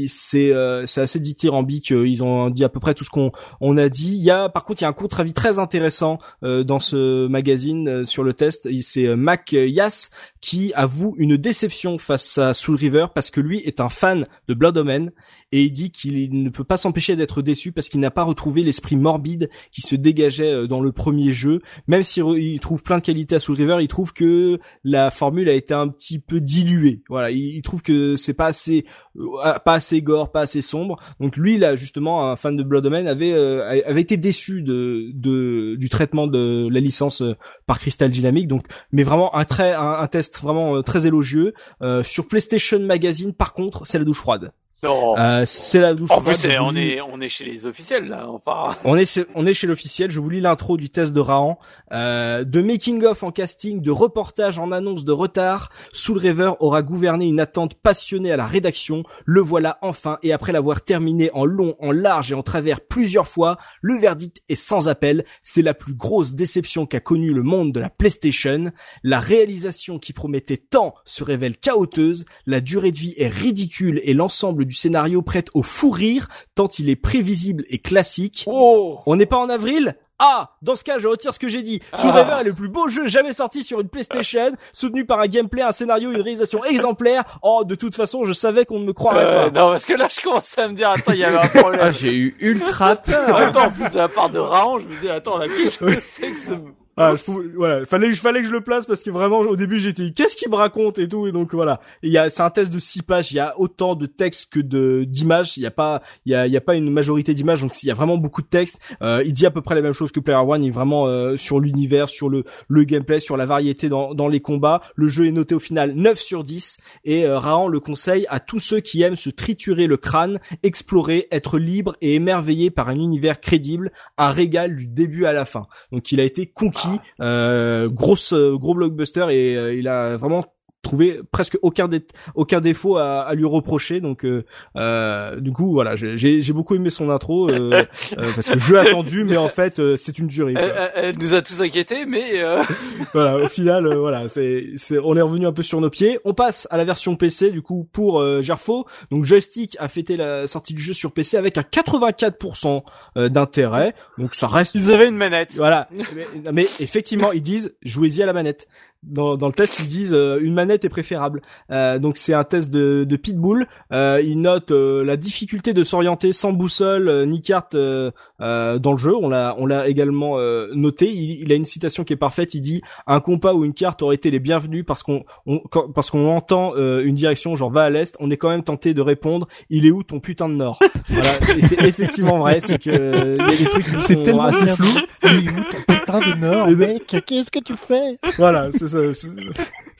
c'est 0.07 0.51
c'est 0.85 1.01
assez 1.01 1.19
dithyrambique. 1.19 1.91
Ils 1.91 2.23
ont 2.23 2.49
dit 2.49 2.63
à 2.63 2.69
peu 2.69 2.79
près 2.79 2.93
tout 2.93 3.03
ce 3.03 3.09
qu'on 3.09 3.31
on 3.61 3.77
a 3.77 3.87
dit. 3.87 4.15
Il 4.15 4.23
y 4.23 4.31
a 4.31 4.49
par 4.49 4.63
contre 4.65 4.81
il 4.81 4.83
y 4.83 4.85
a 4.85 4.89
un 4.89 4.93
contre-avis 4.93 5.33
très 5.33 5.59
intéressant 5.59 6.17
dans 6.41 6.79
ce 6.79 7.27
magazine 7.27 8.05
sur 8.05 8.23
le 8.23 8.33
test. 8.33 8.67
C'est 8.81 9.15
Mac 9.15 9.51
Yass 9.53 10.09
qui 10.41 10.73
avoue 10.73 11.15
une 11.17 11.37
déception 11.37 11.97
face 11.97 12.37
à 12.37 12.53
Soul 12.53 12.75
River 12.75 13.07
parce 13.13 13.29
que 13.29 13.41
lui 13.41 13.59
est 13.59 13.79
un 13.79 13.89
fan 13.89 14.27
de 14.47 14.53
Blood 14.53 14.77
Omen 14.77 15.11
et 15.51 15.63
il 15.63 15.71
dit 15.71 15.91
qu'il 15.91 16.43
ne 16.43 16.49
peut 16.49 16.63
pas 16.63 16.77
s'empêcher 16.77 17.15
d'être 17.15 17.41
déçu 17.41 17.71
parce 17.71 17.89
qu'il 17.89 17.99
n'a 17.99 18.11
pas 18.11 18.23
retrouvé 18.23 18.63
l'esprit 18.63 18.95
morbide 18.95 19.49
qui 19.71 19.81
se 19.81 19.95
dégageait 19.95 20.53
euh, 20.53 20.67
dans 20.67 20.81
le 20.81 20.91
premier 20.91 21.31
jeu. 21.31 21.61
Même 21.87 22.03
s'il 22.03 22.59
trouve 22.59 22.83
plein 22.83 22.97
de 22.97 23.03
qualités 23.03 23.35
à 23.35 23.39
Soul 23.39 23.55
River, 23.55 23.77
il 23.81 23.87
trouve 23.87 24.13
que 24.13 24.59
la 24.83 25.09
formule 25.09 25.49
a 25.49 25.53
été 25.53 25.73
un 25.73 25.87
petit 25.87 26.19
peu 26.19 26.39
diluée. 26.39 27.01
Voilà, 27.09 27.31
il, 27.31 27.61
trouve 27.61 27.81
que 27.81 28.15
c'est 28.15 28.33
pas 28.33 28.47
assez 28.47 28.85
euh, 29.17 29.59
pas 29.65 29.73
assez 29.73 30.01
gore, 30.01 30.31
pas 30.31 30.41
assez 30.41 30.61
sombre. 30.61 30.97
Donc 31.19 31.37
lui 31.37 31.57
là 31.57 31.75
justement 31.75 32.29
un 32.31 32.35
fan 32.35 32.55
de 32.55 32.63
Blood 32.63 32.85
Omen 32.85 33.07
avait 33.07 33.33
euh, 33.33 33.81
avait 33.85 34.01
été 34.01 34.17
déçu 34.17 34.61
de, 34.61 35.11
de 35.13 35.75
du 35.75 35.89
traitement 35.89 36.27
de 36.27 36.67
la 36.71 36.79
licence 36.79 37.21
euh, 37.21 37.35
par 37.65 37.79
Crystal 37.79 38.09
Dynamics. 38.09 38.47
Donc 38.47 38.65
mais 38.91 39.03
vraiment 39.03 39.35
un 39.35 39.45
très 39.45 39.73
un, 39.73 39.99
un 39.99 40.07
test 40.07 40.41
vraiment 40.41 40.81
très 40.83 41.07
élogieux 41.07 41.53
Euh, 41.81 42.03
sur 42.03 42.27
PlayStation 42.27 42.79
Magazine 42.79 43.33
par 43.33 43.53
contre, 43.53 43.85
c'est 43.85 43.97
la 43.97 44.05
douche 44.05 44.19
froide. 44.19 44.51
Non. 44.81 45.17
Euh, 45.17 45.43
c'est 45.45 45.79
la 45.79 45.93
douche 45.93 46.09
en 46.11 46.21
plus, 46.21 46.47
on 46.61 46.75
est 46.75 47.01
on 47.01 47.19
est 47.19 47.29
chez 47.29 47.43
les 47.43 47.65
officiels 47.65 48.07
là. 48.07 48.27
Enfin. 48.29 48.77
on 48.85 48.95
est 48.95 49.05
chez, 49.05 49.25
on 49.35 49.45
est 49.45 49.53
chez 49.53 49.67
l'officiel. 49.67 50.09
Je 50.09 50.19
vous 50.19 50.29
lis 50.29 50.39
l'intro 50.39 50.77
du 50.77 50.89
test 50.89 51.13
de 51.13 51.19
Rahan. 51.19 51.59
Euh, 51.91 52.43
de 52.43 52.61
making 52.61 53.03
of 53.03 53.23
en 53.23 53.31
casting, 53.31 53.81
de 53.81 53.91
reportage 53.91 54.57
en 54.57 54.71
annonce 54.71 55.03
de 55.03 55.11
retard, 55.11 55.69
Soul 55.91 56.19
River 56.19 56.53
aura 56.59 56.81
gouverné 56.81 57.25
une 57.25 57.41
attente 57.41 57.73
passionnée 57.73 58.31
à 58.31 58.37
la 58.37 58.47
rédaction. 58.47 59.03
Le 59.25 59.41
voilà 59.41 59.79
enfin 59.81 60.17
et 60.23 60.31
après 60.31 60.53
l'avoir 60.53 60.81
terminé 60.81 61.29
en 61.33 61.45
long, 61.45 61.75
en 61.79 61.91
large 61.91 62.31
et 62.31 62.35
en 62.35 62.43
travers 62.43 62.79
plusieurs 62.81 63.27
fois, 63.27 63.57
le 63.81 63.97
verdict 63.99 64.41
est 64.47 64.55
sans 64.55 64.87
appel. 64.87 65.25
C'est 65.43 65.61
la 65.61 65.73
plus 65.73 65.93
grosse 65.93 66.35
déception 66.35 66.85
qu'a 66.85 67.01
connue 67.01 67.33
le 67.33 67.43
monde 67.43 67.73
de 67.73 67.81
la 67.81 67.89
PlayStation. 67.89 68.71
La 69.03 69.19
réalisation 69.19 69.99
qui 69.99 70.13
promettait 70.13 70.57
tant 70.57 70.95
se 71.03 71.23
révèle 71.23 71.57
chaoteuse. 71.57 72.23
La 72.45 72.61
durée 72.61 72.91
de 72.91 72.97
vie 72.97 73.13
est 73.17 73.27
ridicule 73.27 73.99
et 74.03 74.13
l'ensemble 74.13 74.68
du 74.69 74.75
scénario 74.75 75.21
prête 75.23 75.47
au 75.55 75.63
fou 75.63 75.89
rire 75.89 76.29
tant 76.55 76.67
il 76.77 76.89
est 76.89 76.95
prévisible 76.95 77.65
et 77.69 77.79
classique. 77.79 78.45
Oh. 78.47 78.99
On 79.07 79.15
n'est 79.15 79.25
pas 79.25 79.37
en 79.37 79.49
avril? 79.49 79.95
Ah, 80.21 80.51
dans 80.61 80.75
ce 80.75 80.83
cas, 80.83 80.99
je 80.99 81.07
retire 81.07 81.33
ce 81.33 81.39
que 81.39 81.47
j'ai 81.47 81.63
dit. 81.63 81.81
Soul 81.95 82.11
Ah. 82.13 82.21
River 82.23 82.35
est 82.41 82.43
le 82.43 82.53
plus 82.53 82.67
beau 82.67 82.87
jeu 82.89 83.07
jamais 83.07 83.31
sorti 83.33 83.63
sur 83.63 83.79
une 83.79 83.87
PlayStation, 83.87 84.51
soutenu 84.73 85.05
par 85.05 85.21
un 85.21 85.27
gameplay, 85.27 85.61
un 85.61 85.71
scénario, 85.71 86.09
une 86.11 86.17
réalisation 86.21 86.61
exemplaire. 86.65 87.39
Oh, 87.41 87.63
de 87.65 87.73
toute 87.75 87.95
façon, 87.95 88.25
je 88.25 88.33
savais 88.33 88.65
qu'on 88.65 88.79
ne 88.79 88.85
me 88.85 88.91
croirait 88.93 89.23
Euh, 89.23 89.49
pas. 89.49 89.59
non, 89.59 89.71
parce 89.71 89.85
que 89.85 89.93
là, 89.93 90.07
je 90.11 90.19
commence 90.21 90.57
à 90.57 90.67
me 90.67 90.73
dire, 90.73 90.89
attends, 90.89 91.13
il 91.13 91.19
y 91.19 91.23
avait 91.23 91.37
un 91.37 91.47
problème. 91.47 91.79
Ah, 91.81 91.91
j'ai 91.93 92.13
eu 92.13 92.35
ultra 92.41 92.95
peur. 92.97 93.33
Attends, 93.35 93.67
en 93.67 93.71
plus 93.71 93.89
de 93.89 93.95
la 93.97 94.09
part 94.09 94.29
de 94.29 94.39
Raon, 94.39 94.79
je 94.79 94.87
me 94.87 95.01
dis, 95.01 95.09
attends, 95.09 95.37
là, 95.37 95.47
qu'est-ce 95.57 95.77
que 95.79 95.99
c'est 96.01 96.31
que 96.33 96.37
ce... 96.37 96.51
voilà, 96.99 97.15
je 97.15 97.23
pouvais- 97.23 97.47
voilà, 97.55 97.85
fallait, 97.85 98.11
fallait 98.13 98.41
que 98.41 98.47
je 98.47 98.51
le 98.51 98.61
place 98.61 98.85
parce 98.85 99.03
que 99.03 99.09
vraiment 99.09 99.39
au 99.39 99.55
début 99.55 99.79
j'étais 99.79 100.11
qu'est-ce 100.11 100.35
qu'il 100.35 100.49
me 100.49 100.55
raconte 100.55 100.99
et 100.99 101.07
tout 101.07 101.27
et 101.27 101.31
donc 101.31 101.53
voilà. 101.53 101.79
Il 102.03 102.11
y 102.11 102.17
a 102.17 102.29
c'est 102.29 102.41
un 102.43 102.49
test 102.49 102.71
de 102.71 102.79
six 102.79 103.01
pages, 103.01 103.31
il 103.31 103.35
y 103.35 103.39
a 103.39 103.59
autant 103.59 103.95
de 103.95 104.05
texte 104.05 104.51
que 104.51 104.59
de 104.59 105.03
d'images, 105.07 105.57
il 105.57 105.63
y 105.63 105.65
a 105.65 105.71
pas 105.71 106.01
il 106.25 106.31
y 106.31 106.35
a 106.35 106.45
il 106.47 106.51
y 106.53 106.57
a 106.57 106.61
pas 106.61 106.75
une 106.75 106.89
majorité 106.91 107.33
d'images 107.33 107.61
donc 107.61 107.81
il 107.81 107.87
y 107.87 107.91
a 107.91 107.93
vraiment 107.93 108.17
beaucoup 108.17 108.41
de 108.41 108.47
texte. 108.47 108.79
Euh, 109.01 109.23
il 109.25 109.33
dit 109.33 109.45
à 109.45 109.51
peu 109.51 109.61
près 109.61 109.75
la 109.75 109.81
même 109.81 109.93
chose 109.93 110.11
que 110.11 110.19
Player 110.19 110.39
One, 110.39 110.63
il 110.63 110.67
est 110.67 110.71
vraiment 110.71 111.07
euh, 111.07 111.35
sur 111.37 111.59
l'univers, 111.59 112.09
sur 112.09 112.29
le 112.29 112.43
le 112.67 112.83
gameplay, 112.83 113.19
sur 113.19 113.37
la 113.37 113.45
variété 113.45 113.89
dans 113.89 114.13
dans 114.13 114.27
les 114.27 114.39
combats. 114.41 114.81
Le 114.95 115.07
jeu 115.07 115.25
est 115.27 115.31
noté 115.31 115.55
au 115.55 115.59
final 115.59 115.93
9 115.95 116.19
sur 116.19 116.43
10 116.43 116.77
et 117.05 117.25
euh, 117.25 117.39
Rahan 117.39 117.67
le 117.67 117.79
conseille 117.79 118.25
à 118.29 118.39
tous 118.39 118.59
ceux 118.59 118.79
qui 118.79 119.01
aiment 119.01 119.15
se 119.15 119.29
triturer 119.29 119.87
le 119.87 119.97
crâne, 119.97 120.39
explorer, 120.63 121.27
être 121.31 121.57
libre 121.59 121.95
et 122.01 122.15
émerveillé 122.15 122.69
par 122.71 122.89
un 122.89 122.95
univers 122.95 123.39
crédible, 123.39 123.91
un 124.17 124.31
régal 124.31 124.75
du 124.75 124.87
début 124.87 125.25
à 125.25 125.33
la 125.33 125.45
fin. 125.45 125.67
Donc 125.91 126.11
il 126.11 126.19
a 126.19 126.23
été 126.23 126.47
conquis, 126.47 126.87
euh, 127.21 127.89
grosse 127.89 128.33
euh, 128.33 128.57
gros 128.57 128.73
blockbuster 128.73 129.27
et 129.29 129.57
euh, 129.57 129.73
il 129.73 129.87
a 129.87 130.17
vraiment 130.17 130.45
trouvé 130.81 131.19
presque 131.31 131.57
aucun 131.61 131.87
dé- 131.87 132.05
aucun 132.35 132.61
défaut 132.61 132.97
à, 132.97 133.21
à 133.21 133.33
lui 133.35 133.45
reprocher 133.45 133.99
donc 133.99 134.23
euh, 134.25 134.45
euh, 134.77 135.39
du 135.39 135.51
coup 135.51 135.71
voilà 135.73 135.95
j'ai 135.95 136.17
j'ai 136.17 136.53
beaucoup 136.53 136.73
aimé 136.75 136.89
son 136.89 137.09
intro 137.09 137.49
euh, 137.49 137.69
euh, 138.17 138.31
parce 138.35 138.47
que 138.47 138.59
je 138.59 138.73
l'ai 138.73 138.79
attendu 138.79 139.23
mais 139.25 139.37
en 139.37 139.49
fait 139.49 139.79
euh, 139.79 139.95
c'est 139.95 140.17
une 140.19 140.27
durée. 140.27 140.53
Elle, 140.57 140.71
elle- 140.95 141.15
nous 141.19 141.33
a 141.33 141.41
tous 141.41 141.61
inquiétés, 141.61 142.05
mais 142.05 142.41
euh, 142.41 142.61
voilà, 143.13 143.35
au 143.43 143.47
final, 143.47 143.93
voilà, 143.95 144.27
c'est, 144.29 144.67
c'est, 144.77 144.97
on 144.99 145.15
est 145.15 145.21
revenu 145.21 145.45
un 145.47 145.51
peu 145.51 145.63
sur 145.63 145.81
nos 145.81 145.89
pieds. 145.89 146.19
On 146.23 146.33
passe 146.33 146.67
à 146.71 146.77
la 146.77 146.85
version 146.85 147.15
PC, 147.15 147.49
du 147.51 147.61
coup, 147.61 147.89
pour 147.91 148.21
euh, 148.21 148.41
Gerfo. 148.41 148.85
Donc, 149.11 149.25
Joystick 149.25 149.75
a 149.79 149.87
fêté 149.87 150.15
la 150.17 150.47
sortie 150.47 150.73
du 150.73 150.81
jeu 150.81 150.93
sur 150.93 151.11
PC 151.11 151.35
avec 151.35 151.57
un 151.57 151.61
84% 151.63 152.83
euh, 153.17 153.29
d'intérêt. 153.29 153.93
Donc, 154.17 154.35
ça 154.35 154.47
reste. 154.47 154.75
ils 154.75 154.91
avaient 154.91 155.07
une 155.09 155.17
manette. 155.17 155.55
Voilà. 155.55 155.89
mais, 156.15 156.25
mais 156.53 156.67
effectivement, 156.79 157.31
ils 157.31 157.41
disent 157.41 157.73
jouez-y 157.83 158.23
à 158.23 158.25
la 158.25 158.33
manette. 158.33 158.67
Dans, 159.01 159.37
dans 159.37 159.47
le 159.47 159.53
test, 159.53 159.79
ils 159.79 159.87
disent 159.87 160.13
euh, 160.13 160.39
une 160.41 160.53
manette 160.53 160.83
est 160.83 160.89
préférable. 160.89 161.41
Euh, 161.71 161.99
donc 161.99 162.17
c'est 162.17 162.33
un 162.33 162.43
test 162.43 162.69
de, 162.69 163.05
de 163.07 163.15
Pitbull. 163.15 163.65
Euh, 163.93 164.21
ils 164.21 164.39
notent 164.39 164.71
euh, 164.71 165.05
la 165.05 165.15
difficulté 165.15 165.71
de 165.73 165.83
s'orienter 165.85 166.33
sans 166.33 166.51
boussole 166.51 167.07
euh, 167.07 167.25
ni 167.25 167.41
carte 167.41 167.75
euh, 167.75 168.11
euh, 168.41 168.77
dans 168.77 168.91
le 168.91 168.97
jeu. 168.97 169.15
On 169.15 169.29
l'a 169.29 169.55
on 169.57 169.65
l'a 169.65 169.87
également 169.87 170.37
euh, 170.37 170.67
noté. 170.73 171.09
Il, 171.09 171.41
il 171.41 171.51
a 171.53 171.55
une 171.55 171.63
citation 171.63 172.03
qui 172.03 172.11
est 172.11 172.17
parfaite. 172.17 172.53
Il 172.55 172.61
dit 172.61 172.81
un 173.07 173.21
compas 173.21 173.53
ou 173.53 173.63
une 173.63 173.73
carte 173.73 174.01
aurait 174.01 174.15
été 174.15 174.31
les 174.31 174.39
bienvenus 174.39 174.83
parce 174.85 175.01
qu'on 175.01 175.23
on, 175.45 175.59
quand- 175.59 175.89
parce 175.93 176.09
qu'on 176.11 176.27
entend 176.35 176.73
euh, 176.75 177.01
une 177.05 177.15
direction 177.15 177.55
genre 177.55 177.71
va 177.71 177.83
à 177.83 177.89
l'est. 177.89 178.17
On 178.19 178.29
est 178.31 178.37
quand 178.37 178.49
même 178.49 178.63
tenté 178.63 178.93
de 178.93 179.01
répondre 179.01 179.47
il 179.69 179.85
est 179.85 179.91
où 179.91 180.03
ton 180.03 180.19
putain 180.19 180.49
de 180.49 180.55
nord? 180.55 180.77
voilà. 181.07 181.29
Et 181.57 181.61
c'est 181.61 181.81
effectivement 181.85 182.39
vrai. 182.39 182.59
C'est 182.59 182.77
que 182.83 182.89
euh, 182.89 183.37
il 183.39 183.45
y 183.45 183.55
a 183.55 183.57
des 183.59 183.63
trucs 183.65 183.85
qui 183.85 184.01
C'est 184.01 184.15
sont 184.15 184.23
tellement 184.23 184.43
assez 184.43 184.67
flous. 184.67 184.85
flou. 184.85 185.01
Mais 185.23 185.29
vous, 185.51 185.63
ton 185.63 185.93
putain 185.93 186.19
de 186.19 186.35
nord, 186.39 186.67
mec, 186.77 187.23
qu'est-ce 187.25 187.49
que 187.51 187.59
tu 187.59 187.73
fais? 187.77 188.17
Voilà, 188.37 188.69
c'est 188.73 188.88
ça. 188.89 188.99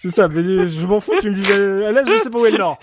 C'est- 0.02 0.10
ça. 0.10 0.28
Mais 0.28 0.68
je 0.68 0.86
m'en 0.88 1.00
fous. 1.00 1.14
Tu 1.22 1.30
me 1.30 1.36
disais 1.36 1.86
à 1.86 1.92
l'est, 1.92 2.06
je 2.06 2.18
sais 2.20 2.30
pas 2.30 2.40
où 2.40 2.46
est 2.46 2.52
le 2.52 2.58
nord. 2.58 2.78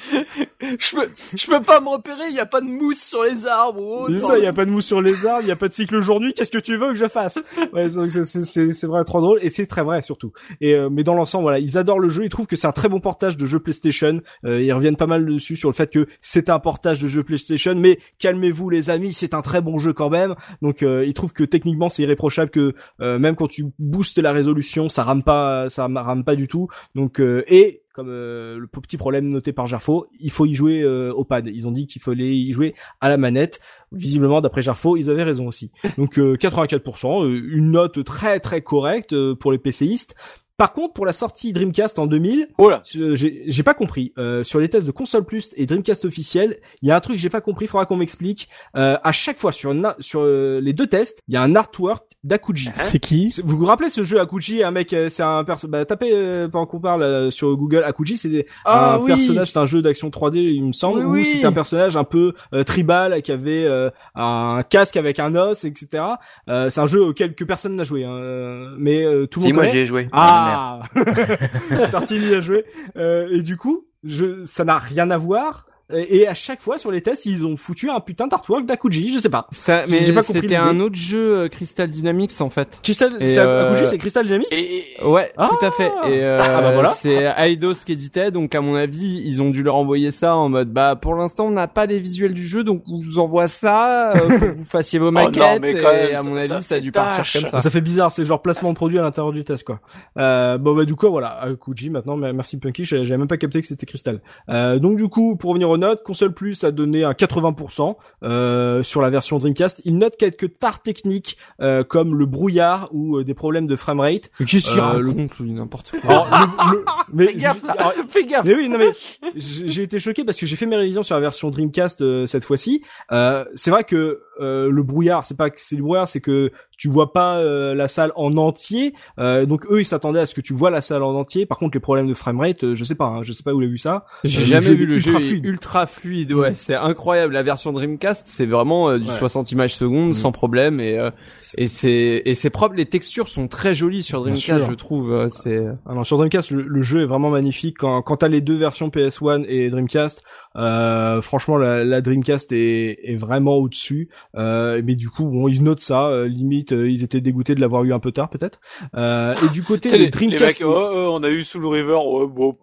Je 0.60 0.96
peux, 0.96 1.08
je 1.36 1.46
peux 1.46 1.60
pas 1.62 1.80
me 1.80 1.88
repérer. 1.88 2.28
Il 2.30 2.34
y 2.34 2.40
a 2.40 2.46
pas 2.46 2.60
de 2.60 2.66
mousse 2.66 3.02
sur 3.02 3.22
les 3.24 3.46
arbres. 3.46 3.80
Oh, 3.82 4.06
C'est 4.10 4.20
ça, 4.20 4.38
il 4.38 4.44
y 4.44 4.46
a 4.46 4.52
pas 4.52 4.64
de 4.64 4.70
mousse 4.70 4.86
sur 4.86 5.00
les 5.00 5.26
arbres, 5.26 5.42
il 5.42 5.48
y 5.48 5.52
a 5.52 5.56
pas 5.56 5.68
de 5.68 5.72
cycle 5.72 6.00
jour-nuit, 6.00 6.32
qu'est-ce 6.34 6.50
que 6.50 6.58
tu 6.58 6.76
veux 6.76 6.88
que 6.88 6.94
je 6.94 7.06
fasse? 7.06 7.38
Ouais, 7.72 7.88
c'est- 7.88 8.08
c'est 8.10 8.24
c'est- 8.24 8.44
c'est 8.44 8.72
c'est 8.72 8.86
vrai 8.86 9.04
trop 9.04 9.20
drôle 9.20 9.38
et 9.42 9.50
c'est 9.50 9.66
très 9.66 9.82
vrai 9.82 10.02
surtout. 10.02 10.32
Et 10.60 10.74
euh, 10.74 10.88
mais 10.90 11.04
dans 11.04 11.14
l'ensemble, 11.14 11.42
voilà, 11.42 11.58
ils 11.58 11.76
adorent 11.78 11.98
le 12.00 12.08
jeu, 12.08 12.24
ils 12.24 12.28
trouvent 12.28 12.46
que 12.46 12.56
c'est 12.56 12.66
un 12.66 12.72
très 12.72 12.88
bon 12.88 13.00
portage 13.00 13.36
de 13.36 13.46
jeu 13.46 13.60
PlayStation. 13.60 14.20
Euh, 14.44 14.60
ils 14.62 14.72
reviennent 14.72 14.96
pas 14.96 15.06
mal 15.06 15.24
dessus 15.26 15.56
sur 15.56 15.68
le 15.68 15.74
fait 15.74 15.90
que 15.92 16.06
c'est 16.20 16.50
un 16.50 16.58
portage 16.58 16.98
de 17.00 17.08
jeu 17.08 17.22
PlayStation, 17.22 17.74
mais 17.76 17.98
calmez-vous 18.18 18.70
les 18.70 18.90
amis, 18.90 19.12
c'est 19.12 19.34
un 19.34 19.42
très 19.42 19.60
bon 19.60 19.78
jeu 19.78 19.92
quand 19.92 20.10
même. 20.10 20.34
Donc 20.62 20.82
euh, 20.82 21.04
ils 21.06 21.14
trouvent 21.14 21.32
que 21.32 21.44
techniquement 21.44 21.88
c'est 21.88 22.02
irréprochable 22.02 22.50
que 22.50 22.74
euh, 23.00 23.18
même 23.18 23.36
quand 23.36 23.48
tu 23.48 23.66
boostes 23.78 24.18
la 24.18 24.32
résolution, 24.32 24.88
ça 24.88 25.04
rame 25.04 25.22
pas, 25.22 25.68
ça 25.68 25.86
rame 25.86 26.24
pas 26.24 26.36
du 26.36 26.48
tout. 26.48 26.68
Donc 26.94 27.05
euh, 27.20 27.44
et 27.46 27.82
comme 27.96 28.10
euh, 28.10 28.58
le 28.58 28.66
petit 28.66 28.98
problème 28.98 29.30
noté 29.30 29.52
par 29.54 29.66
Gerfo, 29.66 30.06
il 30.20 30.30
faut 30.30 30.44
y 30.44 30.54
jouer 30.54 30.82
euh, 30.82 31.12
au 31.14 31.24
pad. 31.24 31.48
Ils 31.52 31.66
ont 31.66 31.70
dit 31.70 31.86
qu'il 31.86 32.02
fallait 32.02 32.36
y 32.36 32.52
jouer 32.52 32.74
à 33.00 33.08
la 33.08 33.16
manette. 33.16 33.58
Visiblement, 33.90 34.42
d'après 34.42 34.60
Gerfo, 34.60 34.98
ils 34.98 35.08
avaient 35.08 35.22
raison 35.22 35.48
aussi. 35.48 35.70
Donc 35.96 36.18
euh, 36.18 36.36
84%, 36.40 37.24
euh, 37.24 37.40
une 37.50 37.70
note 37.70 38.04
très 38.04 38.38
très 38.38 38.60
correcte 38.60 39.14
pour 39.34 39.50
les 39.50 39.58
PCistes. 39.58 40.14
Par 40.56 40.72
contre, 40.72 40.94
pour 40.94 41.04
la 41.04 41.12
sortie 41.12 41.52
Dreamcast 41.52 41.98
en 41.98 42.06
2000, 42.06 42.48
Oh 42.56 42.72
j'ai 42.84 43.44
j'ai 43.46 43.62
pas 43.62 43.74
compris. 43.74 44.14
Euh, 44.16 44.42
sur 44.42 44.58
les 44.58 44.70
tests 44.70 44.86
de 44.86 44.92
console 44.92 45.24
plus 45.24 45.52
et 45.56 45.66
Dreamcast 45.66 46.06
officiel, 46.06 46.60
il 46.80 46.88
y 46.88 46.90
a 46.90 46.96
un 46.96 47.00
truc 47.00 47.16
que 47.16 47.22
j'ai 47.22 47.28
pas 47.28 47.42
compris. 47.42 47.66
Faudra 47.66 47.84
qu'on 47.84 47.98
m'explique. 47.98 48.48
Euh, 48.74 48.96
à 49.02 49.12
chaque 49.12 49.36
fois 49.36 49.52
sur 49.52 49.74
sur 49.98 50.20
euh, 50.22 50.60
les 50.62 50.72
deux 50.72 50.86
tests, 50.86 51.22
il 51.28 51.34
y 51.34 51.36
a 51.36 51.42
un 51.42 51.54
artwork 51.54 52.04
d'Akuji. 52.26 52.70
C'est 52.74 52.98
qui 52.98 53.32
Vous 53.44 53.56
vous 53.56 53.64
rappelez 53.66 53.88
ce 53.88 54.02
jeu 54.02 54.20
Akuji 54.20 54.62
Un 54.62 54.70
mec, 54.72 54.92
euh, 54.92 55.08
c'est 55.08 55.22
un 55.22 55.44
perso. 55.44 55.68
Bah, 55.68 55.84
tapez 55.84 56.10
euh, 56.12 56.48
pendant 56.48 56.66
qu'on 56.66 56.80
parle 56.80 57.02
euh, 57.02 57.30
sur 57.30 57.56
Google 57.56 57.84
Akuji, 57.84 58.16
c'est 58.16 58.28
des- 58.28 58.46
Ah 58.64 58.94
un 58.94 58.98
oui. 58.98 59.06
personnage, 59.08 59.52
c'est 59.52 59.58
un 59.58 59.64
jeu 59.66 59.80
d'action 59.82 60.10
3D, 60.10 60.36
il 60.38 60.64
me 60.64 60.72
semble, 60.72 60.98
Oui, 61.00 61.04
où 61.04 61.10
oui. 61.12 61.24
c'est 61.24 61.44
un 61.46 61.52
personnage 61.52 61.96
un 61.96 62.04
peu 62.04 62.34
euh, 62.52 62.64
tribal 62.64 63.22
qui 63.22 63.32
avait 63.32 63.66
euh, 63.66 63.90
un 64.14 64.62
casque 64.68 64.96
avec 64.96 65.20
un 65.20 65.34
os, 65.36 65.64
etc. 65.64 66.02
Euh, 66.48 66.68
c'est 66.70 66.80
un 66.80 66.86
jeu 66.86 67.02
auquel 67.02 67.34
que 67.34 67.44
personne 67.44 67.76
n'a 67.76 67.84
joué, 67.84 68.04
hein, 68.04 68.10
euh, 68.12 68.74
mais 68.78 69.04
euh, 69.04 69.26
tout 69.26 69.38
le 69.40 69.46
Si, 69.46 69.52
monde 69.52 69.54
moi 69.56 69.62
connaît. 69.64 69.74
j'y 69.74 69.80
ai 69.82 69.86
joué. 69.86 70.08
Ah 70.12 70.80
Tartini 71.90 72.34
a 72.34 72.40
joué. 72.40 72.64
Euh, 72.96 73.28
et 73.30 73.42
du 73.42 73.56
coup, 73.56 73.86
je, 74.04 74.44
ça 74.44 74.64
n'a 74.64 74.78
rien 74.78 75.10
à 75.10 75.16
voir. 75.18 75.66
Et 75.94 76.26
à 76.26 76.34
chaque 76.34 76.60
fois 76.60 76.78
sur 76.78 76.90
les 76.90 77.00
tests, 77.00 77.26
ils 77.26 77.46
ont 77.46 77.56
foutu 77.56 77.90
un 77.90 78.00
putain 78.00 78.26
d'artwork 78.26 78.66
d'Akuji, 78.66 79.08
je 79.14 79.18
sais 79.20 79.28
pas. 79.28 79.46
Ça, 79.52 79.84
mais 79.88 80.00
c'était 80.22 80.56
un 80.56 80.80
autre 80.80 80.96
jeu 80.96 81.38
euh, 81.44 81.48
Crystal 81.48 81.88
Dynamics 81.88 82.32
en 82.40 82.50
fait. 82.50 82.78
Crystal, 82.82 83.14
c'est 83.20 83.38
euh, 83.38 83.70
Akuji, 83.72 83.90
c'est 83.90 83.98
Crystal 83.98 84.26
Dynamics 84.26 84.48
Et, 84.50 84.84
Ouais, 85.04 85.30
Ah 85.36 85.48
tout 85.48 85.64
à 85.64 85.70
fait. 85.70 85.92
Et 86.08 86.24
euh, 86.24 86.40
Ah 86.42 86.60
bah 86.60 86.72
voilà. 86.72 86.88
c'est 86.88 87.32
Eidos 87.38 87.74
qui 87.86 87.92
éditait, 87.92 88.32
donc 88.32 88.54
à 88.56 88.60
mon 88.60 88.74
avis, 88.74 89.22
ils 89.24 89.40
ont 89.42 89.50
dû 89.50 89.62
leur 89.62 89.76
envoyer 89.76 90.10
ça 90.10 90.34
en 90.34 90.48
mode 90.48 90.70
bah 90.72 90.96
pour 91.00 91.14
l'instant 91.14 91.46
on 91.46 91.50
n'a 91.52 91.68
pas 91.68 91.86
les 91.86 92.00
visuels 92.00 92.34
du 92.34 92.44
jeu, 92.44 92.64
donc 92.64 92.82
on 92.88 93.00
vous 93.00 93.20
envoie 93.20 93.46
ça 93.46 94.12
euh, 94.16 94.18
pour 94.28 94.40
que 94.40 94.44
vous 94.46 94.64
fassiez 94.64 94.98
vos 94.98 95.06
Oh 95.10 95.10
non, 95.12 95.22
maquettes. 95.26 95.62
mais 95.62 95.74
quand 95.74 95.92
et 95.92 96.14
à 96.14 96.22
mon 96.24 96.34
ça- 96.36 96.40
avis, 96.42 96.48
ça 96.48 96.60
ça, 96.62 96.74
a 96.74 96.80
dû 96.80 96.90
partir 96.90 97.24
comme 97.40 97.48
ça. 97.48 97.60
Ça 97.60 97.70
fait 97.70 97.80
bizarre, 97.80 98.10
c'est 98.10 98.24
genre 98.24 98.42
placement 98.42 98.70
de 98.70 98.76
produit 98.76 98.98
à 98.98 99.02
l'intérieur 99.02 99.32
du 99.32 99.44
test 99.44 99.62
quoi. 99.62 99.78
Euh, 100.18 100.58
bon 100.58 100.74
bah 100.74 100.84
du 100.84 100.96
coup 100.96 101.08
voilà, 101.10 101.38
Akuji 101.42 101.90
maintenant, 101.90 102.16
merci 102.16 102.58
Punky, 102.58 102.84
j'avais 102.84 103.16
même 103.16 103.28
pas 103.28 103.36
capté 103.36 103.60
que 103.60 103.66
c'était 103.68 103.86
Crystal. 103.86 104.20
Euh, 104.48 104.80
donc 104.80 104.96
du 104.96 105.06
coup, 105.08 105.36
pour 105.36 105.50
revenir 105.50 105.75
aux 105.76 105.78
notes, 105.78 106.02
console 106.02 106.32
plus 106.34 106.64
a 106.64 106.70
donné 106.70 107.04
un 107.04 107.12
80% 107.12 107.96
euh, 108.22 108.82
sur 108.82 109.00
la 109.02 109.10
version 109.10 109.38
Dreamcast. 109.38 109.82
Il 109.84 109.98
note 109.98 110.16
quelques 110.16 110.58
tares 110.58 110.82
techniques 110.82 111.36
euh, 111.60 111.84
comme 111.84 112.14
le 112.16 112.26
brouillard 112.26 112.88
ou 112.92 113.18
euh, 113.18 113.24
des 113.24 113.34
problèmes 113.34 113.66
de 113.66 113.76
framerate. 113.76 114.30
Qu'est-ce 114.46 114.72
qu'il 114.72 114.80
Euh, 114.80 114.98
le- 115.00 115.08
raconte 115.10 115.38
lui 115.38 115.52
n'importe 115.52 115.92
quoi 116.00 116.10
Alors, 116.10 116.28
le- 116.72 116.78
le- 116.78 116.84
mais, 117.12 117.26
Fais 117.28 117.36
gaffe, 117.36 117.60
alors, 117.68 117.92
fais 118.08 118.24
gaffe. 118.26 118.44
mais 118.44 118.54
oui, 118.54 118.68
non 118.68 118.78
mais 118.78 118.90
j'ai 119.36 119.82
été 119.82 119.98
choqué 119.98 120.24
parce 120.24 120.38
que 120.38 120.46
j'ai 120.46 120.56
fait 120.56 120.66
mes 120.66 120.76
révisions 120.76 121.02
sur 121.02 121.14
la 121.14 121.20
version 121.20 121.50
Dreamcast 121.50 122.00
euh, 122.02 122.26
cette 122.26 122.44
fois-ci. 122.44 122.82
Euh, 123.12 123.44
c'est 123.54 123.70
vrai 123.70 123.84
que 123.84 124.22
euh, 124.40 124.70
le 124.70 124.82
brouillard, 124.82 125.24
c'est 125.24 125.36
pas 125.36 125.50
que 125.50 125.60
c'est 125.60 125.76
le 125.76 125.82
brouillard, 125.82 126.08
c'est 126.08 126.20
que 126.20 126.50
tu 126.78 126.88
vois 126.88 127.12
pas 127.12 127.38
euh, 127.38 127.74
la 127.74 127.88
salle 127.88 128.12
en 128.16 128.36
entier. 128.36 128.92
Euh, 129.18 129.46
donc 129.46 129.64
eux, 129.70 129.80
ils 129.80 129.84
s'attendaient 129.86 130.20
à 130.20 130.26
ce 130.26 130.34
que 130.34 130.40
tu 130.42 130.52
vois 130.52 130.70
la 130.70 130.80
salle 130.82 131.02
en 131.02 131.14
entier. 131.14 131.46
Par 131.46 131.58
contre, 131.58 131.74
les 131.74 131.80
problèmes 131.80 132.06
de 132.06 132.14
framerate, 132.14 132.64
euh, 132.64 132.74
je 132.74 132.84
sais 132.84 132.94
pas, 132.94 133.06
hein, 133.06 133.22
je 133.22 133.32
sais 133.32 133.42
pas 133.42 133.52
où 133.52 133.56
vous 133.56 133.62
avez 133.62 133.70
vu 133.70 133.78
ça. 133.78 134.04
J'ai 134.24 134.42
Euh, 134.42 134.44
jamais 134.60 134.74
vu 134.74 134.84
le 134.86 134.98
jeu 134.98 135.12
fluide. 135.18 135.44
ultra 135.44 135.86
fluide. 135.86 136.32
Ouais, 136.32 136.54
c'est 136.54 136.74
incroyable. 136.74 137.32
La 137.32 137.42
version 137.42 137.72
Dreamcast, 137.72 138.26
c'est 138.26 138.46
vraiment 138.46 138.96
du 138.98 139.06
Ouais. 139.06 139.10
60 139.12 139.52
images 139.52 139.74
secondes 139.74 140.08
Mhm. 140.08 140.14
sans 140.14 140.32
problème 140.32 140.80
et 140.80 140.98
euh, 140.98 141.10
et 141.56 141.66
c'est 141.66 142.22
et 142.24 142.34
c'est 142.34 142.50
propre. 142.50 142.74
Les 142.74 142.86
textures 142.86 143.28
sont 143.28 143.48
très 143.48 143.74
jolies 143.74 144.02
sur 144.02 144.20
Dreamcast, 144.20 144.68
je 144.68 144.74
trouve. 144.74 145.12
euh, 145.12 145.28
C'est 145.30 145.64
Alors 145.88 146.04
sur 146.04 146.18
Dreamcast, 146.18 146.50
le, 146.50 146.62
le 146.62 146.82
jeu 146.82 147.00
est 147.02 147.06
vraiment 147.06 147.30
magnifique. 147.30 147.76
Quand, 147.78 148.02
quand 148.02 148.18
t'as 148.18 148.28
les 148.28 148.40
deux 148.42 148.56
versions 148.56 148.90
PS1 148.90 149.44
et 149.48 149.70
Dreamcast, 149.70 150.22
euh, 150.56 151.20
franchement 151.22 151.56
la, 151.56 151.84
la 151.84 152.00
Dreamcast 152.00 152.52
est, 152.52 152.98
est 153.02 153.16
vraiment 153.16 153.56
au-dessus. 153.56 154.08
Euh, 154.36 154.82
mais 154.84 154.94
du 154.94 155.08
coup, 155.08 155.24
bon, 155.24 155.48
ils 155.48 155.62
notent 155.62 155.80
ça. 155.80 156.06
euh, 156.08 156.28
limite, 156.28 156.72
euh, 156.72 156.90
ils 156.90 157.02
étaient 157.02 157.20
dégoûtés 157.20 157.54
de 157.54 157.60
l'avoir 157.60 157.84
eu 157.84 157.92
un 157.92 157.98
peu 157.98 158.12
tard, 158.12 158.28
peut-être. 158.28 158.60
Euh, 158.96 159.34
et 159.44 159.48
du 159.52 159.62
côté 159.62 159.90
des 159.90 159.98
les, 159.98 160.04
les 160.04 160.10
Dreamcast, 160.10 160.60
mecs, 160.60 160.68
oh, 160.68 160.74
oh, 160.74 161.10
on 161.12 161.22
a 161.22 161.30
eu 161.30 161.44
Soul 161.44 161.66
River, 161.66 161.96
ouais, 162.04 162.26
bon, 162.26 162.56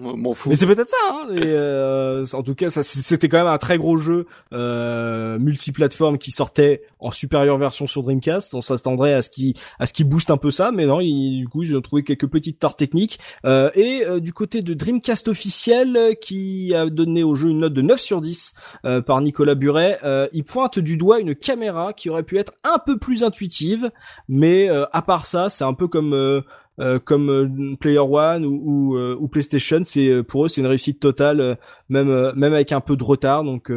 m'en 0.00 0.32
fous. 0.32 0.48
mais 0.48 0.54
c'est 0.54 0.66
peut-être 0.66 0.88
ça. 0.88 0.96
Hein, 1.12 1.34
et, 1.34 1.42
euh, 1.44 2.24
en 2.32 2.42
tout 2.42 2.54
cas, 2.54 2.70
ça, 2.70 2.82
c'était 2.82 3.28
quand 3.28 3.38
même 3.38 3.46
un 3.46 3.58
très 3.58 3.78
gros 3.78 3.96
jeu 3.96 4.26
euh, 4.52 5.38
multiplateforme 5.38 6.18
qui 6.18 6.30
sortait 6.30 6.82
en 7.00 7.10
supérieure 7.10 7.58
version 7.58 7.86
sur 7.86 8.02
Dreamcast. 8.02 8.54
On 8.54 8.62
s'attendrait 8.62 9.14
à 9.14 9.22
ce 9.22 9.30
qui 9.30 9.54
à 9.78 9.86
ce 9.86 9.92
qui 9.92 10.04
booste 10.04 10.30
un 10.30 10.36
peu 10.36 10.50
ça, 10.50 10.70
mais 10.72 10.86
non. 10.86 11.00
Il, 11.00 11.40
du 11.40 11.48
coup, 11.48 11.64
j'ai 11.64 11.80
trouvé 11.82 12.02
quelques 12.02 12.28
petites 12.28 12.58
tares 12.58 12.76
techniques. 12.76 13.18
Euh, 13.44 13.70
et 13.74 14.04
du 14.20 14.32
côté 14.32 14.62
de 14.62 14.74
Dreamcast 14.74 15.28
officiel, 15.28 16.16
qui 16.20 16.74
a 16.74 16.86
donné 16.86 17.22
au 17.22 17.34
jeu 17.34 17.50
une 17.50 17.60
note 17.60 17.72
de 17.74 17.82
9 17.82 18.00
sur 18.00 18.20
10 18.20 18.52
euh, 18.84 19.00
par 19.00 19.20
Nicolas 19.20 19.54
Buret, 19.54 19.98
euh, 20.04 20.28
il 20.32 20.44
pointe 20.44 20.78
du 20.78 20.96
doigt 20.96 21.09
une 21.18 21.34
caméra 21.34 21.92
qui 21.92 22.10
aurait 22.10 22.22
pu 22.22 22.38
être 22.38 22.52
un 22.62 22.78
peu 22.78 22.98
plus 22.98 23.24
intuitive, 23.24 23.90
mais 24.28 24.68
euh, 24.68 24.84
à 24.92 25.02
part 25.02 25.26
ça, 25.26 25.48
c'est 25.48 25.64
un 25.64 25.74
peu 25.74 25.88
comme 25.88 26.14
euh, 26.14 26.42
euh, 26.80 26.98
comme 26.98 27.28
euh, 27.30 27.76
Player 27.78 27.98
One 27.98 28.46
ou, 28.46 28.60
ou, 28.64 28.96
euh, 28.96 29.14
ou 29.20 29.28
PlayStation, 29.28 29.80
c'est 29.82 30.22
pour 30.22 30.44
eux 30.46 30.48
c'est 30.48 30.62
une 30.62 30.66
réussite 30.66 30.98
totale, 30.98 31.58
même 31.90 32.32
même 32.34 32.54
avec 32.54 32.72
un 32.72 32.80
peu 32.80 32.96
de 32.96 33.04
retard, 33.04 33.44
donc 33.44 33.70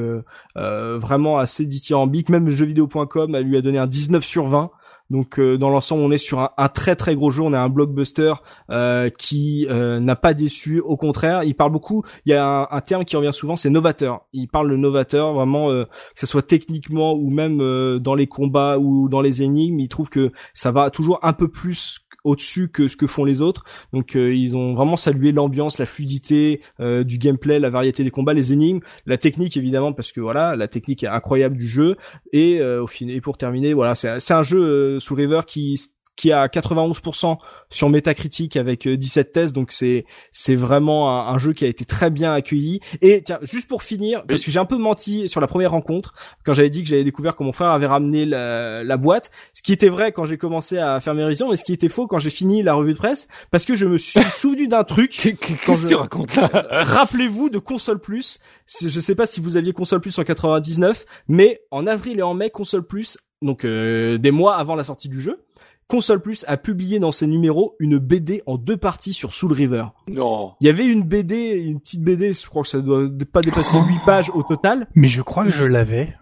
vraiment 0.56 1.38
assez 1.38 1.66
dithyrambique. 1.66 2.30
Même 2.30 2.50
jeuxvideo.com 2.50 3.38
lui 3.38 3.58
a 3.58 3.62
donné 3.62 3.78
un 3.78 3.88
19 3.88 4.24
sur 4.24 4.48
20. 4.48 4.72
Donc 5.10 5.40
euh, 5.40 5.58
dans 5.58 5.70
l'ensemble, 5.70 6.04
on 6.04 6.12
est 6.12 6.18
sur 6.18 6.52
un, 6.58 6.68
très 6.70 6.96
très 6.96 7.16
gros 7.16 7.32
jeu. 7.32 7.44
On 7.44 7.54
a 7.54 7.60
un 7.60 7.70
blockbuster 7.70 8.34
euh, 8.70 9.10
qui 9.10 9.68
euh, 9.70 10.00
n'a 10.00 10.16
pas 10.16 10.34
déçu. 10.34 10.80
Au 10.80 10.98
contraire, 10.98 11.44
il 11.44 11.56
parle 11.56 11.72
beaucoup. 11.72 12.04
Il 12.26 12.32
y 12.32 12.36
a 12.36 12.46
un, 12.46 12.68
un 12.72 12.82
terme 12.82 13.06
qui 13.06 13.16
revient 13.16 13.34
souvent, 13.34 13.56
c'est 13.56 13.70
novateur. 13.70 14.26
Il 14.34 14.48
parle 14.48 14.72
de 14.72 14.76
novateur, 14.76 15.34
vraiment 15.34 15.70
que 15.70 15.88
ce 16.16 16.26
soit 16.26 16.42
techniquement 16.42 17.14
ou 17.14 17.30
même 17.30 17.58
dans 18.00 18.16
les 18.16 18.28
combats 18.28 18.78
ou 18.78 19.10
dans 19.10 19.22
les 19.22 19.44
énigmes. 19.44 19.80
Il 19.80 19.88
trouve 19.88 20.10
que 20.10 20.32
ça 20.54 20.72
va 20.72 20.90
toujours 20.90 21.20
un 21.22 21.34
peu 21.34 21.48
plus 21.48 22.00
au-dessus 22.24 22.70
que 22.70 22.88
ce 22.88 22.98
que 22.98 23.08
font 23.08 23.24
les 23.24 23.42
autres. 23.42 23.64
Donc 23.92 24.16
euh, 24.16 24.34
ils 24.34 24.56
ont 24.56 24.74
vraiment 24.74 24.98
salué 24.98 25.32
l'ambiance, 25.32 25.78
la 25.78 25.86
fluidité 25.86 26.62
euh, 26.80 27.04
du 27.04 27.18
gameplay, 27.18 27.60
la 27.60 27.70
variété 27.70 28.04
des 28.04 28.12
combats, 28.12 28.34
les 28.34 28.54
énigmes, 28.54 28.80
la 29.06 29.18
technique 29.18 29.58
évidemment 29.58 29.94
parce 29.94 30.12
que 30.12 30.22
voilà, 30.22 30.56
la 30.56 30.68
technique 30.68 31.04
est 31.04 31.08
incroyable 31.08 31.58
du 31.58 31.68
jeu 31.68 31.98
et 32.32 32.60
euh, 32.60 32.84
au 32.84 32.88
final 32.88 33.16
et 33.16 33.22
pour 33.22 33.38
terminer, 33.38 33.74
voilà, 33.74 33.96
c'est 33.96 34.32
un 34.32 34.44
jeu 34.44 34.60
euh, 34.60 35.00
sous 35.00 35.16
River 35.16 35.42
qui 35.46 35.80
qui 36.16 36.32
a 36.32 36.48
91% 36.48 37.38
sur 37.70 37.90
Metacritic 37.90 38.56
avec 38.56 38.88
17 38.88 39.28
euh, 39.28 39.32
tests, 39.32 39.54
donc 39.54 39.72
c'est 39.72 40.06
c'est 40.32 40.56
vraiment 40.56 41.28
un, 41.28 41.34
un, 41.34 41.38
jeu 41.38 41.54
qui 41.54 41.66
a 41.66 41.68
été 41.68 41.86
très 41.86 42.10
bien 42.10 42.34
accueilli. 42.34 42.82
Et 43.02 43.24
tiens, 43.24 43.40
juste 43.42 43.68
pour 43.68 43.84
finir, 43.84 44.24
parce 44.28 44.44
que 44.44 44.52
j'ai 44.52 44.60
un 44.60 44.66
peu 44.66 44.78
menti 44.78 45.28
sur 45.28 45.42
la 45.42 45.48
première 45.48 45.72
rencontre 45.72 46.14
quand 46.46 46.54
j'avais 46.54 46.70
dit 46.70 46.84
que 46.84 46.90
j'avais 46.90 47.04
découvert 47.04 47.36
que 47.36 47.44
mon 47.44 47.52
frère 47.52 47.70
avait 47.70 47.88
ramené 47.88 48.26
la, 48.26 48.84
la 48.84 48.98
boîte, 48.98 49.32
ce 49.54 49.62
qui 49.62 49.74
était 49.74 49.90
vrai 49.90 50.12
quand 50.12 50.26
j'ai 50.26 50.38
commencé 50.38 50.78
à 50.78 51.00
faire 51.00 51.16
mes 51.16 51.24
révisions, 51.24 51.50
mais 51.50 51.56
ce 51.56 51.64
qui 51.64 51.74
était 51.74 51.90
faux 51.90 52.08
quand 52.08 52.20
j'ai 52.20 52.30
fini 52.30 52.62
la 52.62 52.74
revue 52.74 52.94
de 52.94 52.98
presse, 52.98 53.28
parce 53.52 53.66
que 53.66 53.76
je 53.76 53.86
me 53.86 53.98
suis 53.98 54.22
souvenu 54.36 54.68
d'un 54.68 54.84
truc. 54.84 55.12
Qu'est-ce 55.12 55.84
que 55.84 55.88
tu 55.88 55.96
racontes 55.96 56.36
là 56.36 56.50
Rappelez-vous 56.70 57.50
de 57.50 57.60
Console 57.60 58.00
Plus. 58.00 58.40
Je 58.82 59.00
sais 59.00 59.16
pas 59.16 59.26
si 59.26 59.40
vous 59.40 59.58
aviez 59.58 59.74
Console 59.74 60.02
Plus 60.02 60.18
en 60.20 60.24
99, 60.24 61.06
mais 61.28 61.62
en 61.72 61.88
avril 61.88 62.20
et 62.20 62.24
en 62.24 62.34
mai, 62.34 62.50
Console 62.50 62.86
Plus, 62.86 63.18
donc 63.42 63.66
euh, 63.66 64.18
des 64.18 64.32
mois 64.32 64.56
avant 64.58 64.76
la 64.76 64.84
sortie 64.84 65.10
du 65.10 65.22
jeu 65.22 65.44
Console 65.88 66.22
Plus 66.22 66.46
a 66.48 66.58
publié 66.58 67.00
dans 67.00 67.12
ses 67.12 67.28
numéros 67.28 67.76
une 67.80 67.98
BD 67.98 68.42
en 68.46 68.58
deux 68.58 68.78
parties 68.78 69.14
sur 69.14 69.34
Soul 69.34 69.54
River. 69.54 69.86
Non. 70.08 70.54
Il 70.62 70.68
y 70.68 70.70
avait 70.70 70.88
une 70.88 71.04
BD, 71.04 71.52
une 71.52 71.80
petite 71.80 72.02
BD, 72.02 72.34
je 72.34 72.48
crois 72.48 72.64
que 72.64 72.70
ça 72.70 72.80
doit 72.80 73.08
pas 73.32 73.42
dépasser 73.42 73.78
8 73.78 74.00
pages 74.06 74.32
au 74.34 74.44
total. 74.44 74.88
Mais 74.96 75.08
je 75.08 75.22
crois 75.22 75.44
que 75.44 75.52
je 75.52 75.66
l'avais. 75.66 76.16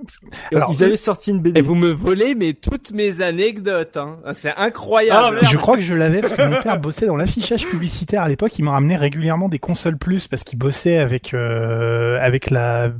Alors, 0.53 0.71
ils 0.73 0.83
avaient 0.83 0.95
sorti 0.95 1.31
une 1.31 1.39
BD. 1.39 1.59
Et 1.59 1.61
vous 1.61 1.75
me 1.75 1.89
volez 1.89 2.35
mais 2.35 2.53
toutes 2.53 2.91
mes 2.91 3.21
anecdotes, 3.21 3.97
hein. 3.97 4.19
C'est 4.33 4.53
incroyable. 4.55 5.39
Ah, 5.41 5.47
je 5.49 5.57
crois 5.57 5.75
que 5.75 5.83
je 5.83 5.93
l'avais 5.93 6.21
parce 6.21 6.33
que 6.33 6.49
mon 6.49 6.61
père 6.61 6.79
bossait 6.79 7.05
dans 7.05 7.15
l'affichage 7.15 7.67
publicitaire 7.67 8.23
à 8.23 8.29
l'époque. 8.29 8.57
Il 8.59 8.63
m'a 8.63 8.71
ramené 8.71 8.95
régulièrement 8.95 9.49
des 9.49 9.59
consoles 9.59 9.97
plus 9.97 10.27
parce 10.27 10.43
qu'il 10.43 10.59
bossait 10.59 10.97
avec 10.97 11.33
euh, 11.33 12.19
avec 12.21 12.49
la, 12.49 12.91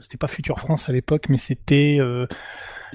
c'était 0.00 0.16
pas 0.16 0.26
Future 0.26 0.58
France 0.58 0.88
à 0.88 0.92
l'époque, 0.92 1.26
mais 1.28 1.38
c'était 1.38 1.98
euh, 2.00 2.26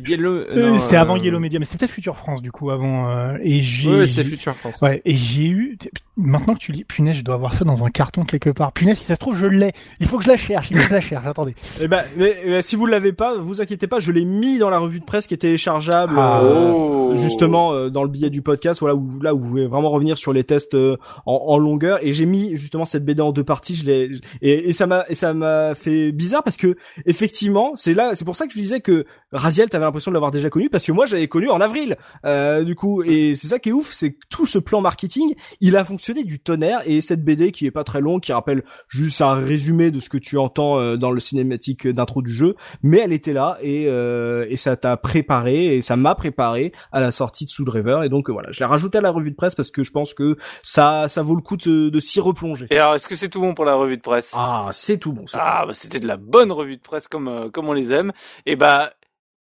Yellow, 0.05 0.31
euh, 0.31 0.77
c'était 0.77 0.95
avant 0.95 1.15
Yellow 1.15 1.39
Media, 1.39 1.59
mais 1.59 1.65
c'était 1.65 1.79
peut-être 1.79 1.91
Future 1.91 2.17
France 2.17 2.41
du 2.41 2.51
coup 2.51 2.71
avant. 2.71 3.09
Euh, 3.09 3.37
et 3.41 3.61
j'ai. 3.61 3.89
Oui, 3.89 4.07
c'était 4.07 4.25
Future 4.25 4.55
France. 4.55 4.81
Ouais, 4.81 5.01
et 5.05 5.15
j'ai 5.15 5.47
eu. 5.47 5.77
Maintenant 6.17 6.53
que 6.53 6.59
tu 6.59 6.71
lis, 6.71 6.85
punaise, 6.85 7.17
je 7.17 7.23
dois 7.23 7.35
avoir 7.35 7.53
ça 7.53 7.65
dans 7.65 7.83
un 7.83 7.89
carton 7.89 8.23
quelque 8.23 8.49
part. 8.49 8.71
Punaise, 8.71 8.97
si 8.99 9.03
ça 9.05 9.15
se 9.15 9.19
trouve, 9.19 9.35
je 9.35 9.47
l'ai. 9.47 9.73
Il 9.99 10.07
faut 10.07 10.17
que 10.17 10.23
je 10.23 10.29
la 10.29 10.37
cherche. 10.37 10.71
Il 10.71 10.77
faut 10.77 10.83
que 10.83 10.89
je 10.89 10.93
la 10.93 11.01
cherche. 11.01 11.25
Attendez. 11.25 11.55
Eh 11.81 11.87
ben, 11.89 12.03
mais, 12.15 12.37
mais, 12.47 12.61
si 12.61 12.77
vous 12.77 12.85
l'avez 12.85 13.11
pas, 13.11 13.37
vous 13.37 13.61
inquiétez 13.61 13.87
pas, 13.87 13.99
je 13.99 14.11
l'ai 14.13 14.23
mis 14.23 14.57
dans 14.57 14.69
la 14.69 14.77
revue 14.79 15.01
de 15.01 15.05
presse 15.05 15.27
qui 15.27 15.33
est 15.33 15.37
téléchargeable, 15.37 16.13
Ah. 16.17 16.41
euh, 16.41 16.71
Oh. 16.73 17.13
justement 17.17 17.73
euh, 17.73 17.89
dans 17.89 18.03
le 18.03 18.09
billet 18.09 18.29
du 18.29 18.41
podcast. 18.41 18.79
Voilà, 18.79 18.95
où 18.95 19.19
là 19.21 19.35
où 19.35 19.39
vous 19.39 19.47
pouvez 19.49 19.67
vraiment 19.67 19.89
revenir 19.89 20.17
sur 20.17 20.31
les 20.31 20.45
tests 20.45 20.73
euh, 20.75 20.95
en, 21.25 21.33
en 21.47 21.57
longueur. 21.57 21.99
Et 22.01 22.13
j'ai 22.13 22.25
mis 22.25 22.55
justement 22.55 22.85
cette 22.85 23.03
BD 23.03 23.21
en 23.21 23.33
deux 23.33 23.43
parties. 23.43 23.75
Je 23.75 23.85
l'ai 23.85 24.11
et, 24.41 24.69
et 24.69 24.73
ça 24.73 24.87
m'a 24.87 25.03
et 25.09 25.15
ça 25.15 25.33
m'a 25.33 25.75
fait 25.75 26.13
bizarre 26.13 26.43
parce 26.43 26.55
que 26.57 26.77
effectivement, 27.05 27.73
c'est 27.75 27.93
là, 27.93 28.11
c'est 28.15 28.25
pour 28.25 28.35
ça 28.37 28.47
que 28.47 28.53
je 28.53 28.59
disais 28.59 28.79
que 28.79 29.05
Raziel, 29.33 29.69
t'avais 29.69 29.83
l'impression 29.85 30.11
de 30.11 30.13
l'avoir 30.13 30.31
déjà 30.31 30.49
connu 30.49 30.69
parce 30.69 30.85
que 30.85 30.91
moi, 30.93 31.05
j'avais 31.05 31.27
connu 31.27 31.49
en 31.49 31.59
avril. 31.59 31.97
Euh, 32.25 32.63
du 32.63 32.75
coup, 32.75 33.03
et 33.03 33.35
c'est 33.35 33.47
ça 33.47 33.59
qui 33.59 33.69
est 33.69 33.73
ouf, 33.73 33.91
c'est 33.91 34.13
que 34.13 34.19
tout 34.29 34.45
ce 34.45 34.59
plan 34.59 34.79
marketing, 34.79 35.33
il 35.59 35.75
a 35.75 35.83
fonctionné 35.83 36.04
du 36.13 36.39
tonnerre. 36.39 36.81
Et 36.85 37.01
cette 37.01 37.23
BD 37.23 37.51
qui 37.51 37.65
est 37.65 37.71
pas 37.71 37.83
très 37.83 38.01
longue, 38.01 38.21
qui 38.21 38.33
rappelle 38.33 38.63
juste 38.87 39.21
un 39.21 39.33
résumé 39.33 39.91
de 39.91 39.99
ce 39.99 40.09
que 40.09 40.17
tu 40.17 40.37
entends 40.37 40.79
euh, 40.79 40.97
dans 40.97 41.11
le 41.11 41.19
cinématique 41.19 41.87
d'intro 41.87 42.21
du 42.21 42.33
jeu, 42.33 42.55
mais 42.83 42.99
elle 42.99 43.13
était 43.13 43.33
là 43.33 43.57
et 43.61 43.85
euh, 43.87 44.45
et 44.49 44.57
ça 44.57 44.75
t'a 44.75 44.97
préparé 44.97 45.75
et 45.75 45.81
ça 45.81 45.95
m'a 45.95 46.15
préparé 46.15 46.71
à 46.91 46.99
la 46.99 47.11
sortie 47.11 47.45
de 47.45 47.49
Soul 47.49 47.69
River. 47.69 48.01
Et 48.03 48.09
donc 48.09 48.29
euh, 48.29 48.33
voilà, 48.33 48.51
je 48.51 48.59
l'ai 48.59 48.65
rajouté 48.65 48.97
à 48.97 49.01
la 49.01 49.11
revue 49.11 49.31
de 49.31 49.35
presse 49.35 49.55
parce 49.55 49.71
que 49.71 49.83
je 49.83 49.91
pense 49.91 50.13
que 50.13 50.37
ça 50.63 51.07
ça 51.09 51.23
vaut 51.23 51.35
le 51.35 51.41
coup 51.41 51.57
de, 51.57 51.89
de 51.89 51.99
s'y 51.99 52.19
replonger. 52.19 52.67
Et 52.69 52.77
alors, 52.77 52.95
est-ce 52.95 53.07
que 53.07 53.15
c'est 53.15 53.29
tout 53.29 53.41
bon 53.41 53.53
pour 53.53 53.65
la 53.65 53.75
revue 53.75 53.97
de 53.97 54.01
presse? 54.01 54.31
Ah, 54.33 54.69
c'est 54.73 54.97
tout 54.97 55.13
bon. 55.13 55.25
Ah, 55.33 55.65
bah, 55.65 55.73
c'était 55.73 55.99
de 55.99 56.07
la 56.07 56.17
bonne 56.17 56.51
revue 56.51 56.77
de 56.77 56.81
presse 56.81 57.07
comme 57.07 57.27
euh, 57.27 57.49
comme 57.49 57.67
on 57.67 57.73
les 57.73 57.93
aime. 57.93 58.11
Et 58.45 58.55
bah, 58.55 58.93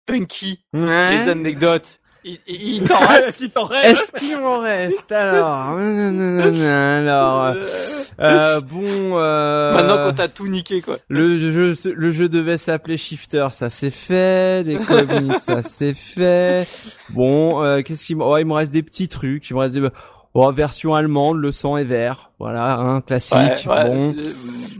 Punky, 0.05 0.65
les 0.73 1.27
anecdotes. 1.27 1.99
Il, 2.27 2.39
il, 2.45 2.73
il 2.75 2.83
t'en 2.83 2.99
reste, 2.99 3.39
il 3.39 3.49
t'en 3.49 3.63
reste. 3.65 3.85
Est-ce 3.85 4.11
qu'il 4.19 4.37
m'en 4.39 4.59
reste 4.59 5.11
alors 5.13 5.77
Alors, 5.77 7.53
euh, 8.19 8.59
bon. 8.61 9.17
Euh, 9.17 9.73
Maintenant 9.73 10.03
qu'on 10.03 10.13
t'a 10.13 10.27
tout 10.27 10.47
niqué, 10.47 10.81
quoi. 10.81 10.97
Le 11.07 11.37
jeu, 11.37 11.73
le 11.89 12.11
jeu 12.11 12.27
devait 12.27 12.57
s'appeler 12.57 12.97
Shifter, 12.97 13.47
ça 13.51 13.69
c'est 13.69 13.91
fait. 13.91 14.63
Les 14.63 14.75
comics, 14.75 15.39
ça 15.39 15.61
c'est 15.61 15.93
fait. 15.93 16.67
Bon, 17.09 17.63
euh, 17.63 17.81
qu'est-ce 17.81 18.05
qu'il 18.05 18.17
me... 18.17 18.23
oh, 18.23 18.37
il 18.37 18.45
me 18.45 18.53
reste 18.53 18.73
des 18.73 18.83
petits 18.83 19.07
trucs. 19.07 19.49
Il 19.49 19.53
me 19.55 19.59
reste 19.59 19.75
des 19.75 19.87
oh, 20.45 20.51
version 20.51 20.93
allemande, 20.95 21.37
le 21.37 21.51
sang 21.51 21.77
est 21.77 21.83
vert. 21.83 22.31
Voilà, 22.39 22.77
un 22.77 23.01
classique. 23.01 23.65
Ouais, 23.67 23.73
ouais, 23.73 23.89
bon. 23.89 24.13
c'est- 24.23 24.31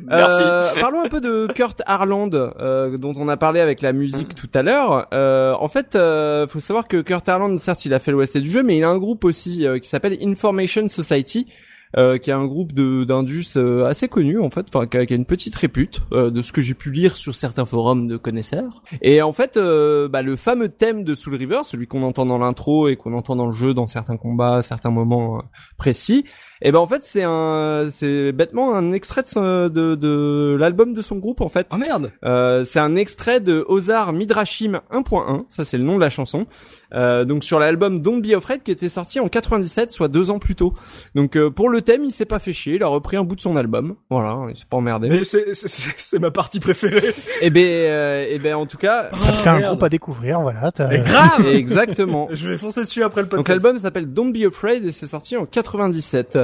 Merci. 0.08 0.42
Euh, 0.42 0.70
parlons 0.80 1.02
un 1.04 1.10
peu 1.10 1.20
de 1.20 1.48
Kurt 1.56 1.82
Harland, 1.86 2.30
euh, 2.34 2.98
dont 2.98 3.14
on 3.18 3.28
a 3.28 3.36
parlé 3.36 3.60
avec 3.60 3.82
la 3.82 3.92
musique 3.94 4.36
tout 4.36 4.50
à 4.54 4.62
l'heure. 4.64 5.08
Euh, 5.14 5.54
en 5.60 5.68
fait, 5.68 5.96
euh, 5.96 6.48
faut 6.48 6.60
savoir 6.62 6.88
que 6.88 7.02
Kurt 7.02 7.28
Harland, 7.28 7.58
certes, 7.60 7.84
il 7.86 7.94
a 7.94 8.00
fait 8.00 8.12
l'OST 8.12 8.38
du 8.38 8.50
jeu, 8.50 8.64
mais 8.64 8.78
il 8.78 8.84
a 8.84 8.90
un 8.90 8.98
groupe 9.00 9.26
aussi 9.26 9.68
euh, 9.68 9.80
qui 9.80 9.90
s'appelle 9.90 10.18
Information 10.22 10.88
Society. 10.88 11.48
Euh, 11.96 12.18
qui 12.18 12.30
est 12.30 12.34
un 12.34 12.46
groupe 12.46 12.74
d'indus 12.74 13.56
euh, 13.56 13.86
assez 13.86 14.08
connu 14.08 14.40
en 14.40 14.50
fait, 14.50 14.66
enfin 14.74 14.88
qui 14.88 14.98
a, 14.98 15.06
qui 15.06 15.14
a 15.14 15.16
une 15.16 15.26
petite 15.26 15.56
répute 15.56 16.02
euh, 16.12 16.30
de 16.30 16.42
ce 16.42 16.52
que 16.52 16.62
j'ai 16.62 16.74
pu 16.74 16.92
lire 16.92 17.16
sur 17.16 17.36
certains 17.36 17.66
forums 17.66 18.08
de 18.08 18.18
connaisseurs. 18.18 18.82
Et 19.02 19.22
en 19.22 19.34
fait, 19.34 19.58
euh, 19.58 20.08
bah, 20.08 20.22
le 20.22 20.36
fameux 20.36 20.70
thème 20.70 21.04
de 21.04 21.16
Soul 21.16 21.36
River, 21.36 21.62
celui 21.64 21.88
qu'on 21.88 22.04
entend 22.04 22.26
dans 22.26 22.38
l'intro 22.38 22.88
et 22.88 22.96
qu'on 22.96 23.14
entend 23.14 23.36
dans 23.36 23.46
le 23.46 23.52
jeu 23.52 23.74
dans 23.74 23.88
certains 23.88 24.18
combats, 24.18 24.62
certains 24.62 24.92
moments 24.92 25.38
euh, 25.38 25.42
précis, 25.78 26.26
et 26.62 26.72
ben 26.72 26.80
en 26.80 26.88
fait 26.88 27.04
c'est 27.04 27.24
un 27.24 27.90
c'est 27.92 28.32
bêtement 28.32 28.74
un 28.74 28.92
extrait 28.92 29.22
de, 29.22 29.68
de, 29.68 29.96
de 29.96 30.58
l'album 30.60 30.94
de 30.94 31.02
son 31.02 31.18
groupe 31.18 31.42
en 31.42 31.50
fait. 31.50 31.68
Ah 31.70 31.78
merde. 31.78 32.12
Euh, 32.24 32.64
c'est 32.64 32.80
un 32.80 32.96
extrait 32.96 33.40
de 33.40 33.64
Ozar 33.68 34.14
Midrashim 34.14 34.80
1.1, 34.92 35.46
ça 35.50 35.64
c'est 35.64 35.78
le 35.78 35.84
nom 35.84 35.96
de 35.96 36.02
la 36.02 36.10
chanson. 36.10 36.48
Euh, 36.94 37.26
donc 37.26 37.44
sur 37.44 37.60
l'album 37.60 38.02
Don't 38.02 38.22
Be 38.22 38.34
Afraid 38.34 38.64
qui 38.64 38.72
était 38.72 38.90
sorti 38.90 39.20
en 39.20 39.28
97, 39.28 39.92
soit 39.92 40.08
deux 40.08 40.30
ans 40.32 40.40
plus 40.40 40.56
tôt. 40.56 40.74
Donc 41.16 41.36
euh, 41.36 41.50
pour 41.50 41.70
le 41.70 41.77
thème, 41.82 42.04
il 42.04 42.12
s'est 42.12 42.26
pas 42.26 42.40
fait 42.40 42.54
chier, 42.54 42.76
il 42.76 42.84
a 42.84 42.88
repris 42.88 43.18
un 43.18 43.24
bout 43.24 43.36
de 43.36 43.42
son 43.42 43.56
album. 43.56 43.96
Voilà, 44.10 44.38
il 44.50 44.56
s'est 44.58 44.64
pas 44.70 44.78
emmerdé. 44.78 45.10
Mais 45.10 45.24
c'est 45.24 45.54
c'est- 45.54 45.68
c'est 45.68 45.94
c'est 45.98 46.20
ma 46.20 46.32
partie 46.32 46.60
préférée. 46.60 47.14
Et 47.42 47.50
ben 47.50 47.62
euh, 47.66 48.26
et 48.30 48.40
ben 48.40 48.56
en 48.56 48.66
tout 48.66 48.78
cas, 48.78 49.10
Ça 49.14 49.32
te 49.32 49.38
Ah, 49.38 49.42
fait 49.42 49.50
un 49.50 49.62
groupe 49.62 49.84
à 49.84 49.90
découvrir, 49.90 50.42
voilà. 50.42 50.72
t'as- 50.72 50.88
Mais 50.88 51.00
grave. 51.00 51.46
exactement. 51.54 52.28
Je 52.32 52.50
vais 52.50 52.58
foncer 52.58 52.82
dessus 52.82 53.04
après 53.04 53.22
le 53.22 53.28
Donc 53.28 53.38
podcast. 53.46 53.64
l'album 53.64 53.80
s'appelle 53.82 54.12
Don't 54.14 54.32
Be 54.32 54.46
Afraid 54.48 54.86
et 54.86 54.92
c'est 54.92 55.08
sorti 55.08 55.36
en 55.38 55.46
97. 55.46 56.38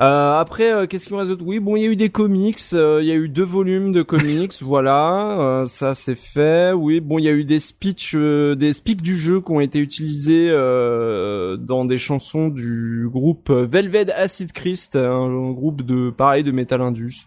Euh, 0.00 0.40
après, 0.40 0.72
euh, 0.72 0.86
qu'est-ce 0.86 1.06
qu'il 1.06 1.14
me 1.14 1.20
reste 1.20 1.30
d'autre? 1.30 1.44
Oui, 1.46 1.60
bon, 1.60 1.76
il 1.76 1.82
y 1.82 1.86
a 1.86 1.88
eu 1.88 1.96
des 1.96 2.10
comics, 2.10 2.58
euh, 2.72 2.98
il 3.00 3.06
y 3.06 3.12
a 3.12 3.14
eu 3.14 3.28
deux 3.28 3.44
volumes 3.44 3.92
de 3.92 4.02
comics, 4.02 4.54
voilà, 4.60 5.38
euh, 5.40 5.64
ça 5.66 5.94
c'est 5.94 6.16
fait. 6.16 6.72
Oui, 6.72 7.00
bon, 7.00 7.18
il 7.18 7.24
y 7.24 7.28
a 7.28 7.32
eu 7.32 7.44
des 7.44 7.60
speeches, 7.60 8.16
euh, 8.16 8.56
des 8.56 8.72
speaks 8.72 9.02
du 9.02 9.16
jeu 9.16 9.40
qui 9.40 9.52
ont 9.52 9.60
été 9.60 9.78
utilisés 9.78 10.48
euh, 10.50 11.56
dans 11.56 11.84
des 11.84 11.98
chansons 11.98 12.48
du 12.48 13.08
groupe 13.08 13.50
Velvet 13.50 14.12
Acid 14.12 14.50
Christ, 14.52 14.96
un, 14.96 15.52
groupe 15.52 15.82
de 15.82 16.10
pareil 16.10 16.42
de 16.42 16.50
metal 16.50 16.80
indus. 16.80 17.24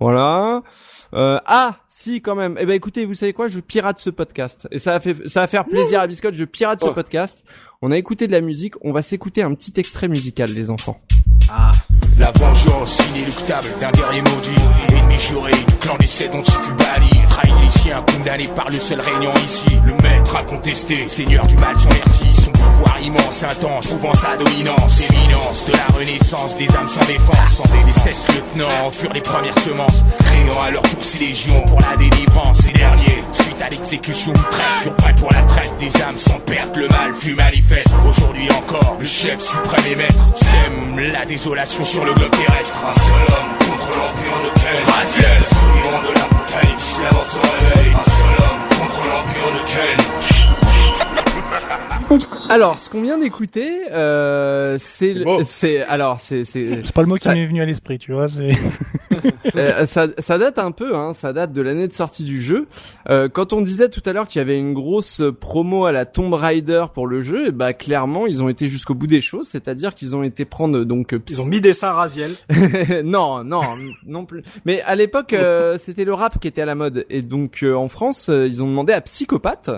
voilà. 0.00 0.62
Euh, 1.14 1.38
ah, 1.46 1.76
si 1.88 2.22
quand 2.22 2.34
même. 2.34 2.56
Eh 2.58 2.64
ben 2.66 2.74
écoutez, 2.74 3.04
vous 3.04 3.14
savez 3.14 3.32
quoi? 3.32 3.48
Je 3.48 3.60
pirate 3.60 3.98
ce 3.98 4.10
podcast 4.10 4.66
et 4.70 4.78
ça 4.78 4.94
a 4.94 5.00
fait 5.00 5.16
ça 5.28 5.40
va 5.40 5.46
faire 5.46 5.64
plaisir 5.66 6.00
à 6.00 6.06
Biscotte. 6.06 6.34
Je 6.34 6.44
pirate 6.44 6.80
ce 6.80 6.86
Oh. 6.88 6.94
podcast. 6.94 7.44
On 7.82 7.90
a 7.90 7.98
écouté 7.98 8.26
de 8.26 8.32
la 8.32 8.40
musique. 8.40 8.74
On 8.82 8.92
va 8.92 9.02
s'écouter 9.02 9.42
un 9.42 9.54
petit 9.54 9.72
extrait 9.76 10.08
musical, 10.08 10.50
les 10.50 10.70
enfants. 10.70 11.00
La 12.18 12.30
vengeance 12.32 13.00
inéluctable 13.10 13.68
d'un 13.80 13.90
guerrier 13.90 14.22
maudit 14.22 15.01
juré 15.28 15.52
du 15.52 15.76
clan 15.76 15.96
des 15.98 16.06
sept 16.06 16.32
dont 16.32 16.42
il 16.42 16.52
fut 16.52 16.74
banni. 16.74 17.10
Trahi 17.28 17.52
les 17.62 18.12
condamné 18.12 18.48
par 18.54 18.68
le 18.70 18.78
seul 18.78 19.00
régnant 19.00 19.34
ici. 19.44 19.78
Le 19.84 19.92
maître 20.02 20.36
incontesté, 20.36 21.08
seigneur 21.08 21.46
du 21.46 21.56
mal 21.56 21.78
sans 21.78 21.88
merci. 21.88 22.24
Son 22.42 22.50
pouvoir 22.50 23.00
immense, 23.00 23.42
intense, 23.42 23.86
prouvant 23.86 24.14
sa 24.14 24.36
dominance. 24.36 25.00
Éminence 25.10 25.66
de 25.66 25.72
la 25.72 25.98
renaissance 25.98 26.56
des 26.56 26.68
âmes 26.76 26.88
sans 26.88 27.04
défense. 27.06 27.52
Sans 27.52 27.64
les 27.86 27.92
sept 27.92 28.34
lieutenants 28.34 28.90
furent 28.90 29.12
les 29.12 29.20
premières 29.20 29.58
semences. 29.58 30.04
Créant 30.20 30.62
à 30.62 30.70
leur 30.70 30.82
tour 30.82 31.02
ces 31.02 31.18
légions 31.18 31.62
pour 31.66 31.80
la 31.80 31.96
délivrance. 31.96 32.58
Ces 32.58 32.72
derniers, 32.72 33.24
suite 33.32 33.62
à 33.62 33.68
l'exécution 33.68 34.32
traite 34.32 34.82
Furent 34.82 34.94
prêts 34.94 35.14
pour 35.16 35.32
la 35.32 35.42
traite 35.42 35.74
des 35.78 36.02
âmes 36.02 36.18
sans 36.18 36.38
perte 36.40 36.76
Le 36.76 36.88
mal 36.88 37.12
fut 37.14 37.34
manifeste, 37.34 37.90
aujourd'hui 38.08 38.48
encore 38.50 38.96
Le 38.98 39.06
chef 39.06 39.40
suprême 39.40 39.84
et 39.90 39.96
maître 39.96 40.36
sème 40.36 41.12
la 41.12 41.24
désolation 41.24 41.84
sur 41.84 42.04
le 42.04 42.12
globe 42.14 42.30
terrestre. 42.30 42.76
Un 42.86 43.00
seul 43.00 43.36
homme 43.36 43.58
contre 43.58 43.98
l'empire 43.98 44.38
de 44.44 44.60
Ken 44.60 44.84
Raziel, 45.12 45.44
survivant 45.44 46.00
de 46.00 46.14
l'apocalypse, 46.14 47.00
l'avance 47.02 47.36
au 47.36 47.40
réveil 47.40 47.92
Un 47.92 48.10
seul 48.10 48.34
homme 48.48 48.62
contre 48.78 49.00
l'empire 49.08 49.50
de 49.52 49.60
Ken 49.66 49.98
Alors, 52.48 52.78
ce 52.80 52.90
qu'on 52.90 53.02
vient 53.02 53.18
d'écouter, 53.18 53.90
euh, 53.90 54.76
c'est, 54.78 55.12
C'est 55.12 55.18
le- 55.18 55.24
beau. 55.24 55.40
c'est, 55.42 55.82
alors, 55.84 56.20
c'est, 56.20 56.44
c'est, 56.44 56.80
C'est 56.84 56.92
pas 56.94 57.02
le 57.02 57.08
mot 57.08 57.14
qui 57.16 57.22
Ça- 57.22 57.34
m'est 57.34 57.46
venu 57.46 57.62
à 57.62 57.64
l'esprit, 57.64 57.98
tu 57.98 58.12
vois. 58.12 58.28
C'est 58.28 58.50
Euh, 59.54 59.84
ça, 59.84 60.06
ça 60.18 60.38
date 60.38 60.58
un 60.58 60.70
peu, 60.72 60.96
hein, 60.96 61.12
ça 61.12 61.32
date 61.34 61.52
de 61.52 61.60
l'année 61.60 61.86
de 61.86 61.92
sortie 61.92 62.24
du 62.24 62.40
jeu. 62.40 62.66
Euh, 63.10 63.28
quand 63.28 63.52
on 63.52 63.60
disait 63.60 63.90
tout 63.90 64.00
à 64.06 64.12
l'heure 64.14 64.26
qu'il 64.26 64.38
y 64.38 64.42
avait 64.42 64.56
une 64.58 64.72
grosse 64.72 65.20
promo 65.40 65.84
à 65.84 65.92
la 65.92 66.06
Tomb 66.06 66.32
Raider 66.32 66.84
pour 66.94 67.06
le 67.06 67.20
jeu, 67.20 67.44
eh 67.48 67.50
bah 67.50 67.74
clairement 67.74 68.26
ils 68.26 68.42
ont 68.42 68.48
été 68.48 68.66
jusqu'au 68.68 68.94
bout 68.94 69.06
des 69.06 69.20
choses, 69.20 69.46
c'est-à-dire 69.46 69.94
qu'ils 69.94 70.16
ont 70.16 70.22
été 70.22 70.44
prendre 70.46 70.84
donc 70.84 71.14
Ils 71.28 71.40
ont 71.40 71.44
mis 71.44 71.60
des 71.60 71.74
seins 71.74 71.92
Raziel. 71.92 72.30
non, 73.04 73.44
non, 73.44 73.62
non 74.06 74.24
plus. 74.24 74.42
Mais 74.64 74.80
à 74.82 74.94
l'époque, 74.94 75.34
euh, 75.34 75.76
c'était 75.78 76.04
le 76.04 76.14
rap 76.14 76.38
qui 76.40 76.48
était 76.48 76.62
à 76.62 76.66
la 76.66 76.74
mode, 76.74 77.04
et 77.10 77.20
donc 77.22 77.62
euh, 77.62 77.74
en 77.74 77.88
France, 77.88 78.28
euh, 78.30 78.46
ils 78.48 78.62
ont 78.62 78.66
demandé 78.68 78.92
à 78.94 79.00
Psychopathe 79.02 79.70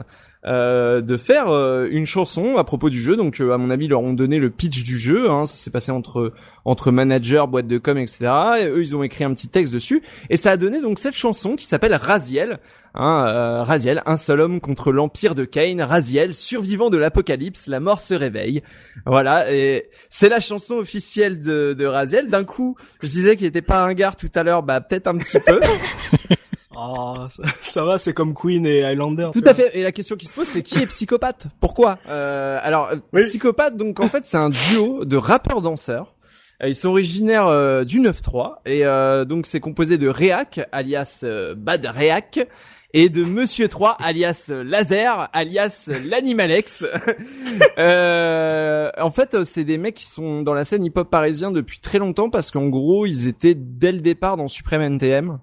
euh, 0.46 1.00
de 1.00 1.16
faire 1.16 1.48
euh, 1.48 1.88
une 1.90 2.06
chanson 2.06 2.56
à 2.56 2.64
propos 2.64 2.90
du 2.90 3.00
jeu. 3.00 3.16
Donc, 3.16 3.40
euh, 3.40 3.52
à 3.52 3.58
mon 3.58 3.70
avis, 3.70 3.86
ils 3.86 3.90
leur 3.90 4.02
ont 4.02 4.12
donné 4.12 4.38
le 4.38 4.50
pitch 4.50 4.82
du 4.82 4.98
jeu. 4.98 5.30
Hein, 5.30 5.46
ça 5.46 5.54
s'est 5.54 5.70
passé 5.70 5.90
entre 5.90 6.32
entre 6.64 6.90
managers, 6.90 7.44
boîte 7.48 7.66
de 7.66 7.78
com, 7.78 7.98
etc. 7.98 8.30
Et 8.60 8.66
eux, 8.66 8.80
ils 8.80 8.96
ont 8.96 9.02
écrit 9.02 9.24
un 9.24 9.32
petit 9.34 9.48
texte 9.48 9.72
dessus, 9.72 10.02
et 10.30 10.36
ça 10.36 10.52
a 10.52 10.56
donné 10.56 10.80
donc 10.80 10.98
cette 10.98 11.14
chanson 11.14 11.56
qui 11.56 11.66
s'appelle 11.66 11.94
Raziel. 11.94 12.58
Hein, 12.96 13.26
euh, 13.26 13.62
Raziel, 13.64 14.02
un 14.06 14.16
seul 14.16 14.40
homme 14.40 14.60
contre 14.60 14.92
l'empire 14.92 15.34
de 15.34 15.44
Cain. 15.44 15.84
Raziel, 15.84 16.32
survivant 16.32 16.90
de 16.90 16.96
l'apocalypse, 16.96 17.66
la 17.66 17.80
mort 17.80 18.00
se 18.00 18.14
réveille. 18.14 18.62
Voilà, 19.04 19.52
et 19.52 19.88
c'est 20.10 20.28
la 20.28 20.38
chanson 20.38 20.74
officielle 20.74 21.40
de, 21.40 21.74
de 21.76 21.86
Raziel. 21.86 22.28
D'un 22.28 22.44
coup, 22.44 22.76
je 23.02 23.08
disais 23.08 23.36
qu'il 23.36 23.46
était 23.46 23.62
pas 23.62 23.84
un 23.84 23.94
gars 23.94 24.12
tout 24.12 24.30
à 24.34 24.44
l'heure, 24.44 24.62
bah 24.62 24.80
peut-être 24.80 25.08
un 25.08 25.16
petit 25.16 25.40
peu. 25.40 25.60
Oh, 26.76 27.16
ça, 27.28 27.42
ça 27.60 27.84
va, 27.84 27.98
c'est 27.98 28.12
comme 28.12 28.34
Queen 28.34 28.66
et 28.66 28.84
Highlander. 28.84 29.30
Tout 29.32 29.42
à 29.46 29.54
fait. 29.54 29.70
Et 29.78 29.82
la 29.82 29.92
question 29.92 30.16
qui 30.16 30.26
se 30.26 30.34
pose, 30.34 30.48
c'est 30.48 30.62
qui 30.62 30.78
est 30.80 30.86
psychopathe? 30.86 31.46
Pourquoi? 31.60 31.98
Euh, 32.08 32.58
Alors, 32.62 32.88
euh, 32.92 32.96
Oui. 33.12 33.22
psychopathe, 33.22 33.76
donc 33.76 34.00
en 34.00 34.08
fait, 34.08 34.24
c'est 34.26 34.36
un 34.36 34.50
duo 34.50 35.04
de 35.04 35.16
rappeurs-danseurs. 35.16 36.14
Euh, 36.62 36.68
Ils 36.68 36.74
sont 36.74 36.88
originaires 36.90 37.46
euh, 37.48 37.84
du 37.84 38.00
9-3 38.00 38.56
et 38.66 38.84
euh, 38.86 39.24
donc 39.24 39.46
c'est 39.46 39.60
composé 39.60 39.98
de 39.98 40.08
Réac, 40.08 40.60
alias 40.72 41.24
Bad 41.56 41.84
Réac, 41.86 42.46
et 42.96 43.08
de 43.08 43.24
Monsieur 43.24 43.66
3, 43.66 43.96
alias 44.00 44.52
Laser, 44.64 45.28
alias 45.32 45.90
l'Animalex. 46.04 46.84
euh, 47.78 48.90
en 48.98 49.10
fait, 49.10 49.42
c'est 49.44 49.64
des 49.64 49.78
mecs 49.78 49.94
qui 49.96 50.06
sont 50.06 50.42
dans 50.42 50.54
la 50.54 50.64
scène 50.64 50.84
hip-hop 50.84 51.10
parisien 51.10 51.50
depuis 51.50 51.80
très 51.80 51.98
longtemps 51.98 52.30
parce 52.30 52.50
qu'en 52.52 52.68
gros, 52.68 53.04
ils 53.06 53.26
étaient 53.28 53.54
dès 53.56 53.90
le 53.92 53.98
départ 54.00 54.36
dans 54.36 54.48
Supreme 54.48 54.82
NTM. 54.82 55.38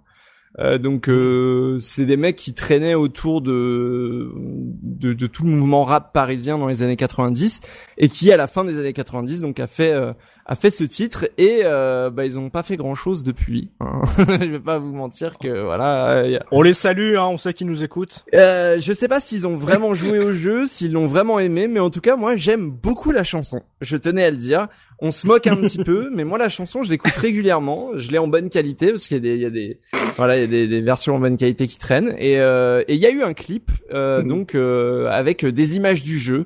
Euh, 0.60 0.78
donc 0.78 1.08
euh, 1.08 1.80
c'est 1.80 2.06
des 2.06 2.18
mecs 2.18 2.36
qui 2.36 2.54
traînaient 2.54 2.94
autour 2.94 3.42
de, 3.42 4.34
de 4.36 5.14
de 5.14 5.28
tout 5.28 5.44
le 5.44 5.50
mouvement 5.50 5.84
rap 5.84 6.12
parisien 6.12 6.58
dans 6.58 6.68
les 6.68 6.84
années 6.84 6.98
90 6.98 7.62
et 7.98 8.10
qui 8.10 8.34
à 8.34 8.38
la 8.38 8.48
fin 8.48 8.66
des 8.66 8.78
années 8.78 8.92
90 8.92 9.40
donc 9.40 9.62
a 9.62 9.68
fait 9.68 9.94
euh, 9.94 10.12
a 10.52 10.56
fait 10.56 10.70
ce 10.70 10.84
titre 10.84 11.30
et 11.38 11.62
euh, 11.64 12.10
bah 12.10 12.26
ils 12.26 12.38
ont 12.38 12.50
pas 12.50 12.62
fait 12.62 12.76
grand 12.76 12.94
chose 12.94 13.24
depuis. 13.24 13.70
hein. 13.80 14.02
Je 14.18 14.52
vais 14.52 14.60
pas 14.60 14.80
vous 14.80 14.92
mentir 14.94 15.38
que 15.38 15.48
voilà. 15.64 16.12
euh, 16.18 16.40
a- 16.40 16.44
On 16.52 16.62
les 16.62 16.74
salue, 16.74 17.16
hein, 17.16 17.28
on 17.30 17.38
sait 17.38 17.54
qu'ils 17.54 17.68
nous 17.68 17.84
écoutent. 17.86 18.26
Euh, 18.34 18.78
je 18.80 18.92
sais 18.92 19.08
pas 19.08 19.22
s'ils 19.22 19.48
ont 19.48 19.56
vraiment 19.56 19.94
joué 19.94 20.20
au 20.20 20.34
jeu, 20.34 20.66
s'ils 20.68 20.92
l'ont 20.92 21.08
vraiment 21.08 21.40
aimé, 21.40 21.68
mais 21.68 21.80
en 21.80 21.90
tout 21.90 22.02
cas 22.02 22.18
moi 22.18 22.36
j'aime 22.36 22.70
beaucoup 22.70 23.12
la 23.12 23.24
chanson. 23.24 23.62
Je 23.80 23.96
tenais 23.96 24.26
à 24.26 24.32
le 24.32 24.36
dire. 24.36 24.68
On 25.00 25.10
se 25.10 25.26
moque 25.26 25.48
un 25.48 25.56
petit 25.56 25.84
peu, 25.84 26.10
mais 26.14 26.24
moi 26.26 26.38
la 26.38 26.50
chanson 26.50 26.84
je 26.84 26.90
l'écoute 26.90 27.14
régulièrement. 27.14 27.92
Je 27.96 28.12
l'ai 28.12 28.18
en 28.18 28.28
bonne 28.28 28.50
qualité 28.50 28.88
parce 28.92 29.08
qu'il 29.08 29.16
y 29.18 29.20
a 29.20 29.22
des, 29.22 29.36
il 29.36 29.42
y 29.42 29.46
a 29.46 29.50
des, 29.50 29.80
voilà, 30.18 30.38
il 30.38 30.42
y 30.42 30.44
a 30.44 30.48
des, 30.48 30.68
des 30.68 30.82
versions 30.82 31.16
en 31.16 31.20
bonne 31.20 31.38
qualité 31.38 31.66
qui 31.66 31.78
traînent. 31.78 32.14
Et 32.20 32.40
euh, 32.40 32.84
et 32.90 32.96
il 32.96 33.00
y 33.00 33.06
a 33.06 33.12
eu 33.12 33.24
un 33.24 33.34
clip 33.34 33.72
euh, 33.94 34.22
donc 34.22 34.54
euh, 34.54 35.08
avec 35.10 35.46
des 35.46 35.76
images 35.78 36.04
du 36.04 36.20
jeu. 36.20 36.46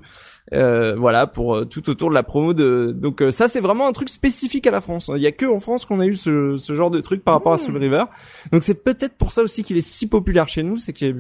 Euh, 0.54 0.96
voilà 0.96 1.26
pour 1.26 1.56
euh, 1.56 1.66
tout 1.66 1.90
autour 1.90 2.10
de 2.10 2.14
la 2.14 2.22
promo 2.22 2.54
de 2.54 2.94
donc 2.96 3.24
euh, 3.24 3.32
ça 3.32 3.48
c'est 3.48 3.62
vraiment 3.62 3.88
un 3.88 3.92
truc 3.94 4.10
spécifique 4.10 4.68
à 4.68 4.72
la 4.72 4.80
France 4.80 5.10
il 5.16 5.20
y 5.24 5.26
a 5.26 5.32
que 5.32 5.48
en 5.48 5.60
France 5.60 5.86
qu'on 5.86 6.00
a 6.00 6.06
eu 6.06 6.14
ce, 6.14 6.56
ce 6.58 6.76
genre 6.76 6.92
de 6.92 7.02
truc 7.02 7.24
par 7.24 7.34
rapport 7.34 7.54
à 7.54 7.58
Soul 7.58 7.78
River. 7.78 8.04
Donc 8.52 8.64
c'est 8.64 8.84
peut-être 8.84 9.16
pour 9.16 9.32
ça 9.32 9.42
aussi 9.42 9.64
qu'il 9.64 9.76
est 9.76 9.82
si 9.82 10.08
populaire 10.08 10.48
chez 10.48 10.62
nous 10.62 10.78
c'est 10.78 10.94
qu'il 10.94 11.08
y 11.08 11.12
a 11.12 11.16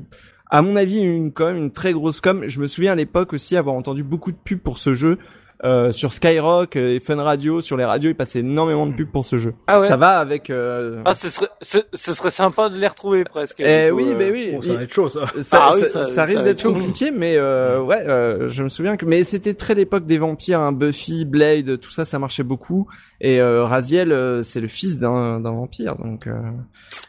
à 0.52 0.62
mon 0.62 0.76
avis 0.76 1.00
une 1.00 1.32
quand 1.34 1.48
même 1.48 1.58
une 1.58 1.72
très 1.72 1.92
grosse 1.92 2.22
com. 2.22 2.44
Je 2.46 2.60
me 2.60 2.68
souviens 2.68 2.92
à 2.92 2.96
l'époque 2.96 3.34
aussi 3.34 3.58
avoir 3.58 3.76
entendu 3.76 4.04
beaucoup 4.04 4.32
de 4.32 4.38
pubs 4.38 4.60
pour 4.60 4.78
ce 4.78 4.94
jeu 4.94 5.18
euh, 5.64 5.92
sur 5.92 6.12
Skyrock 6.12 6.76
euh, 6.76 6.96
et 6.96 7.00
Fun 7.00 7.22
Radio 7.22 7.62
sur 7.62 7.78
les 7.78 7.86
radios 7.86 8.10
il 8.10 8.16
passait 8.16 8.40
énormément 8.40 8.86
de 8.86 8.94
pubs 8.94 9.10
pour 9.10 9.26
ce 9.26 9.38
jeu 9.38 9.54
Ah 9.68 9.80
ouais. 9.80 9.88
ça 9.88 9.96
va 9.96 10.20
avec 10.20 10.50
euh... 10.50 11.02
Ah, 11.06 11.14
ce 11.14 11.30
serait, 11.30 11.48
ce, 11.62 11.78
ce 11.94 12.14
serait 12.14 12.30
sympa 12.32 12.68
de 12.70 12.78
les 12.78 12.88
retrouver 12.88 13.24
presque. 13.24 13.62
eh 13.62 13.90
oui 13.92 14.06
euh. 14.10 14.16
mais 14.18 14.32
oui 14.32 14.52
Bon, 14.54 14.62
ça 14.62 14.74
va 14.74 14.82
être 14.82 14.94
chaud, 14.94 15.08
ça. 15.10 15.22
ça, 15.42 15.60
Ah 15.70 15.72
oui, 15.76 15.82
ça, 15.84 15.88
ça- 15.88 16.04
ça 16.04 16.10
ça 16.12 16.24
risque 16.26 16.44
d'être 16.44 16.64
compliqué, 16.64 17.12
mais 17.12 17.36
euh, 17.38 17.82
ouais, 17.82 18.04
euh, 18.08 18.50
je 18.50 18.64
me 18.64 18.70
souviens 18.70 18.98
que 18.98 19.06
mais 19.06 19.24
c'était 19.24 19.54
très 19.54 19.76
l'époque 19.76 20.06
des 20.06 20.18
vampires, 20.18 20.60
hein, 20.60 20.72
Buffy, 20.74 21.24
Blade, 21.26 21.80
tout 21.80 21.92
ça, 21.92 22.04
ça 22.06 22.20
marchait 22.20 22.44
beaucoup. 22.44 22.88
Et 23.22 23.40
euh, 23.40 23.64
Raziel, 23.64 24.12
euh, 24.12 24.44
c'est 24.44 24.60
le 24.60 24.68
fils 24.68 25.00
d'un 25.00 25.40
d'un 25.40 25.52
vampire, 25.52 25.96
donc 25.96 26.28
euh, 26.28 26.34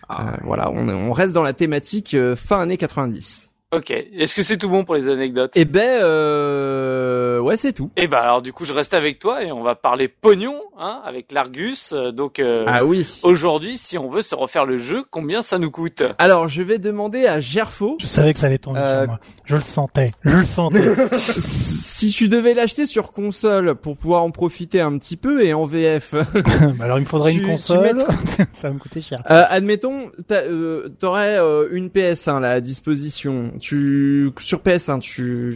Ah. 0.09 0.29
euh, 0.35 0.37
voilà, 0.45 0.71
on, 0.71 0.89
on 0.89 1.11
reste 1.13 1.33
dans 1.33 1.43
la 1.43 1.53
thématique 1.53 2.15
euh, 2.15 2.37
fin 2.37 2.61
années 2.61 2.77
90. 2.77 3.51
Ok. 3.77 3.91
Est-ce 3.91 4.35
que 4.35 4.43
c'est 4.43 4.57
tout 4.57 4.69
bon 4.69 4.85
pour 4.85 4.95
les 4.95 5.09
anecdotes? 5.09 5.57
Et 5.57 5.65
ben, 5.65 6.01
euh, 6.03 7.39
ouais, 7.41 7.57
c'est 7.57 7.73
tout. 7.73 7.91
Eh 7.97 8.07
ben 8.09 8.19
alors 8.19 8.43
du 8.43 8.53
coup 8.53 8.65
je 8.65 8.73
reste 8.73 8.95
avec 8.95 9.19
toi 9.19 9.43
et 9.45 9.53
on 9.53 9.63
va 9.63 9.75
parler 9.75 10.09
pognon 10.09 10.61
hein 10.79 11.01
avec 11.05 11.33
l'Argus. 11.33 11.93
Euh, 11.93 12.11
Donc 12.13 12.39
euh, 12.39 12.65
Ah 12.67 12.85
oui. 12.85 13.21
aujourd'hui 13.23 13.77
si 13.77 13.99
on 13.99 14.09
veut 14.09 14.23
se 14.23 14.35
refaire 14.35 14.65
le 14.67 14.79
jeu, 14.79 15.05
combien 15.11 15.43
ça 15.43 15.59
nous 15.59 15.71
coûte? 15.71 16.03
Alors, 16.19 16.49
je 16.49 16.63
vais 16.63 16.79
demander 16.79 17.27
à 17.27 17.41
Gerfo. 17.41 17.97
Je 18.01 18.07
savais 18.07 18.33
que 18.33 18.39
ça 18.39 18.47
allait 18.47 18.59
tomber 18.59 18.81
Euh, 18.81 19.01
sur 19.03 19.07
moi. 19.09 19.21
Je 19.45 19.57
le 19.57 19.63
sentais. 19.63 20.11
Je 20.25 20.37
le 20.37 20.45
sentais. 20.45 20.97
si 21.13 22.11
tu 22.11 22.29
devais 22.29 22.55
l'acheter 22.55 22.87
sur 22.87 23.13
console 23.13 23.75
pour 23.75 23.97
pouvoir 23.97 24.23
en 24.23 24.31
profiter 24.31 24.81
un 24.81 24.97
petit 24.99 25.17
peu 25.17 25.45
et 25.45 25.53
en 25.55 25.65
VF, 25.65 26.15
Alors 26.81 26.99
il 26.99 27.03
me 27.03 27.07
faudrait 27.07 27.33
Tu- 27.33 27.41
une 27.41 27.47
console. 27.47 28.05
ça 28.53 28.69
va 28.69 28.71
me 28.75 28.79
coûter 28.79 29.01
cher. 29.01 29.23
Euh, 29.31 29.45
admettons, 29.49 30.11
euh, 30.31 30.89
t'aurais 30.99 31.39
euh, 31.39 31.69
une 31.73 31.89
PS1 31.89 32.41
là 32.41 32.51
à 32.53 32.61
disposition. 32.61 33.53
Tu 33.69 34.31
sur 34.39 34.61
PS1, 34.61 35.01
tu 35.01 35.53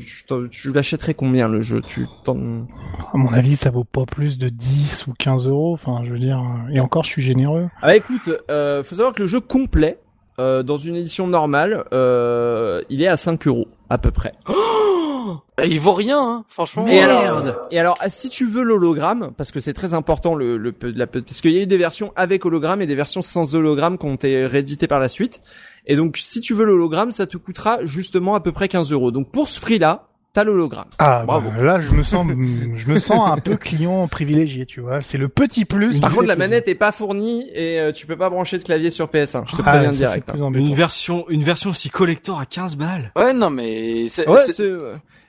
tu, 0.50 0.72
l'achèterais 0.72 1.14
combien 1.14 1.46
le 1.46 1.60
jeu? 1.60 1.80
Tu 1.80 2.06
t'en- 2.24 2.66
À 3.14 3.16
mon 3.16 3.32
avis, 3.32 3.54
ça 3.54 3.70
vaut 3.70 3.84
pas 3.84 4.04
plus 4.04 4.36
de 4.36 4.48
10 4.48 5.06
ou 5.06 5.12
15 5.16 5.46
euros. 5.46 5.74
Enfin, 5.74 6.00
je 6.04 6.10
veux 6.10 6.18
dire. 6.18 6.40
euh, 6.40 6.72
Et 6.74 6.80
encore, 6.80 7.04
je 7.04 7.10
suis 7.10 7.22
généreux. 7.22 7.68
Ah 7.80 7.86
bah 7.86 7.94
écoute, 7.94 8.28
euh, 8.50 8.82
faut 8.82 8.96
savoir 8.96 9.14
que 9.14 9.22
le 9.22 9.28
jeu 9.28 9.38
complet 9.38 10.00
euh, 10.40 10.64
dans 10.64 10.76
une 10.76 10.96
édition 10.96 11.28
normale, 11.28 11.84
euh, 11.92 12.80
il 12.90 13.00
est 13.00 13.06
à 13.06 13.16
5 13.16 13.46
euros 13.46 13.68
à 13.90 13.98
peu 13.98 14.10
près. 14.10 14.32
Il 15.64 15.78
vaut 15.78 15.92
rien, 15.92 16.18
hein, 16.18 16.44
franchement. 16.48 16.86
Et 16.86 17.00
Euh, 17.02 17.04
alors, 17.04 17.42
et 17.70 17.78
alors, 17.78 17.98
si 18.08 18.30
tu 18.30 18.46
veux 18.46 18.62
l'hologramme, 18.62 19.32
parce 19.36 19.52
que 19.52 19.60
c'est 19.60 19.74
très 19.74 19.92
important 19.92 20.34
le, 20.34 20.56
le, 20.56 20.72
peu- 20.72 20.90
la, 20.96 21.06
peu- 21.06 21.20
parce 21.20 21.42
qu'il 21.42 21.52
y 21.52 21.58
a 21.58 21.62
eu 21.62 21.66
des 21.66 21.76
versions 21.76 22.12
avec 22.16 22.46
hologramme 22.46 22.80
et 22.80 22.86
des 22.86 22.94
versions 22.94 23.20
sans 23.20 23.54
hologramme 23.54 23.98
qui 23.98 24.06
ont 24.06 24.14
été 24.14 24.46
rééditées 24.46 24.86
par 24.86 24.98
la 24.98 25.08
suite. 25.08 25.42
Et 25.86 25.96
donc, 25.96 26.16
si 26.16 26.40
tu 26.40 26.54
veux 26.54 26.64
l'hologramme, 26.64 27.12
ça 27.12 27.26
te 27.26 27.36
coûtera 27.36 27.84
justement 27.84 28.34
à 28.34 28.40
peu 28.40 28.52
près 28.52 28.68
15 28.68 28.90
euros. 28.92 29.10
Donc, 29.10 29.30
pour 29.30 29.48
ce 29.48 29.60
prix-là, 29.60 30.08
t'as 30.32 30.44
l'hologramme. 30.44 30.86
Ah, 30.98 31.24
Bravo. 31.26 31.50
bah, 31.50 31.62
là, 31.62 31.80
je 31.80 31.90
me 31.94 32.02
sens, 32.02 32.26
je 32.28 32.90
me 32.90 32.98
sens 32.98 33.30
un 33.30 33.38
peu 33.38 33.56
client 33.56 34.06
privilégié, 34.08 34.66
tu 34.66 34.80
vois. 34.80 35.00
C'est 35.02 35.18
le 35.18 35.28
petit 35.28 35.64
plus. 35.64 36.00
Par 36.00 36.10
contre, 36.10 36.22
la 36.26 36.34
plaisir. 36.36 36.50
manette 36.50 36.68
est 36.68 36.74
pas 36.74 36.92
fournie 36.92 37.48
et 37.54 37.78
euh, 37.80 37.92
tu 37.92 38.06
peux 38.06 38.16
pas 38.16 38.30
brancher 38.30 38.58
de 38.58 38.62
clavier 38.62 38.90
sur 38.90 39.06
PS1. 39.08 39.44
Je 39.46 39.56
te 39.56 39.62
Ah, 39.64 39.70
préviens 39.72 39.92
ça, 39.92 39.98
direct. 39.98 40.30
hein. 40.30 40.52
Une 40.54 40.74
version, 40.74 41.24
une 41.28 41.42
version 41.42 41.70
aussi 41.70 41.90
collector 41.90 42.38
à 42.40 42.46
15 42.46 42.76
balles. 42.76 43.12
Ouais 43.16 43.32
non 43.32 43.50
mais 43.50 44.08
c'est 44.08 44.28
Ouais, 44.28 44.38
c'est- 44.46 44.52
c'est, 44.52 44.70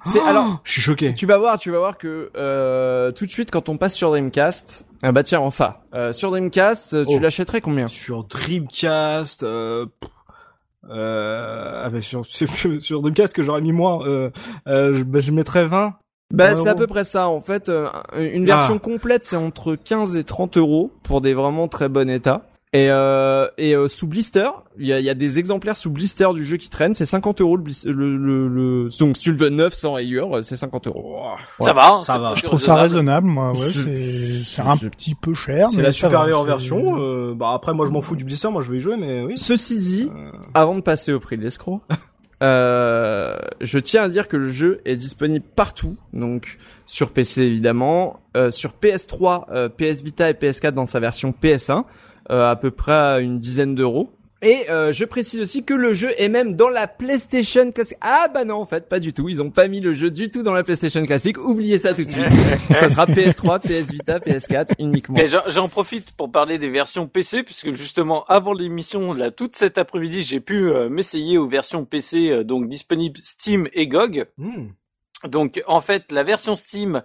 c'est, 0.06 0.20
Oh, 0.20 0.28
alors, 0.28 0.62
je 0.64 0.72
suis 0.72 0.82
choqué. 0.82 1.14
tu 1.14 1.26
vas 1.26 1.38
voir, 1.38 1.58
tu 1.60 1.70
vas 1.72 1.78
voir 1.80 1.98
que 1.98 2.32
euh, 2.36 3.12
tout 3.12 3.26
de 3.26 3.32
suite 3.32 3.52
quand 3.52 3.70
on 3.70 3.78
passe 3.78 3.94
sur 3.96 4.10
Dreamcast, 4.10 4.86
ah 5.04 5.12
bah 5.12 5.24
tiens, 5.24 5.40
enfin, 5.40 5.76
euh, 5.94 6.12
sur 6.14 6.30
Dreamcast, 6.32 6.94
euh, 6.94 7.06
tu 7.06 7.16
Oh. 7.18 7.20
l'achèterais 7.20 7.62
combien? 7.62 7.88
Sur 7.88 8.24
Dreamcast, 8.26 9.44
euh, 9.44 9.86
euh, 10.90 11.84
ah 11.86 11.90
bah 11.90 12.02
sur, 12.02 12.26
sur, 12.28 12.50
sur 12.82 13.02
Dreamcast 13.02 13.34
que 13.34 13.44
j'aurais 13.44 13.62
mis 13.62 13.72
moi, 13.72 14.06
euh, 14.08 14.30
euh, 14.68 14.94
je, 14.96 15.04
bah, 15.04 15.20
je 15.20 15.32
mettrais 15.32 15.66
20. 15.66 15.94
Bah, 16.34 16.56
c'est 16.56 16.70
à 16.70 16.76
peu 16.76 16.88
près 16.88 17.04
ça. 17.04 17.28
En 17.28 17.42
fait, 17.42 17.68
euh, 17.68 17.90
une 18.18 18.46
version 18.46 18.76
Ah. 18.78 18.80
complète, 18.80 19.24
c'est 19.26 19.36
entre 19.36 19.76
15 19.76 20.16
et 20.16 20.24
30 20.24 20.58
euros 20.58 20.92
pour 21.04 21.20
des 21.20 21.34
vraiment 21.34 21.68
très 21.68 21.90
bon 21.90 22.10
état. 22.10 22.44
Et, 22.74 22.88
euh, 22.90 23.50
et 23.58 23.76
euh, 23.76 23.90
sous 23.90 24.08
blister, 24.08 24.50
il 24.80 24.88
y 24.88 24.94
a, 24.94 25.00
il 25.00 25.06
y 25.06 25.10
a 25.10 25.14
des 25.14 25.40
exemplaires 25.40 25.76
sous 25.76 25.92
blister 25.92 26.30
du 26.34 26.42
jeu 26.46 26.56
qui 26.56 26.70
traînent. 26.70 26.94
C'est 26.94 27.06
50 27.06 27.42
euros 27.42 27.58
le, 27.58 27.66
le, 27.92 28.16
le, 28.18 28.48
le- 28.48 28.90
donc 28.98 29.18
si 29.18 29.24
tu 29.24 29.32
le 29.34 29.38
veux 29.38 29.50
neuf 29.50 29.74
sans 29.74 29.92
rayure, 29.94 30.38
euh, 30.38 30.42
c'est 30.42 30.56
50 30.56 30.88
euros. 30.88 31.18
ça 31.60 31.74
va, 31.74 31.96
hein, 31.96 32.02
ça 32.04 32.18
va. 32.18 32.34
Je 32.36 32.44
trouve 32.44 32.62
ça 32.62 32.76
raisonnable, 32.76 33.28
moi. 33.28 33.52
Ouais, 33.52 33.58
C'est- 33.58 34.62
un 34.62 34.78
petit 34.78 35.16
peu 35.16 35.34
cher. 35.34 35.68
C'est 35.70 35.76
mais 35.78 35.84
la 35.84 35.90
va, 35.90 35.94
supérieure 35.94 36.44
version. 36.46 36.96
Euh, 36.98 37.34
bah 37.36 37.52
après 37.54 37.74
moi 37.74 37.86
je 37.86 37.92
m'en 37.92 38.02
fous 38.02 38.16
du 38.16 38.24
blister, 38.24 38.48
moi 38.50 38.62
je 38.62 38.72
vais 38.72 38.78
y 38.78 38.80
jouer, 38.80 38.96
mais 38.98 39.22
oui. 39.22 39.34
Ceci 39.38 39.78
dit, 39.78 40.10
Euh, 40.16 40.32
avant 40.54 40.76
de 40.76 40.82
passer 40.82 41.12
au 41.12 41.20
prix 41.20 41.38
de 41.38 41.44
l'escroc, 41.44 41.82
euh, 42.42 43.38
je 43.60 43.80
tiens 43.80 44.04
à 44.04 44.08
dire 44.10 44.28
que 44.30 44.38
le 44.38 44.50
jeu 44.50 44.80
est 44.86 44.96
disponible 44.96 45.46
partout, 45.56 45.98
donc 46.14 46.58
sur 46.86 47.12
PC 47.12 47.42
évidemment, 47.44 48.22
euh, 48.38 48.50
sur 48.50 48.72
PS3, 48.82 49.46
euh, 49.52 49.68
PS 49.70 50.02
Vita 50.04 50.30
et 50.30 50.34
PS4 50.34 50.72
dans 50.72 50.86
sa 50.88 51.00
version 51.02 51.34
PS1, 51.44 51.80
euh, 51.80 51.84
à 52.32 52.56
peu 52.56 52.72
près 52.72 52.94
à 52.94 53.20
une 53.20 53.38
dizaine 53.38 53.76
d'euros. 53.76 54.12
Et 54.44 54.72
euh, 54.72 54.92
je 54.92 55.06
précise 55.06 55.40
aussi 55.40 55.64
que 55.64 55.76
le 55.76 55.94
jeu 55.94 56.14
est 56.18 56.28
même 56.28 56.56
dans 56.56 56.70
la 56.70 56.88
PlayStation 56.88 57.72
classique. 57.72 58.00
Ah 58.02 58.26
bah 58.34 58.44
non 58.44 58.56
en 58.56 58.66
fait 58.66 58.90
pas 58.90 58.98
du 59.00 59.14
tout. 59.14 59.30
Ils 59.30 59.40
ont 59.40 59.52
pas 59.52 59.68
mis 59.68 59.82
le 59.82 59.94
jeu 59.94 60.10
du 60.10 60.32
tout 60.32 60.42
dans 60.42 60.54
la 60.54 60.64
PlayStation 60.64 61.04
classique. 61.04 61.38
Oubliez 61.38 61.78
ça 61.78 61.94
tout 61.94 62.04
de 62.04 62.10
suite. 62.10 62.26
ça 62.70 62.90
sera 62.90 63.06
PS3, 63.06 63.60
PS 63.60 63.92
Vita, 63.92 64.18
PS4 64.18 64.70
uniquement. 64.80 65.16
Mais 65.16 65.28
j'en- 65.28 65.44
j'en 65.48 65.70
profite 65.70 66.10
pour 66.18 66.32
parler 66.32 66.58
des 66.58 66.72
versions 66.72 67.06
PC 67.08 67.44
puisque 67.44 67.74
justement 67.74 68.24
avant 68.26 68.54
l'émission, 68.54 69.14
là 69.14 69.30
toute 69.30 69.56
cet 69.56 69.78
après-midi, 69.78 70.24
j'ai 70.24 70.40
pu 70.40 70.72
euh, 70.72 70.90
m'essayer 70.90 71.38
aux 71.38 71.48
versions 71.48 71.86
PC 71.86 72.32
euh, 72.32 72.44
donc 72.44 72.68
disponibles 72.68 73.20
Steam 73.22 73.68
et 73.74 73.86
GOG. 73.86 74.26
Hmm. 74.40 74.70
Donc 75.28 75.62
en 75.68 75.82
fait, 75.82 76.12
la 76.12 76.24
version 76.24 76.56
Steam, 76.56 77.04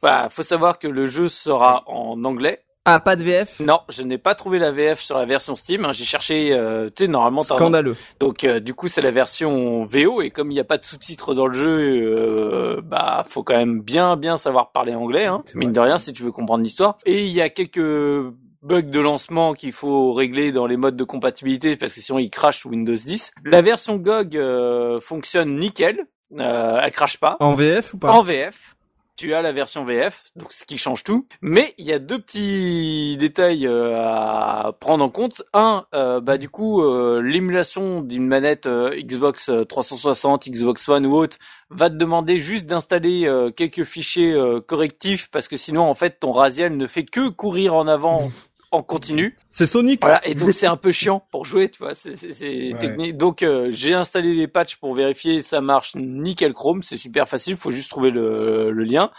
enfin, 0.00 0.28
faut 0.28 0.44
savoir 0.44 0.78
que 0.78 0.86
le 0.86 1.06
jeu 1.06 1.28
sera 1.28 1.82
en 1.88 2.22
anglais. 2.24 2.62
Ah 2.88 3.00
pas 3.00 3.16
de 3.16 3.22
VF. 3.24 3.58
Non, 3.60 3.80
je 3.88 4.02
n'ai 4.02 4.16
pas 4.16 4.34
trouvé 4.36 4.58
la 4.60 4.70
VF 4.70 5.00
sur 5.00 5.18
la 5.18 5.26
version 5.26 5.56
Steam. 5.56 5.84
hein. 5.84 5.92
J'ai 5.92 6.04
cherché, 6.04 6.52
euh, 6.52 6.88
tu 6.94 7.04
sais, 7.04 7.08
normalement, 7.08 7.40
Scandaleux. 7.40 7.96
donc 8.20 8.44
euh, 8.44 8.60
du 8.60 8.74
coup 8.74 8.86
c'est 8.88 9.00
la 9.02 9.10
version 9.10 9.84
VO 9.86 10.22
et 10.22 10.30
comme 10.30 10.50
il 10.52 10.54
n'y 10.54 10.60
a 10.60 10.64
pas 10.64 10.78
de 10.78 10.84
sous-titres 10.84 11.34
dans 11.34 11.48
le 11.48 11.54
jeu, 11.54 11.66
euh, 11.68 12.80
bah 12.84 13.24
faut 13.28 13.42
quand 13.42 13.56
même 13.56 13.80
bien 13.82 14.16
bien 14.16 14.36
savoir 14.36 14.70
parler 14.70 14.94
anglais, 14.94 15.26
hein, 15.26 15.42
mine 15.56 15.72
de 15.72 15.80
rien 15.80 15.98
si 15.98 16.12
tu 16.12 16.22
veux 16.22 16.30
comprendre 16.32 16.62
l'histoire. 16.62 16.96
Et 17.06 17.26
il 17.26 17.32
y 17.32 17.40
a 17.42 17.48
quelques 17.48 18.32
bugs 18.62 18.82
de 18.82 19.00
lancement 19.00 19.54
qu'il 19.54 19.72
faut 19.72 20.12
régler 20.14 20.52
dans 20.52 20.66
les 20.66 20.76
modes 20.76 20.96
de 20.96 21.04
compatibilité 21.04 21.76
parce 21.76 21.92
que 21.92 22.00
sinon 22.00 22.18
il 22.20 22.30
crache 22.30 22.60
sous 22.60 22.68
Windows 22.70 22.94
10. 22.94 23.32
La 23.44 23.62
version 23.62 23.96
GOG 23.96 24.36
euh, 24.36 25.00
fonctionne 25.00 25.56
nickel, 25.58 26.00
euh, 26.38 26.80
elle 26.82 26.90
crache 26.92 27.18
pas. 27.18 27.36
En 27.40 27.54
VF 27.56 27.94
ou 27.94 27.98
pas? 27.98 28.12
En 28.12 28.22
VF, 28.22 28.75
tu 29.16 29.34
as 29.34 29.42
la 29.42 29.52
version 29.52 29.84
VF, 29.84 30.24
donc 30.36 30.52
ce 30.52 30.64
qui 30.64 30.78
change 30.78 31.02
tout. 31.02 31.26
Mais 31.40 31.74
il 31.78 31.86
y 31.86 31.92
a 31.92 31.98
deux 31.98 32.18
petits 32.18 33.16
détails 33.18 33.66
euh, 33.66 33.96
à 33.98 34.74
prendre 34.78 35.04
en 35.04 35.08
compte. 35.08 35.42
Un, 35.54 35.86
euh, 35.94 36.20
bah 36.20 36.38
du 36.38 36.48
coup, 36.48 36.82
euh, 36.82 37.22
l'émulation 37.22 38.02
d'une 38.02 38.26
manette 38.26 38.68
Xbox 38.68 39.48
euh, 39.48 39.64
360, 39.64 40.48
Xbox 40.48 40.88
One 40.88 41.06
ou 41.06 41.14
autre 41.14 41.38
va 41.70 41.88
te 41.88 41.94
demander 41.94 42.38
juste 42.38 42.66
d'installer 42.66 43.28
quelques 43.56 43.84
fichiers 43.84 44.36
correctifs 44.68 45.28
parce 45.32 45.48
que 45.48 45.56
sinon, 45.56 45.82
en 45.82 45.94
fait, 45.94 46.20
ton 46.20 46.30
Raziel 46.30 46.76
ne 46.76 46.86
fait 46.86 47.04
que 47.04 47.28
courir 47.28 47.74
en 47.74 47.88
avant 47.88 48.30
en 48.72 48.82
continu. 48.82 49.36
C'est 49.50 49.66
Sonic. 49.66 50.00
Voilà, 50.02 50.26
et 50.26 50.34
donc 50.34 50.52
c'est 50.52 50.66
un 50.66 50.76
peu 50.76 50.92
chiant 50.92 51.24
pour 51.30 51.44
jouer, 51.44 51.68
tu 51.68 51.78
vois, 51.78 51.94
c'est 51.94 52.16
c'est- 52.16 52.32
c'est 52.32 52.72
Ouais. 52.72 52.78
technique. 52.78 53.16
Donc 53.16 53.42
euh, 53.42 53.68
j'ai 53.70 53.94
installé 53.94 54.34
les 54.34 54.48
patchs 54.48 54.76
pour 54.76 54.94
vérifier, 54.94 55.42
ça 55.42 55.60
marche 55.60 55.94
nickel 55.94 56.52
Chrome, 56.52 56.82
c'est 56.82 56.96
super 56.96 57.28
facile, 57.28 57.56
faut 57.56 57.70
juste 57.70 57.90
trouver 57.90 58.10
le, 58.10 58.70
le 58.70 58.84
lien. 58.84 59.10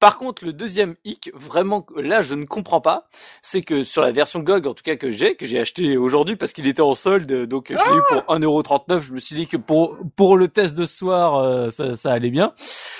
Par 0.00 0.16
contre, 0.16 0.46
le 0.46 0.54
deuxième 0.54 0.96
hic, 1.04 1.30
vraiment, 1.34 1.86
là, 1.94 2.22
je 2.22 2.34
ne 2.34 2.46
comprends 2.46 2.80
pas, 2.80 3.06
c'est 3.42 3.60
que 3.60 3.84
sur 3.84 4.00
la 4.00 4.12
version 4.12 4.40
GOG, 4.40 4.66
en 4.66 4.74
tout 4.74 4.82
cas 4.82 4.96
que 4.96 5.10
j'ai, 5.10 5.34
que 5.36 5.44
j'ai 5.44 5.60
acheté 5.60 5.98
aujourd'hui 5.98 6.36
parce 6.36 6.52
qu'il 6.52 6.66
était 6.66 6.80
en 6.80 6.94
solde, 6.94 7.30
donc 7.46 7.66
je 7.68 7.74
l'ai 7.74 7.96
eu 7.98 8.02
pour 8.08 8.34
1,39€, 8.34 9.00
je 9.02 9.12
me 9.12 9.18
suis 9.18 9.36
dit 9.36 9.46
que 9.46 9.58
pour 9.58 9.98
pour 10.16 10.38
le 10.38 10.48
test 10.48 10.74
de 10.74 10.86
ce 10.86 10.96
soir, 10.96 11.36
euh, 11.36 11.68
ça, 11.70 11.96
ça 11.96 12.12
allait 12.12 12.30
bien. 12.30 12.52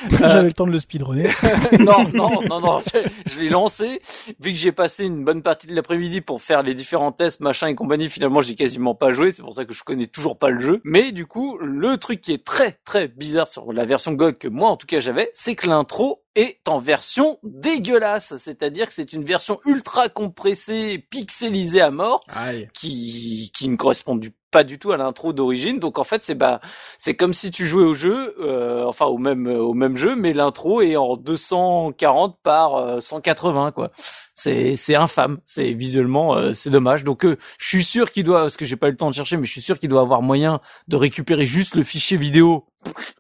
J'avais 0.11 0.45
le 0.49 0.53
temps 0.53 0.67
de 0.67 0.73
le 0.73 0.79
speedrunner. 0.79 1.31
non, 1.81 2.07
non, 2.13 2.43
non, 2.43 2.61
non, 2.61 2.83
je, 2.93 3.09
je 3.27 3.41
l'ai 3.41 3.49
lancé. 3.49 4.03
Vu 4.39 4.53
que 4.53 4.59
j'ai 4.59 4.73
passé 4.73 5.05
une 5.05 5.25
bonne 5.25 5.43
partie 5.43 5.67
de 5.67 5.75
l'après-midi 5.75 6.21
pour 6.21 6.43
faire 6.43 6.63
les 6.63 6.75
différents 6.75 7.13
tests, 7.13 7.41
machin 7.41 7.69
et 7.69 7.75
compagnie, 7.75 8.11
finalement, 8.11 8.43
j'ai 8.43 8.55
quasiment 8.55 8.95
pas 8.95 9.13
joué. 9.13 9.33
C'est 9.33 9.43
pour 9.43 9.55
ça 9.55 9.65
que 9.65 9.73
je 9.73 9.83
connais 9.83 10.07
toujours 10.07 10.39
pas 10.39 10.51
le 10.51 10.61
jeu. 10.61 10.81
Mais 10.85 11.13
du 11.13 11.25
coup, 11.27 11.59
le 11.59 11.97
truc 11.97 12.21
qui 12.21 12.33
est 12.33 12.45
très, 12.45 12.79
très 12.85 13.09
bizarre 13.09 13.49
sur 13.49 13.73
la 13.73 13.87
version 13.87 14.13
GOG 14.13 14.37
que 14.37 14.49
moi, 14.49 14.69
en 14.69 14.77
tout 14.77 14.87
cas, 14.87 15.01
j'avais, 15.01 15.31
c'est 15.33 15.55
que 15.55 15.67
l'intro 15.67 16.23
est 16.37 16.59
en 16.69 16.79
version 16.79 17.39
dégueulasse. 17.43 18.37
C'est-à-dire 18.37 18.87
que 18.87 18.93
c'est 18.93 19.13
une 19.13 19.25
version 19.25 19.61
ultra 19.65 20.09
compressée, 20.09 21.05
pixelisée 21.11 21.81
à 21.81 21.91
mort 21.91 22.21
Aïe. 22.29 22.69
qui 22.73 23.51
qui 23.55 23.69
ne 23.69 23.77
correspondent 23.77 24.21
du- 24.21 24.33
pas 24.51 24.65
du 24.65 24.79
tout 24.81 24.91
à 24.91 24.97
l'intro 24.97 25.33
d'origine. 25.33 25.79
Donc 25.79 25.99
en 25.99 26.05
fait, 26.05 26.25
c'est 26.25 26.35
bah 26.35 26.61
c'est 26.99 27.15
comme 27.15 27.35
si 27.35 27.51
tu 27.53 27.67
jouais 27.67 27.85
au 27.85 27.95
jeu, 27.95 28.35
euh, 28.41 28.85
enfin 28.87 29.07
au 29.07 29.19
même 29.19 29.47
au 29.47 29.75
même 29.75 29.97
jeu, 29.97 30.17
mais 30.17 30.33
l'intro 30.33 30.81
est 30.83 30.97
en 30.97 31.17
240 31.17 32.37
par 32.43 32.75
euh, 32.77 33.01
180 33.01 33.73
quoi. 33.73 33.91
C'est 34.35 34.75
c'est 34.75 34.97
infâme. 34.97 35.39
C'est 35.45 35.73
visuellement 35.73 36.37
euh, 36.37 36.53
c'est 36.53 36.71
dommage. 36.71 37.05
Donc 37.05 37.25
euh, 37.25 37.37
je 37.59 37.67
suis 37.69 37.85
sûr 37.85 38.11
qu'il 38.11 38.25
doit 38.25 38.41
parce 38.43 38.57
que 38.57 38.65
j'ai 38.65 38.77
pas 38.77 38.89
eu 38.89 38.93
le 38.93 38.97
temps 38.97 39.11
de 39.11 39.15
chercher, 39.15 39.37
mais 39.37 39.45
je 39.47 39.53
suis 39.53 39.61
sûr 39.63 39.79
qu'il 39.79 39.89
doit 39.89 40.01
avoir 40.01 40.23
moyen 40.23 40.61
de 40.89 40.97
récupérer 40.97 41.47
juste 41.47 41.77
le 41.77 41.85
fichier 41.85 42.17
vidéo, 42.17 42.67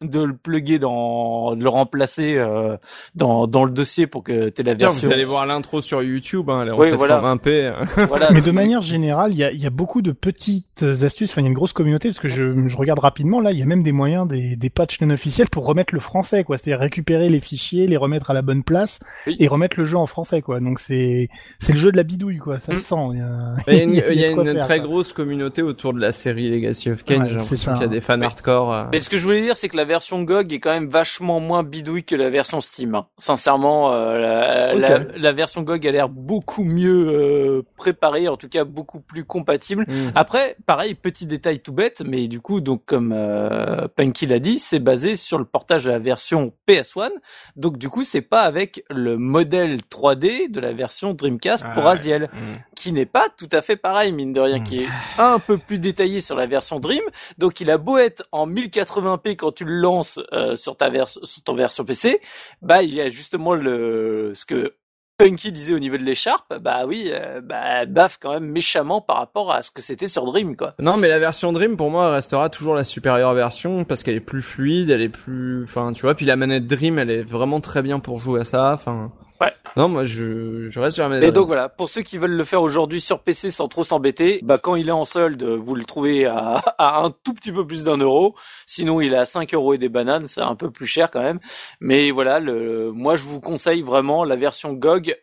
de 0.01 0.23
le 0.23 0.35
plugger 0.35 0.78
dans, 0.78 1.55
de 1.55 1.62
le 1.62 1.69
remplacer 1.69 2.35
euh, 2.37 2.77
dans 3.15 3.47
dans 3.47 3.65
le 3.65 3.70
dossier 3.70 4.07
pour 4.07 4.23
que 4.23 4.49
tu 4.49 4.62
la 4.62 4.74
Tiens, 4.74 4.89
version. 4.91 5.09
vous 5.09 5.12
allez 5.12 5.24
voir 5.24 5.47
l'intro 5.47 5.82
sur 5.82 6.03
YouTube, 6.03 6.49
hein, 6.51 6.62
elle 6.62 6.69
est 6.69 6.70
en 6.73 6.78
Oui, 6.78 6.91
voilà. 6.93 7.20
720p. 7.20 8.07
Voilà. 8.09 8.31
Mais 8.31 8.41
de 8.41 8.51
manière 8.51 8.81
générale, 8.82 9.32
il 9.32 9.39
y 9.39 9.45
a, 9.45 9.53
il 9.53 9.61
y 9.62 9.66
a 9.66 9.70
beaucoup 9.70 10.03
de 10.03 10.12
petites 10.12 10.82
astuces. 10.82 11.31
Enfin, 11.31 11.43
il 11.43 11.45
y 11.45 11.47
a 11.47 11.51
une 11.51 11.55
grosse 11.55 11.73
communauté 11.73 12.09
parce 12.09 12.20
que 12.20 12.28
je, 12.28 12.66
je 12.66 12.77
regarde 12.77 12.99
rapidement. 13.01 13.41
Là, 13.41 13.53
il 13.53 13.59
y 13.59 13.62
a 13.62 13.66
même 13.66 13.82
des 13.82 13.93
moyens, 13.93 14.27
des, 14.27 14.57
des 14.57 14.70
patchs 14.70 15.01
non 15.01 15.11
officiels 15.11 15.49
pour 15.51 15.66
remettre 15.66 15.95
le 15.95 16.01
français, 16.01 16.45
quoi. 16.45 16.57
C'est-à-dire 16.59 16.81
récupérer 16.81 17.28
les 17.28 17.41
fichiers, 17.41 17.87
les 17.87 17.97
remettre 17.97 18.31
à 18.31 18.35
la 18.35 18.43
bonne 18.43 18.62
place 18.62 19.01
Oui. 19.27 19.37
et 19.39 19.49
remettre 19.49 19.78
le 19.78 19.85
jeu 19.85 19.97
en 19.97 20.07
français, 20.07 20.41
quoi. 20.43 20.61
Donc 20.61 20.78
c'est 20.81 21.28
c'est 21.59 21.73
le 21.73 21.78
jeu 21.78 21.93
de 21.93 21.97
la 21.97 22.03
bidouille, 22.03 22.39
quoi. 22.39 22.59
Ça 22.59 22.73
Mm. 22.73 22.77
se 22.77 22.81
sent. 22.82 22.95
Il 23.12 23.19
y 23.19 23.20
a, 23.20 23.55
Il 23.69 23.74
y 23.74 23.81
a 23.81 23.82
une, 23.82 23.91
il 24.12 24.20
y 24.20 24.24
a 24.24 24.31
une 24.31 24.45
faire, 24.45 24.65
très 24.66 24.78
quoi. 24.78 24.89
grosse 24.89 25.12
communauté 25.12 25.62
autour 25.62 25.93
de 25.93 26.01
la 26.01 26.12
série 26.12 26.49
Legacy 26.49 26.91
of 26.91 27.05
Kain. 27.05 27.23
Ouais, 27.23 27.28
J'ai 27.28 27.37
c'est 27.39 27.41
l'impression 27.43 27.73
ça. 27.73 27.73
qu'il 27.74 27.82
y 27.82 27.85
a 27.85 27.89
des 27.89 28.01
fans 28.01 28.20
hardcore. 28.20 28.73
euh. 28.73 28.85
Mais 28.93 29.01
ce 29.01 29.09
que 29.09 29.19
je 29.19 29.24
voulais 29.24 29.43
dire, 29.43 29.49
c'est 29.56 29.68
que 29.68 29.77
la 29.77 29.85
version 29.85 30.22
GOG 30.22 30.52
est 30.52 30.60
quand 30.60 30.70
même 30.72 30.89
vachement 30.89 31.40
moins 31.40 31.62
bidouille 31.62 32.05
que 32.05 32.16
la 32.16 32.31
version 32.31 32.60
Steam. 32.60 32.94
hein. 32.94 33.06
Sincèrement, 33.18 33.93
euh, 33.93 34.74
la, 34.74 34.74
Ok. 34.74 34.81
la, 34.81 35.18
la 35.18 35.32
version 35.32 35.62
GOG 35.62 35.86
a 35.86 35.90
l'air 35.93 36.09
beaucoup 36.09 36.64
mieux 36.64 37.09
euh, 37.09 37.62
préparée, 37.77 38.28
en 38.28 38.36
tout 38.36 38.48
cas 38.48 38.64
beaucoup 38.64 39.01
plus 39.01 39.24
compatible. 39.24 39.85
Hmm. 39.89 40.10
Après, 40.14 40.56
pareil, 40.66 40.94
petit 40.94 41.27
détail 41.27 41.60
tout 41.60 41.72
bête, 41.72 42.02
mais 42.06 42.28
du 42.28 42.40
coup, 42.40 42.60
donc 42.60 42.82
comme 42.86 43.12
euh, 43.16 43.89
Punky 43.97 44.27
l'a 44.27 44.39
dit, 44.39 44.59
c'est 44.59 44.78
basé 44.78 45.16
sur 45.16 45.39
le 45.39 45.44
portage 45.44 45.85
de 45.85 45.90
la 45.90 45.98
version 45.98 46.52
PS1. 46.68 47.10
Donc 47.56 47.78
du 47.78 47.89
coup, 47.89 48.05
c'est 48.05 48.20
pas 48.20 48.43
avec 48.43 48.85
le 48.90 49.16
modèle 49.16 49.81
3D 49.90 50.51
de 50.51 50.60
la 50.60 50.72
version 50.72 51.14
Dreamcast 51.14 51.64
Ah 51.66 51.74
pour 51.74 51.85
ouais. 51.85 51.90
Aziel 51.90 52.28
Hmm. 52.32 52.56
Qui 52.81 52.93
n'est 52.93 53.05
pas 53.07 53.28
tout 53.36 53.48
à 53.52 53.61
fait 53.61 53.77
pareil, 53.77 54.11
mine 54.12 54.32
de 54.32 54.40
rien, 54.40 54.59
Mm. 54.59 54.65
qui 54.65 54.82
est 54.85 54.89
un 55.19 55.39
peu 55.39 55.59
plus 55.59 55.78
détaillé 55.78 56.20
sur 56.23 56.35
la 56.36 56.47
version 56.47 56.81
Dream. 56.81 57.02
Donc 57.36 57.61
il 57.61 57.70
a 57.70 57.77
beau 57.77 57.98
être 57.98 58.24
en 58.32 58.47
1080p 58.47 59.36
quand 59.36 59.52
tu 59.52 59.65
le 59.65 59.74
lances 59.74 60.19
euh, 60.32 60.57
sur 60.57 60.77
ta 60.77 60.89
version 60.89 61.20
sur 61.24 61.43
ton 61.43 61.55
version 61.55 61.85
PC, 61.85 62.20
bah 62.62 62.82
il 62.82 62.94
y 62.94 63.01
a 63.01 63.09
justement 63.11 63.55
le 63.55 64.32
ce 64.35 64.44
que 64.47 64.74
Punky 65.19 65.52
disait 65.52 65.74
au 65.74 65.78
niveau 65.78 65.98
de 65.98 66.02
l'écharpe, 66.02 66.55
bah 66.62 66.86
oui, 66.86 67.11
euh, 67.12 67.43
bah 67.43 67.85
baffe 67.85 68.16
quand 68.19 68.32
même 68.32 68.47
méchamment 68.47 69.02
par 69.02 69.19
rapport 69.19 69.52
à 69.52 69.61
ce 69.61 69.70
que 69.70 69.82
c'était 69.82 70.09
sur 70.09 70.24
Dream 70.24 70.57
quoi. 70.57 70.73
Non, 70.78 70.97
mais 70.97 71.09
la 71.09 71.19
version 71.19 71.52
Dream, 71.52 71.77
pour 71.77 71.90
moi, 71.90 72.11
restera 72.15 72.48
toujours 72.48 72.74
la 72.74 72.85
supérieure 72.85 73.35
version 73.35 73.85
parce 73.85 74.02
qu'elle 74.02 74.15
est 74.16 74.20
plus 74.20 74.40
fluide, 74.40 74.89
elle 74.89 75.02
est 75.02 75.11
plus, 75.11 75.65
enfin, 75.65 75.93
tu 75.93 76.01
vois. 76.02 76.15
Puis 76.15 76.24
la 76.24 76.36
manette 76.36 76.66
Dream, 76.66 76.98
elle 76.98 77.11
est 77.11 77.23
vraiment 77.23 77.61
très 77.61 77.82
bien 77.82 77.98
pour 78.01 78.19
jouer 78.19 78.40
à 78.40 78.44
ça. 78.44 78.73
Enfin. 78.73 79.12
Ouais. 79.41 79.55
Non, 79.77 79.89
moi, 79.89 80.05
je, 80.05 80.69
je 80.69 80.81
reste 80.81 80.97
sur 80.97 81.09
la. 81.09 81.23
Et 81.25 81.33
donc 81.33 81.47
voilà, 81.47 81.71
pour 81.71 81.89
ceux 81.89 82.03
qui 82.03 82.19
veulent 82.19 82.37
le 82.37 82.45
faire 82.45 82.61
aujourd'hui 82.61 83.01
sur 83.01 83.21
PC 83.21 83.51
sans 83.51 83.69
trop 83.69 83.85
s'embêter, 83.85 84.41
bah 84.43 84.59
quand 84.59 84.75
il 84.75 84.89
est 84.89 84.93
en 84.93 85.07
solde, 85.07 85.43
vous 85.43 85.75
le 85.75 85.85
trouvez 85.85 86.27
à, 86.27 86.57
à 86.79 87.01
un 87.03 87.11
tout 87.11 87.33
petit 87.33 87.51
peu 87.51 87.67
plus 87.67 87.85
d'un 87.85 87.97
euro. 87.97 88.35
Sinon, 88.67 89.01
il 89.01 89.15
est 89.15 89.17
à 89.17 89.25
5 89.25 89.55
euros 89.55 89.73
et 89.73 89.79
des 89.79 89.89
bananes, 89.89 90.27
c'est 90.27 90.43
un 90.43 90.57
peu 90.57 90.71
plus 90.71 90.87
cher 90.87 91.11
quand 91.11 91.23
même. 91.23 91.41
Mais 91.81 92.11
voilà, 92.11 92.39
le, 92.39 92.93
moi 92.93 93.17
je 93.17 93.25
vous 93.25 93.41
conseille 93.41 93.83
vraiment 93.83 94.25
la 94.25 94.37
version 94.37 94.75
GOG. 94.75 95.17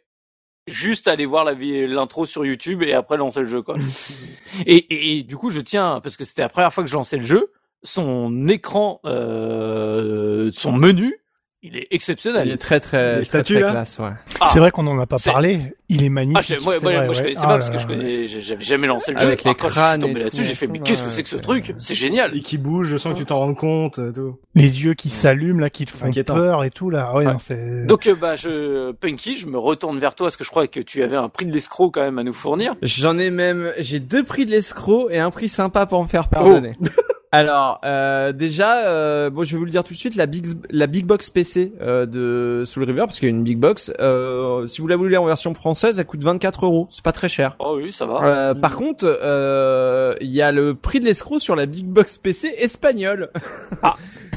Juste 0.67 1.07
aller 1.07 1.25
voir 1.25 1.45
l'intro 1.45 2.25
sur 2.25 2.45
YouTube 2.45 2.83
et 2.83 2.93
après 2.93 3.15
lancer 3.15 3.39
le 3.39 3.47
jeu 3.47 3.61
quoi. 3.61 3.77
et, 4.65 4.75
et, 4.75 5.17
et 5.19 5.23
du 5.23 5.37
coup, 5.37 5.49
je 5.49 5.61
tiens 5.61 6.01
parce 6.01 6.17
que 6.17 6.25
c'était 6.25 6.41
la 6.41 6.49
première 6.49 6.73
fois 6.73 6.83
que 6.83 6.89
je 6.89 6.95
lançais 6.95 7.17
le 7.17 7.25
jeu. 7.25 7.53
Son 7.83 8.47
écran, 8.47 8.99
euh, 9.05 10.49
son 10.53 10.73
menu, 10.73 11.21
il 11.67 11.77
est 11.77 11.87
exceptionnel. 11.91 12.47
il 12.47 12.53
est 12.53 12.57
très 12.57 12.79
très, 12.79 13.15
très, 13.15 13.23
statues, 13.23 13.53
très 13.55 13.61
là 13.63 13.71
classe, 13.71 13.99
ouais. 13.99 14.09
Ah. 14.41 14.45
C'est 14.47 14.59
vrai 14.59 14.71
qu'on 14.71 14.87
en 14.87 14.99
a 14.99 15.05
pas 15.05 15.17
parlé. 15.23 15.73
Il 15.89 16.03
est 16.03 16.07
Ah, 16.07 16.09
magnifique. 16.09 16.59
j'ai- 16.59 16.63
moi, 16.65 16.75
c'est 16.75 16.83
moi, 16.83 16.93
vrai, 16.93 17.05
moi, 17.05 17.13
je 17.13 17.19
ouais. 17.19 17.23
connaissais 17.25 17.41
Ah 17.43 17.47
pas 17.47 17.57
parce 17.59 17.69
que 17.69 17.77
je 17.77 17.87
connais, 17.87 18.27
j'avais 18.27 18.61
jamais 18.61 18.87
lancé 18.87 19.13
le 19.13 19.19
jeu. 19.19 19.25
Avec 19.25 19.43
les 19.45 19.55
crânes 19.55 20.01
tombé 20.01 20.19
là-dessus, 20.19 20.43
j'ai 20.43 20.55
fait, 20.55 20.67
mais 20.67 20.79
qu'est-ce 20.79 21.03
que 21.03 21.09
c'est 21.09 21.23
que 21.23 21.29
ce 21.29 21.37
truc? 21.37 21.73
C'est 21.77 21.95
génial. 21.95 22.35
Et 22.35 22.41
qui 22.41 22.57
bouge, 22.57 22.87
je 22.87 22.97
sens 22.97 23.13
que 23.13 23.19
tu 23.19 23.25
t'en 23.25 23.39
rends 23.39 23.53
compte, 23.53 23.99
euh, 23.99 24.11
tout. 24.11 24.37
Les 24.55 24.83
yeux 24.83 24.95
qui 24.95 25.07
s'allument 25.09 25.59
là, 25.61 25.69
qui 25.69 25.85
te 25.85 25.91
font 25.91 26.11
peur 26.25 26.63
et 26.65 26.71
tout 26.71 26.89
là. 26.89 27.11
Ouais, 27.13 27.25
Ouais. 27.25 27.31
non, 27.31 27.39
c'est. 27.39 27.85
Donc, 27.85 28.07
euh, 28.07 28.15
bah, 28.15 28.35
je, 28.35 28.91
Punky, 28.91 29.37
je 29.37 29.45
me 29.47 29.57
retourne 29.57 29.97
vers 29.99 30.13
toi 30.15 30.25
parce 30.27 30.35
que 30.37 30.43
je 30.43 30.49
crois 30.49 30.67
que 30.67 30.79
tu 30.81 31.03
avais 31.03 31.15
un 31.17 31.29
prix 31.29 31.45
de 31.45 31.53
l'escroc 31.53 31.91
quand 31.91 32.01
même 32.01 32.19
à 32.19 32.23
nous 32.23 32.33
fournir. 32.33 32.75
J'en 32.81 33.17
ai 33.17 33.29
même, 33.31 33.71
j'ai 33.79 33.99
deux 33.99 34.23
prix 34.23 34.45
de 34.45 34.51
l'escroc 34.51 35.09
et 35.09 35.19
un 35.19 35.31
prix 35.31 35.47
sympa 35.49 35.85
pour 35.85 36.01
me 36.03 36.07
faire 36.07 36.27
Oh. 36.39 36.59
Alors 37.33 37.81
euh, 37.83 38.31
déjà, 38.31 38.87
euh, 38.87 39.29
bon, 39.29 39.43
je 39.43 39.51
vais 39.51 39.57
vous 39.59 39.65
le 39.65 39.71
dire 39.71 39.83
tout 39.83 39.93
de 39.93 39.97
suite, 39.97 40.15
la 40.15 40.27
big 40.27 40.45
la 40.69 40.87
big 40.87 41.05
box 41.05 41.29
PC 41.29 41.73
euh, 41.81 42.05
de 42.05 42.63
Soul 42.65 42.85
River, 42.85 43.01
parce 43.01 43.19
qu'il 43.19 43.27
y 43.27 43.31
a 43.31 43.35
une 43.35 43.43
big 43.43 43.57
box. 43.57 43.91
Euh, 43.99 44.65
si 44.65 44.79
vous 44.79 44.87
la 44.87 44.95
voulez 44.95 45.17
en 45.17 45.25
version 45.25 45.53
française, 45.53 45.99
elle 45.99 46.05
coûte 46.05 46.23
24 46.23 46.65
euros. 46.65 46.87
C'est 46.89 47.03
pas 47.03 47.11
très 47.11 47.27
cher. 47.27 47.57
Oh 47.59 47.77
oui, 47.81 47.91
ça 47.91 48.05
va. 48.05 48.23
Euh, 48.23 48.53
par 48.53 48.77
contre, 48.77 49.03
euh, 49.05 50.15
il 50.21 50.29
y 50.31 50.41
a 50.41 50.53
le 50.53 50.73
prix 50.73 51.01
de 51.01 51.05
l'escroc 51.05 51.39
sur 51.39 51.55
la 51.57 51.65
big 51.65 51.85
box 51.85 52.17
PC 52.17 52.53
espagnole. 52.57 53.29
Ah. 53.83 53.95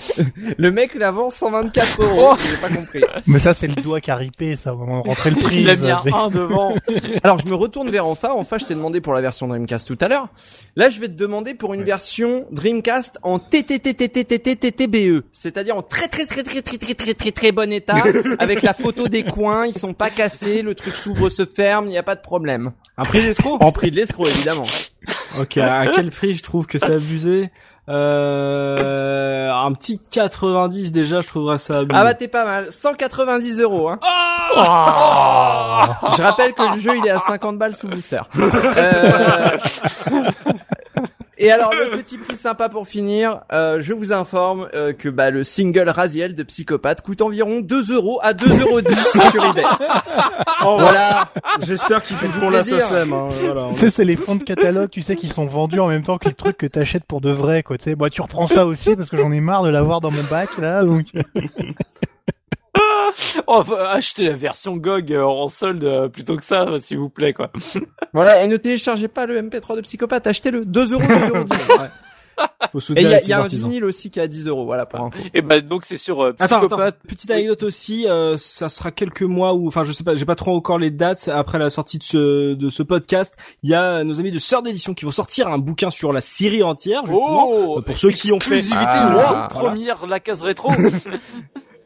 le 0.59 0.71
mec 0.73 0.95
la 0.97 1.13
vend 1.13 1.31
124 1.31 2.03
euros. 2.03 2.35
J'ai 2.51 2.57
pas 2.57 2.75
compris. 2.75 3.03
Mais 3.27 3.39
ça, 3.39 3.55
c'est 3.55 3.69
le 3.69 3.81
doigt 3.81 4.01
qui 4.01 4.11
a 4.11 4.17
ripé, 4.17 4.57
ça, 4.57 4.71
de 4.73 4.77
rentrer 4.77 5.31
le 5.31 5.37
prix. 5.37 5.61
Il 5.63 5.71
a 5.71 5.77
mis 5.77 5.91
un 5.91 5.99
c'est- 5.99 6.13
1 6.13 6.31
devant. 6.31 6.75
Alors 7.23 7.39
je 7.39 7.47
me 7.47 7.55
retourne 7.55 7.89
vers 7.89 8.07
Enfa. 8.07 8.35
Enfa, 8.35 8.59
je 8.59 8.65
t'ai 8.65 8.75
demandé 8.75 9.01
pour 9.01 9.13
la 9.15 9.21
version 9.21 9.47
Dreamcast 9.47 9.87
tout 9.87 9.99
à 10.01 10.09
l'heure. 10.09 10.27
Là, 10.75 10.91
je 10.91 10.99
vais 11.01 11.07
te 11.09 11.13
demander 11.13 11.55
pour 11.55 11.73
une 11.75 11.85
version 11.85 12.47
Dreamcast 12.51 12.80
en 13.23 13.39
TTTTTTTTTBE, 13.39 15.25
c'est-à-dire 15.33 15.77
en 15.77 15.83
très 15.83 16.09
très 16.09 16.27
très 16.27 16.43
très 16.43 16.63
très 16.63 16.79
très 16.79 16.95
très 16.95 17.15
très 17.15 17.31
très 17.33 17.53
bon 17.53 17.73
état, 17.73 17.95
avec 18.39 18.63
la 18.63 18.75
photo 18.75 19.09
des 19.09 19.25
coins, 19.25 19.67
ils 19.67 19.77
sont 19.77 19.95
pas 19.95 20.11
cassés, 20.11 20.63
le 20.63 20.75
truc 20.75 20.95
s'ouvre, 20.95 21.29
se 21.29 21.45
ferme, 21.45 21.87
il 21.87 21.91
n'y 21.91 21.99
a 21.99 22.03
pas 22.03 22.15
de 22.15 22.21
problème. 22.21 22.73
Un 22.97 23.05
prix 23.05 23.23
d'escroc 23.23 23.63
En 23.63 23.73
prix 23.73 23.91
de 23.91 23.97
l'escroc 23.97 24.27
évidemment. 24.27 24.67
Ok, 25.39 25.59
à 25.59 25.87
quel 25.95 26.11
prix 26.11 26.33
je 26.35 26.43
trouve 26.43 26.67
que 26.67 26.79
c'est 26.79 26.95
abusé? 26.95 27.51
Euh, 27.89 29.51
Un 29.51 29.73
petit 29.73 29.99
90 30.13 30.93
déjà, 30.93 31.21
je 31.21 31.27
trouverais 31.29 31.59
ça 31.59 31.79
abusé. 31.79 31.99
Ah 32.01 32.05
bah 32.05 32.15
t'es 32.15 32.29
pas 32.29 32.45
mal, 32.45 32.71
190 32.71 33.59
euros. 33.61 33.89
Hein. 33.89 33.99
Oh 34.57 34.61
Je 36.17 36.23
rappelle 36.23 36.53
que 36.55 36.75
le 36.75 36.79
jeu 36.81 36.91
il 36.97 37.07
est 37.07 37.11
à 37.11 37.21
50 37.21 37.59
balles 37.59 37.75
sous 37.75 37.89
blister. 37.89 38.21
Euh, 38.77 39.59
Et 41.43 41.51
alors 41.51 41.73
le 41.73 41.97
petit 41.97 42.19
prix 42.19 42.37
sympa 42.37 42.69
pour 42.69 42.87
finir, 42.87 43.41
euh, 43.51 43.79
je 43.81 43.95
vous 43.95 44.13
informe 44.13 44.69
euh, 44.75 44.93
que 44.93 45.09
bah, 45.09 45.31
le 45.31 45.43
single 45.43 45.89
Raziel 45.89 46.35
de 46.35 46.43
Psychopathe 46.43 47.01
coûte 47.01 47.23
environ 47.23 47.61
2 47.61 47.95
euros 47.95 48.21
à 48.23 48.35
2,10 48.35 48.61
euros 48.61 48.81
sur 49.31 49.45
eBay. 49.47 49.63
Oh, 50.67 50.77
Voilà. 50.79 51.33
J'espère 51.63 52.03
qu'ils 52.03 52.19
toucheront 52.19 52.49
plaisir. 52.51 52.77
la 52.77 52.83
SACEM. 52.83 53.13
Hein, 53.15 53.29
voilà. 53.43 53.69
Tu 53.71 53.79
sais, 53.79 53.89
c'est 53.89 54.05
les 54.05 54.17
fonds 54.17 54.37
de 54.37 54.43
catalogue, 54.45 54.91
tu 54.91 55.01
sais, 55.01 55.17
qui 55.17 55.29
sont 55.29 55.47
vendus 55.47 55.81
en 55.81 55.89
même 55.89 56.03
temps 56.03 56.19
que 56.19 56.29
les 56.29 56.35
trucs 56.35 56.59
que 56.59 56.67
t'achètes 56.67 57.05
pour 57.05 57.23
de 57.23 57.31
vrai, 57.31 57.63
quoi. 57.63 57.79
Tu 57.79 57.85
sais, 57.85 57.97
bah, 57.97 58.11
tu 58.11 58.21
reprends 58.21 58.47
ça 58.47 58.67
aussi 58.67 58.95
parce 58.95 59.09
que 59.09 59.17
j'en 59.17 59.33
ai 59.33 59.41
marre 59.41 59.63
de 59.63 59.71
l'avoir 59.71 60.03
dans 60.03 60.11
mon 60.11 60.23
bac, 60.25 60.51
là, 60.59 60.85
donc. 60.85 61.07
Oh, 63.47 63.63
faut 63.65 63.75
acheter 63.77 64.25
la 64.27 64.35
version 64.35 64.77
GOG 64.77 65.13
euh, 65.13 65.25
en 65.25 65.49
solde 65.49 65.85
euh, 65.85 66.09
plutôt 66.09 66.37
que 66.37 66.45
ça, 66.45 66.67
s'il 66.81 66.99
vous 66.99 67.11
plaît, 67.11 67.33
quoi. 67.33 67.51
Voilà, 68.13 68.43
et 68.43 68.47
ne 68.49 68.57
téléchargez 68.57 69.09
pas 69.09 69.27
le 69.27 69.41
MP3 69.41 69.77
de 69.77 69.81
Psychopathe, 69.83 70.27
achetez-le 70.27 70.65
2 70.65 70.93
euros, 70.93 71.03
2 71.07 71.15
euros 71.37 71.45
10. 71.51 71.73
Faut 72.73 72.79
Et 72.79 72.81
soutenir 72.81 73.09
il 73.09 73.11
y 73.11 73.15
a, 73.15 73.21
y 73.27 73.33
a 73.35 73.43
un 73.43 73.47
vinyle 73.47 73.85
aussi 73.85 74.11
qui 74.11 74.19
est 74.19 74.23
à 74.23 74.27
10 74.27 74.47
euros, 74.47 74.65
voilà 74.65 74.87
pour 74.87 75.01
info. 75.01 75.19
Et 75.35 75.43
bah 75.43 75.61
donc 75.61 75.85
c'est 75.85 75.99
sur 75.99 76.23
euh, 76.25 76.31
Attends, 76.39 76.57
attends, 76.57 76.67
Psychopathe. 76.69 76.97
petite 77.07 77.31
anecdote 77.31 77.63
aussi, 77.65 78.09
euh, 78.09 78.37
ça 78.39 78.71
sera 78.71 78.91
quelques 78.93 79.23
mois 79.25 79.53
ou 79.53 79.69
enfin 79.69 79.85
je 79.85 79.93
sais 79.93 80.05
pas, 80.05 80.15
j'ai 80.15 80.25
pas 80.25 80.37
trop 80.37 80.57
encore 80.57 80.79
les 80.79 80.91
dates 80.91 81.29
après 81.29 81.59
la 81.59 81.69
sortie 81.69 81.99
de 81.99 82.03
ce 82.03 82.55
de 82.55 82.69
ce 82.71 82.83
podcast. 82.83 83.37
Il 83.63 83.69
y 83.69 83.75
a 83.75 84.05
nos 84.05 84.21
amis 84.21 84.33
de 84.33 84.39
Sœur 84.39 84.63
d'édition 84.63 84.95
qui 84.95 85.05
vont 85.05 85.11
sortir 85.11 85.49
un 85.49 85.59
bouquin 85.59 85.91
sur 85.91 86.15
la 86.15 86.23
série 86.23 86.63
entière. 86.63 87.05
justement. 87.05 87.51
Oh, 87.51 87.83
pour 87.83 87.99
ceux 87.99 88.11
qui 88.11 88.33
ont 88.33 88.41
fait- 88.41 88.57
exclusivité 88.57 88.87
Ah, 88.91 89.11
voilà. 89.13 89.49
première 89.51 90.07
la 90.07 90.19
case 90.19 90.43
rétro. 90.43 90.73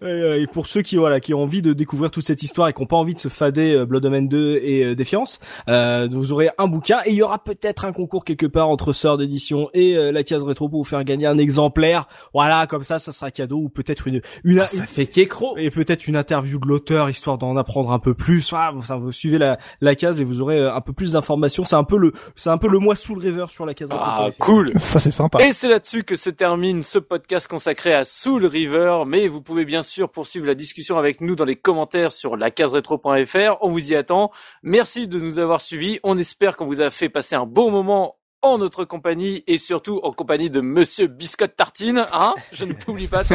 Et, 0.05 0.09
euh, 0.09 0.41
et 0.43 0.47
pour 0.47 0.67
ceux 0.67 0.83
qui 0.83 0.97
voilà 0.97 1.21
qui 1.21 1.35
ont 1.35 1.43
envie 1.43 1.63
de 1.63 1.73
découvrir 1.73 2.11
toute 2.11 2.25
cette 2.25 2.43
histoire 2.43 2.69
et 2.69 2.73
qui 2.73 2.81
n'ont 2.81 2.87
pas 2.87 2.97
envie 2.97 3.15
de 3.15 3.19
se 3.19 3.29
fader 3.29 3.75
euh, 3.75 3.87
Blood 3.87 4.05
Omen 4.05 4.29
2 4.29 4.61
et 4.63 4.85
euh, 4.85 4.95
Défiance, 4.95 5.41
euh, 5.69 6.09
vous 6.11 6.33
aurez 6.33 6.51
un 6.59 6.67
bouquin 6.67 6.99
et 7.05 7.11
il 7.11 7.17
y 7.17 7.23
aura 7.23 7.39
peut-être 7.43 7.85
un 7.85 7.93
concours 7.93 8.25
quelque 8.25 8.47
part 8.47 8.69
entre 8.69 8.93
Sœur 8.93 9.17
d'édition 9.19 9.71
et 9.75 9.97
euh, 9.97 10.13
la 10.13 10.23
case 10.23 10.43
rétro 10.45 10.69
pour 10.69 10.81
vous 10.81 10.89
faire 10.89 11.03
gagner 11.05 11.27
un 11.27 11.39
exemplaire. 11.39 12.07
Voilà, 12.35 12.67
comme 12.67 12.83
ça, 12.83 12.99
ça 12.99 13.13
sera 13.13 13.31
cadeau 13.31 13.57
ou 13.57 13.69
peut-être 13.69 14.07
une 14.07 14.21
une, 14.45 14.61
Ah, 14.61 14.67
ça 14.67 14.85
fait 14.87 15.07
qu'écro. 15.07 15.57
et 15.57 15.71
peut-être 15.71 16.07
une 16.07 16.17
interview 16.17 16.59
de 16.59 16.67
l'auteur 16.67 17.09
histoire 17.09 17.39
d'en 17.39 17.57
apprendre 17.57 17.91
un 17.93 17.99
peu 17.99 18.15
plus. 18.15 18.53
Ah, 18.53 18.73
vous, 18.75 18.83
ça, 18.83 18.97
vous 18.97 19.13
suivez 19.13 19.39
la, 19.39 19.59
la 19.81 19.95
case 19.95 20.21
et 20.21 20.25
vous 20.25 20.41
aurez 20.41 20.59
euh, 20.59 20.75
un 20.75 20.81
peu 20.81 20.93
plus 20.93 21.13
d'informations. 21.13 21.65
C'est 21.65 21.77
un 21.77 21.85
peu 21.85 21.97
le 21.97 22.13
c'est 22.37 22.51
un 22.51 22.59
peu 22.59 22.69
le 22.69 22.79
mois 22.79 22.95
sous 22.97 23.15
le 23.15 23.21
river 23.21 23.47
sur 23.49 23.65
la 23.67 23.75
case. 23.75 23.89
ah, 23.93 24.29
cool. 24.39 24.73
Ça, 24.77 24.99
c'est 24.99 25.11
sympa. 25.11 25.43
Et 25.45 25.53
c'est 25.53 25.69
là-dessus 25.69 26.05
que 26.05 26.17
se 26.17 26.31
termine 26.31 26.83
ce 26.83 26.99
podcast 26.99 27.49
consacré 27.49 27.95
à 27.95 28.05
Soul 28.05 28.45
River, 28.47 29.05
mais 29.07 29.29
vous 29.29 29.41
pouvez 29.41 29.65
bien 29.65 29.83
sûr 29.83 29.94
poursuivre 30.03 30.47
la 30.47 30.55
discussion 30.55 30.99
avec 30.99 31.21
nous 31.21 31.37
dans 31.37 31.45
les 31.45 31.57
commentaires 31.57 32.13
sur 32.13 32.37
lacaseretro.fr, 32.37 33.57
on 33.61 33.69
vous 33.71 33.93
y 33.93 33.95
attend. 33.95 34.31
Merci 34.63 35.07
de 35.09 35.19
nous 35.19 35.39
avoir 35.39 35.61
suivis, 35.61 36.01
on 36.03 36.19
espère 36.19 36.57
qu'on 36.57 36.67
vous 36.67 36.81
a 36.81 36.91
fait 36.91 37.09
passer 37.09 37.35
un 37.37 37.47
bon 37.47 37.71
moment 37.71 38.17
en 38.43 38.59
notre 38.59 38.85
compagnie 38.85 39.43
et 39.47 39.57
surtout 39.57 40.01
en 40.03 40.13
compagnie 40.13 40.51
de 40.51 40.61
Monsieur 40.61 41.07
Biscotte 41.07 41.57
Tartine, 41.57 42.05
hein? 42.13 42.35
Je 42.53 42.67
ne 42.67 42.75
t'oublie 42.75 43.07
pas. 43.07 43.23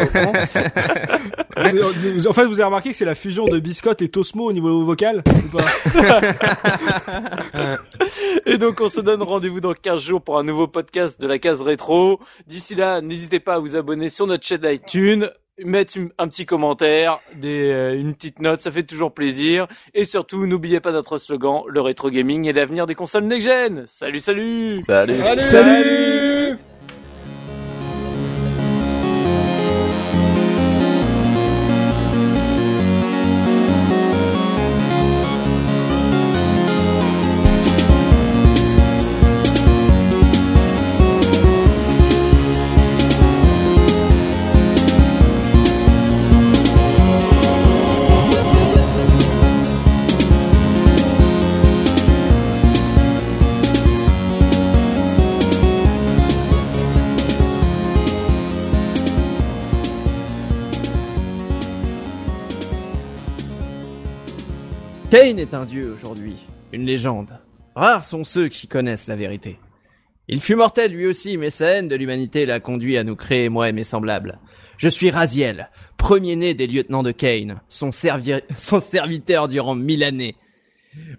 Vous- 1.57 2.27
en 2.27 2.31
fait, 2.33 2.45
vous 2.45 2.59
avez 2.59 2.65
remarqué 2.65 2.91
que 2.91 2.95
c'est 2.95 3.05
la 3.05 3.15
fusion 3.15 3.45
de 3.45 3.59
Biscotte 3.59 4.01
et 4.03 4.09
Tosmo 4.09 4.45
au 4.45 4.53
niveau 4.53 4.85
vocal 4.85 5.23
pas? 5.51 6.21
Et 8.45 8.57
donc 8.57 8.79
on 8.81 8.87
se 8.87 9.01
donne 9.01 9.21
rendez-vous 9.23 9.59
dans 9.59 9.73
15 9.73 9.99
jours 10.01 10.21
pour 10.21 10.37
un 10.37 10.43
nouveau 10.43 10.67
podcast 10.67 11.19
de 11.19 11.27
la 11.27 11.39
case 11.39 11.61
rétro. 11.61 12.19
D'ici 12.47 12.75
là, 12.75 13.01
n'hésitez 13.01 13.39
pas 13.39 13.55
à 13.55 13.59
vous 13.59 13.75
abonner 13.75 14.09
sur 14.09 14.27
notre 14.27 14.45
chaîne 14.45 14.61
iTunes, 14.65 15.29
mettre 15.65 15.97
un 16.17 16.27
petit 16.27 16.45
commentaire, 16.45 17.19
des, 17.35 17.71
euh, 17.71 17.99
une 17.99 18.13
petite 18.13 18.39
note, 18.39 18.61
ça 18.61 18.71
fait 18.71 18.83
toujours 18.83 19.13
plaisir. 19.13 19.67
Et 19.93 20.05
surtout, 20.05 20.45
n'oubliez 20.45 20.79
pas 20.79 20.91
notre 20.91 21.17
slogan, 21.17 21.63
le 21.67 21.81
rétro 21.81 22.09
gaming 22.09 22.47
est 22.47 22.53
l'avenir 22.53 22.85
des 22.85 22.95
consoles 22.95 23.25
next-gen. 23.25 23.83
Salut, 23.85 24.19
salut 24.19 24.81
Salut. 24.83 25.15
Salut 25.39 26.57
Kane 65.11 65.39
est 65.39 65.53
un 65.53 65.65
dieu 65.65 65.93
aujourd'hui, 65.97 66.35
une 66.71 66.85
légende. 66.85 67.29
Rares 67.75 68.03
sont 68.03 68.23
ceux 68.23 68.47
qui 68.47 68.67
connaissent 68.67 69.07
la 69.07 69.15
vérité. 69.15 69.57
Il 70.27 70.39
fut 70.39 70.55
mortel 70.55 70.91
lui 70.91 71.07
aussi, 71.07 71.37
mais 71.37 71.49
sa 71.49 71.65
haine 71.67 71.87
de 71.87 71.95
l'humanité 71.95 72.45
l'a 72.45 72.59
conduit 72.59 72.97
à 72.97 73.03
nous 73.03 73.15
créer 73.15 73.49
moi 73.49 73.69
et 73.69 73.71
mes 73.73 73.83
semblables. 73.83 74.37
Je 74.77 74.87
suis 74.87 75.09
Raziel, 75.09 75.69
premier-né 75.97 76.53
des 76.53 76.67
lieutenants 76.67 77.01
de 77.01 77.11
Kane, 77.11 77.59
son, 77.69 77.89
servi- 77.89 78.43
son 78.57 78.79
serviteur 78.81 79.47
durant 79.47 79.73
mille 79.73 80.03
années. 80.03 80.35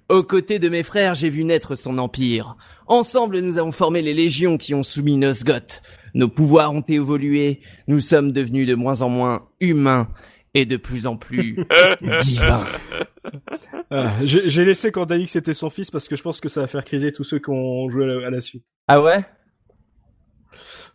Aux 0.08 0.22
côtés 0.22 0.60
de 0.60 0.68
mes 0.68 0.82
frères, 0.84 1.14
j'ai 1.14 1.30
vu 1.30 1.42
naître 1.42 1.74
son 1.76 1.98
empire. 1.98 2.56
Ensemble, 2.86 3.40
nous 3.40 3.58
avons 3.58 3.72
formé 3.72 4.02
les 4.02 4.14
légions 4.14 4.56
qui 4.56 4.74
ont 4.74 4.82
soumis 4.82 5.16
Nosgoth. 5.16 5.82
Nos 6.14 6.28
pouvoirs 6.28 6.72
ont 6.72 6.84
évolué, 6.88 7.60
nous 7.88 8.00
sommes 8.00 8.32
devenus 8.32 8.66
de 8.68 8.74
moins 8.74 9.02
en 9.02 9.08
moins 9.08 9.48
humains 9.60 10.08
et 10.54 10.66
de 10.66 10.76
plus 10.76 11.06
en 11.06 11.16
plus 11.16 11.56
divins. 12.22 12.66
Ah, 13.90 14.14
J'ai 14.22 14.48
j'ai 14.48 14.64
laissé 14.64 14.92
quand 14.92 15.06
Daïk 15.06 15.28
c'était 15.28 15.54
son 15.54 15.70
fils 15.70 15.90
parce 15.90 16.08
que 16.08 16.16
je 16.16 16.22
pense 16.22 16.40
que 16.40 16.48
ça 16.48 16.60
va 16.60 16.66
faire 16.66 16.84
criser 16.84 17.12
tous 17.12 17.24
ceux 17.24 17.38
qui 17.38 17.50
ont 17.50 17.90
joué 17.90 18.04
à 18.04 18.06
la, 18.08 18.26
à 18.26 18.30
la 18.30 18.40
suite. 18.40 18.64
Ah 18.88 19.00
ouais? 19.00 19.24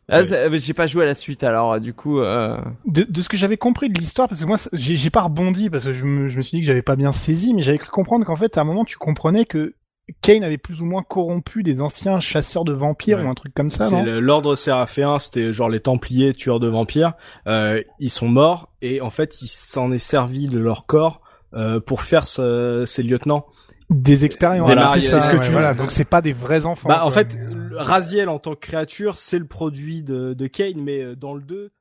Ah, 0.07 0.22
Ouais. 0.22 0.60
J'ai 0.60 0.73
pas 0.73 0.86
joué 0.88 1.03
à 1.03 1.07
la 1.07 1.15
suite 1.15 1.44
alors 1.44 1.80
du 1.80 1.94
coup. 1.94 2.19
Euh... 2.19 2.57
de, 2.86 3.03
de 3.03 3.22
ce 3.22 3.30
que 3.30 3.38
j'avais 3.38 3.57
compris 3.57 3.90
de 3.90 3.99
l'histoire, 3.99 4.27
parce 4.27 4.40
que 4.41 4.45
moi, 4.45 4.57
j'ai 4.73 5.10
pas 5.10 5.23
rebondi 5.23 5.69
parce 5.69 5.86
que 5.86 5.94
je 5.94 6.06
me, 6.06 6.27
je 6.27 6.38
me 6.38 6.41
suis 6.44 6.57
dit 6.57 6.61
que 6.61 6.68
j'avais 6.68 6.84
pas 6.84 6.95
bien 6.95 7.11
saisi, 7.11 7.53
mais 7.53 7.61
j'avais 7.64 7.80
cru 7.80 7.90
comprendre 7.90 8.23
qu'en 8.26 8.36
fait, 8.36 8.57
à 8.57 8.61
un 8.61 8.65
moment, 8.65 8.86
tu 8.86 8.98
comprenais 8.98 9.45
que 9.45 9.73
Kane 10.22 10.44
avait 10.44 10.57
plus 10.57 10.82
ou 10.82 10.86
moins 10.86 11.02
corrompu 11.03 11.64
des 11.64 11.82
anciens 11.82 12.19
chasseurs 12.19 12.64
de 12.64 12.73
vampires 12.73 13.18
Ouais. 13.19 13.26
ou 13.26 13.30
un 13.30 13.34
truc 13.34 13.53
comme 13.53 13.69
ça, 13.69 13.88
C'est 13.88 14.03
l'ordre 14.03 14.56
séraphéen, 14.56 15.18
c'était 15.19 15.52
genre 15.52 15.69
les 15.69 15.80
Templiers 15.80 16.34
tueurs 16.34 16.60
de 16.60 16.68
vampires. 16.68 17.14
Euh, 17.48 17.82
ils 17.99 18.10
sont 18.11 18.27
morts 18.27 18.72
et 18.82 19.02
en 19.02 19.10
fait, 19.10 19.41
il 19.41 19.48
s'en 19.48 19.91
est 19.91 19.98
servi 19.98 20.48
de 20.48 20.60
leur 20.60 20.86
corps 20.86 21.22
euh, 21.56 21.80
pour 21.80 22.02
faire 22.03 22.27
ce, 22.27 22.84
ces 22.86 23.02
lieutenants. 23.03 23.45
Des 23.90 24.26
expériences. 24.26 24.65
Voilà, 24.65 24.88
c'est 24.90 24.99
ça. 25.02 25.18
est-ce 25.18 25.30
que 25.30 25.38
ouais, 25.38 25.45
tu- 25.45 25.52
voilà. 25.52 25.73
Donc 25.76 25.91
c'est 25.91 26.10
pas 26.10 26.22
des 26.22 26.34
vrais 26.34 26.65
enfants. 26.65 26.90
Bah, 26.90 27.06
en 27.06 27.11
fait, 27.11 27.38
Raziel 27.73 28.30
en 28.30 28.40
tant 28.40 28.56
que 28.56 28.60
créature, 28.60 29.15
c'est 29.15 29.38
le 29.40 29.45
produit 29.45 30.02
de, 30.03 30.34
de 30.34 30.48
Kane, 30.48 30.82
mais 30.82 31.02
euh, 31.03 31.15
dans 31.15 31.34
le 31.36 31.41
2, 31.41 31.72